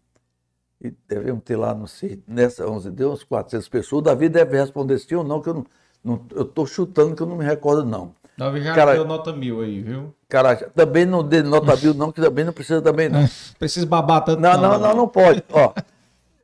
E 0.82 0.92
devemos 1.08 1.44
ter 1.44 1.58
lá, 1.58 1.76
não 1.76 1.86
sei, 1.86 2.24
nessa 2.26 2.66
11D, 2.66 3.06
uns 3.12 3.24
400 3.24 3.68
pessoas. 3.68 4.00
O 4.00 4.04
Davi 4.04 4.30
deve 4.30 4.58
responder 4.58 4.98
sim 4.98 5.14
ou 5.16 5.24
não, 5.26 5.42
que 5.42 5.50
eu 5.50 5.54
não, 5.56 5.66
não- 6.04 6.26
eu 6.32 6.44
estou 6.44 6.66
chutando 6.66 7.16
que 7.16 7.22
eu 7.22 7.28
não 7.28 7.36
me 7.36 7.44
recordo, 7.46 7.86
não. 7.86 8.16
Davi 8.38 8.62
já 8.62 8.74
Cara- 8.74 8.94
deu 8.94 9.06
nota 9.06 9.34
mil 9.34 9.62
aí, 9.62 9.82
viu? 9.84 10.16
Cara, 10.30 10.56
também 10.56 11.08
não 11.08 11.28
dê 11.28 11.42
nota 11.42 11.76
mil, 11.76 11.96
não, 11.96 12.12
que 12.12 12.22
também 12.22 12.46
não 12.46 12.54
precisa 12.54 12.80
também, 12.80 13.10
não. 13.10 13.28
Precisa 13.58 13.88
babar 13.88 14.24
tanto. 14.24 14.40
Não, 14.40 14.62
não, 14.62 14.78
não, 14.78 14.96
não 14.96 15.08
pode. 15.08 15.44
Ó, 15.52 15.74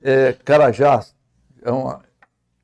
é, 0.02 0.34
Carajás 0.34 1.16
é 1.62 1.72
uma, 1.72 2.02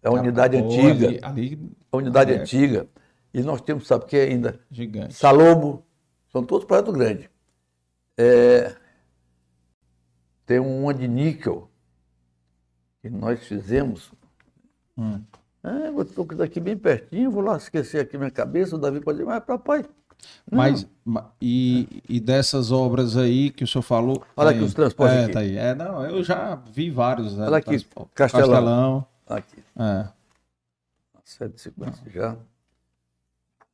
é 0.01 0.09
uma 0.09 0.19
unidade 0.19 0.57
antiga, 0.57 1.07
Ali, 1.07 1.19
ali 1.21 1.53
é 1.53 1.95
uma 1.95 2.01
unidade 2.01 2.33
é. 2.33 2.37
antiga. 2.37 2.87
E 3.31 3.43
nós 3.43 3.61
temos, 3.61 3.85
sabe 3.85 4.03
o 4.03 4.07
que 4.07 4.17
ainda? 4.17 4.59
gigante. 4.71 5.13
Salobo, 5.13 5.85
são 6.31 6.43
todos 6.43 6.65
projetos 6.65 6.93
grandes. 6.95 7.29
É, 8.17 8.75
tem 10.45 10.59
uma 10.59 10.91
de 10.91 11.07
níquel 11.07 11.69
que 12.99 13.11
nós 13.11 13.45
fizemos. 13.45 14.11
Hum. 14.97 15.21
É, 15.63 15.87
eu 15.89 16.01
estou 16.01 16.25
daqui 16.25 16.59
bem 16.59 16.75
pertinho, 16.75 17.29
vou 17.29 17.43
lá 17.43 17.57
esquecer 17.57 17.99
aqui 17.99 18.17
minha 18.17 18.31
cabeça, 18.31 18.75
o 18.75 18.79
Davi 18.79 18.99
pode 18.99 19.19
dizer, 19.19 19.29
mas 19.29 19.43
papai, 19.43 19.85
Mas, 20.51 20.87
ma- 21.03 21.31
e, 21.41 22.03
e 22.07 22.19
dessas 22.19 22.71
obras 22.71 23.15
aí 23.17 23.49
que 23.49 23.63
o 23.63 23.67
senhor 23.67 23.81
falou. 23.81 24.23
Olha 24.35 24.47
tá 24.47 24.49
aqui 24.51 24.59
aí. 24.59 24.65
os 24.65 24.73
transportes 24.73 25.17
É, 25.17 25.23
aqui. 25.25 25.33
tá 25.33 25.39
aí. 25.39 25.57
É, 25.57 25.75
não, 25.75 26.05
eu 26.05 26.23
já 26.23 26.55
vi 26.55 26.89
vários. 26.89 27.35
né, 27.37 27.45
Olha 27.45 27.57
aqui. 27.57 27.71
Castelão. 27.79 28.09
Castelão. 28.13 29.07
aqui, 29.27 29.63
É. 29.77 30.07
750 31.23 32.09
já. 32.09 32.37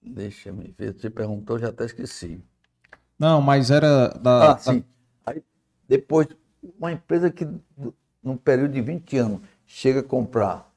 Deixa 0.02 0.52
me 0.52 0.74
ver, 0.78 0.94
você 0.94 1.10
perguntou, 1.10 1.58
já 1.60 1.70
até 1.70 1.86
esqueci. 1.86 2.42
Não, 3.20 3.42
mas 3.42 3.72
era 3.72 4.10
da. 4.10 4.52
Ah, 4.52 4.54
da- 4.54 4.58
sim. 4.60 4.84
Aí, 5.26 5.44
depois, 5.88 6.28
uma 6.80 6.92
empresa 6.92 7.30
que, 7.32 7.48
num 8.24 8.38
período 8.38 8.74
de 8.74 8.82
20 8.82 9.18
anos, 9.18 9.42
chega 9.66 10.00
a 10.02 10.04
comprar 10.04 10.72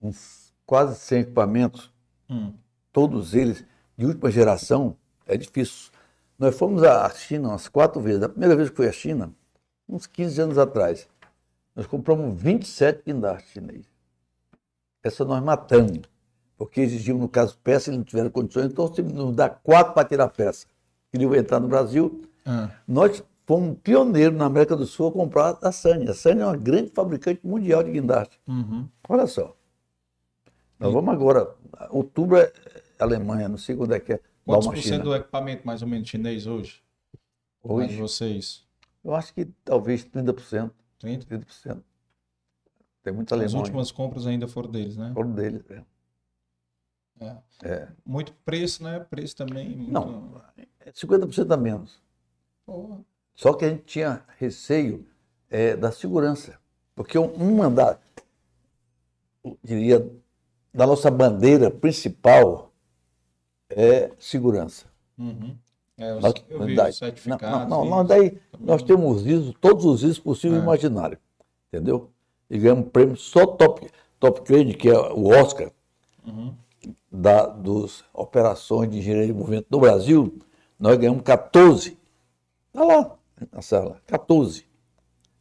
uns 0.00 0.52
quase 0.64 0.98
100 0.98 1.20
equipamentos, 1.20 1.90
Hum. 2.30 2.52
todos 2.92 3.34
eles 3.34 3.64
de 3.98 4.06
última 4.06 4.30
geração, 4.30 4.96
é 5.26 5.36
difícil. 5.36 5.90
Nós 6.38 6.56
fomos 6.56 6.82
à 6.82 7.08
China 7.10 7.50
umas 7.50 7.68
quatro 7.68 8.00
vezes. 8.00 8.22
A 8.22 8.28
primeira 8.28 8.56
vez 8.56 8.70
que 8.70 8.76
fui 8.76 8.88
à 8.88 8.92
China, 8.92 9.32
uns 9.88 10.06
15 10.06 10.40
anos 10.40 10.58
atrás, 10.58 11.08
nós 11.74 11.86
compramos 11.86 12.40
27 12.40 13.02
guindastes 13.06 13.52
chineses. 13.52 13.86
Essa 15.02 15.24
nós 15.24 15.42
matamos, 15.42 16.00
porque 16.56 16.80
exigiam, 16.80 17.18
no 17.18 17.28
caso, 17.28 17.58
peça, 17.62 17.90
eles 17.90 17.98
não 17.98 18.04
tiveram 18.04 18.30
condições, 18.30 18.66
então 18.66 18.86
você 18.86 19.02
nos 19.02 19.34
dá 19.34 19.48
quatro 19.48 19.94
para 19.94 20.06
tirar 20.08 20.28
peça. 20.28 20.66
Queriam 21.10 21.34
entrar 21.34 21.60
no 21.60 21.68
Brasil, 21.68 22.22
Ah, 22.46 22.70
nós 22.88 23.22
fomos 23.46 23.76
pioneiros 23.82 24.36
na 24.36 24.46
América 24.46 24.74
do 24.76 24.86
Sul 24.86 25.08
a 25.08 25.12
comprar 25.12 25.58
a 25.62 25.70
Sany. 25.72 26.08
A 26.08 26.14
Sany 26.14 26.40
é 26.40 26.44
uma 26.46 26.56
grande 26.56 26.90
fabricante 26.90 27.40
mundial 27.44 27.82
de 27.82 27.90
guindaste. 27.92 28.38
uhum. 28.48 28.88
Olha 29.08 29.26
só. 29.26 29.54
Nós 30.78 30.92
vamos 30.92 31.12
agora. 31.12 31.54
Outubro 31.90 32.36
é 32.38 32.52
Alemanha, 32.98 33.48
não 33.48 33.58
sei 33.58 33.76
quando 33.76 33.94
é 33.94 34.00
que 34.00 34.14
é. 34.14 34.20
Quantos 34.44 34.66
por 34.66 34.78
cento 34.78 35.04
do 35.04 35.14
equipamento 35.14 35.66
mais 35.66 35.82
ou 35.82 35.88
menos 35.88 36.08
chinês 36.08 36.46
hoje? 36.46 36.82
Hoje, 37.62 37.96
vocês? 37.96 38.66
eu 39.04 39.14
acho 39.14 39.32
que 39.34 39.44
talvez 39.64 40.04
30%. 40.04 40.70
30? 40.98 41.26
30%. 41.26 41.82
Tem 43.02 43.12
muita 43.12 43.34
As 43.34 43.40
Alemanha. 43.40 43.58
últimas 43.58 43.90
compras 43.90 44.26
ainda 44.26 44.46
foram 44.46 44.70
deles, 44.70 44.96
né? 44.96 45.12
Foram 45.14 45.32
deles. 45.32 45.62
é. 45.70 45.82
É. 47.20 47.36
É. 47.64 47.88
Muito 48.04 48.32
preço, 48.44 48.82
né? 48.82 49.00
Preço 49.00 49.36
também. 49.36 49.68
Muito... 49.76 49.92
Não, 49.92 50.42
é 50.80 50.90
50% 50.90 51.52
a 51.52 51.56
menos. 51.56 52.00
Porra. 52.66 53.00
Só 53.34 53.54
que 53.54 53.64
a 53.64 53.70
gente 53.70 53.84
tinha 53.84 54.24
receio 54.38 55.06
é, 55.48 55.76
da 55.76 55.90
segurança. 55.90 56.58
Porque 56.94 57.18
um, 57.18 57.62
andar, 57.62 58.00
diria, 59.62 59.98
da 60.72 60.86
nossa 60.86 61.10
bandeira 61.10 61.70
principal 61.70 62.71
é 63.76 64.10
segurança. 64.18 64.86
Uhum. 65.18 65.56
É, 65.98 66.14
Nós- 66.20 66.34
eu 66.48 66.64
vi 66.64 66.74
daí- 66.74 66.90
os 66.90 66.98
certificados. 66.98 67.68
Não, 67.68 67.84
não, 67.84 67.90
não, 67.98 68.04
daí 68.04 68.38
nós 68.58 68.82
temos 68.82 69.18
os 69.20 69.26
ISO, 69.26 69.52
todos 69.54 69.84
os 69.84 70.02
ISO 70.02 70.22
possíveis 70.22 70.58
e 70.58 70.60
É. 70.60 70.64
imaginários. 70.64 71.20
Entendeu? 71.72 72.10
E 72.50 72.58
ganhamos 72.58 72.88
prêmio 72.90 73.16
só 73.16 73.46
top, 73.46 73.88
top 74.18 74.40
grade, 74.42 74.74
que 74.74 74.88
é 74.88 74.98
o 74.98 75.28
Oscar 75.28 75.70
Uhum. 76.26 76.54
da, 77.10 77.46
dos 77.46 78.04
operações 78.12 78.90
de 78.90 78.98
engenharia 78.98 79.26
de 79.26 79.32
movimento 79.32 79.66
no 79.70 79.80
Brasil, 79.80 80.38
nós 80.78 80.96
ganhamos 80.98 81.22
14. 81.22 81.96
Está 82.68 82.84
lá 82.84 83.16
na 83.52 83.62
sala, 83.62 84.00
14. 84.06 84.66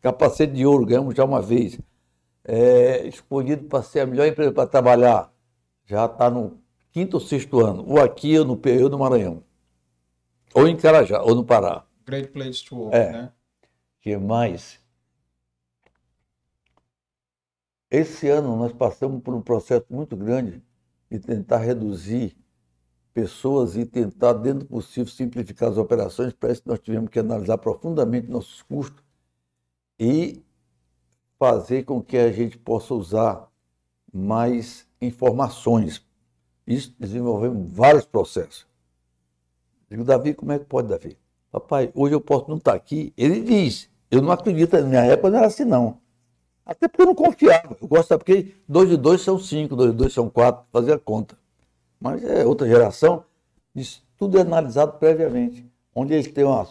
Capacete 0.02 0.54
de 0.54 0.66
ouro, 0.66 0.86
ganhamos 0.86 1.16
já 1.16 1.24
uma 1.24 1.42
vez. 1.42 1.80
É, 2.44 3.06
escolhido 3.08 3.66
para 3.66 3.84
ser 3.84 4.00
a 4.02 4.06
melhor 4.06 4.26
empresa 4.28 4.52
para 4.52 4.68
trabalhar, 4.68 5.32
já 5.86 6.06
está 6.06 6.30
no 6.30 6.58
quinto 6.92 7.18
ou 7.18 7.22
sexto 7.22 7.60
ano, 7.60 7.86
ou 7.88 8.00
aqui 8.00 8.38
ou 8.38 8.46
no 8.46 8.58
PE 8.58 8.84
ou 8.84 8.90
no 8.90 9.00
Maranhão, 9.00 9.44
ou 10.54 10.68
em 10.68 10.76
Carajá, 10.76 11.22
ou 11.22 11.34
no 11.36 11.44
Pará. 11.46 11.86
Great 12.06 12.30
place 12.30 12.64
to 12.64 12.76
work, 12.76 12.96
É. 12.96 13.12
né? 13.12 13.34
que 14.02 14.18
mais? 14.18 14.80
Esse 17.90 18.30
ano 18.30 18.56
nós 18.56 18.72
passamos 18.74 19.22
por 19.22 19.34
um 19.34 19.42
processo 19.42 19.86
muito 19.90 20.16
grande 20.16 20.62
de 21.10 21.20
tentar 21.20 21.58
reduzir 21.58 22.38
pessoas 23.14 23.76
e 23.76 23.86
tentar, 23.86 24.34
dentro 24.34 24.60
do 24.60 24.66
possível, 24.68 25.12
simplificar 25.12 25.70
as 25.70 25.78
operações. 25.78 26.32
Parece 26.34 26.62
que 26.62 26.70
nós 26.70 26.80
tivemos 26.80 27.10
que 27.10 27.20
analisar 27.20 27.58
profundamente 27.58 28.28
nossos 28.28 28.62
custos 28.62 29.04
e 30.00 30.42
fazer 31.38 31.84
com 31.84 32.02
que 32.02 32.18
a 32.18 32.32
gente 32.32 32.58
possa 32.58 32.94
usar 32.94 33.52
mais 34.14 34.88
informações. 35.02 36.06
Isso 36.66 36.94
desenvolvemos 37.00 37.72
vários 37.72 38.06
processos. 38.06 38.66
Digo, 39.90 40.04
Davi, 40.04 40.34
como 40.34 40.52
é 40.52 40.60
que 40.60 40.66
pode, 40.66 40.88
Davi? 40.88 41.18
Papai, 41.52 41.92
hoje 41.94 42.16
eu 42.16 42.22
posso 42.22 42.50
não 42.50 42.58
estar 42.58 42.74
aqui. 42.74 43.14
Ele 43.18 43.42
diz, 43.42 43.90
eu 44.10 44.22
não 44.22 44.32
acredito, 44.32 44.74
na 44.78 44.84
minha 44.84 45.04
época 45.04 45.30
não 45.30 45.38
era 45.38 45.48
assim, 45.48 45.66
não. 45.66 45.98
Até 46.66 46.88
porque 46.88 47.02
eu 47.02 47.08
não 47.08 47.16
confiava. 47.16 47.76
Eu 47.82 47.88
gosto, 47.88 48.18
porque 48.18 48.54
dois 48.68 48.90
de 48.90 48.96
dois 48.96 49.22
são 49.22 49.38
cinco, 49.38 49.76
dois 49.76 49.92
de 49.92 49.98
dois 49.98 50.14
são 50.14 50.30
quatro, 50.30 50.66
fazia 50.72 50.98
conta. 50.98 51.38
Mas 52.00 52.24
é 52.24 52.46
outra 52.46 52.68
geração, 52.68 53.26
isso 53.76 54.04
tudo 54.18 54.38
é 54.38 54.42
analisado 54.42 54.94
previamente. 54.98 55.70
Onde 55.94 56.14
eles 56.14 56.32
têm 56.32 56.46
uma, 56.46 56.68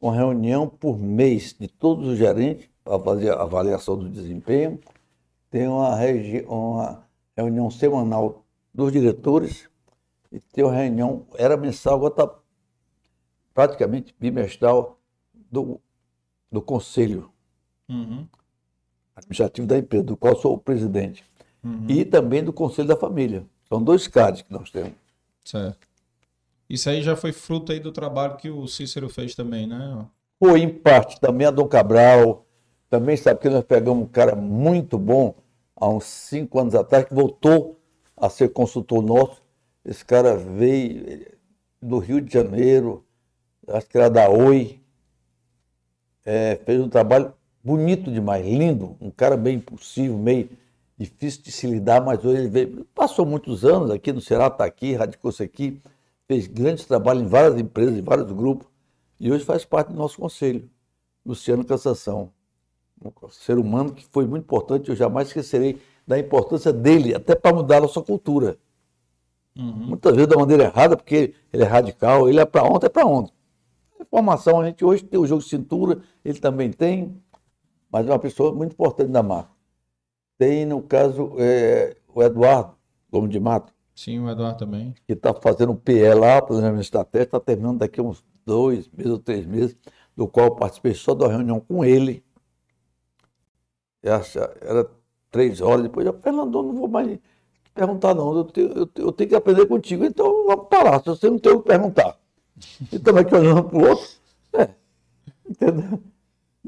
uma 0.00 0.14
reunião 0.14 0.66
por 0.66 0.98
mês 0.98 1.54
de 1.58 1.68
todos 1.68 2.08
os 2.08 2.16
gerentes 2.16 2.68
para 2.82 2.98
fazer 2.98 3.30
a 3.32 3.42
avaliação 3.42 3.98
do 3.98 4.08
desempenho, 4.08 4.80
tem 5.50 5.68
uma, 5.68 5.94
uma 6.48 7.04
reunião 7.36 7.70
semanal 7.70 8.45
dos 8.76 8.92
diretores 8.92 9.70
e 10.30 10.38
tem 10.38 10.62
uma 10.62 10.74
reunião, 10.74 11.26
era 11.36 11.56
mensal, 11.56 11.94
agora 11.94 12.12
está 12.12 12.34
praticamente 13.54 14.14
bimestral 14.20 15.00
do, 15.50 15.80
do 16.52 16.60
conselho 16.60 17.32
uhum. 17.88 18.26
administrativo 19.14 19.66
da 19.66 19.78
empresa, 19.78 20.04
do 20.04 20.16
qual 20.16 20.36
sou 20.36 20.52
o 20.52 20.58
presidente. 20.58 21.24
Uhum. 21.64 21.86
E 21.88 22.04
também 22.04 22.44
do 22.44 22.52
conselho 22.52 22.86
da 22.86 22.96
família. 22.96 23.46
São 23.66 23.82
dois 23.82 24.06
CADs 24.06 24.42
que 24.42 24.52
nós 24.52 24.70
temos. 24.70 24.92
Certo. 25.42 25.88
Isso 26.68 26.90
aí 26.90 27.02
já 27.02 27.16
foi 27.16 27.32
fruto 27.32 27.72
aí 27.72 27.80
do 27.80 27.90
trabalho 27.90 28.36
que 28.36 28.50
o 28.50 28.66
Cícero 28.66 29.08
fez 29.08 29.34
também, 29.34 29.66
né? 29.66 30.04
Foi 30.38 30.60
em 30.60 30.68
parte. 30.68 31.18
Também 31.18 31.46
a 31.46 31.50
Dom 31.50 31.66
Cabral. 31.66 32.44
Também 32.90 33.16
sabe 33.16 33.40
que 33.40 33.48
nós 33.48 33.64
pegamos 33.64 34.04
um 34.04 34.08
cara 34.08 34.36
muito 34.36 34.98
bom 34.98 35.34
há 35.74 35.88
uns 35.88 36.04
cinco 36.04 36.60
anos 36.60 36.74
atrás, 36.74 37.06
que 37.06 37.14
voltou 37.14 37.75
a 38.16 38.30
ser 38.30 38.48
consultor 38.48 39.02
nosso. 39.02 39.42
Esse 39.84 40.04
cara 40.04 40.36
veio 40.36 41.26
do 41.80 41.98
Rio 41.98 42.20
de 42.20 42.32
Janeiro, 42.32 43.04
acho 43.68 43.86
que 43.88 43.96
era 43.96 44.08
da 44.08 44.28
Oi. 44.28 44.80
É, 46.24 46.56
fez 46.64 46.80
um 46.80 46.88
trabalho 46.88 47.32
bonito 47.62 48.10
demais, 48.10 48.44
lindo, 48.44 48.96
um 49.00 49.10
cara 49.10 49.36
bem 49.36 49.56
impulsivo, 49.56 50.18
meio 50.18 50.48
difícil 50.96 51.42
de 51.42 51.52
se 51.52 51.66
lidar, 51.66 52.00
mas 52.00 52.24
hoje 52.24 52.40
ele 52.40 52.48
veio, 52.48 52.84
passou 52.94 53.26
muitos 53.26 53.64
anos 53.64 53.90
aqui 53.90 54.12
no 54.12 54.20
Ceará, 54.20 54.46
está 54.46 54.64
aqui, 54.64 54.94
radicou-se 54.94 55.42
aqui, 55.42 55.80
fez 56.26 56.46
grandes 56.46 56.84
trabalhos 56.84 57.22
em 57.22 57.26
várias 57.26 57.58
empresas, 57.58 57.96
em 57.96 58.02
vários 58.02 58.30
grupos, 58.32 58.66
e 59.20 59.30
hoje 59.30 59.44
faz 59.44 59.64
parte 59.64 59.88
do 59.88 59.94
nosso 59.94 60.18
conselho. 60.18 60.68
Luciano 61.24 61.64
Cassação, 61.64 62.32
um 63.04 63.28
ser 63.28 63.58
humano 63.58 63.92
que 63.92 64.06
foi 64.06 64.26
muito 64.26 64.44
importante, 64.44 64.88
eu 64.88 64.96
jamais 64.96 65.28
esquecerei 65.28 65.78
da 66.06 66.18
importância 66.18 66.72
dele, 66.72 67.14
até 67.14 67.34
para 67.34 67.54
mudar 67.54 67.78
a 67.78 67.80
nossa 67.80 68.00
cultura. 68.00 68.56
Uhum. 69.56 69.88
Muitas 69.88 70.12
vezes 70.14 70.28
da 70.28 70.36
maneira 70.36 70.64
errada, 70.64 70.96
porque 70.96 71.34
ele 71.52 71.62
é 71.62 71.66
radical, 71.66 72.28
ele 72.28 72.38
é 72.38 72.44
para 72.44 72.62
ontem, 72.62 72.86
é 72.86 72.88
para 72.88 73.06
ontem. 73.06 73.32
A 73.98 74.04
formação, 74.04 74.60
a 74.60 74.66
gente 74.66 74.84
hoje 74.84 75.02
tem 75.02 75.18
o 75.18 75.26
jogo 75.26 75.42
de 75.42 75.48
cintura, 75.48 76.00
ele 76.24 76.38
também 76.38 76.70
tem, 76.70 77.16
mas 77.90 78.06
é 78.06 78.10
uma 78.10 78.18
pessoa 78.18 78.52
muito 78.52 78.72
importante 78.72 79.10
da 79.10 79.22
marca. 79.22 79.50
Tem, 80.38 80.66
no 80.66 80.82
caso, 80.82 81.32
é, 81.38 81.96
o 82.14 82.22
Eduardo 82.22 82.74
Gomes 83.10 83.30
de 83.30 83.40
Mato. 83.40 83.72
Sim, 83.94 84.20
o 84.20 84.30
Eduardo 84.30 84.58
também. 84.58 84.94
Que 85.06 85.14
está 85.14 85.32
fazendo 85.32 85.72
o 85.72 85.76
PE 85.76 86.12
lá, 86.12 86.42
planejamento 86.42 86.82
estratégico, 86.82 87.36
está 87.36 87.40
terminando 87.40 87.78
daqui 87.78 87.98
a 87.98 88.02
uns 88.02 88.22
dois 88.44 88.88
meses 88.90 89.10
ou 89.10 89.18
três 89.18 89.46
meses, 89.46 89.74
do 90.14 90.28
qual 90.28 90.46
eu 90.46 90.54
participei 90.54 90.92
só 90.92 91.14
da 91.14 91.26
reunião 91.26 91.58
com 91.58 91.82
ele. 91.82 92.22
Era 94.02 94.20
três 95.30 95.60
horas, 95.60 95.82
depois 95.82 96.06
eu, 96.06 96.12
Fernando, 96.14 96.62
não 96.62 96.72
vou 96.72 96.88
mais 96.88 97.18
perguntar 97.74 98.14
não, 98.14 98.36
eu 98.36 98.44
tenho, 98.44 98.68
eu, 98.72 98.88
eu 98.96 99.12
tenho 99.12 99.30
que 99.30 99.36
aprender 99.36 99.66
contigo, 99.66 100.04
então 100.04 100.46
vamos 100.46 100.66
parar, 100.68 100.98
se 101.00 101.06
você 101.06 101.28
não 101.28 101.38
tem 101.38 101.52
o 101.52 101.60
que 101.60 101.68
perguntar. 101.68 102.16
E 102.90 102.96
estamos 102.96 103.20
aqui 103.20 103.34
olhando 103.34 103.64
para 103.64 103.78
o 103.78 103.88
outro, 103.88 104.08
é, 104.54 104.70
entendeu? 105.48 106.00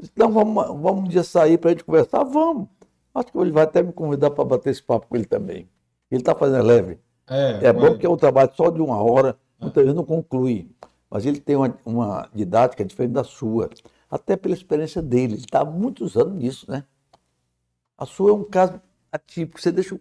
Então 0.01 0.31
vamos, 0.31 0.67
vamos 0.79 1.05
um 1.05 1.07
dia 1.07 1.23
sair 1.23 1.57
para 1.57 1.71
a 1.71 1.73
gente 1.73 1.83
conversar? 1.83 2.23
Vamos. 2.23 2.67
Acho 3.13 3.31
que 3.31 3.37
ele 3.37 3.51
vai 3.51 3.63
até 3.63 3.81
me 3.81 3.91
convidar 3.91 4.29
para 4.29 4.45
bater 4.45 4.69
esse 4.69 4.83
papo 4.83 5.07
com 5.07 5.15
ele 5.15 5.25
também. 5.25 5.67
Ele 6.11 6.21
está 6.21 6.35
fazendo 6.35 6.63
leve. 6.63 6.99
É, 7.27 7.67
é 7.67 7.73
bom 7.73 7.97
que 7.97 8.05
é 8.05 8.09
um 8.09 8.15
trabalho 8.15 8.51
só 8.55 8.69
de 8.69 8.81
uma 8.81 9.01
hora, 9.01 9.37
muitas 9.59 9.83
vezes 9.83 9.95
não 9.95 10.05
conclui. 10.05 10.69
Mas 11.09 11.25
ele 11.25 11.39
tem 11.39 11.55
uma, 11.55 11.75
uma 11.85 12.29
didática 12.33 12.85
diferente 12.85 13.13
da 13.13 13.23
sua. 13.23 13.69
Até 14.09 14.35
pela 14.35 14.53
experiência 14.53 15.01
dele. 15.01 15.33
Ele 15.33 15.41
está 15.41 15.61
há 15.61 15.65
muitos 15.65 16.15
anos 16.15 16.35
nisso, 16.35 16.69
né? 16.69 16.83
A 17.99 18.05
sua 18.05 18.31
é 18.31 18.33
um 18.33 18.45
caso 18.45 18.81
atípico. 19.11 19.59
Você 19.59 19.73
deixa 19.73 19.93
o, 19.93 19.99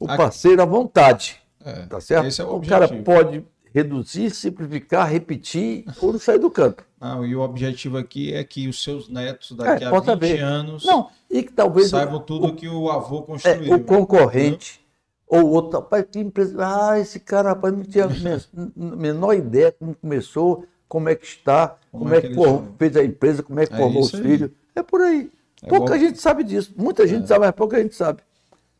o 0.00 0.06
parceiro 0.06 0.62
à 0.62 0.64
vontade. 0.64 1.38
É, 1.62 1.82
tá 1.82 2.00
certo? 2.00 2.26
Esse 2.26 2.40
é 2.40 2.44
o, 2.44 2.56
o 2.56 2.66
cara 2.66 2.88
pode 3.02 3.44
reduzir, 3.74 4.30
simplificar, 4.30 5.06
repetir 5.06 5.84
ou 6.00 6.12
não 6.12 6.18
sair 6.18 6.38
do 6.38 6.50
campo. 6.50 6.82
Não, 6.98 7.26
e 7.26 7.36
o 7.36 7.40
objetivo 7.40 7.98
aqui 7.98 8.32
é 8.32 8.42
que 8.42 8.66
os 8.66 8.82
seus 8.82 9.06
netos 9.06 9.52
daqui 9.52 9.84
é, 9.84 9.86
a 9.86 10.00
20 10.00 10.18
ver. 10.18 10.40
anos 10.40 10.84
não, 10.84 11.10
e 11.30 11.42
que 11.42 11.52
talvez 11.52 11.90
saibam 11.90 12.20
tudo 12.20 12.48
o, 12.48 12.56
que 12.56 12.66
o 12.66 12.90
avô 12.90 13.22
construiu. 13.22 13.74
É, 13.74 13.76
o 13.76 13.84
concorrente 13.84 14.80
ou 15.26 15.46
outro, 15.50 15.80
rapaz, 15.80 16.06
que 16.10 16.18
empresa. 16.18 16.56
Ah, 16.58 16.98
esse 16.98 17.20
cara, 17.20 17.50
rapaz, 17.50 17.74
não 17.74 17.84
tinha 17.84 18.06
a 18.08 18.96
menor 18.96 19.34
ideia 19.34 19.70
como 19.70 19.94
começou, 19.94 20.64
como 20.88 21.10
é 21.10 21.14
que 21.14 21.26
está, 21.26 21.76
como, 21.92 22.04
como 22.04 22.14
é, 22.14 22.22
que, 22.22 22.28
que 22.30 22.78
fez 22.78 22.96
a 22.96 23.04
empresa, 23.04 23.42
como 23.42 23.60
é 23.60 23.66
que 23.66 23.74
é 23.74 23.76
formou 23.76 24.02
os 24.02 24.10
filhos. 24.10 24.50
É 24.74 24.82
por 24.82 25.02
aí. 25.02 25.30
É 25.62 25.68
pouca 25.68 25.94
bom. 25.94 26.00
gente 26.00 26.20
sabe 26.20 26.44
disso. 26.44 26.72
Muita 26.76 27.06
gente 27.06 27.24
é. 27.24 27.26
sabe, 27.26 27.40
mas 27.40 27.54
pouca 27.54 27.80
gente 27.80 27.94
sabe. 27.94 28.22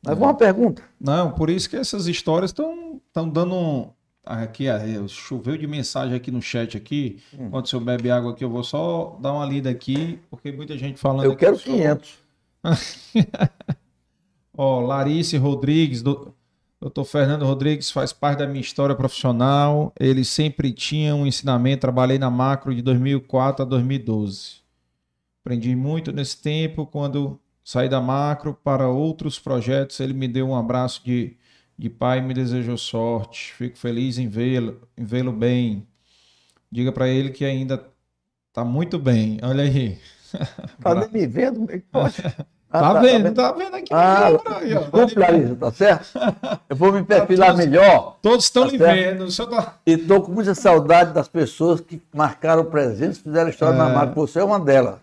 Mas 0.05 0.17
é. 0.17 0.21
uma 0.21 0.35
pergunta. 0.35 0.83
Não, 1.01 1.33
por 1.33 1.51
isso 1.51 1.69
que 1.69 1.77
essas 1.77 2.07
histórias 2.07 2.51
estão 2.51 3.01
dando 3.33 3.55
um, 3.55 3.91
aqui, 4.25 4.67
choveu 5.09 5.57
de 5.57 5.67
mensagem 5.67 6.15
aqui 6.15 6.31
no 6.31 6.41
chat 6.41 6.77
aqui. 6.77 7.21
Hum. 7.33 7.47
Enquanto 7.47 7.67
o 7.67 7.69
senhor 7.69 7.83
bebe 7.83 8.11
água 8.11 8.33
aqui, 8.33 8.45
eu 8.45 8.51
vou 8.51 8.63
só 8.63 9.19
dar 9.21 9.33
uma 9.33 9.45
lida 9.45 9.71
aqui, 9.71 10.21
porque 10.31 10.53
muita 10.53 10.77
gente 10.77 10.99
falando. 11.01 11.25
Eu 11.25 11.37
quero 11.37 11.59
500. 11.59 12.19
Ó, 14.57 14.81
Larice 14.81 15.37
Rodrigues, 15.37 16.03
do, 16.03 16.35
doutor 16.81 17.05
Fernando 17.05 17.45
Rodrigues 17.45 17.91
faz 17.91 18.13
parte 18.13 18.39
da 18.41 18.47
minha 18.47 18.61
história 18.61 18.95
profissional. 18.95 19.93
Ele 19.99 20.25
sempre 20.25 20.73
tinha 20.73 21.15
um 21.15 21.27
ensinamento. 21.27 21.81
Trabalhei 21.81 22.19
na 22.19 22.31
Macro 22.31 22.75
de 22.75 22.83
2004 22.83 23.65
a 23.65 23.69
2012. 23.69 24.68
Aprendi 25.49 25.75
muito 25.75 26.13
nesse 26.13 26.37
tempo. 26.43 26.85
Quando 26.85 27.41
saí 27.65 27.89
da 27.89 28.03
Macro 28.03 28.53
para 28.63 28.87
outros 28.87 29.39
projetos, 29.39 29.99
ele 29.99 30.13
me 30.13 30.29
deu 30.29 30.49
um 30.49 30.55
abraço 30.55 31.01
de 31.03 31.39
de 31.79 31.89
pai 31.89 32.21
me 32.21 32.35
desejou 32.35 32.77
sorte. 32.77 33.55
Fico 33.55 33.79
feliz 33.79 34.19
em 34.19 34.29
vê-lo, 34.29 34.83
em 34.95 35.05
vê-lo 35.05 35.33
bem. 35.33 35.87
Diga 36.71 36.91
para 36.91 37.09
ele 37.09 37.31
que 37.31 37.45
ainda 37.45 37.83
tá 38.53 38.65
muito 38.65 38.99
bem. 38.99 39.39
Olha 39.43 39.63
aí. 39.63 39.99
Tá 40.83 40.95
nem 40.95 41.09
me 41.11 41.27
vendo? 41.27 41.61
Como 41.61 41.71
é 41.71 41.79
que 41.79 41.87
pode? 41.91 42.17
Ah, 42.71 42.81
tá, 42.81 42.93
tá, 42.93 43.01
vendo, 43.01 43.01
tá 43.01 43.23
vendo, 43.23 43.35
tá 43.35 43.53
vendo 43.53 43.77
aqui. 43.77 43.95
Ah, 43.95 44.29
desculpa, 44.61 45.21
Larissa, 45.21 45.57
tá 45.57 45.73
certo? 45.73 46.09
Eu 46.69 46.77
vou 46.77 46.93
me 46.93 47.03
perfilar 47.03 47.49
todos, 47.49 47.65
melhor. 47.65 48.19
Todos 48.21 48.45
estão 48.45 48.67
tá 48.67 48.73
lhe 48.73 48.77
vendo. 48.77 49.35
Tá... 49.35 49.77
E 49.87 49.93
estou 49.93 50.21
com 50.21 50.31
muita 50.31 50.55
saudade 50.55 51.15
das 51.15 51.29
pessoas 51.29 51.81
que 51.81 52.03
marcaram 52.15 52.63
presença, 52.67 53.23
fizeram 53.23 53.49
história 53.49 53.75
é... 53.75 53.79
na 53.79 53.89
marca. 53.89 54.13
Você 54.17 54.39
é 54.39 54.45
uma 54.45 54.61
delas. 54.61 54.97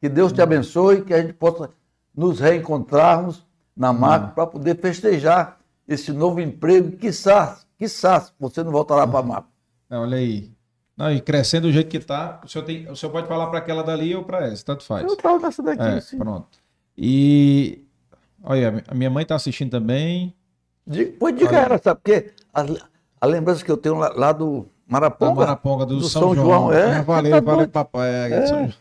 Que 0.00 0.08
Deus 0.08 0.32
te 0.32 0.40
abençoe, 0.40 1.02
que 1.02 1.12
a 1.12 1.20
gente 1.20 1.32
possa 1.32 1.70
nos 2.14 2.40
reencontrarmos 2.40 3.46
na 3.76 3.92
marca 3.92 4.28
para 4.28 4.46
poder 4.46 4.76
festejar 4.80 5.58
esse 5.86 6.12
novo 6.12 6.40
emprego, 6.40 6.96
quiçá, 6.96 7.58
quiçá, 7.78 8.28
você 8.38 8.62
não 8.62 8.70
voltará 8.70 9.06
para 9.06 9.20
a 9.20 9.22
mapa. 9.22 9.48
olha 9.90 10.18
aí. 10.18 10.50
Não, 10.96 11.12
e 11.12 11.20
crescendo 11.20 11.68
do 11.68 11.72
jeito 11.72 11.88
que 11.88 11.96
está, 11.96 12.40
o 12.44 12.48
senhor, 12.48 12.64
tem, 12.64 12.90
o 12.90 12.96
senhor 12.96 13.12
pode 13.12 13.28
falar 13.28 13.46
para 13.46 13.60
aquela 13.60 13.84
dali 13.84 14.14
ou 14.16 14.24
para 14.24 14.46
essa, 14.48 14.64
tanto 14.64 14.82
faz. 14.82 15.04
Eu 15.04 15.16
falo 15.16 15.38
nessa 15.38 15.62
daqui, 15.62 15.80
é, 15.80 16.00
sim. 16.00 16.18
Pronto. 16.18 16.58
E, 16.96 17.84
olha, 18.42 18.82
a 18.88 18.94
minha 18.96 19.08
mãe 19.08 19.22
está 19.22 19.36
assistindo 19.36 19.70
também. 19.70 20.34
Diga, 20.84 21.12
pois 21.20 21.36
diga 21.36 21.50
olha. 21.50 21.58
ela, 21.58 21.78
sabe? 21.78 22.00
Porque 22.02 22.32
a, 22.52 22.66
a 23.20 23.26
lembrança 23.26 23.64
que 23.64 23.70
eu 23.70 23.76
tenho 23.76 23.96
lá, 23.96 24.08
lá 24.08 24.32
do 24.32 24.66
Maraponga. 24.88 25.34
Da 25.34 25.40
Maraponga, 25.40 25.86
do, 25.86 25.96
do 25.98 26.08
São, 26.08 26.22
São, 26.22 26.34
João. 26.34 26.46
João 26.46 26.72
é, 26.72 27.02
valeu, 27.02 27.30
tá 27.32 27.40
valeu, 27.40 27.68
papai. 27.68 28.08
É, 28.08 28.32
é, 28.32 28.46
São... 28.46 28.72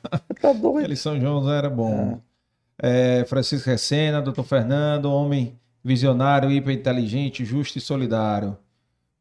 tá 0.42 0.54
doido. 0.54 0.80
Aquele 0.80 0.96
São 0.96 1.20
João 1.20 1.52
era 1.52 1.70
bom. 1.70 2.22
É. 2.82 3.20
É, 3.22 3.26
Francisco 3.26 3.70
Recena, 3.70 4.22
doutor 4.22 4.44
Fernando, 4.44 5.12
homem 5.12 5.60
visionário, 5.84 6.52
hiperinteligente, 6.52 7.44
justo 7.44 7.78
e 7.78 7.82
solidário. 7.82 8.58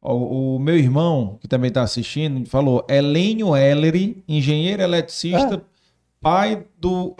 O, 0.01 0.55
o 0.55 0.59
meu 0.59 0.77
irmão, 0.77 1.37
que 1.41 1.47
também 1.47 1.67
está 1.67 1.81
assistindo, 1.81 2.47
falou: 2.47 2.85
Elênio 2.87 3.55
Ellery, 3.55 4.23
engenheiro 4.27 4.81
eletricista, 4.81 5.55
é. 5.55 5.61
pai 6.21 6.63
do, 6.79 7.15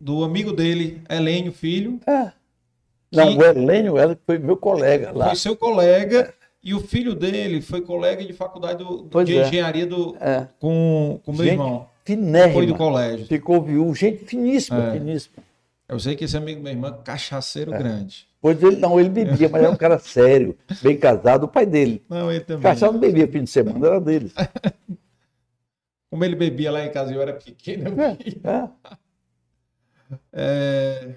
do 0.00 0.24
amigo 0.24 0.52
dele, 0.52 1.02
Elênio 1.10 1.52
Filho. 1.52 2.00
É. 2.06 2.32
Não, 3.12 3.36
o 3.36 3.42
Elênio 3.42 3.98
Ellery 3.98 4.18
foi 4.24 4.38
meu 4.38 4.56
colega 4.56 5.12
lá. 5.12 5.26
Foi 5.26 5.36
seu 5.36 5.56
colega. 5.56 6.32
E 6.64 6.72
o 6.72 6.80
filho 6.80 7.14
dele 7.14 7.60
foi 7.60 7.82
colega 7.82 8.24
de 8.24 8.32
faculdade 8.32 8.82
do, 8.82 9.06
de 9.22 9.36
é. 9.36 9.46
engenharia 9.46 9.86
do, 9.86 10.16
é. 10.18 10.48
com 10.58 11.20
o 11.26 11.32
meu 11.32 11.44
gente 11.44 11.52
irmão. 11.52 11.86
Finérrima. 12.06 12.54
Foi 12.54 12.66
do 12.66 12.74
colégio. 12.74 13.26
Ficou 13.26 13.62
viúvo. 13.62 13.94
Gente 13.94 14.24
finíssima, 14.24 14.88
é. 14.88 14.92
finíssima. 14.92 15.44
Eu 15.86 16.00
sei 16.00 16.16
que 16.16 16.24
esse 16.24 16.36
amigo 16.36 16.62
meu 16.62 16.72
irmão 16.72 16.90
é 16.90 17.04
cachaceiro 17.04 17.74
É. 17.74 17.78
grande. 17.78 18.26
Pois 18.40 18.62
ele 18.62 18.76
não, 18.76 18.98
ele 18.98 19.10
bebia, 19.10 19.48
mas 19.48 19.62
era 19.62 19.70
um 19.70 19.76
cara 19.76 19.98
sério, 19.98 20.56
bem 20.82 20.96
casado, 20.98 21.44
o 21.44 21.48
pai 21.48 21.64
dele. 21.64 22.02
Não, 22.08 22.30
ele 22.30 22.40
também. 22.40 22.62
Cachaça 22.62 22.92
não 22.92 23.00
bebia 23.00 23.28
fim 23.28 23.44
de 23.44 23.50
semana, 23.50 23.86
era 23.86 24.00
dele. 24.00 24.30
Como 26.10 26.24
ele 26.24 26.36
bebia 26.36 26.70
lá 26.70 26.84
em 26.84 26.90
casa 26.90 27.12
e 27.12 27.14
eu 27.14 27.22
era 27.22 27.32
pequeno, 27.32 27.88
eu 27.88 28.00
É, 28.00 28.14
via. 28.14 28.40
é. 28.44 30.18
É... 30.32 31.14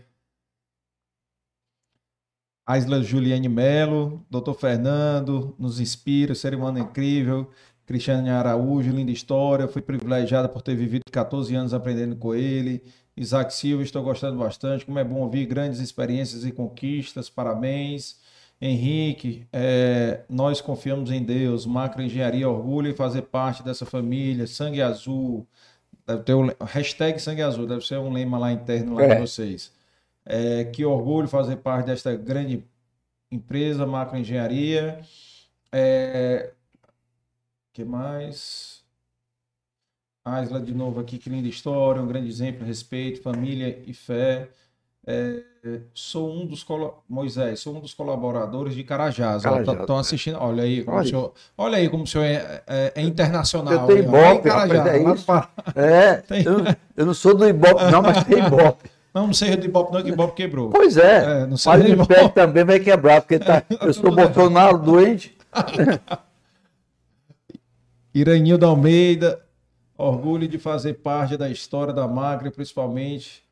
A 2.67 2.77
Isla 2.77 3.01
Juliane 3.01 3.47
Melo, 3.47 4.25
Dr. 4.29 4.51
Fernando, 4.53 5.55
nos 5.57 5.79
inspira, 5.79 6.35
ser 6.35 6.53
humano 6.53 6.77
incrível. 6.79 7.49
Cristiane 7.85 8.29
Araújo, 8.29 8.91
linda 8.91 9.09
história. 9.11 9.69
Fui 9.69 9.81
privilegiada 9.81 10.49
por 10.49 10.61
ter 10.61 10.75
vivido 10.75 11.03
14 11.09 11.55
anos 11.55 11.73
aprendendo 11.73 12.17
com 12.17 12.35
ele. 12.35 12.83
Isaac 13.15 13.53
Silva, 13.53 13.81
estou 13.83 14.03
gostando 14.03 14.37
bastante. 14.37 14.85
Como 14.85 14.99
é 14.99 15.03
bom 15.05 15.21
ouvir 15.21 15.45
grandes 15.45 15.79
experiências 15.79 16.43
e 16.45 16.51
conquistas. 16.51 17.29
Parabéns. 17.29 18.17
Henrique, 18.59 19.45
é, 19.53 20.21
nós 20.29 20.59
confiamos 20.59 21.09
em 21.11 21.23
Deus. 21.23 21.65
Macro 21.65 22.01
Engenharia, 22.01 22.49
orgulho 22.49 22.89
em 22.89 22.93
fazer 22.95 23.21
parte 23.21 23.63
dessa 23.63 23.85
família. 23.85 24.45
Sangue 24.45 24.81
Azul. 24.81 25.47
Deve 26.05 26.23
ter 26.23 26.33
o 26.33 26.53
hashtag 26.65 27.19
Sangue 27.21 27.41
Azul, 27.43 27.65
deve 27.67 27.85
ser 27.85 27.97
um 27.99 28.11
lema 28.11 28.37
lá 28.37 28.51
interno 28.51 28.95
lá 28.95 29.03
É. 29.03 29.15
de 29.15 29.21
vocês. 29.21 29.71
É, 30.29 30.65
que 30.65 30.83
orgulho 30.83 31.27
fazer 31.27 31.55
parte 31.57 31.85
desta 31.85 32.15
grande 32.15 32.63
empresa, 33.31 33.85
Macro 33.85 34.17
Engenharia. 34.17 34.99
É, 35.71 36.51
que 37.73 37.85
mais? 37.85 38.83
Aisla 40.25 40.59
de 40.59 40.73
novo 40.73 40.99
aqui, 40.99 41.17
que 41.17 41.29
linda 41.29 41.47
história, 41.47 42.01
um 42.01 42.07
grande 42.07 42.27
exemplo, 42.27 42.65
respeito, 42.65 43.21
família 43.21 43.81
e 43.85 43.93
fé. 43.93 44.49
É, 45.09 45.41
sou 45.93 46.29
um 46.29 46.45
dos 46.45 46.65
Moisés, 47.07 47.61
sou 47.61 47.77
um 47.77 47.79
dos 47.79 47.93
colaboradores 47.93 48.75
de 48.75 48.83
Carajás. 48.83 49.43
Estão 49.45 49.97
assistindo. 49.97 50.37
Olha 50.37 50.63
aí, 50.63 50.83
como 50.83 50.97
Olha. 50.97 51.05
o 51.05 51.07
senhor, 51.09 51.33
olha 51.57 51.77
aí 51.77 51.87
como 51.89 52.03
o 52.03 52.07
senhor 52.07 52.25
é, 52.25 52.61
é- 52.67 52.91
é 52.95 53.01
internacional. 53.01 53.73
Eu 53.73 53.87
tenho 53.87 53.99
Ibope, 53.99 54.49
rapaz, 54.49 54.71
Carajás, 54.71 54.87
é 54.87 55.13
isso. 55.13 55.25
É, 55.75 56.15
Tem. 56.17 56.43
eu, 56.43 56.57
não- 56.57 56.75
eu 56.97 57.05
não 57.05 57.13
sou 57.13 57.33
do 57.33 57.47
Ibope, 57.47 57.85
não, 57.89 58.01
mas 58.01 58.21
tem 58.25 58.39
Ibope. 58.45 58.89
Não, 59.13 59.27
não 59.27 59.33
seja 59.33 59.57
de 59.57 59.67
Ibope, 59.67 59.93
não, 59.93 60.03
que 60.03 60.09
Ibope 60.09 60.35
quebrou. 60.35 60.69
Pois 60.69 60.97
é, 60.97 61.43
É, 61.43 61.47
não 61.47 61.57
sei 61.57 61.71
mas 61.71 61.85
de 61.85 61.91
o. 61.91 62.03
Império 62.03 62.29
também 62.29 62.63
vai 62.63 62.79
quebrar, 62.79 63.21
porque 63.21 63.39
tá, 63.39 63.63
eu 63.81 63.93
sou 63.93 64.13
Bolsonaro 64.13 64.77
doente. 64.77 65.35
Iranildo 68.13 68.65
Almeida, 68.65 69.43
orgulho 69.97 70.47
de 70.47 70.57
fazer 70.57 70.95
parte 70.95 71.37
da 71.37 71.49
história 71.49 71.93
da 71.93 72.07
Magre, 72.07 72.51
principalmente 72.51 73.43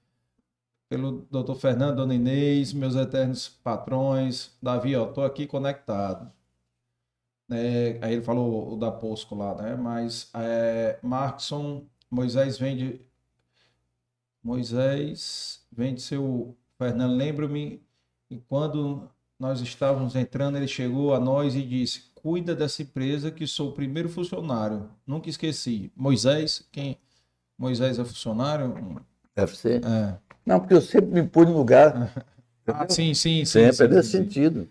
pelo 0.89 1.27
Dr. 1.31 1.55
Fernando, 1.55 1.97
Dona 1.97 2.15
Inês, 2.15 2.73
meus 2.73 2.95
eternos 2.95 3.47
patrões. 3.47 4.51
Davi, 4.61 4.95
ó, 4.95 5.05
tô 5.07 5.21
aqui 5.23 5.47
conectado. 5.47 6.31
É, 7.51 7.99
aí 8.01 8.13
ele 8.13 8.21
falou 8.23 8.73
o 8.73 8.77
da 8.77 8.91
Posco 8.91 9.35
lá, 9.35 9.53
né? 9.55 9.75
Mas 9.75 10.29
é, 10.33 10.97
Markson, 11.01 11.85
Moisés 12.09 12.57
vem 12.57 12.75
de. 12.75 13.01
Moisés 14.45 15.65
vem 15.71 15.95
de 15.95 16.03
seu. 16.03 16.55
Fernando, 16.77 17.15
lembro-me 17.15 17.81
e 18.29 18.37
quando 18.37 19.09
nós 19.39 19.59
estávamos 19.59 20.15
entrando, 20.15 20.57
ele 20.57 20.67
chegou 20.67 21.15
a 21.15 21.19
nós 21.19 21.55
e 21.55 21.63
disse: 21.63 22.03
Cuida 22.13 22.55
dessa 22.55 22.83
empresa 22.83 23.31
que 23.31 23.47
sou 23.47 23.69
o 23.69 23.73
primeiro 23.73 24.07
funcionário. 24.07 24.87
Nunca 25.05 25.29
esqueci. 25.29 25.91
Moisés, 25.95 26.63
quem? 26.71 26.99
Moisés 27.57 27.97
é 27.97 28.05
funcionário? 28.05 29.01
Deve 29.35 29.57
ser. 29.57 29.83
É. 29.83 30.15
Não, 30.45 30.59
porque 30.59 30.75
eu 30.75 30.81
sempre 30.81 31.09
me 31.09 31.27
pus 31.27 31.47
no 31.47 31.57
lugar. 31.57 32.13
Ah, 32.67 32.87
sim, 32.89 33.13
sim, 33.13 33.45
sim. 33.45 33.45
Sempre, 33.45 33.75
sim, 33.75 33.83
é 33.83 33.87
nesse 33.87 34.09
sentido. 34.09 34.67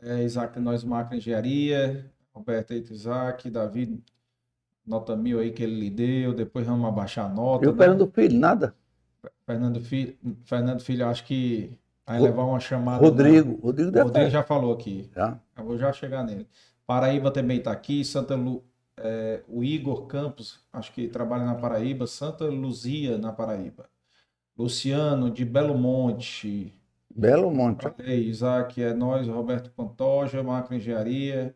É 0.00 0.22
Isaac 0.22 0.60
Nós 0.60 0.84
Macro 0.84 1.16
Engenharia, 1.16 2.08
Roberto 2.32 2.70
Eito 2.70 2.92
Isaac, 2.92 3.50
Davi, 3.50 4.00
nota 4.90 5.14
mil 5.16 5.38
aí 5.38 5.52
que 5.52 5.62
ele 5.62 5.78
lhe 5.78 5.90
deu, 5.90 6.34
depois 6.34 6.66
vamos 6.66 6.86
abaixar 6.86 7.30
a 7.30 7.32
nota. 7.32 7.64
E 7.64 7.68
o 7.68 7.72
né? 7.72 7.78
Fernando 7.78 8.10
Filho, 8.12 8.38
nada. 8.38 8.74
Fernando 9.46 9.80
Filho, 9.80 10.16
Fernando 10.44 10.80
Filho, 10.80 11.06
acho 11.06 11.24
que 11.24 11.78
vai 12.04 12.20
levar 12.20 12.44
uma 12.44 12.58
chamada. 12.58 13.02
Rodrigo. 13.02 13.60
Rodrigo 13.62 13.90
né? 13.90 13.94
deve 13.94 14.04
Rodrigo 14.04 14.26
estar. 14.26 14.40
já 14.40 14.42
falou 14.42 14.72
aqui. 14.72 15.08
Já. 15.14 15.38
Eu 15.56 15.64
vou 15.64 15.78
já 15.78 15.92
chegar 15.92 16.24
nele. 16.24 16.46
Paraíba 16.84 17.30
também 17.30 17.58
está 17.58 17.70
aqui. 17.70 18.04
Santa 18.04 18.34
Lu, 18.34 18.64
é, 18.96 19.42
o 19.48 19.62
Igor 19.62 20.06
Campos, 20.06 20.58
acho 20.72 20.92
que 20.92 21.06
trabalha 21.06 21.44
na 21.44 21.54
Paraíba. 21.54 22.06
Santa 22.06 22.46
Luzia, 22.46 23.16
na 23.16 23.32
Paraíba. 23.32 23.88
Luciano, 24.58 25.30
de 25.30 25.44
Belo 25.44 25.78
Monte. 25.78 26.74
Belo 27.14 27.50
Monte. 27.50 27.86
Aí, 28.00 28.28
Isaac, 28.28 28.82
é 28.82 28.92
nós, 28.92 29.26
Roberto 29.28 29.70
Pantoja, 29.70 30.42
Macro 30.42 30.74
Engenharia. 30.74 31.54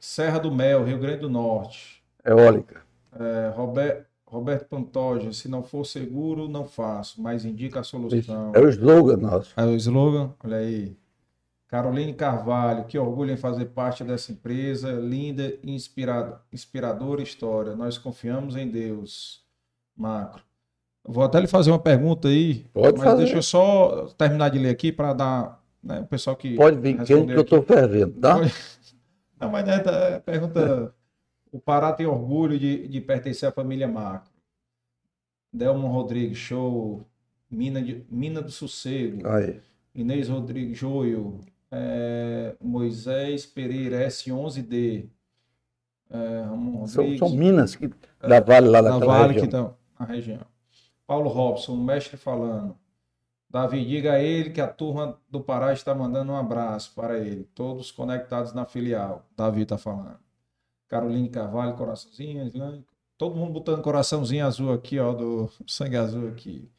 Serra 0.00 0.38
do 0.40 0.50
Mel, 0.50 0.84
Rio 0.84 0.98
Grande 0.98 1.20
do 1.20 1.30
Norte. 1.30 2.01
Eólica. 2.24 2.82
É, 3.18 3.48
Rober- 3.54 4.06
Roberto 4.26 4.66
Pantoja, 4.66 5.32
se 5.32 5.46
não 5.48 5.62
for 5.62 5.84
seguro, 5.84 6.48
não 6.48 6.64
faço, 6.64 7.20
mas 7.20 7.44
indica 7.44 7.80
a 7.80 7.84
solução. 7.84 8.52
É 8.54 8.60
o 8.60 8.68
slogan 8.70 9.16
nosso. 9.18 9.52
É 9.56 9.64
o 9.64 9.74
slogan, 9.76 10.32
olha 10.42 10.56
aí. 10.56 10.96
Caroline 11.68 12.12
Carvalho, 12.14 12.84
que 12.84 12.98
orgulho 12.98 13.32
em 13.32 13.36
fazer 13.36 13.66
parte 13.66 14.04
dessa 14.04 14.30
empresa, 14.32 14.92
linda 14.92 15.54
e 15.62 15.70
inspirado, 15.74 16.38
inspiradora 16.52 17.22
história. 17.22 17.74
Nós 17.74 17.96
confiamos 17.98 18.56
em 18.56 18.68
Deus. 18.70 19.42
Macro. 19.96 20.42
Vou 21.04 21.24
até 21.24 21.40
lhe 21.40 21.46
fazer 21.46 21.70
uma 21.70 21.78
pergunta 21.78 22.28
aí, 22.28 22.64
Pode 22.72 22.98
mas 22.98 23.04
fazer. 23.04 23.22
deixa 23.24 23.36
eu 23.36 23.42
só 23.42 24.06
terminar 24.16 24.50
de 24.50 24.58
ler 24.58 24.68
aqui 24.70 24.92
para 24.92 25.12
dar, 25.12 25.62
né, 25.82 26.00
o 26.00 26.06
pessoal 26.06 26.36
que 26.36 26.54
Pode 26.54 26.78
vir 26.78 26.96
responder 26.96 27.32
que 27.34 27.38
eu 27.38 27.42
estou 27.42 27.62
fervendo, 27.62 28.12
tá? 28.20 28.36
Não, 29.40 29.50
mas 29.50 29.64
né, 29.66 29.78
tá, 29.80 30.20
pergunta. 30.24 30.94
O 31.52 31.60
Pará 31.60 31.92
tem 31.92 32.06
orgulho 32.06 32.58
de, 32.58 32.88
de 32.88 33.00
pertencer 33.00 33.48
à 33.48 33.52
família 33.52 33.86
Macro. 33.86 34.32
Delmo 35.52 35.86
Rodrigues, 35.86 36.38
show. 36.38 37.06
Mina, 37.50 37.82
de, 37.82 38.04
Mina 38.10 38.40
do 38.40 38.50
Sossego. 38.50 39.28
Aí. 39.28 39.60
Inês 39.94 40.28
Rodrigues 40.28 40.78
Joio, 40.78 41.40
é, 41.70 42.56
Moisés 42.58 43.44
Pereira, 43.44 44.06
S11D, 44.06 45.06
é, 46.10 46.40
Ramon 46.44 46.86
São, 46.86 47.18
são 47.18 47.30
minas 47.30 47.76
que 47.76 47.90
da 48.20 48.40
Vale 48.40 48.68
lá 48.68 48.80
da 48.80 48.98
Vale 48.98 49.34
região. 49.34 49.40
que 49.40 49.44
estão 49.44 49.76
na 49.98 50.06
região. 50.06 50.40
Paulo 51.06 51.28
Robson, 51.28 51.76
mestre 51.76 52.16
falando. 52.16 52.74
Davi, 53.50 53.84
diga 53.84 54.14
a 54.14 54.18
ele 54.18 54.48
que 54.48 54.62
a 54.62 54.66
turma 54.66 55.18
do 55.28 55.42
Pará 55.42 55.74
está 55.74 55.94
mandando 55.94 56.32
um 56.32 56.36
abraço 56.36 56.94
para 56.94 57.18
ele, 57.18 57.44
todos 57.54 57.90
conectados 57.90 58.54
na 58.54 58.64
filial. 58.64 59.26
Davi 59.36 59.62
está 59.62 59.76
falando. 59.76 60.18
Caroline 60.92 61.30
Carvalho, 61.30 61.74
coraçãozinho, 61.74 62.84
todo 63.16 63.34
mundo 63.34 63.50
botando 63.54 63.80
coraçãozinho 63.80 64.44
azul 64.44 64.70
aqui, 64.70 64.98
ó, 64.98 65.14
do 65.14 65.50
sangue 65.66 65.96
azul 65.96 66.28
aqui. 66.28 66.70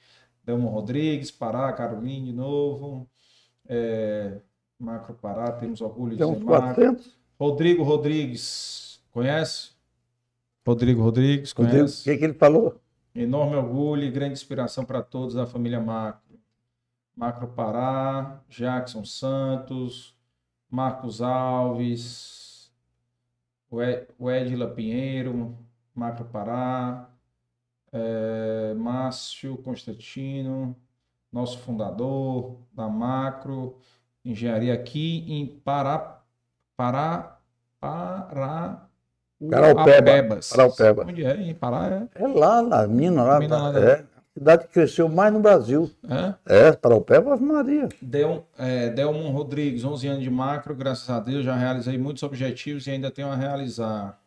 Delmo 0.45 0.69
Rodrigues, 0.69 1.31
Pará, 1.31 1.73
Caroline 1.73 2.27
de 2.27 2.31
novo. 2.31 3.09
É, 3.67 4.39
Macro 4.77 5.15
Pará, 5.15 5.51
temos 5.53 5.81
orgulho 5.81 6.15
de 6.15 6.23
Macro. 6.23 6.45
400. 6.45 7.17
Rodrigo 7.39 7.81
Rodrigues, 7.81 9.01
conhece? 9.09 9.71
Rodrigo 10.63 11.01
Rodrigues, 11.01 11.51
Rodrigo, 11.51 11.75
O 11.75 11.79
conhece? 11.79 12.03
que, 12.03 12.15
que 12.15 12.23
ele 12.23 12.33
falou? 12.35 12.79
Enorme 13.15 13.55
orgulho 13.55 14.03
e 14.03 14.11
grande 14.11 14.33
inspiração 14.33 14.85
para 14.85 15.01
todos 15.01 15.33
da 15.33 15.47
família 15.47 15.79
Macro. 15.79 16.37
Macro 17.15 17.47
Pará, 17.47 18.43
Jackson 18.47 19.03
Santos, 19.05 20.15
Marcos 20.69 21.19
Alves, 21.19 22.42
o 23.73 23.81
Ed- 23.81 24.07
o 24.19 24.29
Edila 24.29 24.67
Pinheiro, 24.67 25.57
Macro 25.95 26.25
Pará, 26.25 27.09
eh, 27.91 28.73
Márcio 28.75 29.57
Constantino, 29.57 30.75
nosso 31.31 31.57
fundador 31.59 32.59
da 32.71 32.87
Macro 32.87 33.77
Engenharia 34.23 34.73
aqui 34.73 35.25
em 35.27 35.45
Pará, 35.47 36.21
Pará, 36.77 37.39
Pará, 37.79 38.87
Paraupeba, 39.49 40.39
Paraupeba. 40.55 41.05
Onde 41.05 41.25
é? 41.25 41.41
Em 41.41 41.53
Pará 41.55 42.07
É 42.15 42.27
lá, 42.27 42.61
na 42.61 42.87
mina, 42.87 43.23
lá. 43.23 43.39
Mina 43.39 43.57
lá 43.69 43.79
é. 43.79 44.05
Cidade 44.37 44.65
que 44.65 44.73
cresceu 44.73 45.07
mais 45.07 45.31
no 45.31 45.39
Brasil. 45.39 45.91
é? 46.09 46.67
É? 46.67 46.71
Para 46.71 46.95
o 46.95 47.01
pé, 47.01 47.17
Ave 47.17 47.43
Maria. 47.43 47.89
Del, 48.01 48.47
é, 48.57 48.89
Delmon 48.89 49.31
Rodrigues, 49.31 49.83
11 49.83 50.07
anos 50.07 50.23
de 50.23 50.29
macro, 50.29 50.75
graças 50.75 51.09
a 51.09 51.19
Deus, 51.19 51.45
já 51.45 51.55
realizei 51.55 51.97
muitos 51.97 52.23
objetivos 52.23 52.87
e 52.87 52.91
ainda 52.91 53.11
tenho 53.11 53.27
a 53.27 53.35
realizar. 53.35 54.19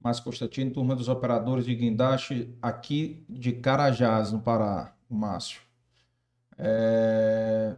Márcio 0.00 0.24
Constantino, 0.24 0.70
turma 0.70 0.94
dos 0.94 1.08
operadores 1.08 1.64
de 1.64 1.74
guindaste 1.74 2.56
aqui 2.62 3.24
de 3.28 3.52
Carajás, 3.52 4.32
no 4.32 4.40
Pará, 4.40 4.94
o 5.10 5.14
Márcio. 5.14 5.60
É, 6.58 7.74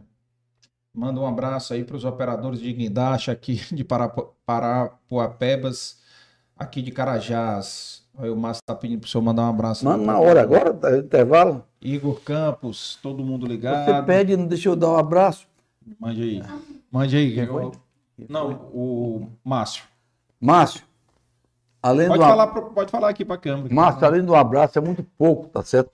Manda 0.93 1.19
um 1.21 1.25
abraço 1.25 1.73
aí 1.73 1.83
para 1.83 1.95
os 1.95 2.03
operadores 2.03 2.59
de 2.59 2.73
guindaste 2.73 3.31
aqui 3.31 3.61
de 3.73 3.85
Parapuapebas, 4.45 6.01
aqui 6.57 6.81
de 6.81 6.91
Carajás. 6.91 7.98
Aí 8.19 8.29
o 8.29 8.35
Márcio 8.35 8.61
tá 8.65 8.75
pedindo 8.75 8.99
pro 8.99 9.09
senhor 9.09 9.23
mandar 9.23 9.43
um 9.43 9.49
abraço. 9.49 9.85
Manda 9.85 10.03
na 10.03 10.19
hora 10.19 10.41
agora, 10.41 10.73
tá 10.73 10.97
intervalo. 10.97 11.63
Igor 11.81 12.19
Campos, 12.21 12.99
todo 13.01 13.23
mundo 13.23 13.47
Você 13.47 13.53
ligado. 13.53 14.05
pede, 14.05 14.35
não 14.35 14.45
deixa 14.45 14.67
eu 14.67 14.75
dar 14.75 14.89
um 14.89 14.97
abraço. 14.97 15.47
Mande 15.97 16.21
aí. 16.21 16.43
Mande 16.91 17.15
aí. 17.15 17.33
Quem 17.33 17.45
eu- 17.45 17.71
Não, 18.27 18.51
o 18.73 19.29
Márcio. 19.41 19.85
Márcio, 20.39 20.83
além 21.81 22.07
Pode 22.09 22.19
do 22.19 22.25
falar, 22.25 22.47
pode 22.47 22.91
falar 22.91 23.09
aqui 23.09 23.23
pra 23.23 23.37
câmera. 23.37 23.73
Márcio, 23.73 24.05
além 24.05 24.23
do 24.23 24.35
abraço, 24.35 24.77
é 24.77 24.81
muito 24.81 25.01
pouco, 25.17 25.47
tá 25.47 25.63
certo? 25.63 25.89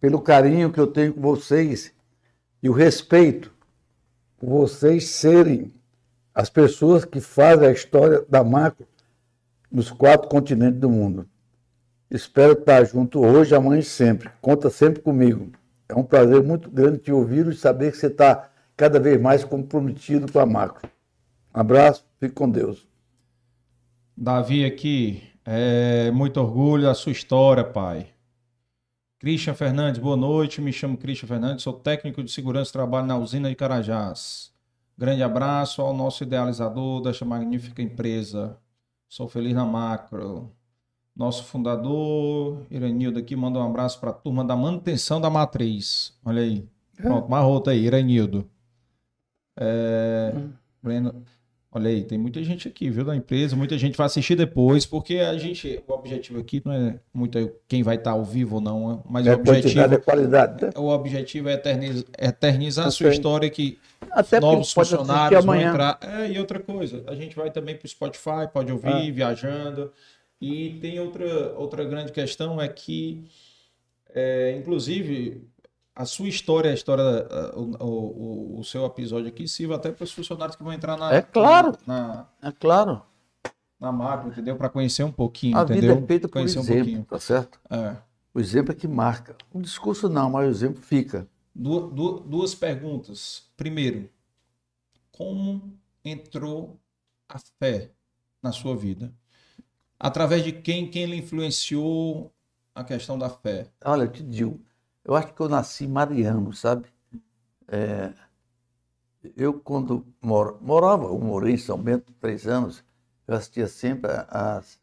Pelo 0.00 0.20
carinho 0.22 0.72
que 0.72 0.80
eu 0.80 0.86
tenho 0.86 1.12
com 1.12 1.20
vocês 1.20 1.92
e 2.62 2.70
o 2.70 2.72
respeito 2.72 3.52
por 4.38 4.48
vocês 4.48 5.08
serem 5.10 5.72
as 6.34 6.48
pessoas 6.48 7.04
que 7.04 7.20
fazem 7.20 7.68
a 7.68 7.72
história 7.72 8.24
da 8.30 8.42
macro 8.42 8.86
nos 9.70 9.90
quatro 9.90 10.28
continentes 10.28 10.80
do 10.80 10.88
mundo. 10.88 11.28
Espero 12.14 12.52
estar 12.52 12.84
junto 12.84 13.20
hoje, 13.20 13.56
amanhã 13.56 13.80
e 13.80 13.82
sempre. 13.82 14.30
Conta 14.40 14.70
sempre 14.70 15.02
comigo. 15.02 15.50
É 15.88 15.96
um 15.96 16.04
prazer 16.04 16.44
muito 16.44 16.70
grande 16.70 16.98
te 16.98 17.10
ouvir 17.10 17.44
e 17.48 17.56
saber 17.56 17.90
que 17.90 17.98
você 17.98 18.06
está 18.06 18.52
cada 18.76 19.00
vez 19.00 19.20
mais 19.20 19.42
comprometido 19.42 20.30
com 20.30 20.38
a 20.38 20.46
macro. 20.46 20.88
Um 21.52 21.58
abraço, 21.58 22.06
fique 22.20 22.32
com 22.32 22.48
Deus. 22.48 22.86
Davi 24.16 24.64
aqui, 24.64 25.24
é, 25.44 26.12
muito 26.12 26.40
orgulho 26.40 26.84
da 26.84 26.94
sua 26.94 27.10
história, 27.10 27.64
pai. 27.64 28.06
Christian 29.18 29.54
Fernandes, 29.54 30.00
boa 30.00 30.16
noite. 30.16 30.60
Me 30.60 30.72
chamo 30.72 30.96
Christian 30.96 31.26
Fernandes, 31.26 31.64
sou 31.64 31.72
técnico 31.72 32.22
de 32.22 32.30
segurança 32.30 32.70
e 32.70 32.74
trabalho 32.74 33.08
na 33.08 33.18
usina 33.18 33.48
de 33.48 33.56
Carajás. 33.56 34.52
Grande 34.96 35.24
abraço 35.24 35.82
ao 35.82 35.92
nosso 35.92 36.22
idealizador 36.22 37.02
desta 37.02 37.24
magnífica 37.24 37.82
empresa. 37.82 38.56
Sou 39.08 39.28
feliz 39.28 39.52
na 39.52 39.64
macro. 39.64 40.54
Nosso 41.16 41.44
fundador, 41.44 42.62
Iranildo, 42.70 43.18
aqui 43.20 43.36
manda 43.36 43.58
um 43.60 43.62
abraço 43.66 44.00
para 44.00 44.10
a 44.10 44.12
turma 44.12 44.44
da 44.44 44.56
manutenção 44.56 45.20
da 45.20 45.30
matriz. 45.30 46.12
Olha 46.24 46.42
aí. 46.42 46.64
Pronto, 46.96 47.30
marrota 47.30 47.70
aí, 47.70 47.84
Iranildo. 47.84 48.48
É, 49.58 50.34
Breno, 50.82 51.22
Olha 51.76 51.90
aí, 51.90 52.04
tem 52.04 52.16
muita 52.16 52.40
gente 52.44 52.68
aqui, 52.68 52.88
viu, 52.88 53.04
da 53.04 53.16
empresa, 53.16 53.56
muita 53.56 53.76
gente 53.76 53.96
vai 53.96 54.06
assistir 54.06 54.36
depois, 54.36 54.86
porque 54.86 55.16
a 55.16 55.36
gente, 55.36 55.82
o 55.88 55.92
objetivo 55.92 56.38
aqui 56.38 56.62
não 56.64 56.72
é 56.72 57.00
muito 57.12 57.50
quem 57.66 57.82
vai 57.82 57.96
estar 57.96 58.12
ao 58.12 58.22
vivo 58.24 58.56
ou 58.56 58.60
não, 58.60 59.02
mas 59.10 59.26
É 59.26 59.32
o 59.34 59.34
objetivo, 59.40 59.80
é 59.80 59.96
qualidade. 59.98 60.66
né? 60.66 60.70
o 60.76 60.86
objetivo 60.86 61.48
é 61.48 61.54
eternizar, 61.54 62.04
eternizar 62.16 62.84
a 62.84 62.88
Eu 62.88 62.92
sua 62.92 63.08
história 63.10 63.50
que 63.50 63.76
Até 64.08 64.38
novos 64.38 64.70
funcionários 64.70 65.44
vão 65.44 65.56
entrar. 65.60 65.98
É, 66.00 66.30
e 66.30 66.38
outra 66.38 66.60
coisa, 66.60 67.02
a 67.08 67.14
gente 67.16 67.34
vai 67.34 67.50
também 67.50 67.76
para 67.76 67.86
o 67.86 67.88
Spotify, 67.88 68.46
pode 68.52 68.70
ouvir, 68.70 69.08
Ah. 69.08 69.10
viajando. 69.12 69.90
E 70.46 70.78
tem 70.80 71.00
outra, 71.00 71.54
outra 71.56 71.84
grande 71.84 72.12
questão 72.12 72.60
é 72.60 72.68
que, 72.68 73.24
é, 74.10 74.56
inclusive, 74.58 75.48
a 75.94 76.04
sua 76.04 76.28
história, 76.28 76.70
a 76.70 76.74
história, 76.74 77.02
o, 77.54 77.84
o, 77.84 78.60
o 78.60 78.64
seu 78.64 78.84
episódio 78.84 79.28
aqui 79.28 79.48
sirva 79.48 79.76
até 79.76 79.90
para 79.90 80.04
os 80.04 80.12
funcionários 80.12 80.54
que 80.56 80.62
vão 80.62 80.72
entrar 80.72 80.98
na, 80.98 81.14
É 81.14 81.22
claro. 81.22 81.72
na, 81.86 82.28
É 82.42 82.52
claro. 82.52 83.00
na 83.80 83.90
macro, 83.90 84.28
entendeu? 84.30 84.54
Para 84.56 84.68
conhecer 84.68 85.02
um 85.02 85.12
pouquinho, 85.12 85.56
A 85.56 85.62
entendeu? 85.62 85.94
vida 85.94 86.04
é 86.04 86.06
feita 86.06 86.28
por 86.28 86.34
conhecer 86.34 86.58
um 86.58 86.62
exemplo, 86.62 86.78
pouquinho. 86.84 87.04
tá 87.04 87.18
certo? 87.18 87.58
É. 87.70 87.96
O 88.34 88.40
exemplo 88.40 88.72
é 88.72 88.74
que 88.74 88.86
marca. 88.88 89.36
O 89.50 89.62
discurso 89.62 90.08
não, 90.10 90.28
mas 90.28 90.46
o 90.46 90.50
exemplo 90.50 90.82
fica. 90.82 91.26
Du- 91.54 91.88
du- 91.88 92.20
duas 92.20 92.54
perguntas. 92.54 93.44
Primeiro, 93.56 94.10
como 95.10 95.72
entrou 96.04 96.78
a 97.28 97.38
fé 97.58 97.92
na 98.42 98.52
sua 98.52 98.76
vida? 98.76 99.10
Através 100.04 100.44
de 100.44 100.52
quem, 100.52 100.90
quem 100.90 101.06
lhe 101.06 101.16
influenciou 101.16 102.30
a 102.74 102.84
questão 102.84 103.18
da 103.18 103.30
fé? 103.30 103.72
Olha, 103.82 104.02
eu 104.02 104.12
te 104.12 104.22
digo, 104.22 104.60
eu 105.02 105.14
acho 105.14 105.32
que 105.32 105.40
eu 105.40 105.48
nasci 105.48 105.88
mariano, 105.88 106.52
sabe? 106.52 106.86
É, 107.66 108.12
eu, 109.34 109.58
quando 109.58 110.06
moro, 110.20 110.58
morava, 110.60 111.04
eu 111.04 111.18
morei 111.18 111.54
em 111.54 111.56
São 111.56 111.78
Bento 111.82 112.12
três 112.20 112.46
anos, 112.46 112.84
eu 113.26 113.34
assistia 113.34 113.66
sempre 113.66 114.10
às, 114.28 114.78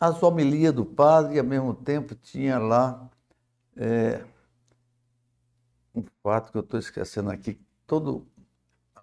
às 0.00 0.20
homilias 0.20 0.74
do 0.74 0.84
padre 0.84 1.36
e, 1.36 1.38
ao 1.38 1.44
mesmo 1.44 1.72
tempo, 1.72 2.16
tinha 2.16 2.58
lá 2.58 3.08
é, 3.76 4.24
um 5.94 6.02
fato 6.20 6.50
que 6.50 6.58
eu 6.58 6.62
estou 6.62 6.80
esquecendo 6.80 7.30
aqui. 7.30 7.60
Toda 7.86 8.20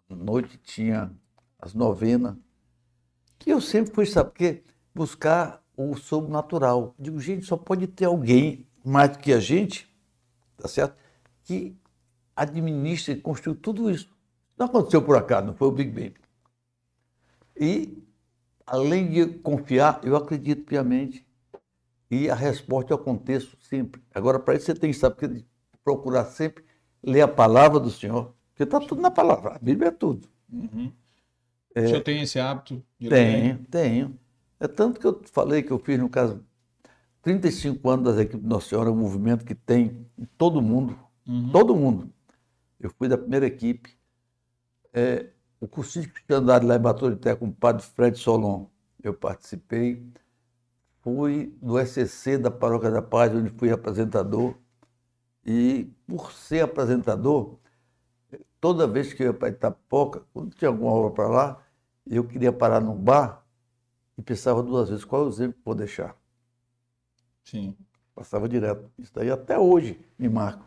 noite 0.09 0.57
tinha 0.57 1.09
as 1.59 1.73
novenas. 1.73 2.35
E 3.45 3.49
eu 3.49 3.61
sempre 3.61 3.93
fui, 3.93 4.05
sabe, 4.05 4.29
porque 4.31 4.63
buscar 4.93 5.63
o 5.75 5.95
sobrenatural. 5.95 6.95
Digo, 6.97 7.19
gente, 7.19 7.45
só 7.45 7.57
pode 7.57 7.87
ter 7.87 8.05
alguém 8.05 8.65
mais 8.83 9.11
do 9.11 9.19
que 9.19 9.33
a 9.33 9.39
gente, 9.39 9.93
tá 10.57 10.67
certo? 10.67 10.95
Que 11.43 11.77
administra 12.35 13.13
e 13.13 13.21
construiu 13.21 13.59
tudo 13.59 13.89
isso. 13.89 14.09
Não 14.57 14.67
aconteceu 14.67 15.01
por 15.01 15.17
acaso, 15.17 15.47
não 15.47 15.53
foi 15.53 15.67
o 15.67 15.71
Big 15.71 15.91
Bang. 15.91 16.13
E, 17.57 18.03
além 18.65 19.09
de 19.09 19.25
confiar, 19.39 19.99
eu 20.03 20.15
acredito 20.15 20.65
piamente. 20.65 21.25
E 22.09 22.29
a 22.29 22.35
resposta 22.35 22.93
eu 22.93 22.97
aconteço 22.97 23.57
sempre. 23.61 24.01
Agora, 24.13 24.39
para 24.39 24.55
isso, 24.55 24.65
você 24.65 24.75
tem 24.75 24.91
que 24.91 24.97
saber 24.97 25.45
procurar 25.83 26.25
sempre 26.25 26.63
ler 27.03 27.21
a 27.21 27.27
palavra 27.27 27.79
do 27.79 27.91
Senhor, 27.91 28.33
porque 28.49 28.63
está 28.63 28.79
tudo 28.79 29.01
na 29.01 29.11
palavra. 29.11 29.55
A 29.55 29.59
Bíblia 29.59 29.89
é 29.89 29.91
tudo. 29.91 30.27
Uhum. 30.51 30.91
O 31.83 31.87
senhor 31.87 32.01
tem 32.03 32.21
esse 32.21 32.39
hábito 32.39 32.83
de 32.99 33.09
ler? 33.09 33.15
Tenho, 33.15 33.65
tenho. 33.65 34.19
É 34.59 34.67
tanto 34.67 34.99
que 34.99 35.05
eu 35.07 35.21
falei 35.25 35.61
que 35.63 35.71
eu 35.71 35.79
fiz, 35.79 35.99
no 35.99 36.09
caso, 36.09 36.43
35 37.21 37.89
anos 37.89 38.05
das 38.05 38.17
equipes 38.19 38.45
Nossa 38.47 38.69
Senhora, 38.69 38.91
um 38.91 38.95
movimento 38.95 39.45
que 39.45 39.55
tem 39.55 40.07
em 40.17 40.25
todo 40.37 40.61
mundo, 40.61 40.97
Uhum. 41.27 41.49
todo 41.51 41.75
mundo. 41.75 42.09
Eu 42.79 42.89
fui 42.91 43.07
da 43.09 43.17
primeira 43.17 43.45
equipe. 43.47 43.97
É, 44.93 45.29
o 45.59 45.67
cursinho 45.67 46.05
de 46.05 46.11
cristiandade 46.11 46.65
lá 46.65 46.75
em 46.75 46.79
Baturité 46.79 47.35
com 47.35 47.47
o 47.47 47.53
padre 47.53 47.83
Fred 47.85 48.17
Solon, 48.17 48.67
eu 49.03 49.13
participei. 49.13 50.05
Fui 51.01 51.55
do 51.61 51.77
SCC 51.79 52.37
da 52.37 52.51
Paróquia 52.51 52.91
da 52.91 53.01
Paz, 53.01 53.33
onde 53.33 53.49
fui 53.51 53.71
apresentador. 53.71 54.55
E 55.45 55.85
por 56.07 56.31
ser 56.33 56.61
apresentador, 56.61 57.59
toda 58.59 58.87
vez 58.87 59.13
que 59.13 59.23
eu 59.23 59.27
ia 59.27 59.33
para 59.33 59.49
Itapoca, 59.49 60.23
quando 60.33 60.55
tinha 60.55 60.69
alguma 60.69 60.91
obra 60.91 61.11
para 61.11 61.27
lá, 61.29 61.64
eu 62.07 62.23
queria 62.23 62.51
parar 62.51 62.79
num 62.79 62.95
bar 62.95 63.43
e 64.17 64.21
pensava 64.21 64.61
duas 64.61 64.89
vezes 64.89 65.05
qual 65.05 65.25
o 65.25 65.29
exemplo 65.29 65.53
que 65.53 65.65
vou 65.65 65.75
deixar. 65.75 66.15
Sim. 67.43 67.75
Passava 68.13 68.47
direto. 68.47 68.89
Isso 68.97 69.11
daí 69.13 69.29
até 69.29 69.57
hoje 69.57 69.99
me 70.17 70.29
marca. 70.29 70.65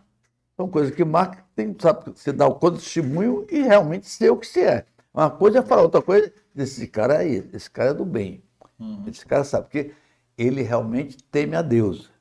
São 0.56 0.68
coisas 0.68 0.94
que 0.94 1.04
marcam, 1.04 1.44
tem, 1.54 1.74
sabe, 1.78 2.10
você 2.10 2.32
dá 2.32 2.46
o 2.46 2.56
conta 2.56 2.78
testemunho 2.78 3.46
e 3.48 3.62
realmente 3.62 4.08
ser 4.08 4.30
o 4.30 4.36
que 4.36 4.46
você 4.46 4.64
é. 4.64 4.86
Uma 5.14 5.30
coisa 5.30 5.60
é 5.60 5.62
falar, 5.62 5.82
outra 5.82 6.02
coisa, 6.02 6.32
esse 6.54 6.86
cara 6.88 7.22
é 7.22 7.28
ele, 7.28 7.50
esse 7.52 7.70
cara 7.70 7.90
é 7.90 7.94
do 7.94 8.04
bem. 8.04 8.42
Uhum. 8.78 9.04
Esse 9.06 9.24
cara 9.24 9.44
sabe, 9.44 9.64
porque 9.64 9.94
ele 10.36 10.62
realmente 10.62 11.22
teme 11.24 11.56
a 11.56 11.62
Deus. 11.62 12.12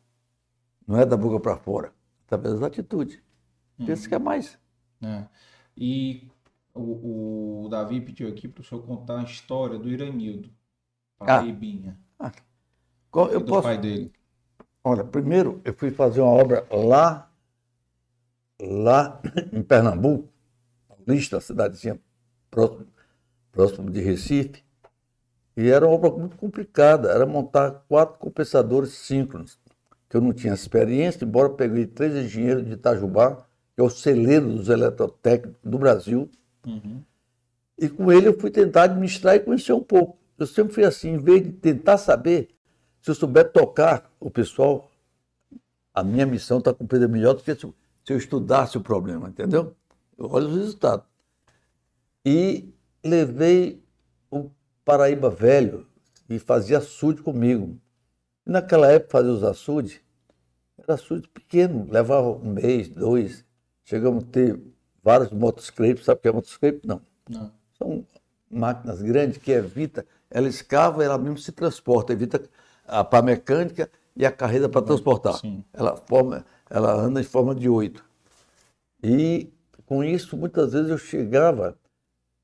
Não 0.87 0.99
é 0.99 1.05
da 1.05 1.17
boca 1.17 1.39
para 1.39 1.57
fora, 1.57 1.91
através 2.25 2.59
da 2.59 2.67
atitude. 2.67 3.21
Pensa 3.85 4.07
que 4.07 4.15
é 4.15 4.19
mais. 4.19 4.57
É. 5.01 5.25
E 5.75 6.27
o, 6.81 7.65
o 7.65 7.69
Davi 7.69 8.01
pediu 8.01 8.29
aqui 8.29 8.47
para 8.47 8.61
o 8.61 8.63
senhor 8.63 8.83
contar 8.85 9.19
a 9.19 9.23
história 9.23 9.77
do 9.79 9.89
Iranildo, 9.89 10.49
Paraibinha, 11.19 11.99
Qual- 13.11 13.31
e 13.33 13.33
Eu 13.33 13.41
do 13.41 13.53
posso, 13.53 13.61
pai 13.61 13.77
dele. 13.77 14.11
Olha, 14.83 15.03
primeiro 15.03 15.61
eu 15.63 15.71
fui 15.71 15.91
fazer 15.91 16.19
uma 16.21 16.31
obra 16.31 16.65
lá, 16.71 17.29
lá 18.59 19.21
em 19.53 19.61
Pernambuco, 19.61 20.29
Paulista, 20.87 21.41
cidadezinha 21.41 21.99
próximo, 22.51 22.87
próximo 23.51 23.91
de 23.91 24.01
Recife, 24.01 24.63
e 25.57 25.69
era 25.69 25.85
uma 25.87 25.95
obra 25.95 26.11
muito 26.11 26.37
complicada, 26.37 27.11
era 27.11 27.25
montar 27.25 27.71
quatro 27.89 28.17
compensadores 28.19 28.91
síncronos, 28.91 29.59
que 30.09 30.17
eu 30.17 30.21
não 30.21 30.33
tinha 30.33 30.53
experiência, 30.53 31.25
embora 31.25 31.49
eu 31.49 31.55
peguei 31.55 31.87
três 31.87 32.15
engenheiros 32.15 32.65
de 32.65 32.73
Itajubá, 32.73 33.37
que 33.75 33.81
é 33.81 33.83
o 33.83 33.89
celeiro 33.89 34.47
dos 34.55 34.69
eletrotécnicos 34.69 35.59
do 35.63 35.79
Brasil, 35.79 36.29
Uhum. 36.67 37.01
e 37.77 37.87
com 37.87 38.11
ele 38.11 38.27
eu 38.27 38.37
fui 38.37 38.51
tentar 38.51 38.83
administrar 38.83 39.35
e 39.35 39.39
conhecer 39.39 39.73
um 39.73 39.83
pouco. 39.83 40.17
Eu 40.37 40.45
sempre 40.45 40.73
fui 40.73 40.83
assim, 40.83 41.11
em 41.11 41.17
vez 41.17 41.43
de 41.43 41.51
tentar 41.51 41.97
saber, 41.97 42.49
se 43.01 43.09
eu 43.09 43.15
souber 43.15 43.51
tocar 43.51 44.11
o 44.19 44.29
pessoal, 44.29 44.91
a 45.93 46.03
minha 46.03 46.25
missão 46.25 46.59
está 46.59 46.73
cumprida 46.73 47.07
melhor 47.07 47.33
do 47.33 47.41
que 47.41 47.55
se 47.55 47.63
eu, 47.63 47.73
se 48.05 48.13
eu 48.13 48.17
estudasse 48.17 48.77
o 48.77 48.81
problema, 48.81 49.29
entendeu? 49.29 49.75
Eu 50.17 50.29
olho 50.29 50.47
os 50.47 50.57
resultados. 50.57 51.05
E 52.25 52.73
levei 53.03 53.81
o 54.29 54.49
Paraíba 54.83 55.29
Velho 55.29 55.87
e 56.29 56.37
fazia 56.37 56.79
açude 56.79 57.21
comigo. 57.21 57.79
E 58.45 58.51
naquela 58.51 58.91
época 58.91 59.11
fazia 59.11 59.31
os 59.31 59.43
açudes, 59.43 60.01
era 60.77 60.93
açude 60.95 61.27
pequeno, 61.29 61.87
levava 61.89 62.29
um 62.29 62.51
mês, 62.51 62.87
dois. 62.89 63.45
Chegamos 63.83 64.23
a 64.23 64.27
ter 64.27 64.61
vários 65.07 65.31
motoscrapes, 65.31 66.03
sabe 66.03 66.19
o 66.19 66.21
que 66.21 66.27
é 66.27 66.31
motoscrape? 66.33 66.81
Não. 66.85 67.01
Não. 67.29 67.49
São 67.77 68.05
máquinas 68.51 69.01
grandes 69.01 69.37
que 69.37 69.53
evita, 69.53 70.05
ela 70.29 70.49
escava, 70.49 71.01
ela 71.01 71.17
mesmo 71.17 71.37
se 71.37 71.53
transporta, 71.53 72.11
evita 72.11 72.43
a 72.85 73.05
pá 73.05 73.21
mecânica 73.21 73.89
e 74.13 74.25
a 74.25 74.31
carreira 74.33 74.67
para 74.67 74.81
transportar. 74.81 75.35
Sim. 75.35 75.63
Ela, 75.71 75.95
forma, 75.95 76.45
ela 76.69 76.93
anda 76.93 77.21
em 77.21 77.23
forma 77.23 77.55
de 77.55 77.69
oito. 77.69 78.03
E 79.01 79.49
com 79.85 80.03
isso, 80.03 80.35
muitas 80.35 80.73
vezes 80.73 80.89
eu 80.89 80.97
chegava 80.97 81.79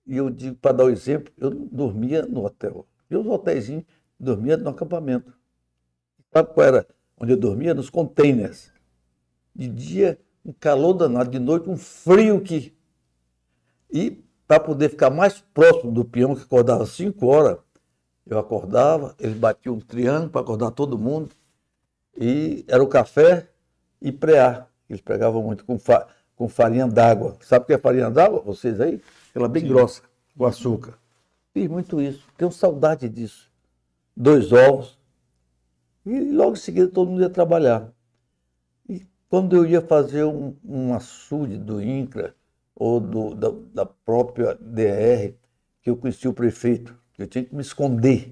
e 0.08 0.16
eu 0.16 0.30
digo, 0.30 0.56
para 0.56 0.72
dar 0.72 0.86
o 0.86 0.90
exemplo, 0.90 1.34
eu 1.38 1.50
dormia 1.50 2.26
no 2.26 2.46
hotel. 2.46 2.88
E 3.12 3.18
os 3.18 3.26
hotéis 3.26 3.70
dormia 4.18 4.56
no 4.56 4.70
acampamento. 4.70 5.34
Sabe 6.32 6.54
qual 6.54 6.66
era 6.66 6.88
onde 7.20 7.34
eu 7.34 7.38
dormia? 7.38 7.74
Nos 7.74 7.90
containers. 7.90 8.72
De 9.54 9.68
dia, 9.68 10.18
um 10.46 10.54
calor 10.54 10.94
danado, 10.94 11.30
de 11.30 11.40
noite, 11.40 11.70
um 11.70 11.78
frio 11.78 12.42
que. 12.42 12.74
E 13.92 14.24
para 14.48 14.60
poder 14.60 14.90
ficar 14.90 15.10
mais 15.10 15.40
próximo 15.54 15.92
do 15.92 16.04
peão, 16.04 16.36
que 16.36 16.44
acordava 16.44 16.84
às 16.84 16.90
5 16.90 17.26
horas, 17.26 17.58
eu 18.26 18.38
acordava, 18.40 19.16
eles 19.20 19.38
batiam 19.38 19.76
um 19.76 19.80
triângulo 19.80 20.30
para 20.30 20.42
acordar 20.42 20.72
todo 20.72 20.98
mundo. 20.98 21.30
E 22.18 22.64
era 22.68 22.84
o 22.84 22.88
café 22.88 23.50
e 24.02 24.12
prear. 24.12 24.70
Eles 24.90 25.02
pregavam 25.02 25.42
muito 25.42 25.66
com, 25.66 25.80
fa 25.80 26.08
com 26.36 26.48
farinha 26.48 26.88
d'água. 26.88 27.38
Sabe 27.42 27.64
o 27.64 27.68
que 27.68 27.74
é 27.74 27.78
farinha 27.78 28.10
d'água? 28.10 28.42
Vocês 28.42 28.80
aí? 28.80 29.02
Ela 29.34 29.48
bem 29.48 29.64
Sim. 29.64 29.70
grossa, 29.70 30.02
com 30.38 30.46
açúcar. 30.46 30.98
Fiz 31.54 31.68
muito 31.68 32.02
isso. 32.02 32.26
Tenho 32.38 32.52
saudade 32.52 33.08
disso. 33.10 33.52
Dois 34.16 34.52
ovos. 34.52 34.98
E 36.06 36.20
logo 36.32 36.54
em 36.54 36.58
seguida 36.58 36.88
todo 36.88 37.10
mundo 37.10 37.22
ia 37.22 37.30
trabalhar. 37.30 37.92
Quando 39.34 39.56
eu 39.56 39.66
ia 39.66 39.82
fazer 39.82 40.26
um, 40.26 40.56
um 40.64 40.94
açude 40.94 41.58
do 41.58 41.82
INCRA 41.82 42.36
ou 42.76 43.00
do, 43.00 43.34
da, 43.34 43.50
da 43.74 43.84
própria 43.84 44.54
DR, 44.54 45.34
que 45.82 45.90
eu 45.90 45.98
conheci 45.98 46.28
o 46.28 46.34
prefeito, 46.36 46.96
eu 47.18 47.26
tinha 47.26 47.44
que 47.44 47.56
me 47.56 47.64
esconder. 47.64 48.32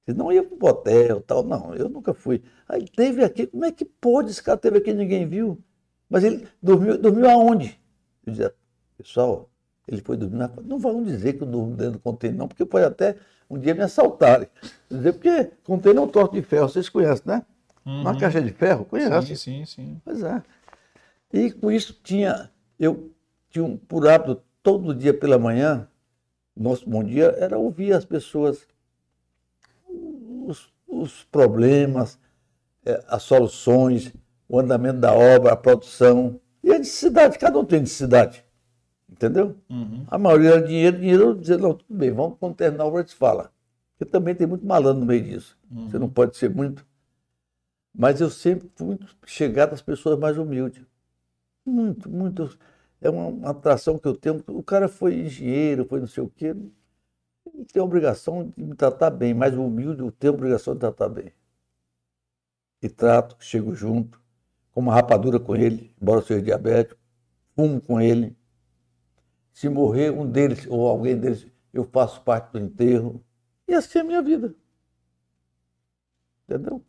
Você 0.00 0.14
não 0.14 0.32
ia 0.32 0.42
para 0.42 0.56
o 0.58 0.70
hotel 0.70 1.20
tal, 1.20 1.42
não, 1.42 1.74
eu 1.74 1.90
nunca 1.90 2.14
fui. 2.14 2.42
Aí 2.66 2.88
teve 2.88 3.22
aqui, 3.22 3.46
como 3.46 3.66
é 3.66 3.70
que 3.70 3.84
pode? 3.84 4.30
Esse 4.30 4.42
cara 4.42 4.56
teve 4.56 4.78
aqui 4.78 4.94
ninguém 4.94 5.28
viu. 5.28 5.62
Mas 6.08 6.24
ele 6.24 6.48
dormiu, 6.62 6.96
dormiu 6.96 7.28
aonde? 7.28 7.78
Eu 8.24 8.32
dizia, 8.32 8.54
pessoal, 8.96 9.50
ele 9.86 10.00
foi 10.00 10.16
dormir 10.16 10.38
na. 10.38 10.50
Não 10.64 10.78
vão 10.78 11.02
dizer 11.02 11.34
que 11.34 11.42
eu 11.42 11.46
durmo 11.46 11.76
dentro 11.76 11.92
do 11.92 12.00
container, 12.00 12.38
não, 12.38 12.48
porque 12.48 12.64
pode 12.64 12.86
até 12.86 13.16
um 13.50 13.58
dia 13.58 13.74
me 13.74 13.82
assaltarem. 13.82 14.48
Dizer, 14.90 15.12
porque 15.12 15.50
container 15.62 16.00
é 16.00 16.06
um 16.06 16.08
torto 16.08 16.34
de 16.34 16.40
ferro, 16.40 16.70
vocês 16.70 16.88
conhecem, 16.88 17.24
né? 17.26 17.44
Uhum. 17.84 18.02
Uma 18.02 18.18
caixa 18.18 18.40
de 18.40 18.50
ferro, 18.50 18.84
conhece? 18.84 19.36
Sim, 19.36 19.36
sim, 19.36 19.64
sim. 19.64 20.00
Pois 20.04 20.22
é. 20.22 20.42
E 21.32 21.50
com 21.50 21.70
isso 21.70 21.98
tinha, 22.02 22.50
eu 22.78 23.10
tinha 23.50 23.64
um, 23.64 23.76
por 23.76 24.06
hábito, 24.06 24.42
todo 24.62 24.94
dia 24.94 25.12
pela 25.12 25.38
manhã, 25.38 25.88
nosso 26.56 26.88
bom 26.88 27.02
dia 27.02 27.34
era 27.38 27.58
ouvir 27.58 27.92
as 27.92 28.04
pessoas, 28.04 28.66
os, 30.46 30.72
os 30.86 31.24
problemas, 31.24 32.18
é, 32.84 33.02
as 33.08 33.22
soluções, 33.22 34.12
o 34.48 34.58
andamento 34.58 34.98
da 34.98 35.12
obra, 35.12 35.52
a 35.52 35.56
produção 35.56 36.38
e 36.62 36.72
a 36.72 36.78
necessidade. 36.78 37.38
Cada 37.38 37.58
um 37.58 37.64
tem 37.64 37.80
necessidade. 37.80 38.44
Entendeu? 39.10 39.56
Uhum. 39.68 40.04
A 40.08 40.18
maioria 40.18 40.50
era 40.50 40.62
dinheiro, 40.62 40.98
dinheiro, 40.98 41.34
dizer, 41.34 41.58
não, 41.58 41.74
tudo 41.74 41.96
bem, 41.96 42.10
vamos 42.10 42.38
quando 42.38 42.54
terminar 42.54 42.84
a 42.84 42.86
obra, 42.86 43.00
a 43.00 43.02
gente 43.02 43.14
fala. 43.14 43.52
Porque 43.96 44.10
também 44.10 44.34
tem 44.34 44.46
muito 44.46 44.66
malandro 44.66 45.00
no 45.00 45.06
meio 45.06 45.22
disso. 45.22 45.56
Uhum. 45.70 45.88
Você 45.88 45.98
não 45.98 46.08
pode 46.08 46.36
ser 46.36 46.50
muito. 46.50 46.84
Mas 47.94 48.20
eu 48.20 48.30
sempre 48.30 48.70
fui 48.76 48.98
chegado 49.26 49.74
às 49.74 49.82
pessoas 49.82 50.18
mais 50.18 50.38
humildes. 50.38 50.84
Muito, 51.64 52.10
muito. 52.10 52.58
É 53.00 53.10
uma, 53.10 53.26
uma 53.26 53.50
atração 53.50 53.98
que 53.98 54.08
eu 54.08 54.16
tenho. 54.16 54.42
O 54.48 54.62
cara 54.62 54.88
foi 54.88 55.14
engenheiro, 55.20 55.84
foi 55.86 56.00
não 56.00 56.06
sei 56.06 56.22
o 56.22 56.28
quê. 56.30 56.54
Ele 57.46 57.64
tem 57.66 57.80
a 57.80 57.84
obrigação 57.84 58.48
de 58.56 58.62
me 58.62 58.74
tratar 58.74 59.10
bem, 59.10 59.34
mas 59.34 59.54
humilde 59.54 60.00
eu 60.02 60.12
tenho 60.12 60.32
a 60.32 60.36
obrigação 60.36 60.74
de 60.74 60.80
tratar 60.80 61.08
bem. 61.08 61.32
E 62.82 62.88
trato, 62.88 63.36
chego 63.38 63.74
junto, 63.74 64.20
como 64.72 64.88
uma 64.90 64.94
rapadura 64.94 65.38
com 65.38 65.54
ele, 65.54 65.94
embora 66.00 66.22
seja 66.22 66.42
diabético, 66.42 67.00
fumo 67.54 67.80
com 67.80 68.00
ele 68.00 68.36
se 69.52 69.68
morrer 69.68 70.10
um 70.10 70.28
deles 70.30 70.66
ou 70.68 70.88
alguém 70.88 71.16
deles, 71.16 71.46
eu 71.72 71.84
faço 71.84 72.22
parte 72.22 72.52
do 72.52 72.58
enterro. 72.58 73.22
E 73.68 73.74
assim 73.74 73.98
é 73.98 74.00
a 74.02 74.04
minha 74.04 74.22
vida. 74.22 74.54
Entendeu? 76.48 76.84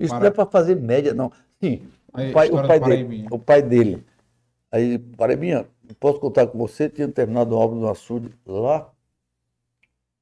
Isso 0.00 0.08
para... 0.08 0.20
não 0.20 0.26
é 0.26 0.30
para 0.30 0.46
fazer 0.46 0.76
média, 0.76 1.12
não. 1.12 1.30
Sim, 1.60 1.82
o 2.08 2.32
pai, 2.32 2.50
o, 2.50 2.66
pai 2.66 2.80
dele, 2.80 3.26
o 3.30 3.38
pai 3.38 3.62
dele. 3.62 4.04
Aí, 4.72 4.98
Paraibinha, 4.98 5.66
posso 5.98 6.18
contar 6.18 6.46
com 6.46 6.58
você? 6.58 6.88
Tinha 6.88 7.08
terminado 7.08 7.54
uma 7.54 7.64
obra 7.64 7.76
no 7.78 7.88
açude 7.88 8.30
lá 8.46 8.90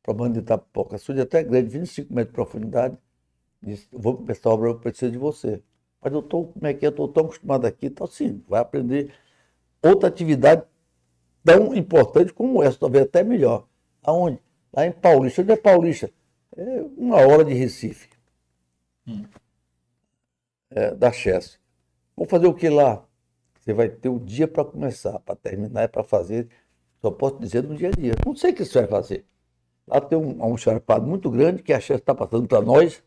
para 0.03 0.27
a 0.27 0.29
de 0.29 0.39
Itapoca. 0.39 0.97
Açude 0.97 1.21
até 1.21 1.43
grande, 1.43 1.69
25 1.69 2.13
metros 2.13 2.31
de 2.31 2.35
profundidade. 2.35 2.97
Disse, 3.63 3.87
vou 3.93 4.17
começar 4.17 4.49
a 4.49 4.53
obra, 4.53 4.71
eu 4.71 4.79
preciso 4.79 5.13
de 5.13 5.19
você. 5.19 5.63
Mas 6.01 6.13
eu 6.13 6.21
estou, 6.21 6.47
como 6.47 6.67
é 6.67 6.73
que 6.73 6.85
é? 6.85 6.89
Eu 6.89 6.91
estou 6.91 7.09
tão 7.09 7.25
acostumado 7.25 7.67
aqui, 7.67 7.87
então 7.87 8.07
sim, 8.07 8.43
vai 8.49 8.61
aprender 8.61 9.13
outra 9.83 10.09
atividade 10.09 10.63
tão 11.45 11.75
importante 11.75 12.33
como 12.33 12.63
essa, 12.63 12.79
talvez 12.79 13.05
até 13.05 13.23
melhor. 13.23 13.67
Aonde? 14.03 14.41
Lá 14.73 14.87
em 14.87 14.93
Paulista. 14.93 15.43
Onde 15.43 15.53
é 15.53 15.57
Paulista? 15.57 16.11
É 16.57 16.85
uma 16.97 17.17
hora 17.17 17.45
de 17.45 17.55
Recife. 17.55 18.09
Hum. 19.09 19.25
É, 20.71 20.95
da 20.95 21.11
Chess. 21.11 21.59
Vou 22.15 22.27
fazer 22.27 22.47
o 22.47 22.55
que 22.55 22.69
lá? 22.69 23.05
Você 23.61 23.73
vai 23.73 23.89
ter 23.89 24.09
o 24.09 24.19
dia 24.19 24.47
para 24.47 24.65
começar, 24.65 25.19
para 25.21 25.37
terminar 25.37 25.83
é 25.83 25.89
para 25.89 26.05
fazer. 26.05 26.49
Só 27.01 27.11
posso 27.11 27.39
dizer 27.39 27.63
no 27.63 27.77
dia 27.77 27.89
a 27.89 27.91
dia. 27.91 28.13
Não 28.25 28.37
sei 28.37 28.51
o 28.51 28.55
que 28.55 28.65
você 28.65 28.81
vai 28.81 28.89
fazer. 28.89 29.25
Lá 29.87 30.01
tem 30.01 30.19
um, 30.19 30.45
um 30.45 30.57
charpado 30.57 31.07
muito 31.07 31.31
grande 31.31 31.63
que 31.63 31.73
a 31.73 31.81
Chess 31.81 32.01
está 32.01 32.15
passando 32.15 32.47
para 32.47 32.61
nós, 32.61 33.03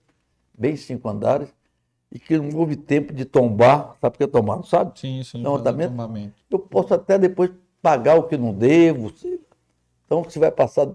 bem 0.57 0.75
cinco 0.75 1.07
andares, 1.07 1.53
e 2.11 2.19
que 2.19 2.37
não 2.37 2.57
houve 2.57 2.75
tempo 2.75 3.13
de 3.13 3.25
tombar. 3.25 3.95
Sabe 4.01 4.17
por 4.17 4.25
que 4.25 4.27
tombar? 4.27 4.57
Não 4.57 4.63
sabe? 4.63 4.99
Sim, 4.99 5.23
sim. 5.23 5.41
Não, 5.41 5.57
Eu 6.49 6.59
posso 6.59 6.93
até 6.93 7.19
depois 7.19 7.51
pagar 7.81 8.17
o 8.17 8.23
que 8.23 8.37
não 8.37 8.53
devo. 8.53 9.13
Então, 10.05 10.23
você 10.23 10.39
vai 10.39 10.51
passar 10.51 10.87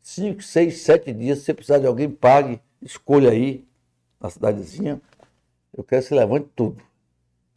cinco, 0.00 0.42
seis, 0.42 0.82
sete 0.82 1.12
dias, 1.12 1.38
se 1.38 1.44
você 1.44 1.54
precisar 1.54 1.78
de 1.78 1.86
alguém, 1.86 2.08
pague, 2.10 2.60
escolha 2.80 3.30
aí, 3.30 3.64
na 4.22 4.30
cidadezinha. 4.30 5.00
Eu 5.76 5.82
quero 5.82 6.02
que 6.02 6.08
você 6.08 6.14
levante 6.14 6.48
tudo. 6.54 6.82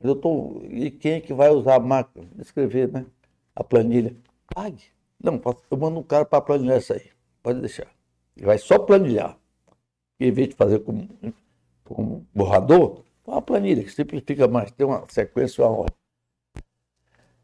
Eu 0.01 0.15
tô, 0.15 0.61
e 0.69 0.89
quem 0.91 1.13
é 1.13 1.21
que 1.21 1.33
vai 1.33 1.49
usar 1.49 1.75
a 1.75 1.79
máquina? 1.79 2.27
Escrever, 2.39 2.91
né? 2.91 3.05
A 3.55 3.63
planilha. 3.63 4.15
Pague. 4.53 4.83
Não, 5.21 5.41
eu 5.71 5.77
mando 5.77 5.99
um 5.99 6.03
cara 6.03 6.25
para 6.25 6.41
planilhar 6.41 6.77
isso 6.77 6.93
aí. 6.93 7.09
Pode 7.41 7.59
deixar. 7.61 7.87
Ele 8.35 8.45
vai 8.45 8.57
só 8.57 8.79
planilhar. 8.79 9.37
em 10.19 10.31
vez 10.31 10.49
de 10.49 10.55
fazer 10.55 10.79
com, 10.79 11.07
com 11.83 12.23
borrador, 12.33 13.03
uma 13.25 13.41
planilha 13.41 13.83
que 13.83 13.91
simplifica 13.91 14.47
mais, 14.47 14.71
tem 14.71 14.85
uma 14.85 15.05
sequência, 15.09 15.63
uma 15.63 15.79
ordem. 15.79 15.95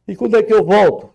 E 0.07 0.15
quando 0.15 0.37
é 0.37 0.43
que 0.43 0.53
eu 0.53 0.63
volto? 0.63 1.09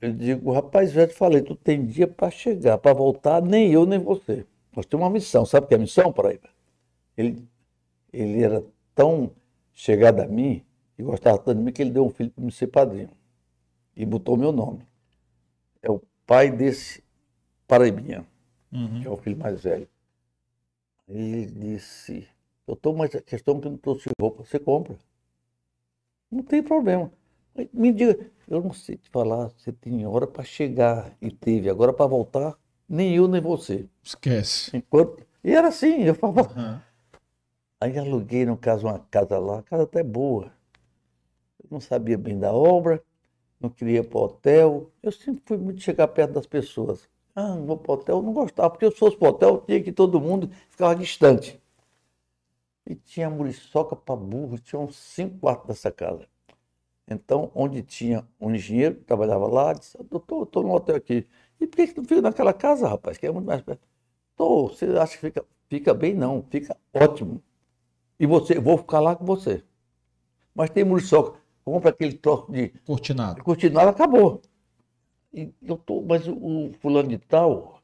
Eu 0.00 0.12
digo, 0.12 0.52
rapaz, 0.52 0.92
já 0.92 1.06
te 1.06 1.14
falei, 1.14 1.42
tu 1.42 1.54
tem 1.54 1.86
dia 1.86 2.06
para 2.06 2.30
chegar, 2.30 2.78
para 2.78 2.92
voltar, 2.92 3.42
nem 3.42 3.72
eu, 3.72 3.86
nem 3.86 3.98
você. 3.98 4.44
Nós 4.74 4.86
temos 4.86 5.04
uma 5.04 5.10
missão, 5.10 5.46
sabe 5.46 5.64
o 5.64 5.68
que 5.68 5.74
é 5.74 5.78
a 5.78 5.80
missão, 5.80 6.12
Paraíba? 6.12 6.55
Ele, 7.16 7.48
ele 8.12 8.42
era 8.42 8.64
tão 8.94 9.30
chegado 9.72 10.20
a 10.20 10.26
mim, 10.26 10.64
e 10.98 11.02
gostava 11.02 11.38
tanto 11.38 11.58
de 11.58 11.64
mim, 11.64 11.72
que 11.72 11.82
ele 11.82 11.90
deu 11.90 12.06
um 12.06 12.10
filho 12.10 12.30
para 12.30 12.44
me 12.44 12.52
ser 12.52 12.68
padrinho. 12.68 13.10
E 13.94 14.04
botou 14.04 14.36
meu 14.36 14.52
nome. 14.52 14.86
É 15.82 15.90
o 15.90 16.02
pai 16.26 16.50
desse 16.50 17.02
Paraibinha, 17.66 18.26
uhum. 18.72 19.00
que 19.00 19.06
é 19.06 19.10
o 19.10 19.16
filho 19.16 19.36
mais 19.36 19.62
velho. 19.62 19.88
Ele 21.08 21.46
disse, 21.46 22.26
doutor, 22.66 22.96
mas 22.96 23.14
a 23.14 23.20
questão 23.20 23.58
é 23.58 23.60
que 23.60 23.66
eu 23.66 23.70
não 23.70 23.78
trouxe 23.78 24.08
roupa, 24.20 24.44
você 24.44 24.58
compra. 24.58 24.96
Não 26.30 26.42
tem 26.42 26.62
problema. 26.62 27.12
Me 27.72 27.92
diga, 27.92 28.30
eu 28.48 28.60
não 28.60 28.72
sei 28.72 28.96
te 28.96 29.08
falar, 29.08 29.48
você 29.56 29.72
tem 29.72 30.06
hora 30.06 30.26
para 30.26 30.44
chegar 30.44 31.16
e 31.22 31.30
teve, 31.30 31.70
agora 31.70 31.92
para 31.92 32.06
voltar, 32.06 32.58
nem 32.88 33.14
eu 33.14 33.28
nem 33.28 33.40
você. 33.40 33.86
Esquece. 34.02 34.76
Enquanto... 34.76 35.24
E 35.42 35.52
era 35.52 35.68
assim, 35.68 36.02
eu 36.02 36.14
falava. 36.14 36.52
Uhum. 36.60 36.80
Aí 37.80 37.98
aluguei, 37.98 38.44
no 38.44 38.56
caso, 38.56 38.86
uma 38.86 38.98
casa 38.98 39.38
lá, 39.38 39.58
a 39.58 39.62
casa 39.62 39.84
até 39.84 40.02
boa. 40.02 40.52
Eu 41.62 41.68
não 41.70 41.80
sabia 41.80 42.16
bem 42.16 42.38
da 42.38 42.52
obra, 42.52 43.02
não 43.60 43.70
queria 43.70 44.00
ir 44.00 44.08
para 44.08 44.20
hotel. 44.20 44.90
Eu 45.02 45.12
sempre 45.12 45.42
fui 45.46 45.56
muito 45.58 45.80
chegar 45.82 46.08
perto 46.08 46.32
das 46.34 46.46
pessoas. 46.46 47.08
Ah, 47.34 47.54
não 47.54 47.66
vou 47.66 47.78
para 47.78 47.94
hotel, 47.94 48.16
eu 48.18 48.22
não 48.22 48.32
gostava, 48.32 48.70
porque 48.70 48.90
se 48.90 48.96
fosse 48.98 49.16
para 49.16 49.28
hotel, 49.30 49.62
tinha 49.66 49.82
que 49.82 49.92
todo 49.92 50.20
mundo 50.20 50.50
ficava 50.70 50.96
distante. 50.96 51.60
E 52.88 52.94
tinha 52.94 53.28
muriçoca 53.28 53.96
para 53.96 54.16
burro, 54.16 54.58
tinha 54.58 54.80
uns 54.80 54.96
cinco 54.96 55.38
quartos 55.40 55.66
dessa 55.66 55.90
casa. 55.90 56.26
Então, 57.08 57.50
onde 57.54 57.82
tinha 57.82 58.26
um 58.40 58.54
engenheiro 58.54 58.96
que 58.96 59.04
trabalhava 59.04 59.46
lá, 59.48 59.72
disse, 59.74 59.98
doutor, 60.04 60.44
estou 60.44 60.62
no 60.64 60.74
hotel 60.74 60.96
aqui. 60.96 61.26
E 61.60 61.66
por 61.66 61.76
que, 61.76 61.88
que 61.88 61.98
não 61.98 62.04
fica 62.04 62.22
naquela 62.22 62.52
casa, 62.52 62.88
rapaz, 62.88 63.18
que 63.18 63.26
é 63.26 63.32
muito 63.32 63.46
mais 63.46 63.62
perto? 63.62 63.86
Tô, 64.36 64.68
você 64.68 64.86
acha 64.98 65.14
que 65.14 65.20
fica, 65.20 65.44
fica 65.68 65.94
bem? 65.94 66.14
Não, 66.14 66.44
fica 66.50 66.76
ótimo. 66.94 67.42
E 68.18 68.26
você, 68.26 68.58
vou 68.58 68.78
ficar 68.78 69.00
lá 69.00 69.14
com 69.14 69.24
você. 69.24 69.62
Mas 70.54 70.70
tem 70.70 70.84
muriçoca, 70.84 71.38
compra 71.64 71.90
aquele 71.90 72.14
troço 72.14 72.50
de... 72.50 72.68
Cortinado. 72.86 73.42
Cortinado, 73.42 73.90
acabou. 73.90 74.40
E 75.32 75.52
eu 75.62 75.76
tô, 75.76 76.00
mas 76.00 76.26
o 76.26 76.72
fulano 76.80 77.08
de 77.08 77.18
tal, 77.18 77.82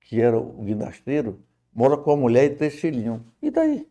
que 0.00 0.20
era 0.20 0.38
o 0.38 0.62
guinasteiro, 0.62 1.40
mora 1.72 1.96
com 1.96 2.12
a 2.12 2.16
mulher 2.16 2.44
e 2.44 2.56
três 2.56 2.74
filhinhos. 2.74 3.22
E 3.40 3.50
daí? 3.50 3.88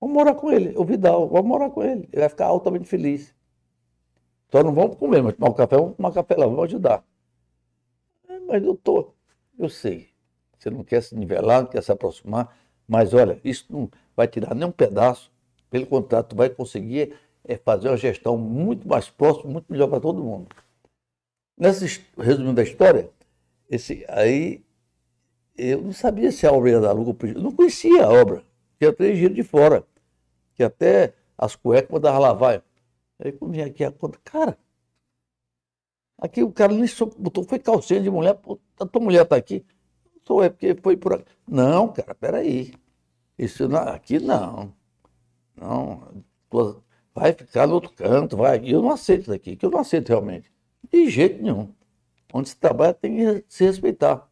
Vamos 0.00 0.16
morar 0.16 0.34
com 0.34 0.50
ele, 0.50 0.76
o 0.76 0.84
Vidal, 0.84 1.28
vamos 1.28 1.46
morar 1.46 1.70
com 1.70 1.82
ele. 1.82 2.08
Ele 2.10 2.20
vai 2.20 2.28
ficar 2.28 2.46
altamente 2.46 2.88
feliz. 2.88 3.34
Só 4.50 4.62
não 4.62 4.74
vamos 4.74 4.96
comer, 4.96 5.22
mas 5.22 5.34
tomar 5.34 5.50
um 5.50 5.54
café, 5.54 5.76
vamos 5.76 5.96
tomar 5.96 6.12
café 6.12 6.34
lá, 6.36 6.46
vamos 6.46 6.64
ajudar. 6.64 7.04
É, 8.28 8.40
mas 8.40 8.62
doutor, 8.62 9.14
eu 9.58 9.68
sei. 9.68 10.08
Você 10.58 10.70
não 10.70 10.82
quer 10.82 11.02
se 11.02 11.14
nivelar, 11.14 11.62
não 11.62 11.68
quer 11.70 11.82
se 11.82 11.92
aproximar, 11.92 12.54
mas 12.86 13.14
olha, 13.14 13.40
isso 13.44 13.66
não 13.70 13.90
vai 14.16 14.28
tirar 14.28 14.54
nem 14.54 14.68
um 14.68 14.72
pedaço. 14.72 15.30
Pelo 15.70 15.86
contrário, 15.86 16.28
tu 16.28 16.36
vai 16.36 16.50
conseguir 16.50 17.14
é, 17.44 17.56
fazer 17.56 17.88
uma 17.88 17.96
gestão 17.96 18.36
muito 18.36 18.86
mais 18.86 19.08
próxima, 19.08 19.50
muito 19.52 19.70
melhor 19.70 19.88
para 19.88 20.00
todo 20.00 20.22
mundo. 20.22 20.48
Nesse 21.56 22.04
resumindo 22.18 22.60
a 22.60 22.64
história, 22.64 23.10
esse 23.70 24.04
aí 24.08 24.64
eu 25.56 25.82
não 25.82 25.92
sabia 25.92 26.32
se 26.32 26.46
a 26.46 26.52
obra 26.52 26.70
ia 26.70 26.80
dar 26.80 26.92
lucro, 26.92 27.28
eu 27.28 27.40
não 27.40 27.52
conhecia 27.52 28.04
a 28.04 28.10
obra, 28.10 28.42
tinha 28.78 28.92
três 28.92 29.18
giros 29.18 29.36
de 29.36 29.42
fora, 29.42 29.86
que 30.54 30.62
até 30.62 31.14
as 31.36 31.54
cuecas 31.54 31.90
mandava 31.90 32.18
lavar. 32.18 32.64
Aí 33.18 33.32
quando 33.32 33.52
vim 33.52 33.60
aqui 33.60 33.84
a 33.84 33.92
conta, 33.92 34.18
cara, 34.24 34.58
aqui 36.18 36.42
o 36.42 36.52
cara 36.52 36.72
nem 36.72 36.84
botou, 37.18 37.44
foi 37.44 37.58
calcinha 37.58 38.00
de 38.00 38.10
mulher, 38.10 38.34
pô, 38.34 38.58
a 38.78 38.86
tua 38.86 39.00
mulher 39.00 39.22
está 39.22 39.36
aqui. 39.36 39.64
Sou 40.24 40.42
é 40.42 40.48
porque 40.48 40.74
foi 40.74 40.96
por 40.96 41.14
aqui. 41.14 41.24
Não, 41.46 41.92
cara, 41.92 42.14
peraí. 42.14 42.72
Isso 43.38 43.68
não, 43.68 43.80
aqui 43.80 44.18
não. 44.18 44.72
Não, 45.56 46.24
vai 47.14 47.32
ficar 47.32 47.66
no 47.66 47.74
outro 47.74 47.92
canto, 47.92 48.36
vai. 48.36 48.62
Eu 48.64 48.82
não 48.82 48.90
aceito 48.90 49.22
isso 49.22 49.32
aqui, 49.32 49.56
que 49.56 49.66
eu 49.66 49.70
não 49.70 49.80
aceito 49.80 50.08
realmente. 50.08 50.50
De 50.90 51.08
jeito 51.10 51.42
nenhum. 51.42 51.72
Onde 52.32 52.48
se 52.48 52.56
trabalha 52.56 52.94
tem 52.94 53.16
que 53.16 53.44
se 53.48 53.64
respeitar. 53.64 54.28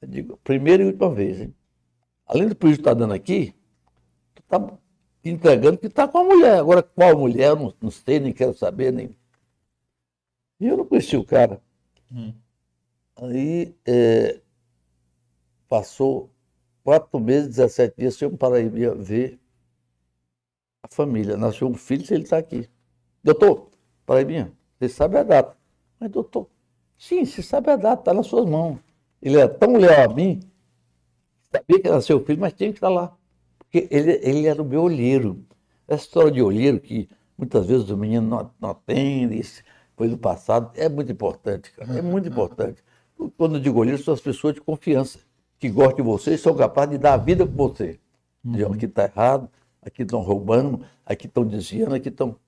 Eu 0.00 0.08
digo, 0.08 0.36
primeira 0.38 0.82
e 0.82 0.86
última 0.86 1.10
vez, 1.10 1.40
hein? 1.40 1.54
Além 2.26 2.48
do 2.48 2.56
prejuízo 2.56 2.82
que 2.82 2.88
está 2.88 2.94
dando 2.94 3.14
aqui, 3.14 3.54
tu 4.34 4.42
está 4.42 4.78
entregando 5.24 5.78
que 5.78 5.86
está 5.86 6.06
com 6.06 6.18
a 6.18 6.24
mulher. 6.24 6.58
Agora, 6.58 6.82
qual 6.82 7.16
mulher, 7.18 7.48
eu 7.48 7.56
não, 7.56 7.74
não 7.80 7.90
sei, 7.90 8.20
nem 8.20 8.32
quero 8.32 8.54
saber, 8.54 8.92
nem. 8.92 9.16
E 10.60 10.66
eu 10.66 10.76
não 10.76 10.84
conheci 10.84 11.16
o 11.16 11.24
cara. 11.24 11.60
Hum. 12.12 12.34
Aí 13.16 13.74
é, 13.86 14.40
passou 15.68 16.30
quatro 16.82 17.18
meses, 17.18 17.48
17 17.56 17.94
dias, 17.96 18.20
eu 18.20 18.36
para 18.36 18.60
ir 18.60 18.68
ver 18.70 19.38
a 20.82 20.88
família. 20.88 21.36
Nasceu 21.36 21.68
um 21.68 21.74
filho, 21.74 22.04
ele 22.10 22.24
está 22.24 22.38
aqui. 22.38 22.68
Doutor, 23.22 23.70
Paraibinha, 24.04 24.52
você 24.78 24.88
sabe 24.88 25.16
a 25.16 25.22
data. 25.22 25.56
Mas, 25.98 26.10
doutor, 26.10 26.48
sim, 26.98 27.24
você 27.24 27.42
sabe 27.42 27.70
a 27.70 27.76
data, 27.76 28.02
está 28.02 28.14
nas 28.14 28.26
suas 28.26 28.48
mãos. 28.48 28.78
Ele 29.22 29.38
é 29.38 29.48
tão 29.48 29.76
leal 29.76 30.10
a 30.10 30.14
mim, 30.14 30.40
sabia 31.50 31.80
que 31.80 31.88
era 31.88 32.00
seu 32.00 32.22
filho, 32.24 32.40
mas 32.40 32.52
tinha 32.52 32.70
que 32.70 32.76
estar 32.76 32.90
lá. 32.90 33.16
Porque 33.58 33.88
ele, 33.90 34.20
ele 34.22 34.46
era 34.46 34.60
o 34.60 34.64
meu 34.64 34.82
olheiro. 34.82 35.42
Essa 35.88 36.04
história 36.04 36.30
de 36.30 36.42
olheiro 36.42 36.78
que 36.80 37.08
muitas 37.36 37.66
vezes 37.66 37.88
o 37.88 37.96
menino 37.96 38.26
não, 38.26 38.50
não 38.60 38.70
atende, 38.70 39.42
foi 39.96 40.08
do 40.08 40.18
passado, 40.18 40.70
é 40.74 40.88
muito 40.88 41.10
importante, 41.10 41.72
cara. 41.72 41.98
É 41.98 42.02
muito 42.02 42.28
importante. 42.30 42.82
Quando 43.36 43.56
eu 43.56 43.60
digo 43.60 43.78
olheiro, 43.78 44.02
são 44.02 44.12
as 44.12 44.20
pessoas 44.20 44.54
de 44.54 44.60
confiança, 44.60 45.18
que 45.64 45.70
gostam 45.70 45.96
de 45.96 46.02
você 46.02 46.34
e 46.34 46.38
são 46.38 46.54
capazes 46.54 46.90
de 46.90 46.98
dar 46.98 47.14
a 47.14 47.16
vida 47.16 47.46
com 47.46 47.52
você. 47.54 47.98
Uhum. 48.44 48.74
Aqui 48.74 48.84
está 48.84 49.04
errado, 49.04 49.50
aqui 49.80 50.02
estão 50.02 50.20
roubando, 50.20 50.84
aqui 51.06 51.26
estão 51.26 51.42
desviando, 51.42 51.94
aqui 51.94 52.10
estão. 52.10 52.38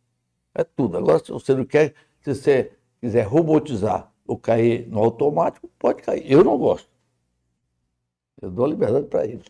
É 0.54 0.62
tudo. 0.62 0.98
Agora, 0.98 1.18
se 1.24 1.32
você 1.32 1.54
não 1.54 1.64
quer, 1.64 1.94
se 2.20 2.34
você 2.34 2.72
quiser 3.00 3.22
robotizar 3.22 4.12
ou 4.26 4.36
cair 4.36 4.86
no 4.88 4.98
automático, 4.98 5.66
pode 5.78 6.02
cair. 6.02 6.30
Eu 6.30 6.44
não 6.44 6.58
gosto. 6.58 6.90
Eu 8.42 8.50
dou 8.50 8.66
a 8.66 8.68
liberdade 8.68 9.06
para 9.06 9.24
ele. 9.24 9.44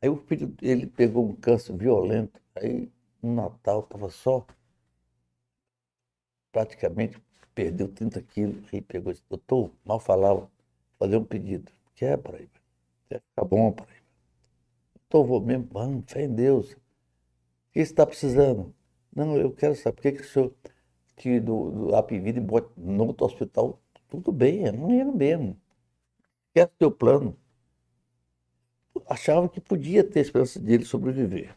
Aí 0.00 0.08
o 0.08 0.16
filho 0.16 0.52
ele 0.60 0.88
pegou 0.88 1.24
um 1.24 1.36
câncer 1.36 1.76
violento. 1.76 2.40
Aí 2.56 2.90
no 3.22 3.32
Natal 3.32 3.78
estava 3.78 4.10
só. 4.10 4.44
Praticamente 6.50 7.16
perdeu 7.54 7.86
30 7.86 8.20
quilos. 8.22 8.64
Aí 8.72 8.80
pegou 8.80 9.12
e 9.12 9.14
disse, 9.14 9.24
doutor, 9.30 9.70
mal 9.84 10.00
falava, 10.00 10.50
fazer 10.98 11.16
um 11.16 11.24
pedido. 11.24 11.70
Quer, 11.94 12.18
Paraíba? 12.18 12.61
Ficar 13.20 13.44
bom, 13.44 13.72
Paraíba? 13.72 14.02
Doutor, 14.94 15.26
vou 15.26 15.40
mesmo, 15.40 15.68
vamos, 15.72 16.04
fé 16.06 16.24
em 16.24 16.34
Deus 16.34 16.76
que 17.72 17.78
você 17.78 17.90
está 17.90 18.06
precisando? 18.06 18.74
Não, 19.14 19.36
eu 19.36 19.50
quero 19.50 19.74
saber 19.74 19.96
por 19.96 20.02
que, 20.02 20.12
que 20.12 20.20
o 20.20 20.24
senhor 20.24 20.52
tira 21.16 21.40
do, 21.40 21.70
do 21.70 21.96
Apivida 21.96 22.38
e 22.38 22.42
bota 22.42 22.70
no 22.76 23.06
outro 23.06 23.26
hospital. 23.26 23.80
Tudo 24.08 24.30
bem, 24.30 24.64
é 24.64 24.68
era 24.68 25.12
mesmo. 25.12 25.58
Quer 26.54 26.66
o 26.66 26.68
teu 26.78 26.90
plano. 26.90 27.36
Achava 29.08 29.48
que 29.48 29.60
podia 29.60 30.04
ter 30.04 30.20
esperança 30.20 30.60
dele 30.60 30.84
sobreviver. 30.84 31.56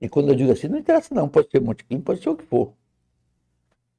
E 0.00 0.08
quando 0.08 0.30
eu 0.30 0.34
digo 0.34 0.52
assim, 0.52 0.68
não 0.68 0.78
interessa 0.78 1.14
não, 1.14 1.28
pode 1.28 1.50
ser 1.50 1.60
Montequinho, 1.60 2.02
pode 2.02 2.22
ser 2.22 2.30
o 2.30 2.36
que 2.36 2.44
for. 2.44 2.72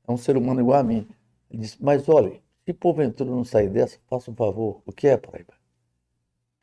É 0.08 0.12
um 0.12 0.18
ser 0.18 0.38
humano 0.38 0.60
igual 0.60 0.80
a 0.80 0.84
mim. 0.84 1.08
Ele 1.50 1.62
disse, 1.62 1.78
mas 1.82 2.10
olha, 2.10 2.42
se 2.66 2.74
porventura 2.74 3.30
não 3.30 3.46
sair 3.46 3.70
dessa, 3.70 4.00
faça 4.08 4.32
um 4.32 4.36
favor. 4.36 4.82
O 4.86 4.92
que 4.92 5.08
é, 5.08 5.18
Paraíba? 5.18 5.54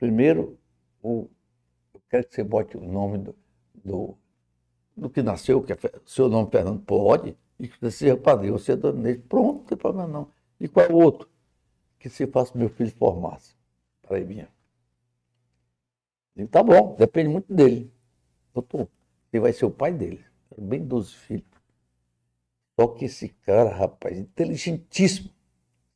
Primeiro, 0.03 0.59
o, 1.01 1.29
eu 1.95 2.03
quero 2.11 2.27
que 2.27 2.35
você 2.35 2.43
bote 2.43 2.77
o 2.77 2.81
nome 2.81 3.19
do, 3.19 3.37
do 3.73 4.19
do 4.97 5.09
que 5.09 5.23
nasceu, 5.23 5.63
que 5.63 5.73
é 5.73 5.77
seu 6.05 6.29
nome 6.29 6.51
Fernando, 6.51 6.81
pode, 6.81 7.39
e 7.57 7.69
que 7.69 7.79
você 7.79 7.93
seja 7.93 8.17
padrinho, 8.17 8.59
você 8.59 8.73
é 8.73 8.77
dono 8.77 9.01
Pronto, 9.29 9.59
não 9.59 9.65
tem 9.65 9.79
problema 9.79 10.09
não. 10.09 10.29
E 10.59 10.67
qual 10.67 10.87
é 10.87 10.89
o 10.93 10.97
outro? 10.97 11.31
Que 12.01 12.11
se 12.11 12.27
faça 12.27 12.59
meu 12.59 12.69
filho 12.69 12.91
formasse. 12.91 13.55
Paraibinha. 14.03 14.49
E 16.35 16.49
tá 16.49 16.65
bom, 16.65 16.97
depende 16.99 17.29
muito 17.29 17.55
dele. 17.55 17.89
Doutor, 18.53 18.89
ele 19.33 19.41
vai 19.41 19.53
ser 19.53 19.67
o 19.67 19.71
pai 19.71 19.93
dele. 19.93 20.25
Bem 20.59 20.85
12 20.85 21.15
filhos. 21.15 21.47
Só 22.75 22.89
que 22.89 23.05
esse 23.05 23.29
cara, 23.29 23.71
rapaz, 23.71 24.19
inteligentíssimo. 24.19 25.31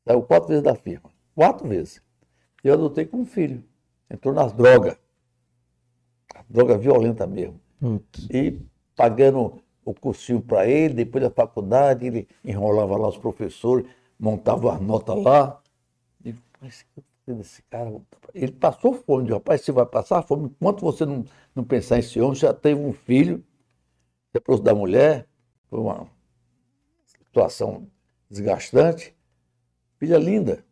Saiu 0.07 0.23
quatro 0.23 0.51
vezes 0.51 0.63
da 0.63 0.77
firma. 0.77 1.11
Quatro 1.35 1.67
vezes. 1.67 2.01
Eu 2.63 2.75
adotei 2.75 3.05
como 3.05 3.27
filho. 3.27 3.65
Entrou 4.11 4.35
nas 4.35 4.53
drogas. 4.53 4.97
Droga 6.49 6.79
violenta 6.79 7.27
mesmo. 7.27 7.61
Putz. 7.81 8.29
E 8.31 8.61
pagando 8.95 9.61
o 9.85 9.95
cursinho 9.95 10.41
para 10.41 10.67
ele, 10.67 10.95
depois 10.95 11.23
da 11.23 11.31
faculdade, 11.31 12.07
ele 12.07 12.29
enrolava 12.45 12.97
lá 12.97 13.09
os 13.09 13.17
professores, 13.17 13.87
montava 14.19 14.75
as 14.75 14.81
notas 14.81 15.23
lá. 15.23 15.61
E 16.25 16.35
esse 17.41 17.63
cara, 17.71 17.95
ele 18.35 18.53
passou 18.53 18.95
fome, 18.95 19.31
rapaz, 19.31 19.61
você 19.61 19.73
vai 19.73 19.87
passar 19.87 20.23
fome, 20.23 20.47
enquanto 20.47 20.81
você 20.81 21.05
não, 21.05 21.25
não 21.55 21.65
pensar 21.65 21.97
em 21.97 22.01
esse 22.01 22.21
homem, 22.21 22.35
já 22.35 22.55
teve 22.55 22.81
um 22.81 22.93
filho, 22.93 23.45
depois 24.33 24.61
da 24.61 24.75
mulher, 24.75 25.27
foi 25.69 25.81
uma 25.81 26.09
situação 27.07 27.87
desgastante. 28.29 29.15
Filha 29.99 30.19
linda, 30.19 30.65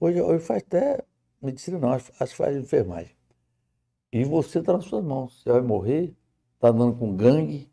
hoje, 0.00 0.20
hoje 0.20 0.44
faz 0.44 0.62
até 0.62 1.04
medicina 1.40 1.78
não, 1.78 1.92
acho 1.92 2.12
que 2.12 2.36
faz 2.36 2.56
enfermagem. 2.56 3.16
E 4.12 4.24
você 4.24 4.60
está 4.60 4.72
nas 4.72 4.84
suas 4.84 5.04
mãos, 5.04 5.42
você 5.42 5.52
vai 5.52 5.60
morrer, 5.60 6.14
Está 6.58 6.70
andando 6.70 6.98
com 6.98 7.14
gangue. 7.14 7.70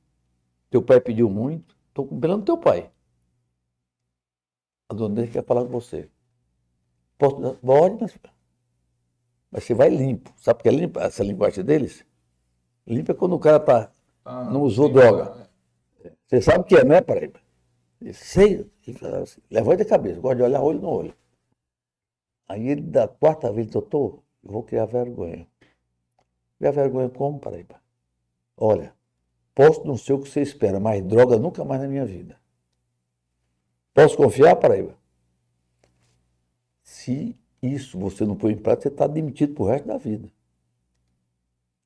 Teu 0.70 0.80
pai 0.80 1.02
pediu 1.02 1.28
muito. 1.28 1.76
Estou 1.90 2.06
pelando 2.06 2.46
teu 2.46 2.56
pai. 2.56 2.92
A 4.88 4.94
dona 4.94 5.16
dele 5.16 5.32
quer 5.32 5.44
falar 5.44 5.64
com 5.64 5.72
você. 5.72 6.08
Posso, 7.18 7.56
pode, 7.56 7.98
mas, 8.00 8.20
mas 9.50 9.64
você 9.64 9.74
vai 9.74 9.90
limpo. 9.90 10.32
Sabe 10.38 10.60
o 10.60 10.64
que 10.64 10.70
é 10.70 10.72
limpo? 10.72 11.00
Essa 11.00 11.24
linguagem 11.24 11.66
deles? 11.66 12.06
Limpo 12.86 13.12
é 13.12 13.16
quando 13.16 13.34
o 13.34 13.40
cara 13.40 13.60
tá, 13.60 13.92
ah, 14.24 14.44
não 14.44 14.62
usou 14.62 14.88
droga. 14.88 15.50
É. 16.04 16.12
Você 16.28 16.42
sabe 16.42 16.60
o 16.60 16.64
que 16.64 16.76
é, 16.76 16.84
né, 16.84 17.02
Paraíba? 17.02 17.40
Sei. 18.14 18.70
Assim, 19.24 19.42
levanta 19.50 19.82
a 19.82 19.88
cabeça, 19.88 20.20
gosta 20.20 20.36
de 20.36 20.44
olhar 20.44 20.62
olho 20.62 20.80
no 20.80 20.90
olho. 20.90 21.16
Aí 22.48 22.68
ele, 22.68 22.82
da 22.82 23.08
quarta 23.08 23.52
vez, 23.52 23.68
doutor, 23.68 24.24
eu 24.44 24.52
vou 24.52 24.64
criar 24.64 24.86
vergonha. 24.86 25.48
Criar 26.58 26.72
vergonha 26.72 27.10
como, 27.10 27.40
Paraíba? 27.40 27.82
Olha, 28.56 28.94
posso 29.54 29.84
não 29.86 29.98
ser 29.98 30.14
o 30.14 30.20
que 30.20 30.30
você 30.30 30.42
espera, 30.42 30.80
mas 30.80 31.04
droga 31.04 31.38
nunca 31.38 31.66
mais 31.66 31.82
na 31.82 31.88
minha 31.88 32.06
vida. 32.06 32.40
Posso 33.94 34.16
confiar, 34.16 34.56
Paraíba? 34.56 34.96
Se 36.84 37.36
isso 37.62 37.98
você 37.98 38.26
não 38.26 38.36
põe 38.36 38.54
em 38.54 38.58
prática, 38.58 38.84
você 38.84 38.88
está 38.90 39.08
demitido 39.08 39.56
para 39.56 39.64
o 39.64 39.68
resto 39.68 39.88
da 39.88 39.98
vida. 39.98 40.32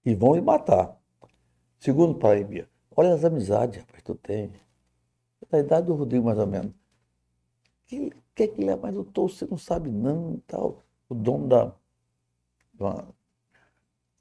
E 0.06 0.14
vão 0.14 0.34
lhe 0.34 0.42
matar. 0.42 1.00
Segundo, 1.80 2.16
Paraíba, 2.16 2.68
olha 2.96 3.14
as 3.14 3.24
amizades, 3.24 3.80
rapaz, 3.80 4.04
tu 4.04 4.16
tem. 4.16 4.52
Da 5.50 5.60
idade 5.60 5.88
do 5.88 5.96
Rodrigo, 5.96 6.26
mais 6.26 6.38
ou 6.38 6.46
menos. 6.46 6.78
Que, 7.90 8.11
que 8.35 8.43
é 8.43 8.48
que 8.48 8.61
ele 8.61 8.69
é 8.69 8.76
mais 8.76 8.93
doutor? 8.93 9.32
Você 9.32 9.48
não 9.48 9.58
sabe, 9.58 9.90
não, 9.90 10.40
tal. 10.45 10.84
O 11.09 11.16
dono 11.16 11.48
da. 11.48 11.74
Uma, 12.80 13.09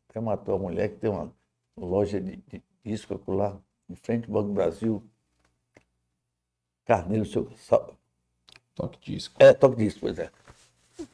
até 0.09 0.19
matou 0.21 0.55
a 0.55 0.59
mulher 0.59 0.89
que 0.89 0.97
tem 0.97 1.11
uma 1.11 1.31
loja 1.77 2.19
de, 2.19 2.37
de 2.49 2.63
disco 2.83 3.21
lá, 3.31 3.61
em 3.87 3.95
frente 3.95 4.25
ao 4.25 4.33
Banco 4.33 4.55
Brasil. 4.55 5.03
Carneiro, 6.87 7.27
seu. 7.27 7.53
Toque 8.75 8.99
disco. 9.13 9.35
É, 9.39 9.53
toque 9.53 9.77
disco, 9.77 10.01
pois 10.01 10.19
é. 10.19 10.31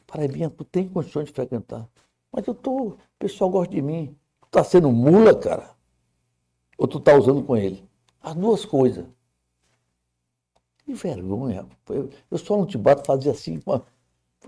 Paraibinha, 0.07 0.49
tu 0.49 0.63
tem 0.63 0.87
condições 0.87 1.25
de 1.25 1.33
frequentar. 1.33 1.85
Mas 2.31 2.47
eu 2.47 2.55
tô. 2.55 2.87
O 2.87 2.97
pessoal 3.19 3.49
gosta 3.49 3.75
de 3.75 3.81
mim. 3.81 4.17
Tu 4.39 4.47
tá 4.49 4.63
sendo 4.63 4.89
mula, 4.93 5.37
cara? 5.37 5.75
Ou 6.77 6.87
tu 6.87 7.01
tá 7.01 7.13
usando 7.15 7.43
com 7.43 7.57
ele? 7.57 7.85
As 8.21 8.33
duas 8.33 8.63
coisas. 8.63 9.05
Que 10.85 10.93
vergonha. 10.93 11.65
Eu, 11.89 12.09
eu 12.29 12.37
só 12.37 12.55
não 12.57 12.65
te 12.65 12.77
bato 12.77 13.05
fazia 13.05 13.31
assim, 13.31 13.59
com, 13.59 13.73
a- 13.73 13.81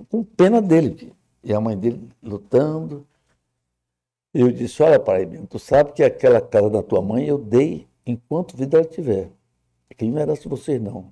com 0.09 0.23
pena 0.23 0.61
dele. 0.61 1.13
E 1.43 1.53
a 1.53 1.59
mãe 1.61 1.77
dele 1.77 2.09
lutando. 2.21 3.05
Eu 4.33 4.51
disse, 4.51 4.83
olha, 4.83 4.99
Paraibinha, 4.99 5.47
tu 5.47 5.57
sabe 5.57 5.93
que 5.93 6.03
aquela 6.03 6.39
casa 6.39 6.69
da 6.69 6.83
tua 6.83 7.01
mãe 7.01 7.25
eu 7.25 7.37
dei 7.37 7.87
enquanto 8.05 8.55
vida 8.55 8.77
ela 8.77 8.85
tiver. 8.87 9.31
Aquilo 9.89 10.11
não 10.11 10.33
de 10.33 10.47
vocês, 10.47 10.81
não. 10.81 11.11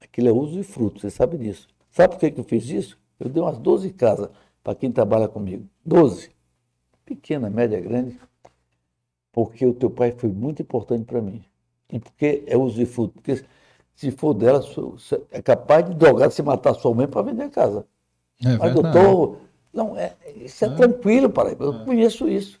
Aquilo 0.00 0.28
é 0.28 0.32
uso 0.32 0.58
e 0.58 0.62
fruto, 0.62 1.00
você 1.00 1.10
sabe 1.10 1.36
disso. 1.36 1.68
Sabe 1.90 2.14
por 2.14 2.20
que, 2.20 2.30
que 2.30 2.40
eu 2.40 2.44
fiz 2.44 2.68
isso? 2.68 2.98
Eu 3.18 3.28
dei 3.28 3.42
umas 3.42 3.58
12 3.58 3.90
casas 3.92 4.30
para 4.62 4.74
quem 4.74 4.90
trabalha 4.90 5.28
comigo. 5.28 5.68
12. 5.84 6.30
Pequena, 7.04 7.50
média, 7.50 7.80
grande. 7.80 8.18
Porque 9.32 9.66
o 9.66 9.74
teu 9.74 9.90
pai 9.90 10.12
foi 10.12 10.30
muito 10.30 10.62
importante 10.62 11.04
para 11.04 11.20
mim. 11.20 11.44
E 11.92 11.98
porque 11.98 12.44
é 12.46 12.56
uso 12.56 12.80
e 12.80 12.86
fruto. 12.86 13.14
Porque 13.14 13.44
se 13.94 14.10
for 14.10 14.34
dela, 14.34 14.60
é 15.30 15.40
capaz 15.40 15.86
de 15.88 15.94
drogar, 15.94 16.30
se 16.30 16.42
matar 16.42 16.74
sua 16.74 16.94
mãe 16.94 17.06
para 17.06 17.22
vender 17.22 17.44
a 17.44 17.50
casa. 17.50 17.86
É 18.44 18.56
Mas, 18.56 18.74
doutor, 18.74 19.38
não, 19.72 19.96
é, 19.96 20.16
isso 20.36 20.64
é, 20.64 20.74
tranquilo, 20.74 21.30
Paraíba. 21.30 21.64
Eu 21.64 21.84
conheço 21.84 22.28
isso. 22.28 22.60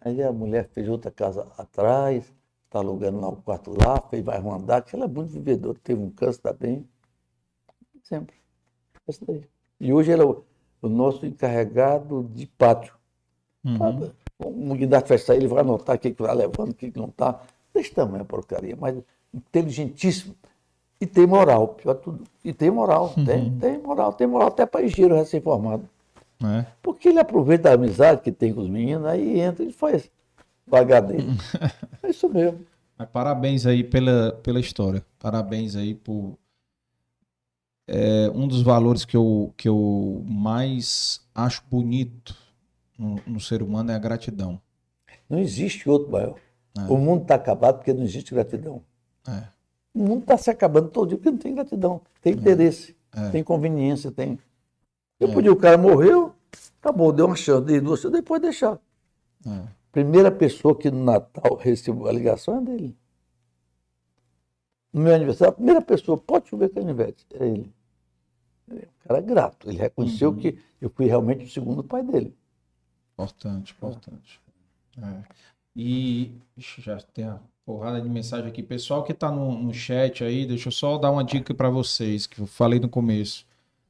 Aí 0.00 0.22
a 0.22 0.32
mulher 0.32 0.68
fez 0.68 0.88
outra 0.88 1.10
casa 1.10 1.46
atrás, 1.56 2.32
está 2.64 2.78
alugando 2.78 3.20
lá 3.20 3.28
o 3.28 3.36
quarto 3.36 3.70
lá, 3.70 4.00
fez 4.10 4.22
mais 4.22 4.44
um 4.44 4.52
andar, 4.52 4.82
que 4.82 4.94
ela 4.96 5.04
é 5.04 5.08
muito 5.08 5.30
vivedora, 5.30 5.78
teve 5.82 6.00
um 6.00 6.10
câncer, 6.10 6.38
está 6.38 6.52
bem. 6.52 6.86
Sempre. 8.02 8.36
Isso 9.08 9.24
daí. 9.26 9.44
E 9.80 9.92
hoje 9.92 10.10
ela 10.10 10.22
é 10.22 10.26
o, 10.26 10.44
o 10.82 10.88
nosso 10.88 11.24
encarregado 11.24 12.24
de 12.34 12.46
pátio. 12.46 12.94
Uhum. 13.64 14.10
Um 14.40 14.76
guindaste 14.76 15.08
vai 15.08 15.18
sair, 15.18 15.36
ele 15.38 15.48
vai 15.48 15.60
anotar 15.60 15.96
o 15.96 15.98
que 15.98 16.08
está 16.08 16.32
levando, 16.32 16.70
o 16.70 16.74
que, 16.74 16.90
que 16.90 16.98
não 16.98 17.08
está. 17.08 17.40
Desse 17.72 17.92
tamanho 17.92 18.22
a 18.22 18.26
porcaria, 18.26 18.76
mas 18.76 18.96
inteligentíssimo. 19.32 20.34
E 21.00 21.06
tem 21.06 21.26
moral, 21.26 21.68
pior 21.68 21.94
tudo. 21.94 22.24
E 22.44 22.52
tem 22.52 22.70
moral, 22.70 23.12
tem, 23.26 23.50
tem 23.58 23.78
moral, 23.78 24.12
tem 24.12 24.26
moral 24.26 24.48
até 24.48 24.64
para 24.64 24.86
giro 24.86 25.16
recém-formado. 25.16 25.88
É. 26.44 26.66
Porque 26.80 27.08
ele 27.08 27.18
aproveita 27.18 27.70
a 27.70 27.74
amizade 27.74 28.20
que 28.20 28.32
tem 28.32 28.52
com 28.52 28.60
os 28.60 28.68
meninos, 28.68 29.06
aí 29.06 29.40
entra 29.40 29.64
e 29.64 29.72
faz 29.72 30.10
dele. 30.66 31.28
É 32.02 32.10
isso 32.10 32.28
mesmo. 32.28 32.60
Mas 32.98 33.08
parabéns 33.08 33.64
aí 33.66 33.84
pela, 33.84 34.32
pela 34.42 34.58
história. 34.58 35.04
Parabéns 35.18 35.76
aí 35.76 35.94
por. 35.94 36.36
É, 37.86 38.30
um 38.34 38.46
dos 38.46 38.62
valores 38.62 39.04
que 39.04 39.16
eu, 39.16 39.52
que 39.56 39.68
eu 39.68 40.22
mais 40.26 41.20
acho 41.34 41.62
bonito 41.70 42.36
no, 42.98 43.20
no 43.26 43.40
ser 43.40 43.62
humano 43.62 43.90
é 43.90 43.94
a 43.94 43.98
gratidão. 43.98 44.60
Não 45.28 45.38
existe 45.38 45.88
outro 45.88 46.10
maior. 46.10 46.36
É. 46.76 46.80
O 46.92 46.96
mundo 46.96 47.22
está 47.22 47.34
acabado 47.34 47.76
porque 47.76 47.92
não 47.92 48.02
existe 48.02 48.34
gratidão. 48.34 48.82
É. 49.26 49.44
O 49.94 49.98
mundo 50.00 50.22
está 50.22 50.36
se 50.38 50.50
acabando 50.50 50.88
todo 50.88 51.08
dia 51.08 51.18
porque 51.18 51.30
não 51.30 51.38
tem 51.38 51.54
gratidão. 51.54 52.00
Tem 52.20 52.32
interesse, 52.32 52.96
É. 53.14 53.30
tem 53.30 53.44
conveniência, 53.44 54.10
tem. 54.10 54.38
Eu 55.20 55.28
É. 55.28 55.32
podia, 55.32 55.52
o 55.52 55.56
cara 55.56 55.76
morreu, 55.78 56.34
acabou, 56.80 57.12
deu 57.12 57.26
uma 57.26 57.36
chance, 57.36 57.64
dei 57.64 57.80
duas 57.80 58.00
chances, 58.00 58.16
depois 58.18 58.40
deixar. 58.40 58.78
É. 59.46 59.68
Primeira 59.92 60.30
pessoa 60.30 60.76
que 60.76 60.90
no 60.90 61.04
Natal 61.04 61.54
recebeu 61.56 62.06
a 62.08 62.12
ligação 62.12 62.58
é 62.58 62.60
dele. 62.62 62.96
No 64.92 65.00
meu 65.02 65.14
aniversário, 65.14 65.52
a 65.52 65.56
primeira 65.56 65.80
pessoa, 65.82 66.18
pode 66.18 66.48
chover 66.48 66.68
canivete, 66.70 67.26
é 67.34 67.46
ele. 67.46 67.72
É 68.70 68.74
um 68.74 69.06
cara 69.08 69.20
grato. 69.20 69.68
Ele 69.68 69.78
reconheceu 69.78 70.30
Uhum. 70.30 70.36
que 70.38 70.58
eu 70.80 70.90
fui 70.90 71.06
realmente 71.06 71.44
o 71.44 71.48
segundo 71.50 71.82
pai 71.84 72.02
dele. 72.02 72.34
Importante, 73.14 73.72
importante. 73.72 74.40
É. 74.98 75.22
E 75.76 76.32
ixi, 76.56 76.80
já 76.82 76.98
tem 76.98 77.26
uma 77.26 77.40
porrada 77.64 78.00
de 78.00 78.08
mensagem 78.08 78.48
aqui. 78.48 78.62
Pessoal 78.62 79.02
que 79.02 79.12
está 79.12 79.30
no, 79.30 79.58
no 79.58 79.72
chat 79.72 80.24
aí, 80.24 80.46
deixa 80.46 80.68
eu 80.68 80.72
só 80.72 80.98
dar 80.98 81.10
uma 81.10 81.24
dica 81.24 81.54
para 81.54 81.70
vocês, 81.70 82.26
que 82.26 82.40
eu 82.40 82.46
falei 82.46 82.80
no 82.80 82.88
começo. 82.88 83.46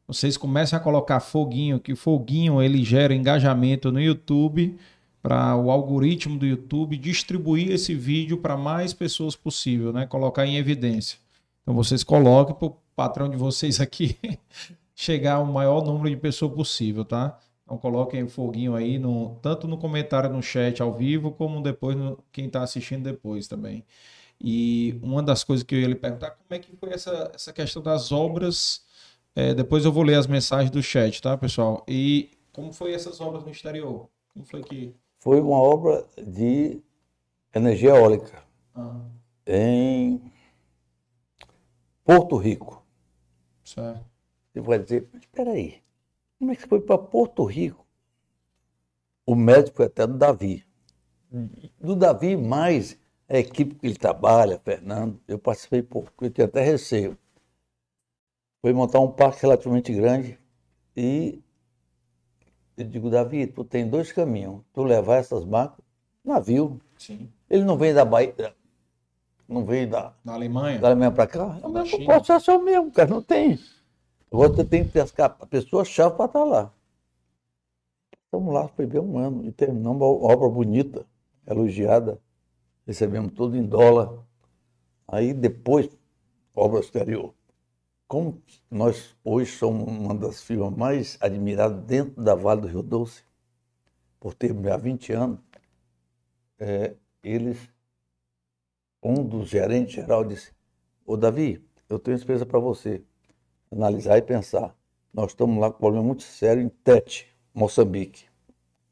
Vocês 0.06 0.36
comecem 0.36 0.76
a 0.76 0.80
colocar 0.80 1.20
foguinho, 1.20 1.80
que 1.80 1.94
foguinho 1.94 2.60
ele 2.60 2.84
gera 2.84 3.14
engajamento 3.14 3.90
no 3.90 4.00
YouTube 4.00 4.76
para 5.22 5.56
o 5.56 5.70
algoritmo 5.70 6.38
do 6.38 6.44
YouTube 6.44 6.96
distribuir 6.96 7.70
esse 7.70 7.94
vídeo 7.94 8.38
para 8.38 8.56
mais 8.56 8.92
pessoas 8.92 9.36
possível, 9.36 9.92
né? 9.92 10.04
Colocar 10.06 10.44
em 10.44 10.56
evidência. 10.56 11.18
Então 11.62 11.74
vocês 11.74 12.02
coloquem 12.02 12.54
para 12.54 12.66
o 12.66 12.76
patrão 12.96 13.28
de 13.28 13.36
vocês 13.36 13.80
aqui 13.80 14.18
chegar 14.94 15.34
ao 15.34 15.46
maior 15.46 15.84
número 15.84 16.10
de 16.10 16.16
pessoas 16.16 16.52
possível, 16.52 17.04
tá? 17.04 17.38
Então 17.72 17.78
coloquem 17.78 18.22
o 18.22 18.28
foguinho 18.28 18.74
aí, 18.74 18.98
no, 18.98 19.36
tanto 19.40 19.66
no 19.66 19.78
comentário 19.78 20.28
no 20.28 20.42
chat 20.42 20.82
ao 20.82 20.92
vivo, 20.92 21.32
como 21.32 21.62
depois 21.62 21.96
no, 21.96 22.18
quem 22.30 22.44
está 22.46 22.62
assistindo 22.62 23.02
depois 23.02 23.48
também. 23.48 23.82
E 24.38 24.98
uma 25.02 25.22
das 25.22 25.42
coisas 25.42 25.64
que 25.64 25.74
eu 25.74 25.80
ia 25.80 25.88
lhe 25.88 25.94
perguntar, 25.94 26.32
como 26.32 26.46
é 26.50 26.58
que 26.58 26.76
foi 26.76 26.92
essa, 26.92 27.30
essa 27.34 27.50
questão 27.50 27.80
das 27.82 28.12
obras? 28.12 28.84
É, 29.34 29.54
depois 29.54 29.86
eu 29.86 29.92
vou 29.92 30.02
ler 30.02 30.16
as 30.16 30.26
mensagens 30.26 30.70
do 30.70 30.82
chat, 30.82 31.22
tá, 31.22 31.38
pessoal? 31.38 31.82
E 31.88 32.32
como 32.52 32.74
foi 32.74 32.92
essas 32.92 33.22
obras 33.22 33.42
no 33.42 33.50
exterior? 33.50 34.06
Como 34.34 34.44
foi 34.44 34.62
que... 34.62 34.94
Foi 35.20 35.40
uma 35.40 35.56
obra 35.58 36.06
de 36.18 36.82
energia 37.54 37.90
eólica 37.90 38.42
Ah, 38.74 39.00
em 39.46 40.20
Porto 42.04 42.36
Rico. 42.36 42.84
certo. 43.64 44.04
Você 44.52 44.60
vai 44.60 44.78
dizer, 44.78 45.08
mas 45.12 45.22
espera 45.22 45.50
aí, 45.52 45.82
como 46.42 46.50
é 46.50 46.56
que 46.56 46.62
você 46.62 46.66
foi 46.66 46.80
para 46.80 46.98
Porto 46.98 47.44
Rico? 47.44 47.86
O 49.24 49.36
médico 49.36 49.76
foi 49.76 49.86
até 49.86 50.04
do 50.04 50.18
Davi. 50.18 50.66
Do 51.80 51.94
Davi, 51.94 52.36
mais 52.36 52.98
a 53.28 53.38
equipe 53.38 53.76
que 53.76 53.86
ele 53.86 53.94
trabalha, 53.94 54.58
Fernando, 54.58 55.20
eu 55.28 55.38
participei 55.38 55.82
pouco, 55.84 56.12
eu 56.20 56.30
tinha 56.30 56.46
até 56.48 56.60
receio. 56.60 57.16
Foi 58.60 58.72
montar 58.72 58.98
um 58.98 59.12
parque 59.12 59.42
relativamente 59.42 59.94
grande 59.94 60.36
e 60.96 61.40
eu 62.76 62.86
digo, 62.86 63.08
Davi, 63.08 63.46
tu 63.46 63.64
tem 63.64 63.88
dois 63.88 64.10
caminhos, 64.10 64.62
tu 64.72 64.82
levar 64.82 65.18
essas 65.18 65.44
máquinas, 65.44 65.86
navio, 66.24 66.80
Sim. 66.98 67.32
ele 67.48 67.62
não 67.62 67.78
vem 67.78 67.94
da 67.94 68.04
Bahia, 68.04 68.52
não 69.48 69.64
vem 69.64 69.88
da, 69.88 70.12
Na 70.24 70.34
Alemanha? 70.34 70.80
da 70.80 70.88
Alemanha 70.88 71.12
para 71.12 71.28
cá, 71.28 71.60
é 71.62 71.66
o 71.68 71.70
Da 71.70 71.84
mesmo 71.84 72.04
processo 72.04 72.50
é 72.50 72.56
o 72.56 72.62
mesmo, 72.64 72.90
cara, 72.90 73.08
não 73.10 73.22
tem. 73.22 73.60
Agora 74.32 74.48
você 74.54 74.64
tem 74.64 74.82
que 74.88 75.04
cap- 75.12 75.42
a 75.42 75.46
pessoa-chave 75.46 76.16
para 76.16 76.24
estar 76.24 76.44
lá. 76.44 76.72
Estamos 78.24 78.52
lá, 78.54 78.66
foi 78.68 78.86
bem 78.86 79.00
um 79.00 79.18
ano, 79.18 79.46
e 79.46 79.52
terminamos 79.52 80.00
uma 80.00 80.06
obra 80.06 80.48
bonita, 80.48 81.06
elogiada, 81.46 82.18
recebemos 82.86 83.32
tudo 83.34 83.56
em 83.56 83.64
dólar. 83.64 84.24
Aí 85.08 85.34
depois, 85.34 85.90
obra 86.54 86.80
exterior. 86.80 87.34
Como 88.08 88.42
nós 88.70 89.16
hoje 89.24 89.52
somos 89.52 89.88
uma 89.88 90.14
das 90.14 90.42
firmas 90.42 90.74
mais 90.76 91.18
admiradas 91.20 91.84
dentro 91.84 92.22
da 92.22 92.34
Vale 92.34 92.62
do 92.62 92.68
Rio 92.68 92.82
Doce, 92.82 93.22
por 94.20 94.34
ter 94.34 94.52
há 94.70 94.76
20 94.78 95.12
anos, 95.12 95.38
é, 96.58 96.94
eles, 97.22 97.58
um 99.02 99.22
dos 99.24 99.48
gerentes 99.48 99.94
geral 99.94 100.24
disse, 100.24 100.52
ô 101.04 101.16
Davi, 101.16 101.62
eu 101.88 101.98
tenho 101.98 102.16
uma 102.16 102.22
empresa 102.22 102.46
para 102.46 102.58
você 102.58 103.02
analisar 103.72 104.18
e 104.18 104.22
pensar. 104.22 104.74
Nós 105.12 105.30
estamos 105.32 105.58
lá 105.60 105.70
com 105.70 105.76
um 105.76 105.80
problema 105.80 106.04
muito 106.04 106.22
sério 106.22 106.62
em 106.62 106.68
Tete, 106.68 107.28
Moçambique. 107.54 108.24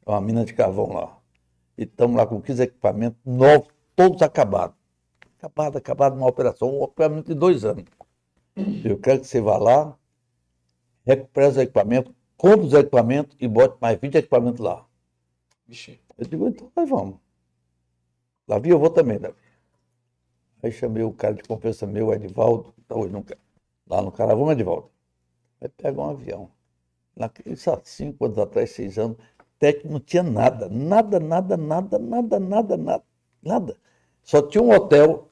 É 0.07 0.11
uma 0.11 0.21
mina 0.21 0.45
de 0.45 0.53
carvão 0.55 0.93
lá. 0.93 1.19
E 1.77 1.85
estamos 1.85 2.17
lá 2.17 2.27
com 2.27 2.41
15 2.41 2.63
equipamentos 2.63 3.21
novos, 3.25 3.69
todos 3.95 4.21
acabados. 4.23 4.77
Acabado, 5.39 5.79
acabado, 5.79 6.17
uma 6.17 6.27
operação, 6.29 6.69
um 6.69 6.83
operamento 6.83 7.29
de 7.29 7.35
dois 7.35 7.65
anos. 7.65 7.85
Eu 8.85 8.99
quero 8.99 9.21
que 9.21 9.27
você 9.27 9.41
vá 9.41 9.57
lá, 9.57 9.97
recupere 11.07 11.47
os 11.49 11.57
equipamentos, 11.57 12.13
compre 12.37 12.67
os 12.67 12.75
equipamentos 12.75 13.37
e 13.41 13.49
bote 13.49 13.79
mais 13.81 13.99
20 13.99 14.17
equipamentos 14.17 14.61
lá. 14.61 14.85
Vixe. 15.67 15.99
Eu 16.19 16.27
digo, 16.27 16.49
então 16.49 16.71
nós 16.77 16.89
vamos. 16.89 17.17
Davi, 18.47 18.69
eu 18.69 18.79
vou 18.79 18.91
também, 18.91 19.19
Davi. 19.19 19.37
Aí 20.63 20.71
chamei 20.71 21.03
o 21.03 21.13
cara 21.13 21.35
de 21.35 21.43
confiança 21.43 21.87
meu, 21.87 22.09
o 22.09 22.13
Edivaldo, 22.15 22.75
tá 22.87 22.95
hoje 22.95 23.13
no, 23.13 23.23
ca- 23.23 23.37
lá 23.91 24.01
no 24.01 24.13
Caravão, 24.13 24.53
Edivaldo. 24.53 24.89
Aí 25.61 25.69
pega 25.69 26.01
um 26.01 26.11
avião. 26.11 26.51
Naquele, 27.15 27.55
isso 27.55 27.71
há 27.71 27.81
cinco 27.85 28.25
anos 28.25 28.39
atrás, 28.39 28.71
seis 28.71 28.97
anos, 28.97 29.19
técnico 29.59 29.93
não 29.93 30.01
tinha 30.01 30.23
nada, 30.23 30.69
nada, 30.69 31.19
nada, 31.19 31.57
nada, 31.57 31.99
nada, 31.99 32.41
nada, 32.41 32.77
nada, 32.77 33.05
nada. 33.43 33.77
Só 34.23 34.41
tinha 34.41 34.63
um 34.63 34.71
hotel 34.71 35.29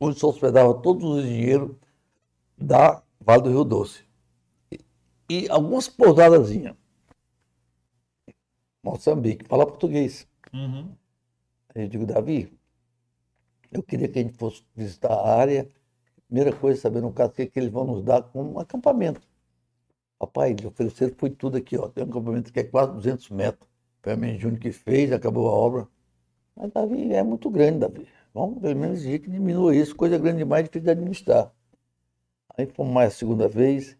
onde 0.00 0.18
se 0.18 0.26
hospedava 0.26 0.74
todos 0.74 1.04
os 1.04 1.22
dinheiros 1.22 1.74
da 2.58 3.02
Vale 3.20 3.42
do 3.42 3.50
Rio 3.50 3.64
Doce. 3.64 4.04
E, 4.70 4.80
e 5.30 5.48
algumas 5.48 5.88
pousadazinhas. 5.88 6.74
Moçambique, 8.82 9.46
fala 9.48 9.66
português. 9.66 10.28
Uhum. 10.52 10.92
Aí 11.74 11.82
eu 11.82 11.88
digo, 11.88 12.06
Davi, 12.06 12.52
eu 13.72 13.82
queria 13.82 14.08
que 14.08 14.18
a 14.18 14.22
gente 14.22 14.36
fosse 14.36 14.64
visitar 14.74 15.12
a 15.12 15.34
área 15.34 15.68
primeira 16.26 16.52
coisa, 16.52 16.80
saber 16.80 17.00
no 17.00 17.12
caso, 17.12 17.30
o 17.30 17.34
que, 17.34 17.42
é 17.42 17.46
que 17.46 17.58
eles 17.58 17.70
vão 17.70 17.84
nos 17.86 18.02
dar 18.02 18.22
como 18.22 18.54
um 18.54 18.58
acampamento. 18.58 19.20
Rapaz, 20.20 20.50
eles 20.52 20.64
ofereceram, 20.64 21.14
foi 21.16 21.30
tudo 21.30 21.56
aqui, 21.56 21.76
ó. 21.76 21.88
Tem 21.88 22.04
um 22.04 22.08
acampamento 22.08 22.52
que 22.52 22.60
é 22.60 22.64
quase 22.64 22.92
200 22.92 23.30
metros. 23.30 23.68
Foi 24.02 24.12
a 24.12 24.16
minha 24.16 24.38
Júnior 24.38 24.60
que 24.60 24.72
fez, 24.72 25.12
acabou 25.12 25.48
a 25.48 25.52
obra. 25.52 25.88
Mas, 26.56 26.72
Davi, 26.72 27.12
é 27.12 27.22
muito 27.22 27.50
grande, 27.50 27.80
Davi. 27.80 28.08
Vamos 28.32 28.60
pelo 28.60 28.78
menos 28.78 28.98
exigir 28.98 29.20
que 29.22 29.30
diminua 29.30 29.74
isso, 29.74 29.94
coisa 29.96 30.18
grande 30.18 30.38
demais, 30.38 30.64
difícil 30.64 30.84
de 30.84 30.90
administrar. 30.90 31.52
Aí 32.56 32.66
fomos 32.66 32.92
mais 32.92 33.14
a 33.14 33.16
segunda 33.16 33.48
vez, 33.48 33.96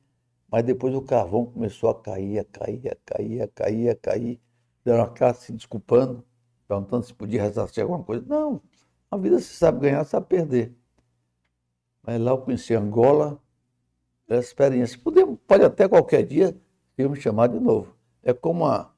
mas 0.51 0.65
depois 0.65 0.95
o 0.95 1.03
carvão 1.03 1.47
começou 1.47 1.91
a 1.91 1.95
cair, 1.95 2.39
a 2.39 2.45
cair, 2.45 2.89
a 2.89 2.97
cair, 3.05 3.43
a 3.43 3.49
cair, 3.49 3.89
a 3.91 3.95
cair. 3.97 4.41
Deram 4.85 5.01
uma 5.05 5.11
carta 5.11 5.41
se 5.41 5.53
desculpando, 5.53 6.25
perguntando 6.69 7.05
se 7.05 7.15
podia 7.15 7.43
ressarcir 7.43 7.83
alguma 7.83 8.03
coisa. 8.05 8.25
Não, 8.27 8.63
a 9.11 9.17
vida 9.17 9.39
se 9.39 9.55
sabe 9.55 9.81
ganhar, 9.81 10.05
sabe 10.05 10.27
perder. 10.27 10.75
Mas 12.07 12.21
lá 12.21 12.31
eu 12.31 12.39
conheci 12.39 12.73
Angola, 12.73 13.41
essa 14.29 14.47
experiência. 14.47 14.97
Podemos, 15.03 15.39
pode 15.45 15.65
até 15.65 15.89
qualquer 15.89 16.25
dia 16.25 16.57
eu 16.97 17.11
me 17.11 17.21
chamar 17.21 17.49
de 17.49 17.59
novo. 17.59 17.97
É 18.23 18.33
como 18.33 18.65
a, 18.65 18.93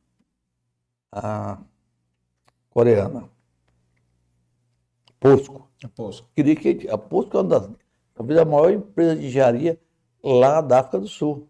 a 1.11 1.59
coreana. 2.69 3.29
Posco. 5.19 5.67
A 5.83 5.89
Posco. 5.89 6.29
Queria 6.35 6.55
que 6.55 6.89
a 6.91 6.99
Posco 6.99 7.39
é 7.39 7.41
uma 7.41 7.49
das, 7.49 7.71
talvez 8.15 8.39
a 8.39 8.45
maior 8.45 8.71
empresa 8.71 9.17
de 9.17 9.27
engenharia 9.27 9.81
lá 10.23 10.61
da 10.61 10.81
África 10.81 11.01
do 11.01 11.09
Sul. 11.09 11.49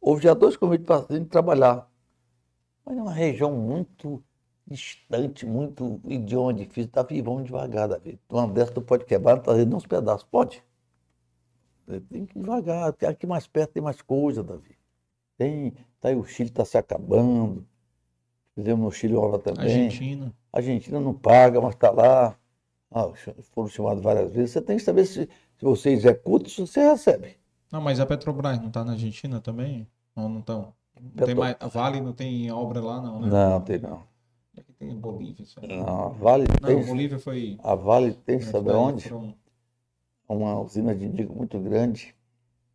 Houve 0.00 0.24
já 0.24 0.34
dois 0.34 0.56
convites 0.56 0.86
para 0.86 1.06
a 1.08 1.16
gente 1.16 1.28
trabalhar. 1.28 1.88
Mas 2.84 2.98
é 2.98 3.00
uma 3.00 3.12
região 3.12 3.52
muito 3.52 4.22
distante, 4.66 5.46
muito 5.46 6.00
idioma 6.04 6.52
difícil. 6.52 6.90
Davi, 6.92 7.22
vamos 7.22 7.44
devagar, 7.44 7.88
Davi. 7.88 8.18
Uma 8.28 8.48
dessa 8.48 8.72
tu 8.72 8.82
pode 8.82 9.04
quebrar, 9.04 9.38
trazer 9.38 9.72
uns 9.72 9.86
pedaços. 9.86 10.24
Pode? 10.24 10.62
Tem 12.00 12.26
que 12.26 12.38
ir 12.38 12.42
devagar. 12.42 12.94
Aqui 13.08 13.26
mais 13.26 13.46
perto 13.46 13.72
tem 13.72 13.82
mais 13.82 14.00
coisa, 14.02 14.42
Davi. 14.42 14.76
Tem, 15.36 15.72
tá 16.00 16.08
aí 16.08 16.16
o 16.16 16.24
Chile 16.24 16.48
está 16.50 16.64
se 16.64 16.76
acabando. 16.78 17.66
Fizemos 18.54 18.84
no 18.84 18.90
Chile 18.92 19.16
uma 19.16 19.38
também. 19.38 19.62
Argentina. 19.62 20.34
A 20.52 20.58
Argentina 20.58 21.00
não 21.00 21.14
paga, 21.14 21.60
mas 21.60 21.74
está 21.74 21.90
lá. 21.90 22.36
Ah, 22.90 23.10
foram 23.54 23.68
chamados 23.68 24.02
várias 24.02 24.30
vezes. 24.30 24.50
Você 24.50 24.60
tem 24.60 24.76
que 24.76 24.82
saber 24.82 25.06
se, 25.06 25.24
se 25.24 25.64
você 25.64 25.90
executa, 25.90 26.48
se 26.50 26.60
você 26.60 26.80
recebe. 26.90 27.38
Não, 27.70 27.80
mas 27.80 27.98
a 27.98 28.04
Petrobras 28.04 28.58
não 28.58 28.68
está 28.68 28.84
na 28.84 28.92
Argentina 28.92 29.40
também? 29.40 29.88
Não, 30.14 30.28
não 30.28 30.40
estão. 30.40 30.74
Não 31.00 31.26
tem 31.26 31.34
mais, 31.34 31.56
a 31.58 31.68
Vale 31.68 32.00
não 32.02 32.12
tem 32.12 32.50
obra 32.50 32.80
lá, 32.80 33.00
não, 33.00 33.18
né? 33.20 33.28
Não, 33.28 33.60
tem 33.62 33.78
não. 33.78 34.02
Aqui 34.56 34.72
tem 34.74 34.94
Bolívia. 34.94 35.46
Aí. 35.62 35.68
Não, 35.78 36.04
a 36.04 36.08
Vale 36.10 36.44
Não, 36.60 36.68
tem. 36.68 36.84
Bolívia 36.84 37.18
foi. 37.18 37.58
A 37.62 37.74
Vale 37.74 38.12
tem, 38.12 38.36
Mas 38.36 38.46
sabe 38.48 38.70
onde? 38.72 39.08
foram- 39.08 39.34
Uma 40.32 40.60
usina 40.60 40.94
de 40.94 41.04
indigo 41.04 41.34
muito 41.34 41.58
grande. 41.58 42.14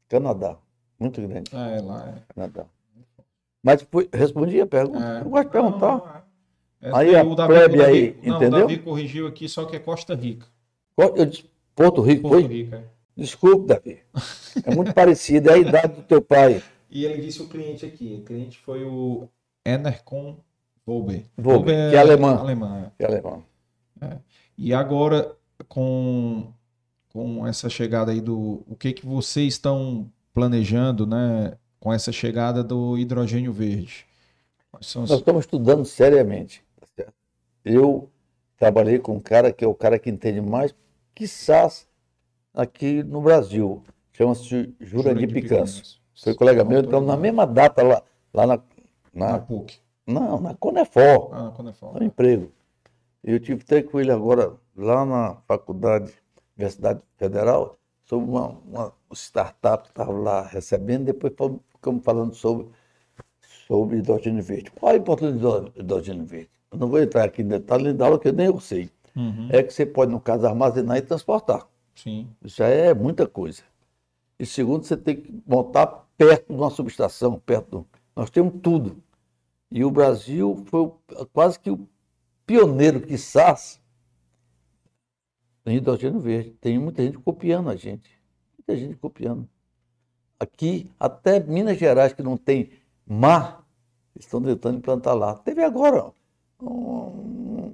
Canadá. 0.07 0.57
Muito 0.99 1.21
grande. 1.21 1.49
Ah, 1.53 1.69
é 1.69 1.81
lá. 1.81 2.09
É. 2.09 2.33
Canadá. 2.33 2.65
Mas 3.63 3.81
foi, 3.91 4.07
respondi 4.13 4.61
a 4.61 4.65
pergunta. 4.67 5.03
É. 5.03 5.21
Eu 5.21 5.29
gosto 5.29 5.45
de 5.45 5.51
perguntar. 5.51 5.97
Não, 5.97 6.07
é. 6.15 6.27
É, 6.79 6.91
Aí 6.95 7.15
a 7.15 7.23
o 7.23 7.33
Davi- 7.35 7.53
plebe 7.53 7.77
Davi- 7.77 7.91
aí, 7.91 8.19
não, 8.23 8.35
entendeu? 8.37 8.59
O 8.59 8.61
Davi 8.61 8.77
corrigiu 8.77 9.27
aqui, 9.27 9.49
só 9.49 9.65
que 9.65 9.75
é 9.75 9.79
Costa 9.79 10.13
Rica. 10.13 10.45
Eu 10.95 11.25
disse, 11.25 11.45
Porto 11.75 12.01
Rico, 12.01 12.21
Porto 12.29 12.33
foi? 12.33 12.47
Rica. 12.47 12.75
é. 12.77 12.83
Desculpe, 13.19 13.65
Davi. 13.65 13.99
É 14.63 14.75
muito 14.75 14.93
parecido. 14.93 15.49
É 15.49 15.53
a 15.53 15.57
idade 15.57 15.95
do 15.95 16.03
teu 16.03 16.21
pai. 16.21 16.61
E 16.89 17.03
ele 17.03 17.19
disse 17.21 17.41
o 17.41 17.47
cliente 17.47 17.83
aqui. 17.85 18.19
O 18.21 18.23
cliente 18.25 18.59
foi 18.59 18.83
o 18.83 19.27
Enercon 19.65 20.37
Volber. 20.85 21.25
Volber, 21.35 21.89
que 21.89 21.95
é 21.95 21.99
alemã. 21.99 22.37
Alemã, 22.37 22.77
é. 22.85 22.91
Que 22.97 23.03
é 23.03 23.07
alemão. 23.07 23.43
E 24.57 24.71
agora, 24.73 25.35
com, 25.67 26.53
com 27.17 27.47
essa 27.47 27.67
chegada 27.69 28.11
aí 28.11 28.21
do. 28.21 28.63
O 28.67 28.75
que, 28.75 28.93
que 28.93 29.05
vocês 29.05 29.53
estão 29.53 30.07
planejando, 30.33 31.07
né? 31.07 31.57
Com 31.79 31.91
essa 31.91 32.11
chegada 32.11 32.63
do 32.63 32.95
hidrogênio 32.97 33.51
verde? 33.51 34.05
Os- 34.79 34.93
Nós 34.95 35.09
estamos 35.11 35.41
estudando 35.45 35.83
seriamente. 35.83 36.63
tá? 36.95 37.05
Eu 37.65 38.09
trabalhei 38.57 38.99
com 38.99 39.15
um 39.15 39.19
cara 39.19 39.51
que 39.51 39.65
é 39.65 39.67
o 39.67 39.73
cara 39.73 39.97
que 39.97 40.09
entende 40.09 40.41
mais, 40.41 40.75
quizás, 41.15 41.87
aqui 42.53 43.01
no 43.03 43.21
Brasil. 43.21 43.83
Chama-se 44.13 44.73
Jurandir 44.79 45.31
Picanço. 45.31 45.99
Foi 46.23 46.33
colega 46.35 46.63
meu, 46.63 46.79
então 46.81 47.01
na 47.01 47.15
mesma 47.17 47.45
data 47.45 47.83
lá, 47.83 48.01
lá 48.33 48.47
na, 48.47 48.59
Na 49.13 49.31
na, 49.33 49.39
PUC. 49.39 49.77
não, 50.07 50.39
na 50.41 50.53
Conefor, 50.55 51.29
Ah, 51.33 51.53
é 51.69 51.73
fala. 51.73 51.99
no 51.99 52.05
emprego. 52.05 52.51
Eu 53.23 53.39
tive 53.39 53.61
até 53.63 53.81
com 53.83 53.99
ele 53.99 54.11
agora 54.11 54.53
lá 54.75 55.05
na 55.05 55.35
faculdade, 55.47 56.11
Universidade 56.57 57.01
Federal, 57.17 57.77
sobre 58.03 58.29
uma, 58.29 58.49
uma 58.65 58.93
startup 59.13 59.83
que 59.83 59.89
estava 59.89 60.11
lá 60.11 60.41
recebendo, 60.41 61.05
depois 61.05 61.33
ficamos 61.69 62.03
falando 62.03 62.33
sobre, 62.33 62.67
sobre 63.67 63.97
hidrogênio 63.97 64.41
verde. 64.41 64.71
Qual 64.71 64.91
a 64.91 64.95
importância 64.95 65.37
do 65.37 65.71
hidrogênio 65.75 66.25
verde? 66.25 66.49
Eu 66.71 66.79
não 66.79 66.87
vou 66.87 67.01
entrar 67.01 67.25
aqui 67.25 67.41
em 67.41 67.47
detalhe 67.47 67.93
da 67.93 68.05
aula 68.05 68.19
que 68.19 68.27
eu 68.27 68.33
nem 68.33 68.47
eu 68.47 68.59
sei. 68.59 68.89
Uhum, 69.15 69.49
É 69.51 69.63
que 69.63 69.73
você 69.73 69.85
pode, 69.85 70.11
no 70.11 70.19
caso, 70.19 70.45
armazenar 70.45 70.97
e 70.97 71.01
transportar. 71.01 71.67
Sim. 71.95 72.27
Isso 72.43 72.57
já 72.57 72.67
é 72.67 72.93
muita 72.93 73.27
coisa. 73.27 73.63
E 74.39 74.45
segundo, 74.45 74.83
você 74.83 74.95
tem 74.95 75.15
que 75.15 75.43
montar 75.45 75.87
perto 76.17 76.47
de 76.47 76.53
uma 76.53 76.69
subestação, 76.69 77.39
perto 77.45 77.69
do... 77.69 77.87
Nós 78.15 78.29
temos 78.29 78.53
tudo. 78.61 78.97
E 79.71 79.83
o 79.83 79.91
Brasil 79.91 80.63
foi 80.67 80.91
quase 81.33 81.59
que 81.59 81.71
o 81.71 81.87
pioneiro, 82.45 83.01
quizás, 83.01 83.79
em 85.71 85.77
hidrogênio 85.77 86.19
verde. 86.19 86.51
Tem 86.61 86.77
muita 86.79 87.03
gente 87.03 87.17
copiando 87.19 87.69
a 87.69 87.75
gente. 87.75 88.09
Muita 88.57 88.75
gente 88.79 88.95
copiando. 88.95 89.47
Aqui, 90.39 90.89
até 90.99 91.39
Minas 91.39 91.77
Gerais, 91.77 92.13
que 92.13 92.21
não 92.21 92.37
tem 92.37 92.69
mar, 93.05 93.65
estão 94.15 94.41
tentando 94.41 94.77
implantar 94.77 95.15
lá. 95.15 95.35
Teve 95.35 95.63
agora 95.63 96.11
um 96.61 97.73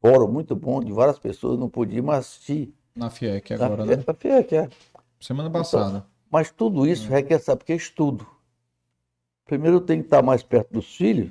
fórum 0.00 0.30
muito 0.30 0.54
bom 0.54 0.80
de 0.82 0.92
várias 0.92 1.18
pessoas, 1.18 1.58
não 1.58 1.68
podia 1.70 2.02
mais 2.02 2.20
assistir. 2.20 2.74
Na 2.94 3.08
FIEC 3.08 3.54
agora, 3.54 3.84
Fie- 3.84 3.96
né? 3.96 3.96
da 3.96 4.14
FIEC, 4.14 4.54
é. 4.56 4.68
Semana 5.18 5.50
passada. 5.50 6.06
Mas 6.30 6.50
tudo 6.50 6.86
isso 6.86 7.08
requer, 7.08 7.38
sabe 7.38 7.64
que? 7.64 7.72
Estudo. 7.72 8.26
Primeiro 9.46 9.76
eu 9.78 9.80
tenho 9.80 10.00
que 10.02 10.06
estar 10.06 10.22
mais 10.22 10.42
perto 10.42 10.72
dos 10.72 10.94
filhos 10.94 11.30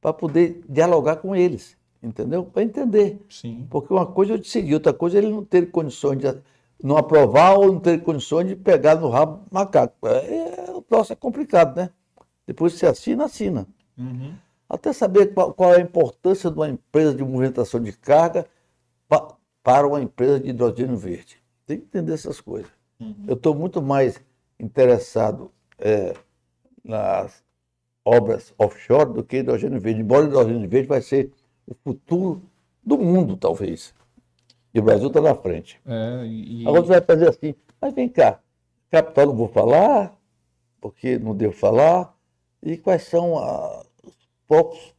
para 0.00 0.12
poder 0.12 0.64
dialogar 0.68 1.16
com 1.16 1.34
eles, 1.34 1.76
entendeu? 2.02 2.44
Para 2.44 2.62
entender. 2.62 3.20
Sim. 3.28 3.66
Porque 3.70 3.92
uma 3.92 4.06
coisa 4.06 4.32
eu 4.34 4.38
decidi, 4.38 4.74
outra 4.74 4.92
coisa 4.92 5.18
é 5.18 5.22
ele 5.22 5.30
não 5.30 5.44
ter 5.44 5.70
condições 5.70 6.18
de 6.18 6.26
não 6.82 6.96
aprovar 6.96 7.58
ou 7.58 7.72
não 7.72 7.80
ter 7.80 8.02
condições 8.02 8.48
de 8.48 8.56
pegar 8.56 8.96
no 8.96 9.08
rabo 9.08 9.42
macaco. 9.50 10.06
É, 10.06 10.68
é, 10.68 10.70
o 10.70 10.82
troço 10.82 11.12
é 11.12 11.16
complicado, 11.16 11.76
né? 11.76 11.90
Depois 12.46 12.72
que 12.72 12.78
você 12.78 12.86
assina, 12.86 13.24
assina. 13.24 13.66
Uhum. 13.96 14.34
Até 14.68 14.92
saber 14.92 15.34
qual, 15.34 15.52
qual 15.52 15.74
é 15.74 15.78
a 15.78 15.80
importância 15.80 16.50
de 16.50 16.56
uma 16.56 16.68
empresa 16.68 17.14
de 17.14 17.22
movimentação 17.24 17.80
de 17.80 17.92
carga 17.92 18.46
pa- 19.08 19.36
para 19.62 19.86
uma 19.86 20.00
empresa 20.00 20.40
de 20.40 20.50
hidrogênio 20.50 20.96
verde. 20.96 21.42
Tem 21.66 21.78
que 21.78 21.84
entender 21.84 22.12
essas 22.14 22.40
coisas. 22.40 22.70
Uhum. 23.00 23.24
Eu 23.26 23.34
estou 23.34 23.54
muito 23.54 23.82
mais 23.82 24.20
interessado 24.58 25.50
é, 25.78 26.14
nas 26.84 27.42
obras 28.04 28.54
offshore 28.56 29.12
do 29.12 29.24
que 29.24 29.38
hidrogênio 29.38 29.80
verde. 29.80 30.00
Embora 30.00 30.24
o 30.24 30.28
hidrogênio 30.28 30.68
verde 30.68 30.88
vai 30.88 31.02
ser 31.02 31.30
o 31.68 31.74
futuro 31.84 32.42
do 32.82 32.98
mundo, 32.98 33.36
talvez. 33.36 33.94
E 34.72 34.80
o 34.80 34.82
Brasil 34.82 35.08
está 35.08 35.20
na 35.20 35.34
frente. 35.34 35.80
É, 35.86 36.26
e, 36.26 36.66
Agora 36.66 36.82
você 36.82 36.88
vai 36.88 37.00
fazer 37.00 37.28
assim, 37.28 37.54
mas 37.80 37.94
vem 37.94 38.08
cá, 38.08 38.40
capital 38.90 39.26
não 39.26 39.36
vou 39.36 39.48
falar, 39.48 40.16
porque 40.80 41.18
não 41.18 41.34
devo 41.34 41.52
falar, 41.52 42.16
e 42.62 42.76
quais 42.76 43.02
são 43.04 43.38
ah, 43.38 43.84
os, 44.04 44.16
próximos, 44.46 44.94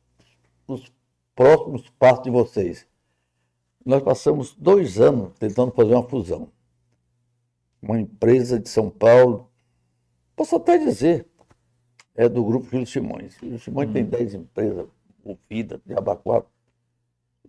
os 0.67 0.93
próximos 1.35 1.89
passos 1.97 2.23
de 2.23 2.29
vocês? 2.29 2.87
Nós 3.85 4.03
passamos 4.03 4.55
dois 4.55 4.99
anos 4.99 5.33
tentando 5.39 5.71
fazer 5.71 5.93
uma 5.93 6.03
fusão. 6.03 6.49
Uma 7.81 7.99
empresa 7.99 8.59
de 8.59 8.69
São 8.69 8.89
Paulo, 8.89 9.49
posso 10.35 10.57
até 10.57 10.77
dizer, 10.77 11.25
é 12.13 12.27
do 12.27 12.43
grupo 12.43 12.69
Júlio 12.69 12.85
Simões. 12.85 13.37
Júlio 13.39 13.59
Simões 13.59 13.91
tem 13.91 14.03
10 14.03 14.33
empresas 14.35 14.87
movidas 15.23 15.79
de 15.85 15.93
Abacuá, 15.93 16.43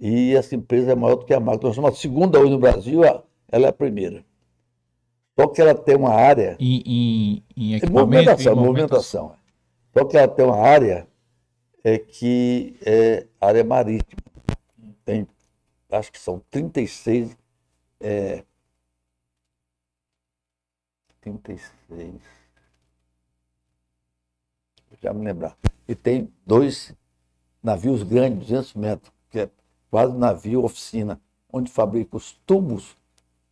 e 0.01 0.35
essa 0.35 0.55
empresa 0.55 0.93
é 0.93 0.95
maior 0.95 1.17
do 1.17 1.27
que 1.27 1.35
a 1.35 1.39
Magno. 1.39 1.65
Nós 1.65 1.75
somos 1.75 1.93
a 1.93 1.97
segunda 1.97 2.41
hoje 2.41 2.51
no 2.51 2.59
Brasil, 2.59 3.05
ela 3.05 3.67
é 3.67 3.69
a 3.69 3.73
primeira. 3.73 4.25
Só 5.39 5.47
que 5.47 5.61
ela 5.61 5.75
tem 5.75 5.97
uma 5.97 6.15
área 6.15 6.57
em, 6.59 6.83
em, 6.87 7.45
em 7.57 7.91
movimentação, 7.91 8.53
em 8.53 8.57
movimentação. 8.57 9.35
Só 9.97 10.05
que 10.05 10.17
ela 10.17 10.29
tem 10.29 10.45
uma 10.45 10.57
área 10.57 11.07
é 11.83 11.99
que 11.99 12.77
é 12.85 13.27
área 13.41 13.65
marítima. 13.65 14.20
Tem, 15.05 15.27
acho 15.91 16.12
que 16.12 16.19
são 16.19 16.43
36. 16.51 17.37
É, 18.01 18.45
36. 21.20 22.15
Já 25.03 25.12
me 25.12 25.25
lembrar. 25.25 25.57
E 25.89 25.95
tem 25.95 26.33
dois 26.47 26.95
navios 27.62 28.03
grandes, 28.03 28.49
200 28.49 28.75
metros, 28.75 29.12
quase 29.91 30.17
navio 30.17 30.65
oficina, 30.65 31.20
onde 31.52 31.70
fabrica 31.70 32.17
os 32.17 32.33
tubos 32.47 32.97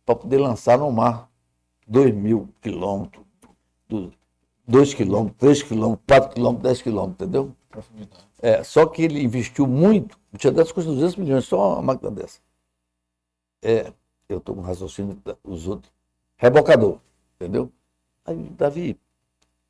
para 0.05 0.15
poder 0.15 0.37
lançar 0.37 0.77
no 0.77 0.91
mar. 0.91 1.29
2 1.87 2.13
mil 2.13 2.47
quilômetros, 2.61 3.25
2 4.67 4.93
quilômetros, 4.93 5.37
3 5.39 5.63
quilômetros, 5.63 6.05
4 6.07 6.35
quilômetros, 6.35 6.63
10 6.63 6.81
quilômetros, 6.83 7.27
entendeu? 7.27 7.55
É, 8.41 8.63
só 8.63 8.85
que 8.85 9.01
ele 9.01 9.23
investiu 9.23 9.65
muito, 9.65 10.17
tinha 10.37 10.53
dessas 10.53 10.71
custa 10.71 10.91
200 10.91 11.15
milhões, 11.15 11.45
só 11.45 11.73
uma 11.73 11.81
máquina 11.81 12.11
dessa. 12.11 12.39
É, 13.61 13.91
eu 14.29 14.37
estou 14.37 14.55
com 14.55 14.61
raciocínio 14.61 15.19
dos 15.43 15.67
outros. 15.67 15.91
Rebocador, 16.37 16.99
entendeu? 17.35 17.71
Aí, 18.23 18.37
Davi, 18.51 18.99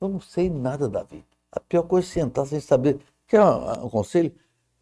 eu 0.01 0.09
não 0.09 0.19
sei 0.19 0.49
nada, 0.49 0.89
Davi. 0.89 1.25
A 1.51 1.59
pior 1.59 1.83
coisa 1.83 2.05
é 2.07 2.11
sentar 2.11 2.45
sem 2.45 2.59
saber. 2.59 2.99
Quer 3.25 3.41
um, 3.41 3.85
um 3.85 3.89
conselho? 3.89 4.33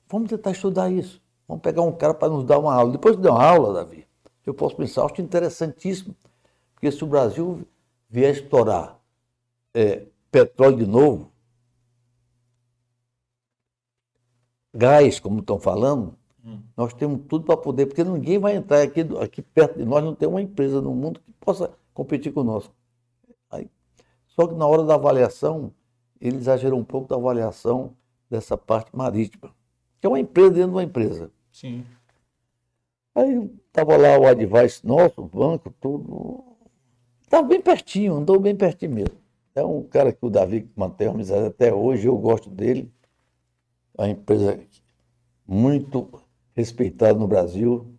Vamos 0.10 0.30
tentar 0.30 0.52
estudar 0.52 0.92
isso. 0.92 1.22
Vamos 1.48 1.62
pegar 1.62 1.82
um 1.82 1.92
cara 1.92 2.14
para 2.14 2.30
nos 2.30 2.44
dar 2.44 2.60
uma 2.60 2.74
aula. 2.74 2.92
Depois 2.92 3.16
de 3.16 3.22
dar 3.22 3.32
uma 3.32 3.44
aula, 3.44 3.74
Davi, 3.74 4.06
eu 4.46 4.54
posso 4.54 4.76
pensar, 4.76 5.06
acho 5.06 5.22
interessantíssimo. 5.22 6.16
Porque 6.74 6.92
se 6.92 7.04
o 7.04 7.08
Brasil 7.08 7.66
vier 8.10 8.34
explorar 8.34 9.00
é, 9.74 10.06
petróleo 10.32 10.78
de 10.78 10.86
novo, 10.86 11.32
gás, 14.74 15.20
como 15.20 15.40
estão 15.40 15.60
falando, 15.60 16.16
hum. 16.44 16.60
nós 16.76 16.94
temos 16.94 17.22
tudo 17.28 17.46
para 17.46 17.58
poder, 17.58 17.88
porque 17.88 18.04
ninguém 18.04 18.38
vai 18.38 18.56
entrar 18.56 18.82
aqui, 18.82 19.02
aqui 19.22 19.42
perto 19.42 19.78
de 19.78 19.86
nós, 19.86 20.04
não 20.04 20.14
tem 20.14 20.28
uma 20.28 20.42
empresa 20.42 20.82
no 20.82 20.94
mundo 20.94 21.20
que 21.20 21.32
possa 21.40 21.72
competir 21.94 22.32
conosco. 22.32 22.74
Aí, 23.50 23.70
só 24.28 24.48
que 24.48 24.54
na 24.54 24.68
hora 24.68 24.84
da 24.84 24.96
avaliação, 24.96 25.74
ele 26.22 26.38
exagerou 26.38 26.80
um 26.80 26.84
pouco 26.84 27.08
da 27.08 27.16
avaliação 27.16 27.96
dessa 28.30 28.58
parte 28.58 28.96
marítima, 28.96 29.52
que 30.00 30.06
é 30.06 30.10
uma 30.10 30.20
empresa 30.20 30.52
dentro 30.52 30.70
de 30.70 30.76
uma 30.76 30.84
empresa. 30.84 31.32
Sim. 31.60 31.84
Aí 33.16 33.50
estava 33.66 33.98
lá 33.98 34.16
o 34.20 34.28
advice 34.28 34.86
nosso, 34.86 35.22
o 35.22 35.28
banco, 35.28 35.74
tudo. 35.82 36.44
Estava 37.20 37.48
bem 37.48 37.60
pertinho, 37.60 38.14
andou 38.14 38.40
bem 38.40 38.56
pertinho 38.56 38.94
mesmo. 38.94 39.18
É 39.56 39.66
um 39.66 39.82
cara 39.82 40.14
que 40.14 40.24
o 40.24 40.30
Davi 40.30 40.70
mantém 40.76 41.08
amizade 41.08 41.48
até 41.48 41.74
hoje, 41.74 42.08
eu 42.08 42.16
gosto 42.16 42.48
dele 42.48 42.94
uma 43.98 44.08
empresa 44.08 44.60
muito 45.48 46.08
respeitada 46.56 47.18
no 47.18 47.28
Brasil, 47.28 47.92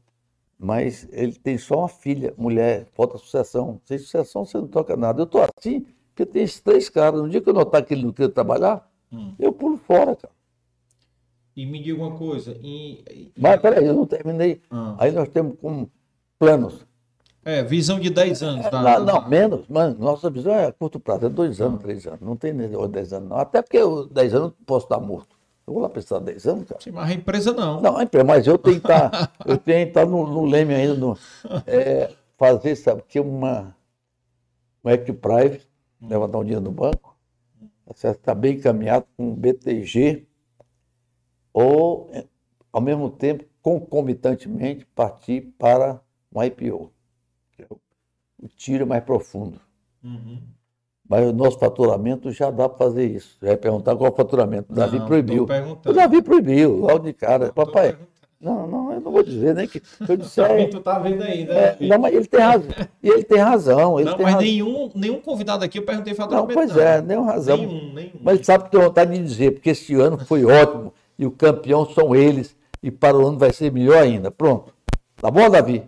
mas 0.57 1.09
ele 1.11 1.33
tem 1.33 1.59
só 1.59 1.81
uma 1.81 1.89
filha, 1.89 2.33
mulher, 2.39 2.87
falta 2.95 3.19
sucessão. 3.19 3.81
Sem 3.85 3.99
sucessão 3.99 4.45
você 4.45 4.57
não 4.57 4.69
toca 4.69 4.97
nada. 4.97 5.23
Eu 5.23 5.25
estou 5.25 5.45
assim 5.57 5.85
porque 6.11 6.25
tem 6.25 6.45
esses 6.45 6.61
três 6.61 6.89
caras. 6.89 7.21
No 7.21 7.29
dia 7.29 7.41
que 7.41 7.49
eu 7.49 7.55
notar 7.55 7.85
que 7.85 7.93
ele 7.93 8.05
não 8.05 8.13
quer 8.13 8.29
trabalhar, 8.29 8.89
hum. 9.13 9.35
eu 9.37 9.53
pulo 9.53 9.79
fora, 9.79 10.15
cara. 10.15 10.38
E 11.59 11.67
me 11.67 11.83
diga 11.83 12.01
uma 12.01 12.17
coisa. 12.17 12.57
E, 12.63 13.33
Mas 13.37 13.61
peraí, 13.61 13.85
eu 13.85 13.93
não 13.93 14.07
terminei. 14.07 14.61
Ah. 14.71 14.95
Aí 14.97 15.11
nós 15.11 15.29
temos 15.29 15.59
como 15.61 15.91
planos. 16.39 16.87
É, 17.45 17.65
visão 17.65 17.99
de 17.99 18.11
10 18.11 18.43
anos. 18.45 18.67
É, 18.67 18.71
tá? 18.71 18.81
não, 18.81 19.05
não, 19.05 19.29
menos. 19.29 19.67
Mas 19.69 19.99
nossa 19.99 20.31
visão 20.31 20.55
é 20.55 20.67
a 20.67 20.73
curto 20.73 21.01
prazo, 21.01 21.27
é 21.27 21.29
dois 21.29 21.61
anos, 21.61 21.81
ah. 21.81 21.83
três 21.83 22.07
anos. 22.07 22.21
Não 22.21 22.37
tem 22.37 22.55
10 22.55 23.13
anos, 23.13 23.29
não. 23.29 23.37
Até 23.37 23.61
porque 23.61 23.77
10 24.13 24.35
anos 24.35 24.49
eu 24.51 24.65
posso 24.65 24.87
estar 24.87 25.01
morto. 25.01 25.35
Eu 25.67 25.73
vou 25.73 25.83
lá 25.83 25.89
precisar 25.89 26.21
10 26.21 26.47
anos, 26.47 26.69
cara. 26.69 26.81
Sim, 26.81 26.93
mas 26.93 27.11
a 27.11 27.15
empresa 27.15 27.53
não. 27.53 27.81
Não, 27.81 27.97
a 27.97 28.05
empresa, 28.05 28.25
mas 28.25 28.47
eu 28.47 28.57
tenho 28.63 28.81
que 28.81 28.87
estar, 28.87 29.11
tá, 29.11 29.33
eu 29.45 29.59
tenho 29.59 29.87
que 29.87 29.91
estar 29.91 30.07
tá 30.07 30.07
no, 30.07 30.29
no 30.29 30.45
leme 30.45 30.75
ainda, 30.75 30.95
no, 30.95 31.19
é, 31.67 32.13
fazer, 32.39 32.77
sabe, 32.77 33.03
que 33.09 33.19
uma, 33.19 33.75
uma 34.85 34.93
equity 34.93 35.13
private, 35.13 35.69
levantar 36.01 36.39
um 36.39 36.45
dinheiro 36.45 36.63
no 36.63 36.71
banco, 36.71 37.17
está 37.91 38.15
tá 38.15 38.33
bem 38.33 38.55
encaminhado 38.55 39.07
com 39.17 39.31
um 39.31 39.35
BTG, 39.35 40.28
ou, 41.53 42.11
ao 42.73 42.81
mesmo 42.81 43.11
tempo, 43.11 43.45
concomitantemente, 43.63 44.87
partir 44.95 45.53
para 45.59 46.01
um 46.35 46.43
IPO, 46.43 46.93
é 47.59 47.67
o 48.43 48.49
tiro 48.49 48.87
mais 48.87 49.03
profundo. 49.03 49.61
Uhum. 50.03 50.41
Mas 51.09 51.27
o 51.27 51.33
nosso 51.33 51.59
faturamento 51.59 52.31
já 52.31 52.51
dá 52.51 52.69
para 52.69 52.79
fazer 52.79 53.07
isso. 53.07 53.37
Já 53.41 53.51
ia 53.51 53.57
perguntar 53.57 53.97
qual 53.97 54.11
é 54.11 54.13
o 54.13 54.17
faturamento. 54.17 54.71
O 54.71 54.77
Davi 54.77 54.99
não, 54.99 55.07
proibiu. 55.07 55.47
O 55.85 55.93
Davi 55.93 56.23
proibiu, 56.23 56.77
logo 56.77 56.99
de 56.99 57.15
cara. 57.15 57.51
Papai, 57.51 57.97
não, 58.41 58.69
não, 58.69 58.93
eu 58.93 59.01
não 59.01 59.11
vou 59.11 59.23
dizer 59.23 59.55
nem 59.55 59.67
que. 59.67 59.83
eu 60.07 60.69
tu 60.71 60.81
tá 60.81 60.99
vendo 60.99 61.23
aí, 61.23 61.45
né? 61.45 61.55
É, 61.55 61.77
não, 61.81 61.99
mas 61.99 62.15
ele 62.15 62.27
tem 62.27 62.41
razão. 62.41 62.71
E 63.03 63.09
ele 63.09 63.25
tem 63.25 63.39
razão. 63.39 63.99
Ele 63.99 64.11
não, 64.11 64.17
tem 64.17 64.25
mas 64.25 64.35
razão. 64.35 64.49
Nenhum, 64.49 64.91
nenhum 64.95 65.21
convidado 65.21 65.65
aqui 65.65 65.79
eu 65.79 65.83
perguntei 65.83 66.15
faturamento. 66.15 66.49
Não, 66.49 66.55
pois 66.55 66.77
é, 66.77 67.03
nenhum 67.03 67.25
razão. 67.25 67.57
Nenhum, 67.57 67.95
nenhum. 67.95 68.21
Mas 68.23 68.37
ele 68.37 68.45
sabe 68.45 68.65
que 68.65 68.71
tem 68.71 68.81
vontade 68.81 69.13
de 69.13 69.25
dizer, 69.25 69.53
porque 69.53 69.71
esse 69.71 69.95
ano 69.95 70.19
foi 70.19 70.45
ótimo 70.45 70.93
e 71.19 71.27
o 71.27 71.31
campeão 71.31 71.85
são 71.87 72.15
eles 72.15 72.57
e 72.83 72.91
para 72.91 73.17
o 73.17 73.27
ano 73.27 73.39
vai 73.39 73.53
ser 73.53 73.73
melhor 73.73 74.03
ainda. 74.03 74.31
Pronto. 74.31 74.73
Tá 75.17 75.31
bom, 75.31 75.51
Davi? 75.51 75.85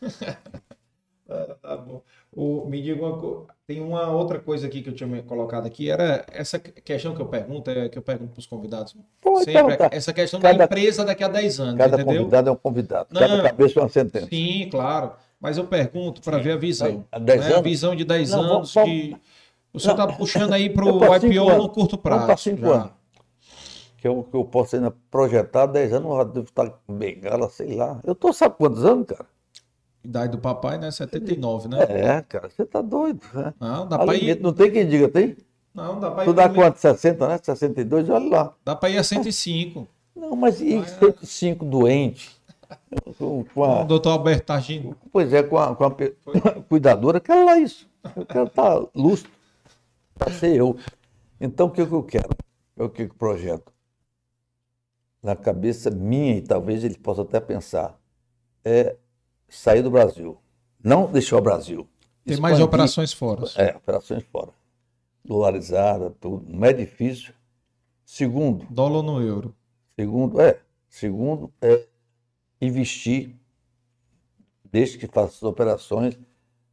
tá, 1.62 1.76
bom. 1.76 2.02
O, 2.34 2.66
me 2.66 2.82
diga 2.82 3.04
uma 3.04 3.18
coisa. 3.18 3.46
Tem 3.66 3.80
uma 3.80 4.10
outra 4.10 4.40
coisa 4.40 4.66
aqui 4.66 4.82
que 4.82 4.90
eu 4.90 4.94
tinha 4.94 5.22
colocado 5.22 5.66
aqui, 5.66 5.88
era 5.88 6.26
essa 6.30 6.58
questão 6.58 7.14
que 7.14 7.22
eu 7.22 7.26
pergunto, 7.26 7.70
é, 7.70 7.88
que 7.88 7.96
eu 7.96 8.02
pergunto 8.02 8.32
para 8.32 8.40
os 8.40 8.46
convidados. 8.46 8.96
Pode 9.20 9.44
sempre, 9.44 9.76
essa 9.90 10.12
questão 10.12 10.40
cada, 10.40 10.58
da 10.58 10.64
empresa 10.64 11.04
daqui 11.04 11.22
a 11.22 11.28
10 11.28 11.60
anos. 11.60 11.78
Cada 11.78 12.02
entendeu? 12.02 12.20
convidado 12.20 12.48
é 12.48 12.52
um 12.52 12.56
convidado, 12.56 13.08
Não, 13.12 13.20
cada 13.20 13.42
cabeça 13.42 13.78
é 13.78 13.82
uma 13.82 13.88
sentença. 13.88 14.26
Sim, 14.26 14.68
claro. 14.70 15.12
Mas 15.40 15.58
eu 15.58 15.64
pergunto 15.64 16.20
para 16.20 16.38
ver 16.38 16.52
a 16.52 16.56
visão. 16.56 17.04
A, 17.10 17.18
né? 17.18 17.34
a 17.56 17.60
visão 17.60 17.94
de 17.94 18.04
10 18.04 18.30
Não, 18.30 18.40
anos 18.40 18.74
vamos, 18.74 18.90
que. 18.90 19.16
O 19.72 19.80
senhor 19.80 19.94
está 19.94 20.06
puxando 20.06 20.52
aí 20.52 20.68
para 20.68 20.84
o 20.84 21.16
IPO 21.16 21.56
no 21.56 21.68
curto 21.68 21.96
prazo. 21.96 22.26
Para 22.26 22.36
5 22.36 22.70
anos. 22.70 22.90
Que 24.02 24.08
eu, 24.08 24.24
que 24.24 24.36
eu 24.36 24.44
posso 24.44 24.74
ainda 24.74 24.92
projetar 25.12 25.66
10 25.66 25.92
anos, 25.92 26.10
eu 26.10 26.24
devo 26.24 26.46
estar 26.46 26.68
com 26.68 26.92
bengala, 26.92 27.48
sei 27.48 27.76
lá. 27.76 28.00
Eu 28.02 28.14
estou, 28.14 28.32
sabe 28.32 28.56
quantos 28.58 28.84
anos, 28.84 29.06
cara? 29.06 29.26
Idade 30.02 30.32
do 30.32 30.38
papai, 30.38 30.76
né? 30.76 30.90
79, 30.90 31.68
né? 31.68 31.78
É, 31.88 32.20
cara, 32.22 32.50
você 32.50 32.66
tá 32.66 32.82
doido. 32.82 33.20
Né? 33.32 33.54
Não, 33.60 33.86
dá 33.86 34.00
para 34.00 34.16
ir. 34.16 34.40
Não 34.40 34.52
tem 34.52 34.72
quem 34.72 34.88
diga, 34.88 35.08
tem? 35.08 35.36
Não, 35.72 36.00
dá 36.00 36.10
para 36.10 36.24
ir. 36.24 36.26
Tu 36.26 36.32
dá 36.32 36.48
quanto? 36.48 36.80
60, 36.80 37.28
né? 37.28 37.38
62, 37.40 38.10
olha 38.10 38.28
lá. 38.28 38.54
Dá 38.64 38.74
para 38.74 38.90
ir 38.90 38.98
a 38.98 39.04
105. 39.04 39.86
Não, 40.16 40.34
mas 40.34 40.60
e 40.60 40.74
mas, 40.74 40.90
105 40.90 41.64
doente? 41.64 42.36
Com, 43.16 43.44
com 43.44 43.62
a... 43.62 43.82
O 43.82 43.84
doutor 43.84 44.10
Alberto 44.10 44.46
Targino. 44.46 44.96
Pois 45.12 45.32
é, 45.32 45.44
com 45.44 45.58
a, 45.58 45.76
com 45.76 45.84
a 45.84 45.90
cuidadora, 46.68 47.20
quero 47.20 47.44
lá 47.44 47.56
isso. 47.56 47.88
Eu 48.16 48.26
quero 48.26 48.46
estar 48.48 48.80
tá 48.80 48.86
lustro. 48.96 49.30
Para 50.18 50.32
ser 50.32 50.56
eu. 50.56 50.76
Então, 51.40 51.68
o 51.68 51.70
que, 51.70 51.86
que 51.86 51.92
eu 51.92 52.02
quero? 52.02 52.30
É 52.76 52.82
o 52.82 52.88
que, 52.88 53.06
que 53.06 53.14
projeto? 53.14 53.71
Na 55.22 55.36
cabeça 55.36 55.90
minha, 55.90 56.36
e 56.36 56.42
talvez 56.42 56.82
ele 56.82 56.98
possa 56.98 57.22
até 57.22 57.38
pensar, 57.40 57.98
é 58.64 58.96
sair 59.48 59.82
do 59.82 59.90
Brasil. 59.90 60.38
Não 60.82 61.10
deixou 61.10 61.38
o 61.38 61.42
Brasil. 61.42 61.88
Tem 62.24 62.40
mais 62.40 62.60
operações 62.60 63.12
fora. 63.12 63.44
É, 63.56 63.76
operações 63.76 64.24
fora. 64.24 64.50
Dolarizada, 65.24 66.10
tudo. 66.20 66.44
Não 66.48 66.64
é 66.66 66.72
difícil. 66.72 67.32
Segundo. 68.04 68.66
Dólar 68.68 69.02
no 69.02 69.20
euro. 69.20 69.54
Segundo, 69.98 70.40
é. 70.40 70.60
Segundo, 70.88 71.52
é 71.60 71.86
investir, 72.60 73.34
desde 74.70 74.98
que 74.98 75.06
faça 75.06 75.34
as 75.34 75.42
operações, 75.42 76.18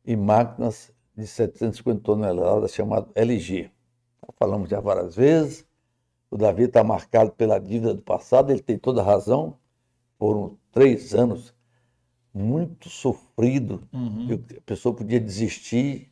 em 0.06 0.16
máquinas 0.16 0.92
de 1.16 1.28
750 1.28 2.02
toneladas, 2.02 2.74
chamado 2.74 3.12
LG. 3.16 3.70
falamos 4.38 4.70
já 4.70 4.80
várias 4.80 5.16
vezes. 5.16 5.69
O 6.32 6.38
Davi 6.38 6.64
está 6.64 6.84
marcado 6.84 7.32
pela 7.32 7.60
dívida 7.60 7.94
do 7.94 8.02
passado, 8.02 8.52
ele 8.52 8.62
tem 8.62 8.78
toda 8.78 9.02
a 9.02 9.04
razão. 9.04 9.58
Foram 10.18 10.58
três 10.72 11.16
anos 11.16 11.54
muito 12.34 12.90
sofrido. 12.90 13.82
Uhum. 13.92 14.40
a 14.58 14.62
pessoa 14.62 14.94
podia 14.94 15.20
desistir, 15.20 16.12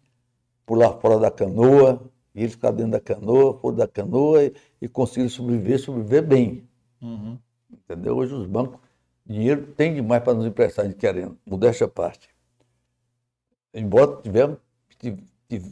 pular 0.65 0.93
fora 0.99 1.19
da 1.19 1.29
canoa, 1.29 2.01
e 2.33 2.43
ele 2.43 2.49
ficar 2.49 2.71
dentro 2.71 2.91
da 2.91 2.99
canoa, 2.99 3.57
fora 3.59 3.75
da 3.75 3.87
canoa 3.87 4.43
e, 4.43 4.53
e 4.81 4.87
conseguir 4.87 5.29
sobreviver, 5.29 5.79
sobreviver 5.79 6.25
bem. 6.25 6.67
Uhum. 7.01 7.37
Entendeu? 7.71 8.17
Hoje 8.17 8.33
os 8.33 8.47
bancos, 8.47 8.79
dinheiro 9.25 9.67
tem 9.73 9.93
demais 9.93 10.23
para 10.23 10.33
nos 10.33 10.45
emprestar 10.45 10.87
de 10.87 10.93
querendo, 10.93 11.37
modéstia 11.45 11.85
à 11.85 11.89
parte. 11.89 12.29
Embora 13.73 14.21
tivemos, 14.21 14.57
tive, 14.99 15.23
tive, 15.47 15.71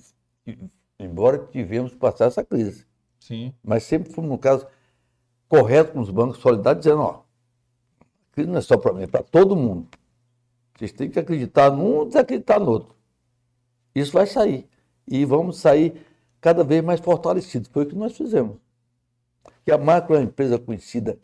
embora 1.00 1.40
tivemos 1.52 1.94
passar 1.94 2.26
essa 2.26 2.44
crise. 2.44 2.86
Sim. 3.26 3.52
Mas 3.64 3.84
sempre 3.84 4.14
fomos, 4.14 4.30
no 4.30 4.38
caso, 4.38 4.68
correto 5.50 5.94
com 5.94 6.00
os 6.00 6.12
bancos 6.12 6.38
solidários, 6.38 6.86
dizendo, 6.86 7.02
ó, 7.02 7.24
crise 8.32 8.48
não 8.48 8.60
é 8.60 8.62
só 8.62 8.78
para 8.78 8.94
mim, 8.94 9.02
é 9.02 9.08
para 9.08 9.24
todo 9.24 9.56
mundo. 9.56 9.88
Vocês 10.78 10.92
têm 10.92 11.10
que 11.10 11.18
acreditar 11.18 11.72
num 11.72 12.04
e 12.04 12.08
desacreditar 12.08 12.60
no 12.60 12.70
outro. 12.70 12.96
Isso 13.96 14.12
vai 14.12 14.28
sair. 14.28 14.70
E 15.08 15.26
vamos 15.26 15.58
sair 15.58 16.06
cada 16.40 16.64
vez 16.64 16.84
mais 16.84 17.00
fortalecidos. 17.00 17.68
Foi 17.70 17.84
o 17.84 17.88
que 17.88 17.96
nós 17.96 18.16
fizemos. 18.16 18.58
Que 19.64 19.72
a 19.72 19.78
macro 19.78 20.14
é 20.14 20.20
uma 20.20 20.26
empresa 20.26 20.60
conhecida. 20.60 21.18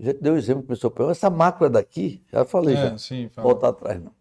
Já 0.00 0.12
deu 0.14 0.36
exemplo 0.36 0.64
para 0.64 0.74
o 0.74 0.76
pessoal. 0.76 1.10
Essa 1.10 1.30
macro 1.30 1.70
daqui, 1.70 2.20
já 2.32 2.44
falei, 2.44 2.74
é, 2.74 2.90
já. 2.90 2.98
Sim, 2.98 3.30
voltar 3.36 3.68
atrás, 3.68 4.02
não. 4.02 4.12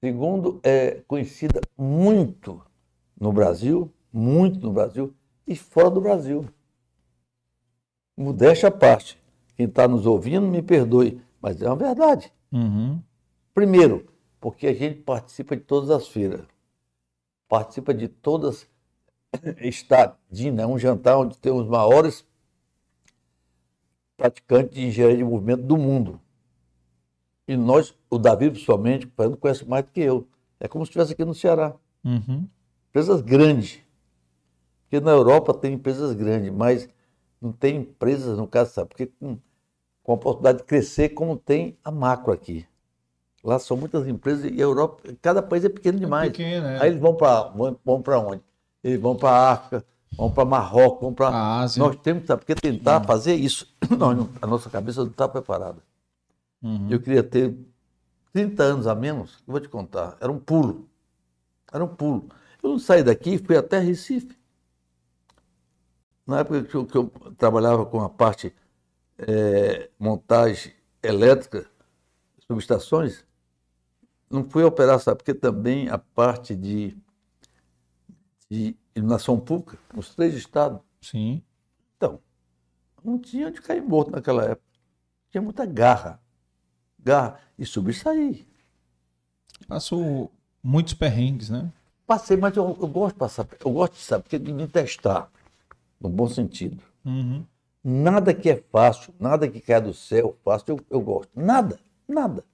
Segundo, 0.00 0.58
é 0.64 1.02
conhecida 1.06 1.60
muito 1.78 2.60
no 3.20 3.32
Brasil, 3.32 3.92
muito 4.12 4.58
no 4.58 4.72
Brasil 4.72 5.14
e 5.52 5.56
fora 5.56 5.90
do 5.90 6.00
Brasil. 6.00 6.48
Modéstia 8.16 8.68
à 8.68 8.72
parte. 8.72 9.18
Quem 9.56 9.66
está 9.66 9.86
nos 9.86 10.06
ouvindo, 10.06 10.46
me 10.46 10.62
perdoe, 10.62 11.20
mas 11.40 11.60
é 11.60 11.66
uma 11.66 11.76
verdade. 11.76 12.32
Uhum. 12.50 13.00
Primeiro, 13.54 14.06
porque 14.40 14.66
a 14.66 14.74
gente 14.74 15.00
participa 15.00 15.56
de 15.56 15.62
todas 15.62 15.90
as 15.90 16.08
feiras. 16.08 16.46
participa 17.48 17.92
de 17.92 18.08
todas 18.08 18.66
Estadina, 19.60 20.62
é 20.62 20.66
um 20.66 20.78
jantar 20.78 21.18
onde 21.18 21.38
tem 21.38 21.52
os 21.52 21.66
maiores 21.66 22.26
praticantes 24.16 24.74
de 24.74 24.86
engenharia 24.86 25.16
de 25.16 25.24
movimento 25.24 25.62
do 25.62 25.76
mundo. 25.76 26.20
E 27.46 27.56
nós, 27.56 27.94
o 28.08 28.18
Davi 28.18 28.50
principalmente, 28.50 29.06
conhece 29.40 29.64
mais 29.66 29.84
do 29.84 29.90
que 29.90 30.00
eu. 30.00 30.26
É 30.60 30.68
como 30.68 30.84
se 30.84 30.90
estivesse 30.90 31.12
aqui 31.12 31.24
no 31.24 31.34
Ceará. 31.34 31.74
Uhum. 32.04 32.48
Empresas 32.88 33.20
grandes. 33.20 33.80
Porque 34.92 35.02
na 35.02 35.12
Europa 35.12 35.54
tem 35.54 35.72
empresas 35.72 36.12
grandes, 36.12 36.52
mas 36.52 36.86
não 37.40 37.50
tem 37.50 37.76
empresas, 37.76 38.36
no 38.36 38.46
caso, 38.46 38.74
sabe? 38.74 38.90
Porque 38.90 39.06
com, 39.06 39.38
com 40.02 40.12
a 40.12 40.14
oportunidade 40.16 40.58
de 40.58 40.64
crescer 40.64 41.08
como 41.08 41.34
tem 41.34 41.78
a 41.82 41.90
macro 41.90 42.30
aqui. 42.30 42.66
Lá 43.42 43.58
são 43.58 43.74
muitas 43.74 44.06
empresas 44.06 44.44
e 44.52 44.58
a 44.58 44.64
Europa, 44.64 45.02
cada 45.22 45.42
país 45.42 45.64
é 45.64 45.70
pequeno 45.70 45.98
demais. 45.98 46.28
É 46.28 46.30
pequeno, 46.32 46.66
é. 46.66 46.82
Aí 46.82 46.90
eles 46.90 47.00
vão 47.00 47.14
para 47.14 47.44
vão, 47.44 47.74
vão 47.82 48.02
onde? 48.28 48.42
Eles 48.84 49.00
vão 49.00 49.16
para 49.16 49.30
a 49.30 49.52
África, 49.52 49.84
vão 50.14 50.30
para 50.30 50.44
Marrocos, 50.44 51.00
vão 51.00 51.14
para 51.14 51.28
A 51.28 51.60
Ásia. 51.60 51.82
Nós 51.82 51.96
temos 51.96 52.26
sabe, 52.26 52.44
porque 52.44 52.54
tentar 52.54 53.02
fazer 53.02 53.34
isso, 53.34 53.74
nós 53.96 54.28
a 54.42 54.46
nossa 54.46 54.68
cabeça 54.68 55.00
não 55.00 55.10
está 55.10 55.26
preparada. 55.26 55.78
Uhum. 56.62 56.88
Eu 56.90 57.00
queria 57.00 57.22
ter 57.22 57.56
30 58.34 58.62
anos 58.62 58.86
a 58.86 58.94
menos, 58.94 59.42
eu 59.48 59.52
vou 59.52 59.60
te 59.60 59.70
contar, 59.70 60.18
era 60.20 60.30
um 60.30 60.38
pulo. 60.38 60.86
Era 61.72 61.82
um 61.82 61.88
pulo. 61.88 62.28
Eu 62.62 62.68
não 62.68 62.78
saí 62.78 63.02
daqui, 63.02 63.38
fui 63.38 63.56
até 63.56 63.78
Recife. 63.78 64.41
Na 66.32 66.38
época 66.38 66.64
que 66.64 66.74
eu, 66.74 66.86
que 66.86 66.96
eu 66.96 67.12
trabalhava 67.36 67.84
com 67.84 68.00
a 68.00 68.08
parte 68.08 68.54
eh, 69.18 69.90
montagem 69.98 70.72
elétrica, 71.02 71.66
subestações, 72.46 73.22
não 74.30 74.42
fui 74.48 74.64
operar, 74.64 74.98
sabe? 74.98 75.18
Porque 75.18 75.34
também 75.34 75.90
a 75.90 75.98
parte 75.98 76.56
de, 76.56 76.96
de 78.50 78.74
iluminação 78.96 79.38
pública, 79.38 79.78
nos 79.94 80.14
três 80.14 80.32
estados, 80.32 80.80
Sim. 81.02 81.42
então, 81.98 82.18
não 83.04 83.18
tinha 83.18 83.48
onde 83.48 83.60
cair 83.60 83.82
morto 83.82 84.10
naquela 84.10 84.44
época. 84.44 84.66
Tinha 85.30 85.42
muita 85.42 85.66
garra. 85.66 86.18
Garra. 86.98 87.40
E 87.58 87.66
sobressair. 87.66 88.46
Passou 89.68 90.32
muitos 90.62 90.94
perrengues, 90.94 91.50
né? 91.50 91.70
Passei, 92.06 92.38
mas 92.38 92.56
eu, 92.56 92.64
eu 92.80 92.88
gosto 92.88 93.16
de 93.16 93.18
passar. 93.18 93.46
Eu 93.62 93.70
gosto 93.70 93.92
de 93.92 94.00
saber, 94.00 94.22
porque 94.22 94.38
de 94.38 94.50
me 94.50 94.66
testar, 94.66 95.30
no 96.02 96.08
bom 96.08 96.28
sentido. 96.28 96.82
Uhum. 97.04 97.44
Nada 97.84 98.32
que 98.32 98.48
é 98.48 98.62
fácil, 98.70 99.12
nada 99.18 99.48
que 99.48 99.60
cai 99.60 99.80
do 99.80 99.92
céu 99.92 100.36
fácil, 100.44 100.66
eu, 100.68 100.80
eu 100.90 101.00
gosto. 101.00 101.30
Nada, 101.34 101.78
nada, 102.08 102.44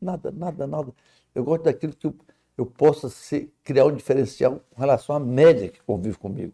nada, 0.00 0.30
nada, 0.30 0.66
nada. 0.66 0.92
Eu 1.34 1.44
gosto 1.44 1.64
daquilo 1.64 1.94
que 1.94 2.06
eu, 2.06 2.14
eu 2.56 2.66
possa 2.66 3.08
ser, 3.08 3.52
criar 3.62 3.86
um 3.86 3.94
diferencial 3.94 4.60
com 4.70 4.80
relação 4.80 5.16
à 5.16 5.20
média 5.20 5.68
que 5.68 5.82
convive 5.82 6.18
comigo. 6.18 6.52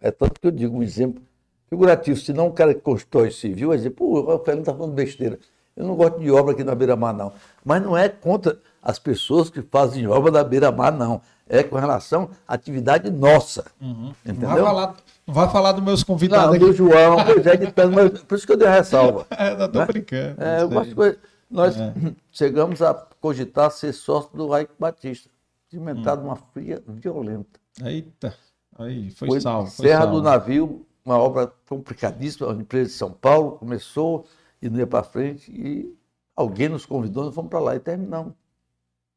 É 0.00 0.10
tanto 0.10 0.40
que 0.40 0.46
eu 0.46 0.50
digo 0.50 0.76
um 0.76 0.82
exemplo 0.82 1.22
figurativo. 1.68 2.18
Se 2.18 2.32
não 2.32 2.48
um 2.48 2.52
cara 2.52 2.74
que 2.74 2.80
constrói 2.80 3.30
civil, 3.30 3.68
vai 3.68 3.76
dizer, 3.78 3.90
pô, 3.90 4.20
o 4.20 4.36
Rafael 4.36 4.60
está 4.60 4.74
falando 4.74 4.92
besteira. 4.92 5.38
Eu 5.76 5.86
não 5.86 5.96
gosto 5.96 6.18
de 6.18 6.30
obra 6.30 6.52
aqui 6.52 6.64
na 6.64 6.74
beira-mar, 6.74 7.14
não. 7.14 7.32
Mas 7.64 7.82
não 7.82 7.96
é 7.96 8.08
contra 8.08 8.60
as 8.82 8.98
pessoas 8.98 9.50
que 9.50 9.62
fazem 9.62 10.06
obra 10.06 10.30
na 10.30 10.44
beira-mar, 10.44 10.92
não. 10.92 11.20
É 11.48 11.62
com 11.62 11.76
relação 11.76 12.30
à 12.46 12.54
atividade 12.54 13.10
nossa. 13.10 13.64
Uhum. 13.80 14.12
Não, 14.24 14.34
Entendeu? 14.34 14.48
vai 14.48 14.62
falar, 14.62 14.96
não 15.26 15.34
vai 15.34 15.50
falar 15.50 15.72
dos 15.72 15.82
meus 15.82 16.00
Não, 16.00 16.06
convidados 16.06 16.58
do 16.58 16.66
aqui. 16.66 16.76
João, 16.76 17.24
pois 17.24 17.46
é, 17.46 17.56
de 17.56 17.72
pé, 17.72 17.86
mas 17.86 18.20
por 18.22 18.36
isso 18.36 18.46
que 18.46 18.52
eu 18.52 18.56
dei 18.56 18.68
a 18.68 18.72
ressalva. 18.72 19.26
É, 19.36 19.52
eu 19.52 19.68
tô 19.68 19.78
né? 19.80 19.86
brincando. 19.86 20.42
É, 20.42 20.62
eu 20.62 20.94
coisa. 20.94 21.18
Nós 21.50 21.74
chegamos 22.30 22.80
a 22.80 22.94
cogitar 23.20 23.70
ser 23.72 23.92
sócio 23.92 24.30
do 24.36 24.48
Raik 24.48 24.70
Batista. 24.78 25.28
Cimentado 25.68 26.22
uma 26.22 26.36
fria 26.36 26.82
violenta. 26.86 27.60
Eita. 27.84 28.34
Aí, 28.78 29.10
foi, 29.10 29.28
Foi 29.28 29.40
salvo. 29.40 29.70
Foi 29.70 29.86
Serra 29.86 30.02
salvo. 30.02 30.16
do 30.16 30.22
Navio, 30.22 30.86
uma 31.04 31.18
obra 31.18 31.52
complicadíssima, 31.68 32.48
uma 32.48 32.62
empresa 32.62 32.90
de 32.90 32.96
São 32.96 33.12
Paulo, 33.12 33.52
começou 33.52 34.26
e 34.62 34.68
não 34.70 34.78
ia 34.78 34.86
para 34.86 35.02
frente, 35.02 35.50
e 35.50 35.94
alguém 36.34 36.68
nos 36.68 36.86
convidou, 36.86 37.24
nós 37.24 37.34
fomos 37.34 37.50
para 37.50 37.60
lá 37.60 37.76
e 37.76 37.80
terminamos. 37.80 38.32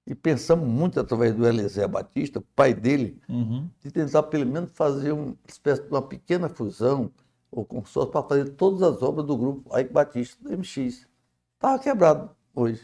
E 0.06 0.14
pensamos 0.14 0.68
muito 0.68 1.00
através 1.00 1.34
do 1.34 1.48
Eliezer 1.48 1.88
Batista, 1.88 2.44
pai 2.56 2.74
dele, 2.74 3.22
Uhum. 3.30 3.70
de 3.82 3.90
tentar 3.92 4.24
pelo 4.24 4.46
menos 4.46 4.72
fazer 4.74 5.12
uma 5.14 5.34
espécie 5.48 5.82
de 5.84 5.88
uma 5.90 6.02
pequena 6.02 6.50
fusão 6.50 7.10
ou 7.50 7.64
consórcio 7.64 8.12
para 8.12 8.24
fazer 8.28 8.50
todas 8.52 8.82
as 8.82 9.02
obras 9.02 9.26
do 9.26 9.38
grupo 9.38 9.78
Ike 9.80 9.94
Batista, 9.94 10.38
do 10.44 10.52
MX. 10.58 11.08
Estava 11.56 11.80
quebrado 11.80 12.30
hoje, 12.54 12.82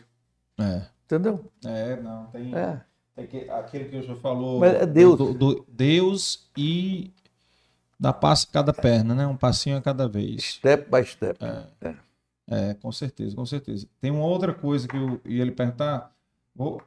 É. 0.57 0.83
entendeu? 1.05 1.43
É, 1.65 1.97
não, 2.01 2.27
tem, 2.27 2.55
É. 2.55 2.81
tem 3.15 3.27
que, 3.27 3.49
aquilo 3.49 3.89
que 3.89 3.97
o 3.97 4.03
senhor 4.03 4.17
falou. 4.21 4.59
Mas 4.61 4.75
é 4.75 4.85
Deus. 4.85 5.17
Do, 5.17 5.33
do- 5.33 5.65
Deus 5.67 6.49
e 6.55 7.11
dá 7.99 8.13
passo 8.13 8.47
a 8.49 8.53
cada 8.53 8.71
perna, 8.73 9.13
né? 9.13 9.27
Um 9.27 9.35
passinho 9.35 9.75
a 9.75 9.81
cada 9.81 10.07
vez. 10.07 10.41
Step 10.53 10.89
by 10.89 11.03
step. 11.05 11.37
É, 12.47 12.73
com 12.75 12.91
certeza, 12.93 13.35
com 13.35 13.45
certeza. 13.45 13.85
Tem 13.99 14.09
uma 14.09 14.25
outra 14.25 14.53
coisa 14.53 14.87
que 14.87 14.95
eu 14.95 15.19
ia 15.25 15.43
lhe 15.43 15.51
perguntar. 15.51 16.11
Ô, 16.57 16.79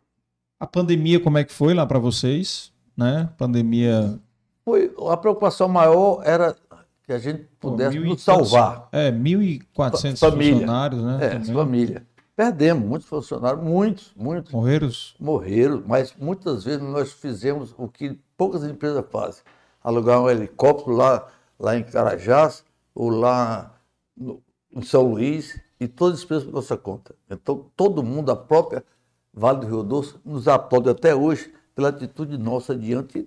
A 0.63 0.67
pandemia, 0.69 1.19
como 1.19 1.39
é 1.39 1.43
que 1.43 1.53
foi 1.53 1.75
lá 1.75 1.85
para 1.85 1.99
vocês? 1.99 2.73
Né? 2.97 3.29
Pandemia. 3.37 4.17
Foi, 4.65 4.95
a 5.11 5.17
preocupação 5.17 5.67
maior 5.67 6.23
era 6.25 6.55
que 7.03 7.13
a 7.13 7.19
gente 7.19 7.49
pô, 7.59 7.73
pudesse 7.73 7.97
e 7.97 7.99
nos 7.99 8.23
salvar. 8.23 8.89
É, 8.93 9.11
1.400 9.11 10.19
Família. 10.19 10.53
funcionários, 10.53 11.03
né? 11.03 11.19
É, 11.21 11.29
também. 11.31 11.53
família. 11.53 12.07
Perdemos 12.37 12.87
muitos 12.87 13.09
funcionários, 13.09 13.61
muitos, 13.61 14.13
muitos 14.15 14.53
Morreram? 14.53 14.91
morreram, 15.19 15.83
mas 15.85 16.15
muitas 16.17 16.63
vezes 16.63 16.81
nós 16.81 17.13
fizemos 17.13 17.75
o 17.77 17.89
que 17.89 18.17
poucas 18.37 18.63
empresas 18.63 19.05
fazem. 19.11 19.43
Alugar 19.83 20.23
um 20.23 20.31
helicóptero 20.31 20.95
lá, 20.95 21.27
lá 21.59 21.77
em 21.77 21.83
Carajás 21.83 22.65
ou 22.95 23.11
lá 23.11 23.75
no, 24.17 24.41
em 24.73 24.83
São 24.83 25.03
Luís 25.11 25.61
e 25.81 25.89
todas 25.89 26.15
as 26.15 26.21
despesas 26.21 26.45
por 26.45 26.53
nossa 26.53 26.77
conta. 26.77 27.17
Então, 27.29 27.67
todo 27.75 28.01
mundo, 28.01 28.31
a 28.31 28.37
própria 28.37 28.85
Vale 29.33 29.61
do 29.61 29.67
Rio 29.67 29.83
Doce, 29.83 30.17
nos 30.25 30.47
aplaude 30.47 30.89
até 30.91 31.15
hoje 31.15 31.53
pela 31.75 31.89
atitude 31.89 32.37
nossa 32.37 32.77
diante, 32.77 33.27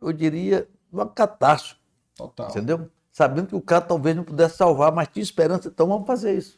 eu 0.00 0.12
diria, 0.12 0.68
uma 0.92 1.06
catástrofe, 1.06 1.80
Total. 2.16 2.50
entendeu? 2.50 2.90
Sabendo 3.12 3.48
que 3.48 3.56
o 3.56 3.60
cara 3.60 3.82
talvez 3.84 4.16
não 4.16 4.24
pudesse 4.24 4.56
salvar, 4.56 4.92
mas 4.92 5.08
tinha 5.08 5.22
esperança, 5.22 5.68
então 5.68 5.86
vamos 5.86 6.06
fazer 6.06 6.36
isso. 6.36 6.56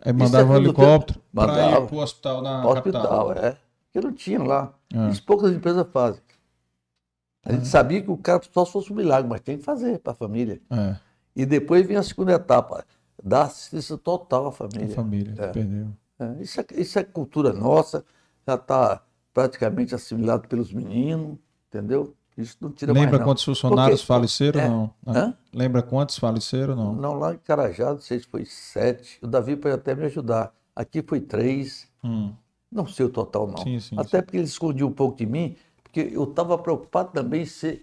Aí 0.00 0.12
mandava 0.12 0.50
um 0.52 0.54
é 0.54 0.58
helicóptero 0.58 1.20
para 1.34 1.46
Mandava. 1.52 1.84
ir 1.84 1.88
pro 1.88 1.96
hospital 1.98 2.42
na 2.42 2.60
Para 2.60 2.68
o 2.68 2.72
hospital, 2.74 3.02
capital. 3.28 3.32
é. 3.32 3.56
Porque 3.92 4.06
não 4.06 4.12
tinha 4.14 4.42
lá. 4.42 4.74
É. 4.92 5.08
Isso 5.08 5.22
poucas 5.24 5.52
empresas 5.52 5.86
fazem. 5.90 6.20
A 7.44 7.52
gente 7.52 7.66
sabia 7.66 8.02
que 8.02 8.10
o 8.10 8.16
cara 8.18 8.42
só 8.52 8.64
se 8.64 8.72
fosse 8.72 8.92
um 8.92 8.96
milagre, 8.96 9.28
mas 9.28 9.40
tem 9.40 9.56
que 9.56 9.64
fazer 9.64 9.98
para 10.00 10.12
a 10.12 10.16
família. 10.16 10.60
É, 10.70 10.96
E 11.34 11.46
depois 11.46 11.86
vem 11.86 11.96
a 11.96 12.02
segunda 12.02 12.32
etapa, 12.32 12.84
dar 13.22 13.42
assistência 13.44 13.96
total 13.96 14.46
à 14.46 14.48
a 14.48 14.52
família. 14.52 14.94
família 14.94 15.34
É. 15.38 15.46
perdeu. 15.48 15.88
É, 16.18 16.42
isso, 16.42 16.60
é, 16.60 16.64
isso 16.76 16.98
é 16.98 17.04
cultura 17.04 17.52
nossa, 17.52 18.04
já 18.46 18.54
está 18.54 19.02
praticamente 19.34 19.94
assimilado 19.94 20.48
pelos 20.48 20.72
meninos, 20.72 21.36
entendeu? 21.68 22.14
Isso 22.36 22.56
não 22.60 22.70
tira 22.70 22.92
mais 22.92 23.04
Lembra 23.04 23.18
não. 23.18 23.26
quantos 23.26 23.44
funcionários 23.44 24.00
Porque- 24.00 24.06
faleceram 24.12 24.60
é. 24.60 24.68
não? 24.68 24.90
Hã? 25.06 25.34
Lembra 25.54 25.82
quantos 25.82 26.18
faleceram 26.18 26.76
não? 26.76 26.94
Não, 26.94 27.14
lá 27.14 27.34
em 27.34 27.38
Carajá, 27.38 27.92
não 27.92 28.00
sei 28.00 28.18
se 28.20 28.26
foi 28.26 28.44
sete. 28.44 29.18
O 29.22 29.26
Davi 29.26 29.56
pode 29.56 29.74
até 29.74 29.94
me 29.94 30.04
ajudar. 30.04 30.54
Aqui 30.74 31.02
foi 31.02 31.20
três. 31.20 31.88
Hum, 32.04 32.32
Não 32.70 32.86
sei 32.86 33.06
o 33.06 33.08
total, 33.08 33.46
não. 33.46 33.56
Sim, 33.58 33.80
sim, 33.80 33.96
Até 33.98 34.20
porque 34.20 34.36
ele 34.36 34.44
escondia 34.44 34.86
um 34.86 34.92
pouco 34.92 35.16
de 35.16 35.24
mim, 35.24 35.56
porque 35.82 36.10
eu 36.12 36.24
estava 36.24 36.58
preocupado 36.58 37.10
também 37.12 37.42
em 37.42 37.46
ser 37.46 37.80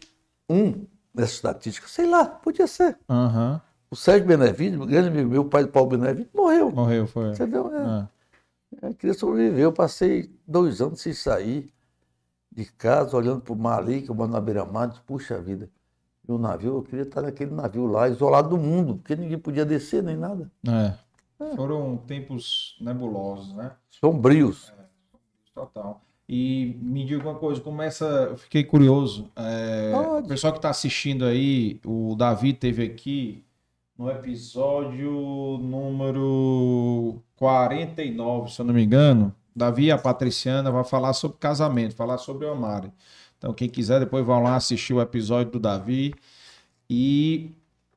um 0.47 0.85
nessa 1.13 1.33
estatística. 1.33 1.87
Sei 1.87 2.05
lá, 2.07 2.25
podia 2.25 2.67
ser. 2.67 2.97
Aham. 3.09 3.59
O 3.89 3.95
Sérgio 3.95 4.27
Benevides, 4.27 4.79
o 4.79 4.85
grande 4.85 5.07
amigo 5.07 5.29
meu, 5.29 5.45
pai 5.45 5.63
do 5.63 5.69
Paulo 5.71 5.89
Benevides, 5.89 6.31
morreu. 6.33 6.71
Morreu, 6.71 7.07
foi. 7.07 7.29
Entendeu? 7.31 7.71
É, 7.73 7.99
É. 8.01 8.07
Eu 8.81 8.93
queria 8.93 9.13
sobreviver. 9.13 9.63
Eu 9.63 9.73
passei 9.73 10.29
dois 10.47 10.81
anos 10.81 11.01
sem 11.01 11.13
sair 11.13 11.73
de 12.51 12.65
casa, 12.65 13.17
olhando 13.17 13.41
para 13.41 13.53
o 13.53 13.55
mar 13.55 13.79
ali, 13.79 14.01
que 14.01 14.09
eu 14.09 14.15
moro 14.15 14.31
na 14.31 14.39
beira-mar, 14.39 14.87
disse, 14.87 15.01
puxa 15.01 15.41
vida. 15.41 15.69
E 16.27 16.31
o 16.31 16.37
navio, 16.37 16.77
eu 16.77 16.83
queria 16.83 17.03
estar 17.03 17.21
naquele 17.21 17.51
navio 17.51 17.85
lá, 17.85 18.07
isolado 18.07 18.49
do 18.49 18.57
mundo, 18.57 18.97
porque 18.97 19.15
ninguém 19.15 19.37
podia 19.37 19.65
descer 19.65 20.01
nem 20.03 20.15
nada. 20.15 20.49
É. 20.67 20.93
Foram 21.55 21.97
tempos 21.97 22.77
nebulosos, 22.79 23.53
né? 23.55 23.71
Sombrios. 23.89 24.71
Total. 25.53 26.01
E 26.27 26.77
me 26.81 27.05
diga 27.05 27.29
uma 27.29 27.37
coisa, 27.37 27.59
começa. 27.59 28.05
Eu 28.05 28.37
fiquei 28.37 28.63
curioso. 28.63 29.29
É, 29.35 29.91
o 30.19 30.23
pessoal 30.23 30.53
que 30.53 30.59
está 30.59 30.69
assistindo 30.69 31.25
aí, 31.25 31.79
o 31.85 32.15
Davi 32.15 32.53
teve 32.53 32.83
aqui 32.83 33.43
no 34.03 34.11
episódio 34.11 35.57
número 35.61 37.23
49, 37.37 38.51
se 38.51 38.59
eu 38.59 38.65
não 38.65 38.73
me 38.73 38.83
engano. 38.83 39.33
Davi 39.55 39.85
e 39.85 39.91
a 39.91 39.97
Patriciana 39.97 40.69
vai 40.69 40.83
falar 40.83 41.13
sobre 41.13 41.37
casamento, 41.37 41.95
falar 41.95 42.17
sobre 42.17 42.45
o 42.45 42.51
Amari. 42.51 42.91
Então, 43.37 43.53
quem 43.53 43.69
quiser, 43.69 44.01
depois 44.01 44.25
vão 44.25 44.43
lá 44.43 44.57
assistir 44.57 44.93
o 44.93 45.01
episódio 45.01 45.53
do 45.53 45.59
Davi. 45.59 46.13
E 46.89 47.51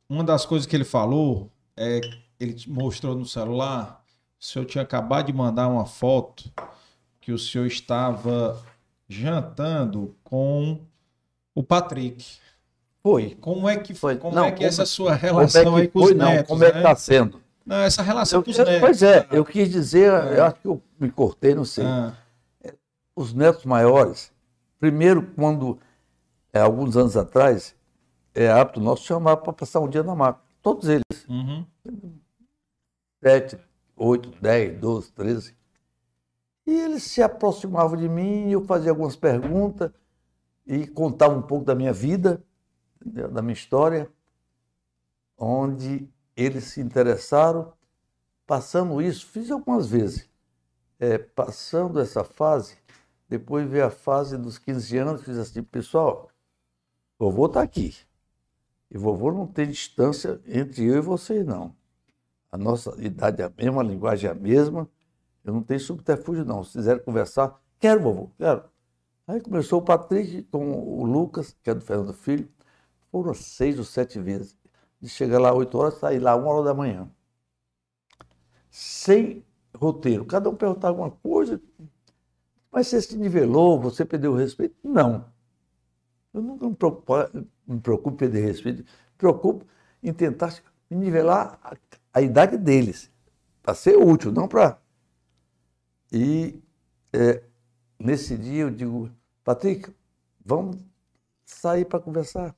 uma 0.08 0.22
das 0.22 0.46
coisas 0.46 0.64
que 0.64 0.76
ele 0.76 0.84
falou 0.84 1.50
é 1.76 2.00
ele 2.38 2.54
mostrou 2.68 3.16
no 3.16 3.26
celular. 3.26 4.04
O 4.40 4.44
senhor 4.44 4.64
tinha 4.64 4.82
acabado 4.82 5.26
de 5.26 5.32
mandar 5.32 5.66
uma 5.66 5.86
foto 5.86 6.44
que 7.20 7.32
o 7.32 7.38
senhor 7.38 7.66
estava 7.66 8.62
jantando 9.08 10.14
com 10.22 10.78
o 11.52 11.64
Patrick. 11.64 12.24
Foi. 13.06 13.36
Como 13.40 13.68
é 13.68 13.76
que 13.76 13.94
Foi. 13.94 14.16
Como 14.16 14.34
Não, 14.34 14.46
é 14.46 14.50
que 14.50 14.56
como- 14.56 14.66
essa 14.68 14.84
sua 14.84 15.12
Como 15.16 15.26
é 15.26 15.30
relação 15.30 15.74
que 15.74 15.80
aí 15.80 15.88
com 15.88 15.98
os 16.00 16.04
foi, 16.06 16.14
não, 16.14 16.26
netos, 16.26 16.48
como 16.48 16.64
é 16.64 16.68
que 16.68 16.72
né? 16.74 16.78
está 16.80 16.96
sendo? 16.96 17.40
Não, 17.64 17.76
essa 17.76 18.02
relação 18.02 18.40
Eu- 18.40 18.42
com 18.44 18.50
os 18.50 18.58
eu- 18.58 18.64
netos. 18.64 18.80
pois 18.80 19.02
é, 19.02 19.22
cara. 19.22 19.36
eu 19.36 19.44
quis 19.44 19.70
dizer, 19.70 20.12
É. 20.12 20.38
eu 20.40 20.44
acho 20.44 20.56
que 20.56 20.66
eu 20.66 20.82
me 20.98 21.08
cortei, 21.10 21.54
não 21.54 21.64
sei. 21.64 21.84
Ah, 21.84 22.14
Os 23.14 23.32
netos 23.32 23.64
maiores, 23.64 24.32
primeiro, 24.80 25.22
quando, 25.36 25.78
é, 26.52 26.58
alguns 26.60 26.96
anos 26.96 27.16
atrás, 27.16 27.76
é 28.34 28.50
hábito 28.50 28.80
nosso 28.80 29.04
chamar 29.04 29.36
para 29.38 29.52
passar 29.52 29.78
um 29.80 29.88
dia 29.88 30.02
na 30.02 30.14
maca. 30.14 30.40
Todos 30.60 30.88
eles, 30.88 31.04
uhum. 31.28 31.64
sete, 33.22 33.56
oito, 33.96 34.30
dez, 34.40 34.76
doze, 34.80 35.12
treze. 35.12 35.54
E 36.66 36.72
eles 36.72 37.04
se 37.04 37.22
aproximavam 37.22 37.96
de 37.96 38.08
mim, 38.08 38.50
eu 38.50 38.64
fazia 38.64 38.90
algumas 38.90 39.14
perguntas 39.16 39.90
e 40.66 40.86
contava 40.88 41.36
um 41.38 41.42
pouco 41.42 41.64
da 41.64 41.74
minha 41.74 41.92
vida? 41.92 42.42
Da 43.10 43.42
minha 43.42 43.54
história, 43.54 44.10
onde 45.38 46.08
eles 46.36 46.64
se 46.64 46.80
interessaram. 46.80 47.72
Passando 48.46 49.00
isso, 49.02 49.26
fiz 49.26 49.50
algumas 49.50 49.88
vezes. 49.88 50.28
É, 50.98 51.18
passando 51.18 52.00
essa 52.00 52.24
fase, 52.24 52.76
depois 53.28 53.68
veio 53.68 53.86
a 53.86 53.90
fase 53.90 54.38
dos 54.38 54.58
15 54.58 54.96
anos, 54.98 55.22
fiz 55.22 55.36
assim, 55.36 55.62
pessoal, 55.62 56.30
vovô 57.18 57.46
está 57.46 57.60
aqui. 57.60 57.94
E 58.90 58.96
vovô 58.96 59.32
não 59.32 59.46
tem 59.46 59.68
distância 59.68 60.40
entre 60.46 60.84
eu 60.84 60.96
e 60.96 61.00
vocês, 61.00 61.44
não. 61.44 61.74
A 62.50 62.56
nossa 62.56 62.94
idade 62.98 63.42
é 63.42 63.44
a 63.44 63.52
mesma, 63.54 63.80
a 63.82 63.84
linguagem 63.84 64.28
é 64.28 64.32
a 64.32 64.34
mesma. 64.34 64.88
Eu 65.44 65.52
não 65.52 65.62
tenho 65.62 65.80
subterfúgio, 65.80 66.44
não. 66.44 66.62
Se 66.62 66.72
quiserem 66.72 67.02
conversar, 67.02 67.60
quero, 67.78 68.00
vovô, 68.00 68.30
quero. 68.38 68.64
Aí 69.26 69.40
começou 69.40 69.80
o 69.80 69.84
Patrick 69.84 70.44
com 70.44 70.72
o 70.72 71.04
Lucas, 71.04 71.56
que 71.62 71.68
é 71.68 71.74
do 71.74 71.80
Fernando 71.80 72.12
Filho. 72.12 72.48
Foram 73.16 73.32
seis 73.32 73.78
ou 73.78 73.84
sete 73.84 74.20
vezes. 74.20 74.54
De 75.00 75.08
chegar 75.08 75.38
lá 75.38 75.50
oito 75.54 75.78
horas, 75.78 75.94
sair 75.94 76.18
lá 76.18 76.36
uma 76.36 76.48
hora 76.48 76.64
da 76.64 76.74
manhã. 76.74 77.10
Sem 78.70 79.42
roteiro. 79.74 80.26
Cada 80.26 80.50
um 80.50 80.54
perguntava 80.54 80.88
alguma 80.88 81.10
coisa. 81.10 81.58
Mas 82.70 82.88
você 82.88 83.00
se 83.00 83.16
nivelou, 83.16 83.80
você 83.80 84.04
perdeu 84.04 84.32
o 84.32 84.36
respeito? 84.36 84.76
Não. 84.84 85.24
Eu 86.34 86.42
nunca 86.42 86.68
me 86.68 86.76
preocupo, 86.76 87.14
me 87.66 87.80
preocupo 87.80 88.10
em 88.10 88.16
perder 88.18 88.44
respeito. 88.44 88.82
Me 88.82 89.16
preocupo 89.16 89.64
em 90.02 90.12
tentar 90.12 90.54
nivelar 90.90 91.58
a, 91.62 91.74
a 92.12 92.20
idade 92.20 92.58
deles. 92.58 93.10
Para 93.62 93.74
ser 93.74 93.96
útil, 93.96 94.30
não 94.30 94.46
para. 94.46 94.78
E 96.12 96.62
é, 97.14 97.42
nesse 97.98 98.36
dia 98.36 98.64
eu 98.64 98.70
digo, 98.70 99.10
Patrick, 99.42 99.90
vamos 100.44 100.76
sair 101.46 101.86
para 101.86 101.98
conversar. 101.98 102.54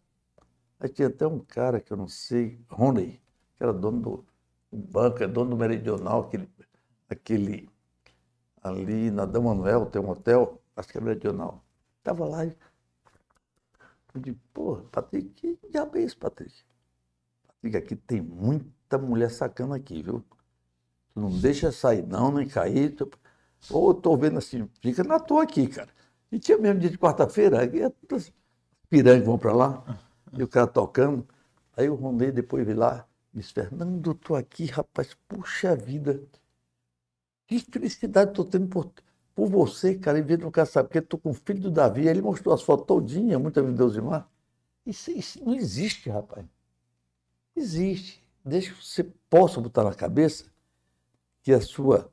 Aí 0.81 0.89
tinha 0.89 1.09
até 1.09 1.27
um 1.27 1.41
cara 1.41 1.81
que 1.81 1.93
eu 1.93 1.97
não 1.97 2.09
sei, 2.09 2.61
Rony, 2.69 3.21
que 3.57 3.63
era 3.63 3.73
dono 3.73 4.01
do, 4.01 4.27
banco, 4.73 5.23
é 5.23 5.27
dono 5.27 5.51
do 5.51 5.57
Meridional, 5.57 6.23
aquele, 6.23 6.49
aquele 7.09 7.71
ali 8.63 9.11
na 9.11 9.25
Dom 9.25 9.43
Manuel, 9.43 9.87
tem 9.87 10.01
um 10.01 10.11
hotel, 10.11 10.63
acho 10.77 10.89
que 10.89 10.99
é 10.99 11.01
Meridional. 11.01 11.65
Estava 11.99 12.25
lá 12.25 12.45
e 12.45 12.57
eu 14.15 14.21
digo, 14.21 14.41
pô, 14.53 14.77
Patrick, 14.93 15.29
que 15.31 15.59
diabo 15.71 15.99
é 15.99 16.03
isso, 16.03 16.17
Patrick? 16.17 16.55
Patrick, 17.47 17.77
aqui 17.77 17.97
tem 17.97 18.21
muita 18.21 18.99
mulher 18.99 19.31
sacana 19.31 19.77
aqui, 19.77 20.03
viu? 20.03 20.25
Tu 21.13 21.21
não 21.21 21.31
deixa 21.41 21.73
sair 21.73 22.07
não, 22.07 22.31
nem 22.33 22.49
cair. 22.49 22.95
Tu... 22.95 23.11
Ou 23.71 23.91
eu 23.91 23.95
tô 23.95 24.17
vendo 24.17 24.39
assim, 24.39 24.69
fica 24.81 25.03
na 25.05 25.19
toa 25.19 25.43
aqui, 25.43 25.67
cara. 25.67 25.91
E 26.31 26.39
tinha 26.39 26.59
mesmo 26.59 26.81
dia 26.81 26.91
de 26.91 26.99
quarta-feira, 26.99 27.65
é 27.65 28.15
as 28.15 28.33
piranhas 28.89 29.25
vão 29.25 29.39
para 29.39 29.53
lá, 29.53 29.85
e 30.37 30.43
o 30.43 30.49
cara 30.49 30.67
tocando. 30.67 31.27
Aí 31.77 31.89
o 31.89 31.95
Rondei 31.95 32.33
depois 32.33 32.65
veio 32.67 32.79
lá 32.79 33.09
disse, 33.33 33.53
Fernando, 33.53 34.15
tô 34.15 34.35
aqui, 34.35 34.67
rapaz, 34.67 35.17
puxa 35.29 35.75
vida. 35.77 36.23
Que 37.47 37.61
felicidade 37.61 38.33
tô 38.35 38.45
tendo 38.45 38.69
por, 38.69 38.93
por 39.35 39.49
você, 39.49 39.95
cara, 39.97 40.19
em 40.19 40.23
vez 40.23 40.39
de 40.39 40.45
um 40.45 40.51
cara 40.51 40.67
saber, 40.67 40.89
porque 40.89 41.01
tô 41.01 41.19
com 41.19 41.31
o 41.31 41.35
filho 41.35 41.61
do 41.61 41.71
Davi, 41.71 42.03
aí 42.03 42.09
ele 42.09 42.23
mostrou 42.23 42.55
as 42.55 42.63
fotos 42.63 42.87
todinhas, 42.87 43.41
muita 43.41 43.63
vida 43.63 43.77
Deus 43.77 43.97
e 43.97 44.01
mar. 44.01 44.31
Isso, 44.85 45.11
isso 45.11 45.45
não 45.45 45.55
existe, 45.55 46.11
rapaz. 46.11 46.45
Existe. 47.57 48.23
Desde 48.45 48.73
que 48.73 48.85
você 48.85 49.05
possa 49.29 49.61
botar 49.61 49.85
na 49.85 49.95
cabeça 49.95 50.45
que 51.43 51.53
a 51.53 51.61
sua 51.61 52.11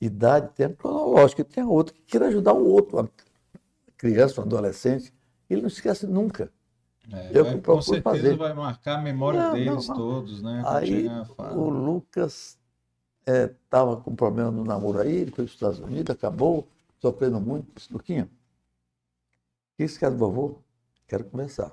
idade 0.00 0.54
tem 0.54 0.66
a 0.66 0.74
cronológica, 0.74 1.44
tem 1.44 1.62
a 1.62 1.66
outra 1.66 1.94
que 1.94 2.02
queira 2.02 2.28
ajudar 2.28 2.52
o 2.52 2.66
outro, 2.66 2.98
uma 2.98 3.10
criança, 3.96 4.40
um 4.40 4.44
adolescente, 4.44 5.12
ele 5.48 5.62
não 5.62 5.68
esquece 5.68 6.06
nunca. 6.06 6.52
É, 7.12 7.30
Eu 7.38 7.44
vai- 7.44 7.54
que 7.54 7.60
com 7.60 7.80
certeza 7.80 8.02
fazer. 8.02 8.36
vai 8.36 8.52
marcar 8.52 8.98
a 8.98 9.02
memória 9.02 9.38
Não, 9.40 9.46
não, 9.46 9.54
deles 9.54 9.88
não. 9.88 9.94
todos, 9.96 10.42
né? 10.42 10.62
Aí 10.66 11.06
o 11.54 11.68
Lucas 11.68 12.58
estava 13.26 13.96
com 13.98 14.14
problema 14.14 14.50
no 14.50 14.64
namoro 14.64 15.00
aí, 15.00 15.14
ele 15.14 15.30
foi 15.30 15.44
para 15.44 15.44
os 15.44 15.52
Estados 15.52 15.78
Unidos, 15.78 16.14
acabou, 16.14 16.66
sofrendo 17.00 17.40
muito. 17.40 17.72
Disse, 17.74 17.92
Luquinha, 17.92 18.24
o 18.24 19.76
que 19.76 19.86
você 19.88 19.98
quer 19.98 20.10
do 20.10 20.16
vovô? 20.16 20.58
Quero 21.06 21.24
conversar. 21.24 21.72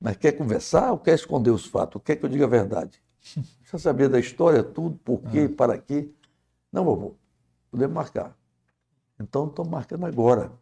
Mas 0.00 0.16
quer 0.16 0.32
conversar 0.32 0.92
ou 0.92 0.98
quer 0.98 1.14
esconder 1.14 1.50
os 1.50 1.66
fatos? 1.66 2.00
Quer 2.04 2.16
que 2.16 2.24
eu 2.24 2.28
diga 2.28 2.44
a 2.44 2.48
verdade? 2.48 3.02
Precisa 3.60 3.78
saber 3.78 4.08
da 4.08 4.18
história, 4.18 4.62
tudo, 4.62 4.96
por 4.98 5.20
quê, 5.30 5.48
para 5.48 5.76
quê. 5.78 6.10
Não, 6.72 6.84
vovô, 6.84 7.14
podemos 7.70 7.94
marcar. 7.94 8.36
Então, 9.18 9.46
estou 9.48 9.64
marcando 9.66 10.06
agora. 10.06 10.52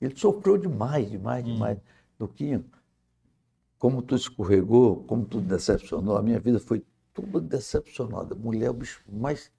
Ele 0.00 0.16
sofreu 0.16 0.56
demais, 0.56 1.10
demais, 1.10 1.44
Hum. 1.44 1.58
Demais. 2.18 2.30
Luquinha, 2.30 2.64
como 3.78 4.02
tu 4.02 4.14
escorregou, 4.16 5.04
como 5.04 5.24
tu 5.24 5.40
decepcionou, 5.40 6.16
a 6.16 6.22
minha 6.22 6.40
vida 6.40 6.58
foi 6.58 6.84
tudo 7.14 7.40
decepcionada. 7.40 8.34
Mulher 8.34 8.66
é 8.66 8.70
o 8.70 8.74
bicho 8.74 9.00
mais. 9.10 9.50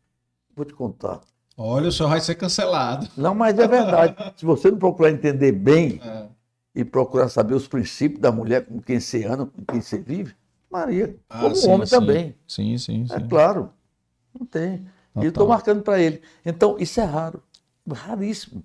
Vou 0.56 0.66
te 0.66 0.74
contar. 0.74 1.22
Olha, 1.58 1.90
o 1.90 1.92
senhor 1.92 2.10
vai 2.10 2.22
ser 2.22 2.36
cancelado. 2.36 3.08
Não, 3.18 3.34
mas 3.36 3.58
é 3.60 3.68
verdade. 3.68 4.16
Se 4.38 4.46
você 4.46 4.72
não 4.72 4.78
procurar 4.78 5.12
entender 5.12 5.52
bem 5.52 6.00
É. 6.04 6.28
e 6.76 6.86
procurar 6.86 7.30
saber 7.30 7.54
os 7.54 7.68
princípios 7.68 8.22
da 8.22 8.32
mulher 8.32 8.66
com 8.66 8.82
quem 8.82 9.00
você 9.00 9.26
anda, 9.26 9.46
com 9.46 9.66
quem 9.66 9.82
você 9.82 9.98
vive, 10.00 10.36
Maria, 10.70 11.18
Ah, 11.30 11.42
como 11.42 11.56
sim, 11.56 11.70
homem 11.70 11.86
sim. 11.88 11.96
também. 12.00 12.36
Sim, 12.48 12.78
sim, 12.78 13.06
sim. 13.08 13.14
É 13.14 13.20
claro. 13.20 13.72
Não 14.38 14.46
tem. 14.46 14.86
E 15.16 15.26
eu 15.26 15.30
estou 15.30 15.44
Total. 15.46 15.48
marcando 15.48 15.82
para 15.82 16.00
ele. 16.00 16.22
Então, 16.46 16.78
isso 16.80 17.00
é 17.02 17.04
raro. 17.04 17.42
Raríssimo. 17.90 18.64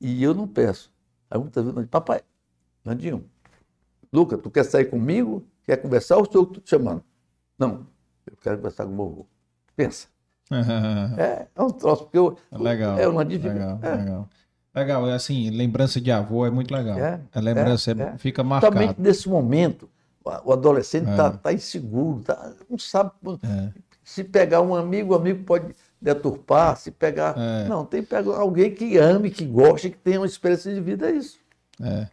E 0.00 0.22
eu 0.22 0.34
não 0.34 0.46
peço. 0.46 0.92
Aí 1.30 1.38
muitas 1.40 1.64
vezes, 1.64 1.76
eu 1.76 1.82
digo, 1.82 1.90
papai, 1.90 2.20
Nandinho, 2.84 3.24
Luca, 4.12 4.36
tu 4.36 4.50
quer 4.50 4.64
sair 4.64 4.86
comigo? 4.86 5.44
Quer 5.64 5.76
conversar 5.76 6.16
ou 6.16 6.24
estou 6.24 6.44
te 6.46 6.60
chamando? 6.68 7.02
Não, 7.58 7.86
eu 8.26 8.36
quero 8.42 8.56
conversar 8.56 8.84
com 8.86 8.92
o 8.92 8.96
vovô. 8.96 9.26
Pensa. 9.76 10.08
É, 11.16 11.46
é 11.54 11.62
um 11.62 11.70
troço, 11.70 12.04
porque 12.04 12.18
eu. 12.18 12.36
legal. 12.52 12.98
É, 12.98 13.08
o 13.08 13.12
Nandinho 13.12 13.40
fica- 13.40 13.54
legal, 13.54 13.78
é. 13.80 13.94
legal. 13.94 14.28
Legal, 14.74 15.08
é 15.08 15.14
assim, 15.14 15.48
lembrança 15.50 15.98
de 16.00 16.10
avô 16.12 16.44
é 16.46 16.50
muito 16.50 16.74
legal. 16.74 16.98
É, 16.98 17.20
a 17.34 17.40
lembrança 17.40 17.92
é, 17.92 17.94
é- 17.94 18.02
é. 18.14 18.18
fica 18.18 18.42
marcada. 18.42 18.72
Também 18.74 18.94
nesse 18.98 19.28
momento, 19.30 19.88
o 20.44 20.52
adolescente 20.52 21.08
está 21.08 21.38
É. 21.44 21.54
inseguro, 21.54 22.22
tá, 22.22 22.52
não 22.68 22.78
sabe. 22.78 23.12
É. 23.44 23.70
Se 24.04 24.24
pegar 24.24 24.60
um 24.60 24.74
amigo, 24.74 25.12
o 25.14 25.16
amigo 25.16 25.42
pode 25.44 25.74
deturpar, 26.00 26.76
se 26.76 26.90
pegar. 26.90 27.34
Não, 27.68 27.84
tem 27.86 28.02
que 28.02 28.08
pegar 28.10 28.36
alguém 28.36 28.74
que 28.74 28.98
ame, 28.98 29.30
que 29.30 29.46
goste, 29.46 29.88
que 29.90 29.96
tenha 29.98 30.20
uma 30.20 30.26
experiência 30.26 30.74
de 30.74 30.80
vida, 30.80 31.08
é 31.10 31.14
isso. 31.14 31.38
É. 31.80 32.08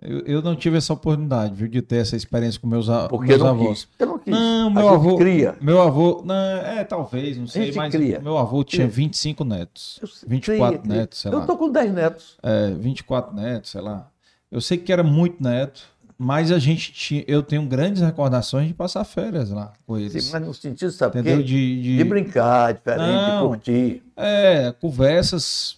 Eu, 0.00 0.20
eu 0.20 0.42
não 0.42 0.54
tive 0.54 0.76
essa 0.76 0.92
oportunidade, 0.92 1.54
viu, 1.54 1.66
de 1.66 1.82
ter 1.82 1.96
essa 1.96 2.14
experiência 2.14 2.60
com 2.60 2.66
meus, 2.68 2.86
Porque 3.08 3.26
meus 3.28 3.40
eu 3.40 3.44
não 3.46 3.52
avós. 3.52 3.84
quis. 3.84 3.88
Eu 3.98 4.06
não 4.06 4.18
quis. 4.18 4.32
Não, 4.32 4.70
meu 4.70 4.88
avô. 4.88 5.16
cria. 5.16 5.56
Meu 5.60 5.82
avô. 5.82 6.22
Não, 6.24 6.34
é, 6.34 6.84
talvez, 6.84 7.36
não 7.36 7.46
sei, 7.48 7.72
mas 7.72 7.92
cria. 7.92 8.20
meu 8.20 8.38
avô 8.38 8.62
tinha 8.62 8.86
Cria. 8.86 8.94
25 8.94 9.44
netos. 9.44 9.98
Eu 10.00 10.06
sei, 10.08 10.28
24 10.28 10.78
cria, 10.80 10.94
netos, 10.96 11.18
sei 11.18 11.30
Eu 11.32 11.34
lá. 11.36 11.40
estou 11.42 11.56
com 11.56 11.70
10 11.70 11.92
netos. 11.92 12.36
É, 12.42 12.70
24 12.70 13.34
netos, 13.34 13.70
sei 13.70 13.80
lá. 13.80 14.08
Eu 14.52 14.60
sei 14.60 14.78
que 14.78 14.92
era 14.92 15.02
muito 15.02 15.42
neto, 15.42 15.82
mas 16.16 16.52
a 16.52 16.58
gente 16.60 16.92
tinha. 16.92 17.24
Eu 17.26 17.42
tenho 17.42 17.62
grandes 17.66 18.00
recordações 18.00 18.68
de 18.68 18.74
passar 18.74 19.02
férias 19.04 19.50
lá 19.50 19.72
com 19.86 19.98
eles. 19.98 20.24
Sim, 20.24 20.30
mas 20.32 20.46
no 20.46 20.54
sentido, 20.54 20.92
sabe 20.92 21.18
entendeu? 21.18 21.42
De, 21.42 21.82
de- 21.82 21.96
De 21.96 22.04
brincar, 22.04 22.72
diferente, 22.74 23.02
Não. 23.04 23.42
de 23.42 23.48
curtir. 23.48 24.02
É, 24.16 24.72
conversas. 24.80 25.76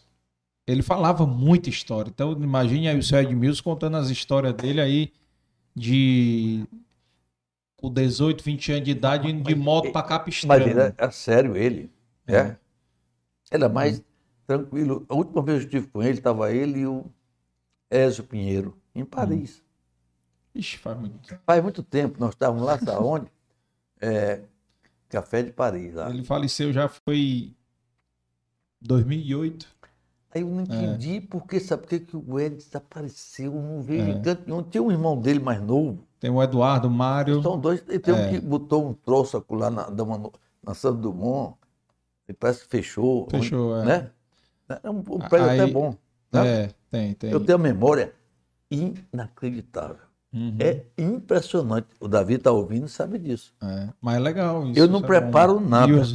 Ele 0.70 0.82
falava 0.82 1.26
muita 1.26 1.68
história. 1.68 2.10
Então, 2.10 2.32
imagine 2.32 2.88
aí 2.88 2.98
o 2.98 3.02
seu 3.02 3.18
Edmilson 3.18 3.62
contando 3.62 3.96
as 3.96 4.08
histórias 4.08 4.54
dele 4.54 4.80
aí 4.80 5.12
de. 5.74 6.64
Com 7.76 7.90
18, 7.92 8.44
20 8.44 8.72
anos 8.72 8.84
de 8.84 8.90
idade, 8.90 9.30
indo 9.30 9.42
de 9.42 9.54
moto 9.54 9.90
pra 9.90 10.02
Mas 10.02 10.08
Capistrano. 10.08 10.62
ele 10.64 10.80
é, 10.80 10.94
é 10.96 11.10
sério, 11.10 11.56
ele. 11.56 11.90
É. 12.26 12.36
É. 12.36 12.56
Ele 13.50 13.64
é 13.64 13.68
mais 13.68 14.02
tranquilo. 14.46 15.06
A 15.08 15.14
última 15.14 15.42
vez 15.42 15.64
que 15.64 15.76
eu 15.76 15.80
estive 15.80 15.92
com 15.92 16.02
ele, 16.02 16.18
estava 16.18 16.52
ele 16.52 16.80
e 16.80 16.86
o 16.86 17.06
Ézio 17.88 18.22
Pinheiro, 18.22 18.76
em 18.94 19.04
Paris. 19.04 19.62
Ixi, 20.54 20.78
faz 20.78 20.98
muito 20.98 21.18
tempo. 21.18 21.42
Faz 21.46 21.62
muito 21.62 21.82
tempo, 21.82 22.20
nós 22.20 22.30
estávamos 22.30 22.62
lá, 22.62 22.78
sabe 22.78 23.04
onde? 23.04 23.26
É, 24.02 24.40
Café 25.10 25.42
de 25.42 25.52
Paris. 25.52 25.92
Lá. 25.92 26.08
Ele 26.08 26.24
faleceu 26.24 26.72
já 26.72 26.88
foi 26.88 27.54
2008. 28.80 29.68
Aí 30.32 30.42
eu 30.42 30.48
não 30.48 30.60
entendi 30.62 31.20
por 31.20 31.44
que, 31.46 31.58
sabe 31.58 31.82
por 31.82 31.88
que 31.98 32.16
o 32.16 32.38
Ed 32.38 32.54
desapareceu? 32.56 33.54
Eu 33.54 33.60
Não 33.62 33.82
vejo 33.82 34.04
É. 34.06 34.10
em 34.10 34.22
canto 34.22 34.42
nenhum. 34.46 34.62
Tinha 34.62 34.82
um 34.82 34.90
irmão 34.92 35.18
dele 35.20 35.40
mais 35.40 35.60
novo. 35.60 36.04
Tem 36.20 36.30
o 36.30 36.40
Eduardo, 36.42 36.86
o 36.86 36.90
Mário. 36.90 37.42
São 37.42 37.58
dois. 37.58 37.82
E 37.88 37.98
tem 37.98 38.14
É. 38.14 38.16
um 38.16 38.30
que 38.30 38.40
botou 38.40 38.88
um 38.88 38.92
troço 38.94 39.44
lá 39.50 39.70
na, 39.70 39.90
na, 39.90 40.04
na 40.62 40.74
Santo 40.74 40.98
Dumont. 41.00 41.56
E 42.28 42.32
parece 42.32 42.60
que 42.62 42.68
fechou. 42.68 43.26
Fechou, 43.28 43.76
é. 43.80 43.84
Né? 43.84 44.10
É 44.84 44.88
um, 44.90 44.98
um 44.98 45.18
prédio 45.18 45.48
Aí- 45.50 45.60
até 45.60 45.72
bom. 45.72 45.96
né? 46.32 46.48
É, 46.64 46.70
tem, 46.92 47.14
tem. 47.14 47.30
Eu 47.32 47.40
tenho 47.40 47.58
uma 47.58 47.64
memória 47.64 48.12
inacreditável. 48.70 49.96
Uhum. 50.32 50.56
É 50.60 50.84
impressionante. 50.96 51.88
O 51.98 52.06
Davi 52.06 52.34
está 52.34 52.52
ouvindo 52.52 52.86
e 52.86 52.88
sabe 52.88 53.18
disso. 53.18 53.52
É, 53.60 53.88
Mas 54.00 54.14
é 54.16 54.18
legal 54.20 54.64
isso. 54.68 54.78
Eu 54.78 54.86
não 54.86 54.98
é 54.98 55.02
bom. 55.02 55.06
preparo 55.08 55.58
nada. 55.58 55.90
E 55.90 55.94
os 55.96 56.14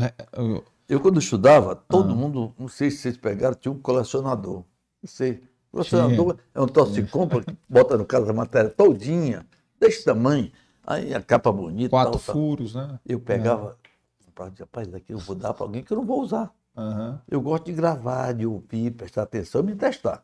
Eu, 0.87 0.99
quando 0.99 1.19
estudava, 1.19 1.75
todo 1.75 2.11
Ah. 2.11 2.15
mundo, 2.15 2.53
não 2.59 2.67
sei 2.67 2.91
se 2.91 2.97
vocês 2.97 3.17
pegaram, 3.17 3.55
tinha 3.55 3.71
um 3.71 3.79
colecionador. 3.79 4.63
Não 5.01 5.07
sei. 5.07 5.43
Colecionador 5.71 6.37
é 6.53 6.61
um 6.61 6.67
troço 6.67 6.93
que 6.93 7.03
compra, 7.07 7.43
que 7.43 7.57
bota 7.67 7.97
no 7.97 8.05
caso 8.05 8.29
a 8.29 8.33
matéria 8.33 8.69
todinha, 8.69 9.45
desse 9.79 10.05
tamanho. 10.05 10.51
Aí 10.85 11.13
a 11.13 11.21
capa 11.21 11.51
bonita. 11.51 11.89
quatro 11.89 12.11
tal, 12.13 12.21
tal. 12.21 12.35
furos, 12.35 12.75
né? 12.75 12.99
Eu 13.05 13.19
pegava, 13.19 13.77
comprava, 14.25 14.53
rapaz, 14.59 14.87
daqui 14.87 15.11
eu 15.13 15.17
vou 15.17 15.35
dar 15.35 15.53
para 15.53 15.65
alguém 15.65 15.83
que 15.83 15.91
eu 15.91 15.97
não 15.97 16.05
vou 16.05 16.21
usar. 16.21 16.53
Aham. 16.77 17.21
Eu 17.27 17.41
gosto 17.41 17.65
de 17.65 17.73
gravar, 17.73 18.33
de 18.33 18.45
ouvir, 18.45 18.91
prestar 18.91 19.23
atenção 19.23 19.61
e 19.61 19.65
me 19.65 19.75
testar. 19.75 20.23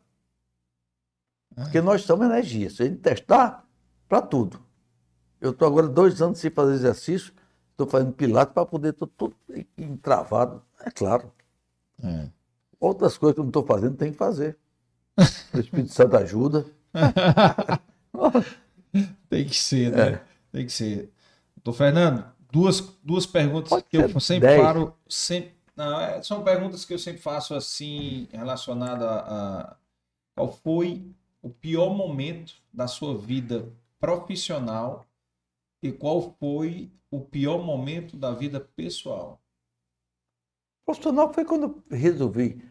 Ah. 1.56 1.62
Porque 1.64 1.80
nós 1.80 2.02
somos 2.02 2.24
energia. 2.26 2.70
Se 2.70 2.82
a 2.82 2.86
gente 2.86 2.98
testar, 3.00 3.66
para 4.08 4.22
tudo. 4.22 4.60
Eu 5.40 5.50
estou 5.50 5.66
agora 5.66 5.88
dois 5.88 6.22
anos 6.22 6.38
sem 6.38 6.50
fazer 6.50 6.74
exercício, 6.74 7.32
estou 7.72 7.86
fazendo 7.86 8.12
pilates 8.12 8.54
para 8.54 8.66
poder 8.66 8.90
estar 8.90 9.06
tudo 9.16 9.34
entravado. 9.76 10.62
É 10.80 10.90
claro. 10.90 11.32
É. 12.02 12.28
Outras 12.78 13.18
coisas 13.18 13.34
que 13.34 13.40
eu 13.40 13.44
não 13.44 13.50
estou 13.50 13.64
fazendo, 13.64 13.96
tem 13.96 14.12
que 14.12 14.18
fazer. 14.18 14.56
O 15.54 15.58
Espírito 15.58 15.92
Santo 15.92 16.16
ajuda. 16.16 16.64
Tem 19.28 19.46
que 19.46 19.56
ser, 19.56 19.90
né? 19.90 20.08
É. 20.08 20.22
Tem 20.52 20.66
que 20.66 20.72
ser. 20.72 21.10
Doutor 21.56 21.78
Fernando, 21.78 22.24
duas, 22.50 22.80
duas 23.02 23.24
perguntas 23.24 23.70
Pode 23.70 23.84
que 23.84 23.96
eu 23.96 24.20
sempre 24.20 24.48
dez. 24.48 24.60
paro. 24.60 24.94
Sempre, 25.08 25.52
não, 25.74 26.00
é, 26.00 26.22
são 26.22 26.44
perguntas 26.44 26.84
que 26.84 26.92
eu 26.92 26.98
sempre 26.98 27.22
faço 27.22 27.54
assim, 27.54 28.28
relacionada 28.30 29.08
a 29.08 29.76
qual 30.34 30.52
foi 30.52 31.06
o 31.40 31.48
pior 31.48 31.94
momento 31.94 32.54
da 32.72 32.86
sua 32.86 33.16
vida 33.16 33.72
profissional 33.98 35.06
e 35.82 35.90
qual 35.92 36.36
foi 36.38 36.90
o 37.10 37.20
pior 37.20 37.62
momento 37.62 38.16
da 38.16 38.32
vida 38.32 38.60
pessoal. 38.60 39.40
Profissional 40.84 41.32
foi 41.32 41.44
quando 41.44 41.82
resolvi 41.90 42.62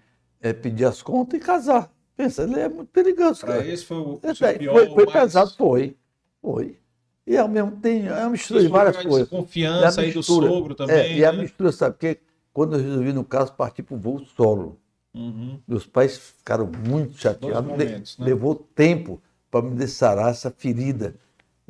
eh, 0.42 0.54
pedir 0.54 0.86
as 0.86 1.02
contas 1.02 1.40
e 1.40 1.44
casar. 1.44 1.92
Pensa, 2.16 2.44
ele 2.44 2.60
é 2.60 2.68
muito 2.70 2.90
perigoso, 2.90 3.46
cara. 3.46 3.66
esse 3.66 3.86
foi 3.86 3.98
o 3.98 4.20
aí 4.24 4.58
pior 4.60 4.74
foi, 4.74 4.86
foi 4.90 5.06
mais- 5.06 5.14
casado, 5.14 5.56
foi. 5.56 5.98
Foi. 6.42 6.78
E 7.26 7.38
ao 7.38 7.48
mesmo 7.48 7.72
tempo, 7.80 8.08
é 8.08 8.22
uma 8.24 8.32
mistura 8.32 8.62
de 8.62 8.68
várias 8.68 8.98
coisas. 8.98 9.30
Desconfiança 9.30 10.02
E 10.02 10.04
a 10.04 10.08
aí 10.08 10.14
do 10.14 10.24
sogro 10.24 10.76
também. 10.76 10.96
É, 10.96 11.18
e 11.18 11.24
a 11.26 11.32
né? 11.32 11.42
mistura, 11.44 11.72
sabe? 11.72 11.94
Porque 11.96 12.20
quando 12.52 12.76
eu 12.78 12.84
resolvi, 12.84 13.14
no 13.14 13.24
caso, 13.24 13.54
partir 13.54 13.84
para 13.84 13.96
o 13.96 14.00
voo 14.00 14.20
solo, 14.26 14.78
Uhum. 15.14 15.60
meus 15.68 15.86
pais 15.86 16.18
ficaram 16.18 16.70
muito 16.88 17.18
chateados. 17.18 17.70
Momentos, 17.70 18.18
né? 18.18 18.26
Levou 18.26 18.56
tempo 18.56 19.22
para 19.50 19.62
me 19.62 19.88
sarar 19.88 20.32
essa 20.32 20.50
ferida. 20.50 21.16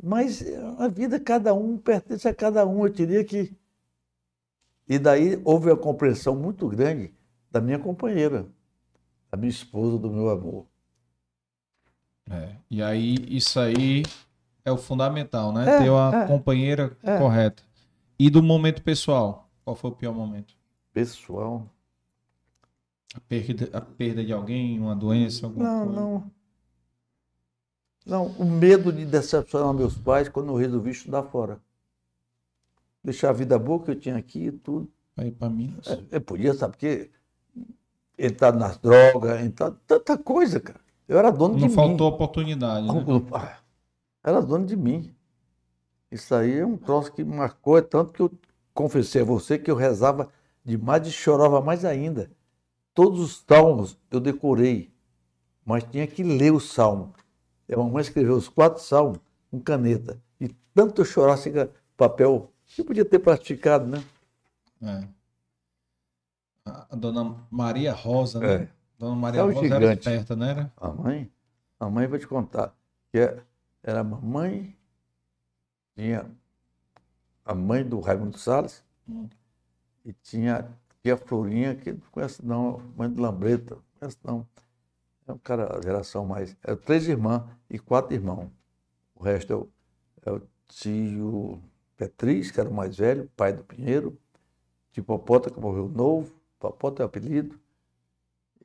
Mas 0.02 0.42
a 0.78 0.88
vida, 0.88 1.20
cada 1.20 1.54
um 1.54 1.78
pertence 1.78 2.26
a 2.26 2.34
cada 2.34 2.66
um. 2.66 2.84
Eu 2.84 2.92
diria 2.92 3.24
que. 3.24 3.54
E 4.88 4.98
daí 4.98 5.40
houve 5.44 5.70
uma 5.70 5.76
compreensão 5.76 6.34
muito 6.34 6.66
grande 6.68 7.14
da 7.50 7.60
minha 7.60 7.78
companheira, 7.78 8.46
da 9.30 9.36
minha 9.38 9.48
esposa, 9.50 9.96
do 9.98 10.10
meu 10.10 10.28
amor. 10.28 10.66
É, 12.28 12.56
E 12.70 12.82
aí, 12.82 13.14
isso 13.28 13.60
aí 13.60 14.02
é 14.64 14.72
o 14.72 14.76
fundamental, 14.76 15.52
né? 15.52 15.76
É, 15.76 15.78
Ter 15.82 15.90
uma 15.90 16.24
é, 16.24 16.26
companheira 16.26 16.96
é. 17.02 17.18
correta. 17.18 17.62
E 18.18 18.28
do 18.28 18.42
momento 18.42 18.82
pessoal, 18.82 19.48
qual 19.64 19.76
foi 19.76 19.90
o 19.90 19.94
pior 19.94 20.14
momento? 20.14 20.54
Pessoal. 20.92 21.66
A 23.14 23.20
perda, 23.20 23.76
a 23.76 23.80
perda 23.80 24.24
de 24.24 24.32
alguém, 24.32 24.80
uma 24.80 24.96
doença, 24.96 25.46
alguma 25.46 25.64
Não, 25.64 25.84
coisa? 25.86 26.00
não. 26.00 26.10
Não, 26.12 26.30
o 28.06 28.44
medo 28.44 28.92
de 28.92 29.04
decepcionar 29.04 29.72
meus 29.72 29.96
pais 29.96 30.28
quando 30.28 30.48
eu 30.50 30.56
resolvi 30.56 30.90
estudar 30.90 31.22
fora. 31.24 31.60
Deixar 33.02 33.30
a 33.30 33.32
vida 33.32 33.58
boa 33.58 33.82
que 33.82 33.90
eu 33.90 33.96
tinha 33.98 34.16
aqui 34.16 34.46
e 34.46 34.52
tudo. 34.52 34.90
Aí 35.16 35.30
para 35.30 35.48
Minas. 35.50 35.86
É, 35.88 36.02
Eu 36.10 36.20
podia, 36.20 36.54
sabe, 36.54 36.72
porque 36.76 37.10
entrar 38.18 38.52
nas 38.52 38.76
drogas, 38.78 39.40
entrar 39.42 39.72
tanta 39.86 40.16
coisa, 40.16 40.60
cara. 40.60 40.80
Eu 41.08 41.18
era 41.18 41.30
dono 41.30 41.58
Não 41.58 41.68
de 41.68 41.74
faltou 41.74 42.08
mim. 42.08 42.14
oportunidade, 42.14 42.86
né? 42.86 43.04
Ah, 43.32 43.58
Era 44.24 44.40
dono 44.40 44.64
de 44.64 44.76
mim. 44.76 45.14
Isso 46.10 46.34
aí 46.34 46.58
é 46.58 46.66
um 46.66 46.76
troço 46.76 47.12
que 47.12 47.24
marcou, 47.24 47.76
é 47.78 47.82
tanto 47.82 48.12
que 48.12 48.20
eu 48.20 48.30
confessei 48.72 49.22
a 49.22 49.24
você 49.24 49.58
que 49.58 49.70
eu 49.70 49.74
rezava 49.76 50.28
demais 50.64 51.06
e 51.06 51.10
chorava 51.12 51.60
mais 51.60 51.84
ainda. 51.84 52.30
Todos 52.94 53.20
os 53.20 53.44
salmos 53.48 53.98
eu 54.10 54.20
decorei, 54.20 54.92
mas 55.64 55.84
tinha 55.84 56.06
que 56.06 56.22
ler 56.22 56.52
o 56.52 56.60
salmo. 56.60 57.14
A 57.70 57.76
mamãe 57.76 58.00
escreveu 58.02 58.36
os 58.36 58.48
quatro 58.48 58.82
salmos 58.82 59.18
com 59.50 59.60
caneta. 59.60 60.20
E 60.40 60.48
tanto 60.74 61.04
chorar 61.04 61.36
sem 61.36 61.52
papel, 61.96 62.50
que 62.66 62.82
podia 62.82 63.04
ter 63.04 63.18
praticado, 63.18 63.86
né? 63.86 64.02
É. 64.82 65.08
A 66.64 66.94
dona 66.96 67.36
Maria 67.50 67.92
Rosa, 67.92 68.38
né? 68.40 68.54
É. 68.54 68.68
Dona 68.98 69.16
Maria 69.16 69.40
É 69.40 69.44
Rosa 69.44 69.58
era 69.66 69.80
gigante. 69.80 69.98
esperta, 70.08 70.36
né? 70.36 70.50
Era? 70.50 70.72
A 70.76 70.88
mãe, 70.88 71.30
a 71.80 71.90
mãe 71.90 72.06
vou 72.06 72.18
te 72.18 72.26
contar, 72.26 72.74
que 73.10 73.18
é- 73.18 73.42
era 73.82 74.00
a 74.00 74.04
mamãe, 74.04 74.76
tinha 75.96 76.30
a 77.44 77.54
mãe 77.54 77.84
do 77.84 77.98
Raimundo 78.00 78.38
Salles, 78.38 78.84
Hum. 79.08 79.28
e 80.04 80.12
tinha, 80.12 80.68
tinha 81.02 81.14
a 81.14 81.18
Florinha, 81.18 81.74
que 81.74 81.92
não 81.92 82.00
conhece 82.12 82.44
não, 82.44 82.78
mãe 82.96 83.10
do 83.10 83.20
Lambreta, 83.20 83.74
não 83.74 83.82
conhece 83.98 84.18
não. 84.24 84.46
É 85.26 85.32
um 85.32 85.38
cara, 85.38 85.80
geração 85.82 86.26
mais. 86.26 86.56
É 86.62 86.74
três 86.74 87.06
irmãs 87.08 87.42
e 87.70 87.78
quatro 87.78 88.14
irmãos. 88.14 88.50
O 89.14 89.22
resto 89.22 89.52
é 89.52 89.56
o, 89.56 89.68
é 90.26 90.32
o 90.32 90.42
tio 90.68 91.62
Petriz, 91.96 92.50
que 92.50 92.58
era 92.58 92.68
o 92.68 92.74
mais 92.74 92.96
velho, 92.96 93.30
pai 93.36 93.52
do 93.52 93.62
Pinheiro, 93.62 94.18
tio 94.90 95.04
Popota, 95.04 95.50
que 95.50 95.60
morreu 95.60 95.88
novo, 95.88 96.32
Popota 96.58 97.02
é 97.02 97.04
o 97.04 97.06
apelido, 97.06 97.58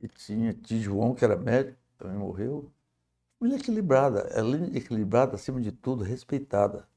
e 0.01 0.07
tinha 0.07 0.53
tio 0.53 0.81
João, 0.81 1.13
que 1.13 1.23
era 1.23 1.35
médico, 1.35 1.77
também 1.97 2.17
morreu. 2.17 2.71
Família 3.39 3.59
equilibrada, 3.59 4.27
além 4.35 4.71
de 4.71 4.77
equilibrada, 4.79 5.35
acima 5.35 5.61
de 5.61 5.71
tudo, 5.71 6.03
respeitada. 6.03 6.87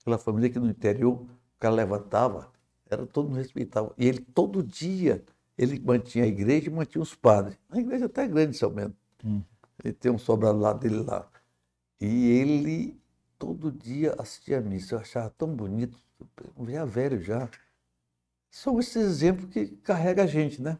Aquela 0.00 0.18
família 0.18 0.48
que 0.48 0.58
no 0.58 0.68
interior 0.68 1.14
o 1.14 1.28
cara 1.58 1.74
levantava, 1.74 2.50
era 2.88 3.06
todo 3.06 3.28
mundo 3.28 3.38
respeitava. 3.38 3.92
E 3.98 4.06
ele 4.06 4.20
todo 4.20 4.62
dia, 4.62 5.24
ele 5.56 5.78
mantinha 5.80 6.24
a 6.24 6.28
igreja 6.28 6.68
e 6.68 6.72
mantinha 6.72 7.02
os 7.02 7.14
padres. 7.14 7.58
A 7.70 7.78
igreja 7.78 8.06
até 8.06 8.24
é 8.24 8.28
grande, 8.28 8.56
seu 8.56 8.70
mesmo. 8.70 8.94
Hum. 9.24 9.42
Ele 9.82 9.92
tem 9.92 10.10
um 10.12 10.18
sobrado 10.18 10.58
lá 10.58 10.72
dele 10.72 11.02
lá. 11.02 11.26
E 12.00 12.30
ele 12.30 12.98
todo 13.38 13.70
dia 13.72 14.14
assistia 14.18 14.58
a 14.58 14.60
missa. 14.60 14.94
Eu 14.94 14.98
achava 15.00 15.30
tão 15.30 15.54
bonito, 15.54 15.98
já 16.68 16.84
velho 16.84 17.22
já. 17.22 17.48
São 18.50 18.78
esses 18.78 18.96
exemplos 18.96 19.50
que 19.50 19.66
carrega 19.66 20.22
a 20.24 20.26
gente, 20.26 20.60
né? 20.62 20.78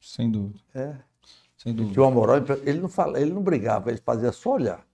Sem 0.00 0.30
dúvida. 0.30 0.60
É. 0.74 0.96
Sem 1.56 1.72
Ele 1.72 1.88
dúvida. 1.88 1.92
tinha 1.92 2.02
uma 2.04 2.10
moral, 2.10 2.36
ele 2.64 2.80
não, 2.80 2.88
fala, 2.88 3.20
ele 3.20 3.32
não 3.32 3.42
brigava, 3.42 3.90
ele 3.90 4.00
fazia 4.00 4.32
só 4.32 4.52
olhar. 4.54 4.86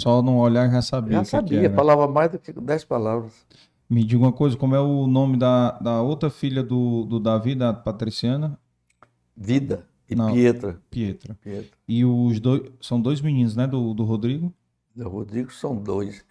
Só 0.00 0.22
não 0.22 0.38
olhar 0.38 0.70
já 0.70 0.82
sabia. 0.82 1.18
Já 1.18 1.24
que 1.24 1.24
que 1.24 1.30
sabia, 1.30 1.68
era. 1.68 1.74
falava 1.74 2.06
mais 2.08 2.30
do 2.30 2.38
que 2.38 2.52
dez 2.52 2.84
palavras. 2.84 3.46
Me 3.92 4.02
diga 4.02 4.22
uma 4.22 4.32
coisa, 4.32 4.56
como 4.56 4.74
é 4.74 4.80
o 4.80 5.06
nome 5.06 5.36
da, 5.36 5.72
da 5.72 6.00
outra 6.00 6.30
filha 6.30 6.62
do, 6.62 7.04
do 7.04 7.20
Davi, 7.20 7.54
da 7.54 7.74
Patriciana? 7.74 8.58
Vida 9.36 9.86
e 10.08 10.14
Não. 10.14 10.32
Pietra. 10.32 10.80
Pietra. 10.90 11.34
Pietra. 11.42 11.76
E 11.86 12.02
os 12.02 12.40
dois, 12.40 12.62
são 12.80 12.98
dois 12.98 13.20
meninos, 13.20 13.54
né, 13.54 13.66
do, 13.66 13.92
do 13.92 14.02
Rodrigo? 14.02 14.50
O 14.96 15.06
Rodrigo 15.06 15.52
são 15.52 15.76
dois. 15.76 16.24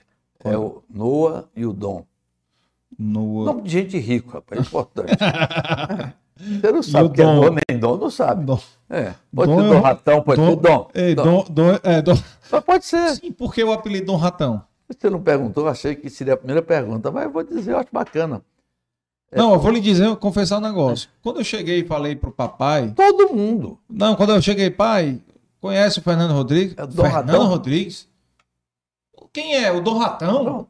É 0.43 0.57
o 0.57 0.81
Noah 0.90 1.48
e 1.56 1.64
o 1.64 1.72
Dom. 1.72 2.03
No... 2.98 3.45
Nome 3.45 3.61
de 3.61 3.69
gente 3.69 3.95
rico, 3.99 4.31
rapaz, 4.31 4.59
é 4.59 4.64
importante. 4.64 5.11
Você 6.41 6.72
não 6.72 6.81
sabe 6.81 7.09
o 7.09 7.11
que 7.11 7.22
é 7.22 7.25
Dom? 7.25 7.41
Dom 7.41 7.56
nem 7.69 7.80
Dom, 7.80 7.98
não 7.98 8.09
sabe. 8.09 8.43
Dom. 8.43 8.59
É, 8.90 9.14
pode 9.35 9.51
Dom 9.51 9.59
ser 9.59 9.65
é 9.65 9.69
Dom 9.69 9.81
Ratão, 9.81 10.23
pode 10.23 10.41
ser 10.41 10.56
Dom. 10.56 10.90
Ei, 10.95 11.14
Dom. 11.14 11.23
Dom, 11.23 11.45
Dom, 11.48 11.80
é, 11.83 12.01
Dom. 12.01 12.17
Mas 12.51 12.64
pode 12.64 12.85
ser. 12.85 13.17
Sim, 13.17 13.31
por 13.31 13.53
que 13.53 13.64
o 13.64 13.72
apelido 13.72 14.07
Dom 14.07 14.15
Ratão? 14.15 14.64
Você 14.99 15.09
não 15.09 15.21
perguntou, 15.21 15.67
achei 15.67 15.95
que 15.95 16.09
seria 16.09 16.33
a 16.33 16.37
primeira 16.37 16.61
pergunta, 16.61 17.11
mas 17.11 17.23
eu 17.25 17.31
vou 17.31 17.43
dizer, 17.43 17.71
eu 17.71 17.77
acho 17.79 17.89
bacana. 17.91 18.41
É. 19.31 19.37
Não, 19.37 19.53
eu 19.53 19.59
vou 19.59 19.71
lhe 19.71 19.79
dizer, 19.79 20.05
eu 20.05 20.17
confessar 20.17 20.57
um 20.57 20.61
negócio. 20.61 21.09
Quando 21.23 21.39
eu 21.39 21.43
cheguei 21.43 21.79
e 21.79 21.85
falei 21.87 22.15
pro 22.15 22.31
papai, 22.31 22.91
Todo 22.95 23.33
mundo. 23.33 23.79
não, 23.89 24.15
quando 24.15 24.31
eu 24.33 24.41
cheguei, 24.41 24.69
pai, 24.69 25.21
conhece 25.61 25.99
o 25.99 26.01
Fernando 26.01 26.33
Rodrigues? 26.33 26.73
É 26.77 26.83
o 26.83 26.87
Dom 26.87 27.03
Fernando 27.03 27.27
Ratão? 27.29 27.47
Rodrigues? 27.47 28.09
Quem 29.33 29.55
é? 29.55 29.71
O 29.71 29.79
Dom 29.81 29.97
Ratão? 29.97 30.43
Pronto. 30.43 30.69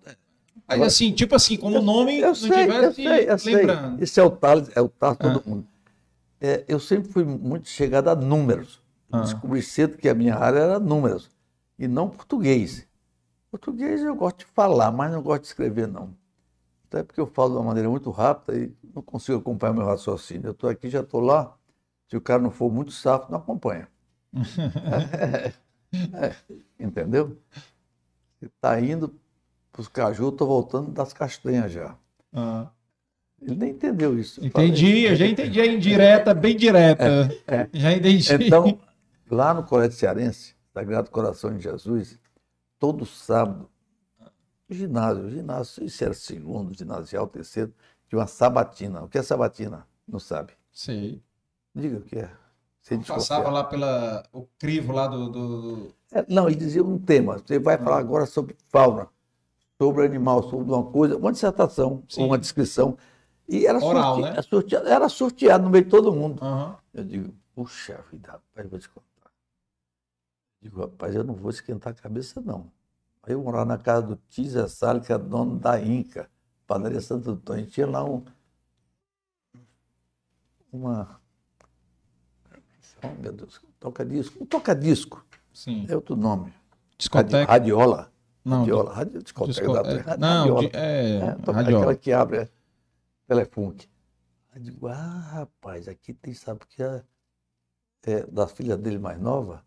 Aí 0.68 0.82
assim, 0.84 1.12
tipo 1.12 1.36
assim, 1.36 1.58
como 1.58 1.80
o 1.80 1.82
nome 1.82 2.20
Eu 2.20 2.28
não 2.28 2.36
sei, 2.36 2.50
eu 2.50 2.56
tivesse 2.68 2.96
sei, 3.04 3.30
eu 3.30 3.40
sei. 3.40 3.56
lembrando. 3.56 4.04
Isso 4.04 4.20
é 4.20 4.24
o 4.24 4.30
Thales, 4.30 4.70
é 4.76 4.80
o 4.82 4.88
Thales 4.88 5.18
Ah. 5.20 5.24
todo 5.34 5.44
mundo. 5.50 5.68
é, 6.40 6.64
eu 6.68 6.80
sempre 6.80 7.12
fui 7.12 7.24
muito 7.26 7.68
chegado 7.68 8.08
a 8.10 8.16
números. 8.16 8.80
Ah. 9.12 9.22
Descobri 9.22 9.62
cedo 9.62 9.98
que 9.98 10.08
a 10.08 10.14
minha 10.14 10.36
área 10.36 10.60
era 10.60 10.80
números 10.80 11.30
e 11.78 11.88
não 11.88 12.08
português. 12.08 12.88
Português 13.52 14.02
eu 14.02 14.16
gosto 14.16 14.40
de 14.40 14.46
falar, 14.46 14.92
mas 14.92 15.12
não 15.12 15.22
gosto 15.22 15.42
de 15.42 15.48
escrever, 15.50 15.88
não. 15.88 16.16
Até 16.88 17.04
porque 17.04 17.20
eu 17.22 17.28
falo 17.28 17.52
de 17.52 17.56
uma 17.58 17.66
maneira 17.66 17.90
muito 17.90 18.10
rápida 18.10 18.58
e 18.58 18.72
não 18.94 19.02
consigo 19.02 19.38
acompanhar 19.38 19.74
meu 19.74 19.86
raciocínio. 19.86 20.48
Eu 20.48 20.52
estou 20.52 20.70
aqui, 20.70 20.90
já 20.90 21.02
estou 21.02 21.22
lá. 21.22 21.56
Se 22.10 22.18
o 22.18 22.22
cara 22.22 22.42
não 22.42 22.52
for 22.52 22.72
muito 22.72 22.92
safo, 22.92 23.32
não 23.32 23.38
acompanha. 23.40 23.88
É, 24.34 25.54
é, 26.28 26.36
entendeu? 26.80 27.38
Está 28.42 28.80
indo 28.80 29.14
para 29.72 29.82
os 29.82 29.88
caju, 29.88 30.30
estou 30.30 30.48
voltando 30.48 30.92
das 30.92 31.14
castanhas 31.14 31.72
já. 31.72 31.96
Ah. 32.34 32.68
Ele 33.42 33.56
nem 33.56 33.72
entendeu 33.72 34.18
isso. 34.20 34.40
Eu 34.42 34.48
Entendi, 34.48 34.86
falei- 34.86 35.10
eu 35.10 35.16
já 35.16 35.26
entendi 35.26 35.62
a 35.62 35.66
indireta, 35.66 36.34
bem 36.34 36.56
direta. 36.56 37.06
é. 37.48 37.68
Já 37.74 37.92
entendi. 37.94 38.34
Então, 38.46 38.80
lá 39.30 39.54
no 39.54 39.64
Colégio 39.64 39.98
Cearense, 39.98 40.56
Sagrado 40.74 41.10
Coração 41.10 41.56
de 41.58 41.64
Jesus, 41.64 42.20
todo 42.82 43.06
sábado, 43.06 43.70
ginásio, 44.68 45.30
ginásio, 45.30 45.84
isso 45.86 46.04
era 46.04 46.14
segundo, 46.16 46.74
ginasial, 46.76 47.28
terceiro, 47.28 47.72
tinha 48.10 48.18
uma 48.20 48.26
sabatina. 48.26 49.04
O 49.04 49.08
que 49.08 49.20
é 49.20 49.24
sabatina? 49.24 49.88
Não 50.08 50.18
sabe. 50.18 50.54
Sei. 50.72 51.22
Diga 51.76 52.00
o 52.00 52.02
que 52.02 52.18
é. 52.18 52.32
Sem 52.82 53.00
Passava 53.04 53.52
lá 53.52 53.64
pela 53.64 54.24
o 54.34 54.48
crivo 54.58 54.92
lá 54.94 55.06
do. 55.06 55.30
do- 55.30 55.96
É, 56.12 56.26
não, 56.28 56.48
ele 56.48 56.56
dizia 56.56 56.84
um 56.84 56.98
tema. 56.98 57.38
Você 57.38 57.60
vai 57.60 57.78
falar 57.78 58.00
agora 58.00 58.26
sobre 58.26 58.58
fauna, 58.70 59.08
sobre 59.80 60.04
animal, 60.04 60.42
sobre 60.50 60.74
uma 60.74 60.84
coisa, 60.84 61.16
uma 61.16 61.32
dissertação, 61.32 62.04
Sim. 62.10 62.26
uma 62.26 62.38
descrição. 62.40 62.98
E 63.48 63.68
era, 63.68 63.78
Oral, 63.78 64.16
sorte- 64.16 64.22
né? 64.24 64.30
era 64.32 64.42
sorteado, 64.42 64.88
era 64.88 65.10
sorteado 65.10 65.64
no 65.66 65.70
meio 65.70 65.84
de 65.84 65.92
todo 65.92 66.12
mundo. 66.12 66.44
Aham. 66.44 66.76
Eu 66.92 67.04
digo, 67.04 67.34
puxa 67.54 68.04
vida, 68.12 68.32
rapaz, 68.32 68.68
vou 68.68 68.80
te 68.80 68.90
contar. 68.90 69.06
Digo, 70.62 70.82
rapaz, 70.82 71.16
eu 71.16 71.24
não 71.24 71.34
vou 71.34 71.50
esquentar 71.50 71.92
a 71.92 71.96
cabeça, 71.96 72.40
não. 72.42 72.72
Aí 73.24 73.34
eu 73.34 73.42
morava 73.42 73.66
na 73.66 73.78
casa 73.78 74.08
do 74.08 74.16
Tizia 74.30 74.68
Salles, 74.68 75.06
que 75.06 75.12
era 75.14 75.22
dono 75.22 75.58
da 75.60 75.80
Inca, 75.82 76.30
padaria 76.68 77.02
Santo 77.02 77.32
Antônio. 77.32 77.66
Tinha 77.66 77.88
lá 77.88 78.04
um. 78.04 78.24
Uma. 80.72 81.20
Oh, 83.04 83.22
meu 83.22 83.34
Deus, 83.34 83.60
toca-disco. 83.80 84.44
Um 84.44 84.46
toca-disco, 84.46 85.26
Sim. 85.54 85.86
é 85.90 85.96
outro 85.96 86.16
nome. 86.16 86.54
Discoteca. 86.98 87.52
Radiola. 87.52 88.12
Não, 88.46 88.60
Radiola. 88.60 88.94
Radio, 88.94 89.24
discoteca 89.24 89.60
disco- 89.62 89.74
da 89.74 89.80
é, 89.92 89.98
Radiola. 89.98 90.18
não, 90.18 90.60
de- 90.60 90.76
é, 90.76 91.16
É, 91.18 91.32
toca- 91.36 91.52
radiola. 91.54 91.80
aquela 91.84 91.96
que 91.96 92.12
abre 92.14 92.38
é, 92.40 92.50
telefunk. 93.28 93.90
Aí 94.54 94.62
digo, 94.62 94.88
ah, 94.88 95.20
rapaz, 95.32 95.88
aqui 95.88 96.14
tem, 96.14 96.34
sabe 96.34 96.62
que 96.68 96.82
é, 96.84 97.04
é 98.04 98.26
da 98.28 98.48
filha 98.48 98.78
dele 98.78 99.00
mais 99.00 99.20
nova. 99.20 99.64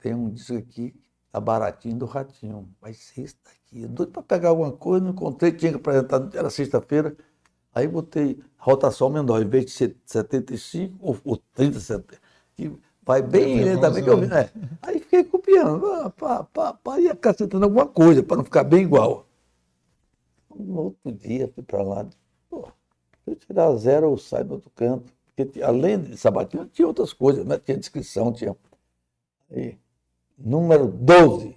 Tem 0.00 0.14
um 0.14 0.30
disco 0.30 0.56
aqui, 0.56 0.94
tá 1.30 1.40
baratinho 1.40 1.96
do 1.96 2.06
Ratinho. 2.06 2.68
Esse 2.86 3.36
daqui. 3.44 3.82
Eu 3.82 3.88
doido 3.88 4.12
para 4.12 4.22
pegar 4.22 4.50
alguma 4.50 4.72
coisa, 4.72 5.04
não 5.04 5.12
encontrei, 5.12 5.52
tinha 5.52 5.72
que 5.72 5.78
apresentar, 5.78 6.28
era 6.34 6.50
sexta-feira. 6.50 7.16
Aí 7.74 7.88
botei 7.88 8.38
rotação 8.58 9.08
menor, 9.08 9.40
em 9.40 9.48
vez 9.48 9.64
de 9.66 9.70
ser 9.72 9.96
75 10.04 10.96
ou, 11.00 11.18
ou 11.24 11.36
30, 11.54 11.80
70, 11.80 12.20
que 12.54 12.70
vai 13.02 13.22
bem 13.22 13.64
lentamente. 13.64 14.04
que 14.04 14.10
eu 14.10 14.20
vi, 14.20 14.26
né? 14.26 14.50
Aí 14.82 15.00
fiquei 15.00 15.24
copiando, 15.24 15.86
ah, 15.86 16.10
pá, 16.10 16.44
pá, 16.44 16.74
pá, 16.74 17.00
ia 17.00 17.12
acrescentando 17.12 17.64
alguma 17.64 17.86
coisa 17.86 18.22
para 18.22 18.36
não 18.36 18.44
ficar 18.44 18.64
bem 18.64 18.82
igual. 18.82 19.26
No 20.54 20.80
outro 20.82 21.12
dia, 21.12 21.50
fui 21.54 21.62
para 21.62 21.82
lá, 21.82 22.06
pô, 22.50 22.68
se 23.24 23.30
eu 23.30 23.36
tirar 23.36 23.74
zero, 23.76 24.06
eu 24.06 24.18
saio 24.18 24.44
do 24.44 24.54
outro 24.54 24.70
canto. 24.74 25.12
Porque 25.34 25.62
além 25.62 25.98
de 25.98 26.16
sabatina, 26.16 26.68
tinha 26.70 26.86
outras 26.86 27.12
coisas, 27.12 27.44
né? 27.44 27.58
tinha 27.58 27.78
descrição, 27.78 28.32
tinha. 28.32 28.54
Aí, 29.52 29.78
número 30.38 30.86
12, 30.88 31.56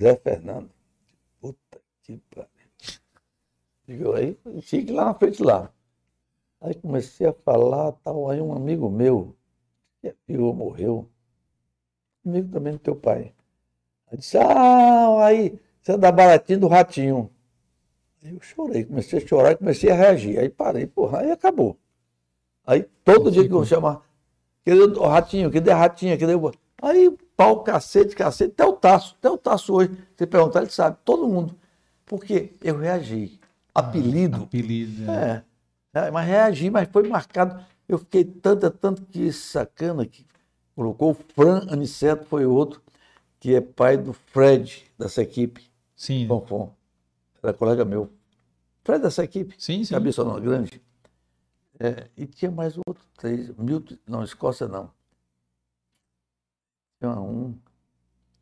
Zé 0.00 0.16
Fernando. 0.16 0.70
Puta 1.40 1.80
que 2.02 2.20
pariu. 2.34 2.48
Digo, 3.86 4.12
aí, 4.14 4.38
fique 4.62 4.90
lá 4.90 5.06
na 5.06 5.14
frente 5.14 5.42
lá. 5.42 5.70
Aí 6.60 6.74
comecei 6.74 7.26
a 7.26 7.32
falar, 7.32 7.92
tal, 7.92 8.30
aí 8.30 8.40
um 8.40 8.54
amigo 8.54 8.88
meu, 8.88 9.36
que 10.00 10.14
filha 10.26 10.40
morreu, 10.40 11.06
amigo 12.24 12.50
também 12.50 12.72
do 12.72 12.78
teu 12.78 12.96
pai. 12.96 13.34
Aí 14.10 14.16
disse, 14.16 14.38
ah, 14.38 15.26
aí, 15.26 15.60
você 15.82 15.92
é 15.92 15.98
da 15.98 16.10
baratinha 16.10 16.58
do 16.58 16.68
ratinho. 16.68 17.30
Aí 18.22 18.32
eu 18.32 18.40
chorei, 18.40 18.84
comecei 18.86 19.18
a 19.22 19.26
chorar 19.26 19.52
e 19.52 19.56
comecei 19.56 19.90
a 19.90 19.94
reagir. 19.94 20.38
Aí 20.38 20.48
parei, 20.48 20.86
porra, 20.86 21.20
aí 21.20 21.30
acabou. 21.30 21.76
Aí 22.66 22.82
todo 23.04 23.30
dia 23.30 23.46
que 23.46 23.52
eu 23.52 23.64
chamar, 23.66 24.02
cadê 24.64 24.80
o 24.80 25.06
ratinho, 25.06 25.52
cadê 25.52 25.70
a 25.70 25.76
ratinha, 25.76 26.16
cadê 26.16 26.34
o. 26.34 26.50
Aí 26.82 27.16
pau, 27.36 27.62
cacete, 27.62 28.14
cacete, 28.14 28.52
até 28.52 28.64
o 28.64 28.72
taço, 28.72 29.16
até 29.18 29.30
o 29.30 29.38
taço 29.38 29.74
hoje. 29.74 29.96
Você 30.16 30.26
perguntar, 30.26 30.62
ele 30.62 30.70
sabe, 30.70 30.98
todo 31.04 31.28
mundo. 31.28 31.56
Porque 32.04 32.54
eu 32.62 32.78
reagi. 32.78 33.40
Apelido. 33.74 34.44
Apelido. 34.44 35.10
é. 35.10 35.44
É, 35.94 36.08
é, 36.08 36.10
mas 36.10 36.26
reagi, 36.26 36.70
mas 36.70 36.88
foi 36.92 37.08
marcado. 37.08 37.64
Eu 37.88 37.98
fiquei 37.98 38.24
tanto, 38.24 38.68
tanto 38.70 39.02
que 39.02 39.32
sacana 39.32 40.04
que 40.04 40.26
colocou 40.74 41.12
o 41.12 41.14
Fran 41.14 41.66
Aniceto, 41.70 42.24
foi 42.24 42.44
outro, 42.44 42.82
que 43.38 43.54
é 43.54 43.60
pai 43.60 43.96
do 43.96 44.12
Fred, 44.12 44.84
dessa 44.98 45.22
equipe, 45.22 45.70
Sim. 45.94 46.26
Fonfon. 46.26 46.74
Era 47.42 47.52
colega 47.52 47.84
meu. 47.84 48.10
Fred 48.82 49.02
dessa 49.02 49.22
equipe, 49.22 49.54
Sim, 49.58 49.84
sim. 49.84 49.94
cabeça 49.94 50.24
não, 50.24 50.40
grande. 50.40 50.82
É, 51.78 52.08
e 52.16 52.26
tinha 52.26 52.50
mais 52.50 52.76
outro, 52.78 53.04
três, 53.16 53.50
Milton, 53.56 53.96
não, 54.06 54.24
Escócia 54.24 54.66
não. 54.66 54.90
Tinha 57.04 57.20
um, 57.20 57.58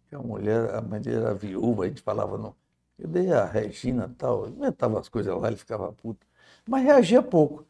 tinha 0.08 0.20
uma 0.20 0.28
mulher, 0.28 0.74
a 0.74 0.80
mãe 0.82 1.00
dele 1.00 1.18
era 1.18 1.34
viúva, 1.34 1.84
a 1.84 1.88
gente 1.88 2.02
falava, 2.02 2.38
não. 2.38 2.54
Eu 2.98 3.08
dei 3.08 3.32
a 3.32 3.44
Regina 3.44 4.06
e 4.10 4.14
tal, 4.14 4.48
inventava 4.48 5.00
as 5.00 5.08
coisas 5.08 5.34
lá, 5.36 5.48
ele 5.48 5.56
ficava 5.56 5.92
puto. 5.92 6.26
Mas 6.68 6.84
reagia 6.84 7.22
pouco. 7.22 7.66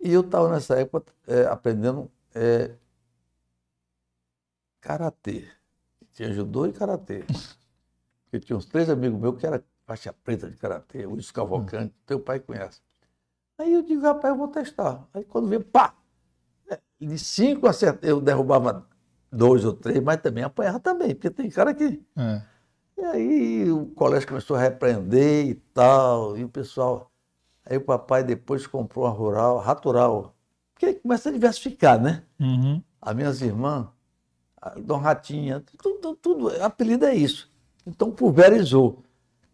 E 0.00 0.12
eu 0.12 0.22
estava 0.22 0.50
nessa 0.50 0.80
época 0.80 1.12
é, 1.26 1.46
aprendendo 1.46 2.10
é, 2.34 2.76
karatê. 4.80 5.48
Tinha 6.12 6.32
judô 6.32 6.66
e 6.66 6.72
karatê. 6.72 7.24
Eu 8.32 8.40
tinha 8.40 8.56
uns 8.56 8.66
três 8.66 8.90
amigos 8.90 9.20
meus 9.20 9.38
que 9.38 9.46
era 9.46 9.64
faixa 9.86 10.12
preta 10.12 10.50
de 10.50 10.56
karatê, 10.56 11.06
o 11.06 11.12
Wilson 11.12 11.32
Cavalcante, 11.32 11.94
teu 12.04 12.18
pai 12.18 12.40
conhece. 12.40 12.80
Aí 13.58 13.72
eu 13.72 13.82
digo, 13.82 14.02
rapaz, 14.02 14.32
eu 14.34 14.38
vou 14.38 14.48
testar. 14.48 15.08
Aí 15.14 15.24
quando 15.24 15.48
veio, 15.48 15.64
pá! 15.64 15.94
É, 16.70 16.80
De 17.00 17.18
cinco 17.18 17.68
acertei, 17.68 18.10
eu 18.10 18.20
derrubava 18.20 18.88
dois 19.34 19.64
ou 19.64 19.72
três, 19.72 20.02
mas 20.02 20.20
também 20.20 20.44
apanhava 20.44 20.80
também, 20.80 21.14
porque 21.14 21.30
tem 21.30 21.50
cara 21.50 21.74
que. 21.74 22.00
É. 22.16 22.42
E 22.96 23.04
aí 23.04 23.70
o 23.72 23.86
colégio 23.86 24.28
começou 24.28 24.56
a 24.56 24.60
repreender 24.60 25.46
e 25.46 25.54
tal, 25.54 26.36
e 26.36 26.44
o 26.44 26.48
pessoal. 26.48 27.10
Aí 27.66 27.76
o 27.76 27.80
papai 27.80 28.22
depois 28.22 28.66
comprou 28.66 29.04
uma 29.04 29.10
rural, 29.10 29.58
ratural, 29.58 30.34
porque 30.72 30.94
começa 30.94 31.28
a 31.28 31.32
diversificar, 31.32 32.00
né? 32.00 32.22
Uhum. 32.38 32.82
As 33.00 33.14
minhas 33.14 33.40
irmãs, 33.40 33.86
a 34.60 34.70
Dom 34.78 34.98
Ratinha, 34.98 35.62
tudo, 35.82 36.14
tudo, 36.14 36.62
apelido 36.62 37.04
é 37.06 37.14
isso. 37.14 37.50
Então 37.86 38.10
pulverizou. 38.10 39.02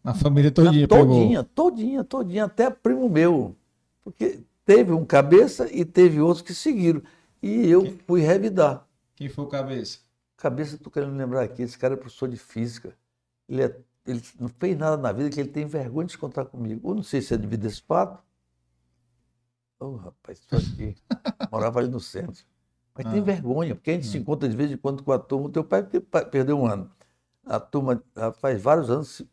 A 0.02 0.14
família 0.14 0.50
todinha, 0.50 0.88
todinha, 0.88 1.44
todinha, 1.44 2.04
todinha, 2.04 2.44
até 2.44 2.70
primo 2.70 3.08
meu. 3.08 3.54
Porque 4.02 4.40
teve 4.64 4.92
um 4.92 5.04
cabeça 5.04 5.68
e 5.70 5.84
teve 5.84 6.20
outros 6.20 6.42
que 6.42 6.54
seguiram. 6.54 7.02
E 7.42 7.68
eu 7.68 7.96
fui 8.06 8.22
revidar. 8.22 8.86
Quem 9.20 9.28
foi 9.28 9.44
o 9.44 9.48
cabeça? 9.48 9.98
Cabeça, 10.38 10.76
estou 10.76 10.90
querendo 10.90 11.14
lembrar 11.14 11.42
aqui, 11.42 11.60
esse 11.60 11.76
cara 11.78 11.92
é 11.92 11.96
professor 11.98 12.26
de 12.26 12.38
física. 12.38 12.96
Ele, 13.46 13.64
é- 13.64 13.78
ele 14.06 14.22
não 14.38 14.48
fez 14.48 14.74
nada 14.78 14.96
na 14.96 15.12
vida 15.12 15.28
que 15.28 15.38
ele 15.38 15.50
tem 15.50 15.66
vergonha 15.66 16.06
de 16.06 16.12
se 16.12 16.16
encontrar 16.16 16.46
comigo. 16.46 16.88
Eu 16.90 16.94
não 16.94 17.02
sei 17.02 17.20
se 17.20 17.34
é 17.34 17.36
devido 17.36 17.66
a 17.66 17.68
esse 17.68 17.82
fato. 17.82 18.24
Ô, 19.78 19.96
rapaz, 19.96 20.38
estou 20.38 20.58
aqui. 20.58 20.96
Morava 21.52 21.80
ali 21.80 21.90
no 21.90 22.00
centro. 22.00 22.42
Mas 22.94 23.10
tem 23.12 23.20
Ah. 23.20 23.22
vergonha, 23.22 23.74
porque 23.74 23.90
a 23.90 23.92
gente 23.92 24.06
se 24.06 24.16
encontra 24.16 24.48
de 24.48 24.56
vez 24.56 24.72
em 24.72 24.78
quando 24.78 25.02
com 25.02 25.12
a 25.12 25.18
turma. 25.18 25.48
O 25.48 25.50
teu 25.52 25.64
pai 25.64 25.82
pe- 25.82 26.00
pa- 26.00 26.24
perdeu 26.24 26.58
um 26.58 26.66
ano. 26.66 26.90
A 27.44 27.60
turma 27.60 28.02
faz 28.40 28.58
vários 28.62 28.88
anos 28.88 29.08
se 29.16 29.28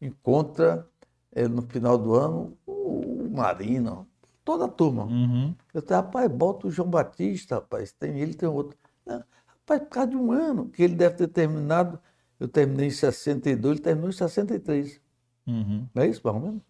encontra 0.00 0.88
eh, 1.32 1.46
no 1.46 1.60
final 1.60 1.98
do 1.98 2.14
ano 2.14 2.56
o 2.66 3.28
Marina, 3.30 4.06
toda 4.42 4.64
a 4.64 4.68
turma. 4.68 5.04
Uhum. 5.04 5.54
Eu 5.74 5.82
disse, 5.82 5.92
rapaz, 5.92 6.32
bota 6.32 6.68
o 6.68 6.70
João 6.70 6.88
Batista, 6.88 7.56
rapaz, 7.56 7.92
tem 7.92 8.18
ele, 8.18 8.32
tem 8.32 8.48
outro. 8.48 8.78
Não, 9.06 9.22
rapaz, 9.46 9.80
por 9.82 9.88
causa 9.88 10.10
de 10.10 10.16
um 10.16 10.32
ano, 10.32 10.68
que 10.68 10.82
ele 10.82 10.94
deve 10.94 11.14
ter 11.16 11.28
terminado, 11.28 11.98
eu 12.40 12.48
terminei 12.48 12.88
em 12.88 12.90
62, 12.90 13.72
ele 13.76 13.80
terminou 13.80 14.10
em 14.10 14.12
63. 14.12 15.00
Uhum. 15.46 15.86
Não 15.94 16.02
é 16.02 16.08
isso, 16.08 16.20
mais 16.24 16.36
ou 16.36 16.42
menos? 16.42 16.62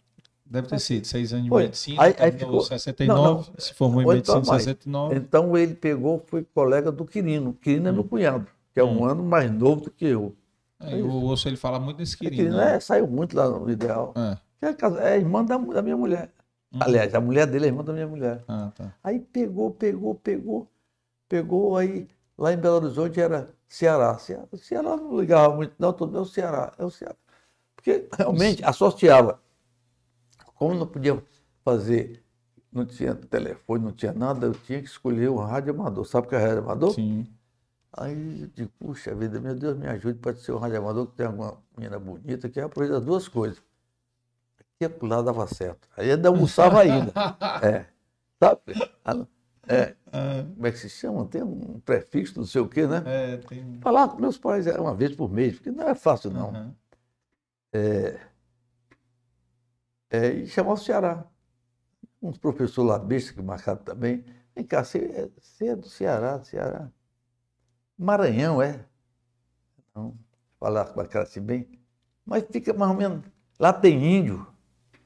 Deve 0.49 0.69
ter 0.69 0.79
sido 0.79 1.05
seis 1.07 1.33
anos 1.33 1.45
de 1.45 1.49
Foi. 1.49 1.63
medicina, 1.65 2.03
Aí- 2.03 2.09
aí 2.19 2.31
terminou 2.31 2.61
ficou- 2.61 2.61
69, 2.61 3.21
Não, 3.21 3.35
não. 3.35 3.45
se 3.59 3.75
formou 3.75 4.01
em 4.01 4.05
então 4.19 4.37
medicina 4.37 4.39
em 4.39 4.47
mais. 4.49 4.63
69. 4.63 5.17
Então 5.17 5.57
ele 5.57 5.75
pegou, 5.75 6.23
foi 6.27 6.45
colega 6.55 6.93
do 6.93 7.05
Quirino. 7.05 7.53
Quirino 7.55 7.89
é 7.89 7.93
meu 7.93 8.05
cunhado, 8.05 8.47
que 8.73 8.79
é 8.79 8.85
um 8.85 9.05
ano 9.05 9.25
mais 9.25 9.51
novo 9.51 9.81
do 9.81 9.91
que 9.91 10.05
eu. 10.07 10.37
É, 10.79 11.01
eu 11.01 11.11
ouço 11.11 11.49
ele 11.49 11.57
falar 11.57 11.81
muito 11.81 11.97
desse 11.97 12.17
Quirino, 12.17 12.37
querido. 12.37 12.61
é, 12.61 12.79
saiu 12.79 13.09
muito 13.09 13.37
lá 13.37 13.49
no 13.49 13.69
Ideal. 13.69 14.15
É. 14.15 14.69
É, 14.69 15.09
é 15.15 15.17
irmã 15.17 15.45
da, 15.45 15.57
da 15.59 15.83
minha 15.83 15.97
mulher. 15.97 16.31
Aliás, 16.79 17.13
a 17.15 17.21
mulher 17.21 17.47
dele 17.47 17.65
é 17.65 17.69
irmã 17.69 17.83
da 17.83 17.93
minha 17.93 18.07
mulher. 18.07 18.45
Ah, 18.47 18.71
tá. 18.75 18.95
Aí 19.03 19.19
pegou, 19.19 19.71
pegou, 19.71 20.15
pegou, 20.15 20.69
pegou, 21.29 21.77
aí 21.77 22.07
lá 22.37 22.53
em 22.53 22.57
Belo 22.57 22.77
Horizonte 22.77 23.21
era 23.21 23.49
Ceará. 23.69 24.19
Ceará, 24.19 24.49
Ceará 24.57 24.97
não 24.97 25.19
ligava 25.19 25.55
muito, 25.55 25.75
não, 25.79 25.93
tudo 25.93 26.17
é 26.19 26.21
o 26.21 26.25
Ceará, 26.25 26.73
é 26.79 26.85
o 26.85 26.91
Ceará. 26.91 27.17
Porque 27.75 28.09
realmente 28.17 28.65
associava. 28.65 29.41
Como 30.55 30.75
não 30.75 30.87
podia 30.87 31.23
fazer, 31.65 32.25
não 32.73 32.87
tinha 32.87 33.15
telefone, 33.15 33.85
não 33.85 33.93
tinha 33.93 34.13
nada, 34.13 34.47
eu 34.47 34.55
tinha 34.55 34.81
que 34.81 34.89
escolher 34.89 35.31
um 35.31 35.37
rádio 35.37 35.75
amador. 35.75 36.05
Sabe 36.07 36.27
o 36.27 36.31
que 36.31 36.37
é 36.37 36.39
rádio 36.39 36.59
amador? 36.59 36.93
Sim. 36.93 37.27
Aí 37.93 38.43
eu 38.43 38.49
digo, 38.49 38.71
puxa 38.79 39.15
vida, 39.15 39.41
meu 39.41 39.55
Deus, 39.55 39.77
me 39.77 39.87
ajude, 39.87 40.19
pode 40.19 40.41
ser 40.41 40.53
um 40.53 40.59
rádio 40.59 40.79
amador 40.79 41.07
que 41.07 41.15
tem 41.15 41.27
alguma 41.27 41.59
menina 41.77 41.99
bonita, 41.99 42.49
que 42.49 42.61
aproveita 42.61 42.99
as 42.99 43.05
duas 43.05 43.29
coisas. 43.29 43.63
Aqui 44.61 44.93
e 45.03 45.07
lá 45.07 45.23
dava 45.23 45.47
certo. 45.47 45.89
Aí 45.97 46.11
ainda 46.11 46.29
almoçava 46.29 46.81
ainda. 46.81 47.13
É. 47.63 47.87
Sabe? 48.39 48.61
É, 49.69 49.97
Ah, 50.13 50.45
como 50.55 50.67
é 50.67 50.73
que 50.73 50.79
se 50.79 50.89
chama? 50.89 51.27
Tem 51.27 51.43
um 51.43 51.81
prefixo, 51.81 52.39
não 52.39 52.47
sei 52.47 52.61
o 52.61 52.69
quê, 52.69 52.87
né? 52.87 53.03
é, 53.07 53.37
tem. 53.39 53.81
Falar 53.81 54.09
com 54.09 54.21
meus 54.21 54.39
pais 54.39 54.67
é 54.67 54.79
uma 54.79 54.95
vez 54.95 55.15
por 55.15 55.31
mês, 55.31 55.57
porque 55.57 55.71
não 55.71 55.89
é 55.89 55.95
fácil, 55.95 56.31
não. 56.31 56.51
Aham. 56.51 56.75
É, 60.09 60.29
e 60.29 60.47
chamar 60.47 60.73
o 60.75 60.77
Ceará. 60.77 61.27
Um 62.23 62.33
professor 62.33 62.85
lá, 62.85 62.99
besta, 62.99 63.35
que 63.35 63.43
marcado 63.43 63.83
também. 63.85 64.25
Vem 64.55 64.65
cá, 64.65 64.83
você 64.83 64.99
é, 64.99 65.29
você 65.41 65.69
é 65.69 65.77
do 65.77 65.89
Ceará, 65.89 66.43
Ceará. 66.43 66.91
Maranhão, 67.99 68.63
é? 68.63 68.85
Não, 69.95 70.17
falar 70.59 70.87
com 70.87 71.01
a 71.01 71.07
cara 71.07 71.25
assim 71.25 71.41
bem. 71.41 71.69
Mas 72.25 72.45
fica 72.51 72.73
mais 72.73 72.91
ou 72.91 72.97
menos. 72.97 73.25
Lá 73.59 73.73
tem 73.73 74.17
índio. 74.17 74.47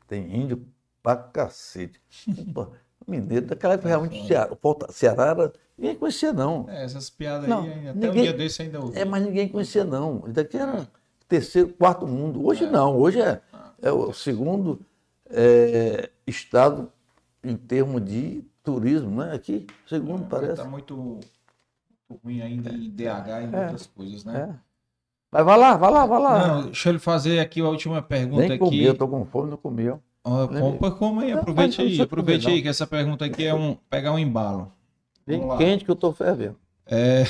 Tem 0.06 0.34
índio 0.36 0.66
pra 1.02 1.16
cacete. 1.16 2.00
Mineiro, 3.10 3.46
daquela 3.46 3.74
época 3.74 3.88
realmente 3.88 4.20
o 4.22 4.26
Ceará, 4.26 4.50
Ceará 4.90 5.26
era, 5.26 5.52
ninguém 5.76 5.96
conhecia, 5.96 6.32
não. 6.32 6.66
É, 6.68 6.84
essas 6.84 7.10
piadas 7.10 7.48
Não, 7.48 7.62
aí, 7.64 7.88
até 7.88 7.90
um 7.90 7.94
ninguém- 7.94 8.22
dia 8.22 8.32
desse 8.32 8.62
ainda 8.62 8.80
ouvi. 8.80 8.98
É, 8.98 9.04
mas 9.04 9.22
ninguém 9.22 9.48
conhecia, 9.48 9.84
não. 9.84 10.20
Daqui 10.28 10.56
era 10.56 10.86
terceiro, 11.28 11.68
quarto 11.74 12.06
mundo. 12.06 12.44
Hoje 12.46 12.66
não, 12.66 12.96
hoje 12.96 13.20
é, 13.20 13.40
é 13.82 13.90
o 13.92 14.12
segundo 14.12 14.80
é, 15.28 16.10
estado 16.26 16.90
em 17.42 17.56
termos 17.56 18.04
de 18.04 18.44
turismo, 18.62 19.22
né? 19.22 19.32
Aqui, 19.34 19.66
segundo, 19.86 20.24
parece. 20.26 20.56
Tá 20.56 20.64
muito, 20.64 21.18
ruim 22.24 22.42
ainda 22.42 22.70
em 22.70 22.90
DH 22.90 23.04
e 23.42 23.54
É. 23.54 23.60
outras 23.62 23.86
coisas, 23.86 24.24
né? 24.24 24.50
É. 24.50 24.70
Mas 25.32 25.44
vai 25.44 25.56
lá, 25.56 25.76
vai 25.76 25.90
lá, 25.92 26.06
vai 26.06 26.20
lá. 26.20 26.48
Não, 26.48 26.62
deixa 26.64 26.88
eu 26.88 26.92
lhe 26.94 26.98
fazer 26.98 27.38
aqui 27.38 27.60
a 27.60 27.68
última 27.68 28.02
pergunta 28.02 28.48
Nem 28.48 28.58
comi, 28.58 28.78
aqui. 28.80 28.84
eu 28.84 28.98
tô 28.98 29.06
com 29.06 29.24
fome, 29.24 29.50
não 29.50 29.56
comi. 29.56 29.88
ó. 29.88 29.98
Compra, 30.22 30.90
como 30.90 31.20
aí, 31.20 31.32
aproveite 31.32 31.80
aí, 31.80 32.00
aproveite 32.00 32.46
aí, 32.46 32.60
que 32.60 32.68
essa 32.68 32.86
pergunta 32.86 33.24
aqui 33.24 33.44
é 33.44 33.54
um 33.54 33.74
pegar 33.88 34.12
um 34.12 34.18
embalo. 34.18 34.70
Bem 35.26 35.40
quente 35.56 35.84
que 35.84 35.90
eu 35.90 35.96
tô 35.96 36.12
fervendo. 36.12 36.56
É... 36.86 37.24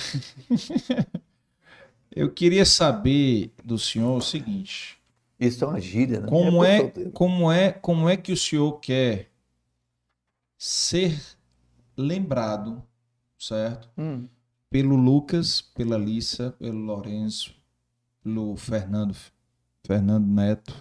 eu 2.11 2.33
queria 2.33 2.65
saber 2.65 3.53
do 3.65 3.79
senhor 3.79 4.17
o 4.17 4.21
seguinte: 4.21 4.99
Isso 5.39 5.65
é 5.65 5.69
uma 5.69 5.81
gíria, 5.81 6.21
né? 6.21 6.29
como 6.29 6.65
É 6.65 6.79
é, 6.79 7.11
como 7.13 7.53
é, 7.53 7.73
como 7.73 8.09
é 8.09 8.17
que 8.17 8.33
o 8.33 8.37
senhor 8.37 8.81
quer 8.81 9.31
ser 10.59 11.21
lembrado, 11.97 12.83
certo? 13.39 13.89
Hum, 13.97 14.27
Pelo 14.69 14.97
Lucas, 14.97 15.61
pela 15.61 15.97
Lissa, 15.97 16.53
pelo 16.59 16.79
Lourenço, 16.79 17.55
pelo 18.23 18.57
Fernando, 18.57 19.15
Fernando 19.85 20.27
Neto, 20.27 20.75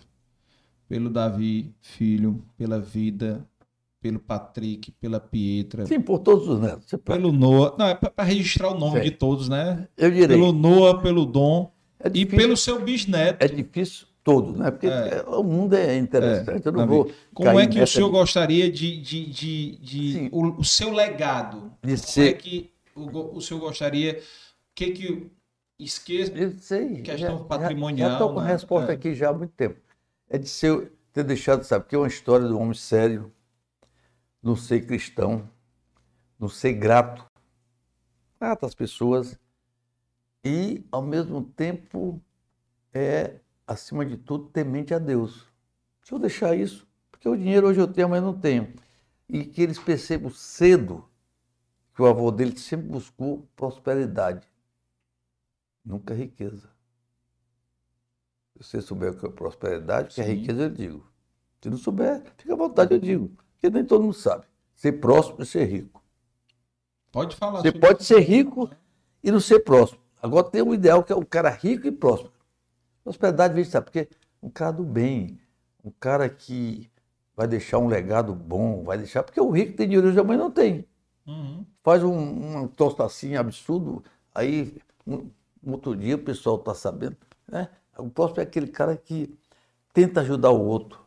pelo 0.90 1.10
Davi 1.10 1.72
Filho, 1.80 2.44
pela 2.58 2.80
Vida, 2.80 3.46
pelo 4.02 4.20
Patrick, 4.20 4.92
pela 4.94 5.20
Pietra, 5.20 5.86
Sim, 5.86 6.02
por 6.02 6.20
todos 6.20 6.48
os 6.50 6.60
netos. 6.60 6.92
Pelo 7.06 7.32
Noah. 7.32 7.76
Não, 7.78 7.86
é 7.88 7.94
para 7.96 8.24
registrar 8.24 8.70
o 8.72 8.78
nome 8.80 8.94
Sei. 9.00 9.04
de 9.04 9.12
todos, 9.12 9.48
né? 9.48 9.88
Eu 9.96 10.10
direi. 10.10 10.36
Pelo 10.36 10.52
Noah, 10.52 11.00
pelo 11.02 11.26
Dom 11.26 11.72
é 12.04 12.10
e 12.14 12.26
pelo 12.26 12.58
seu 12.58 12.82
bisneto. 12.82 13.44
É 13.46 13.48
difícil 13.48 14.08
todo, 14.24 14.58
né? 14.58 14.72
Porque 14.72 14.88
É. 14.88 15.20
é, 15.20 15.22
o 15.30 15.44
mundo 15.44 15.76
é 15.76 15.96
interessante. 15.98 16.66
eu 16.66 16.72
não 16.72 16.80
Davi. 16.80 16.90
vou. 16.94 17.12
Como 17.34 17.60
é 17.60 17.68
que 17.68 17.80
o 17.82 17.86
senhor 17.88 18.10
gostaria 18.10 18.72
de, 18.72 19.00
de, 19.02 19.26
de, 19.30 19.76
de- 19.78 20.14
Sim. 20.14 20.30
o, 20.32 20.60
o 20.60 20.64
seu 20.66 20.92
legado? 20.92 21.72
de 21.84 21.92
Como 21.92 21.94
é 21.94 21.98
ser. 21.98 22.38
que 22.38 22.72
o, 22.96 23.38
o 23.38 23.42
senhor 23.42 23.60
gostaria? 23.60 24.14
O 24.18 24.22
que 24.76 24.92
que 24.92 25.28
esqueça? 25.78 26.32
Eu 26.36 26.52
sei. 26.58 27.02
Questão 27.02 27.38
já- 27.38 27.44
patrimonial, 27.44 28.10
Já 28.12 28.16
estou 28.16 28.34
com 28.34 28.40
a 28.40 28.44
né? 28.44 28.52
resposta 28.54 28.92
É. 28.92 28.96
aqui 28.96 29.14
já 29.14 29.30
há 29.30 29.34
muito 29.34 29.52
tempo. 29.58 29.76
É 30.30 30.38
de 30.38 30.48
ser, 30.48 30.92
ter 31.12 31.24
deixado, 31.24 31.64
sabe, 31.64 31.86
que 31.86 31.96
é 31.96 31.98
uma 31.98 32.08
história 32.08 32.48
de 32.48 32.54
um 32.54 32.62
homem 32.62 32.76
sério, 32.76 33.34
não 34.42 34.56
ser 34.56 34.86
cristão, 34.86 35.50
não 36.40 36.48
ser 36.48 36.74
grato, 36.74 37.30
grato 38.40 38.66
às 38.66 38.76
pessoas 38.76 39.38
e, 40.46 40.86
ao 40.92 41.02
mesmo 41.02 41.44
tempo, 41.44 42.22
é, 42.94 43.40
acima 43.68 44.06
de 44.06 44.18
tudo, 44.18 44.50
temente 44.50 44.94
a 44.94 45.00
Deus. 45.00 45.48
Se 46.04 46.14
eu 46.14 46.20
deixar 46.20 46.56
isso, 46.56 46.88
porque 47.12 47.28
o 47.28 47.36
dinheiro 47.36 47.68
hoje 47.68 47.80
eu 47.80 47.88
tenho, 47.88 48.10
mas 48.10 48.22
não 48.22 48.40
tenho. 48.40 48.74
E 49.28 49.44
que 49.44 49.62
eles 49.62 49.80
percebam 49.80 50.30
cedo 50.30 51.10
que 51.94 52.02
o 52.02 52.08
avô 52.08 52.32
dele 52.32 52.58
sempre 52.58 52.88
buscou 52.88 53.48
prosperidade, 53.56 54.48
nunca 55.84 56.14
riqueza. 56.14 56.70
Se 58.60 58.64
você 58.64 58.82
souber 58.82 59.12
o 59.12 59.16
que 59.16 59.26
é 59.26 59.30
prosperidade, 59.30 60.10
o 60.10 60.16
que 60.16 60.22
é 60.22 60.26
riqueza, 60.26 60.64
eu 60.64 60.70
digo. 60.70 61.08
Se 61.62 61.70
não 61.70 61.78
souber, 61.78 62.24
fica 62.38 62.54
à 62.54 62.58
vontade, 62.58 62.94
eu 62.94 63.00
digo. 63.00 63.32
Porque 63.54 63.70
nem 63.70 63.86
todo 63.86 64.04
mundo 64.04 64.14
sabe. 64.14 64.46
Ser 64.76 64.94
próximo 64.94 65.42
e 65.42 65.46
ser 65.46 65.66
rico. 65.66 66.04
Pode 67.12 67.36
falar. 67.36 67.62
Você 67.62 67.72
pode 67.72 68.04
ser 68.04 68.20
rico 68.20 68.70
e 69.24 69.32
não 69.32 69.40
ser 69.40 69.60
próximo. 69.62 70.00
Agora 70.22 70.50
tem 70.50 70.62
um 70.62 70.74
ideal 70.74 71.04
que 71.04 71.12
é 71.12 71.16
o 71.16 71.26
cara 71.26 71.50
rico 71.50 71.88
e 71.88 71.92
próspero. 71.92 72.34
Prosperidade, 73.04 73.54
vem, 73.54 73.64
sabe? 73.64 73.86
Porque 73.86 74.10
um 74.44 74.50
cara 74.50 74.74
do 74.74 74.84
bem, 74.84 75.40
um 75.84 75.92
cara 75.92 76.30
que 76.30 76.90
vai 77.36 77.48
deixar 77.48 77.78
um 77.78 77.88
legado 77.88 78.36
bom, 78.36 78.84
vai 78.84 78.98
deixar. 78.98 79.24
Porque 79.24 79.40
o 79.40 79.50
rico 79.50 79.78
tem 79.78 79.88
dinheiro 79.88 80.10
hoje, 80.10 80.20
amanhã 80.20 80.40
não 80.40 80.52
tem. 80.52 80.86
Uhum. 81.26 81.66
Faz 81.82 82.04
um, 82.04 82.60
um 82.64 82.68
tostacinho 82.68 83.40
absurdo, 83.40 84.04
aí 84.36 84.78
um, 85.08 85.30
um 85.64 85.72
outro 85.72 85.96
dia 85.96 86.16
o 86.16 86.20
pessoal 86.20 86.58
está 86.58 86.74
sabendo. 86.74 87.18
Né? 87.48 87.70
O 88.00 88.10
próximo 88.10 88.40
é 88.40 88.44
aquele 88.44 88.68
cara 88.68 88.96
que 88.98 89.38
tenta 89.94 90.22
ajudar 90.22 90.52
o 90.52 90.62
outro. 90.64 91.00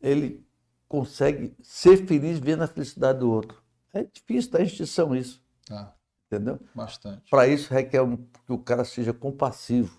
Ele 0.00 0.44
consegue 0.88 1.54
ser 1.62 2.06
feliz 2.06 2.38
vendo 2.38 2.62
a 2.62 2.66
felicidade 2.66 3.20
do 3.20 3.30
outro. 3.30 3.62
É 3.92 4.04
difícil 4.04 4.50
da 4.50 4.62
instituição 4.62 5.14
isso, 5.14 5.42
Tá, 5.66 5.94
entendeu? 6.26 6.58
bastante. 6.74 7.30
Para 7.30 7.46
isso 7.48 7.72
requer 7.72 8.02
um- 8.02 8.16
que 8.16 8.52
o 8.52 8.58
cara 8.58 8.84
seja 8.84 9.12
compassivo 9.12 9.98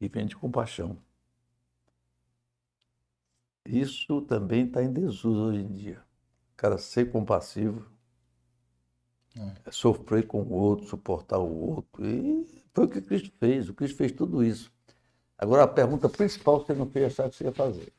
e 0.00 0.08
venha 0.08 0.26
de 0.26 0.36
compaixão. 0.36 0.96
Isso 3.64 4.20
também 4.22 4.66
está 4.66 4.82
em 4.82 4.92
desuso 4.92 5.40
hoje 5.40 5.60
em 5.60 5.72
dia. 5.72 6.00
O 6.52 6.56
cara 6.56 6.78
ser 6.78 7.10
compassivo, 7.10 7.86
É. 9.36 9.70
sofrer 9.70 10.26
com 10.26 10.42
o 10.42 10.52
outro, 10.52 10.86
suportar 10.86 11.38
o 11.38 11.48
outro. 11.70 12.04
E 12.04 12.44
foi 12.74 12.84
o 12.84 12.88
que 12.88 13.00
Cristo 13.00 13.30
fez. 13.38 13.68
O 13.68 13.74
Cristo 13.74 13.96
fez 13.96 14.12
tudo 14.12 14.42
isso. 14.42 14.70
Agora, 15.42 15.64
a 15.64 15.66
pergunta 15.66 16.08
principal 16.08 16.64
você 16.64 16.72
não 16.72 16.86
fez 16.86 17.06
achar 17.06 17.28
que 17.28 17.34
você 17.34 17.42
ia 17.42 17.52
fazer. 17.52 17.92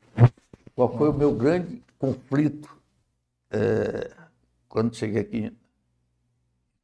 Qual 0.74 0.98
foi 0.98 1.10
o 1.10 1.14
meu 1.14 1.36
grande 1.36 1.84
conflito 2.00 2.74
eh, 3.52 4.16
quando 4.70 4.96
cheguei 4.96 5.24
aqui 5.24 5.38
em 5.48 5.58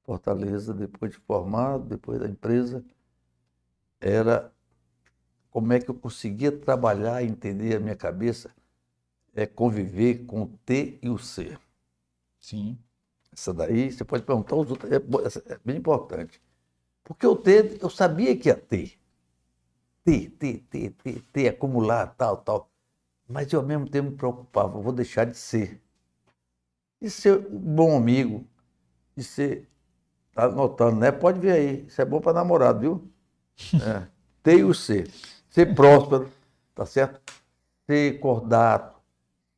Fortaleza, 0.03 0.73
depois 0.73 1.13
de 1.13 1.17
formado, 1.19 1.85
depois 1.85 2.19
da 2.19 2.27
empresa? 2.27 2.83
Era 4.01 4.51
como 5.49 5.71
é 5.71 5.79
que 5.79 5.89
eu 5.89 5.95
conseguia 5.95 6.51
trabalhar 6.51 7.23
entender 7.23 7.77
a 7.77 7.79
minha 7.79 7.95
cabeça, 7.95 8.53
é 9.33 9.45
conviver 9.45 10.25
com 10.25 10.41
o 10.41 10.47
T 10.65 10.99
e 11.01 11.07
o 11.07 11.17
C. 11.17 11.57
Sim. 12.37 12.77
Essa 13.31 13.53
daí, 13.53 13.93
você 13.93 14.03
pode 14.03 14.23
perguntar 14.23 14.57
os 14.57 14.69
outros, 14.69 14.91
é, 14.91 14.97
é 15.53 15.59
bem 15.63 15.77
importante. 15.77 16.41
Porque 17.01 17.25
o 17.25 17.37
T, 17.37 17.77
eu 17.79 17.89
sabia 17.89 18.35
que 18.35 18.49
ia 18.49 18.55
ter. 18.57 18.98
T, 20.03 20.29
T, 20.29 20.57
T, 20.69 20.89
T, 20.91 21.21
T, 21.33 21.47
acumular, 21.47 22.07
tal, 22.17 22.37
tal. 22.37 22.69
Mas 23.27 23.51
eu 23.53 23.61
ao 23.61 23.65
mesmo 23.65 23.89
tempo 23.89 24.11
me 24.11 24.17
preocupava, 24.17 24.81
vou 24.81 24.93
deixar 24.93 25.25
de 25.25 25.37
ser. 25.37 25.81
De 27.01 27.09
ser 27.09 27.37
um 27.47 27.59
bom 27.75 27.95
amigo, 27.97 28.45
de 29.15 29.23
ser. 29.23 29.69
Tá 30.33 30.45
anotando, 30.45 30.99
né? 30.99 31.11
Pode 31.11 31.39
ver 31.39 31.53
aí, 31.53 31.85
isso 31.87 32.01
é 32.01 32.05
bom 32.05 32.21
para 32.21 32.33
namorado, 32.33 32.79
viu? 32.81 33.13
É. 33.79 34.07
T 34.43 34.57
e 34.59 34.63
o 34.63 34.73
C. 34.73 35.05
Ser 35.49 35.73
próspero, 35.75 36.31
tá 36.75 36.85
certo? 36.85 37.21
Ser 37.89 38.19
cordato, 38.19 38.99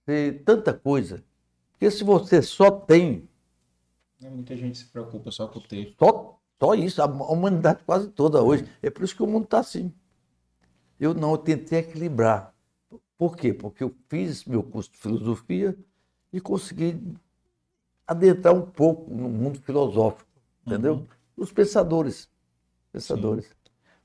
ser 0.06 0.44
tanta 0.46 0.74
coisa. 0.74 1.24
Porque 1.74 1.92
se 1.92 2.04
você 2.04 2.42
só 2.42 2.72
tem 2.72 3.30
Né, 4.20 4.30
Muita 4.30 4.56
gente 4.56 4.78
se 4.78 4.86
preocupa 4.86 5.32
só 5.32 5.48
com 5.50 5.60
o 5.60 5.62
texto. 5.62 5.98
só, 6.00 6.40
só 6.60 6.74
isso, 6.76 7.02
a 7.02 7.06
humanidade 7.06 7.84
quase 7.86 8.10
toda 8.10 8.42
hoje. 8.44 8.66
É 8.82 8.90
por 8.90 9.04
isso 9.04 9.16
que 9.16 9.24
o 9.24 9.28
mundo 9.28 9.46
está 9.46 9.60
assim. 9.60 9.94
Eu 11.02 11.16
não, 11.16 11.32
eu 11.32 11.38
tentei 11.40 11.80
equilibrar. 11.80 12.54
Por 13.18 13.36
quê? 13.36 13.52
Porque 13.52 13.84
eu 13.84 13.92
fiz 14.08 14.46
meu 14.46 14.62
curso 14.62 14.92
de 14.92 15.00
filosofia 15.00 15.76
e 16.32 16.40
conseguir 16.40 17.02
adentrar 18.06 18.54
um 18.54 18.62
pouco 18.62 19.12
no 19.12 19.28
mundo 19.28 19.60
filosófico, 19.62 20.30
entendeu? 20.64 20.94
Uhum. 20.94 21.08
Os 21.36 21.52
pensadores, 21.52 22.30
pensadores. 22.92 23.50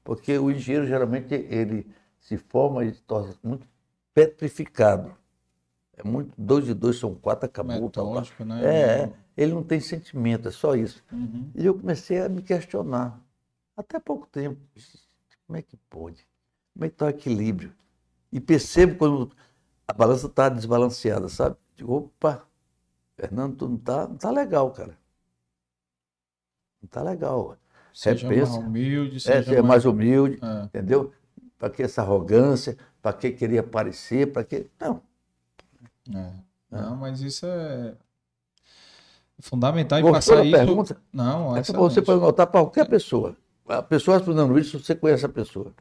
Porque 0.02 0.39
o 0.39 0.50
engenheiro 0.50 0.86
geralmente 0.86 1.34
ele 1.34 1.86
se 2.18 2.39
forma 2.39 2.83
e 2.83 2.94
se 2.94 3.02
torna 3.02 3.34
muito 3.42 3.68
petrificado. 4.15 5.15
É 5.99 6.02
muito, 6.02 6.33
dois 6.39 6.66
e 6.66 6.73
dois 6.73 6.97
são 6.97 7.15
quatro, 7.15 7.44
acabou. 7.44 7.91
tal. 7.91 8.07
Metódico, 8.07 8.42
né? 8.42 8.65
É, 8.65 9.02
é, 9.02 9.12
ele 9.36 9.52
não 9.52 9.62
tem 9.62 9.81
sentimento, 9.81 10.49
é 10.49 10.50
só 10.50 10.75
isso. 10.75 11.05
Uhum. 11.12 11.50
E 11.55 11.66
eu 11.66 11.75
comecei 11.75 12.20
a 12.20 12.28
me 12.28 12.41
questionar, 12.41 13.20
até 13.76 14.00
pouco 14.00 14.26
tempo, 14.26 14.58
como 15.47 15.58
é 15.58 15.62
que 15.62 15.76
pode? 15.91 16.26
Como 16.77 16.85
é 16.85 16.89
que 16.91 16.95
está 16.95 17.07
o 17.07 17.09
equilíbrio? 17.09 17.73
E 18.31 18.39
percebo 18.39 18.97
quando 18.99 19.33
a 19.89 19.95
balança 19.95 20.27
está 20.27 20.51
desbalanceada, 20.51 21.27
sabe? 21.27 21.57
Digo, 21.75 21.97
opa, 21.97 22.45
Fernando, 23.17 23.57
tu 23.57 23.67
não 23.69 23.77
está 23.77 24.07
não 24.07 24.17
tá 24.17 24.31
legal, 24.31 24.71
cara. 24.73 24.99
Não 26.83 26.87
está 26.87 27.03
legal. 27.03 27.57
Seja 27.95 28.29
Repensa. 28.29 28.53
mais 28.53 28.65
humilde, 28.67 29.17
É, 29.17 29.21
seja 29.21 29.43
ser 29.55 29.63
mais 29.63 29.87
humilde, 29.87 30.39
É. 30.43 30.65
entendeu? 30.65 31.15
Para 31.59 31.71
que 31.71 31.83
essa 31.83 32.03
arrogância? 32.03 32.77
Para 33.01 33.15
que 33.15 33.31
querer 33.33 33.59
aparecer? 33.61 34.31
Para 34.31 34.45
que. 34.45 34.71
Não. 34.79 35.01
É. 36.15 36.33
Não, 36.71 36.97
mas 36.97 37.23
isso 37.23 37.47
é 37.47 37.95
fundamental 39.39 39.99
e 39.99 40.03
passar 40.13 40.45
isso. 40.45 40.55
pergunta? 40.57 41.01
Não, 41.11 41.57
É 41.57 41.63
você 41.63 42.03
perguntar 42.03 42.47
para 42.47 42.61
qualquer 42.61 42.87
pessoa. 42.87 43.35
A 43.67 43.83
pessoa 43.83 44.19
respondendo 44.19 44.59
isso, 44.59 44.79
você 44.79 44.95
conhece 44.95 45.25
a 45.25 45.29
pessoa. 45.31 45.73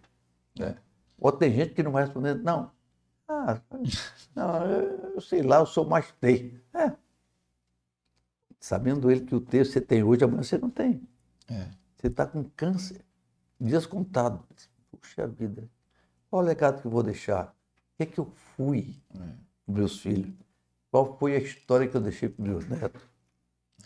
né? 0.57 0.77
Ou 1.17 1.31
tem 1.31 1.51
gente 1.53 1.73
que 1.73 1.83
não 1.83 1.91
vai 1.91 2.03
responder, 2.03 2.35
não. 2.35 2.71
Ah, 3.27 3.59
não, 4.35 4.65
eu, 4.71 5.21
sei 5.21 5.41
lá, 5.41 5.57
eu 5.57 5.65
sou 5.65 5.85
mais 5.85 6.11
T. 6.13 6.53
É. 6.73 6.91
Sabendo 8.59 9.09
ele 9.11 9.21
que 9.21 9.35
o 9.35 9.39
T 9.41 9.63
você 9.63 9.79
tem 9.81 10.03
hoje, 10.03 10.23
amanhã 10.23 10.43
você 10.43 10.57
não 10.57 10.69
tem. 10.69 11.01
É. 11.47 11.69
Você 11.95 12.07
está 12.07 12.25
com 12.25 12.43
câncer, 12.55 13.01
dias 13.59 13.85
contados. 13.85 14.69
Puxa 14.91 15.27
vida, 15.27 15.69
qual 16.29 16.41
o 16.41 16.45
legado 16.45 16.81
que 16.81 16.87
eu 16.87 16.91
vou 16.91 17.03
deixar? 17.03 17.47
O 17.47 17.97
que 17.97 18.03
é 18.03 18.05
que 18.05 18.19
eu 18.19 18.25
fui 18.55 18.95
É. 19.13 19.35
meus 19.67 19.99
filhos? 19.99 20.33
Qual 20.91 21.17
foi 21.17 21.35
a 21.35 21.39
história 21.39 21.87
que 21.87 21.95
eu 21.95 22.01
deixei 22.01 22.29
para 22.29 22.43
meus 22.45 22.67
netos? 22.67 23.01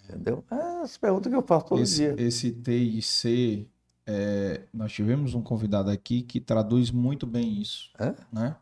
Entendeu? 0.03 0.43
É 0.51 0.83
essa 0.83 0.99
pergunta 0.99 1.29
que 1.29 1.35
eu 1.35 1.41
faço 1.41 1.65
todo 1.67 1.81
Esse, 1.81 1.95
dia. 1.95 2.15
esse 2.17 2.51
T 2.51 2.71
e 2.77 3.01
C, 3.01 3.67
é, 4.11 4.61
nós 4.73 4.91
tivemos 4.91 5.33
um 5.35 5.41
convidado 5.41 5.91
aqui 5.91 6.21
que 6.23 6.39
traduz 6.39 6.89
muito 6.89 7.27
bem 7.27 7.61
isso, 7.61 7.89
É? 7.99 8.15
né? 8.31 8.55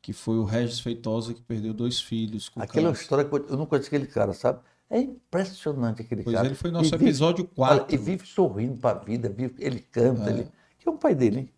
Que 0.00 0.12
foi 0.14 0.38
o 0.38 0.44
Regis 0.44 0.80
Feitosa, 0.80 1.34
que 1.34 1.42
perdeu 1.42 1.74
dois 1.74 2.00
filhos 2.00 2.50
Aquela 2.56 2.88
câncer. 2.88 3.02
história 3.02 3.24
que 3.26 3.34
eu 3.34 3.46
eu 3.48 3.56
não 3.58 3.66
conheço 3.66 3.88
aquele 3.88 4.06
cara, 4.06 4.32
sabe? 4.32 4.60
É 4.88 4.98
impressionante 4.98 6.00
aquele 6.00 6.22
Pois 6.22 6.34
cara. 6.34 6.46
ele 6.48 6.54
foi 6.54 6.70
nosso 6.70 6.86
E 6.86 6.90
vive- 6.96 7.04
episódio 7.04 7.44
olha, 7.58 7.80
4. 7.80 7.94
e 7.94 7.98
vive 7.98 8.26
sorrindo 8.26 8.78
para 8.80 8.98
a 8.98 9.04
vida, 9.04 9.28
vive, 9.28 9.54
ele 9.58 9.80
canta, 9.80 10.30
É. 10.30 10.32
ele, 10.32 10.48
que 10.78 10.88
é 10.88 10.90
o 10.90 10.96
pai 10.96 11.14
dele, 11.14 11.40
hein? 11.40 11.50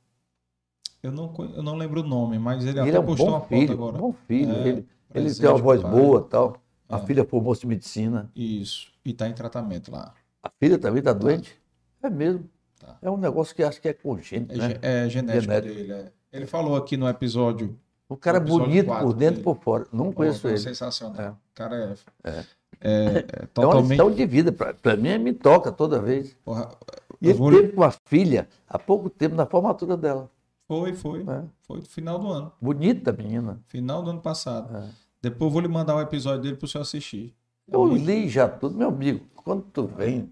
Eu 1.02 1.12
não, 1.12 1.32
eu 1.54 1.62
não 1.62 1.76
lembro 1.76 2.00
o 2.00 2.04
nome, 2.06 2.38
mas 2.38 2.62
ele, 2.64 2.78
Ele 2.80 2.88
até 2.90 2.96
é 2.96 3.00
um 3.00 3.06
postou 3.06 3.28
uma 3.28 3.38
bom 3.38 3.44
foto 3.46 3.48
filho, 3.60 3.72
agora. 3.72 3.98
bom 3.98 4.12
filho. 4.26 4.52
É, 4.52 4.68
ele 4.68 4.86
ele 5.14 5.34
tem 5.34 5.48
uma 5.48 5.58
voz 5.58 5.80
pai. 5.80 5.90
boa 5.90 6.22
tal. 6.22 6.56
A 6.88 6.98
É. 6.98 7.06
filha 7.06 7.24
formou-se 7.24 7.64
em 7.64 7.68
medicina. 7.68 8.30
Isso. 8.34 8.92
E 9.04 9.12
tá 9.12 9.28
em 9.28 9.32
tratamento 9.32 9.90
lá. 9.92 10.12
A 10.42 10.50
filha 10.58 10.76
também 10.78 10.98
está 10.98 11.12
doente? 11.12 11.56
É 12.02 12.10
mesmo. 12.10 12.48
Tá. 12.80 12.96
É 13.02 13.10
um 13.10 13.16
negócio 13.18 13.54
que 13.54 13.62
acho 13.62 13.80
que 13.80 13.88
é 13.88 13.92
congênito, 13.92 14.54
É, 14.54 14.56
né? 14.68 14.78
é 14.80 15.08
genético, 15.08 15.42
Genético. 15.44 15.74
dele. 15.74 15.92
é. 15.92 16.12
Ele 16.32 16.46
falou 16.46 16.74
aqui 16.76 16.96
no 16.96 17.06
episódio. 17.08 17.78
O 18.08 18.16
cara 18.16 18.38
é 18.38 18.40
bonito 18.40 18.86
quatro 18.86 19.06
por 19.06 19.12
dentro 19.14 19.40
e 19.40 19.44
por 19.44 19.56
fora. 19.56 19.86
Não 19.92 20.10
conheço 20.12 20.48
ele. 20.48 20.58
Sensacional. 20.58 21.20
É. 21.20 21.28
O 21.30 21.36
cara 21.54 21.76
é, 22.24 22.30
É. 22.30 22.30
é- 22.30 22.44
é 22.90 23.18
É 23.18 23.42
uma 23.42 23.46
totalmente. 23.52 24.14
de 24.16 24.26
vida. 24.26 24.50
Para 24.50 24.96
mim, 24.96 25.18
me 25.18 25.32
toca 25.32 25.70
toda 25.70 26.00
vez. 26.00 26.34
Porra, 26.44 26.70
E 27.20 27.28
ele 27.28 27.38
vou- 27.38 27.50
teve 27.52 27.72
uma 27.76 27.92
filha 28.06 28.48
há 28.68 28.78
pouco 28.78 29.10
tempo 29.10 29.34
na 29.36 29.44
formatura 29.46 29.96
dela. 29.96 30.30
Foi, 30.66 30.94
foi. 30.94 31.22
né? 31.24 31.44
Foi 31.62 31.78
no 31.78 31.84
final 31.84 32.18
do 32.18 32.28
ano. 32.28 32.50
Bonita 32.60 33.12
menina. 33.12 33.60
Final 33.66 34.02
do 34.02 34.10
ano 34.10 34.20
passado. 34.20 34.74
É. 34.76 34.84
Depois 35.22 35.48
eu 35.48 35.52
vou 35.52 35.60
lhe 35.60 35.68
mandar 35.68 35.94
o 35.96 36.00
episódio 36.00 36.42
dele 36.42 36.56
para 36.56 36.64
o 36.64 36.68
senhor 36.68 36.82
assistir. 36.82 37.34
Eu 37.68 37.86
li 37.94 38.28
já 38.28 38.48
tudo, 38.48 38.76
meu 38.76 38.88
amigo. 38.88 39.20
Quando 39.36 39.62
tu 39.72 39.86
vem, 39.86 40.30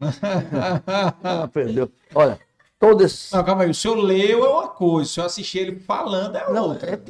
aprendeu. 1.22 1.90
Olha, 2.14 2.38
todo 2.78 3.02
esse. 3.04 3.34
Não, 3.34 3.44
calma 3.44 3.64
aí. 3.64 3.70
O 3.70 3.74
senhor 3.74 3.96
leu 3.96 4.44
é 4.44 4.48
uma 4.48 4.68
coisa, 4.68 5.10
o 5.10 5.12
senhor 5.14 5.26
assistir 5.26 5.58
ele 5.58 5.80
falando 5.80 6.36
é 6.36 6.50
Não, 6.52 6.68
outra. 6.70 6.90
é- 6.94 7.00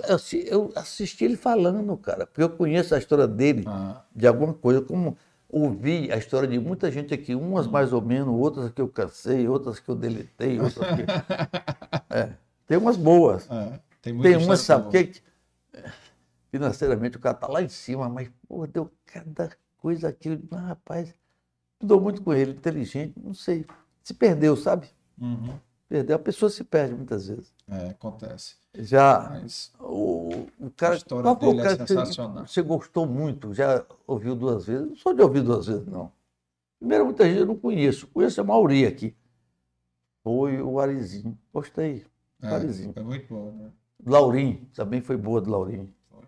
eu 0.49 0.73
assisti 0.75 1.25
ele 1.25 1.37
falando, 1.37 1.97
cara, 1.97 2.27
porque 2.27 2.43
eu 2.43 2.51
conheço 2.51 2.95
a 2.95 2.99
história 2.99 3.27
dele 3.27 3.65
Ah, 3.67 4.03
de 4.15 4.27
alguma 4.27 4.55
coisa, 4.55 4.81
como 4.81 5.17
ouvi 5.49 6.11
a 6.13 6.17
história 6.17 6.49
de 6.49 6.59
muita 6.59 6.91
gente 6.91 7.15
aqui, 7.15 7.35
umas 7.35 7.67
mais 7.67 7.93
ou 7.93 8.03
menos, 8.03 8.35
outras 8.35 8.71
que 8.71 8.81
eu 8.81 8.89
cansei, 8.89 9.49
outras 9.49 9.79
que 9.79 9.89
eu 9.89 9.95
deletei, 9.95 10.61
outras 10.61 10.87
que. 10.95 11.05
É, 12.11 12.31
tem 12.67 12.79
umas 12.79 12.97
boas. 12.97 13.49
é. 13.51 13.81
Tem, 14.01 14.19
Tem 14.21 14.37
umas, 14.37 14.61
sabe, 14.61 14.91
que 14.91 15.21
financeiramente 16.51 17.17
o 17.17 17.21
cara 17.21 17.35
tá 17.35 17.49
lá 17.49 17.61
em 17.63 17.69
cima, 17.69 18.09
mas, 18.09 18.31
pô, 18.49 18.67
deu 18.67 18.91
cada 19.05 19.51
coisa 19.79 20.09
aqui. 20.09 20.39
Ah, 20.53 20.69
rapaz, 20.69 21.13
mudou 21.81 22.01
muito 22.01 22.23
com 22.23 22.33
ele, 22.33 22.53
inteligente, 22.53 23.15
não 23.23 23.35
sei. 23.35 23.65
Se 24.03 24.15
perdeu, 24.15 24.57
sabe? 24.57 24.89
Uhum. 25.21 25.59
Perdeu. 25.89 26.17
A 26.17 26.19
pessoa 26.19 26.51
se 26.51 26.65
perde 26.65 26.95
muitas 26.95 27.29
vezes. 27.29 27.53
É, 27.69 27.91
acontece. 27.91 28.57
Já 28.75 29.29
Mas 29.31 29.73
o, 29.81 30.47
o 30.61 30.71
cara. 30.77 30.95
A 30.95 30.97
história 30.97 31.23
qual 31.23 31.37
o 31.37 31.39
dele 31.39 31.61
é 31.61 31.63
cara 31.63 31.77
você- 31.77 31.87
sensacional. 31.95 32.47
Você 32.47 32.63
gostou 32.63 33.07
muito, 33.07 33.55
já 33.55 33.85
ouviu 34.07 34.35
duas 34.37 34.67
vezes? 34.67 34.89
Não 34.89 34.97
sou 34.97 35.15
de 35.15 35.23
ouvir 35.23 35.43
duas 35.43 35.67
vezes, 35.67 35.87
não. 35.87 36.13
Primeiro, 36.79 37.05
muita 37.07 37.25
gente 37.25 37.39
eu 37.41 37.47
não 37.47 37.57
conheço. 37.57 38.07
Conheço 38.09 38.41
a 38.41 38.45
maioria 38.45 38.89
aqui. 38.89 39.15
Foi 40.23 40.61
o 40.61 40.79
Arizinho. 40.81 41.39
Gostei. 41.53 42.05
é, 42.43 42.51
Parizinho. 42.51 42.93
foi 42.93 43.03
muito 43.03 43.33
bom. 43.33 43.53
Né? 43.53 43.71
Laurim, 44.05 44.69
também 44.75 45.01
foi 45.01 45.17
boa 45.17 45.41
do 45.41 45.51
Laurim. 45.51 45.93
Foi. 46.11 46.25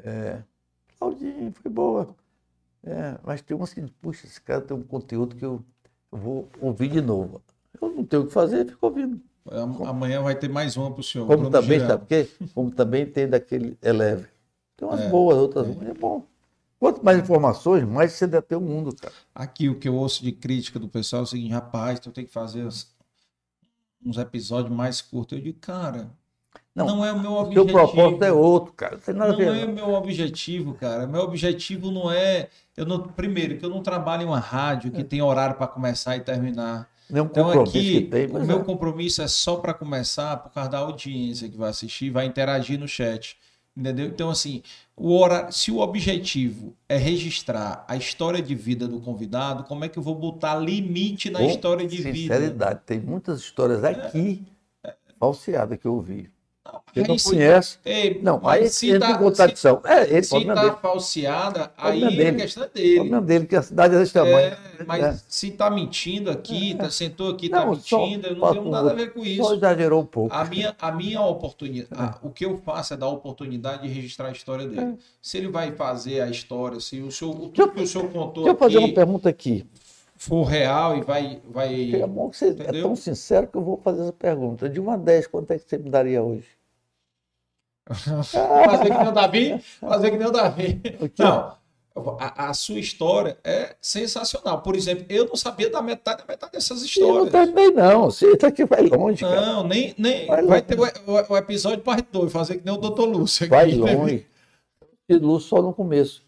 É. 0.00 0.42
Laurim, 1.00 1.52
foi 1.52 1.70
boa. 1.70 2.14
É, 2.82 3.18
mas 3.24 3.42
tem 3.42 3.56
umas 3.56 3.72
que, 3.74 3.82
puxa, 4.00 4.26
esse 4.26 4.40
cara 4.40 4.60
tem 4.60 4.76
um 4.76 4.82
conteúdo 4.82 5.34
que 5.36 5.44
eu, 5.44 5.62
eu 6.12 6.18
vou 6.18 6.48
ouvir 6.60 6.88
de 6.90 7.00
novo. 7.00 7.42
Eu 7.80 7.90
não 7.90 8.04
tenho 8.04 8.22
o 8.22 8.26
que 8.26 8.32
fazer, 8.32 8.66
fico 8.66 8.86
ouvindo. 8.86 9.20
Am- 9.50 9.84
Amanhã 9.86 10.22
vai 10.22 10.38
ter 10.38 10.48
mais 10.48 10.76
uma 10.76 10.90
para 10.90 11.00
o 11.00 11.04
senhor. 11.04 11.26
Como 11.26 11.50
também, 11.50 11.78
Girão. 11.78 11.88
sabe 11.88 12.00
por 12.02 12.08
quê? 12.08 12.28
Como 12.54 12.70
também 12.70 13.06
tem 13.06 13.28
daquele 13.28 13.76
Eleve. 13.82 14.26
Tem 14.76 14.86
umas 14.88 15.00
É, 15.00 15.10
boas, 15.10 15.36
outras 15.38 15.66
ruins. 15.66 15.88
É 15.88 15.94
bom. 15.94 16.26
Quanto 16.78 17.04
mais 17.04 17.18
informações, 17.18 17.84
mais 17.84 18.12
você 18.12 18.26
deve 18.26 18.46
ter 18.46 18.54
o 18.56 18.60
mundo, 18.60 18.94
cara. 18.94 19.12
Aqui 19.34 19.68
o 19.68 19.78
que 19.78 19.88
eu 19.88 19.94
ouço 19.96 20.22
de 20.22 20.30
crítica 20.30 20.78
do 20.78 20.88
pessoal 20.88 21.20
é 21.20 21.22
o 21.24 21.26
seguinte, 21.26 21.50
rapaz, 21.52 21.98
tu 21.98 22.12
tem 22.12 22.24
que 22.24 22.30
fazer 22.32 22.64
uns 24.04 24.16
episódios 24.16 24.74
mais 24.74 25.00
curtos. 25.00 25.36
Eu 25.38 25.44
digo, 25.44 25.58
cara, 25.60 26.10
não, 26.78 26.96
Não, 26.96 27.04
é 27.04 27.12
o 27.12 27.18
meu 27.18 27.32
objetivo. 27.32 27.64
seu 27.68 27.72
propósito 27.72 28.24
é 28.24 28.32
outro, 28.32 28.72
cara. 28.72 28.94
Não 28.96 29.00
tem 29.00 29.14
nada 29.14 29.30
a 29.32 29.32
Não 29.32 29.38
ver. 29.38 29.62
é 29.62 29.64
o 29.66 29.72
meu 29.72 29.92
objetivo, 29.94 30.74
cara. 30.74 31.06
Meu 31.06 31.20
objetivo 31.22 31.90
não 31.90 32.10
é. 32.10 32.48
Eu 32.76 32.86
não, 32.86 33.00
primeiro, 33.00 33.56
que 33.58 33.64
eu 33.64 33.70
não 33.70 33.82
trabalho 33.82 34.22
em 34.22 34.26
uma 34.26 34.38
rádio 34.40 34.88
É. 34.92 34.96
que 34.96 35.04
tem 35.04 35.20
horário 35.20 35.56
para 35.56 35.66
começar 35.66 36.16
e 36.16 36.20
terminar. 36.20 36.88
Nenhum 37.10 37.24
Então 37.26 37.44
compromisso 37.44 37.76
aqui, 37.78 38.00
que 38.02 38.06
tem. 38.08 38.26
o 38.26 38.32
Mas 38.34 38.46
meu 38.46 38.60
é. 38.60 38.64
compromisso 38.64 39.22
é 39.22 39.28
só 39.28 39.56
para 39.56 39.72
começar 39.74 40.36
por 40.38 40.52
causa 40.52 40.70
da 40.70 40.78
audiência 40.78 41.48
que 41.48 41.56
vai 41.56 41.70
assistir, 41.70 42.10
vai 42.10 42.26
interagir 42.26 42.78
no 42.78 42.86
chat. 42.86 43.36
Entendeu? 43.76 44.06
Então, 44.06 44.28
assim, 44.28 44.60
o 44.96 45.16
horário, 45.16 45.52
se 45.52 45.70
o 45.70 45.78
objetivo 45.78 46.74
é 46.88 46.96
registrar 46.96 47.84
a 47.86 47.96
história 47.96 48.42
de 48.42 48.52
vida 48.54 48.88
do 48.88 48.98
convidado, 49.00 49.62
como 49.64 49.84
é 49.84 49.88
que 49.88 49.96
eu 49.98 50.02
vou 50.02 50.16
botar 50.16 50.56
limite 50.56 51.30
na 51.30 51.38
Com 51.38 51.46
história 51.46 51.86
de 51.86 51.96
vida? 52.02 52.34
Sinceridade. 52.34 52.80
Tem 52.84 52.98
muitas 52.98 53.38
histórias 53.38 53.84
aqui 53.84 54.44
falseadas 55.18 55.78
que 55.78 55.86
eu 55.86 55.94
ouvi. 55.94 56.28
Aí 56.96 57.06
não 57.06 57.16
se- 57.18 57.30
conhece. 57.30 57.78
Ei, 57.84 58.18
Não, 58.22 58.46
aí 58.48 58.68
se 58.68 58.90
entra 58.90 59.08
tá- 59.08 59.14
em 59.14 59.18
contradição. 59.18 59.80
É, 59.84 60.02
ele 60.10 60.22
Se 60.24 60.36
está 60.36 60.74
falseada, 60.76 61.70
aí 61.76 62.02
a 62.04 62.08
dele. 62.10 62.36
questão 62.42 62.64
é 62.64 62.68
dele. 62.68 62.94
problema 62.96 63.20
dele, 63.22 63.46
que 63.46 63.56
a 63.56 63.62
cidade 63.62 63.94
é 63.94 63.98
desse 63.98 64.12
tamanho. 64.12 64.36
É, 64.38 64.58
mas 64.86 65.04
É. 65.04 65.18
se 65.28 65.50
tá 65.52 65.70
mentindo 65.70 66.30
aqui, 66.30 66.74
tá, 66.74 66.90
sentou 66.90 67.30
aqui, 67.30 67.48
tá 67.48 67.64
Não, 67.64 67.74
só- 67.76 68.00
mentindo, 68.00 68.26
eu 68.26 68.32
não 68.34 68.40
só- 68.40 68.52
tenho 68.52 68.68
nada 68.70 68.90
a 68.90 68.94
ver 68.94 69.12
com 69.12 69.20
Só 69.20 69.26
isso. 69.26 69.54
exagerou 69.54 70.02
um 70.02 70.06
pouco. 70.06 70.34
A 70.34 70.44
minha, 70.44 70.74
a 70.80 70.90
minha 70.92 71.20
oportunidade, 71.22 72.16
o 72.22 72.30
que 72.30 72.44
eu 72.44 72.56
faço 72.58 72.94
é 72.94 72.96
dar 72.96 73.06
a 73.06 73.10
oportunidade 73.10 73.82
de 73.82 73.88
registrar 73.94 74.28
a 74.28 74.32
história 74.32 74.66
dele. 74.66 74.96
Se 75.22 75.38
ele 75.38 75.48
vai 75.48 75.72
fazer 75.72 76.20
a 76.20 76.28
história, 76.28 76.80
se 76.80 77.00
o 77.00 77.08
o 77.08 77.48
tudo 77.48 77.72
que 77.72 77.82
o 77.82 77.86
senhor 77.86 78.08
contou 78.10 78.44
Deixa 78.44 78.54
eu 78.54 78.58
fazer 78.58 78.78
uma 78.78 78.92
pergunta 78.92 79.28
aqui. 79.28 79.64
for 80.16 80.42
real 80.44 80.96
e 80.96 81.00
vai, 81.02 81.40
vai 81.48 81.94
É 81.94 82.06
bom 82.06 82.28
que 82.28 82.36
você 82.36 82.46
é 82.46 82.48
Entendeu? 82.50 82.82
tão 82.82 82.96
sincero 82.96 83.46
que 83.46 83.56
eu 83.56 83.62
vou 83.62 83.76
fazer 83.82 84.02
essa 84.02 84.12
pergunta. 84.12 84.68
De 84.68 84.80
1 84.80 84.90
a 84.90 84.96
10, 84.96 85.26
quanto 85.28 85.52
é 85.52 85.58
que 85.58 85.68
você 85.68 85.78
me 85.78 85.88
daria 85.90 86.22
hoje? 86.22 86.46
fazer 88.66 88.90
que 88.90 88.98
nem 88.98 89.08
o 89.08 89.12
Davi, 89.12 89.58
fazer 89.80 90.10
que 90.10 90.16
nem 90.16 90.26
o 90.26 90.30
Davi. 90.30 90.80
Não, 91.18 91.52
a, 92.20 92.48
a 92.50 92.54
sua 92.54 92.78
história 92.78 93.36
é 93.42 93.74
sensacional. 93.80 94.62
Por 94.62 94.76
exemplo, 94.76 95.04
eu 95.08 95.26
não 95.26 95.34
sabia 95.36 95.68
da 95.70 95.82
metade 95.82 96.22
da 96.22 96.26
metade 96.28 96.52
dessas 96.52 96.78
Eu 96.96 97.06
não 97.08 97.24
histórias. 97.24 97.32
terminei, 97.32 97.70
não. 97.72 98.04
Você 98.04 98.26
está 98.32 98.48
aqui 98.48 98.64
vai 98.64 98.82
longe, 98.82 99.20
cara. 99.22 99.40
Não, 99.40 99.66
nem, 99.66 99.94
nem 99.98 100.26
Vai 100.26 100.44
vai, 100.44 100.62
ter 100.62 100.78
o, 100.78 100.82
o- 100.84 101.32
o 101.32 101.36
episódio 101.36 101.80
parte 101.80 102.06
2, 102.12 102.30
fazer 102.32 102.58
que 102.58 102.64
nem 102.64 102.74
o 102.74 102.78
Dr. 102.78 103.02
Lúcio. 103.04 103.48
Vai 103.48 103.72
longe. 103.74 104.26
E 105.08 105.14
luz 105.16 105.44
só 105.44 105.60
no 105.62 105.72
começo. 105.72 106.22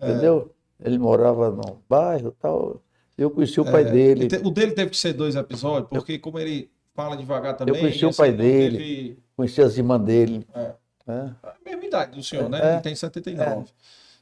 entendeu? 0.00 0.50
Ele 0.84 0.98
morava 0.98 1.50
num 1.50 1.76
bairro 1.88 2.28
e 2.36 2.42
tal. 2.42 2.80
Eu 3.16 3.30
conheci 3.30 3.60
o 3.60 3.64
pai 3.64 3.84
dele. 3.84 4.26
Te- 4.26 4.38
O 4.44 4.50
dele 4.50 4.72
teve 4.72 4.90
que 4.90 4.96
ser 4.96 5.12
dois 5.12 5.36
episódios, 5.36 5.88
porque 5.88 6.18
como 6.18 6.38
ele 6.40 6.68
fala 6.94 7.16
devagar 7.16 7.56
também. 7.56 7.78
conheci 7.78 8.04
o 8.04 8.08
assim, 8.08 8.16
pai 8.18 8.30
não 8.30 8.36
dele. 8.38 8.78
teve 8.78 9.18
Conheci 9.36 9.62
as 9.62 9.76
irmãs 9.76 10.00
dele. 10.02 10.46
É. 10.54 10.72
É. 11.06 11.30
a 11.42 11.54
mesma 11.64 11.84
idade 11.84 12.16
do 12.16 12.22
senhor, 12.22 12.48
né? 12.48 12.60
É. 12.62 12.72
Ele 12.74 12.80
tem 12.82 12.94
79. 12.94 13.66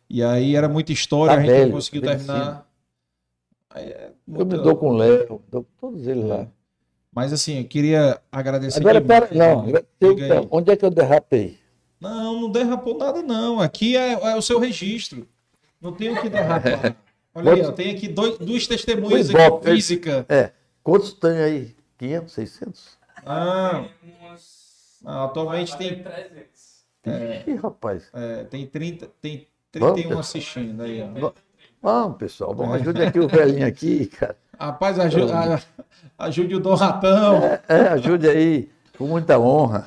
E 0.09 0.23
aí 0.23 0.57
era 0.57 0.69
muita 0.69 0.93
história, 0.93 1.35
Tá 1.35 1.39
a 1.39 1.41
gente 1.41 1.51
velho, 1.51 1.67
não 1.67 1.73
conseguiu 1.73 2.03
terminar. 2.03 2.67
Aí 3.71 3.89
é 3.91 4.11
Eu 4.27 4.45
me 4.47 4.57
dou 4.57 4.77
com 4.77 4.91
o 4.91 4.97
Léo, 4.97 5.41
dou 5.49 5.63
com 5.65 5.71
todos 5.81 6.07
eles 6.07 6.25
lá. 6.25 6.47
Mas 7.13 7.33
assim, 7.33 7.59
eu 7.59 7.65
queria 7.65 8.21
agradecer. 8.31 8.81
Agora, 8.81 9.01
pera, 9.01 9.29
não. 9.33 9.69
eu- 9.69 10.49
onde 10.51 10.71
é 10.71 10.77
que 10.77 10.85
eu 10.85 10.91
derrapei? 10.91 11.59
Não, 12.01 12.41
não 12.41 12.51
derrapou 12.51 12.97
nada, 12.97 13.23
não. 13.23 13.61
Aqui 13.61 13.97
é, 13.97 14.13
é 14.13 14.37
o 14.37 14.43
seu 14.43 14.59
registro. 14.59 15.29
Não 15.81 15.93
tem 15.93 16.11
o 16.11 16.21
que 16.21 16.29
derrapar. 16.29 16.97
Olha 17.35 17.53
aí, 17.53 17.63
ó, 17.63 17.71
tem 17.73 17.95
aqui 17.95 18.09
dois, 18.09 18.39
duas 18.39 18.67
testemunhas 18.67 19.33
aqui, 19.33 19.71
física. 19.71 20.27
É. 20.29 20.51
Quantos 20.83 21.13
tem 21.13 21.39
aí? 21.39 21.77
500, 21.99 22.33
600? 22.33 22.99
Ah, 23.25 23.85
ah, 25.05 25.25
atualmente 25.25 25.77
tem, 25.77 26.03
300. 26.03 26.50
Ih, 27.47 27.55
rapaz. 27.57 28.09
é, 28.13 28.45
tem 28.45 28.67
30, 28.67 29.09
tem 29.21 29.47
Vamos, 29.75 29.95
31 29.95 30.03
pessoal. 30.09 30.21
assistindo 30.21 30.83
aí, 30.83 31.03
ó. 31.03 31.21
Va- 31.21 31.33
Vamos, 31.83 32.17
pessoal. 32.19 32.55
Vamos, 32.55 32.75
ajude 32.75 33.03
aqui 33.03 33.19
o 33.19 33.27
velhinho 33.29 33.67
aqui, 33.67 34.07
cara. 34.07 34.37
Rapaz, 34.59 34.99
ajude, 34.99 35.33
ajude 36.19 36.55
o 36.55 36.61
Dom 36.61 36.75
Ratão. 36.75 37.41
É, 37.67 37.89
ajude 37.93 38.29
aí, 38.29 38.71
com 38.99 39.07
muita 39.07 39.39
honra. 39.39 39.87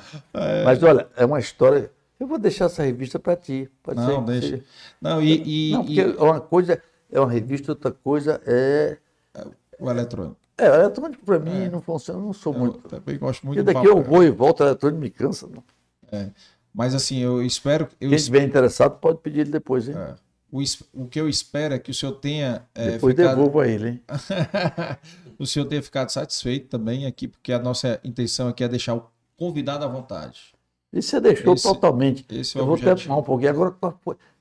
Mas 0.64 0.82
olha, 0.82 1.06
é 1.16 1.24
uma 1.24 1.38
história. 1.38 1.90
Eu 2.18 2.26
vou 2.26 2.38
deixar 2.38 2.64
essa 2.64 2.82
revista 2.82 3.18
para 3.20 3.36
ti. 3.36 3.70
Pode 3.82 4.00
ser 4.00 4.06
Não, 4.08 4.24
que 4.24 4.30
deixa. 4.32 4.60
Não, 5.00 5.22
e, 5.22 5.68
e- 5.70 5.72
Não, 5.72 5.84
porque 5.84 6.00
e 6.00 6.06
uma 6.16 6.40
coisa 6.40 6.82
é 7.12 7.20
uma 7.20 7.30
revista, 7.30 7.70
outra 7.72 7.92
coisa 7.92 8.40
é. 8.44 8.96
o 9.78 9.88
eletrônico. 9.88 10.36
É, 10.58 10.66
eletrônico 10.66 11.24
para 11.24 11.38
mim 11.38 11.68
não 11.68 11.80
funciona, 11.80 12.18
eu 12.20 12.24
não 12.26 12.32
sou 12.32 12.52
Eu 12.54 12.58
muito. 12.58 12.88
também 12.88 13.18
gosto 13.18 13.44
muito 13.46 13.58
E 13.58 13.62
daqui 13.62 13.86
eu 13.86 14.00
vou 14.02 14.22
e 14.24 14.30
volto, 14.30 14.62
eletrônico 14.64 15.00
me 15.00 15.10
cansa. 15.10 15.46
Não. 15.48 15.62
Mas 16.74 16.94
assim, 16.94 17.18
eu 17.18 17.42
espero. 17.42 17.84
Eu, 18.00 18.08
Quem 18.08 18.16
estiver 18.16 18.42
interessado 18.42 18.98
pode 18.98 19.18
pedir 19.18 19.40
ele 19.40 19.50
depois, 19.50 19.88
hein? 19.88 19.94
é, 19.96 20.14
o, 20.50 20.60
o 20.92 21.06
que 21.08 21.20
eu 21.20 21.28
espero 21.28 21.74
é 21.74 21.78
que 21.78 21.90
o 21.90 21.94
senhor 21.94 22.12
tenha. 22.12 22.66
é, 22.74 22.92
depois 22.92 23.14
ficado- 23.14 23.36
devolvo 23.36 23.60
a 23.60 23.68
ele, 23.68 23.88
hein? 23.88 24.02
o 25.38 25.46
senhor 25.46 25.66
tenha 25.66 25.82
ficado 25.82 26.10
satisfeito 26.10 26.68
também 26.68 27.06
aqui, 27.06 27.28
porque 27.28 27.52
a 27.52 27.58
nossa 27.58 28.00
intenção 28.04 28.48
aqui 28.48 28.64
é 28.64 28.68
deixar 28.68 28.94
o 28.94 29.04
convidado 29.36 29.84
à 29.84 29.88
vontade. 29.88 30.52
E 30.92 31.00
você 31.02 31.20
deixou 31.20 31.54
Esse- 31.54 31.62
totalmente. 31.62 32.24
Esse 32.30 32.56
é 32.58 32.60
Eu 32.60 32.66
vou 32.66 32.76
tomar 32.78 33.16
um 33.18 33.22
pouquinho. 33.22 33.50
Agora 33.50 33.74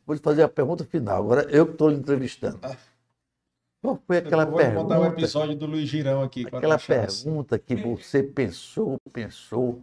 vou 0.05 0.13
lhe 0.15 0.19
fazer 0.21 0.43
a 0.43 0.49
pergunta 0.49 0.83
final. 0.85 1.17
Agora 1.23 1.43
eu 1.51 1.65
que 1.67 1.71
estou 1.73 1.89
lhe 1.89 1.97
entrevistando. 1.97 2.59
Qual 3.81 3.99
foi 4.07 4.17
aquela 4.17 4.43
eu 4.43 4.47
vou 4.47 4.57
botar 4.57 4.69
o 4.97 5.01
pergunta? 5.01 5.19
episódio 5.21 5.55
do 5.55 5.65
Luiz 5.65 5.89
Girão 5.89 6.21
aqui. 6.23 6.45
Aquela 6.47 6.77
pergunta 6.79 7.59
que 7.59 7.75
você 7.75 8.23
pensou, 8.23 8.97
pensou, 9.11 9.81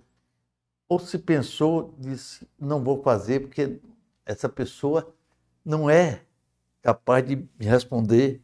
ou 0.91 0.99
se 0.99 1.17
pensou, 1.19 1.95
disse, 1.97 2.45
não 2.59 2.83
vou 2.83 3.01
fazer 3.01 3.39
porque 3.39 3.79
essa 4.27 4.49
pessoa 4.49 5.15
não 5.65 5.89
é 5.89 6.23
capaz 6.83 7.25
de 7.25 7.37
me 7.37 7.49
responder, 7.61 8.43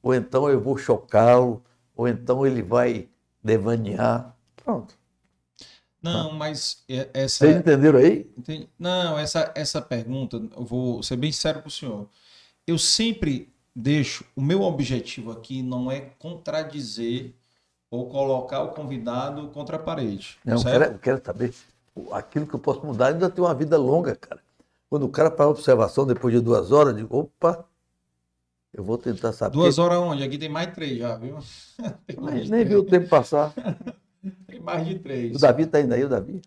ou 0.00 0.14
então 0.14 0.48
eu 0.48 0.60
vou 0.60 0.78
chocá-lo, 0.78 1.60
ou 1.96 2.06
então 2.06 2.46
ele 2.46 2.62
vai 2.62 3.08
devanear. 3.42 4.32
Pronto. 4.54 4.96
Não, 6.00 6.30
mas 6.32 6.84
é- 6.88 7.10
essa. 7.12 7.46
Vocês 7.46 7.56
entenderam 7.56 7.98
aí? 7.98 8.30
Entendi. 8.38 8.68
Não, 8.78 9.18
essa, 9.18 9.52
essa 9.56 9.82
pergunta, 9.82 10.36
eu 10.56 10.64
vou 10.64 11.02
ser 11.02 11.16
bem 11.16 11.32
sério 11.32 11.62
com 11.62 11.68
o 11.68 11.72
senhor. 11.72 12.08
Eu 12.64 12.78
sempre 12.78 13.52
deixo, 13.74 14.24
o 14.36 14.40
meu 14.40 14.62
objetivo 14.62 15.32
aqui 15.32 15.64
não 15.64 15.90
é 15.90 16.00
contradizer 16.00 17.34
ou 17.90 18.08
colocar 18.08 18.62
o 18.62 18.68
convidado 18.68 19.48
contra 19.48 19.76
a 19.76 19.80
parede. 19.80 20.38
Não, 20.44 20.58
eu 20.58 20.62
quero, 20.62 20.84
eu 20.84 20.98
quero 21.00 21.24
saber 21.24 21.52
aquilo 22.12 22.46
que 22.46 22.54
eu 22.54 22.60
posso 22.60 22.84
mudar. 22.84 23.08
Ainda 23.08 23.30
tem 23.30 23.42
uma 23.42 23.54
vida 23.54 23.76
longa, 23.76 24.14
cara. 24.16 24.40
Quando 24.88 25.04
o 25.04 25.08
cara 25.08 25.30
faz 25.30 25.48
observação 25.48 26.06
depois 26.06 26.34
de 26.34 26.40
duas 26.40 26.70
horas, 26.70 26.92
eu 26.92 26.98
digo, 26.98 27.18
opa, 27.18 27.64
eu 28.72 28.82
vou 28.82 28.98
tentar 28.98 29.32
saber. 29.32 29.54
Duas 29.54 29.78
horas 29.78 29.98
onde? 29.98 30.22
Aqui 30.22 30.38
tem 30.38 30.48
mais 30.48 30.72
três 30.74 30.98
já, 30.98 31.16
viu? 31.16 31.38
Mais 32.20 32.48
Nem, 32.48 32.64
viu 32.64 32.80
o 32.80 32.84
tempo 32.84 33.08
passar. 33.08 33.52
Tem 34.46 34.60
mais 34.60 34.86
de 34.86 35.00
três. 35.00 35.34
O 35.34 35.40
Davi 35.40 35.64
está 35.64 35.78
ainda 35.78 35.96
aí, 35.96 36.04
o 36.04 36.08
Davi? 36.08 36.40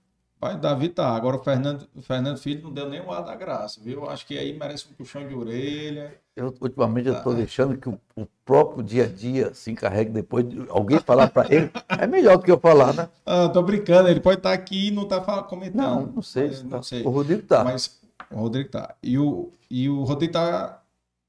Pai, 0.46 0.58
Davi 0.58 0.90
tá. 0.90 1.08
Agora 1.16 1.38
o 1.38 1.44
Fernando, 1.44 1.88
o 1.96 2.04
Fernando 2.04 2.38
Filho 2.38 2.62
não 2.66 2.72
deu 2.72 2.88
nem 2.88 3.02
o 3.02 3.12
ar 3.12 3.24
da 3.24 3.34
graça, 3.34 3.80
viu? 3.84 4.08
Acho 4.08 4.28
que 4.28 4.38
aí 4.38 4.56
merece 4.56 4.86
um 4.88 4.94
puxão 4.94 5.28
de 5.28 5.34
orelha. 5.34 6.14
Eu, 6.36 6.54
ultimamente 6.62 7.08
eu 7.08 7.16
estou 7.16 7.32
Ah. 7.34 7.36
deixando 7.36 7.76
que 7.78 7.90
o, 7.90 8.00
o 8.16 8.28
próprio 8.46 8.84
dia 8.84 9.06
a 9.06 9.08
dia 9.08 9.54
se 9.56 9.72
encarregue 9.72 10.12
depois 10.12 10.48
de 10.48 10.64
alguém 10.70 11.00
falar 11.00 11.30
para 11.32 11.52
ele. 11.52 11.72
É 11.90 12.06
melhor 12.06 12.38
do 12.38 12.44
que 12.44 12.52
eu 12.52 12.60
falar, 12.60 12.94
né? 12.94 13.10
Ah, 13.26 13.50
tô 13.50 13.64
brincando, 13.64 14.08
ele 14.08 14.20
pode 14.20 14.38
estar 14.38 14.54
aqui 14.54 14.90
e 14.90 14.92
não 14.92 15.08
tá 15.08 15.20
comentando. 15.44 15.78
Não, 15.82 16.06
não 16.08 16.22
sei. 16.22 16.48
Mas 16.50 16.62
Não 16.64 16.70
tá. 16.70 16.84
sei. 16.84 17.02
O 17.04 17.10
Rodrigo 17.10 17.42
está. 17.42 17.64
Mas 17.64 18.00
o 18.30 18.36
Rodrigo 18.36 18.70
tá. 18.70 18.94
E 19.02 19.18
o, 19.18 19.52
e 19.68 19.90
o 19.90 20.04
Rodrigo 20.04 20.34
tá 20.34 20.80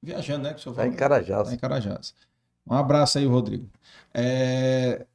viajando, 0.03 0.43
né? 0.43 0.53
Que 0.53 0.61
o 0.61 0.63
senhor 0.63 0.73
Está 0.75 0.83
em 0.87 0.91
falou? 0.93 0.99
Carajás. 0.99 1.49
Tá 1.49 1.55
em 1.55 1.59
Carajás. 1.59 2.15
Um 2.69 2.75
abraço 2.75 3.17
aí, 3.17 3.25
Rodrigo. 3.25 3.67
É, 4.13 5.07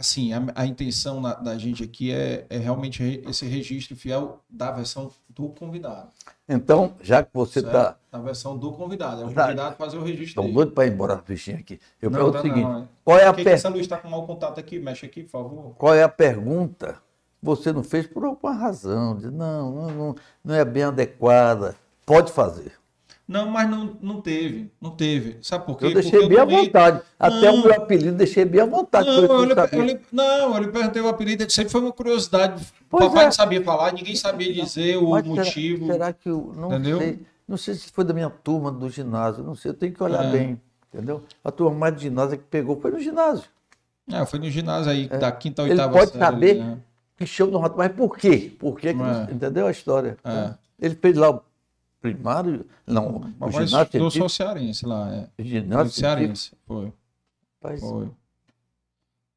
assim, 0.00 0.32
a, 0.32 0.42
a 0.54 0.66
intenção 0.66 1.20
na- 1.20 1.34
da 1.34 1.56
gente 1.58 1.84
aqui 1.84 2.10
é, 2.10 2.46
é 2.50 2.58
realmente 2.58 3.02
re- 3.02 3.22
esse 3.28 3.46
registro 3.46 3.94
fiel 3.96 4.40
da 4.48 4.72
versão 4.72 5.10
do 5.28 5.48
convidado. 5.50 6.08
Então, 6.48 6.94
já 7.00 7.22
que 7.22 7.30
você 7.32 7.60
está 7.60 7.96
Na 8.10 8.18
versão 8.18 8.56
do 8.58 8.72
convidado. 8.72 9.22
É 9.22 9.24
o 9.26 9.32
Tá. 9.32 9.42
convidado 9.44 9.76
fazer 9.76 9.98
o 9.98 10.02
registro 10.02 10.42
dele. 10.42 10.54
doido 10.54 10.72
para 10.72 10.86
ir 10.86 10.92
embora 10.92 11.14
a 11.14 11.18
fichinha 11.18 11.58
aqui, 11.58 11.78
eu 12.02 12.10
Não, 12.10 12.16
pergunto 12.18 12.32
tá 12.32 12.38
o 12.40 12.42
seguinte: 12.42 12.62
não, 12.64 12.82
é. 12.82 12.88
qual, 13.04 13.18
é 13.18 13.24
a 13.26 13.32
Por 13.32 13.36
que 13.36 13.42
que 13.42 13.44
per- 13.44 13.54
essa 13.54 13.68
luz 13.68 13.82
está 13.82 13.98
com 13.98 14.08
mau 14.08 14.26
contato 14.26 14.58
aqui? 14.58 14.80
Mexe 14.80 15.06
aqui, 15.06 15.22
por 15.22 15.30
favor. 15.30 15.74
qual 15.78 15.94
é 15.94 16.02
a 16.02 16.08
pergunta 16.08 16.94
que 17.38 17.44
você 17.46 17.72
não 17.72 17.84
fez 17.84 18.06
por 18.06 18.24
alguma 18.24 18.52
razão? 18.52 19.14
Diz, 19.16 19.30
não, 19.30 19.70
não, 19.70 19.90
não, 19.90 20.16
não 20.44 20.54
é 20.54 20.64
bem 20.64 20.82
adequada. 20.84 21.76
Pode 22.04 22.32
fazer. 22.32 22.72
Não, 23.30 23.48
mas 23.48 23.70
não, 23.70 23.96
não 24.02 24.20
teve. 24.20 24.72
Não 24.80 24.90
teve. 24.90 25.36
Sabe 25.40 25.64
por 25.64 25.78
quê? 25.78 25.86
Eu 25.86 25.94
deixei 25.94 26.10
Porque 26.10 26.28
bem 26.30 26.38
à 26.38 26.40
tomei- 26.44 26.64
vontade. 26.64 27.00
Até 27.16 27.46
Não. 27.46 27.54
o 27.54 27.62
meu 27.62 27.72
apelido 27.74 28.12
deixei 28.16 28.44
bem 28.44 28.60
à 28.60 28.66
vontade. 28.66 29.06
Não, 29.06 29.14
eu 29.14 29.22
eu 29.22 29.44
lhe, 29.44 29.92
eu 29.92 30.00
não, 30.10 30.56
eu 30.56 30.62
lhe 30.64 30.68
perguntei 30.72 31.00
o 31.00 31.06
apelido, 31.08 31.48
sempre 31.48 31.70
foi 31.70 31.80
uma 31.80 31.92
curiosidade. 31.92 32.66
Pois 32.88 33.04
Papai 33.06 33.22
é. 33.22 33.24
não 33.26 33.32
sabia 33.32 33.62
falar, 33.62 33.92
ninguém 33.92 34.16
sabia 34.16 34.52
dizer 34.52 34.96
o 34.96 35.10
Mas 35.10 35.24
motivo. 35.24 35.86
Será, 35.86 36.12
que 36.12 36.28
eu 36.28 36.52
não 36.56 36.70
Entendeu? 36.72 36.98
sei? 36.98 37.20
Não 37.46 37.56
sei 37.56 37.74
se 37.74 37.92
foi 37.92 38.02
da 38.04 38.12
minha 38.12 38.30
turma 38.30 38.72
do 38.72 38.90
ginásio, 38.90 39.44
não 39.44 39.54
sei, 39.54 39.70
eu 39.70 39.74
tenho 39.74 39.92
que 39.94 40.02
olhar 40.02 40.24
É. 40.24 40.30
bem, 40.32 40.60
entendeu? 40.92 41.22
A 41.44 41.52
turma 41.52 41.78
mais 41.78 41.94
de 41.94 42.02
ginásio 42.02 42.36
que 42.36 42.44
pegou 42.50 42.80
foi 42.80 42.90
no 42.90 42.98
ginásio. 42.98 43.44
É, 44.12 44.26
foi 44.26 44.40
no 44.40 44.50
ginásio 44.50 44.90
aí, 44.90 45.06
da 45.08 45.30
quinta, 45.30 45.62
Ele 45.62 45.70
oitava 45.70 45.92
pode 45.92 46.10
série, 46.10 46.24
saber 46.24 46.54
né? 46.56 46.78
que 47.16 47.24
show 47.26 47.46
no 47.48 47.58
rato, 47.58 47.76
mas 47.78 47.92
por 47.92 48.16
quê? 48.18 48.52
Por 48.58 48.76
quê? 48.80 48.92
que 48.92 49.00
É. 49.00 49.32
entendeu 49.32 49.68
a 49.68 49.70
história? 49.70 50.16
É. 50.24 50.50
Ele 50.80 50.96
fez 50.96 51.16
lá 51.16 51.30
o 51.30 51.42
primário, 52.00 52.66
não, 52.86 53.16
o 53.16 53.34
Mas 53.38 53.52
ginásio 53.52 53.82
estudou 53.82 54.10
científico. 54.10 54.28
só 54.28 54.44
cearense 54.44 54.86
lá, 54.86 55.14
é. 55.14 55.28
o 55.38 55.44
ginásio 55.44 55.92
Cearense, 55.92 56.52
foi. 56.66 56.92
rapaz, 57.62 57.80
foi. 57.80 58.10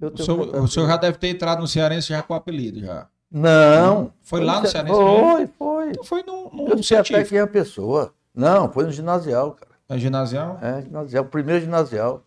O 0.02 0.18
senhor, 0.18 0.56
o 0.56 0.68
senhor 0.68 0.88
já 0.88 0.98
deve 0.98 1.18
ter 1.18 1.30
entrado 1.30 1.62
no 1.62 1.68
Cearense 1.68 2.10
já 2.10 2.22
com 2.22 2.34
o 2.34 2.36
apelido, 2.36 2.80
já. 2.80 3.08
Não. 3.32 4.12
Foi 4.22 4.44
lá 4.44 4.62
no 4.62 4.68
Cearense 4.68 4.96
Foi, 4.96 5.48
foi. 5.48 5.90
Então 5.90 6.04
foi 6.04 6.24
no, 6.24 6.50
no, 6.52 6.68
Eu 6.70 6.84
sei 6.84 6.98
até 6.98 7.24
quem 7.24 7.38
é 7.38 7.42
a 7.42 7.48
pessoa. 7.48 8.14
Não, 8.34 8.72
foi 8.72 8.86
no 8.86 8.92
ginasial, 8.92 9.52
cara. 9.54 9.72
É 9.90 9.98
ginasial? 9.98 10.60
É, 10.62 10.82
ginasial, 10.82 11.26
primeiro 11.26 11.62
ginasial. 11.62 12.24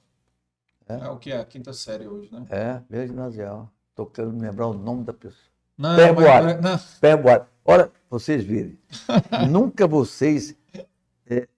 É. 0.88 1.08
o 1.08 1.16
que 1.16 1.32
é 1.32 1.40
a 1.40 1.44
quinta 1.44 1.72
série 1.72 2.06
hoje, 2.06 2.32
né? 2.32 2.46
É, 2.48 2.74
primeiro 2.86 3.12
ginasial. 3.12 3.70
Estou 3.90 4.06
querendo 4.06 4.40
lembrar 4.40 4.68
o 4.68 4.74
nome 4.74 5.04
da 5.04 5.12
pessoa. 5.12 5.42
Não, 5.76 5.96
Perboário. 5.96 6.46
mas, 6.46 6.60
não, 6.60 6.78
Pé 7.00 7.16
Boate. 7.16 7.46
Olha, 7.66 7.90
vocês 8.08 8.44
virem. 8.44 8.78
Nunca 9.50 9.86
vocês 9.86 10.54
é, 11.26 11.48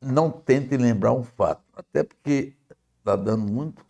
não 0.00 0.30
tentem 0.30 0.76
lembrar 0.76 1.12
um 1.12 1.22
fato. 1.22 1.62
Até 1.72 2.02
porque 2.02 2.54
está 2.98 3.14
dando 3.14 3.50
muito 3.50 3.84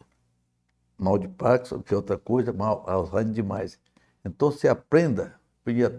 mal 0.98 1.16
de 1.16 1.28
Parkinson, 1.28 1.80
que 1.80 1.94
é 1.94 1.96
outra 1.96 2.18
coisa, 2.18 2.52
mal 2.52 2.84
Alzheimer 2.86 3.32
demais. 3.32 3.78
Então 4.24 4.50
você 4.50 4.68
aprenda, 4.68 5.40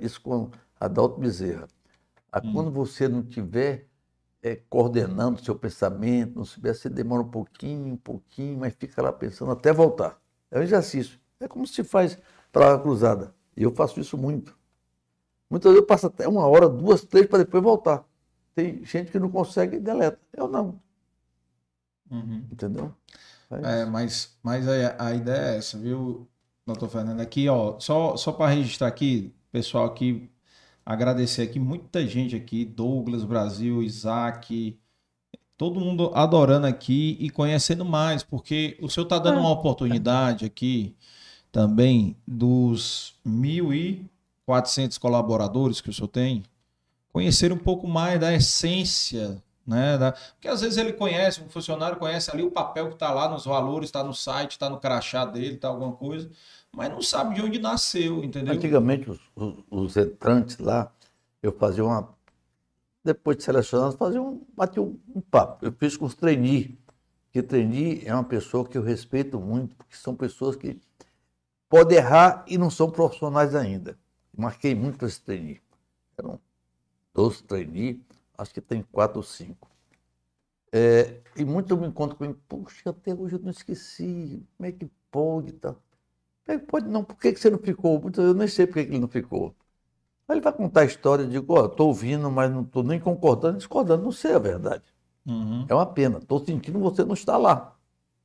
isso 0.01 0.21
com 0.21 0.51
Adalto 0.79 1.19
Bezerra. 1.19 1.67
A 2.31 2.39
Quando 2.39 2.69
você 2.69 3.07
não 3.07 3.23
tiver 3.23 3.87
é, 4.43 4.55
coordenando 4.69 5.43
seu 5.43 5.55
pensamento, 5.55 6.35
não 6.35 6.45
souber, 6.45 6.75
você 6.75 6.89
demora 6.89 7.23
um 7.23 7.29
pouquinho, 7.29 7.93
um 7.93 7.97
pouquinho, 7.97 8.59
mas 8.59 8.75
fica 8.75 9.01
lá 9.01 9.11
pensando 9.11 9.51
até 9.51 9.73
voltar. 9.73 10.19
É 10.51 10.59
um 10.59 10.61
exercício. 10.61 11.19
É 11.39 11.47
como 11.47 11.65
se 11.65 11.83
faz 11.83 12.17
para 12.51 12.75
a 12.75 12.79
cruzada. 12.79 13.33
E 13.57 13.63
eu 13.63 13.71
faço 13.71 13.99
isso 13.99 14.17
muito. 14.17 14.58
Muitas 15.49 15.71
vezes 15.71 15.81
eu 15.83 15.87
passo 15.87 16.07
até 16.07 16.27
uma 16.27 16.47
hora, 16.47 16.69
duas, 16.69 17.03
três, 17.05 17.27
para 17.27 17.39
depois 17.39 17.63
voltar. 17.63 18.05
Tem 18.55 18.83
gente 18.85 19.11
que 19.11 19.19
não 19.19 19.29
consegue 19.31 19.77
e 19.77 19.79
deleta. 19.79 20.19
Eu 20.33 20.47
não, 20.47 20.79
Uhum. 22.11 22.51
entendeu? 22.51 22.93
É, 23.61 23.85
mas, 23.85 24.37
mas 24.43 24.67
a, 24.67 25.07
a 25.07 25.13
ideia 25.15 25.55
é 25.55 25.57
essa, 25.57 25.77
viu, 25.77 26.27
doutor 26.65 26.89
Fernando? 26.89 27.19
Aqui, 27.21 27.49
ó, 27.49 27.79
só, 27.79 28.15
só 28.17 28.31
para 28.31 28.51
registrar 28.53 28.87
aqui, 28.87 29.33
pessoal 29.51 29.85
aqui, 29.85 30.29
agradecer 30.85 31.43
aqui, 31.43 31.59
muita 31.59 32.05
gente 32.07 32.35
aqui, 32.35 32.65
Douglas 32.65 33.23
Brasil, 33.25 33.83
Isaac, 33.83 34.79
todo 35.57 35.79
mundo 35.79 36.11
adorando 36.15 36.67
aqui 36.67 37.17
e 37.19 37.29
conhecendo 37.31 37.85
mais, 37.85 38.23
porque 38.23 38.77
o 38.81 38.89
senhor 38.89 39.05
está 39.05 39.19
dando 39.19 39.39
É. 39.39 39.41
uma 39.41 39.51
oportunidade 39.51 40.45
aqui 40.45 40.95
também 41.51 42.17
dos 42.27 43.15
1.400 44.49 44.97
colaboradores 44.99 45.81
que 45.81 45.89
o 45.89 45.93
senhor 45.93 46.07
tem, 46.07 46.43
conhecer 47.11 47.51
um 47.51 47.57
pouco 47.57 47.87
mais 47.87 48.19
da 48.19 48.33
essência, 48.33 49.41
né? 49.65 49.97
Da... 49.97 50.11
Porque 50.11 50.47
às 50.47 50.61
vezes 50.61 50.77
ele 50.77 50.93
conhece, 50.93 51.41
um 51.41 51.49
funcionário 51.49 51.97
conhece 51.97 52.31
ali 52.31 52.43
o 52.43 52.51
papel 52.51 52.87
que 52.87 52.93
está 52.93 53.11
lá 53.13 53.29
nos 53.29 53.45
valores, 53.45 53.89
está 53.89 54.03
no 54.03 54.13
site, 54.13 54.51
está 54.51 54.69
no 54.69 54.79
crachá 54.79 55.25
dele, 55.25 55.55
está 55.55 55.67
alguma 55.67 55.91
coisa, 55.93 56.29
mas 56.71 56.89
não 56.89 57.01
sabe 57.01 57.35
de 57.35 57.41
onde 57.41 57.59
nasceu, 57.59 58.23
entendeu? 58.23 58.53
Antigamente, 58.53 59.09
os, 59.09 59.19
os- 59.35 59.63
os 59.69 59.97
entrantes 59.97 60.57
lá, 60.57 60.91
eu 61.41 61.51
fazia 61.51 61.83
uma. 61.85 62.09
Depois 63.03 63.37
de 63.37 63.43
selecionados, 63.43 63.95
fazia 63.95 64.21
um, 64.21 64.41
batia 64.55 64.81
um, 64.83 64.99
um 65.15 65.21
papo. 65.21 65.65
Eu 65.65 65.71
fiz 65.71 65.95
com 65.95 66.05
os 66.05 66.13
trainee, 66.13 66.77
que 67.31 67.41
trainee 67.41 68.03
é 68.05 68.13
uma 68.13 68.23
pessoa 68.25 68.65
que 68.67 68.77
eu 68.77 68.83
respeito 68.83 69.39
muito, 69.39 69.73
porque 69.75 69.95
são 69.95 70.13
pessoas 70.13 70.55
que 70.57 70.77
podem 71.69 71.97
errar 71.97 72.43
e 72.47 72.57
não 72.57 72.69
são 72.69 72.89
profissionais 72.91 73.55
ainda. 73.55 73.97
Marquei 74.39 74.75
muito 74.75 75.05
esse 75.05 75.21
trainee. 75.21 75.61
Eram 76.17 76.39
12 77.13 77.43
trainee, 77.43 78.01
acho 78.37 78.53
que 78.53 78.61
tem 78.61 78.83
quatro 78.83 79.17
ou 79.19 79.23
cinco. 79.23 79.69
É, 80.71 81.21
e 81.35 81.43
muito 81.45 81.71
eu 81.73 81.77
me 81.79 81.87
encontro 81.87 82.15
com 82.17 82.25
ele, 82.25 82.35
poxa, 82.47 82.89
até 82.91 83.13
hoje 83.13 83.35
eu 83.35 83.39
não 83.39 83.49
esqueci, 83.49 84.45
como 84.57 84.67
é 84.69 84.71
que 84.71 84.85
pode. 85.11 85.53
Como 85.53 85.77
é 86.47 86.57
pode 86.59 86.87
não? 86.89 87.03
Por 87.03 87.17
que 87.17 87.33
que 87.33 87.39
você 87.39 87.49
não 87.49 87.59
ficou? 87.59 88.01
Muitas 88.01 88.25
eu 88.25 88.33
nem 88.33 88.47
sei 88.47 88.67
por 88.67 88.75
que 88.75 88.85
que 88.85 88.91
ele 88.91 88.99
não 88.99 89.07
ficou. 89.09 89.55
Aí 90.27 90.35
ele 90.35 90.41
vai 90.41 90.53
contar 90.53 90.81
a 90.81 90.85
história, 90.85 91.23
eu 91.23 91.29
digo, 91.29 91.53
ó, 91.53 91.67
estou 91.67 91.87
ouvindo, 91.89 92.31
mas 92.31 92.51
não 92.51 92.63
estou 92.63 92.83
nem 92.83 92.99
concordando, 92.99 93.57
discordando, 93.59 94.03
não 94.03 94.11
sei 94.13 94.33
a 94.33 94.39
verdade. 94.39 94.83
Uhum, 95.25 95.69
É 95.69 95.75
uma 95.75 95.85
pena, 95.87 96.19
estou 96.19 96.45
sentindo 96.45 96.79
você 96.79 97.05
não 97.05 97.13
está 97.15 97.37
lá, 97.37 97.77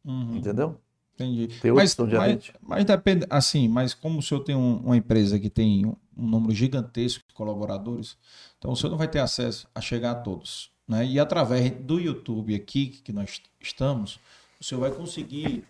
uhum. 0.04 0.46
entendeu? 0.46 0.80
Entendi. 1.14 1.48
Tem 1.60 1.72
Mas, 1.72 2.00
mas, 2.08 2.38
mas 2.60 2.84
depende, 2.84 3.26
assim, 3.30 3.68
mas 3.68 3.94
como 3.94 4.18
o 4.18 4.22
senhor 4.22 4.42
tem 4.42 4.56
um- 4.56 4.78
uma 4.78 4.96
empresa 4.96 5.38
que 5.38 5.50
tem 5.50 5.94
um, 6.16 6.26
número 6.26 6.54
gigantesco 6.54 7.24
de 7.28 7.34
colaboradores, 7.34 8.16
então 8.58 8.72
o 8.72 8.76
senhor 8.76 8.90
não 8.90 8.98
vai 8.98 9.08
ter 9.08 9.18
acesso 9.20 9.68
a 9.74 9.80
chegar 9.80 10.12
a 10.12 10.14
todos, 10.14 10.70
né? 10.86 11.04
E 11.06 11.18
através 11.18 11.70
do 11.70 11.98
YouTube 11.98 12.54
aqui 12.54 12.86
que 12.88 13.12
nós 13.12 13.40
estamos, 13.60 14.18
o 14.60 14.64
senhor 14.64 14.80
vai 14.80 14.90
conseguir, 14.90 15.64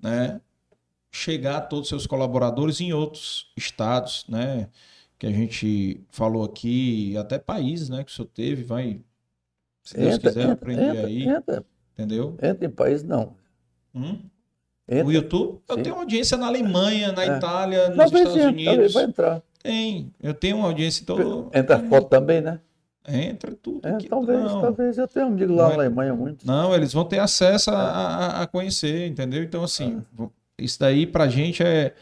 né, 0.00 0.40
chegar 1.10 1.56
a 1.56 1.60
todos 1.60 1.84
os 1.84 1.88
seus 1.88 2.06
colaboradores 2.06 2.80
em 2.80 2.92
outros 2.92 3.50
estados, 3.56 4.24
né? 4.28 4.68
Que 5.18 5.26
a 5.26 5.30
gente 5.32 6.00
falou 6.10 6.44
aqui, 6.44 7.16
até 7.16 7.38
países, 7.38 7.88
né, 7.88 8.04
que 8.04 8.10
o 8.10 8.14
senhor 8.14 8.28
teve, 8.28 8.62
vai, 8.62 9.00
se 9.82 9.96
Deus 9.96 10.18
quiser, 10.18 10.50
aprender 10.50 10.90
entra, 10.90 11.06
aí, 11.06 11.22
entra, 11.28 11.66
entendeu? 11.94 12.36
entra 12.42 12.66
em 12.66 12.70
país, 12.70 13.02
não. 13.02 13.34
Hum? 13.94 14.20
Entra. 14.88 15.06
O 15.06 15.12
YouTube, 15.12 15.60
eu 15.68 15.76
Sim. 15.76 15.82
tenho 15.82 15.96
audiência 15.96 16.36
na 16.38 16.46
Alemanha, 16.46 17.12
na 17.12 17.24
É. 17.24 17.36
Itália, 17.36 17.90
nos 17.90 18.06
Estados 18.06 18.34
Unidos. 18.36 18.94
vai 18.94 19.04
entrar. 19.04 19.42
Tem. 19.62 20.12
Eu 20.22 20.34
tenho 20.34 20.56
uma 20.58 20.66
audiência 20.68 21.04
todo. 21.04 21.50
Entra 21.54 21.78
foto 21.88 22.08
também, 22.08 22.40
né? 22.40 22.60
Entra 23.06 23.52
tudo. 23.62 23.86
É, 23.88 23.92
aqui. 23.92 24.08
talvez, 24.08 24.40
não. 24.44 24.60
talvez. 24.60 24.98
Eu 24.98 25.08
tenho 25.08 25.26
um 25.26 25.28
amigo 25.30 25.54
lá 25.54 25.62
Não 25.62 25.68
na 25.68 25.74
é- 25.74 25.86
Alemanha 25.86 26.14
muito. 26.14 26.46
Não, 26.46 26.74
eles 26.74 26.92
vão 26.92 27.04
ter 27.04 27.18
acesso 27.18 27.70
a, 27.70 27.74
a- 27.76 28.42
a 28.42 28.46
conhecer, 28.46 29.06
entendeu? 29.08 29.42
Então, 29.42 29.62
assim, 29.64 30.02
vo- 30.12 30.30
isso 30.58 30.78
daí 30.78 31.06
pra 31.06 31.26
gente 31.26 31.62
é, 31.62 31.94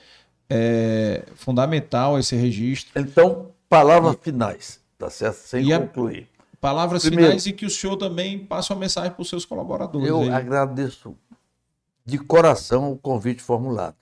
é 0.51 1.23
fundamental, 1.37 2.19
esse 2.19 2.35
registro. 2.35 3.01
Então, 3.01 3.51
palavras 3.69 4.17
finais, 4.21 4.81
tá 4.99 5.09
certo? 5.09 5.37
Sem 5.37 5.67
E 5.67 5.73
a- 5.73 5.79
concluir. 5.81 6.29
Palavras 6.61 7.03
Primeiro- 7.05 7.27
finais 7.31 7.47
e 7.47 7.53
que 7.53 7.67
o 7.67 7.71
senhor 7.71 7.97
também 7.97 8.39
passe 8.41 8.73
uma 8.73 8.81
mensagem 8.81 9.13
para 9.13 9.23
os 9.23 9.29
seus 9.29 9.45
colaboradores. 9.45 10.09
Eu 10.09 10.23
aí. 10.23 10.31
agradeço 10.31 11.15
de 12.05 12.19
coração 12.19 12.91
o 12.91 12.97
convite 12.99 13.41
formulado. 13.43 13.95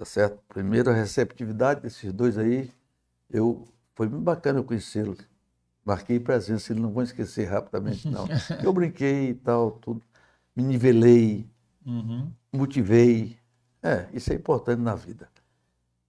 Tá 0.00 0.06
certo? 0.06 0.42
Primeiro, 0.48 0.88
a 0.88 0.94
receptividade 0.94 1.82
desses 1.82 2.10
dois 2.10 2.38
aí. 2.38 2.72
Eu, 3.28 3.68
foi 3.94 4.08
muito 4.08 4.22
bacana 4.22 4.58
eu 4.58 4.64
conhecê-los. 4.64 5.18
Marquei 5.84 6.18
presença, 6.18 6.72
eles 6.72 6.82
não 6.82 6.90
vão 6.90 7.02
esquecer 7.02 7.44
rapidamente, 7.44 8.08
não. 8.08 8.26
Eu 8.64 8.72
brinquei 8.72 9.28
e 9.28 9.34
tal, 9.34 9.72
tudo. 9.72 10.02
Me 10.56 10.62
nivelei, 10.62 11.46
Uhum. 11.84 12.32
motivei. 12.50 13.38
É, 13.82 14.08
isso 14.14 14.32
é 14.32 14.36
importante 14.36 14.80
na 14.80 14.94
vida. 14.94 15.28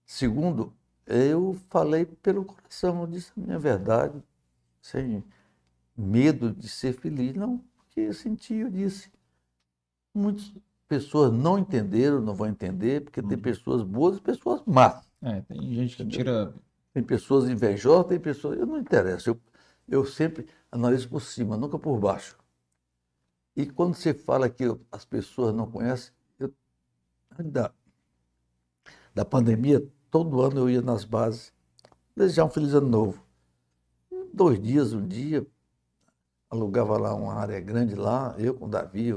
Segundo, 0.06 0.72
eu 1.06 1.54
falei 1.68 2.06
pelo 2.06 2.46
coração, 2.46 2.98
eu 3.02 3.06
disse 3.06 3.30
a 3.36 3.40
minha 3.42 3.58
verdade, 3.58 4.22
sem 4.80 5.22
medo 5.94 6.50
de 6.50 6.66
ser 6.66 6.94
feliz. 6.94 7.34
Não, 7.34 7.58
porque 7.76 8.00
eu 8.00 8.14
senti, 8.14 8.54
eu 8.54 8.70
disse. 8.70 9.12
Muitas 10.14 10.50
pessoas 10.92 11.32
não 11.32 11.58
entenderam, 11.58 12.20
não 12.20 12.34
vão 12.34 12.46
entender, 12.48 13.02
porque 13.02 13.22
tem 13.22 13.36
Uhum. 13.38 13.42
pessoas 13.42 13.82
boas 13.82 14.18
e 14.18 14.20
pessoas 14.20 14.62
más. 14.66 15.08
É, 15.22 15.40
tem 15.40 15.74
gente 15.74 15.96
que 15.96 16.06
tira. 16.06 16.52
Tem 16.92 17.02
pessoas 17.02 17.48
invejosas, 17.48 18.08
tem 18.08 18.20
pessoas. 18.20 18.58
Eu 18.58 18.66
não 18.66 18.78
interessa. 18.78 19.30
Eu, 19.30 19.40
eu 19.88 20.04
sempre 20.04 20.46
analiso 20.70 21.08
por 21.08 21.20
cima, 21.22 21.56
nunca 21.56 21.78
por 21.78 21.98
baixo. 21.98 22.36
E 23.56 23.64
quando 23.66 23.94
você 23.94 24.12
fala 24.12 24.50
que 24.50 24.64
as 24.90 25.04
pessoas 25.06 25.54
não 25.54 25.70
conhecem, 25.70 26.12
eu, 26.38 26.52
da, 27.38 27.72
da 29.14 29.24
pandemia, 29.24 29.82
todo 30.10 30.42
ano 30.42 30.58
eu 30.60 30.70
ia 30.70 30.82
nas 30.82 31.04
bases, 31.04 31.52
desejar 32.16 32.44
um 32.44 32.50
feliz 32.50 32.74
ano 32.74 32.88
novo. 32.88 33.24
Dois 34.34 34.60
dias, 34.60 34.92
um 34.92 35.06
dia, 35.06 35.46
alugava 36.50 36.98
lá 36.98 37.14
uma 37.14 37.34
área 37.34 37.60
grande 37.60 37.94
lá, 37.94 38.34
eu 38.38 38.54
com 38.54 38.66
o 38.66 38.68
Davi. 38.68 39.12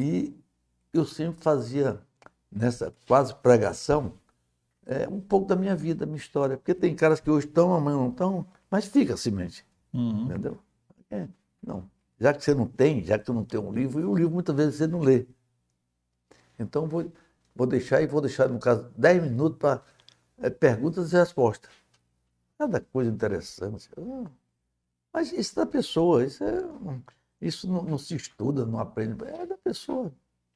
E 0.00 0.34
eu 0.92 1.04
sempre 1.04 1.42
fazia, 1.42 2.00
nessa 2.50 2.94
quase 3.06 3.34
pregação, 3.36 4.14
é, 4.86 5.08
um 5.08 5.20
pouco 5.20 5.46
da 5.48 5.56
minha 5.56 5.76
vida, 5.76 6.00
da 6.00 6.06
minha 6.06 6.18
história. 6.18 6.56
Porque 6.56 6.74
tem 6.74 6.94
caras 6.96 7.20
que 7.20 7.30
hoje 7.30 7.46
estão, 7.46 7.74
amanhã 7.74 7.96
não 7.98 8.10
estão, 8.10 8.46
mas 8.70 8.86
fica 8.86 9.14
assim, 9.14 9.30
mente, 9.30 9.66
Uhum. 9.94 10.24
entendeu? 10.24 10.58
É, 11.10 11.28
não. 11.62 11.90
Já 12.18 12.34
que 12.34 12.44
você 12.44 12.54
não 12.54 12.66
tem, 12.68 13.04
já 13.04 13.18
que 13.18 13.26
você 13.26 13.32
não 13.32 13.44
tem 13.44 13.60
um 13.60 13.72
livro, 13.72 14.00
e 14.00 14.04
o 14.04 14.14
livro 14.14 14.32
muitas 14.32 14.54
vezes 14.56 14.76
você 14.76 14.86
não 14.86 15.00
lê. 15.00 15.26
Então 16.58 16.86
vou, 16.88 17.10
vou 17.54 17.66
deixar 17.66 18.02
e 18.02 18.06
vou 18.06 18.20
deixar, 18.20 18.48
no 18.48 18.58
caso, 18.58 18.90
10 18.96 19.22
minutos 19.22 19.58
para 19.58 19.82
perguntas 20.58 21.12
e 21.12 21.16
respostas. 21.16 21.70
Cada 22.58 22.80
coisa 22.80 23.10
interessante. 23.10 23.90
Ah, 23.98 24.30
Mas 25.12 25.32
isso 25.32 25.60
é 25.60 25.64
da 25.64 25.70
pessoa, 25.70 26.24
isso, 26.24 26.44
é, 26.44 26.62
isso 27.40 27.70
não, 27.70 27.82
não 27.82 27.98
se 27.98 28.14
estuda, 28.14 28.64
não 28.66 28.78
aprende, 28.78 29.24
é 29.24 29.46
da 29.46 29.56
pessoa, 29.56 30.12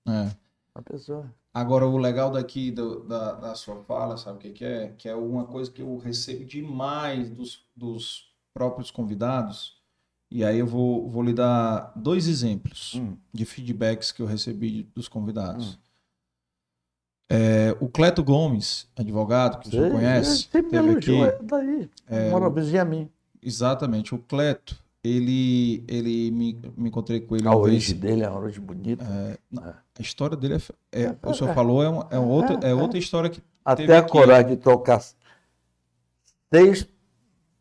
É. 0.06 0.30
da 0.74 0.82
pessoa. 0.82 1.32
Agora, 1.52 1.86
o 1.86 1.96
legal 1.96 2.30
daqui 2.32 2.70
do- 2.72 3.04
da, 3.04 3.32
da 3.34 3.54
sua 3.54 3.76
fala, 3.84 4.16
sabe 4.16 4.38
o 4.38 4.40
que, 4.40 4.50
que 4.50 4.64
é? 4.64 4.88
Que 4.98 5.08
é 5.08 5.14
uma 5.14 5.46
coisa 5.46 5.70
que 5.70 5.80
eu 5.82 5.96
recebo 5.98 6.44
demais 6.44 7.30
dos, 7.30 7.64
dos 7.76 8.34
próprios 8.52 8.90
convidados. 8.90 9.80
E 10.30 10.44
aí 10.44 10.58
eu 10.58 10.66
vou, 10.66 11.08
vou 11.08 11.22
lhe 11.22 11.32
dar 11.32 11.92
dois 11.94 12.26
exemplos 12.26 12.94
Hum. 12.96 13.16
de 13.32 13.44
feedbacks 13.44 14.10
que 14.10 14.20
eu 14.20 14.26
recebi 14.26 14.82
dos 14.94 15.06
convidados. 15.06 15.74
Hum. 15.74 15.78
É, 17.30 17.76
o 17.80 17.88
Cleto 17.88 18.22
Gomes, 18.22 18.86
advogado, 18.96 19.60
que 19.60 19.70
Sei, 19.70 19.90
conhece, 19.90 20.42
Sempre 20.44 20.62
me 20.62 20.70
teve 20.70 20.88
elogiou, 20.90 21.24
aqui. 21.24 21.36
é 21.36 21.42
daí. 21.46 21.90
É, 22.06 22.30
Mora 22.30 22.50
vizinha 22.50 22.82
a 22.82 22.84
mim. 22.84 23.08
Exatamente, 23.40 24.14
o 24.14 24.18
Cleto, 24.18 24.82
ele, 25.04 25.84
ele 25.86 26.30
me, 26.30 26.58
me 26.76 26.88
encontrei 26.88 27.20
com 27.20 27.36
ele 27.36 27.46
A 27.46 27.50
uma 27.50 27.56
vez. 27.64 27.74
origem 27.74 27.96
dele 27.96 28.22
é 28.24 28.30
uma 28.30 28.40
origem 28.40 28.62
bonita. 28.62 29.04
A 29.54 30.02
história 30.02 30.36
dele 30.36 30.54
é, 30.90 31.02
é- 31.04 31.16
o 31.22 31.34
senhor 31.34 31.50
É. 31.50 31.54
falou, 31.54 31.82
é, 31.82 31.88
uma, 31.88 32.06
é, 32.10 32.18
uma 32.18 32.32
outra, 32.32 32.58
É, 32.62 32.68
é 32.68 32.70
é. 32.70 32.74
outra 32.74 32.98
história 32.98 33.28
que 33.30 33.42
Até 33.64 33.96
a 33.96 34.00
aqui. 34.00 34.10
coragem 34.10 34.50
de 34.52 34.56
trocar 34.56 35.02
seis 36.52 36.88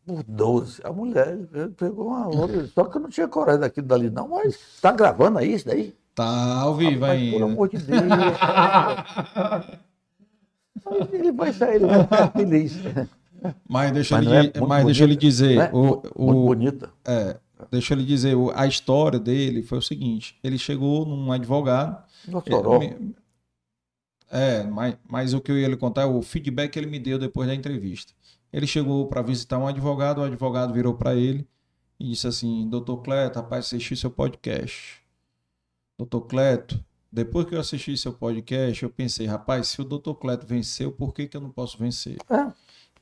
por 0.06 0.22
12. 0.24 0.80
A 0.84 0.92
mulher 0.92 1.36
pegou 1.76 2.08
uma 2.08 2.26
loura. 2.26 2.66
Só 2.68 2.84
que 2.84 2.96
eu 2.96 3.00
não 3.02 3.08
tinha 3.10 3.28
coragem 3.28 3.60
daquilo 3.60 3.86
dali, 3.86 4.08
não. 4.10 4.28
Mas 4.28 4.58
tá 4.80 4.90
gravando 4.92 5.38
aí 5.38 5.52
isso 5.54 5.66
daí? 5.66 5.94
tá 6.14 6.60
ao 6.60 6.74
vivo 6.76 7.04
ainda. 7.04 7.38
Pelo 7.38 7.50
amor 7.50 7.68
de 7.68 7.78
Deus. 7.78 8.02
Ele 11.12 11.32
vai 11.32 11.52
sair, 11.52 11.76
ele 11.76 11.86
vai 11.86 12.02
ficar 12.02 12.30
feliz. 12.32 12.74
Mas 13.68 13.92
deixa, 13.92 14.16
Mas 14.16 14.24
não 14.26 14.32
é 14.34 14.42
muito 14.42 14.66
mas 14.68 14.84
deixa 14.86 15.04
bonita, 15.04 15.20
dizer, 15.20 15.58
é? 15.58 15.70
o, 15.72 15.82
Muito 15.84 16.10
o, 16.14 16.44
bonita. 16.46 16.92
é, 17.04 17.38
deixa 17.70 17.94
eu 17.94 17.98
lhe 17.98 18.04
dizer, 18.04 18.34
o- 18.36 18.50
a 18.54 18.66
história 18.66 19.18
dele 19.18 19.62
foi 19.62 19.78
o 19.78 19.82
seguinte: 19.82 20.38
ele 20.42 20.58
chegou 20.58 21.04
num 21.04 21.30
advogado. 21.32 22.02
Ele- 22.82 23.14
é, 24.30 24.64
mas, 24.64 24.96
mas 25.08 25.34
o 25.34 25.40
que 25.40 25.52
eu 25.52 25.58
ia 25.58 25.68
lhe 25.68 25.76
contar 25.76 26.02
é 26.02 26.06
o 26.06 26.20
feedback 26.22 26.72
que 26.72 26.78
ele 26.78 26.86
me 26.88 26.98
deu 26.98 27.18
depois 27.18 27.46
da 27.46 27.54
entrevista. 27.54 28.12
Ele 28.52 28.66
chegou 28.66 29.06
para 29.06 29.22
visitar 29.22 29.58
um 29.58 29.66
advogado, 29.66 30.18
o 30.18 30.24
advogado 30.24 30.72
virou 30.72 30.94
para 30.94 31.14
ele 31.14 31.46
e 32.00 32.10
disse 32.10 32.26
assim: 32.26 32.68
Doutor 32.68 32.98
Cleto, 32.98 33.36
rapaz, 33.38 33.66
assisti 33.66 33.96
seu 33.96 34.10
podcast. 34.10 35.00
Doutor 35.98 36.22
Cleto, 36.22 36.82
depois 37.12 37.46
que 37.46 37.54
eu 37.54 37.60
assisti 37.60 37.96
seu 37.96 38.12
podcast, 38.12 38.82
eu 38.82 38.90
pensei, 38.90 39.26
rapaz, 39.26 39.68
se 39.68 39.80
o 39.80 39.84
Doutor 39.84 40.16
Cleto 40.16 40.44
venceu, 40.46 40.90
por 40.90 41.14
que, 41.14 41.28
que 41.28 41.36
eu 41.36 41.40
não 41.40 41.50
posso 41.50 41.78
vencer? 41.78 42.16
É. 42.28 42.52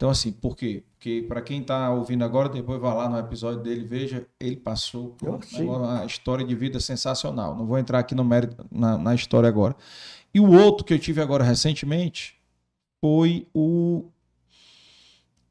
Então, 0.02 0.10
assim, 0.10 0.32
por 0.32 0.56
quê? 0.56 0.82
Porque 0.94 1.24
para 1.28 1.40
quem 1.40 1.60
está 1.60 1.89
ouvindo 1.92 2.24
agora, 2.24 2.48
depois 2.48 2.81
vai 2.81 2.92
lá 2.92 3.08
no 3.08 3.16
episódio 3.20 3.62
dele, 3.62 3.84
veja, 3.84 4.26
ele 4.40 4.56
passou 4.56 5.10
por 5.10 5.28
um 5.28 5.39
uma 5.62 6.05
história 6.05 6.44
de 6.44 6.56
vida 6.56 6.81
sensacional. 6.81 7.55
Não 7.56 7.64
vou 7.64 7.78
entrar 7.78 8.00
aqui 8.00 8.12
no 8.12 8.24
mérito, 8.24 8.66
na, 8.68 8.98
na 8.98 9.14
história 9.14 9.48
agora. 9.48 9.76
E 10.34 10.40
o 10.40 10.50
outro 10.50 10.84
que 10.84 10.92
eu 10.92 10.98
tive 10.98 11.22
agora 11.22 11.44
recentemente 11.44 12.36
foi 13.00 13.47
o, 13.55 14.06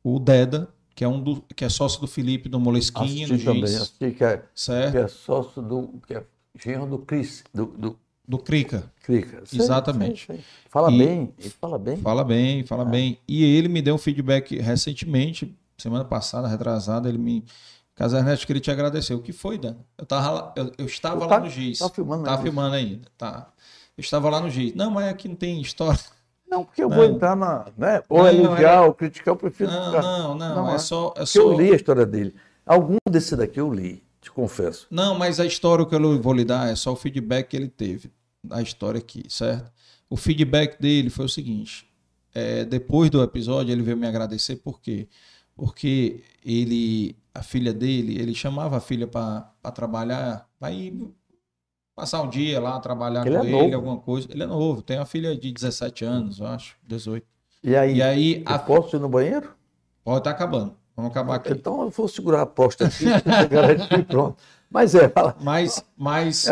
o 0.03 0.19
Deda, 0.19 0.67
que 0.93 1.05
é, 1.05 1.07
um 1.07 1.23
do, 1.23 1.41
que 1.55 1.63
é 1.63 1.69
sócio 1.69 2.01
do 2.01 2.07
Felipe 2.07 2.49
do 2.49 2.59
Moleskine, 2.59 3.23
Assisti 3.23 3.31
no 3.31 3.39
também, 3.45 3.67
Giz, 3.67 3.75
assisti 3.77 4.11
que 4.11 4.23
é, 4.25 4.43
certo? 4.53 4.91
que 4.91 4.97
é 4.97 5.07
sócio 5.07 5.61
do. 5.61 6.01
que 6.05 6.13
é 6.13 6.25
genro 6.61 6.88
do 6.88 6.99
Cris, 6.99 7.45
do, 7.53 7.67
do 7.67 7.97
Do 8.27 8.38
Crica. 8.38 8.83
Crica. 9.03 9.41
Sei, 9.45 9.59
Exatamente. 9.59 10.25
sei, 10.25 10.35
sei. 10.38 10.45
Fala 10.69 10.91
E- 10.91 10.98
bem, 10.98 11.33
ele 11.38 11.50
fala 11.50 11.77
bem. 11.80 11.98
Fala 11.98 12.24
bem, 12.24 12.66
fala 12.66 12.85
bem. 12.85 13.17
E 13.27 13.43
ele 13.43 13.67
me 13.67 13.82
deu 13.82 13.95
um 13.95 13.98
feedback 13.98 14.58
recentemente, 14.59 15.58
semana 15.77 16.06
passada, 16.06 16.48
retrasada, 16.48 17.09
ele 17.09 17.17
me. 17.17 17.43
Caso 17.95 18.16
Ernesto 18.16 18.48
queria 18.48 18.61
te 18.61 18.72
agradecer. 18.72 19.14
O 19.14 19.22
que 19.22 19.33
foi, 19.33 19.58
Dan? 19.58 19.75
Eu, 19.98 20.06
tava 20.06 20.30
lá, 20.32 20.53
eu, 20.56 20.72
eu 20.77 20.85
estava 20.85 21.19
Tá- 21.27 21.35
lá 21.35 21.40
no 21.41 21.50
Giz. 21.50 21.80
tá 21.80 21.90
filmando 21.90 22.24
Tá 22.24 22.32
ainda. 22.32 22.43
filmando 22.43 22.75
ainda. 22.75 23.08
Tá. 23.17 23.48
Eu 23.98 24.01
estava 24.01 24.30
lá 24.30 24.40
no 24.40 24.50
Giz. 24.50 24.74
Não, 24.75 24.90
mas 24.90 25.08
aqui 25.09 25.27
não 25.27 25.35
tem 25.35 25.59
história. 25.61 26.00
Não, 26.50 26.64
porque 26.64 26.83
eu 26.83 26.90
Não. 26.90 26.95
vou 26.98 27.06
entrar 27.06 27.35
na. 27.35 27.66
Né? 27.77 28.01
Ou 28.09 28.19
Não, 28.19 28.27
elogiar, 28.27 28.82
ou 28.83 28.93
criticar, 28.93 29.33
eu 29.33 29.35
prefiro. 29.38 29.69
Não, 29.72 29.91
não, 29.91 30.35
não. 30.38 30.56
Não, 30.56 30.72
é, 30.72 30.75
é. 30.75 30.77
só. 30.77 31.14
É 31.17 31.25
só... 31.25 31.40
eu 31.40 31.58
li 31.59 31.72
a 31.72 31.75
história 31.75 32.06
dele. 32.06 32.33
Algum 32.66 32.98
desse 33.09 33.35
daqui 33.35 33.59
eu 33.59 33.74
li, 33.74 34.03
te 34.22 34.32
confesso. 34.32 34.88
Não, 34.91 35.17
mas 35.17 35.40
a 35.40 35.45
história 35.45 35.85
que 35.85 35.95
eu 35.95 36.22
vou 36.22 36.33
lhe 36.33 36.45
dar 36.45 36.69
é 36.69 36.75
só 36.75 36.93
o 36.93 36.95
feedback 36.95 37.50
que 37.50 37.58
ele 37.58 37.67
teve 37.69 38.11
da 38.43 38.61
história 38.61 39.00
aqui, 39.00 39.24
certo? 39.30 39.72
O 40.09 40.16
feedback 40.17 40.80
dele 40.80 41.09
foi 41.09 41.25
o 41.25 41.30
seguinte: 41.30 41.88
é, 42.33 42.64
depois 42.66 43.09
do 43.09 43.22
episódio, 43.24 43.72
ele 43.72 43.82
veio 43.82 43.98
me 43.98 44.08
agradecer, 44.08 44.58
por 44.58 44.80
quê? 44.80 45.08
Porque 45.56 46.24
ele, 46.43 47.16
a 47.33 47.43
filha 47.43 47.74
dele, 47.74 48.17
ele 48.19 48.33
chamava 48.33 48.77
a 48.77 48.82
filha 48.82 49.08
para 49.08 49.41
trabalhar, 49.74 50.48
para 50.59 50.72
ir 50.72 50.93
passar 51.95 52.22
um 52.22 52.30
dia 52.30 52.59
lá, 52.59 52.80
trabalhar 52.80 53.25
Ele 53.27 53.35
com 53.38 53.43
é 53.43 53.48
ele, 53.48 53.51
novo. 53.51 53.75
alguma 53.75 53.98
coisa. 53.98 54.27
Ele 54.32 54.43
é 54.43 54.45
novo, 54.48 54.82
tem 54.82 54.98
uma 54.98 55.06
filha 55.06 55.35
de 55.35 55.51
17 55.51 56.06
anos, 56.06 56.40
eu 56.40 56.48
acho, 56.48 56.75
18. 56.83 57.25
E 57.64 57.75
aí, 57.75 57.95
E 57.98 58.01
aí, 58.01 58.43
eu 58.48 58.56
a... 58.56 58.58
posso 58.59 58.95
ir 58.95 59.00
no 59.00 59.09
banheiro? 59.09 59.53
pode 60.03 60.19
estar 60.19 60.32
acabando. 60.32 60.75
Vamos 60.95 61.11
acabar 61.11 61.35
aqui. 61.35 61.51
Então 61.51 61.81
eu 61.81 61.89
vou 61.89 62.07
segurar 62.07 62.39
a 62.39 62.43
aposta 62.43 62.85
aqui, 62.87 63.05
e 63.99 64.03
pronto. 64.03 64.37
Mas 64.69 64.95
é, 64.95 65.09
fala. 65.09 65.35
Mas, 65.41 65.83
mas, 65.97 66.45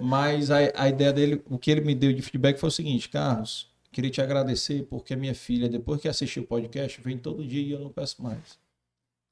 mas 0.00 0.50
a, 0.50 0.58
a 0.74 0.88
ideia 0.88 1.12
dele, 1.12 1.42
o 1.50 1.58
que 1.58 1.70
ele 1.70 1.82
me 1.82 1.94
deu 1.94 2.12
de 2.12 2.22
feedback 2.22 2.58
foi 2.58 2.68
o 2.68 2.72
seguinte, 2.72 3.08
Carlos, 3.08 3.70
queria 3.90 4.10
te 4.10 4.20
agradecer 4.22 4.86
porque 4.88 5.12
a 5.14 5.16
minha 5.16 5.34
filha, 5.34 5.68
depois 5.68 6.00
que 6.00 6.08
assistiu 6.08 6.42
o 6.42 6.46
podcast, 6.46 7.00
vem 7.02 7.18
todo 7.18 7.44
dia 7.46 7.62
e 7.62 7.72
eu 7.72 7.78
não 7.80 7.90
peço 7.90 8.22
mais. 8.22 8.60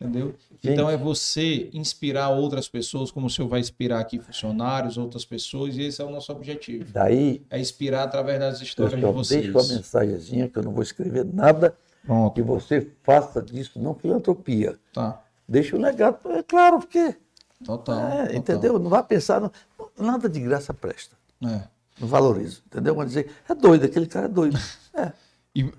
Entendeu? 0.03 0.35
Gente. 0.63 0.73
Então 0.73 0.89
é 0.89 0.97
você 0.97 1.69
inspirar 1.75 2.31
outras 2.31 2.67
pessoas, 2.69 3.11
como 3.11 3.27
o 3.27 3.31
senhor 3.31 3.49
vai 3.49 3.61
inspirar 3.61 4.01
aqui 4.01 4.19
funcionários, 4.19 4.97
outras 4.97 5.27
pessoas, 5.27 5.77
e 5.77 5.83
esse 5.83 6.01
é 6.01 6.05
o 6.05 6.11
nosso 6.11 6.33
objetivo. 6.33 6.91
Daí, 6.91 7.43
É 7.51 7.61
inspirar 7.61 8.05
através 8.05 8.39
das 8.41 8.59
eu 8.59 8.65
histórias 8.65 8.99
de 8.99 9.03
só 9.07 9.13
vocês. 9.13 9.43
deixo 9.43 9.59
a 9.59 9.77
mensagenzinha 9.77 10.49
que 10.49 10.59
eu 10.59 10.63
não 10.63 10.73
vou 10.73 10.83
escrever 10.83 11.27
nada, 11.27 11.75
que 12.01 12.07
Pronto, 12.07 12.45
você 12.45 12.91
faça 13.03 13.43
disso 13.43 13.79
não 13.81 13.95
filantropia. 13.95 14.79
tá. 14.93 15.23
Deixa 15.49 15.75
o 15.77 15.81
legado, 15.81 16.19
é 16.31 16.45
claro, 16.45 16.79
porque, 16.79 17.17
Total. 17.65 17.99
é, 17.99 18.19
total. 18.23 18.35
entendeu? 18.37 18.79
Não 18.79 18.89
vai 18.89 19.03
pensar, 19.03 19.41
no- 19.41 19.51
nada 19.99 20.29
de 20.29 20.39
graça 20.41 20.73
presta. 20.73 21.17
É. 21.45 21.63
Não 22.01 22.07
valorizo, 22.07 22.63
entendeu? 22.67 22.95
Vai 22.95 23.05
dizer, 23.07 23.33
é 23.49 23.55
doido, 23.55 23.85
aquele 23.85 24.07
cara 24.07 24.27
é 24.27 24.29
doido. 24.29 24.57
É. 24.95 25.13
E- 25.55 25.73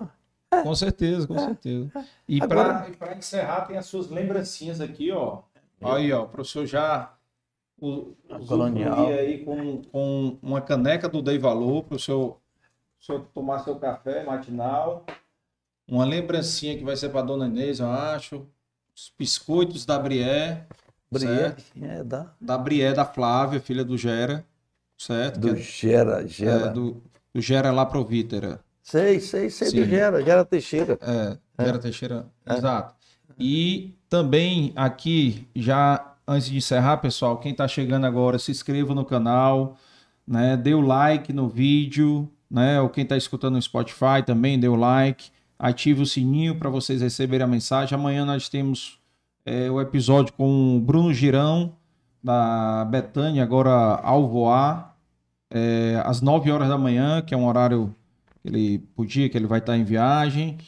Com 0.62 0.74
certeza, 0.74 1.26
com 1.26 1.38
certeza. 1.38 1.90
E 2.28 2.42
Agora- 2.42 2.86
para 2.98 3.16
encerrar, 3.16 3.62
tem 3.66 3.76
as 3.78 3.86
suas 3.86 4.08
lembrancinhas 4.10 4.80
aqui, 4.80 5.10
ó. 5.10 5.40
Aí, 5.80 6.12
ó, 6.12 6.24
o 6.24 6.28
professor 6.28 6.66
já 6.66 7.12
o, 7.80 8.14
colonial. 8.46 9.06
aí 9.08 9.44
com, 9.44 9.82
com 9.82 10.38
uma 10.42 10.60
caneca 10.60 11.08
do 11.08 11.20
Dei 11.22 11.38
Valor 11.38 11.84
para 11.84 11.96
o 11.96 11.98
senhor, 11.98 12.38
o 13.00 13.04
senhor 13.04 13.26
tomar 13.34 13.60
seu 13.60 13.76
café 13.76 14.22
matinal. 14.24 15.04
Uma 15.92 16.06
lembrancinha 16.06 16.74
que 16.74 16.82
vai 16.82 16.96
ser 16.96 17.10
para 17.10 17.20
dona 17.20 17.44
Inês, 17.46 17.78
eu 17.78 17.90
acho. 17.90 18.46
Os 18.96 19.12
biscoitos 19.18 19.84
da 19.84 19.98
Brié? 19.98 20.64
Bria, 21.10 21.54
é, 21.82 22.02
dá. 22.02 22.32
Da 22.40 22.56
Brié 22.56 22.94
da 22.94 23.04
Flávia, 23.04 23.60
filha 23.60 23.84
do 23.84 23.98
Gera, 23.98 24.42
certo? 24.96 25.38
Do 25.38 25.50
é- 25.50 25.56
Gera, 25.56 26.22
é, 26.22 26.26
Gera. 26.26 26.70
do, 26.70 27.02
do 27.34 27.42
Gera 27.42 27.70
lá 27.70 27.84
Provítera. 27.84 28.60
Sei, 28.82 29.20
sei, 29.20 29.50
sei 29.50 29.68
Sim. 29.68 29.80
do 29.82 29.84
Gera, 29.84 30.24
Gera 30.24 30.46
Teixeira. 30.46 30.98
É, 31.02 31.36
Vera 31.62 31.78
Teixeira, 31.78 32.26
exato. 32.48 32.94
E 33.38 33.94
também 34.08 34.72
aqui, 34.74 35.46
já 35.54 36.16
antes 36.26 36.48
de 36.48 36.56
encerrar, 36.56 36.96
pessoal, 36.96 37.36
quem 37.36 37.52
está 37.52 37.68
chegando 37.68 38.06
agora, 38.06 38.38
se 38.38 38.50
inscreva 38.50 38.94
no 38.94 39.04
canal, 39.04 39.76
né? 40.26 40.56
Dê 40.56 40.72
o 40.72 40.80
like 40.80 41.34
no 41.34 41.50
vídeo, 41.50 42.26
né? 42.50 42.80
Ou 42.80 42.88
quem 42.88 43.04
está 43.04 43.14
escutando 43.14 43.56
no 43.56 43.62
Spotify 43.62 44.22
também, 44.24 44.58
dê 44.58 44.68
o 44.68 44.74
like, 44.74 45.30
ative 45.62 46.02
o 46.02 46.06
sininho 46.06 46.56
para 46.56 46.68
vocês 46.68 47.00
receberem 47.00 47.44
a 47.44 47.48
mensagem. 47.48 47.96
Amanhã 47.96 48.24
nós 48.24 48.48
temos 48.48 48.98
é, 49.46 49.70
o 49.70 49.80
episódio 49.80 50.32
com 50.32 50.76
o 50.76 50.80
Bruno 50.80 51.14
Girão, 51.14 51.76
da 52.22 52.84
Betânia, 52.84 53.44
agora 53.44 53.70
ao 54.02 54.28
voar, 54.28 54.96
é, 55.48 56.02
às 56.04 56.20
9 56.20 56.50
horas 56.50 56.68
da 56.68 56.76
manhã, 56.76 57.22
que 57.22 57.32
é 57.32 57.36
um 57.36 57.46
horário 57.46 57.94
que 58.42 58.48
ele 58.48 58.78
podia, 58.96 59.28
que 59.28 59.38
ele 59.38 59.46
vai 59.46 59.60
estar 59.60 59.76
em 59.76 59.84
viagem, 59.84 60.58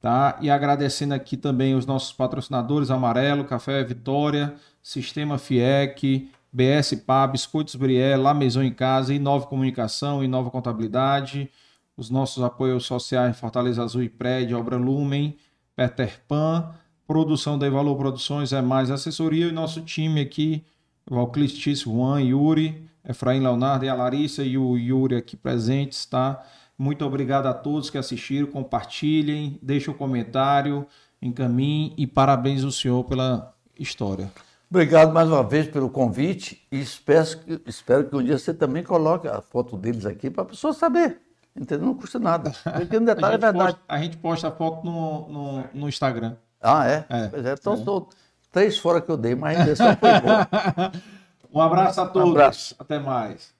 tá? 0.00 0.36
E 0.40 0.50
agradecendo 0.50 1.14
aqui 1.14 1.36
também 1.36 1.76
os 1.76 1.86
nossos 1.86 2.12
patrocinadores 2.12 2.90
Amarelo, 2.90 3.44
Café 3.44 3.84
Vitória, 3.84 4.54
Sistema 4.82 5.38
FIEC, 5.38 6.28
BS 6.52 6.94
Pá, 7.06 7.24
Biscoitos 7.26 7.76
Brié, 7.76 8.16
La 8.16 8.34
Maison 8.34 8.62
em 8.62 8.72
Casa, 8.72 9.14
Inova 9.14 9.46
Comunicação, 9.46 10.24
Inova 10.24 10.50
Contabilidade, 10.50 11.48
os 11.96 12.10
nossos 12.10 12.42
apoios 12.42 12.84
sociais 12.84 13.38
Fortaleza 13.38 13.82
Azul 13.82 14.02
e 14.02 14.08
Prédio, 14.08 14.58
Obra 14.58 14.76
Lumen, 14.76 15.36
Peter 15.76 16.20
Pan, 16.26 16.74
Produção 17.06 17.58
da 17.58 17.68
Valor 17.68 17.96
Produções, 17.96 18.52
é 18.52 18.62
mais 18.62 18.90
assessoria 18.90 19.46
e 19.46 19.52
nosso 19.52 19.82
time 19.82 20.20
aqui, 20.20 20.64
Valclistis, 21.08 21.80
Juan, 21.80 22.20
Yuri, 22.22 22.88
Efraim 23.08 23.40
Leonardo 23.40 23.84
e 23.84 23.88
a 23.88 23.94
Larissa 23.94 24.42
e 24.42 24.56
o 24.56 24.76
Yuri 24.76 25.16
aqui 25.16 25.36
presentes, 25.36 26.06
tá? 26.06 26.44
Muito 26.78 27.04
obrigado 27.04 27.46
a 27.46 27.52
todos 27.52 27.90
que 27.90 27.98
assistiram, 27.98 28.46
compartilhem, 28.46 29.58
deixem 29.60 29.92
um 29.92 29.96
comentário, 29.96 30.86
encaminhem 31.20 31.94
e 31.96 32.06
parabéns 32.06 32.64
ao 32.64 32.70
senhor 32.70 33.04
pela 33.04 33.54
história. 33.78 34.30
Obrigado 34.70 35.12
mais 35.12 35.28
uma 35.28 35.42
vez 35.42 35.66
pelo 35.66 35.90
convite 35.90 36.64
e 36.70 36.80
espero 36.80 37.38
que, 37.38 37.60
espero 37.66 38.08
que 38.08 38.14
um 38.14 38.22
dia 38.22 38.38
você 38.38 38.54
também 38.54 38.84
coloque 38.84 39.26
a 39.26 39.40
foto 39.40 39.76
deles 39.76 40.06
aqui 40.06 40.30
para 40.30 40.44
a 40.44 40.46
pessoa 40.46 40.72
saber. 40.72 41.20
Entendeu? 41.56 41.86
Não 41.86 41.94
custa 41.94 42.18
nada. 42.18 42.52
Porque 42.76 42.98
no 42.98 43.10
A 43.10 43.14
detalhe 43.14 43.34
é 43.34 43.38
verdade. 43.38 43.58
posta, 43.58 43.80
a 43.88 43.98
gente 43.98 44.16
posta 44.18 44.48
a 44.48 44.50
foto 44.52 44.84
no, 44.84 45.28
no, 45.28 45.64
no 45.74 45.88
Instagram. 45.88 46.36
Ah, 46.60 46.86
é? 46.88 47.04
É. 47.08 47.28
Pois 47.28 47.44
é. 47.44 47.52
Então 47.54 47.76
são 47.76 48.08
três 48.52 48.78
fora 48.78 49.00
que 49.00 49.10
eu 49.10 49.16
dei, 49.16 49.34
mas 49.34 49.58
a 49.58 49.62
intenção 49.62 49.96
foi 49.96 50.20
boa. 50.20 50.48
Um 51.52 51.60
abraço 51.60 52.00
a 52.00 52.06
todos. 52.06 52.30
abraço. 52.30 52.76
Até 52.78 53.00
mais. 53.00 53.52